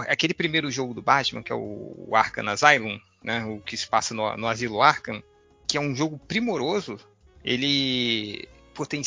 [0.00, 4.14] aquele primeiro jogo do Batman, que é o, Arkham Asylum, né, o que se passa
[4.14, 5.22] no, no Asilo Arkham,
[5.66, 6.98] que é um jogo primoroso,
[7.44, 9.02] ele pô, tem,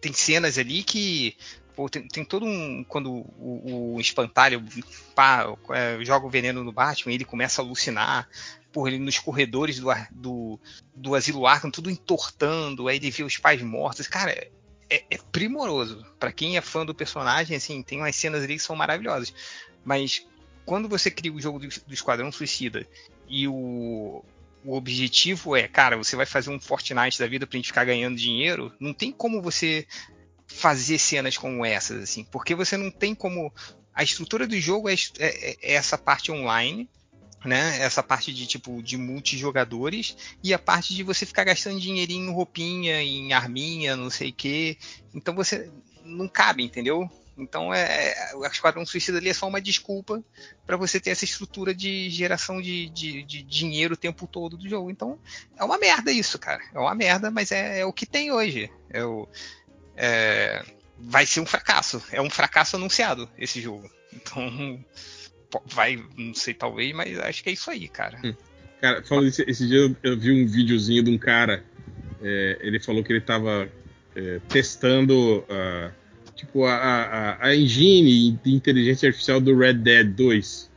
[0.00, 1.36] tem cenas ali que
[1.74, 4.62] pô, tem, tem todo um quando o, o espantalho
[5.14, 8.28] pá, é, joga o veneno no Batman, ele começa a alucinar,
[8.72, 10.60] por ele nos corredores do, do,
[10.94, 14.32] do Asilo Arkham, tudo entortando, aí ele vê os pais mortos, cara,
[14.92, 16.04] é, é primoroso.
[16.18, 19.32] Pra quem é fã do personagem, assim, tem umas cenas ali que são maravilhosas.
[19.84, 20.26] Mas
[20.64, 22.86] quando você cria o jogo do, do Esquadrão Suicida
[23.28, 24.24] e o,
[24.64, 28.16] o objetivo é, cara, você vai fazer um Fortnite da vida pra gente ficar ganhando
[28.16, 29.86] dinheiro, não tem como você
[30.46, 33.52] fazer cenas como essas, assim, porque você não tem como.
[33.94, 36.88] A estrutura do jogo é, é- é essa parte online,
[37.44, 37.78] né?
[37.80, 42.32] Essa parte de tipo de multijogadores e a parte de você ficar gastando dinheirinho em
[42.32, 44.78] roupinha, em arminha, não sei o quê.
[45.14, 45.70] Então você
[46.04, 47.10] não cabe, entendeu?
[47.42, 50.22] Então é, o Esquadrão Suicida ali é só uma desculpa
[50.66, 54.68] para você ter essa estrutura de geração de, de, de dinheiro o tempo todo do
[54.68, 54.90] jogo.
[54.90, 55.18] Então
[55.56, 56.62] é uma merda isso, cara.
[56.74, 58.70] É uma merda, mas é, é o que tem hoje.
[58.90, 59.28] É o,
[59.96, 60.64] é,
[60.98, 62.02] vai ser um fracasso.
[62.10, 63.90] É um fracasso anunciado esse jogo.
[64.12, 64.84] Então
[65.66, 68.20] vai, não sei talvez, mas acho que é isso aí, cara.
[68.80, 71.64] Cara, falando isso, esse dia eu, vi um videozinho de um cara.
[72.22, 73.70] é, ele falou que ele tava
[74.14, 75.90] é, testando a,
[76.42, 80.70] tipo, a, a, a engine de inteligência artificial do Red Dead 2.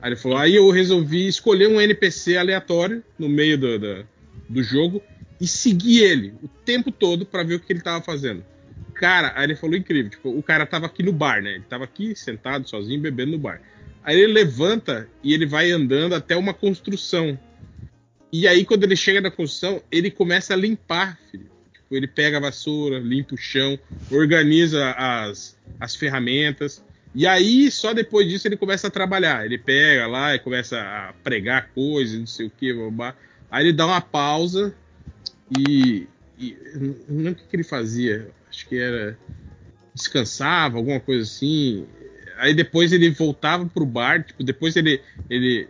[0.00, 4.06] Aí ele falou, aí eu resolvi escolher um NPC aleatório no meio do, do,
[4.48, 5.02] do jogo
[5.40, 8.44] e seguir ele o tempo todo para ver o que ele tava fazendo.
[8.94, 11.54] cara, aí ele falou incrível, tipo, o cara tava aqui no bar, né?
[11.54, 13.60] Ele tava aqui sentado sozinho bebendo no bar.
[14.04, 17.38] Aí ele levanta e ele vai andando até uma construção.
[18.32, 21.50] E aí quando ele chega na construção, ele começa a limpar, filho.
[21.90, 23.78] Ele pega a vassoura, limpa o chão,
[24.10, 26.84] organiza as, as ferramentas.
[27.12, 29.44] E aí, só depois disso, ele começa a trabalhar.
[29.44, 33.16] Ele pega lá e começa a pregar coisas, não sei o que, babá.
[33.50, 34.72] Aí ele dá uma pausa
[35.58, 36.06] e.
[36.38, 36.56] e
[37.08, 38.30] não lembro o que ele fazia.
[38.48, 39.18] Acho que era.
[39.92, 41.86] Descansava, alguma coisa assim.
[42.38, 45.68] Aí depois ele voltava pro bar, tipo, depois ele, ele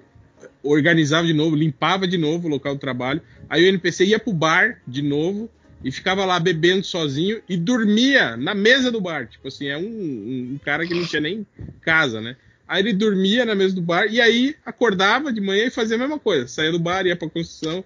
[0.62, 3.22] organizava de novo, limpava de novo o local do trabalho.
[3.48, 5.50] Aí o NPC ia pro bar de novo
[5.82, 9.26] e ficava lá bebendo sozinho e dormia na mesa do bar.
[9.26, 11.46] Tipo assim, é um, um, um cara que não tinha nem
[11.80, 12.36] casa, né?
[12.68, 15.98] Aí ele dormia na mesa do bar e aí acordava de manhã e fazia a
[15.98, 16.46] mesma coisa.
[16.46, 17.82] Saía do bar, ia pra construção.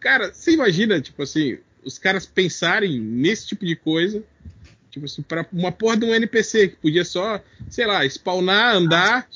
[0.00, 4.22] Cara, você imagina, tipo assim, os caras pensarem nesse tipo de coisa.
[4.90, 9.28] Tipo assim, pra uma porra de um NPC que podia só, sei lá, spawnar, andar,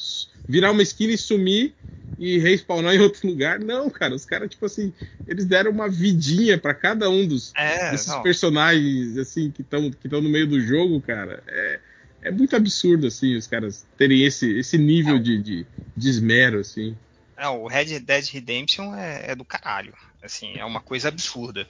[0.49, 1.75] virar uma esquina e sumir
[2.20, 3.58] e respawnar em outro lugar.
[3.58, 4.92] Não, cara, os caras, tipo assim,
[5.26, 8.22] eles deram uma vidinha para cada um dos É, desses não.
[8.22, 11.42] personagens, assim, que estão que tão no meio do jogo, cara.
[11.49, 11.81] É,
[12.22, 16.97] é muito absurdo, assim, os caras terem esse, esse nível de, de, de esmero, assim.
[17.38, 19.94] Não, o Red Dead Redemption é, é do caralho.
[20.22, 21.67] Assim, é uma coisa absurda.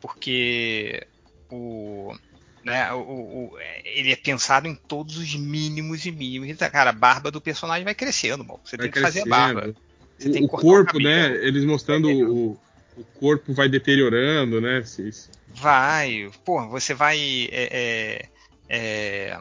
[0.00, 1.06] Porque
[1.50, 2.14] o.
[2.62, 6.56] Né, o, o- ele é pensado em todos os mínimos e mínimos.
[6.58, 8.60] Cara, a barba do personagem vai crescendo, mano.
[8.64, 9.28] Você Vai tem que fazer a crescendo.
[9.28, 9.74] barba.
[10.20, 11.34] O, o cortar o corpo, né?
[11.46, 12.50] Eles mostrando o,
[12.96, 14.82] o corpo vai deteriorando, né?
[14.84, 17.18] se- se- Vai, pô, você vai.
[17.50, 18.20] é,
[18.68, 19.38] é, é,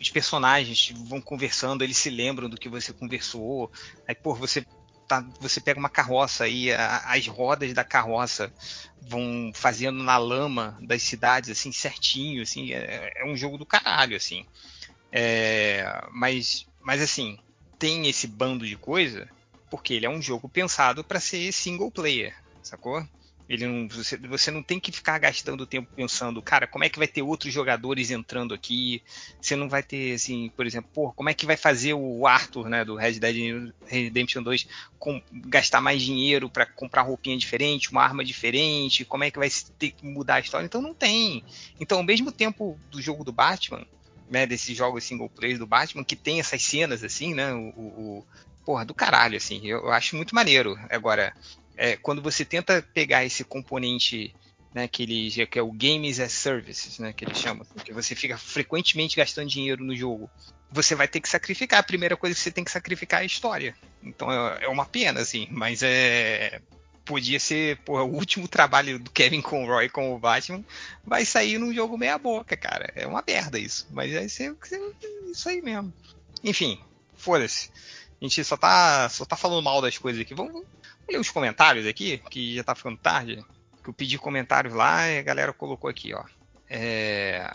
[0.00, 3.70] os personagens vão conversando, eles se lembram do que você conversou.
[4.08, 4.64] Aí, pô, você,
[5.08, 8.52] tá, você pega uma carroça e a- as rodas da carroça
[9.00, 12.72] vão fazendo na lama das cidades, assim, certinho, assim.
[12.72, 14.44] É, é um jogo do caralho, assim.
[15.12, 17.36] É, mas, mas, assim,
[17.78, 19.28] tem esse bando de coisa
[19.70, 23.02] porque ele é um jogo pensado para ser single player, sacou?
[23.48, 26.98] Ele não, você, você não tem que ficar gastando tempo pensando, cara, como é que
[26.98, 29.04] vai ter outros jogadores entrando aqui?
[29.40, 32.68] Você não vai ter, assim, por exemplo, pô, como é que vai fazer o Arthur,
[32.68, 34.66] né, do Red Dead Redemption 2,
[34.98, 39.04] com- gastar mais dinheiro para comprar roupinha diferente, uma arma diferente?
[39.04, 40.66] Como é que vai ter que mudar a história?
[40.66, 41.44] Então não tem.
[41.78, 43.86] Então, ao mesmo tempo do jogo do Batman,
[44.28, 48.26] né, desses jogos single player do Batman, que tem essas cenas, assim, né, o- o-
[48.66, 50.76] porra, do caralho, assim, eu, eu acho muito maneiro.
[50.90, 51.32] Agora,
[51.76, 54.34] é, quando você tenta pegar esse componente
[54.74, 57.92] né, que, ele, que é o Games as Services, né, que eles chamam, assim, que
[57.92, 60.28] você fica frequentemente gastando dinheiro no jogo,
[60.70, 61.78] você vai ter que sacrificar.
[61.78, 63.76] A primeira coisa que você tem que sacrificar é a história.
[64.02, 66.60] Então é, é uma pena, assim, mas é.
[67.04, 70.64] Podia ser, porra, o último trabalho do Kevin Conroy com o Batman
[71.04, 72.92] vai sair num jogo meia boca, cara.
[72.96, 73.86] É uma merda isso.
[73.92, 74.56] Mas ser
[75.30, 75.94] isso aí mesmo.
[76.42, 76.80] Enfim,
[77.16, 77.70] foda-se.
[78.20, 80.34] A gente só tá, só tá falando mal das coisas aqui.
[80.34, 80.66] Vamos, vamos
[81.08, 83.44] ler os comentários aqui, que já tá ficando tarde.
[83.82, 86.24] Que eu pedi comentários lá e a galera colocou aqui, ó.
[86.68, 87.54] É...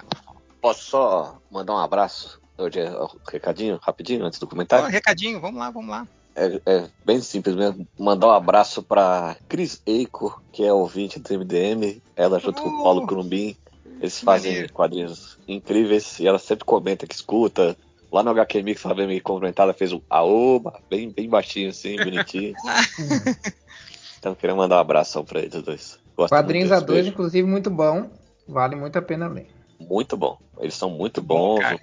[0.61, 2.39] Posso só mandar um abraço?
[2.57, 2.79] Hoje
[3.27, 4.87] recadinho, rapidinho, antes do comentário?
[4.87, 6.07] recadinho, vamos lá, vamos lá.
[6.35, 7.87] É, é bem simples mesmo.
[7.97, 12.01] Mandar um abraço pra Cris Eiko, que é ouvinte do MDM.
[12.15, 13.57] Ela junto com o Paulo Crumbin.
[13.99, 14.73] Eles fazem Maneiro.
[14.73, 17.75] quadrinhos incríveis e ela sempre comenta que escuta.
[18.11, 21.69] Lá no HQ Mix, ela veio me comentar, ela fez um aoba, bem, bem baixinho
[21.69, 22.53] assim, bonitinho.
[24.19, 25.99] então queria mandar um abração pra eles dois.
[26.15, 27.09] Gosto Quadrinhos a dois, beijo.
[27.09, 28.09] inclusive, muito bom.
[28.47, 29.47] Vale muito a pena ler.
[29.79, 30.37] Muito bom.
[30.59, 31.59] Eles são muito bons.
[31.61, 31.79] cara.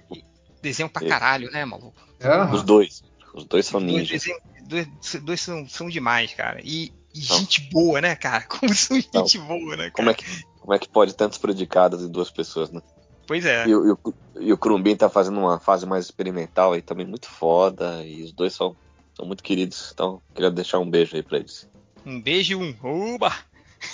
[0.61, 1.93] Desenho pra caralho, né, maluco?
[2.21, 2.53] Aham.
[2.53, 3.03] Os dois.
[3.33, 4.09] Os dois são Dois, ninjas.
[4.21, 4.87] desenho- dois,
[5.23, 6.59] dois são, são demais, cara.
[6.63, 7.37] E, e Não.
[7.39, 8.43] gente boa, né, cara?
[8.47, 9.21] Como são Não.
[9.25, 9.91] gente boa, né, cara?
[9.91, 10.25] Como é, que,
[10.59, 12.81] como é que pode tantos predicados em duas pessoas, né?
[13.29, 13.67] Pois é.
[13.67, 17.27] E, o- e e o Crumbin tá fazendo uma fase mais experimental aí também muito
[17.29, 18.03] foda.
[18.03, 18.75] E os dois são,
[19.15, 19.91] são muito queridos.
[19.93, 21.67] Então, queria deixar um beijo aí pra eles.
[22.03, 23.31] Um beijo e um uba!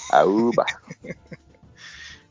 [0.10, 0.64] Aúba!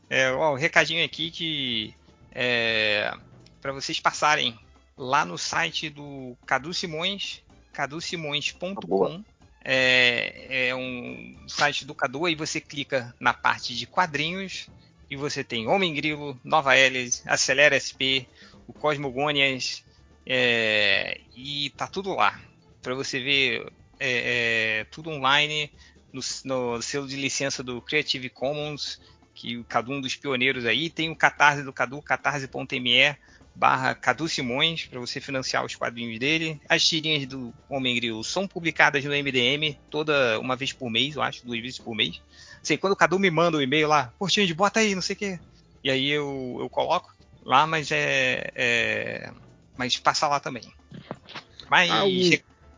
[0.09, 1.95] É, ó, um recadinho aqui que
[2.31, 3.13] é
[3.61, 4.57] para vocês passarem
[4.97, 9.25] lá no site do Cadu Simões, cadusimões.com.
[9.65, 14.69] É, é um site do Cadu, aí você clica na parte de quadrinhos
[15.15, 18.27] e você tem Homem Grilo, Nova Hélice, Acelera SP,
[18.67, 19.85] o Cosmogônias
[20.27, 22.41] é, e tá tudo lá.
[22.83, 25.71] Para você ver é, é, tudo online
[26.13, 29.01] no, no selo de licença do Creative Commons,
[29.33, 30.91] que o Cadu é um dos pioneiros aí.
[30.91, 33.17] Tem o Catarse do Cadu, catarse.me
[33.55, 36.61] barra Cadu Simões, para você financiar os quadrinhos dele.
[36.69, 41.23] As tirinhas do Homem Grilo são publicadas no MDM toda uma vez por mês, eu
[41.23, 42.21] acho, duas vezes por mês.
[42.65, 45.03] Sei, quando o Cadu me manda o um e-mail lá, pô, Tindy, bota aí, não
[45.03, 45.39] sei o quê.
[45.83, 47.09] E aí eu, eu coloco
[47.45, 49.31] lá, mas é, é-
[49.77, 50.73] mas passa lá também.
[51.71, 52.31] Mais Ah, o-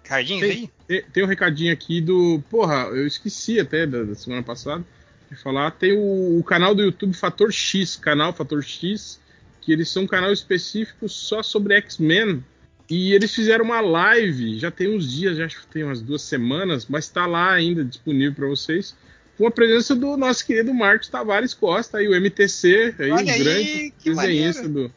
[0.03, 0.71] recadinhos Tem, aí?
[0.89, 2.43] tem, tem um recadinho aqui do.
[2.51, 4.85] Porra, eu esqueci até da, da semana passada
[5.31, 5.71] de falar.
[5.71, 9.21] Tem o, o canal do YouTube Fator X, canal Fator X,
[9.61, 12.45] que eles são um canal específico só sobre X-Men.
[12.89, 16.23] E eles fizeram uma live, já tem uns dias, já acho que tem umas duas
[16.23, 18.95] semanas, mas tá lá ainda disponível para vocês.
[19.37, 23.31] Com a presença do nosso querido Marcos Tavares Costa, aí, o MTC, aí, Olha o
[23.31, 24.91] aí, grande que desenhista do,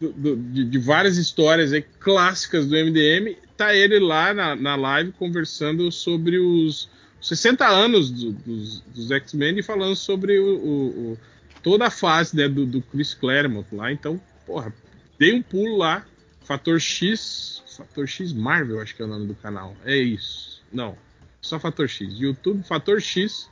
[0.00, 3.36] do- do- de, de várias histórias aí, clássicas do MDM.
[3.56, 6.88] Tá ele lá na, na live conversando sobre os
[7.20, 11.18] 60 anos do- dos, dos X-Men e falando sobre o, o- o-
[11.62, 13.92] toda a fase né, do, do Chris Claremont lá.
[13.92, 14.74] Então, porra,
[15.18, 16.04] dei um pulo lá.
[16.42, 17.62] Fator X.
[17.76, 19.76] Fator X Marvel, acho que é o nome do canal.
[19.84, 20.60] É isso.
[20.72, 20.96] Não.
[21.40, 22.18] Só Fator X.
[22.18, 23.48] YouTube Fator X.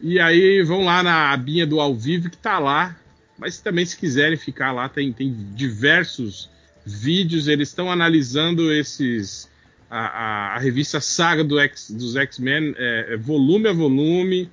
[0.00, 2.96] E aí vão lá na abinha do ao vivo que tá lá.
[3.38, 6.50] Mas também, se quiserem ficar lá, tem, tem diversos
[6.84, 7.48] vídeos.
[7.48, 9.48] Eles estão analisando esses.
[9.90, 14.48] A, a- a revista Saga do X, dos X-Men, é, é volume a volume,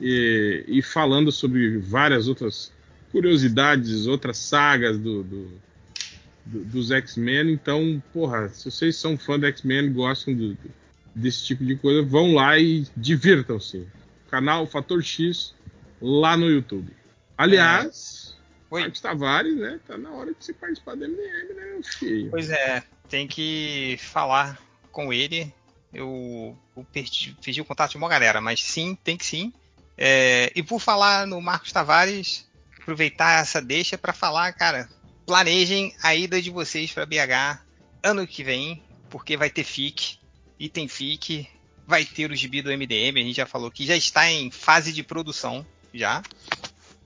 [0.00, 2.70] e, e falando sobre várias outras
[3.10, 5.50] curiosidades, outras sagas do, do-
[6.44, 7.50] do- dos X-Men.
[7.50, 10.56] Então, porra, se vocês são fã do X-Men, gostam
[11.14, 13.84] desse tipo de coisa, vão lá e divirtam-se.
[14.30, 15.54] Canal Fator X
[16.00, 16.94] lá no YouTube.
[17.36, 18.36] Aliás,
[18.70, 18.80] Oi.
[18.80, 19.80] Marcos Tavares, né?
[19.86, 22.30] Tá na hora de você participar do MDM, né, meu filho?
[22.30, 24.60] Pois é, tem que falar
[24.90, 25.52] com ele.
[25.92, 29.52] Eu, eu perdi, perdi o contato de uma galera, mas sim, tem que sim.
[29.96, 32.46] É, e por falar no Marcos Tavares,
[32.80, 34.88] aproveitar essa deixa para falar, cara,
[35.26, 37.60] planejem a ida de vocês para BH
[38.02, 40.18] ano que vem, porque vai ter FIC,
[40.58, 41.48] e tem FIC,
[41.86, 44.92] vai ter o gibi do MDM, a gente já falou que já está em fase
[44.92, 46.22] de produção, já.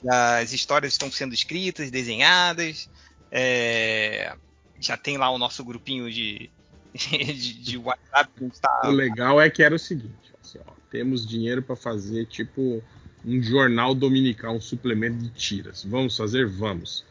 [0.08, 2.88] As histórias estão sendo escritas, desenhadas,
[3.30, 4.34] é,
[4.80, 6.50] já tem lá o nosso grupinho de,
[6.94, 8.30] de, de WhatsApp
[8.60, 12.82] tá O legal é que era o seguinte: assim, ó, temos dinheiro para fazer tipo
[13.24, 15.84] um jornal dominical, um suplemento de tiras.
[15.84, 16.46] Vamos fazer?
[16.46, 17.04] Vamos.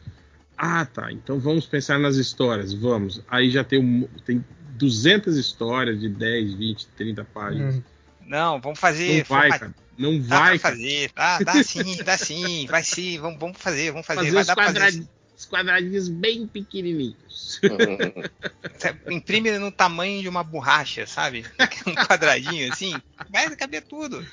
[0.58, 1.10] Ah, tá.
[1.12, 2.72] Então vamos pensar nas histórias.
[2.72, 3.22] Vamos.
[3.28, 4.44] Aí já tem, um, tem
[4.80, 7.74] 200 histórias de 10, 20, 30 páginas.
[7.76, 7.82] Hum.
[8.26, 9.18] Não, vamos fazer.
[9.18, 9.74] Não vai, cara.
[9.98, 10.74] Não Dá vai, cara.
[10.74, 14.44] fazer, dá, dá sim, dá sim, vai sim, vamos, vamos fazer, vamos fazer, Fazer vai
[14.46, 15.06] dar pra fazer.
[15.36, 17.60] os quadradinhos bem pequenininhos.
[19.10, 21.44] Imprime no tamanho de uma borracha, sabe?
[21.86, 22.94] Um quadradinho assim,
[23.28, 24.24] vai caber tudo.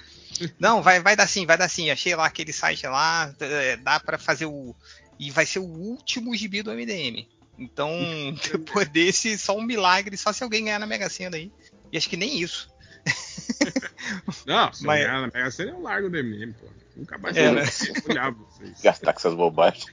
[0.57, 1.89] Não, vai, vai dar sim, vai dar sim.
[1.89, 4.73] Achei lá aquele site lá, é, dá pra fazer o.
[5.19, 7.27] E vai ser o último gibi do MDM.
[7.57, 7.91] Então,
[8.51, 11.51] depois desse, só um milagre, só se alguém ganhar na Mega Sena aí.
[11.91, 12.69] E acho que nem isso.
[14.45, 16.67] Não, se Mas- eu ganhar na Mega Sena eu largo do MM, pô.
[16.95, 17.63] Nunca mais É, vou né?
[18.09, 18.81] olhar vocês.
[18.81, 19.85] Gastar com essas bobagens.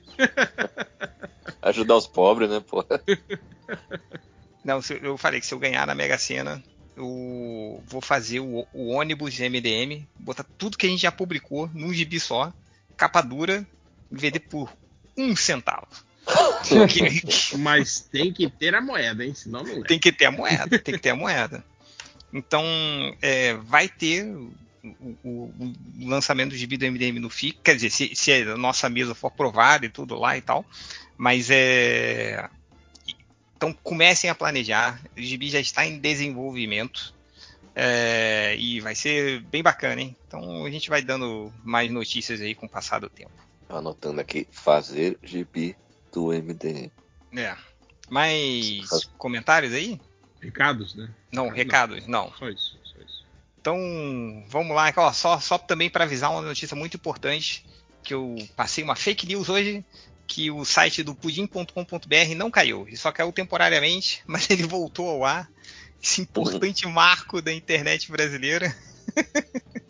[1.61, 2.85] Ajudar os pobres, né, pô?
[4.65, 6.63] Não, eu falei que se eu ganhar na Mega Sena,
[6.97, 11.69] eu vou fazer o, o ônibus de MDM, botar tudo que a gente já publicou
[11.75, 12.53] num gibi só,
[12.97, 13.67] capa dura,
[14.11, 14.73] e vender por
[15.17, 15.87] um centavo.
[17.59, 19.35] Mas tem que ter a moeda, hein?
[19.35, 19.87] Senão não é.
[19.87, 21.65] tem que ter a moeda, tem que ter a moeda.
[22.33, 22.65] Então,
[23.23, 27.91] é, vai ter o, o- o lançamento do gibi do MDM no FIC, quer dizer,
[27.91, 30.65] se, se a nossa mesa for aprovada e tudo lá e tal,
[31.17, 32.49] mas é.
[33.57, 37.15] Então comecem a planejar, o gibi já está em desenvolvimento
[37.75, 40.17] é, e vai ser bem bacana, hein?
[40.27, 43.33] Então a gente vai dando mais notícias aí com o passar do tempo.
[43.69, 45.75] Anotando aqui, fazer gibi
[46.15, 46.91] do MDM.
[47.37, 47.57] É.
[48.09, 50.01] Mais comentários aí?
[50.41, 51.11] Recados, né?
[51.33, 52.33] Não, recados, não.
[52.39, 53.27] Só isso, só isso.
[53.61, 54.93] Então, vamos lá.
[54.97, 57.67] Ó, só, só também para avisar uma notícia muito importante,
[58.03, 59.85] que eu passei uma fake news hoje,
[60.27, 62.87] que o site do pudim.com.br não caiu.
[62.87, 65.51] Ele só caiu temporariamente, mas ele voltou ao ar.
[66.01, 68.75] Esse importante marco da internet brasileira.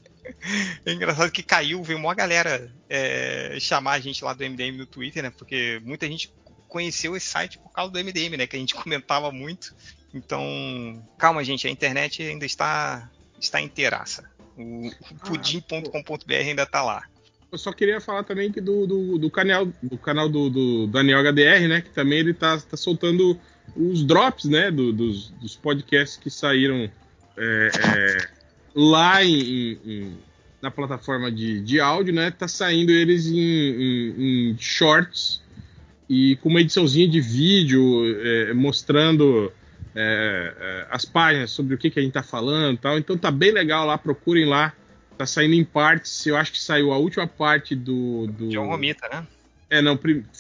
[0.84, 4.86] É engraçado que caiu, veio uma galera é, chamar a gente lá do MDM no
[4.86, 5.30] Twitter, né?
[5.30, 6.30] Porque muita gente
[6.68, 8.46] conheceu esse site por causa do MDM, né?
[8.46, 9.74] Que a gente comentava muito.
[10.12, 13.10] Então, calma, gente, a internet ainda está,
[13.40, 14.28] está inteiraça.
[14.56, 17.04] O, o pudim.com.br ainda está lá.
[17.50, 21.20] Eu só queria falar também que do, do, do canal, do canal do, do Daniel
[21.20, 21.80] HDR, né?
[21.80, 23.38] Que também ele tá, tá soltando
[23.76, 24.70] os drops, né?
[24.70, 26.90] do- dos, dos podcasts que saíram
[27.36, 28.28] é, é,
[28.74, 30.18] lá em, em-
[30.64, 32.30] na plataforma de, de áudio, né?
[32.30, 35.42] Tá saindo eles em, em- em shorts
[36.08, 39.52] e com uma ediçãozinha de vídeo é, mostrando
[39.94, 42.98] é, é, as páginas sobre o que, que a gente tá falando tal.
[42.98, 44.72] Então tá bem legal lá, procurem lá.
[45.18, 46.26] Tá saindo em partes.
[46.26, 48.26] Eu acho que saiu a última parte do.
[48.26, 48.48] do...
[48.48, 49.24] John Romita, né?
[49.70, 49.98] É, não,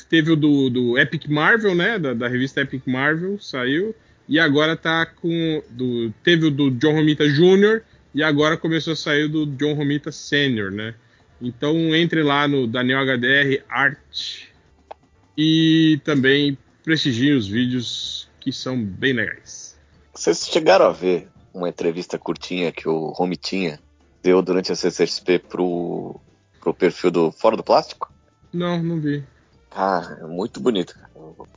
[0.08, 1.98] teve o do, do Epic Marvel, né?
[1.98, 3.94] Da, da revista Epic Marvel, saiu.
[4.28, 5.62] E agora tá com.
[5.70, 7.82] Do, teve o do John Romita Jr.
[8.14, 10.94] e agora começou a sair do John Romita Sr., né?
[11.40, 14.44] Então entre lá no Daniel HDR Art
[15.36, 19.76] e também prestigiem os vídeos que são bem legais.
[20.14, 23.80] Vocês chegaram a ver uma entrevista curtinha que o Romitinha
[24.22, 26.20] deu durante a CCXP pro,
[26.60, 28.12] pro perfil do Fora do Plástico?
[28.52, 29.24] Não, não vi.
[29.70, 30.96] Cara, é muito bonito.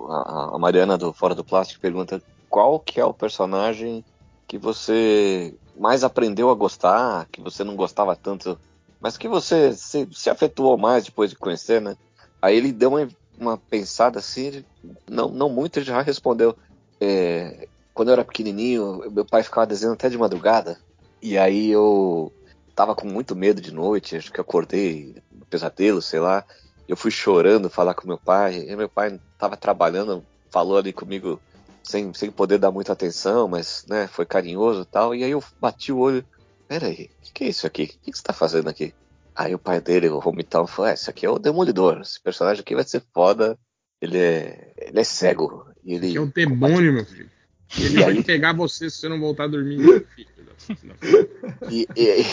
[0.10, 4.04] A, a Mariana do Fora do Plástico pergunta qual que é o personagem
[4.48, 8.60] que você mais aprendeu a gostar, que você não gostava tanto,
[9.00, 11.96] mas que você se, se afetuou mais depois de conhecer, né?
[12.42, 13.08] Aí ele deu uma,
[13.40, 14.64] uma pensada assim,
[15.10, 16.56] não, não muito, ele já respondeu.
[17.00, 20.80] É, quando eu era pequenininho, meu pai ficava desenhando até de madrugada,
[21.22, 22.32] e aí eu
[22.76, 26.44] tava com muito medo de noite, acho que eu acordei no pesadelo, sei lá.
[26.88, 31.40] Eu fui chorando falar com meu pai, e meu pai tava trabalhando, falou ali comigo
[31.88, 35.16] sem, sem poder dar muita atenção, mas né, foi carinhoso e tal.
[35.16, 36.26] E aí eu bati o olho,
[36.68, 37.84] peraí, o que, que é isso aqui?
[37.84, 38.94] O que, que você tá fazendo aqui?
[39.36, 42.62] Aí o pai dele, o Romitão, falou, é, esse aqui é o Demolidor, esse personagem
[42.62, 43.58] aqui vai ser foda,
[44.02, 45.66] ele é, ele é cego.
[45.84, 47.30] E ele Que é o demônio, meu filho.
[47.78, 48.24] E ele E vai aí?
[48.24, 49.78] pegar você se você não voltar a dormir.
[49.78, 50.28] meu filho
[51.72, 52.26] E, e,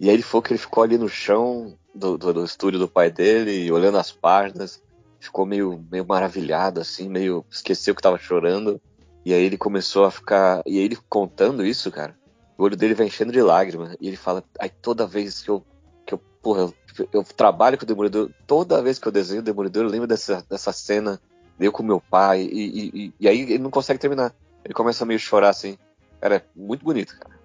[0.00, 2.88] e aí ele falou que ele ficou ali no chão do, do, do estúdio do
[2.88, 4.82] pai dele, olhando as páginas,
[5.20, 8.80] ficou meio, meio maravilhado, assim, meio esqueceu que tava chorando.
[9.24, 10.62] E aí ele começou a ficar.
[10.66, 12.16] E aí ele contando isso, cara,
[12.56, 13.96] o olho dele vai enchendo de lágrimas.
[14.00, 15.64] E ele fala, aí toda vez que eu.
[16.06, 16.74] Que eu porra, eu,
[17.12, 20.44] eu trabalho com o Demolidor, toda vez que eu desenho o Demolidor, eu lembro dessa,
[20.48, 21.20] dessa cena,
[21.58, 24.34] eu com meu pai, e, e, e- aí ele não consegue terminar.
[24.64, 25.76] Ele começa a meio chorar assim.
[26.20, 27.38] Cara, é muito bonito, cara.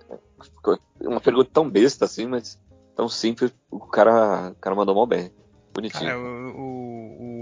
[1.00, 2.60] É uma pergunta tão besta assim, mas
[2.96, 5.32] tão simples, o cara, o cara mandou mal bem.
[5.74, 6.06] Bonitinho.
[6.06, 7.33] Cara, o, o,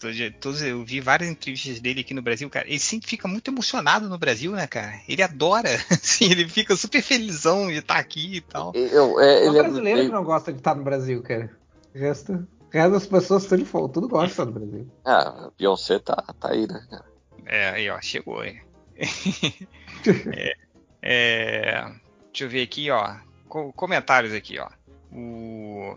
[0.00, 2.68] todo- todos, eu vi várias entrevistas dele aqui no Brasil, cara.
[2.68, 5.00] Ele sempre fica muito emocionado no Brasil, né, cara?
[5.08, 8.72] Ele adora, assim, ele fica super felizão de estar aqui e tal.
[8.74, 11.50] Eu, é, ele é brasileiro que não gosta de estar no Brasil, cara.
[11.94, 14.88] O resto, o resto das pessoas tudo, tudo gosta de estar no Brasil.
[15.04, 17.04] Ah, Beyoncé tá, tá aí, né, cara?
[17.46, 18.60] É, aí, ó, chegou aí.
[20.32, 20.54] é,
[21.02, 21.82] é,
[22.32, 23.16] deixa eu ver aqui, ó.
[23.48, 24.68] Co- comentários aqui, ó.
[25.10, 25.96] O,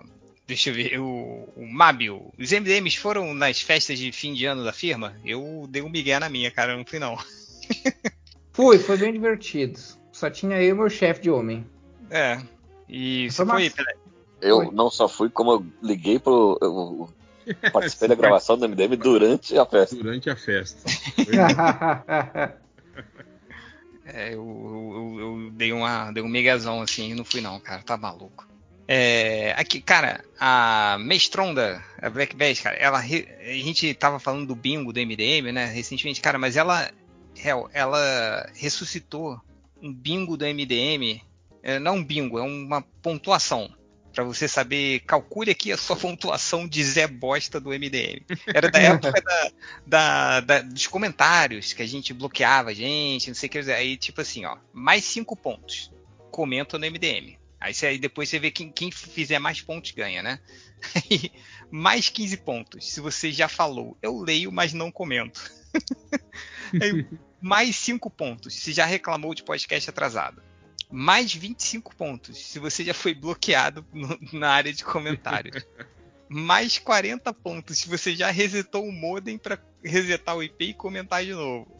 [0.51, 2.29] deixa eu ver, o, o Mábio.
[2.37, 5.15] Os MDMs foram nas festas de fim de ano da firma?
[5.23, 7.17] Eu dei um migué na minha, cara, não fui não.
[8.53, 9.79] Fui, foi bem divertido.
[10.11, 11.65] Só tinha eu e meu chefe de homem.
[12.09, 12.37] É.
[12.87, 13.75] E você Foi foi, massa.
[13.77, 13.93] Pelé?
[14.41, 14.69] Eu Oi.
[14.73, 16.57] não só fui, como eu liguei pro.
[16.61, 17.09] Eu,
[17.45, 19.95] eu participei da gravação do MDM durante a festa.
[19.95, 20.83] Durante a festa.
[24.03, 27.81] É, eu, eu, eu- dei, uma, dei um migazão assim e não fui não, cara,
[27.81, 28.45] tá maluco.
[28.93, 34.53] É, aqui, cara, a Mestronda, a Black Bass, cara, ela, a gente tava falando do
[34.53, 36.91] bingo do MDM, né, recentemente, cara, mas ela,
[37.73, 39.39] ela ressuscitou
[39.81, 41.21] um bingo do MDM,
[41.63, 43.73] é, não um bingo, é uma pontuação.
[44.13, 48.25] Pra você saber, calcule aqui a sua pontuação de Zé Bosta do MDM.
[48.53, 49.51] Era da época da,
[49.87, 53.59] da- da- dos comentários que a gente bloqueava gente, não sei o que.
[53.71, 55.89] Aí, tipo assim, ó, mais cinco pontos.
[56.29, 57.39] Comenta no MDM.
[57.61, 60.39] Aí, você- aí depois você vê quem, quem fizer mais pontos ganha, né?
[60.95, 61.31] Aí,
[61.71, 62.91] mais 15 pontos.
[62.91, 65.39] Se você já falou, eu leio, mas não comento.
[66.81, 67.05] Aí,
[67.39, 68.55] mais 5 pontos.
[68.55, 70.41] Se já reclamou de podcast atrasado.
[70.91, 72.37] Mais 25 pontos.
[72.37, 75.65] Se você já foi bloqueado no- na área de comentários
[76.27, 81.23] mais 40 pontos se você já resetou o modem para resetar o IP e comentar
[81.25, 81.77] de novo.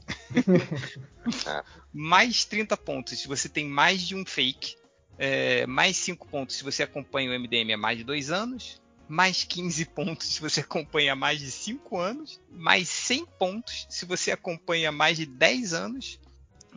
[1.94, 4.76] mais 30 pontos se você tem mais de um fake.
[5.24, 8.82] É, mais 5 pontos se você acompanha o MDM há mais de 2 anos.
[9.08, 12.42] Mais 15 pontos se você acompanha há mais de 5 anos.
[12.50, 16.20] Mais 100 pontos se você acompanha há mais de 10 anos.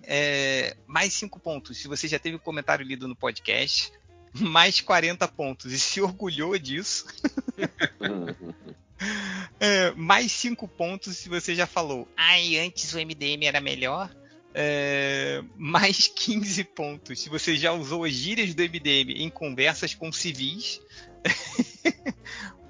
[0.02, 3.90] É, mais 5 pontos se você já teve um comentário lido no podcast.
[4.38, 7.06] Mais 40 pontos e se orgulhou disso.
[9.60, 12.08] É, mais 5 pontos se você já falou.
[12.16, 14.08] Ai, antes o MDM era melhor.
[14.54, 20.12] É, mais 15 pontos se você já usou as gírias do MDM em conversas com
[20.12, 20.80] civis.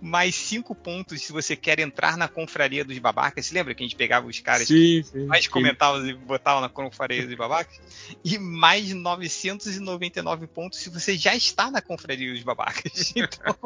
[0.00, 3.46] mais 5 pontos se você quer entrar na confraria dos babacas.
[3.46, 5.24] Se lembra que a gente pegava os caras Sim, sim.
[5.26, 5.50] mais sim.
[5.50, 7.80] comentavam e botavam na confraria dos babacas.
[8.22, 13.12] E mais 999 pontos se você já está na confraria dos babacas.
[13.16, 13.56] Então,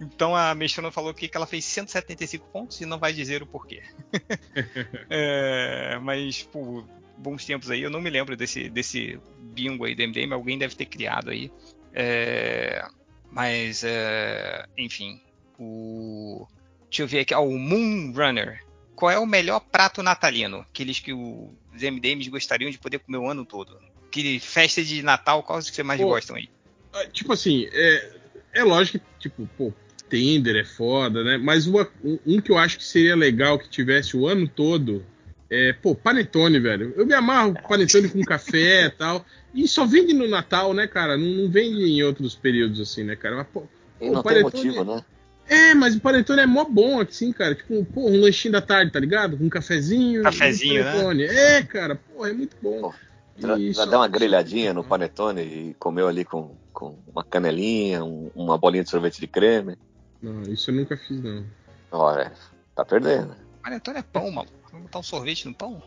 [0.00, 3.46] então a Mexona falou aqui que ela fez 175 pontos e não vai dizer o
[3.46, 3.82] porquê.
[5.10, 6.84] É, mas, pô,
[7.18, 7.82] bons tempos aí.
[7.82, 11.50] Eu não me lembro desse, desse bingo aí do MDM, alguém deve ter criado aí.
[11.92, 12.86] É,
[13.30, 15.20] mas, é, enfim,
[15.58, 16.46] O.
[16.88, 18.64] Deixa eu ver aqui, ó, o Moon Runner.
[18.96, 20.58] Qual é o melhor prato natalino?
[20.70, 23.78] Aqueles que os MDMs gostariam de poder comer o ano todo.
[24.10, 26.08] Que festa de Natal, qual que vocês mais Pô.
[26.08, 26.50] gostam aí?
[26.92, 28.12] Ah, Tipo assim, é,
[28.54, 29.72] é lógico que, tipo, pô,
[30.10, 31.38] Tender é foda, né?
[31.38, 35.04] Mas uma- um, um que eu acho que seria legal que tivesse o ano todo
[35.48, 36.92] é, pô, panetone, velho.
[36.96, 39.24] Eu me amarro com panetone com café e tal.
[39.52, 41.16] E só vende no Natal, né, cara?
[41.16, 43.36] Não, não vende em outros períodos assim, né, cara?
[43.36, 43.62] Mas, pô,
[43.98, 45.02] pô, não tem motivo, né?
[45.48, 47.56] É, mas o panetone é mó bom, assim, cara.
[47.56, 49.36] Tipo, pô, um lanchinho da tarde, tá ligado?
[49.36, 50.22] Com um cafezinho.
[50.22, 50.92] Cafezinho, um né?
[50.92, 51.24] panetone.
[51.24, 52.92] É, cara, pô, é muito bom.
[53.36, 58.30] Já só- deu uma grelhadinha no panetone e comeu ali com, com uma canelinha, um-
[58.34, 59.76] uma bolinha de sorvete de creme.
[60.22, 61.44] Não, isso eu nunca fiz, não.
[61.90, 62.32] Olha,
[62.74, 63.34] tá perdendo.
[63.62, 64.52] Panetone é pão, maluco.
[64.70, 65.82] Vamos botar um sorvete no pão?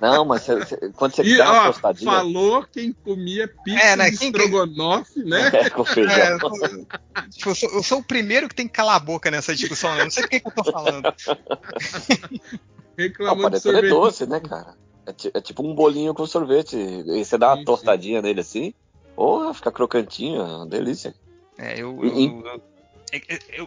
[0.00, 4.10] Não, mas cê- cê- quando você dá uma tostadinha falou quem comia pizza É, né?
[4.10, 5.48] de estrogonofe, né?
[5.52, 6.14] é, com feijão.
[6.14, 6.58] É, eu, sou-
[7.30, 9.94] tipo, eu sou, eu sou o primeiro que tem que calar a boca nessa discussão,
[9.96, 10.04] né?
[10.04, 11.02] Não sei por que que eu tô falando.
[11.02, 13.90] Não, o Reclamando de panetone é sorvete.
[13.90, 14.76] doce, né, cara?
[15.06, 16.76] É, é tipo um bolinho com sorvete.
[16.76, 17.64] E você dá Sim, uma sim.
[17.64, 18.74] tostadinha nele assim,
[19.16, 21.14] porra, fica crocantinho, é uma delícia.
[21.56, 22.60] É, eu, E- eu- eu- é- é- é-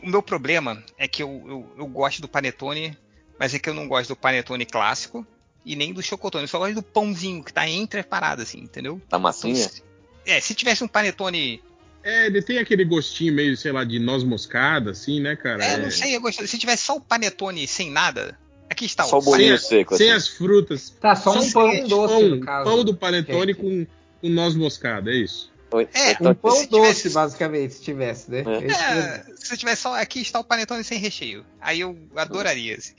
[0.03, 2.97] o meu problema é que eu, eu, eu gosto do panetone,
[3.40, 5.25] mas é que eu não gosto do panetone clássico
[5.65, 6.43] e nem do chocotone.
[6.43, 9.01] Eu só gosto do pãozinho que tá entre as paradas, assim, entendeu?
[9.06, 9.56] Então, massinha.
[9.56, 9.83] se-
[10.25, 11.61] é, se tivesse um panetone.
[12.03, 15.63] É, ele tem aquele gostinho meio, sei lá, de noz moscada, assim, né, cara?
[15.63, 16.45] É, É, não sei, eu gosto.
[16.47, 18.40] Se tivesse só o panetone sem nada.
[18.69, 20.17] Aqui está Só o Sem, bolinho a- seco, sem assim.
[20.17, 20.90] as frutas.
[20.91, 22.63] Tá, só um Só pão sem- doce, pão, no caso.
[22.69, 23.85] pão do panetone com,
[24.22, 25.51] com noz moscada, é isso.
[25.93, 28.43] É, Um pão Se doce, tivesse- basicamente, se tivesse, né?
[28.45, 28.71] É.
[28.71, 31.45] É, se tivesse só aqui está o panetone sem recheio.
[31.61, 32.93] Aí eu adoraria, assim.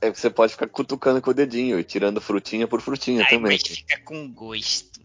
[0.00, 3.30] é que você pode ficar cutucando com o dedinho e tirando frutinha por frutinha Aí,
[3.36, 3.52] também.
[3.52, 4.98] mas fica com gosto.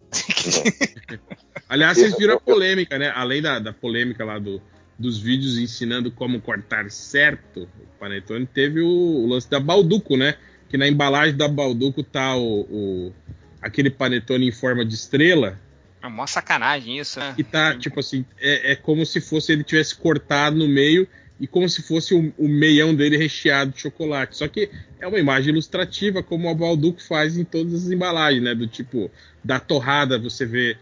[1.70, 3.12] Aliás, vocês viram a polêmica, né?
[3.16, 4.62] Além da, da polêmica lá do,
[4.98, 10.36] dos vídeos ensinando como cortar certo, o Panetone teve o, o lance da Balduco, né?
[10.70, 13.14] Que na embalagem da Balduco tá o, o-
[13.62, 15.60] aquele Panetone em forma de estrela.
[16.04, 17.34] É uma sacanagem isso, né?
[17.38, 21.08] E tá, tipo assim, é, é como se fosse ele tivesse cortado no meio
[21.40, 24.36] e como se fosse o, o meião dele recheado de chocolate.
[24.36, 24.70] Só que
[25.00, 28.54] é uma imagem ilustrativa, como a Balduco faz em todas as embalagens, né?
[28.54, 29.10] Do tipo,
[29.42, 30.78] da torrada, você vê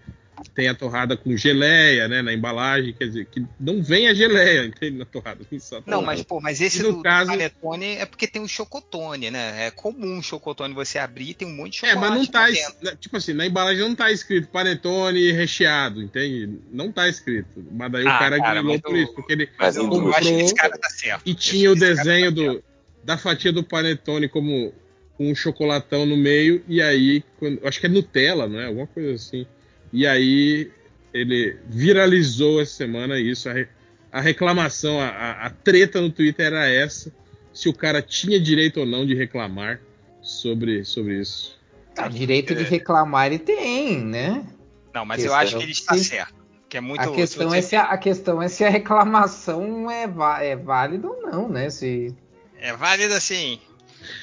[0.50, 2.22] tem a torrada com geleia, né?
[2.22, 4.98] Na embalagem, quer dizer, que não vem a geleia, entende?
[4.98, 5.42] Na torrada.
[5.50, 6.06] vem só a Não, torrada.
[6.06, 9.68] mas, pô, mas esse E no do, caso- panetone é porque tem o chocotone, né?
[9.68, 12.10] É comum o chocotone você abrir e tem um monte de É, chocolate.
[12.12, 16.60] mas não tá, es- né, tipo assim, na embalagem não tá escrito panetone recheado, entende?
[16.72, 17.64] Não tá escrito.
[17.72, 19.92] Mas daí Ah, o cara, cara, ganhou por isso, porque ele Mas Eu, em eu
[19.92, 21.22] comprou acho que esse cara tá certo.
[21.26, 22.64] e tinha o cara desenho tá do,
[23.04, 24.74] da fatia do panetone como
[25.18, 28.66] com um chocolatão no meio, e aí, quando- acho que é Nutella, não é?
[28.66, 29.46] Alguma coisa assim.
[29.94, 30.72] E aí
[31.14, 33.68] ele viralizou essa semana isso, a, re-
[34.12, 37.12] a reclamação, a, a- a treta no Twitter era essa,
[37.54, 39.82] se o cara tinha direito ou não de reclamar
[40.22, 41.60] sobre, sobre isso.
[41.98, 44.46] Ah, direito de reclamar ele tem, né?
[44.94, 46.04] Não, mas eu acho que ele está Sim.
[46.04, 46.42] certo.
[46.70, 47.02] Que é muito.
[47.02, 50.04] a, questão se é se a, a questão é se a reclamação é,
[50.42, 51.70] é válida ou não, né?
[51.70, 52.16] Se,
[52.58, 53.60] É válido assim.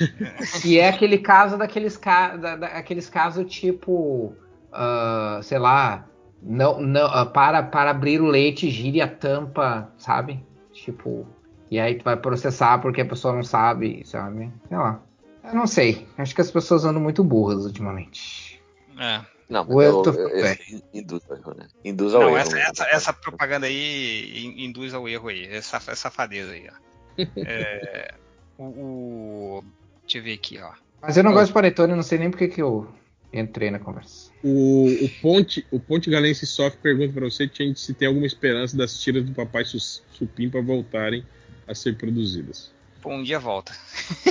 [0.45, 4.35] se é aquele caso daqueles, ca, da, da- aqueles casos tipo,
[4.73, 6.07] ah, sei lá,
[6.43, 10.45] não, não, ah, para, para abrir o leite, gire a tampa, sabe?
[10.73, 11.27] Tipo,
[11.71, 14.53] e aí tu vai processar porque a pessoa não sabe, sabe?
[14.69, 15.01] Sei lá.
[15.45, 16.07] Eu não sei.
[16.19, 18.63] Acho que as pessoas andam muito burras ultimamente.
[18.99, 19.21] É.
[19.49, 20.59] Não, Ou eu eu, tô- eu- eu- é.
[20.93, 21.67] induz ao erro, né?
[21.83, 22.39] Induz ao Não, erro.
[22.39, 22.63] essa, né?
[22.63, 25.47] essa, essa propaganda aí in- induz ao erro aí.
[25.47, 26.89] Essa, essa safadeza aí, ó.
[27.47, 28.15] É,
[28.59, 29.65] o, o-
[30.03, 30.71] Deixa eu ver aqui, ó.
[31.01, 32.87] Mas eu não gosto de panetone, não sei nem porque que eu
[33.33, 34.31] entrei na conversa.
[34.43, 38.77] O, o Ponte, o Ponte Galense Soft pergunta pra você Tchê, se tem alguma esperança
[38.77, 41.25] das tiras do Papai Sus- Supimpa voltarem
[41.67, 42.73] a ser produzidas.
[43.03, 43.73] Pô, um dia volta.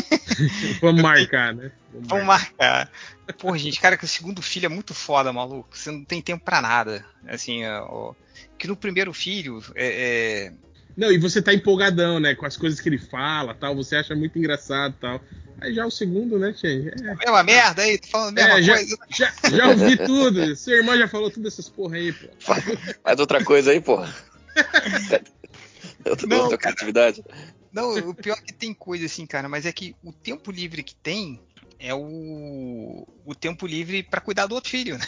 [0.82, 1.72] Vamos marcar, né?
[1.94, 2.92] Vamos Vamos marcar.
[3.38, 5.70] Pô, gente, cara, que o segundo filho é muito foda, maluco.
[5.78, 7.06] Você não tem tempo pra nada.
[7.28, 8.14] Assim, ó,
[8.58, 10.54] que no primeiro filho é, é-
[10.98, 12.34] Não, e você tá empolgadão, né?
[12.34, 15.22] Com as coisas que ele fala tal, você acha muito engraçado tal.
[15.62, 16.92] Aí já o segundo, né, Tchê?
[17.02, 18.98] É, mesma merda aí, tô falando a mesma É, já, coisa.
[19.10, 20.56] já, já ouvi tudo.
[20.56, 22.28] Sua irmã já falou todas essas porra aí, pô.
[23.04, 24.14] Faz outra coisa aí, porra.
[26.06, 26.76] outra, Não, outra cara.
[26.76, 27.24] criatividade.
[27.72, 30.82] Não, o pior é que tem coisa assim, cara, mas é que o tempo livre
[30.82, 31.40] que tem
[31.80, 35.06] é o, o tempo livre pra cuidar do outro filho, né?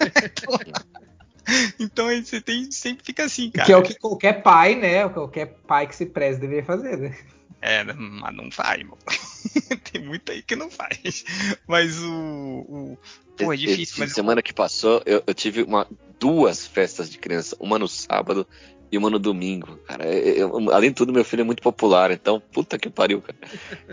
[0.22, 0.58] então,
[1.78, 3.66] então aí você tem, sempre fica assim, cara.
[3.66, 5.08] Que é o que qualquer pai, né?
[5.08, 7.16] Qualquer pai que se preze deveria fazer, né?
[7.62, 8.98] É, mas não faz, mano.
[9.92, 11.24] tem muito aí que não faz.
[11.68, 12.10] Mas o.
[12.10, 12.98] o
[13.36, 14.12] pô, é difícil, Esse mas.
[14.12, 15.86] semana que passou, eu, eu tive uma
[16.18, 18.46] duas festas de criança, uma no sábado
[18.90, 19.78] e uma no domingo.
[19.86, 23.22] Cara, eu- eu- além de tudo, meu filho é muito popular, então, puta que pariu,
[23.22, 23.38] cara.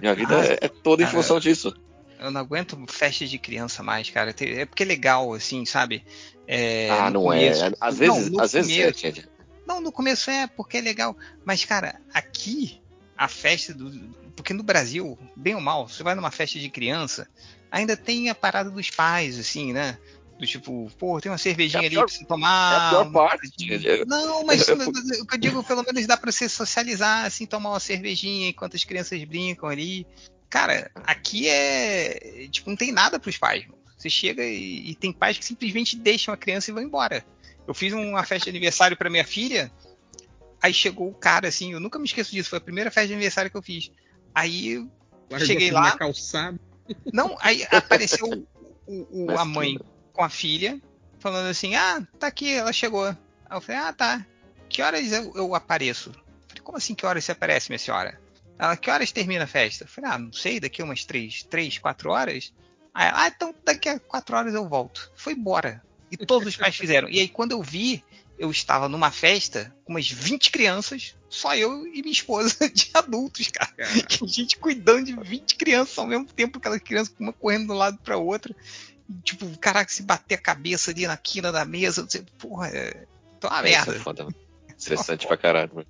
[0.01, 1.73] Minha vida é, é toda em Cara, função disso.
[2.19, 4.33] Eu não aguento festa de criança mais, cara.
[4.39, 6.03] É porque é legal, assim, sabe?
[6.47, 7.71] É, ah, não começo- é.
[7.79, 9.29] Às Não, vezes, às vezes é, começo- Tia.
[9.67, 11.15] Não, no começo é porque é legal.
[11.43, 12.81] Mas, cara, aqui,
[13.17, 13.91] a festa do.
[14.35, 17.27] Porque no Brasil, bem ou mal, você vai numa festa de criança,
[17.71, 19.97] ainda tem a parada dos pais, assim, né?
[20.39, 22.73] Do tipo, pô, tem uma cervejinha É a ali pior- pra você tomar.
[22.73, 24.05] é a pior parte.
[24.05, 27.79] Não, mas o que eu digo, pelo menos dá pra você socializar, assim, tomar uma
[27.79, 30.05] cervejinha enquanto as crianças brincam ali.
[30.49, 32.47] Cara, aqui é.
[32.49, 33.65] Tipo, não tem nada pros pais.
[33.97, 37.25] Você chega e, e tem pais que simplesmente deixam a criança e vão embora.
[37.67, 39.71] Eu fiz uma festa de aniversário pra minha filha.
[40.61, 42.49] Aí chegou o cara, assim, eu nunca me esqueço disso.
[42.49, 43.91] Foi a primeira festa de aniversário que eu fiz.
[44.33, 44.77] Aí
[45.29, 45.89] Largou cheguei aquilo lá.
[45.91, 46.59] na calçada.
[47.11, 48.25] Não, aí apareceu
[48.87, 49.77] o- o- a mãe
[50.13, 50.79] com a filha,
[51.19, 53.05] falando assim: Ah, tá aqui, ela chegou.
[53.05, 53.15] Aí
[53.51, 54.25] eu falei: Ah, tá.
[54.69, 56.09] Que horas eu, eu apareço?
[56.09, 56.13] Eu
[56.47, 58.19] falei: Como assim que horas você aparece, minha senhora?
[58.57, 59.83] Ela: Que horas termina a festa?
[59.83, 62.53] Eu falei: Ah, não sei, daqui umas três, três, quatro horas.
[62.93, 65.11] Aí ela: Ah, então daqui a quatro horas eu volto.
[65.15, 65.83] Foi embora.
[66.11, 67.09] E todos os pais fizeram.
[67.09, 68.03] E aí quando eu vi,
[68.37, 73.47] eu estava numa festa com umas 20 crianças, só eu e minha esposa de adultos,
[73.49, 73.71] cara.
[74.07, 77.75] Que gente cuidando de 20 crianças ao mesmo tempo, aquelas crianças uma correndo de um
[77.77, 78.55] lado pra outra.
[79.09, 83.05] E, Tipo, caraca, se bater a cabeça ali na quina da mesa, você, porra, é.
[83.39, 83.99] Tá uma Isso é merda.
[84.03, 84.35] foda, mano.
[84.77, 85.87] Estressante pra caralho, mano.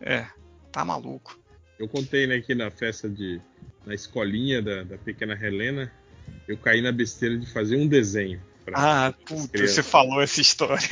[0.00, 0.26] É,
[0.72, 1.38] tá maluco.
[1.80, 3.40] Eu contei né, que na festa de.
[3.84, 5.90] na escolinha da, da pequena Helena,
[6.46, 8.40] eu caí na besteira de fazer um desenho.
[8.64, 9.74] pra- Ah, puta, crianças.
[9.76, 10.78] você falou essa história.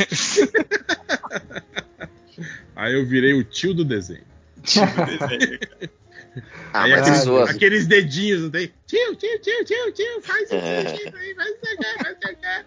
[2.75, 4.25] Aí eu virei o tio do desenho.
[4.63, 5.59] Tipo, desenho.
[6.73, 7.51] Ah, Aí mas aqueles, suas.
[7.51, 8.73] aqueles dedinhos, não tem?
[8.87, 10.85] Tio, tio, tio, tio, tio, faz isso, É.
[10.85, 12.65] faz isso aí, faz isso aqui, faz isso aqui.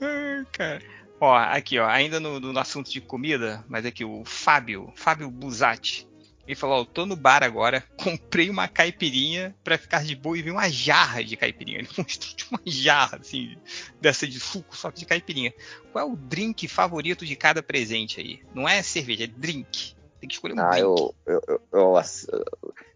[0.00, 0.80] Ai, cara.
[1.20, 6.06] Ó, aqui, ó, ainda no, no assunto de comida, mas aqui o Fábio, Fábio Buzatti.
[6.46, 10.42] Ele falou, ó, tô no bar agora, comprei uma caipirinha pra ficar de boa e
[10.42, 11.78] vi uma jarra de caipirinha.
[11.80, 13.56] Ele mostrou tipo uma jarra, assim,
[14.00, 15.52] dessa de suco, só que de caipirinha.
[15.90, 18.38] Qual é o drink favorito de cada presente aí?
[18.54, 19.94] Não é cerveja, é drink.
[20.20, 20.82] Tem que escolher um Ah, drink.
[20.82, 22.26] eu, eu, eu, eu ass-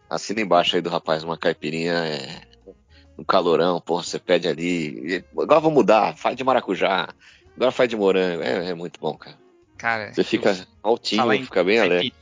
[0.08, 2.42] assino embaixo aí do rapaz, uma caipirinha é
[3.18, 5.24] um calorão, porra, você pede ali.
[5.36, 7.08] Agora vou mudar, faz de maracujá,
[7.60, 8.42] agora faz de morango.
[8.42, 9.38] É, é muito bom, cara.
[9.76, 12.12] Cara, Você fica altinho, em fica bem alegre.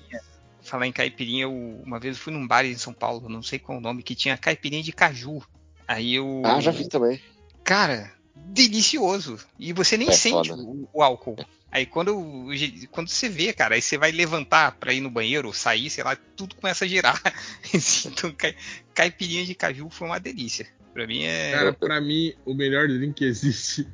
[0.63, 1.53] falar em caipirinha, eu,
[1.85, 4.15] uma vez eu fui num bar em São Paulo, não sei qual o nome, que
[4.15, 5.43] tinha caipirinha de caju.
[5.87, 6.43] Aí eu.
[6.45, 7.21] Ah, já vi também.
[7.65, 9.39] Cara, delicioso.
[9.59, 10.63] E você nem É sente foda.
[10.63, 11.37] o, o álcool.
[11.71, 12.47] Aí quando,
[12.91, 16.17] quando você vê, cara, aí você vai levantar pra ir no banheiro, sair, sei lá,
[16.37, 17.21] tudo começa a girar.
[18.07, 18.57] então, cai-
[18.95, 20.67] caipirinha de caju foi uma delícia.
[20.95, 21.53] Pra mim é.
[21.53, 23.87] Cara, pra mim, o melhor drink que existe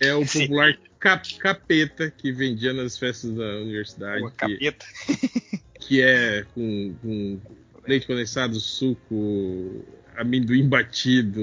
[0.00, 4.22] é o popular cap- capeta que vendia nas festas da universidade.
[4.22, 4.86] Pô, que, capeta.
[5.80, 7.40] que é com, com
[7.86, 9.84] leite condensado, suco,
[10.16, 11.40] amendoim batido,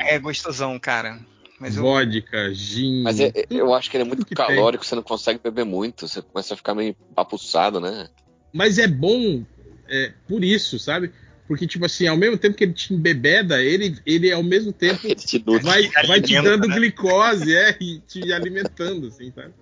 [0.00, 1.18] É gostosão, cara.
[1.60, 3.02] Mas eu, vodka, gin.
[3.02, 4.46] Mas é- é- tudo- eu acho que ele é muito que tem.
[4.46, 8.08] calórico, você não consegue beber muito, você começa a ficar meio papuçado, né?
[8.52, 9.44] Mas é bom
[9.88, 11.12] é, por isso, sabe?
[11.48, 15.00] Porque, tipo assim, ao mesmo tempo que ele te embebeda, ele, ele ao mesmo tempo
[15.06, 16.74] Ele te vai, vai te dando né?
[16.76, 19.54] glicose, é, e te alimentando, assim, sabe?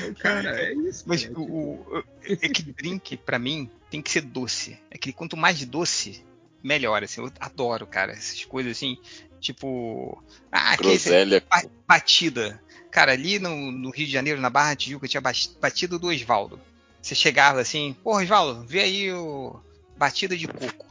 [0.00, 1.04] Então, Cara, é isso.
[1.06, 1.38] Mas cara.
[1.38, 4.76] o, o- é que drink, pra mim, tem que ser doce.
[4.90, 6.24] É que quanto mais doce,
[6.60, 7.04] melhor.
[7.04, 8.98] Assim, eu adoro, cara, essas coisas assim,
[9.40, 10.20] tipo.
[10.50, 11.40] Ah, que Groselha.
[11.48, 12.60] ba- batida.
[12.90, 16.60] Cara, ali no, no Rio de Janeiro, na Barra da Tijuca, tinha batida do Osvaldo.
[17.00, 19.54] Você chegava assim, pô, Osvaldo, vê aí o
[19.96, 20.87] batida de coco.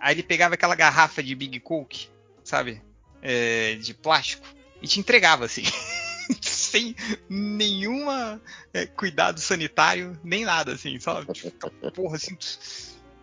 [0.00, 2.08] Aí ele pegava aquela garrafa de Big Coke,
[2.42, 2.82] sabe?
[3.22, 4.46] É, de plástico,
[4.80, 5.62] e te entregava assim.
[6.40, 6.94] Sem
[7.28, 8.40] nenhuma
[8.72, 11.32] é, cuidado sanitário, nem nada, assim, sabe?
[11.32, 11.50] Tipo,
[11.92, 12.36] porra, assim,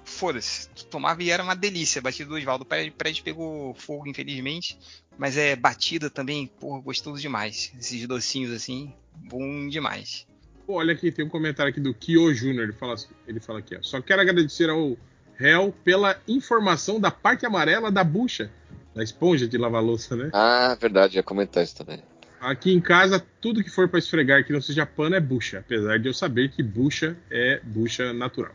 [0.03, 0.69] foda-se.
[0.89, 2.01] Tomava e era uma delícia.
[2.01, 2.63] Batida do Osvaldo.
[2.63, 4.77] O prédio, pegou fogo, infelizmente.
[5.17, 7.71] Mas é batida também, porra, gostoso demais.
[7.79, 10.27] Esses docinhos assim, bom demais.
[10.67, 12.65] Olha aqui, tem um comentário aqui do Kyo Júnior.
[12.65, 12.95] Ele fala,
[13.25, 13.81] ele fala aqui, ó.
[13.81, 14.97] Só quero agradecer ao
[15.37, 18.51] réu pela informação da parte amarela da bucha,
[18.93, 20.29] da esponja de lavar louça, né?
[20.33, 22.01] Ah, verdade, ia comentar isso também.
[22.39, 25.97] Aqui em casa, tudo que for pra esfregar que não seja pano é bucha, apesar
[25.97, 28.53] de eu saber que bucha é bucha natural.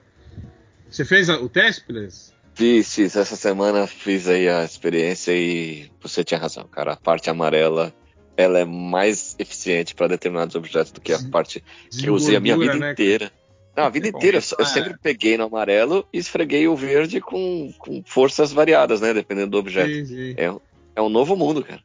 [0.89, 2.35] Você fez o teste, Pires?
[2.55, 3.17] Fiz, fiz.
[3.17, 6.93] Essa semana fiz aí a experiência e você tinha razão, cara.
[6.93, 7.95] A parte amarela,
[8.37, 12.41] ela é mais eficiente para determinados objetos do que a parte que eu usei a
[12.41, 13.33] minha vida né, inteira.
[13.77, 14.39] Não, a vida Bom, inteira.
[14.59, 19.15] Eu é- sempre peguei no amarelo e esfreguei o verde com, com forças variadas, né?
[19.15, 19.91] Dependendo do objeto.
[19.91, 20.35] Sim, sim.
[20.37, 20.55] É,
[20.97, 21.81] é um novo mundo, cara.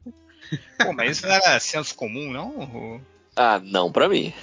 [0.83, 3.01] Pô, mas isso não era senso comum, não?
[3.35, 4.33] Ah, não pra mim.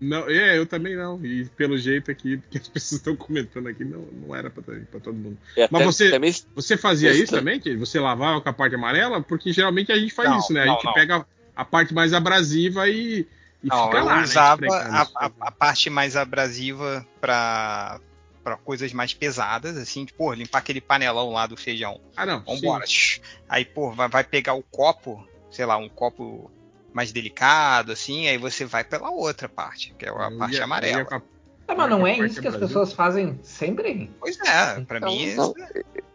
[0.00, 1.22] Não, é, eu também não.
[1.24, 5.00] E pelo jeito aqui que as pessoas estão comentando aqui, não, não era pra, pra
[5.00, 5.36] todo mundo.
[5.56, 7.58] E Mas você, mesmo- você fazia Isso também?
[7.58, 9.20] Que você lavava com a parte amarela?
[9.20, 10.62] Porque geralmente a gente faz Não, isso, né?
[10.62, 10.92] A não, gente não.
[10.94, 13.26] pega a parte mais abrasiva e,
[13.62, 18.00] e Não, fica eu lá, né, usava esfregando, a, a- a parte mais abrasiva pra,
[18.44, 22.00] pra coisas mais pesadas, assim, tipo, pô, limpar aquele panelão lá do feijão.
[22.16, 22.40] Ah, não.
[22.44, 22.86] Vambora.
[22.86, 23.20] sim.
[23.48, 26.50] Aí, pô, vai, vai pegar o copo, sei lá, um copo
[26.92, 30.58] mais delicado, assim, aí você vai pela outra parte, que é a Eu parte ia-
[30.60, 30.98] eu amarela.
[31.10, 31.22] ia a-
[31.70, 34.10] Ah, mas não é Parte isso que as pessoas fazem sempre?
[34.18, 35.34] Pois é, pra Então, mim.
[35.34, 35.52] não.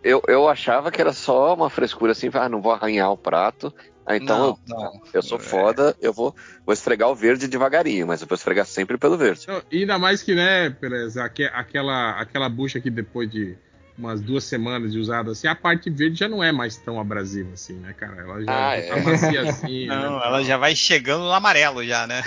[0.04, 3.74] Eu, eu achava que era só uma frescura assim, ah, não vou arranhar o prato.
[4.06, 4.92] Ah, então Não, eu, não.
[5.14, 5.42] eu sou É.
[5.42, 9.42] foda, eu vou, vou esfregar o verde devagarinho, mas eu vou esfregar sempre pelo verde.
[9.48, 13.56] Não, e ainda mais que, né, Perez, aque- aquela, aquela bucha que depois de
[13.98, 17.54] umas duas semanas de usada assim, a parte verde já não é mais tão abrasiva
[17.54, 18.22] assim, né, cara?
[18.24, 18.90] Ela já, Ah, já é.
[18.90, 19.88] tá maciazinha.
[19.96, 20.26] Não, né?
[20.26, 22.24] ela já vai chegando no amarelo já, né?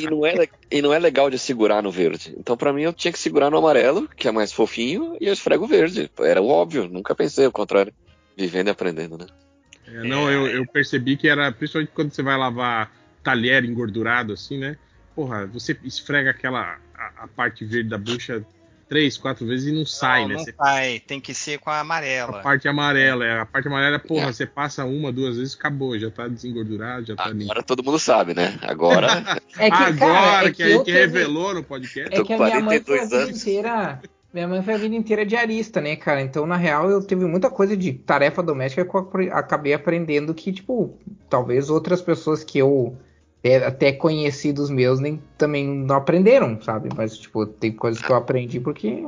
[0.00, 2.34] E não, é, e não é legal de segurar no verde.
[2.38, 5.32] Então, pra mim, eu tinha que segurar no amarelo, que é mais fofinho, e eu
[5.34, 6.10] esfrego o verde.
[6.18, 7.92] Era o óbvio, nunca pensei o contrário.
[8.34, 9.26] Vivendo e aprendendo, né?
[9.92, 12.90] É, não, eu, eu percebi que era, principalmente quando você vai lavar
[13.22, 14.76] talher engordurado assim, né?
[15.14, 18.44] Porra, você esfrega aquela a, a parte verde da bucha
[18.88, 20.34] três, quatro vezes e não sai, não, né?
[20.34, 22.40] não Você- sai, tem que ser com a a amarela.
[22.42, 24.32] parte amarela, é, a parte amarela, porra, É.
[24.32, 27.44] você passa uma, duas vezes, acabou, já tá desengordurado, já tá limpo.
[27.50, 28.58] Agora todo mundo sabe, né?
[28.60, 29.06] Agora,
[29.58, 32.14] É que, Agora cara, é que, a também- revelou no podcast.
[32.14, 33.40] É que a minha mãe foi a 42 vida anos.
[33.40, 34.00] inteira.
[34.32, 36.22] Minha mãe foi a vida inteira diarista, né, cara?
[36.22, 40.50] Então, na real, eu tive muita coisa de tarefa doméstica que eu acabei aprendendo que,
[40.50, 40.98] tipo,
[41.28, 42.96] talvez outras pessoas que eu
[43.44, 46.88] é, até conhecidos meus nem também não aprenderam, sabe?
[46.96, 49.06] Mas, tipo, tem coisas que eu aprendi porque.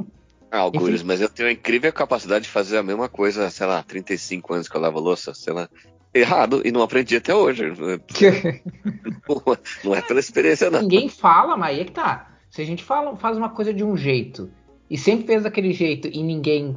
[0.51, 3.83] ah, Algures, mas eu tenho a incrível capacidade de fazer a mesma coisa, sei lá,
[3.83, 5.71] 35 anos que eu lavo louça, sei lá.
[6.13, 7.65] Errado, e não aprendi até hoje.
[9.83, 10.83] Não é pela experiência, não.
[10.83, 12.31] Ninguém fala, mas aí é que tá.
[12.51, 14.49] Se a gente fala, faz uma coisa de um jeito
[14.91, 16.77] e sempre fez daquele jeito e ninguém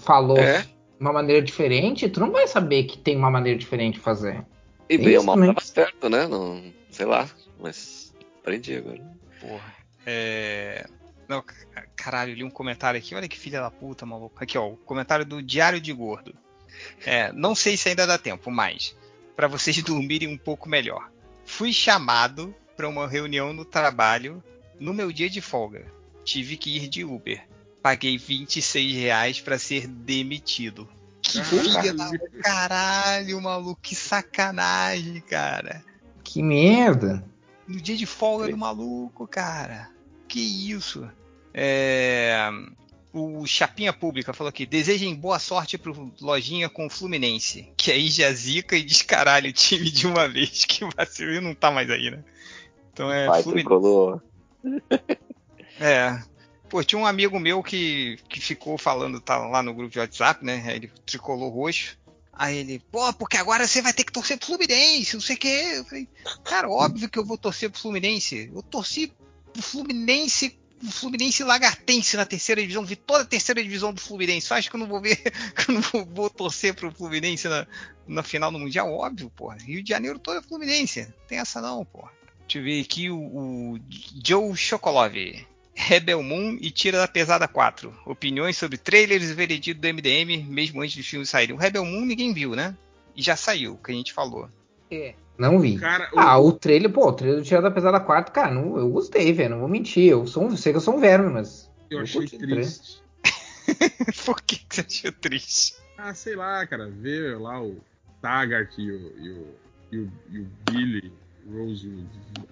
[0.00, 0.62] falou É.
[0.62, 0.68] de
[1.00, 4.44] uma maneira diferente, tu não vai saber que tem uma maneira diferente de fazer.
[4.88, 5.52] E ou mal também.
[5.52, 6.26] tava certo, né?
[6.26, 7.28] Não, sei lá,
[7.60, 9.02] mas aprendi agora.
[9.40, 9.74] Porra.
[10.06, 10.86] É.
[11.28, 13.14] Não, ca- caralho, li um comentário aqui.
[13.14, 14.36] Olha que filha da puta, maluco.
[14.42, 14.68] Aqui, ó.
[14.68, 16.32] O comentário do Diário de Gordo.
[17.04, 18.96] É, não sei se ainda dá tempo, mas.
[19.34, 21.10] Pra vocês dormirem um pouco melhor.
[21.44, 24.40] Fui chamado pra uma reunião no trabalho
[24.78, 25.84] no meu dia de folga.
[26.26, 27.46] Tive que ir de Uber.
[27.80, 30.88] Paguei 26 reais pra ser demitido.
[31.22, 32.10] Que filha da
[32.42, 33.80] caralho, maluco.
[33.80, 35.84] Que sacanagem, cara.
[36.24, 37.24] Que merda.
[37.66, 39.88] No dia de folga do maluco, cara.
[40.26, 41.08] Que isso?
[41.54, 42.50] É,
[43.12, 47.72] O Chapinha Pública falou aqui: desejem boa sorte pro Lojinha com o Fluminense.
[47.76, 50.64] Que aí já zica e descaralha o time de uma vez.
[50.64, 52.24] Que vacilo e não tá mais aí, né?
[52.92, 54.20] Então é Vai, Fluminense.
[55.80, 56.18] É.
[56.68, 60.44] Pô, tinha um amigo meu que, que ficou falando, tá lá no grupo de WhatsApp,
[60.44, 60.64] né?
[60.74, 61.96] Ele tricolor roxo.
[62.32, 65.38] Aí ele, pô, porque agora você vai ter que torcer pro Fluminense, não sei o
[65.38, 65.72] quê.
[65.76, 66.08] Eu falei,
[66.44, 68.50] cara, óbvio que eu vou torcer pro Fluminense.
[68.52, 69.10] Eu torci
[69.52, 74.52] pro Fluminense, o Fluminense Lagartense na terceira divisão, vi toda a terceira divisão do Fluminense.
[74.52, 75.16] Acha que eu não vou ver,
[75.56, 77.66] que eu não vou, vou torcer pro Fluminense na,
[78.06, 78.92] na final do Mundial?
[78.92, 79.56] Óbvio, porra.
[79.56, 81.02] Rio de Janeiro todo é Fluminense.
[81.04, 82.10] Não tem essa não, porra.
[82.40, 83.80] Deixa eu ver aqui o, o
[84.22, 85.14] Joe Chocolov.
[85.78, 87.94] Rebel Moon e Tira da Pesada 4.
[88.06, 91.54] Opiniões sobre trailers e veredito do MDM, mesmo antes dos filmes saírem.
[91.54, 92.74] O Rebel Moon ninguém viu, né?
[93.14, 94.48] E já saiu, o que a gente falou.
[94.90, 95.14] É.
[95.38, 95.78] Não vi.
[95.78, 98.78] Cara, o- Ah, o trailer, pô, o trailer do Tirada da Pesada 4, cara, não,
[98.78, 100.08] eu gostei, velho, não vou mentir.
[100.10, 101.70] Eu sou um, sei que eu sou um verme, mas.
[101.90, 103.02] eu achei o triste.
[104.24, 105.74] Por que, que você achou triste?
[105.98, 107.76] Ah, sei lá, cara, ver lá o
[108.22, 109.46] Taggart e o, e o,
[109.92, 111.12] e o, e o Billy
[111.50, 112.06] Rose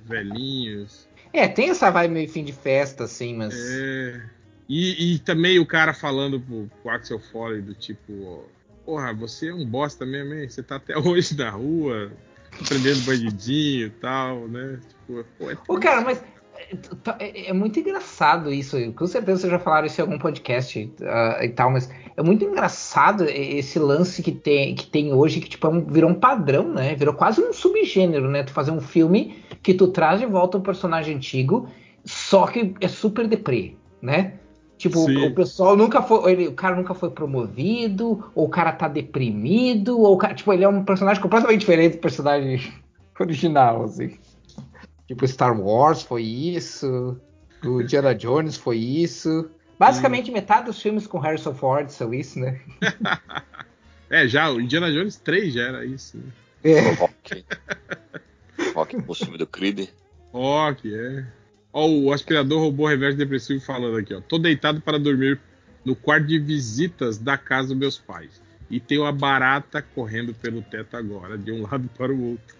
[0.06, 1.08] velhinhos.
[1.34, 3.52] É, tem essa vibe meio fim de festa, assim, mas.
[3.52, 4.22] É.
[4.68, 8.44] E, e também o cara falando pro, pro Axel Foley do tipo,
[8.86, 10.48] porra, você é um bosta mesmo, hein?
[10.48, 12.12] Você tá até hoje na rua,
[12.68, 14.78] prendendo bandidinho e tal, né?
[14.88, 16.22] Tipo, pô, é Ô, cara, mas
[16.58, 18.76] é, é- é muito engraçado isso.
[18.92, 22.44] Com certeza vocês já falaram isso em algum podcast ah, e tal, mas é muito
[22.44, 26.68] engraçado esse lance que tem, que tem hoje, que tipo, é um- virou um padrão,
[26.68, 26.94] né?
[26.94, 28.42] Virou quase um subgênero, né?
[28.42, 31.68] Tu fazer um filme que tu traz de volta um personagem antigo,
[32.04, 34.34] só que é super deprê, né?
[34.76, 35.26] Tipo, Sim.
[35.28, 36.32] o pessoal nunca foi.
[36.32, 40.34] ele- o cara nunca foi promovido, ou o cara tá deprimido, ou o cara.
[40.34, 42.60] Tipo, ele é um personagem completamente diferente do personagem
[43.18, 44.12] original, assim.
[45.06, 47.20] Tipo, Star Wars foi isso.
[47.64, 49.50] O Indiana Jones foi isso.
[49.78, 52.60] Basicamente, metade dos filmes com Harrison Ford são isso, né?
[54.10, 56.18] É, já, o Indiana Jones 3 já era isso.
[56.18, 56.24] Né?
[56.62, 56.92] É.
[56.92, 57.44] Rock.
[58.72, 59.88] Rock impossível do Creed.
[60.32, 61.26] Rock, é.
[61.72, 64.20] Ó, o aspirador robô reverso depressivo falando aqui, ó.
[64.20, 65.40] Tô deitado para dormir
[65.84, 68.40] no quarto de visitas da casa dos meus pais.
[68.70, 72.56] E tem uma barata correndo pelo teto agora, de um lado para o outro.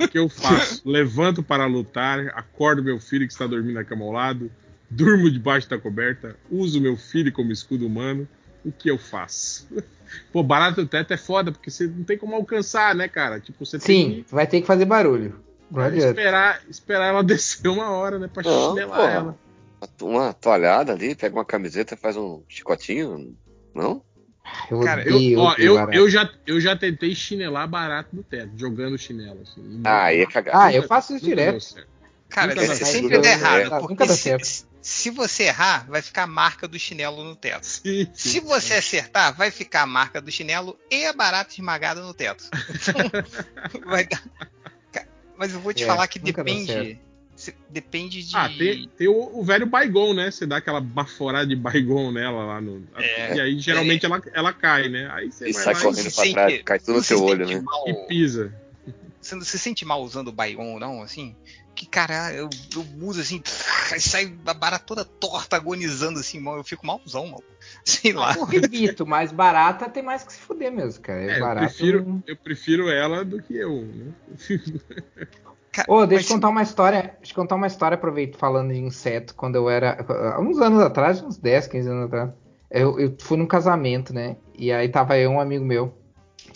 [0.00, 0.82] O que eu faço?
[0.88, 4.50] Levanto para lutar, acordo meu filho que está dormindo na cama ao lado,
[4.90, 8.28] durmo debaixo da coberta, uso meu filho como escudo humano.
[8.64, 9.66] O que eu faço?
[10.32, 13.38] Pô, barata no teto é foda, porque você não tem como alcançar, né, cara?
[13.40, 15.40] Tipo, você tem Sim, vai ter que fazer barulho.
[15.70, 16.08] Não que adianta.
[16.08, 18.28] esperar, esperar ela descer uma hora, né?
[18.32, 19.10] Pra Não, chinelar porra.
[19.12, 19.38] ela.
[20.02, 23.36] Uma toalhada ali, pega uma camiseta, faz um chicotinho.
[23.74, 24.02] Não?
[24.70, 28.98] Eu Cara, eu, ó, eu, eu, já, eu já tentei chinelar barato no teto, jogando
[28.98, 29.40] chinelo.
[29.42, 30.56] Assim, Ah, aí é cagar.
[30.56, 31.64] Ah, eu faço isso direto.
[32.28, 34.66] Cara, Nunca você dá sempre tá errado, É, nunca porque dá se, certo.
[34.82, 37.64] se você errar, vai ficar a marca do chinelo no teto.
[37.64, 42.02] Sim, sim, Se você acertar, vai ficar a marca do chinelo e a barata esmagada
[42.02, 42.44] no teto.
[43.68, 44.22] Então, vai dar-
[45.36, 47.00] Mas eu vou te É, falar que dá depende.
[47.70, 48.36] Depende de.
[48.36, 50.30] Ah, tem, tem o, o velho Baigon, né?
[50.30, 52.84] Você dá aquela baforada de Baigon nela lá no.
[52.96, 53.36] É.
[53.36, 55.08] e aí geralmente ela, ela cai, né?
[55.12, 57.08] Aí você E vai sai lá correndo pra sente- trás, cai tudo no não se
[57.08, 57.60] seu olho, né?
[57.60, 58.52] mal- e, pisa.
[59.20, 61.02] Você não se sente mal usando o Baigon, não?
[61.02, 61.36] Assim?
[61.74, 63.40] Que cara, eu, eu uso assim,
[63.92, 67.44] aí sai a barata toda torta, agonizando assim, mal, eu fico malzão, mal.
[67.84, 68.34] Sei lá.
[68.34, 71.22] Eu evito, mas barata tem mais que se fuder mesmo, cara.
[71.22, 74.12] É, eu, barata prefiro, eu prefiro ela do que eu, né?
[75.86, 77.14] Ô, deixa mas- eu contar uma história.
[77.18, 80.04] Deixa eu contar uma história, aproveito falando de inseto, quando eu era.
[80.34, 82.30] Há uns anos atrás, uns 10, 15 anos atrás.
[82.70, 84.36] Eu, eu fui num casamento, né?
[84.56, 85.94] E aí tava eu e um amigo meu.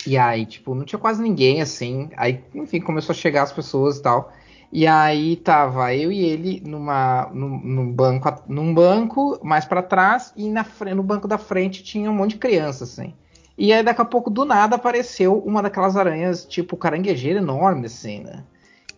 [0.05, 2.09] E aí, tipo, não tinha quase ninguém assim.
[2.17, 4.31] Aí, enfim, começou a chegar as pessoas e tal.
[4.71, 10.33] E aí tava eu e ele numa, num, num banco, num banco mais pra trás
[10.35, 13.13] e na no banco da frente tinha um monte de criança assim.
[13.55, 18.23] E aí daqui a pouco do nada apareceu uma daquelas aranhas tipo caranguejeira enorme assim,
[18.23, 18.43] né?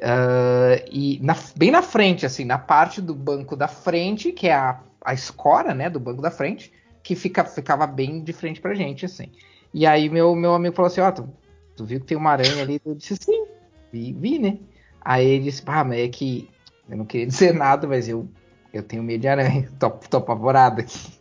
[0.02, 4.54] Ah, e na- bem na frente, assim, na parte do banco da frente, que é
[4.54, 6.72] a, a escora, né, do banco da frente,
[7.04, 9.32] que fica, ficava bem de frente pra gente, assim.
[9.74, 11.30] E aí meu, meu amigo falou assim, ó, tu,
[11.76, 12.82] tu viu que tem uma aranha ali?
[12.86, 13.46] Eu disse, sim,
[13.92, 14.58] vi, vi, né?
[15.02, 16.50] Aí ele disse, pá, mas é que
[16.90, 18.28] eu não queria dizer nada, mas eu,
[18.74, 21.14] eu tenho medo de aranha, tô, tô apavorado aqui.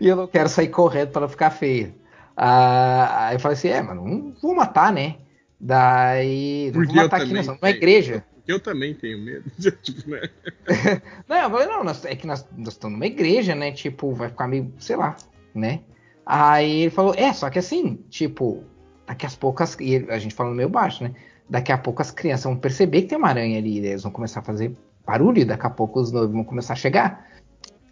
[0.00, 1.94] E eu não quero sair correndo pra não ficar feia.
[2.36, 5.16] Ah, aí eu falei assim, é, mas não vou matar, né?
[5.60, 8.24] Daí, vou Porque eu matar aqui também nessa, numa igreja.
[8.46, 9.50] Eu também tenho medo.
[9.82, 10.22] tipo, né?
[11.28, 13.72] Não, eu falei, não, nós- é que nós, nós estamos numa igreja, né?
[13.72, 15.16] Tipo, vai ficar meio, sei lá,
[15.54, 15.80] né?
[16.24, 18.62] Aí ele falou, é, só que assim, tipo,
[19.06, 21.14] daqui a pouco, as, e a gente falando meio baixo, né?
[21.48, 24.40] Daqui a pouco as crianças vão perceber que tem uma aranha ali, eles vão começar
[24.40, 24.72] a fazer
[25.06, 27.26] barulho, e daqui a pouco os noivos vão começar a chegar.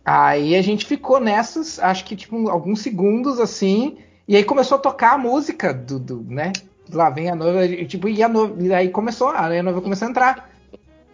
[0.05, 4.81] Aí a gente ficou nessas, acho que tipo, alguns segundos assim, e aí começou a
[4.81, 6.53] tocar a música do, do né?
[6.93, 10.07] Lá vem a noiva, e, tipo, e a noiva, e aí começou, a noiva começou
[10.07, 10.51] a entrar.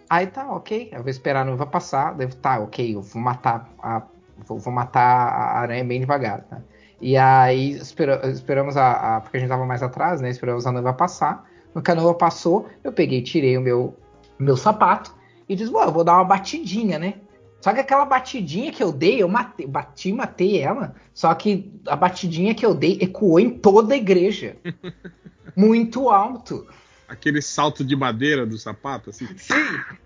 [0.09, 0.91] Aí tá, ok.
[0.93, 2.15] Eu vou esperar a noiva passar.
[2.15, 2.95] Devo, tá, ok.
[2.95, 4.03] Eu vou matar a,
[4.47, 6.43] vou, vou matar a aranha bem devagar.
[6.43, 6.59] Tá?
[7.01, 10.29] E aí espera- esperamos a, a- Porque a gente tava mais atrás, né?
[10.29, 11.49] Esperamos a noiva passar.
[11.75, 13.97] No que a noiva passou, eu peguei, tirei o meu,
[14.39, 15.15] meu sapato
[15.49, 17.15] e "Bom, eu vou dar uma batidinha, né?
[17.63, 20.95] Só que aquela batidinha que eu dei, eu matei, bati e matei ela.
[21.15, 24.57] Só que a batidinha que eu dei ecoou em toda a igreja.
[25.57, 26.67] Muito alto.
[27.09, 29.27] Aquele salto de madeira do sapato, assim.
[29.37, 29.55] Sim,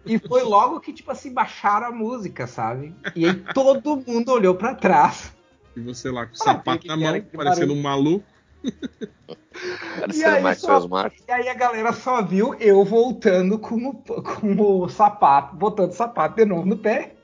[0.04, 2.94] e foi logo que, tipo assim, baixaram a música, sabe?
[3.14, 5.32] E aí todo mundo olhou pra trás.
[5.76, 8.24] E você lá com o sapato na mão, parecendo um maluco.
[8.64, 11.10] E Parecendo aí, mais só-.
[11.28, 15.94] E aí a galera só viu eu voltando com o, com o sapato, botando o
[15.94, 17.14] sapato de novo no pé.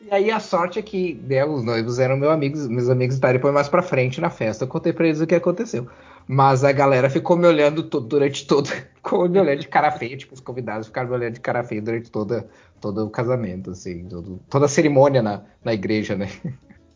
[0.00, 3.36] E aí a sorte é que né, os noivos eram meus amigos, meus amigos estavam
[3.36, 4.64] depois mais pra frente na festa.
[4.64, 5.88] Eu contei pra eles o que aconteceu.
[6.26, 8.68] Mas a galera ficou me olhando durante todo.
[9.04, 11.82] Ficou me olhando de cara feia, tipo, os convidados ficaram me olhando de cara feia
[11.82, 12.48] durante toda,
[12.80, 16.30] todo o casamento, assim, todo- toda a cerimônia na, na igreja, né?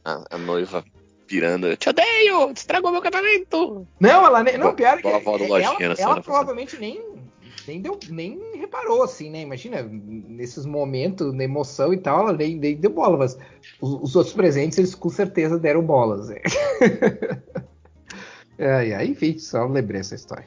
[0.07, 0.83] A, a noiva
[1.27, 1.67] pirando.
[1.67, 2.51] Eu te odeio!
[2.51, 3.87] Estragou meu casamento!
[4.01, 4.57] Não, ela nem.
[4.57, 6.23] Não, pior que avó do ela, ela passada.
[6.23, 7.05] provavelmente nem,
[7.67, 9.43] nem, deu, nem reparou, assim, né?
[9.43, 13.37] Imagina, nesses momentos, na emoção e tal, ela nem, nem deu bola, mas
[13.83, 16.31] os, os outros presentes, eles com certeza deram bolas.
[16.31, 16.41] né?
[18.59, 20.47] é, é, enfim, só lembrei essa história.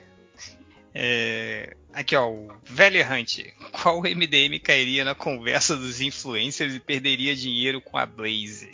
[0.94, 3.54] É, Aqui, ó, o velho errante.
[3.72, 8.72] Qual MDM cairia na conversa dos influencers e perderia dinheiro com a Blaze?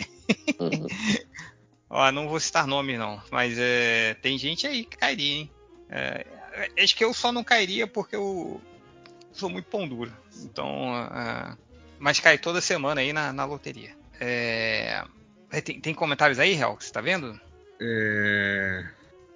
[0.60, 0.88] Uhum.
[1.90, 5.52] Ó, não vou citar nomes não, mas é, tem gente aí que cairia, hein?
[5.90, 6.26] É,
[6.84, 8.60] acho que eu só não cairia porque eu
[9.32, 10.12] sou muito pão duro.
[10.44, 11.58] Então, é,
[11.98, 13.96] mas cai toda semana aí na, na loteria.
[14.20, 15.02] É,
[15.50, 17.40] é, tem, tem comentários aí, Real, que você tá vendo?
[17.80, 18.86] É...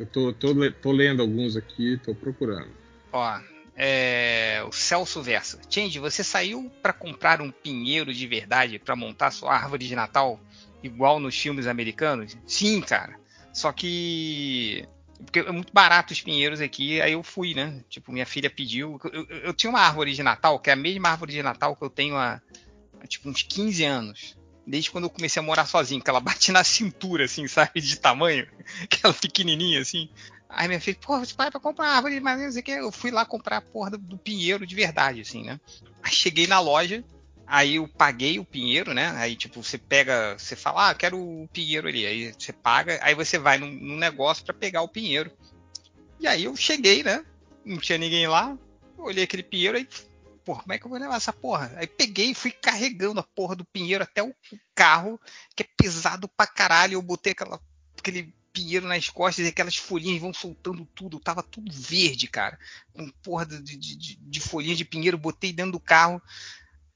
[0.02, 2.72] Eu tô, tô, tô lendo alguns aqui, tô procurando.
[3.14, 3.40] Ó,
[3.76, 5.60] é, o Celso Versa.
[5.70, 10.40] Change, você saiu pra comprar um pinheiro de verdade pra montar sua árvore de Natal
[10.82, 12.36] igual nos filmes americanos?
[12.48, 13.16] Sim, cara.
[13.54, 14.88] Só que
[15.24, 17.84] porque é muito barato os pinheiros aqui, aí eu fui, né?
[17.88, 19.00] Tipo, minha filha pediu.
[19.14, 21.76] Eu, eu- eu tinha uma árvore de Natal, que é a mesma árvore de Natal
[21.76, 22.42] que eu tenho há,
[23.00, 24.36] há, tipo uns 15 anos.
[24.72, 27.98] Desde quando eu comecei a morar sozinho, que ela bate na cintura, assim, sabe, de
[27.98, 28.48] tamanho,
[28.82, 30.10] aquela pequenininha, assim.
[30.48, 32.72] Aí minha filha, pô, você vai pra comprar árvore, mas não sei o que.
[32.72, 35.60] Eu fui lá comprar a porra do, do pinheiro de verdade, assim, né?
[36.02, 37.04] Aí cheguei na loja,
[37.46, 39.12] aí eu paguei o pinheiro, né?
[39.18, 42.06] Aí, tipo, você pega, você fala, ah, quero o pinheiro ali.
[42.06, 45.30] Aí você paga, aí você vai num, num negócio pra pegar o pinheiro.
[46.18, 47.26] E aí eu cheguei, né?
[47.66, 48.58] Não tinha ninguém lá.
[48.98, 49.86] Olhei aquele pinheiro aí,
[50.44, 51.72] porra, como é que eu vou levar essa porra?
[51.76, 54.34] Aí peguei e fui carregando a porra do pinheiro até o
[54.76, 55.20] carro,
[55.56, 56.94] que é pesado pra caralho.
[56.94, 57.60] Eu botei aquela,
[57.98, 61.20] aquele pinheiro nas costas e aquelas folhinhas vão soltando tudo.
[61.20, 62.60] Tava tudo verde, cara.
[62.94, 66.22] Com porra de, de, de, de folhinha de pinheiro, botei dentro do carro.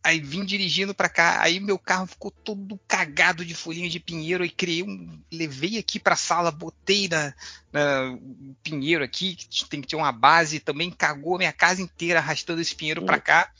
[0.06, 4.44] Aí vim dirigindo pra cá, aí meu carro ficou todo cagado de folhinha de pinheiro,
[4.44, 7.34] aí criei um, levei aqui pra sala, botei na,
[7.74, 8.16] na
[8.62, 12.62] pinheiro aqui, que tem que ter uma base, também cagou a minha casa inteira arrastando
[12.62, 13.52] esse pinheiro pra cá.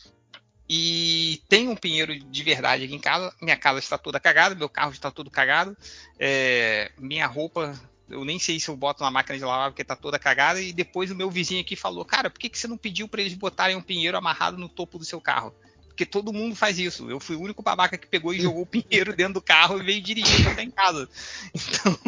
[0.70, 3.34] E tem um pinheiro de verdade aqui em casa.
[3.42, 5.76] Minha casa está toda cagada, meu carro está todo cagado.
[6.20, 7.74] É, minha roupa,
[8.08, 10.62] eu nem sei se eu boto na máquina de lavar porque está toda cagada.
[10.62, 13.22] E depois o meu vizinho aqui falou: Cara, por que, que você não pediu para
[13.22, 15.52] eles botarem um pinheiro amarrado no topo do seu carro?
[15.96, 17.10] Porque todo mundo faz isso.
[17.10, 19.84] Eu fui o único babaca que pegou e jogou o pinheiro dentro do carro e
[19.84, 21.08] veio dirigindo até em casa.
[21.54, 22.00] Então,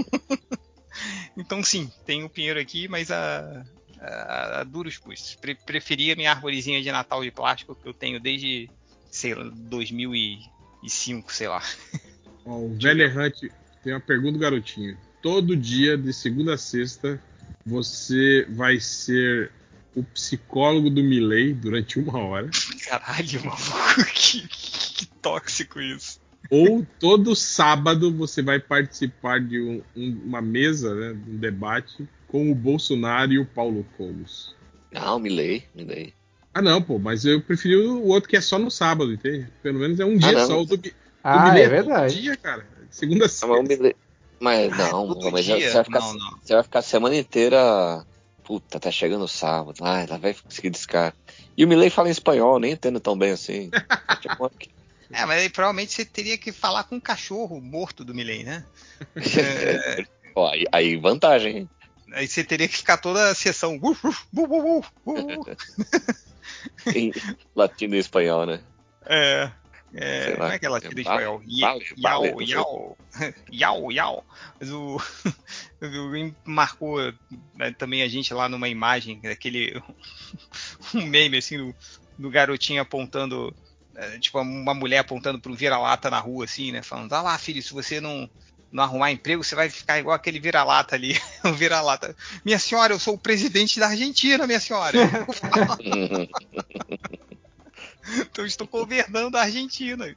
[1.38, 3.66] então sim, tem o pinheiro aqui, mas a,
[4.02, 5.36] a, a duros custos.
[5.36, 8.70] Pre preferia minha arvorezinha de Natal de plástico que eu tenho desde,
[9.10, 11.64] sei lá, 2005, sei lá.
[12.46, 13.50] Ó, o velho errante
[13.82, 14.98] tem uma pergunta garotinho.
[15.22, 17.24] Todo dia, de segunda a sexta,
[17.66, 19.50] você vai ser
[20.00, 22.50] o psicólogo do Milley durante uma hora.
[22.88, 26.20] Caralho, maluco, que, que, que tóxico isso.
[26.50, 32.08] Ou todo sábado você vai participar de um, um, uma mesa, né, de um debate
[32.28, 34.56] com o Bolsonaro e o Paulo Cogos.
[34.92, 36.14] Não, Milley, Milley.
[36.54, 39.48] Ah, não, pô, mas eu preferi o outro que é só no sábado, entende?
[39.62, 40.48] Pelo menos é um dia Ah, não.
[40.48, 40.62] só.
[40.62, 40.92] O do, do
[41.24, 42.22] Ah, Milley é verdade.
[42.22, 42.66] dia, cara.
[42.90, 43.64] Segunda a Não,
[44.40, 45.60] mas, o não, todo mas dia?
[45.60, 46.38] você vai, ficar, Não, não.
[46.42, 48.06] você vai ficar a semana inteira.
[48.48, 49.84] Puta, tá chegando o sábado.
[49.84, 51.14] Ai, lá vai conseguir descar.
[51.58, 53.70] E o Milley fala em espanhol, nem entendo tão bem assim.
[55.10, 58.66] É, mas aí provavelmente você teria que falar com um cachorro morto do Milley, né?
[60.36, 61.70] Ó, aí, aí vantagem, hein?
[62.12, 63.80] Aí você teria que ficar toda a sessão.
[66.94, 67.14] Em
[67.56, 68.60] latino e espanhol, né?
[69.06, 69.50] É.
[69.94, 71.42] é como é que é latido em Vale, espanhol?
[72.42, 72.98] iau,
[73.52, 74.26] iau, iau.
[74.60, 74.98] Mas o.
[75.82, 77.00] Alguém marcou
[77.56, 79.82] né, também a gente lá numa imagem, aquele.
[80.94, 81.76] Um meme assim, do,
[82.18, 83.54] do garotinho apontando.
[83.96, 86.82] é, Tipo, uma mulher apontando para um vira-lata na rua, assim, né?
[86.82, 88.30] Falando: Ah lá, filho, se você não.
[88.70, 91.18] Não arrumar emprego, você vai ficar igual aquele vira-lata ali.
[91.46, 92.14] O vira-lata.
[92.44, 94.98] Minha senhora, eu sou o presidente da Argentina, minha senhora.
[98.22, 100.16] então estou governando a Argentina.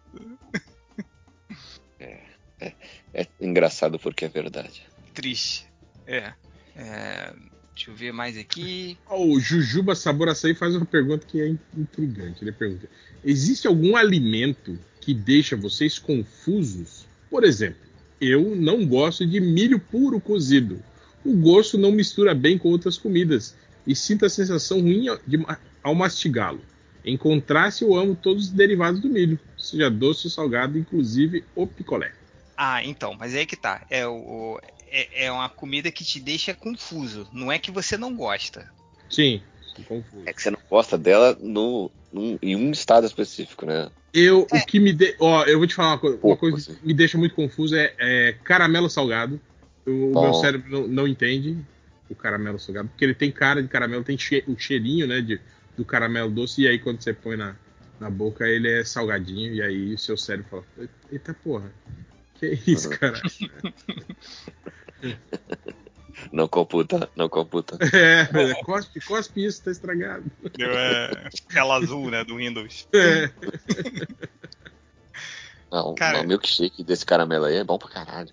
[3.12, 4.82] É engraçado porque é verdade.
[5.14, 5.66] Triste.
[6.06, 6.32] É.
[6.76, 7.32] É,
[7.74, 8.96] Deixa eu ver mais aqui.
[9.10, 12.42] O Jujuba Sabor Açaí faz uma pergunta que é in- intrigante.
[12.44, 12.88] Ele pergunta:
[13.24, 17.06] Existe algum alimento que deixa vocês confusos?
[17.30, 17.80] Por exemplo,
[18.20, 20.82] eu não gosto de milho puro cozido.
[21.24, 23.54] O gosto não mistura bem com outras comidas
[23.86, 25.06] e sinto a sensação ruim
[25.82, 26.60] ao mastigá-lo.
[27.04, 31.66] Em contraste, eu amo todos os derivados do milho, seja doce ou salgado, inclusive o
[31.66, 32.12] picolé.
[32.56, 33.84] Ah, então, mas aí que tá.
[33.88, 37.26] É, o, o- é, é uma comida que te deixa confuso.
[37.32, 38.68] Não é que você não gosta.
[39.08, 39.40] Sim,
[39.74, 40.24] tô confuso.
[40.26, 43.90] É que você não gosta dela no, num- em um estado específico, né?
[44.12, 45.14] Eu, o que me de...
[45.20, 46.16] Ó, eu vou te falar uma coisa.
[46.16, 46.74] Uma Pouco, coisa assim.
[46.74, 49.40] que me deixa muito confuso é, é caramelo salgado.
[49.86, 50.20] O Bom.
[50.20, 51.56] meu cérebro não, não entende
[52.10, 55.40] o caramelo salgado, porque ele tem cara de caramelo, tem che- o cheirinho, né, de,
[55.76, 57.56] do caramelo doce, e aí quando você põe na,
[57.98, 61.72] na boca, ele é salgadinho, e aí o seu cérebro fala, eita porra,
[62.34, 63.20] que isso, cara?
[66.32, 67.78] Não computa, não computa.
[67.94, 68.26] É,
[68.62, 70.30] cospe, cospe isso, tá estragado.
[70.56, 72.86] Deu, é, tela azul, né, do Windows.
[72.92, 73.30] É.
[75.70, 78.30] Não, Cara- o milkshake desse caramelo aí é bom pra caralho.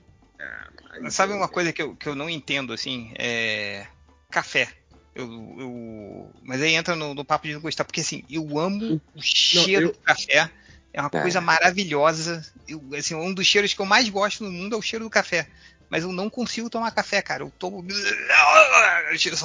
[1.10, 3.14] Sabe uma coisa que eu, que eu não entendo, assim?
[3.18, 3.86] É.
[4.30, 4.68] Café.
[5.18, 9.02] Eu, eu- Mas aí entra no, no papo de não gostar, porque assim, eu amo
[9.16, 10.50] o cheiro eu- do café.
[10.94, 11.22] É uma É.
[11.22, 12.46] coisa maravilhosa.
[12.68, 15.10] Eu, assim, um dos cheiros que eu mais gosto no mundo é o cheiro do
[15.12, 15.48] café.
[15.90, 17.44] mas eu não consigo tomar café, cara.
[17.44, 17.78] Eu tomo.
[17.78, 17.96] Eu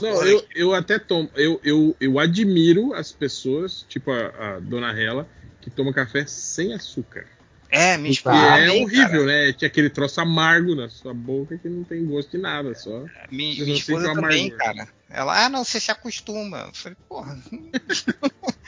[0.03, 1.31] Não, eu, eu até tomo.
[1.37, 5.29] Eu, eu, eu admiro as pessoas, tipo a, a dona Hela,
[5.61, 7.29] que toma café sem açúcar.
[7.75, 8.37] É, Porque esposa.
[8.37, 9.51] é horrível, né?
[9.55, 13.05] Tinha aquele troço amargo na sua boca que não tem gosto de nada, só.
[13.07, 13.29] cara.
[13.31, 14.87] Minha, Eu minha esposa é também, cara.
[15.09, 16.67] Ela, ah, não, você se acostuma.
[16.69, 17.39] Eu falei, porra.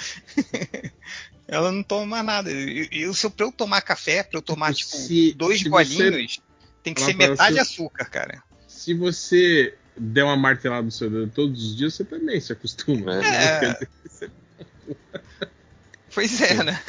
[1.46, 2.50] Ela não toma nada.
[2.50, 5.68] Eu, eu, se eu, pra eu tomar café, pra eu tomar, tipo, Se- dois se
[5.68, 6.40] golinhos,
[6.82, 8.42] tem que ser metade você- açúcar, cara.
[8.66, 13.22] Se você der uma martelada no seu dedo todos os dias, você também se acostuma.
[13.22, 13.78] É.
[16.14, 16.82] Pois é, né?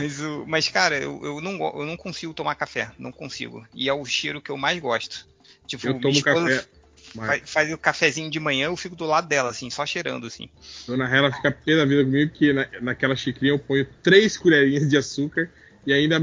[0.00, 2.90] Mas, o, mas cara, eu, eu, não, eu não consigo tomar café.
[2.98, 3.66] Não consigo.
[3.74, 5.26] E é o cheiro que eu mais gosto.
[5.66, 6.56] Tipo, Eu tomo café.
[6.56, 6.68] Faz,
[7.14, 10.48] Mas faz o cafezinho de manhã, eu fico do lado dela, assim, só cheirando, assim.
[10.86, 14.88] Dona Hela fica pé da vida comigo que na, naquela xicrinha eu ponho três colherinhas
[14.88, 15.50] de açúcar
[15.86, 16.18] e ainda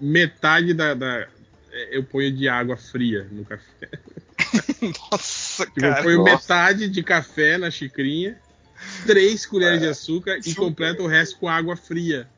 [0.00, 1.26] metade da, da-
[1.72, 3.88] é, eu ponho de água fria no café.
[5.10, 6.02] Nossa, Tipo, eu cara.
[6.02, 6.32] ponho Nossa.
[6.34, 8.38] metade de café na xicrinha,
[9.06, 12.28] três colheres de açúcar e completo o resto com água fria.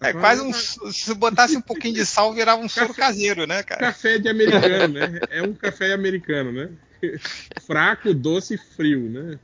[0.00, 0.52] É quase um.
[0.52, 3.80] Se botasse um pouquinho de sal, virava um soro caseiro, né, cara?
[3.80, 5.20] Café de americano, né?
[5.30, 6.70] É um café americano, né?
[7.66, 9.38] Fraco, doce e frio, né?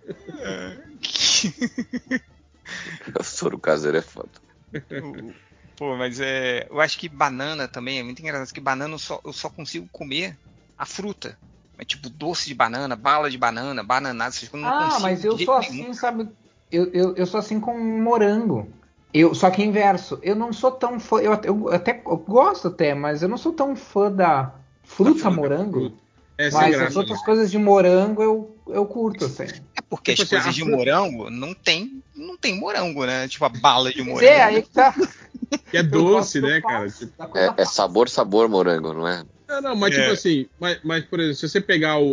[3.18, 4.31] O soro caseiro é foda.
[5.76, 6.66] Pô, mas é.
[6.70, 9.88] Eu acho que banana também é muito engraçado, que banana eu só, eu só consigo
[9.90, 10.36] comer
[10.76, 11.38] a fruta.
[11.78, 15.02] É tipo doce de banana, bala de banana, bananada, essas coisas eu não Ah, consigo.
[15.02, 15.72] mas de eu sou nenhum.
[15.84, 16.28] assim, sabe?
[16.70, 18.70] Eu, eu, eu sou assim com morango.
[19.12, 20.18] Eu, só que inverso.
[20.22, 21.18] Eu não sou tão fã.
[21.20, 25.28] Eu, até- eu até eu gosto até, mas eu não sou tão fã da fruta
[25.30, 25.80] morango.
[25.80, 25.96] fruta.
[26.38, 26.88] É mas graça.
[26.88, 29.42] as outras coisas de morango eu, eu curto, assim.
[29.44, 33.28] É porque Tipo as assim, coisas de morango não tem, não tem morango, né?
[33.28, 34.24] Tipo a bala de morango.
[34.24, 34.94] é, aí que tá.
[35.70, 36.88] Que é doce, né, cara?
[36.88, 39.22] Tipo, É, é sabor, sabor morango, não é?
[39.48, 40.00] Não, não, mas É.
[40.00, 42.06] tipo assim, mas, mas, por exemplo, se você pegar o,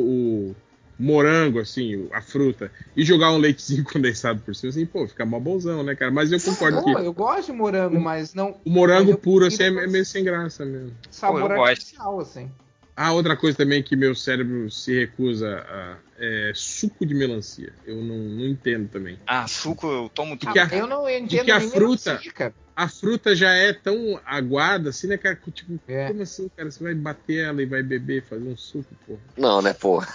[0.49, 0.55] o
[0.99, 5.39] morango, assim, a fruta, e jogar um leitezinho condensado por cima, assim, pô, fica mó
[5.39, 6.11] bonzão, né, cara?
[6.11, 8.59] Mas eu concordo Pô, que eu gosto de morango, mas não.
[8.65, 10.95] o morango puro, assim, é, meio sem graça mesmo.
[11.11, 12.51] sabor Pô, artificial, assim.
[12.95, 15.97] Ah, outra coisa também que meu cérebro se recusa a.
[16.19, 17.71] É suco de melancia.
[17.85, 19.19] Eu não, não entendo também.
[19.27, 20.51] Ah, suco eu tomo tudo.
[20.51, 22.55] que a- eu não entendo que a nem fruta- melancia, cara.
[22.77, 25.35] A fruta já é tão aguada, assim, né, cara?
[25.51, 26.09] Tipo, É.
[26.09, 26.69] como assim, cara?
[26.69, 29.19] Você vai bater ela e vai beber, fazer um suco, porra.
[29.35, 30.07] Não, né, porra?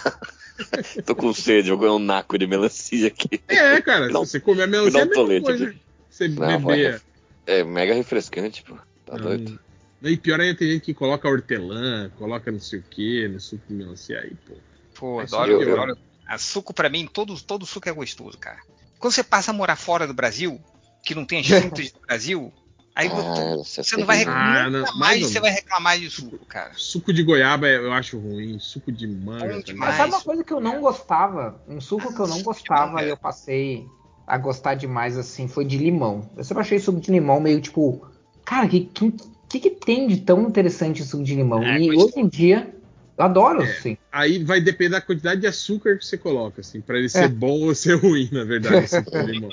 [1.05, 3.41] Tô com sede, vou ganhar um naco de melancia aqui.
[3.49, 5.75] É, cara, Não, se você comer a me melancia, é a mesma coisa.
[6.09, 7.01] Você Não, beber.
[7.45, 8.75] É mega refrescante, pô.
[9.05, 9.59] Tá Não, doido?
[10.01, 13.63] E pior ainda tem gente que coloca hortelã, coloca não sei o que no suco
[13.67, 14.53] de melancia aí, pô.
[14.95, 15.97] Pô, Mas adoro, eu- eu eu- adoro.
[16.25, 18.59] A suco pra mim, todo, todo suco é gostoso, cara.
[18.99, 20.61] Quando você passa a morar fora do Brasil,
[21.03, 22.53] que não tem as frutas do Brasil,
[22.95, 24.23] aí Ah, você, não vai.
[24.23, 26.71] Ah, nunca não, mais você vai reclamar de suco, cara.
[26.75, 29.61] Suco de goiaba eu acho ruim, suco de manga.
[29.75, 31.61] Mas sabe uma coisa que eu não gostava?
[31.67, 33.85] Um suco que eu não gostava e eu passei
[34.25, 36.29] a gostar demais, assim, foi de limão.
[36.37, 38.07] Eu sempre achei suco de limão meio tipo.
[38.45, 39.13] Cara, que que,
[39.49, 41.63] que, que tem de tão interessante o suco de limão?
[41.63, 42.07] É, e gostoso.
[42.07, 42.73] hoje em dia,
[43.17, 43.69] eu adoro, É.
[43.69, 43.97] assim.
[44.11, 47.27] Aí vai depender da quantidade de açúcar que você coloca, assim, pra ele ser É.
[47.27, 49.49] bom ou ser ruim, na verdade, esse suco de limão.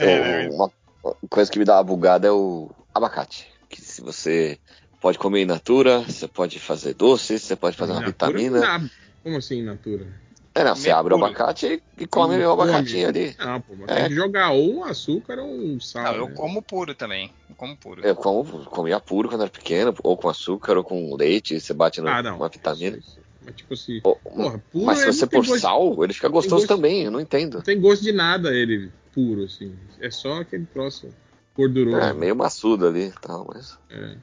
[0.00, 0.70] É, uma
[1.30, 3.46] coisa que me dá uma bugada é o abacate.
[3.68, 4.58] Que se você
[5.00, 8.60] pode comer in natura, você pode fazer doce, você pode fazer uma vitamina.
[8.60, 8.90] não dá.
[9.22, 10.06] Como assim, natura?
[10.54, 12.44] É, não, você abre o abacate e come Come.
[12.46, 13.36] o abacatinho ali.
[13.38, 13.94] Não, pô, mas É.
[14.00, 16.04] tem que jogar ou um açúcar ou um sal.
[16.04, 16.34] Não, eu né?
[16.34, 17.30] como puro também.
[17.50, 18.02] Eu como puro.
[18.02, 22.00] Eu como, comia puro quando era pequeno, ou com açúcar, ou com leite, você bate
[22.00, 22.32] Ah, não.
[22.38, 22.98] numa vitamina.
[23.44, 26.28] Mas tipo assim, Ou- porra, puro Mas se é- você pôr gosto- sal, ele fica
[26.28, 26.68] gostoso gosto.
[26.68, 27.56] também, eu não entendo.
[27.56, 29.74] Não tem gosto de nada ele puro, assim.
[29.98, 31.08] É só aquele troço
[31.56, 31.96] gorduroso.
[31.96, 33.78] É, meio maçudo ali e tal, mas.
[33.90, 34.16] É.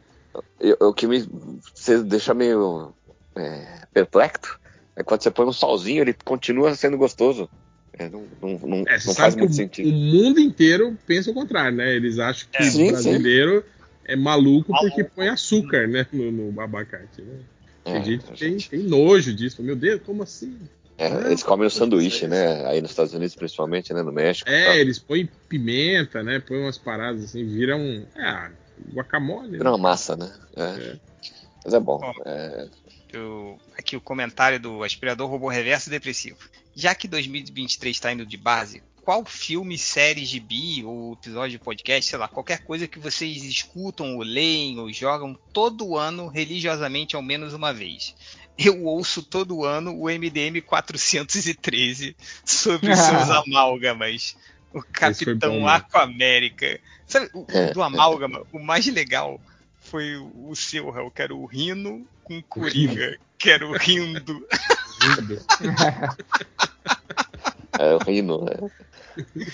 [0.59, 1.27] Eu- eu- O que me
[1.73, 2.93] você deixa meio
[3.35, 4.59] é, perplexo
[4.95, 7.49] é quando você põe um salzinho, ele continua sendo gostoso.
[7.97, 9.89] É, não não, não, É, não faz muito o, sentido.
[9.89, 11.95] o mundo inteiro pensa o contrário, né?
[11.95, 12.63] Eles acham que É.
[12.69, 13.65] Sim, o brasileiro
[14.05, 15.15] é maluco porque Maluco.
[15.15, 16.05] põe açúcar, né?
[16.13, 17.39] No, no abacate, né?
[17.83, 18.69] Tem É, gente que tem, gente.
[18.69, 19.61] tem nojo disso.
[19.63, 20.57] Meu Deus, como assim?
[21.03, 22.65] É, eles comem no sanduíche, né?
[22.67, 24.01] Aí nos Estados Unidos, principalmente, né?
[24.01, 24.49] No México.
[24.49, 26.39] É, eles põem pimenta, né?
[26.39, 28.05] Põem umas paradas assim, viram um.
[28.17, 28.51] Ah,
[28.93, 29.51] guacamole.
[29.51, 29.69] Vira Né?
[29.69, 30.31] uma massa, né?
[30.55, 30.97] É.
[31.63, 31.99] Mas é bom.
[32.25, 32.67] É,
[33.13, 36.37] Eu- aqui o comentário do aspirador robô reverso depressivo.
[36.75, 42.09] Já que 2023 está indo de base, qual filme, série, gibi ou episódio de podcast,
[42.09, 47.21] sei lá, qualquer coisa que vocês escutam ou leem ou jogam todo ano religiosamente ao
[47.21, 48.15] menos uma vez?
[48.57, 54.35] Eu ouço todo ano o MDM 413 sobre os seus amálgamas.
[54.71, 55.67] O bom Capitão mesmo.
[55.67, 56.79] Aquamérica.
[57.07, 59.39] Sabe, o, É, do amálgama, o mais legal
[59.79, 64.47] foi o seu, Raul, que era o Rino com Coringa, que era o Rindo.
[67.79, 68.71] É, o Rino, né?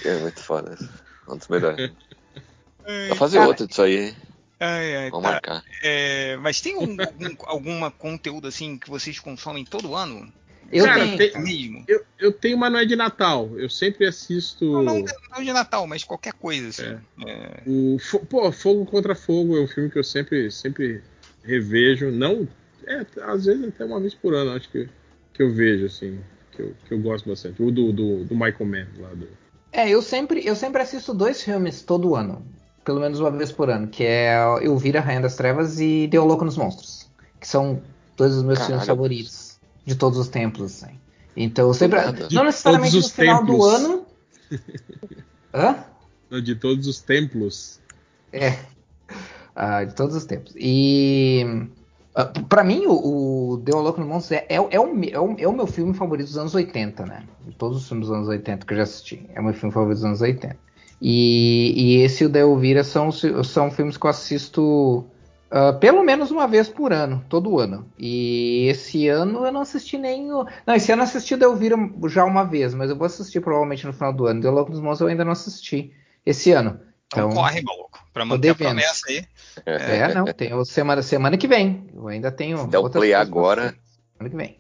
[0.04, 0.78] É muito foda.
[1.28, 1.92] Um dos melhores.
[3.08, 4.16] Vou fazer cara, outro disso aí, hein?
[4.60, 5.32] Ai, ai, Vamos tá.
[5.32, 5.64] marcar.
[5.84, 10.32] É, mas tem um, algum alguma conteúdo assim que vocês consomem todo ano?
[10.72, 11.18] Eu Cara, tenho.
[11.18, 11.44] tem- cara.
[11.44, 11.84] Mesmo?
[11.88, 13.50] Eu, eu tenho, mas não é de Natal.
[13.58, 14.66] Eu sempre assisto.
[14.72, 17.00] Não, não, não de Natal, mas qualquer coisa assim.
[17.28, 17.62] É.
[17.66, 21.02] O, fo- pô, Fogo contra Fogo é um filme que eu sempre, sempre
[21.44, 22.12] revejo.
[22.12, 22.48] Não.
[22.86, 24.88] É, às vezes até uma vez por ano, acho que,
[25.34, 26.20] que eu vejo, assim.
[26.52, 27.62] Que eu, que eu gosto bastante.
[27.64, 29.28] O do, do, do Michael Mann lá do.
[29.72, 32.46] É, eu sempre, eu sempre assisto dois filmes todo ano.
[32.90, 33.88] Pelo menos uma vez por ano.
[33.88, 37.08] Que é Eu Vira Rainha das Trevas e Deu Louco nos Monstros.
[37.40, 37.84] Que são
[38.18, 38.74] dois dos meus Caralho.
[38.74, 39.60] filmes favoritos.
[39.86, 41.00] De todos os tempos, assim.
[41.38, 42.00] Então, eu sempre.
[42.28, 43.74] De Não necessariamente no final do templos.
[43.76, 44.06] ano.
[45.54, 45.86] Hã?
[46.42, 47.80] De todos os templos.
[48.34, 48.58] É.
[49.56, 50.56] Ah, de todos os tempos.
[50.58, 51.46] E.
[52.16, 55.20] ah, pra mim, o, o Deu a Louco no Monstros é, é, é, o, é,
[55.20, 57.24] o, é o meu filme favorito dos anos 80, né?
[57.46, 59.30] De todos os filmes dos anos 80 que eu já assisti.
[59.36, 60.69] É o meu filme favorito dos anos 80.
[61.02, 65.10] E, e esse e o Da Elvira são, são filmes que eu assisto
[65.52, 67.92] ah, pelo menos uma vez por ano, todo ano.
[67.98, 70.46] E esse ano eu não assisti nem o.
[70.66, 71.76] Não, esse ano eu assisti o Da Elvira
[72.08, 74.42] já uma vez, mas eu vou assistir provavelmente no final do ano.
[74.42, 75.92] Deu Louco nos Monstros eu ainda não assisti
[76.26, 76.80] esse ano.
[77.08, 78.00] Então, Então, corre, maluco.
[78.14, 79.26] Pra manter a promessa aí.
[79.66, 81.90] é, não, tem o semana, semana que vem.
[81.96, 82.60] Eu ainda tenho.
[82.60, 83.76] Se der o play agora.
[84.14, 84.60] Semana que vem.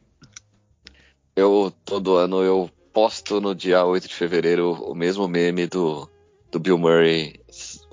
[1.35, 6.09] Eu, todo ano, eu posto no dia 8 de fevereiro o mesmo meme do,
[6.51, 7.39] do Bill Murray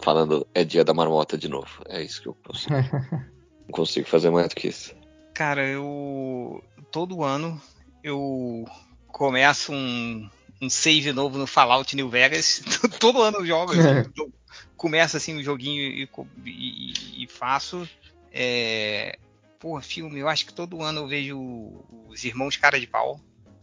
[0.03, 1.69] falando é dia da marmota de novo.
[1.89, 2.75] É isso que eu consigo.
[3.67, 4.95] Não consigo fazer mais do que isso.
[5.35, 6.63] Cara, eu.
[6.91, 7.61] Todo ano
[8.03, 8.65] eu
[9.09, 10.31] começo um,
[10.63, 12.63] um save novo no Fallout New Vegas.
[13.01, 13.73] todo ano eu jogo.
[13.75, 14.33] eu
[14.77, 16.09] começo assim o joguinho e,
[16.45, 17.89] e- e faço.
[18.33, 19.19] É...
[19.59, 23.21] Pô, filme, eu acho que todo ano eu vejo os Irmãos Cara de Pau.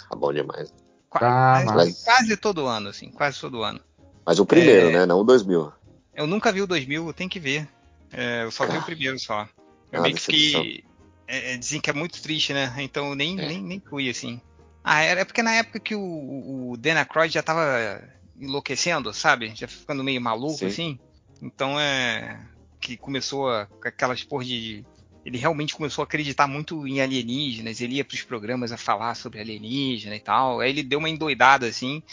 [0.09, 0.73] Tá bom demais.
[1.11, 3.79] Ah, mas- quase todo ano, assim, quase todo ano.
[4.25, 4.91] Mas o primeiro, É.
[4.91, 5.05] né?
[5.05, 5.71] Não o 2000.
[6.15, 7.67] Eu nunca vi o 2000, eu tenho que ver.
[8.11, 9.47] É, eu só vi o primeiro só.
[9.91, 10.83] Eu Ah, meio que.
[11.27, 12.73] É, é, dizem que é muito triste, né?
[12.77, 13.47] Então eu nem, É.
[13.47, 14.39] nem, nem fui assim.
[14.83, 18.03] Ah, era é porque na época que o, o Dan Aykroyd já tava
[18.39, 19.53] enlouquecendo, sabe?
[19.55, 20.65] Já ficando meio maluco, Sim.
[20.67, 20.99] assim.
[21.41, 22.39] Então é.
[22.79, 24.85] Que começou a, aquelas porra de.
[25.25, 29.39] Ele realmente começou a acreditar muito em alienígenas, ele ia pros programas a falar sobre
[29.39, 30.59] alienígena e tal.
[30.59, 32.03] Aí ele deu uma endoidada, assim.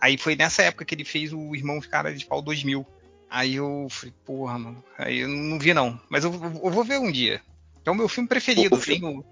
[0.00, 2.86] Aí foi nessa época que ele fez o Irmãos Cara de Pau 2000.
[3.28, 4.84] Aí eu falei, porra, mano.
[4.98, 5.98] Aí eu não vi não.
[6.08, 7.40] Mas eu, eu vou ver um dia.
[7.84, 8.76] É o meu filme preferido.
[8.76, 9.24] O- o Eu tenho,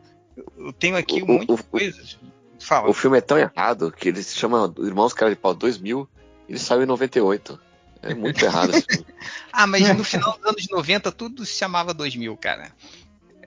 [0.59, 2.19] eu tenho aqui o- um monte de coisas.
[2.61, 2.89] Fala.
[2.89, 6.09] O filme é tão errado que ele se chama Irmãos Cara de Pau 2000
[6.49, 7.61] e ele saiu em 98.
[8.03, 9.07] É muito errado esse filme.
[9.57, 12.73] Ah, mas no final dos anos 90 tudo se chamava 2000, cara.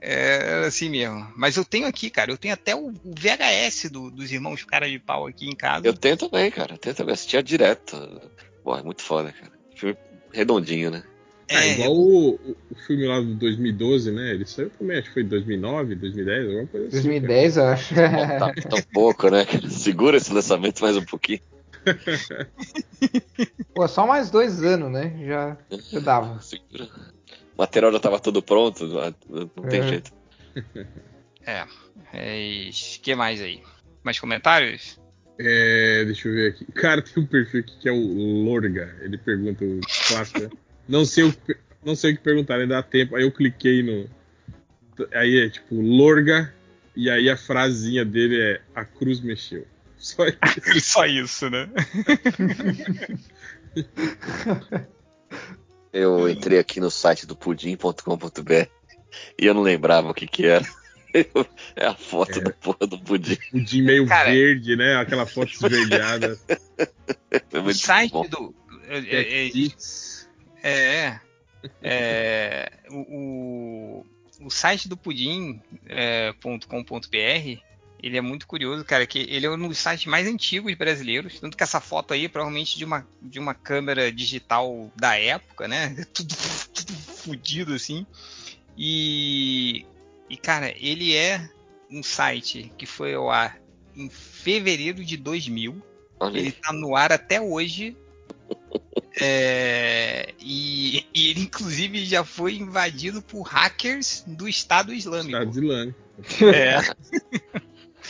[0.00, 1.26] É assim mesmo.
[1.36, 2.30] Mas eu tenho aqui, cara.
[2.30, 5.86] Eu tenho até o VHS do- dos irmãos Cara de Pau aqui em casa.
[5.86, 6.74] Eu tenho também, cara.
[6.74, 7.14] Eu tenho também.
[7.14, 7.96] Assistia direto.
[8.62, 9.52] Pô, é muito foda, cara.
[9.74, 9.96] Filme
[10.32, 11.02] redondinho, né?
[11.50, 14.32] É, É, igual o, o- filme lá do 2012, né?
[14.34, 16.96] Ele saiu também, acho que foi 2009, 2010, alguma coisa assim.
[16.96, 17.94] 2010, eu acho.
[17.94, 19.46] Tá, tá um pouco, né?
[19.70, 21.40] Segura esse lançamento mais um pouquinho.
[23.74, 25.24] Pô, só mais dois anos, né?
[25.26, 25.56] Já,
[25.90, 26.40] já dava.
[26.40, 26.88] Segura.
[27.58, 29.88] O material já tava todo pronto, não não tem É.
[29.88, 30.12] jeito.
[31.44, 31.66] É.
[32.12, 32.70] É.
[32.70, 33.60] O que mais aí?
[34.04, 34.98] Mais comentários?
[35.40, 36.64] É, deixa eu ver aqui.
[36.72, 38.96] Cara, tem um perfil aqui que é o Lorga.
[39.00, 40.40] Ele pergunta o clássico.
[40.40, 40.50] né?
[40.88, 43.14] Não sei o que, não sei o que perguntar, ainda dá tempo.
[43.14, 44.08] Aí eu cliquei no.
[45.12, 46.54] Aí é tipo Lorga.
[46.96, 49.66] E aí a frasinha dele é A cruz mexeu.
[49.98, 50.80] Só isso.
[50.80, 51.68] Só isso, né?
[55.92, 58.68] Eu entrei aqui no site do pudim.com.br
[59.38, 60.64] e eu não lembrava o que que era.
[61.74, 62.42] É a foto É.
[62.42, 63.36] da porra do pudim.
[63.50, 64.30] Pudim meio Cara.
[64.30, 64.94] verde, né?
[64.96, 66.38] Aquela foto esverdeada.
[67.30, 68.28] É O site bom.
[68.28, 68.54] do.
[68.86, 69.50] É, é, é,
[70.62, 71.20] é,
[71.82, 74.04] é, o,
[74.40, 75.58] o, o site do pudim.com.br
[78.00, 81.56] ele é muito curioso, cara, que ele é um dos sites mais antigos brasileiros, tanto
[81.56, 85.94] que essa foto aí é provavelmente de uma, de uma câmera digital da época, né?
[86.14, 86.34] Tudo,
[86.72, 88.06] tudo fudido assim.
[88.76, 89.84] E,
[90.30, 91.50] e, cara, ele é
[91.90, 93.60] um site que foi ao ar
[93.96, 95.82] em fevereiro de 2000.
[96.20, 97.96] Olha Ele tá no ar até hoje.
[99.20, 105.36] É, e, e ele, inclusive, já foi invadido por hackers do Estado Islâmico.
[105.36, 105.98] Estado Islâmico.
[106.44, 107.58] É.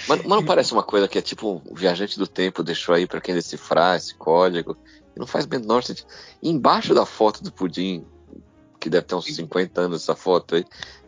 [0.08, 3.07] Mas, mas não parece uma coisa que é tipo um viajante do tempo deixou aí
[3.07, 4.76] pra quem decifrar esse código?
[5.15, 6.07] E não faz menor sentido.
[6.42, 8.05] E embaixo da foto do pudim,
[8.81, 10.65] que deve ter uns 50 anos essa foto aí.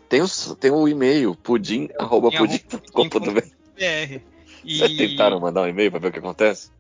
[0.09, 3.31] Tem, os, tem o e-mail, pudim, arroba pudim.com.br.
[3.31, 4.21] BR.
[4.63, 6.71] Vocês E, tentaram mandar um e-mail pra ver o que acontece?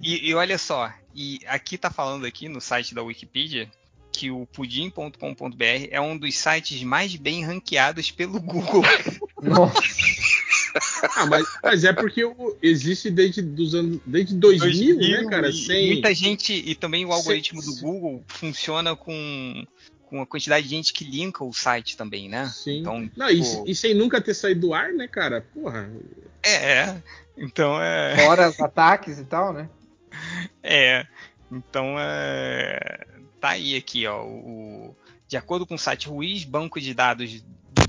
[0.00, 3.70] e, e olha só, e aqui tá falando aqui no site da Wikipedia
[4.12, 8.82] que o pudim.com.br é um dos sites mais bem ranqueados pelo Google.
[9.42, 9.80] Nossa.
[11.16, 12.22] Ah, mas, mas é porque
[12.62, 15.48] existe desde, dos anos, desde 2000, né, cara?
[15.48, 15.92] E Sem...
[15.92, 19.66] Muita gente, e também o Sem- algoritmo do Google funciona com,
[20.06, 22.50] com a quantidade de gente que linka o site também, né?
[22.54, 22.80] Sim.
[22.80, 25.46] Então, Não, e, tipo, e sem nunca ter saído do ar, né, cara?
[25.54, 25.90] Porra.
[26.42, 27.02] é, é.
[27.36, 28.16] Então é.
[28.16, 29.68] Fora os ataques e tal, né?
[30.62, 31.06] É.
[31.50, 33.06] Então é.
[33.40, 34.24] Tá aí aqui, ó.
[34.24, 37.42] O, de acordo com o site Ruiz, banco de dados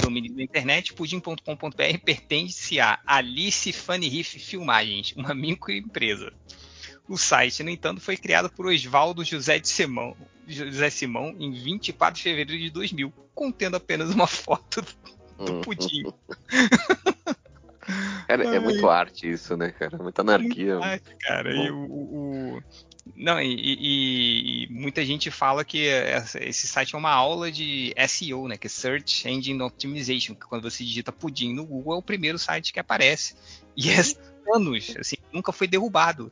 [0.04, 6.34] do domínio da internet, pudim.com.br pertence a Alice Funny Riff Filmagens, uma microempresa.
[7.08, 10.16] O site, no entanto, foi criado por Oswaldo José de Simão,
[10.48, 14.82] José Simão em 24 de fevereiro de 2000, contendo apenas uma foto
[15.38, 16.04] do Hum, pudim.
[18.28, 19.98] Cara, é muito arte isso, né, cara?
[20.02, 20.80] Muita anarquia.
[20.82, 22.64] Ai, cara, e o, o-
[23.16, 25.88] Não, e, e- e muita gente fala que
[26.42, 28.58] esse site é uma aula de SEO, né?
[28.58, 32.40] Que é Search Engine Optimization, que quando você digita pudim no Google é o primeiro
[32.40, 33.36] site que aparece.
[33.76, 34.02] E é
[34.56, 36.32] anos, assim, nunca foi derrubado.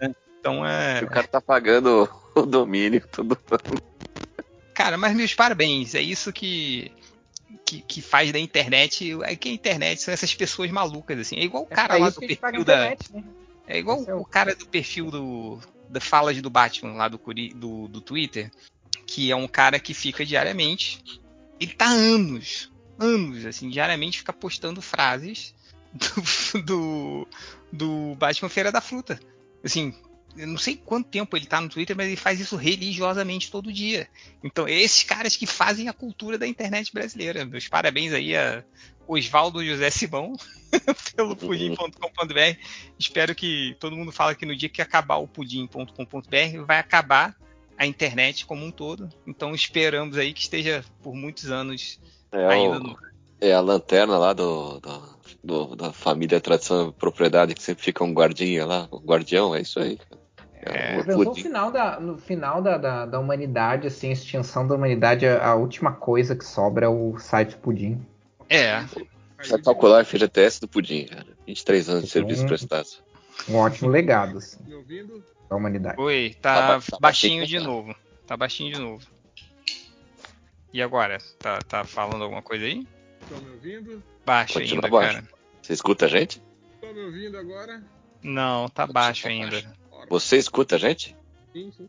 [0.00, 0.12] né?
[0.40, 1.02] Então é.
[1.04, 3.38] O cara tá pagando o domínio, tudo.
[4.74, 6.90] Cara, mas meus parabéns, é isso que.
[7.64, 9.12] Que, que faz da internet.
[9.24, 11.36] É que a internet são essas pessoas malucas, assim.
[11.36, 12.74] É igual o cara é lá do perfil da.
[12.92, 13.24] internet, né?
[13.66, 17.20] É igual Esse é o- cara do perfil do da falas do Batman lá do,
[17.54, 18.50] do, do Twitter,
[19.06, 21.02] que é um cara que fica diariamente,
[21.58, 25.52] ele tá há anos, anos, assim, diariamente fica postando frases
[26.54, 27.28] do, do,
[27.72, 29.18] do Batman Feira da Fruta.
[29.64, 29.92] Assim,
[30.36, 33.72] eu não sei quanto tempo ele tá no Twitter, mas ele faz isso religiosamente todo
[33.72, 34.08] dia.
[34.44, 37.44] Então, esses caras que fazem a cultura da internet brasileira.
[37.44, 38.62] Meus parabéns aí a
[39.08, 40.34] Oswaldo José Simão
[41.16, 42.56] pelo pudim.com.br.
[42.98, 47.34] Espero que todo mundo fala que no dia que acabar o pudim.com.br vai acabar
[47.76, 49.08] a internet como um todo.
[49.26, 51.98] Então esperamos aí que esteja por muitos anos
[52.30, 52.98] É, ainda o- no.
[53.40, 58.12] é a lanterna lá do, do- do- da família tradição propriedade que sempre fica um
[58.12, 59.96] guardinha lá, um guardião, é isso aí.
[59.96, 60.19] cara.
[60.62, 61.42] É, pensou no pudim.
[61.42, 65.54] final, da, no final da, da, da humanidade, assim, a extinção da humanidade, a, a
[65.54, 68.04] última coisa que sobra é o site Pudim.
[68.48, 68.84] É,
[69.42, 71.26] Só calcular a FGTS do pudim, cara.
[71.46, 72.88] 23 anos de serviço prestado.
[73.48, 75.24] Um ótimo legado, assim, Me ouvindo?
[75.48, 76.00] da humanidade.
[76.00, 77.64] oi, Tá tá, ba- tá baixinho de tá?
[77.64, 77.96] novo.
[78.26, 79.06] Tá baixinho de novo.
[80.72, 81.18] E agora?
[81.40, 82.86] Tá, tá falando alguma coisa aí?
[83.22, 84.02] Estão me ouvindo?
[84.26, 85.14] Baixo Continua ainda, baixo.
[85.16, 85.28] cara.
[85.62, 86.42] Você escuta a gente?
[86.74, 87.82] Estão me ouvindo agora?
[88.22, 89.56] Não, tá baixo ainda.
[89.56, 89.74] Ora,
[90.10, 91.16] Você escuta a gente?
[91.52, 91.88] sim, sim.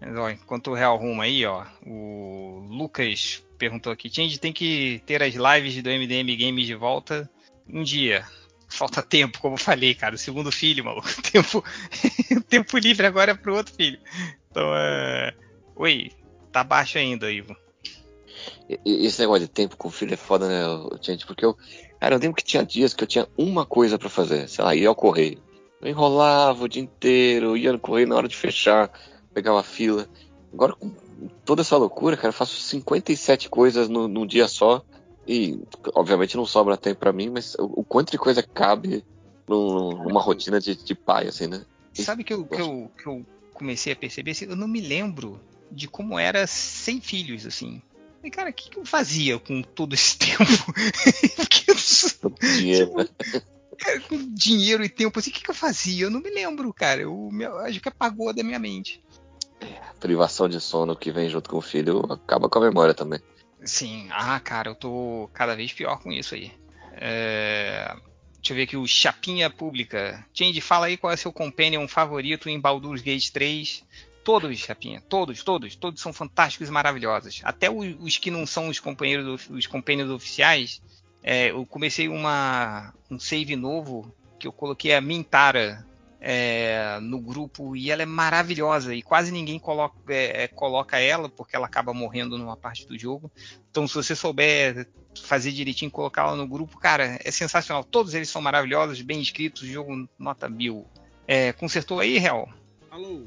[0.00, 5.02] Mas, ó, enquanto o Real Rumo aí, ó, o Lucas perguntou aqui, Change tem que
[5.06, 7.30] ter as lives do MDM Games de volta
[7.68, 8.26] um dia.
[8.68, 10.14] Falta tempo, como eu falei, cara.
[10.14, 11.08] O segundo filho, maluco.
[11.30, 11.64] Tempo,
[12.48, 13.98] tempo livre agora é pro outro filho.
[14.50, 15.32] Então, é...
[15.76, 16.10] Oi,
[16.50, 17.56] tá baixo ainda, Ivo.
[18.84, 21.26] Esse negócio de tempo com filho é foda, né, gente?
[21.26, 21.56] Porque eu.
[22.00, 24.48] Cara, eu lembro que tinha dias que eu tinha uma coisa pra fazer.
[24.48, 25.42] Sei lá, ia ao correio.
[25.84, 28.90] Eu enrolava o dia inteiro, ia no correio na hora de fechar,
[29.34, 30.08] pegava fila.
[30.50, 30.90] Agora, com
[31.44, 34.82] toda essa loucura, cara, eu faço 57 coisas no, num dia só.
[35.28, 35.60] E,
[35.94, 39.04] obviamente, não sobra tempo pra mim, mas o, o quanto de coisa cabe
[39.46, 41.66] num- numa rotina de, de pai, assim, né?
[41.92, 44.30] Sabe que eu, que, eu, que eu comecei a perceber?
[44.30, 45.38] Assim, eu não me lembro
[45.70, 47.82] de como era sem filhos, assim.
[48.22, 50.44] E, cara, o que, que eu fazia com todo esse tempo?
[52.20, 53.08] Porque né?
[53.76, 56.04] Cara, com dinheiro e tempo, assim, o que, que eu fazia?
[56.06, 57.00] Eu não me lembro, cara.
[57.00, 57.30] Eu,
[57.64, 59.02] acho que apagou da minha mente.
[60.00, 63.20] Privação de sono que vem junto com o filho acaba com a memória também.
[63.64, 66.52] Sim, ah, cara, eu tô cada vez pior com isso aí.
[66.92, 67.94] É,
[68.36, 70.22] Deixa eu ver aqui o Chapinha Pública.
[70.34, 73.82] Change, fala aí qual é seu companion favorito em Baldur's Gate 3.
[74.22, 77.40] Todos, Chapinha, todos, todos, todos são fantásticos e maravilhosos.
[77.42, 80.82] Até o- os que não são os companheiros, os companions oficiais.
[81.24, 85.82] É, eu comecei uma, um save novo que eu coloquei a Mintara
[86.20, 91.30] é, no grupo e ela é maravilhosa e quase ninguém coloca, é, é, coloca ela
[91.30, 93.32] porque ela acaba morrendo numa parte do jogo.
[93.70, 94.86] Então, se você souber
[95.22, 97.82] fazer direitinho, colocar ela no grupo, cara, é sensacional.
[97.82, 100.86] Todos eles são maravilhosos, bem escritos, jogo nota mil.
[101.26, 102.52] É, consertou aí, Real?
[102.90, 103.22] Alô?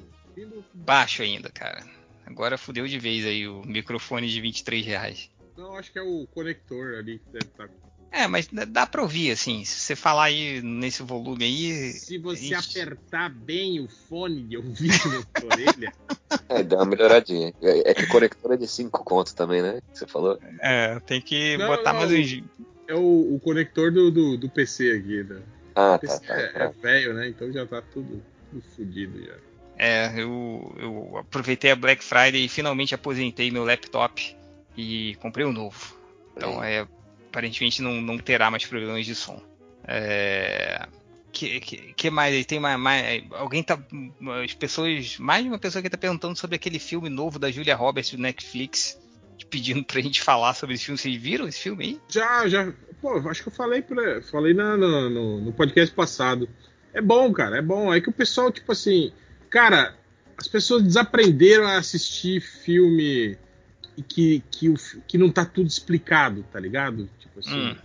[0.72, 1.84] Baixo ainda, cara.
[2.28, 5.32] Agora fudeu de vez aí o microfone de 23 reais.
[5.58, 7.68] Não, acho que é o conector ali que deve estar.
[8.12, 9.64] É, mas dá- pra ouvir, assim.
[9.66, 11.92] Se você falar aí nesse volume aí.
[11.92, 15.92] Se você gente- apertar bem o fone de ouvido na sua orelha,
[16.50, 17.54] É, dá uma melhoradinha.
[17.62, 19.80] É, é que o conector é de 5 conto também, né?
[19.92, 20.38] Que você falou.
[20.62, 22.00] É, tem que Não, botar não.
[22.00, 22.44] mais uns.
[22.88, 25.24] é o, o conector do, do, do PC aqui.
[25.24, 25.42] Né?
[25.76, 26.34] Ah, O tá, PC tá.
[26.34, 26.64] é, tá.
[26.66, 27.28] é velho, né?
[27.30, 29.36] Então já tá tudo, tudo fodido já.
[29.78, 34.36] É, eu, eu aproveitei a Black Friday e finalmente aposentei meu laptop
[34.76, 35.96] e comprei um novo.
[36.36, 36.88] Então, é,
[37.30, 39.42] aparentemente não, não terá mais problemas de som.
[39.86, 40.88] É,
[41.32, 42.46] que, que, que mais?
[42.46, 43.80] Tem mais, mais- Alguém tá.
[44.44, 45.18] As pessoas.
[45.18, 48.18] Mais de uma pessoa que tá perguntando sobre aquele filme novo da Julia Roberts do
[48.22, 49.00] Netflix.
[49.50, 50.98] Pedindo pra gente falar sobre esse filme.
[50.98, 52.02] Vocês viram esse filme aí?
[52.10, 52.74] Já, já.
[53.00, 56.50] Pô, acho que eu falei, pra, falei na, no, no, no podcast passado.
[56.94, 57.94] É bom, cara, é bom.
[57.94, 59.12] É que o pessoal, tipo assim.
[59.50, 59.96] Cara,
[60.38, 63.38] as pessoas desaprenderam a assistir filme
[64.10, 64.74] que, que,
[65.08, 67.08] que não tá tudo explicado, tá ligado?
[67.38, 67.60] Tipo assim.
[67.60, 67.76] Hum.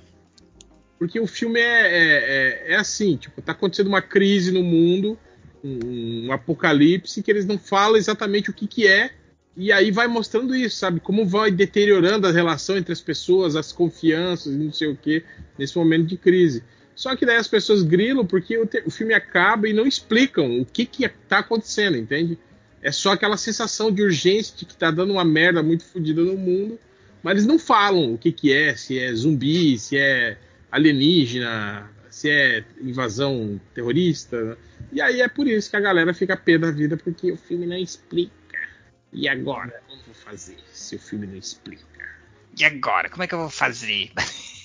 [0.98, 5.18] Porque o filme é, é, é, é assim, tipo, tá acontecendo uma crise no mundo,
[5.62, 9.10] um, um apocalipse, que eles não falam exatamente o que, que é,
[9.56, 11.00] e aí vai mostrando isso, sabe?
[11.00, 15.24] Como vai deteriorando a relação entre as pessoas, as confianças e não sei o que,
[15.58, 16.62] nesse momento de crise.
[16.94, 20.60] Só que daí as pessoas grilam porque o, te- o filme acaba e não explicam
[20.60, 22.38] o que, que tá acontecendo, entende?
[22.80, 26.36] É só aquela sensação de urgência de que tá dando uma merda muito fodida no
[26.36, 26.78] mundo,
[27.22, 30.36] mas eles não falam o que, que é, se é zumbi, se é
[30.70, 34.58] alienígena, se é invasão terrorista.
[34.92, 37.66] E aí é por isso que a galera fica pé da vida, porque o filme
[37.66, 38.32] não explica.
[39.12, 39.82] E agora?
[39.86, 41.84] Como vou fazer se o filme não explica?
[42.58, 43.08] E agora?
[43.08, 44.10] Como é que eu vou fazer?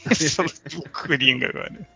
[0.92, 1.88] Coringa agora.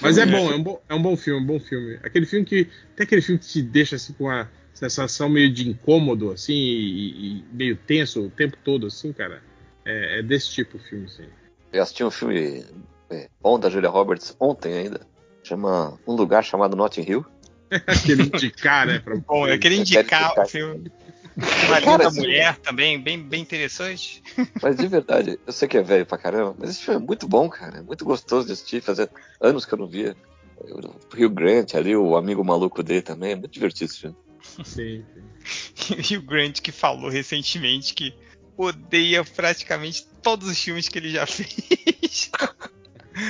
[0.00, 1.98] Mas é bom, é um bom, é um bom filme, um bom filme.
[2.02, 2.64] Aquele filme que.
[2.94, 7.38] Tem aquele filme que te deixa assim, com uma sensação meio de incômodo, assim, e,
[7.38, 9.42] e meio tenso o tempo todo, assim, cara.
[9.84, 11.24] É, é desse tipo o filme, assim.
[11.72, 12.64] Eu assisti um filme
[13.10, 15.00] é, bom da Julia Roberts ontem ainda.
[15.42, 17.24] Chama Um Lugar Chamado Notting Hill.
[17.86, 18.98] Aquele indicar, né?
[18.98, 19.16] Pra...
[19.16, 20.44] Bom, eu queria quero indicar indicar.
[20.44, 20.92] o filme.
[21.36, 24.22] Uma Cara, linda mulher também, bem, bem interessante.
[24.62, 27.28] Mas de verdade, eu sei que é velho pra caramba, mas esse filme é muito
[27.28, 27.78] bom, cara.
[27.78, 28.80] É muito gostoso de assistir.
[28.80, 30.16] Fazia anos que eu não via.
[30.58, 33.32] O Rio Grant ali, o amigo maluco dele também.
[33.32, 34.16] É muito divertido esse filme.
[34.64, 35.04] Sim,
[35.74, 35.96] sim.
[36.10, 38.14] E o Grant que falou recentemente que
[38.56, 42.30] odeia praticamente todos os filmes que ele já fez.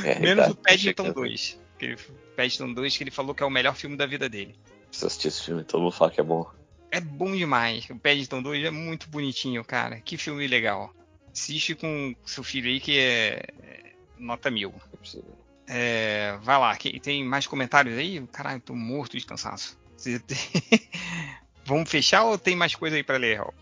[0.05, 1.15] É, Menos tá, o Paddington chega.
[1.15, 1.61] 2.
[1.79, 1.97] Que ele,
[2.37, 4.55] Paddington 2 que ele falou que é o melhor filme da vida dele.
[4.89, 6.49] Precisa assistir esse filme, todo mundo fala que é bom.
[6.91, 7.89] É bom demais.
[7.91, 10.01] O Paddington 2 é muito bonitinho, cara.
[10.01, 10.95] Que filme legal.
[11.33, 14.73] Assiste com seu filho aí que é, é nota mil.
[14.99, 15.25] Preciso.
[15.69, 18.25] É, vai lá, tem mais comentários aí?
[18.33, 19.77] Caralho, tô morto de cansaço.
[21.65, 23.55] Vamos fechar ou tem mais coisa aí pra ler, Raul?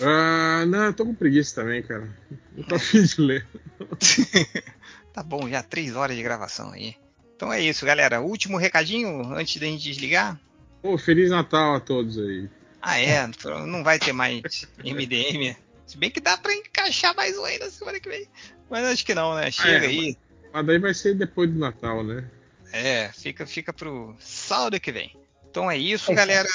[0.00, 2.08] Ah, não, eu tô com preguiça também, cara.
[2.54, 3.46] Não tô afim de ler.
[5.12, 6.94] Tá bom, já três horas de gravação aí.
[7.34, 8.20] Então é isso, galera.
[8.20, 10.38] Último recadinho antes da gente desligar.
[10.82, 12.50] Ô, Feliz Natal a todos aí.
[12.82, 13.26] Ah, é,
[13.66, 15.56] não vai ter mais MDM.
[15.86, 18.28] Se bem que dá pra encaixar mais um aí na semana que vem.
[18.68, 19.50] Mas acho que não, né?
[19.50, 20.18] Chega É, aí.
[20.52, 22.28] Mas daí vai ser depois do Natal, né?
[22.70, 25.16] É, fica, fica pro sábado que vem.
[25.56, 26.22] Então é isso, É isso.
[26.26, 26.48] galera.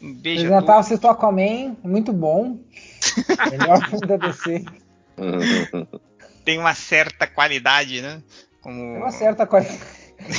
[0.00, 2.58] Um beijo Feliz a Natal, assistiu Aquaman, muito bom.
[3.50, 4.64] Melhor filme da DC.
[6.44, 8.22] Tem uma certa qualidade, né?
[8.62, 8.78] Como...
[8.78, 9.80] Tem uma certa qualidade.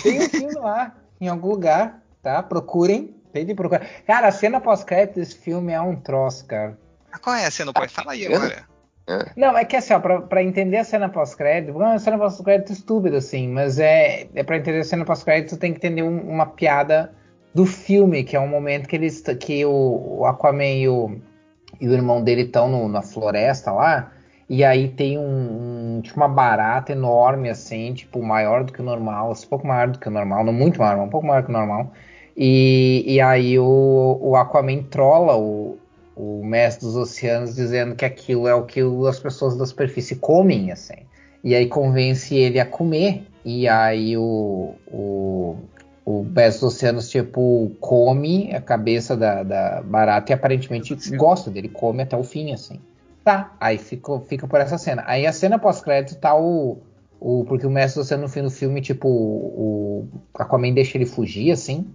[0.04, 2.42] Tem um filme lá, em algum lugar, tá?
[2.42, 3.14] Procurem.
[3.34, 3.86] Tem de procurar.
[4.06, 6.80] Cara, a cena pós-crédito desse filme é um troço, cara.
[7.12, 7.74] Ah, Qual é a cena?
[7.74, 8.66] Pode Fala aí agora.
[9.10, 9.26] É.
[9.36, 12.18] Não, é que assim, ó, pra, pra entender a cena pós-crédito, não é uma cena
[12.18, 16.30] pós-crédito estúpida, assim, mas é, é pra entender a cena pós-crédito, tem que entender um-
[16.30, 17.14] uma piada
[17.58, 21.18] do filme, que é um momento que eles que o, Aquaman e o,
[21.82, 24.12] e o irmão dele estão na floresta lá,
[24.48, 28.86] e aí tem um, um- tipo uma barata enorme, assim, tipo, maior do que o
[28.86, 31.44] normal, assim, um pouco maior do que o normal, não muito maior, um pouco maior
[31.44, 31.92] que o normal.
[32.38, 35.80] E, e aí o, o Aquaman trola o,
[36.16, 40.72] o mestre dos oceanos dizendo que aquilo é o que as pessoas da superfície comem,
[40.72, 41.08] assim.
[41.44, 43.24] E aí convence ele a comer.
[43.44, 45.56] E aí o, o,
[46.08, 51.68] o mestre dos oceanos, tipo, come a cabeça da, da barata e aparentemente gosta dele,
[51.68, 52.80] come até o fim, assim.
[53.26, 55.04] Tá, aí fica, fica por essa cena.
[55.06, 56.78] Aí a cena pós-crédito tá o,
[57.20, 57.44] o.
[57.44, 61.52] Porque o mestre dos oceanos no fim do filme, tipo, o, Aquaman deixa ele fugir,
[61.52, 61.86] assim.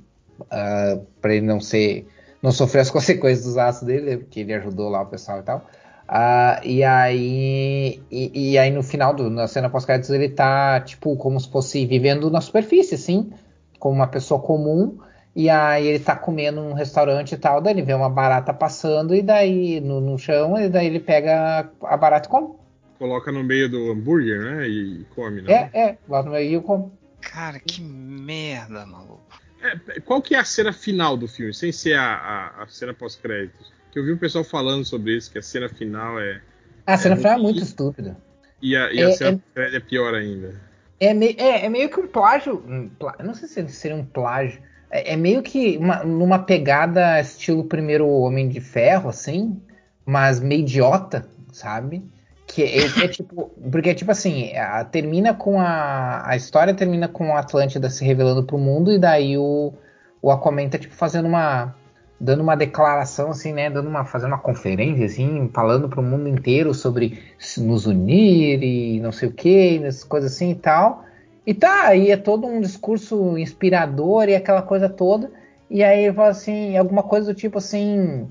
[0.51, 2.07] ah, pra ele não ser
[2.43, 5.43] não sofrer as consequências dos atos dele, né, porque ele ajudou lá o pessoal e
[5.43, 5.65] tal.
[6.07, 11.17] Ah, e aí e, e aí no final do, na cena pós-créditos ele tá tipo
[11.17, 13.33] como se fosse vivendo na superfície, assim,
[13.83, 14.97] como uma pessoa comum.
[15.35, 19.13] E aí ele tá comendo num restaurante e tal, daí ele vê uma barata passando
[19.13, 22.55] e daí no, no chão e daí ele pega a barata e come.
[22.97, 24.69] coloca no meio do hambúrguer, né?
[24.69, 25.71] E come, né?
[25.73, 26.93] É, é, lá no meio eu como.
[27.21, 29.21] Cara, que merda, maluco.
[29.61, 32.95] É, qual que é a cena final do filme, sem ser a, a, a cena
[32.95, 33.73] pós-créditos?
[33.91, 36.41] Que eu vi o pessoal falando sobre isso, que a cena final é.
[36.87, 38.17] A cena final é muito estúpida.
[38.61, 40.72] E a, e É, a cena é- pós-crédito é pior ainda.
[41.05, 42.63] É, me- é, é meio que um plágio.
[42.67, 42.89] um
[43.25, 44.61] não sei se seria um plágio.
[44.91, 49.61] É, é meio que uma- numa pegada estilo primeiro Homem de Ferro, assim,
[50.07, 52.05] mas meio idiota, sabe?
[52.47, 53.51] Que é, é tipo.
[53.71, 56.23] Porque é tipo assim, a- termina com a.
[56.29, 59.73] A história termina com a Atlântida se revelando pro mundo, e daí o,
[60.21, 61.75] o Aquaman tá tipo fazendo uma.
[62.23, 63.69] Dando uma declaração, assim, né?
[63.69, 67.19] Dando uma, fazendo uma conferência, assim, falando pro mundo inteiro sobre
[67.59, 71.05] nos unir e não sei o que, essas coisas assim e tal.
[71.45, 75.33] E tá, aí é todo um discurso inspirador e aquela coisa toda.
[75.69, 78.29] E aí ele fala assim, alguma coisa do tipo assim.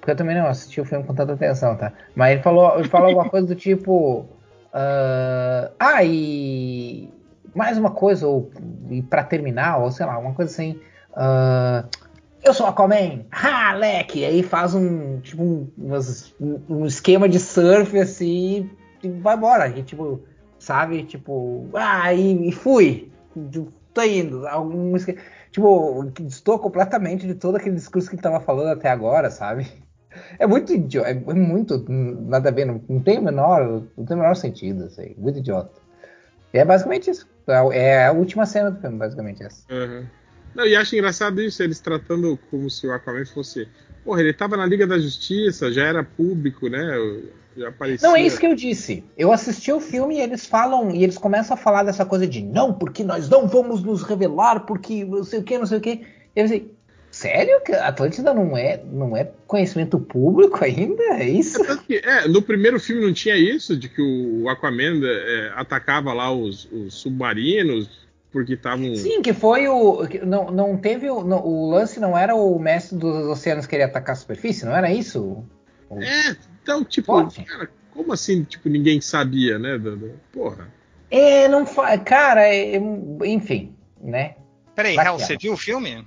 [0.00, 1.92] Porque eu também não assisti o filme com tanta atenção, tá?
[2.16, 4.24] Mas ele falou, ele falou alguma coisa do tipo.
[4.72, 7.10] ah, ah, e.
[7.54, 8.50] Mais uma coisa, ou
[8.90, 10.80] e pra terminar, ou sei lá, uma coisa assim.
[11.14, 11.84] ah,
[12.44, 14.24] eu sou Aquaman, ha, leque!
[14.24, 15.42] Aí faz um, tipo,
[16.68, 18.70] um, esquema de surf, assim,
[19.02, 19.68] e vai embora.
[19.68, 20.20] E, tipo,
[20.58, 23.10] sabe, tipo, ah, e, e fui,
[23.92, 24.46] tô indo.
[24.46, 25.16] Algum, esque-
[25.50, 29.66] tipo, estou completamente de todo aquele discurso que ele tava falando até agora, sabe?
[30.38, 34.16] É muito idiota, é muito, nada a ver, não, não tem o menor, não tem
[34.16, 35.80] o menor sentido, assim, muito idiota.
[36.52, 37.28] E é basicamente isso.
[37.72, 39.64] É a última cena do filme, basicamente essa.
[39.68, 40.06] Aham.
[40.54, 43.68] Não, e acho engraçado isso, eles tratando como se o Aquaman fosse.
[44.04, 47.22] Porra, ele tava na Liga da Justiça, já era público, né?
[47.56, 48.08] Já aparecia.
[48.08, 49.04] Não, é isso que eu disse.
[49.16, 52.42] Eu assisti o filme e eles falam, e eles começam a falar dessa coisa de
[52.42, 55.80] não, porque nós não vamos nos revelar, porque não sei o que, não sei o
[55.80, 56.02] que.
[56.36, 56.70] Eu pensei,
[57.10, 57.60] sério?
[57.64, 61.02] Que a Atlântida não é, não é conhecimento público ainda?
[61.14, 61.60] É isso?
[61.86, 66.32] Que, é, no primeiro filme não tinha isso, de que o Aquaman é, atacava lá
[66.32, 68.03] os, os submarinos,
[68.34, 68.96] porque estavam.
[68.96, 70.04] Sim, que foi o.
[70.08, 71.22] que Não, não teve o.
[71.22, 74.92] não, o lance não era o mestre dos oceanos querer atacar a superfície, não era
[74.92, 75.44] isso?
[75.88, 77.44] O- É, então, tipo, Pode.
[77.44, 79.80] cara, como assim, tipo, ninguém sabia, né?
[80.32, 80.66] Porra.
[81.08, 82.02] É, não faz.
[82.02, 82.74] Cara, é-
[83.24, 84.34] enfim, né?
[84.74, 85.38] Peraí, Hel, que você é.
[85.38, 86.04] viu o filme?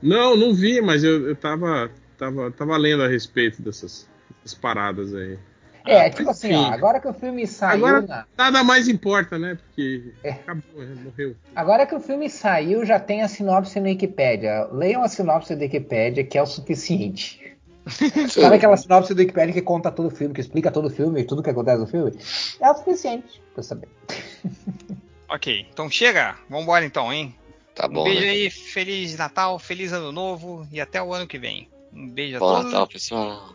[0.00, 4.08] Não, não vi, mas eu, eu tava, tava, tava lendo a respeito dessas,
[4.42, 5.38] dessas paradas aí.
[5.86, 7.86] É, Ah, tipo assim, ó, agora que o filme saiu.
[7.86, 9.56] Agora na- nada mais importa, né?
[9.56, 10.30] Porque É.
[10.30, 10.62] acabou,
[11.04, 11.36] morreu.
[11.54, 14.68] Agora que o filme saiu, já tem a sinopse no Wikipedia.
[14.72, 17.56] Leiam a sinopse do Wikipedia, que é o suficiente.
[18.28, 21.20] Sabe aquela sinopse do Wikipedia que conta todo o filme, que explica todo o filme
[21.20, 22.12] e tudo que acontece no filme?
[22.60, 23.88] É o suficiente pra eu saber.
[25.32, 26.36] Ok, então chega.
[26.48, 27.32] Vambora então, hein?
[27.72, 28.30] Tá Um bom, beijo né?
[28.30, 31.68] aí, Feliz Natal, Feliz Ano Novo e até o ano que vem.
[31.92, 33.54] Um beijo a Bom todos Natal, pessoal.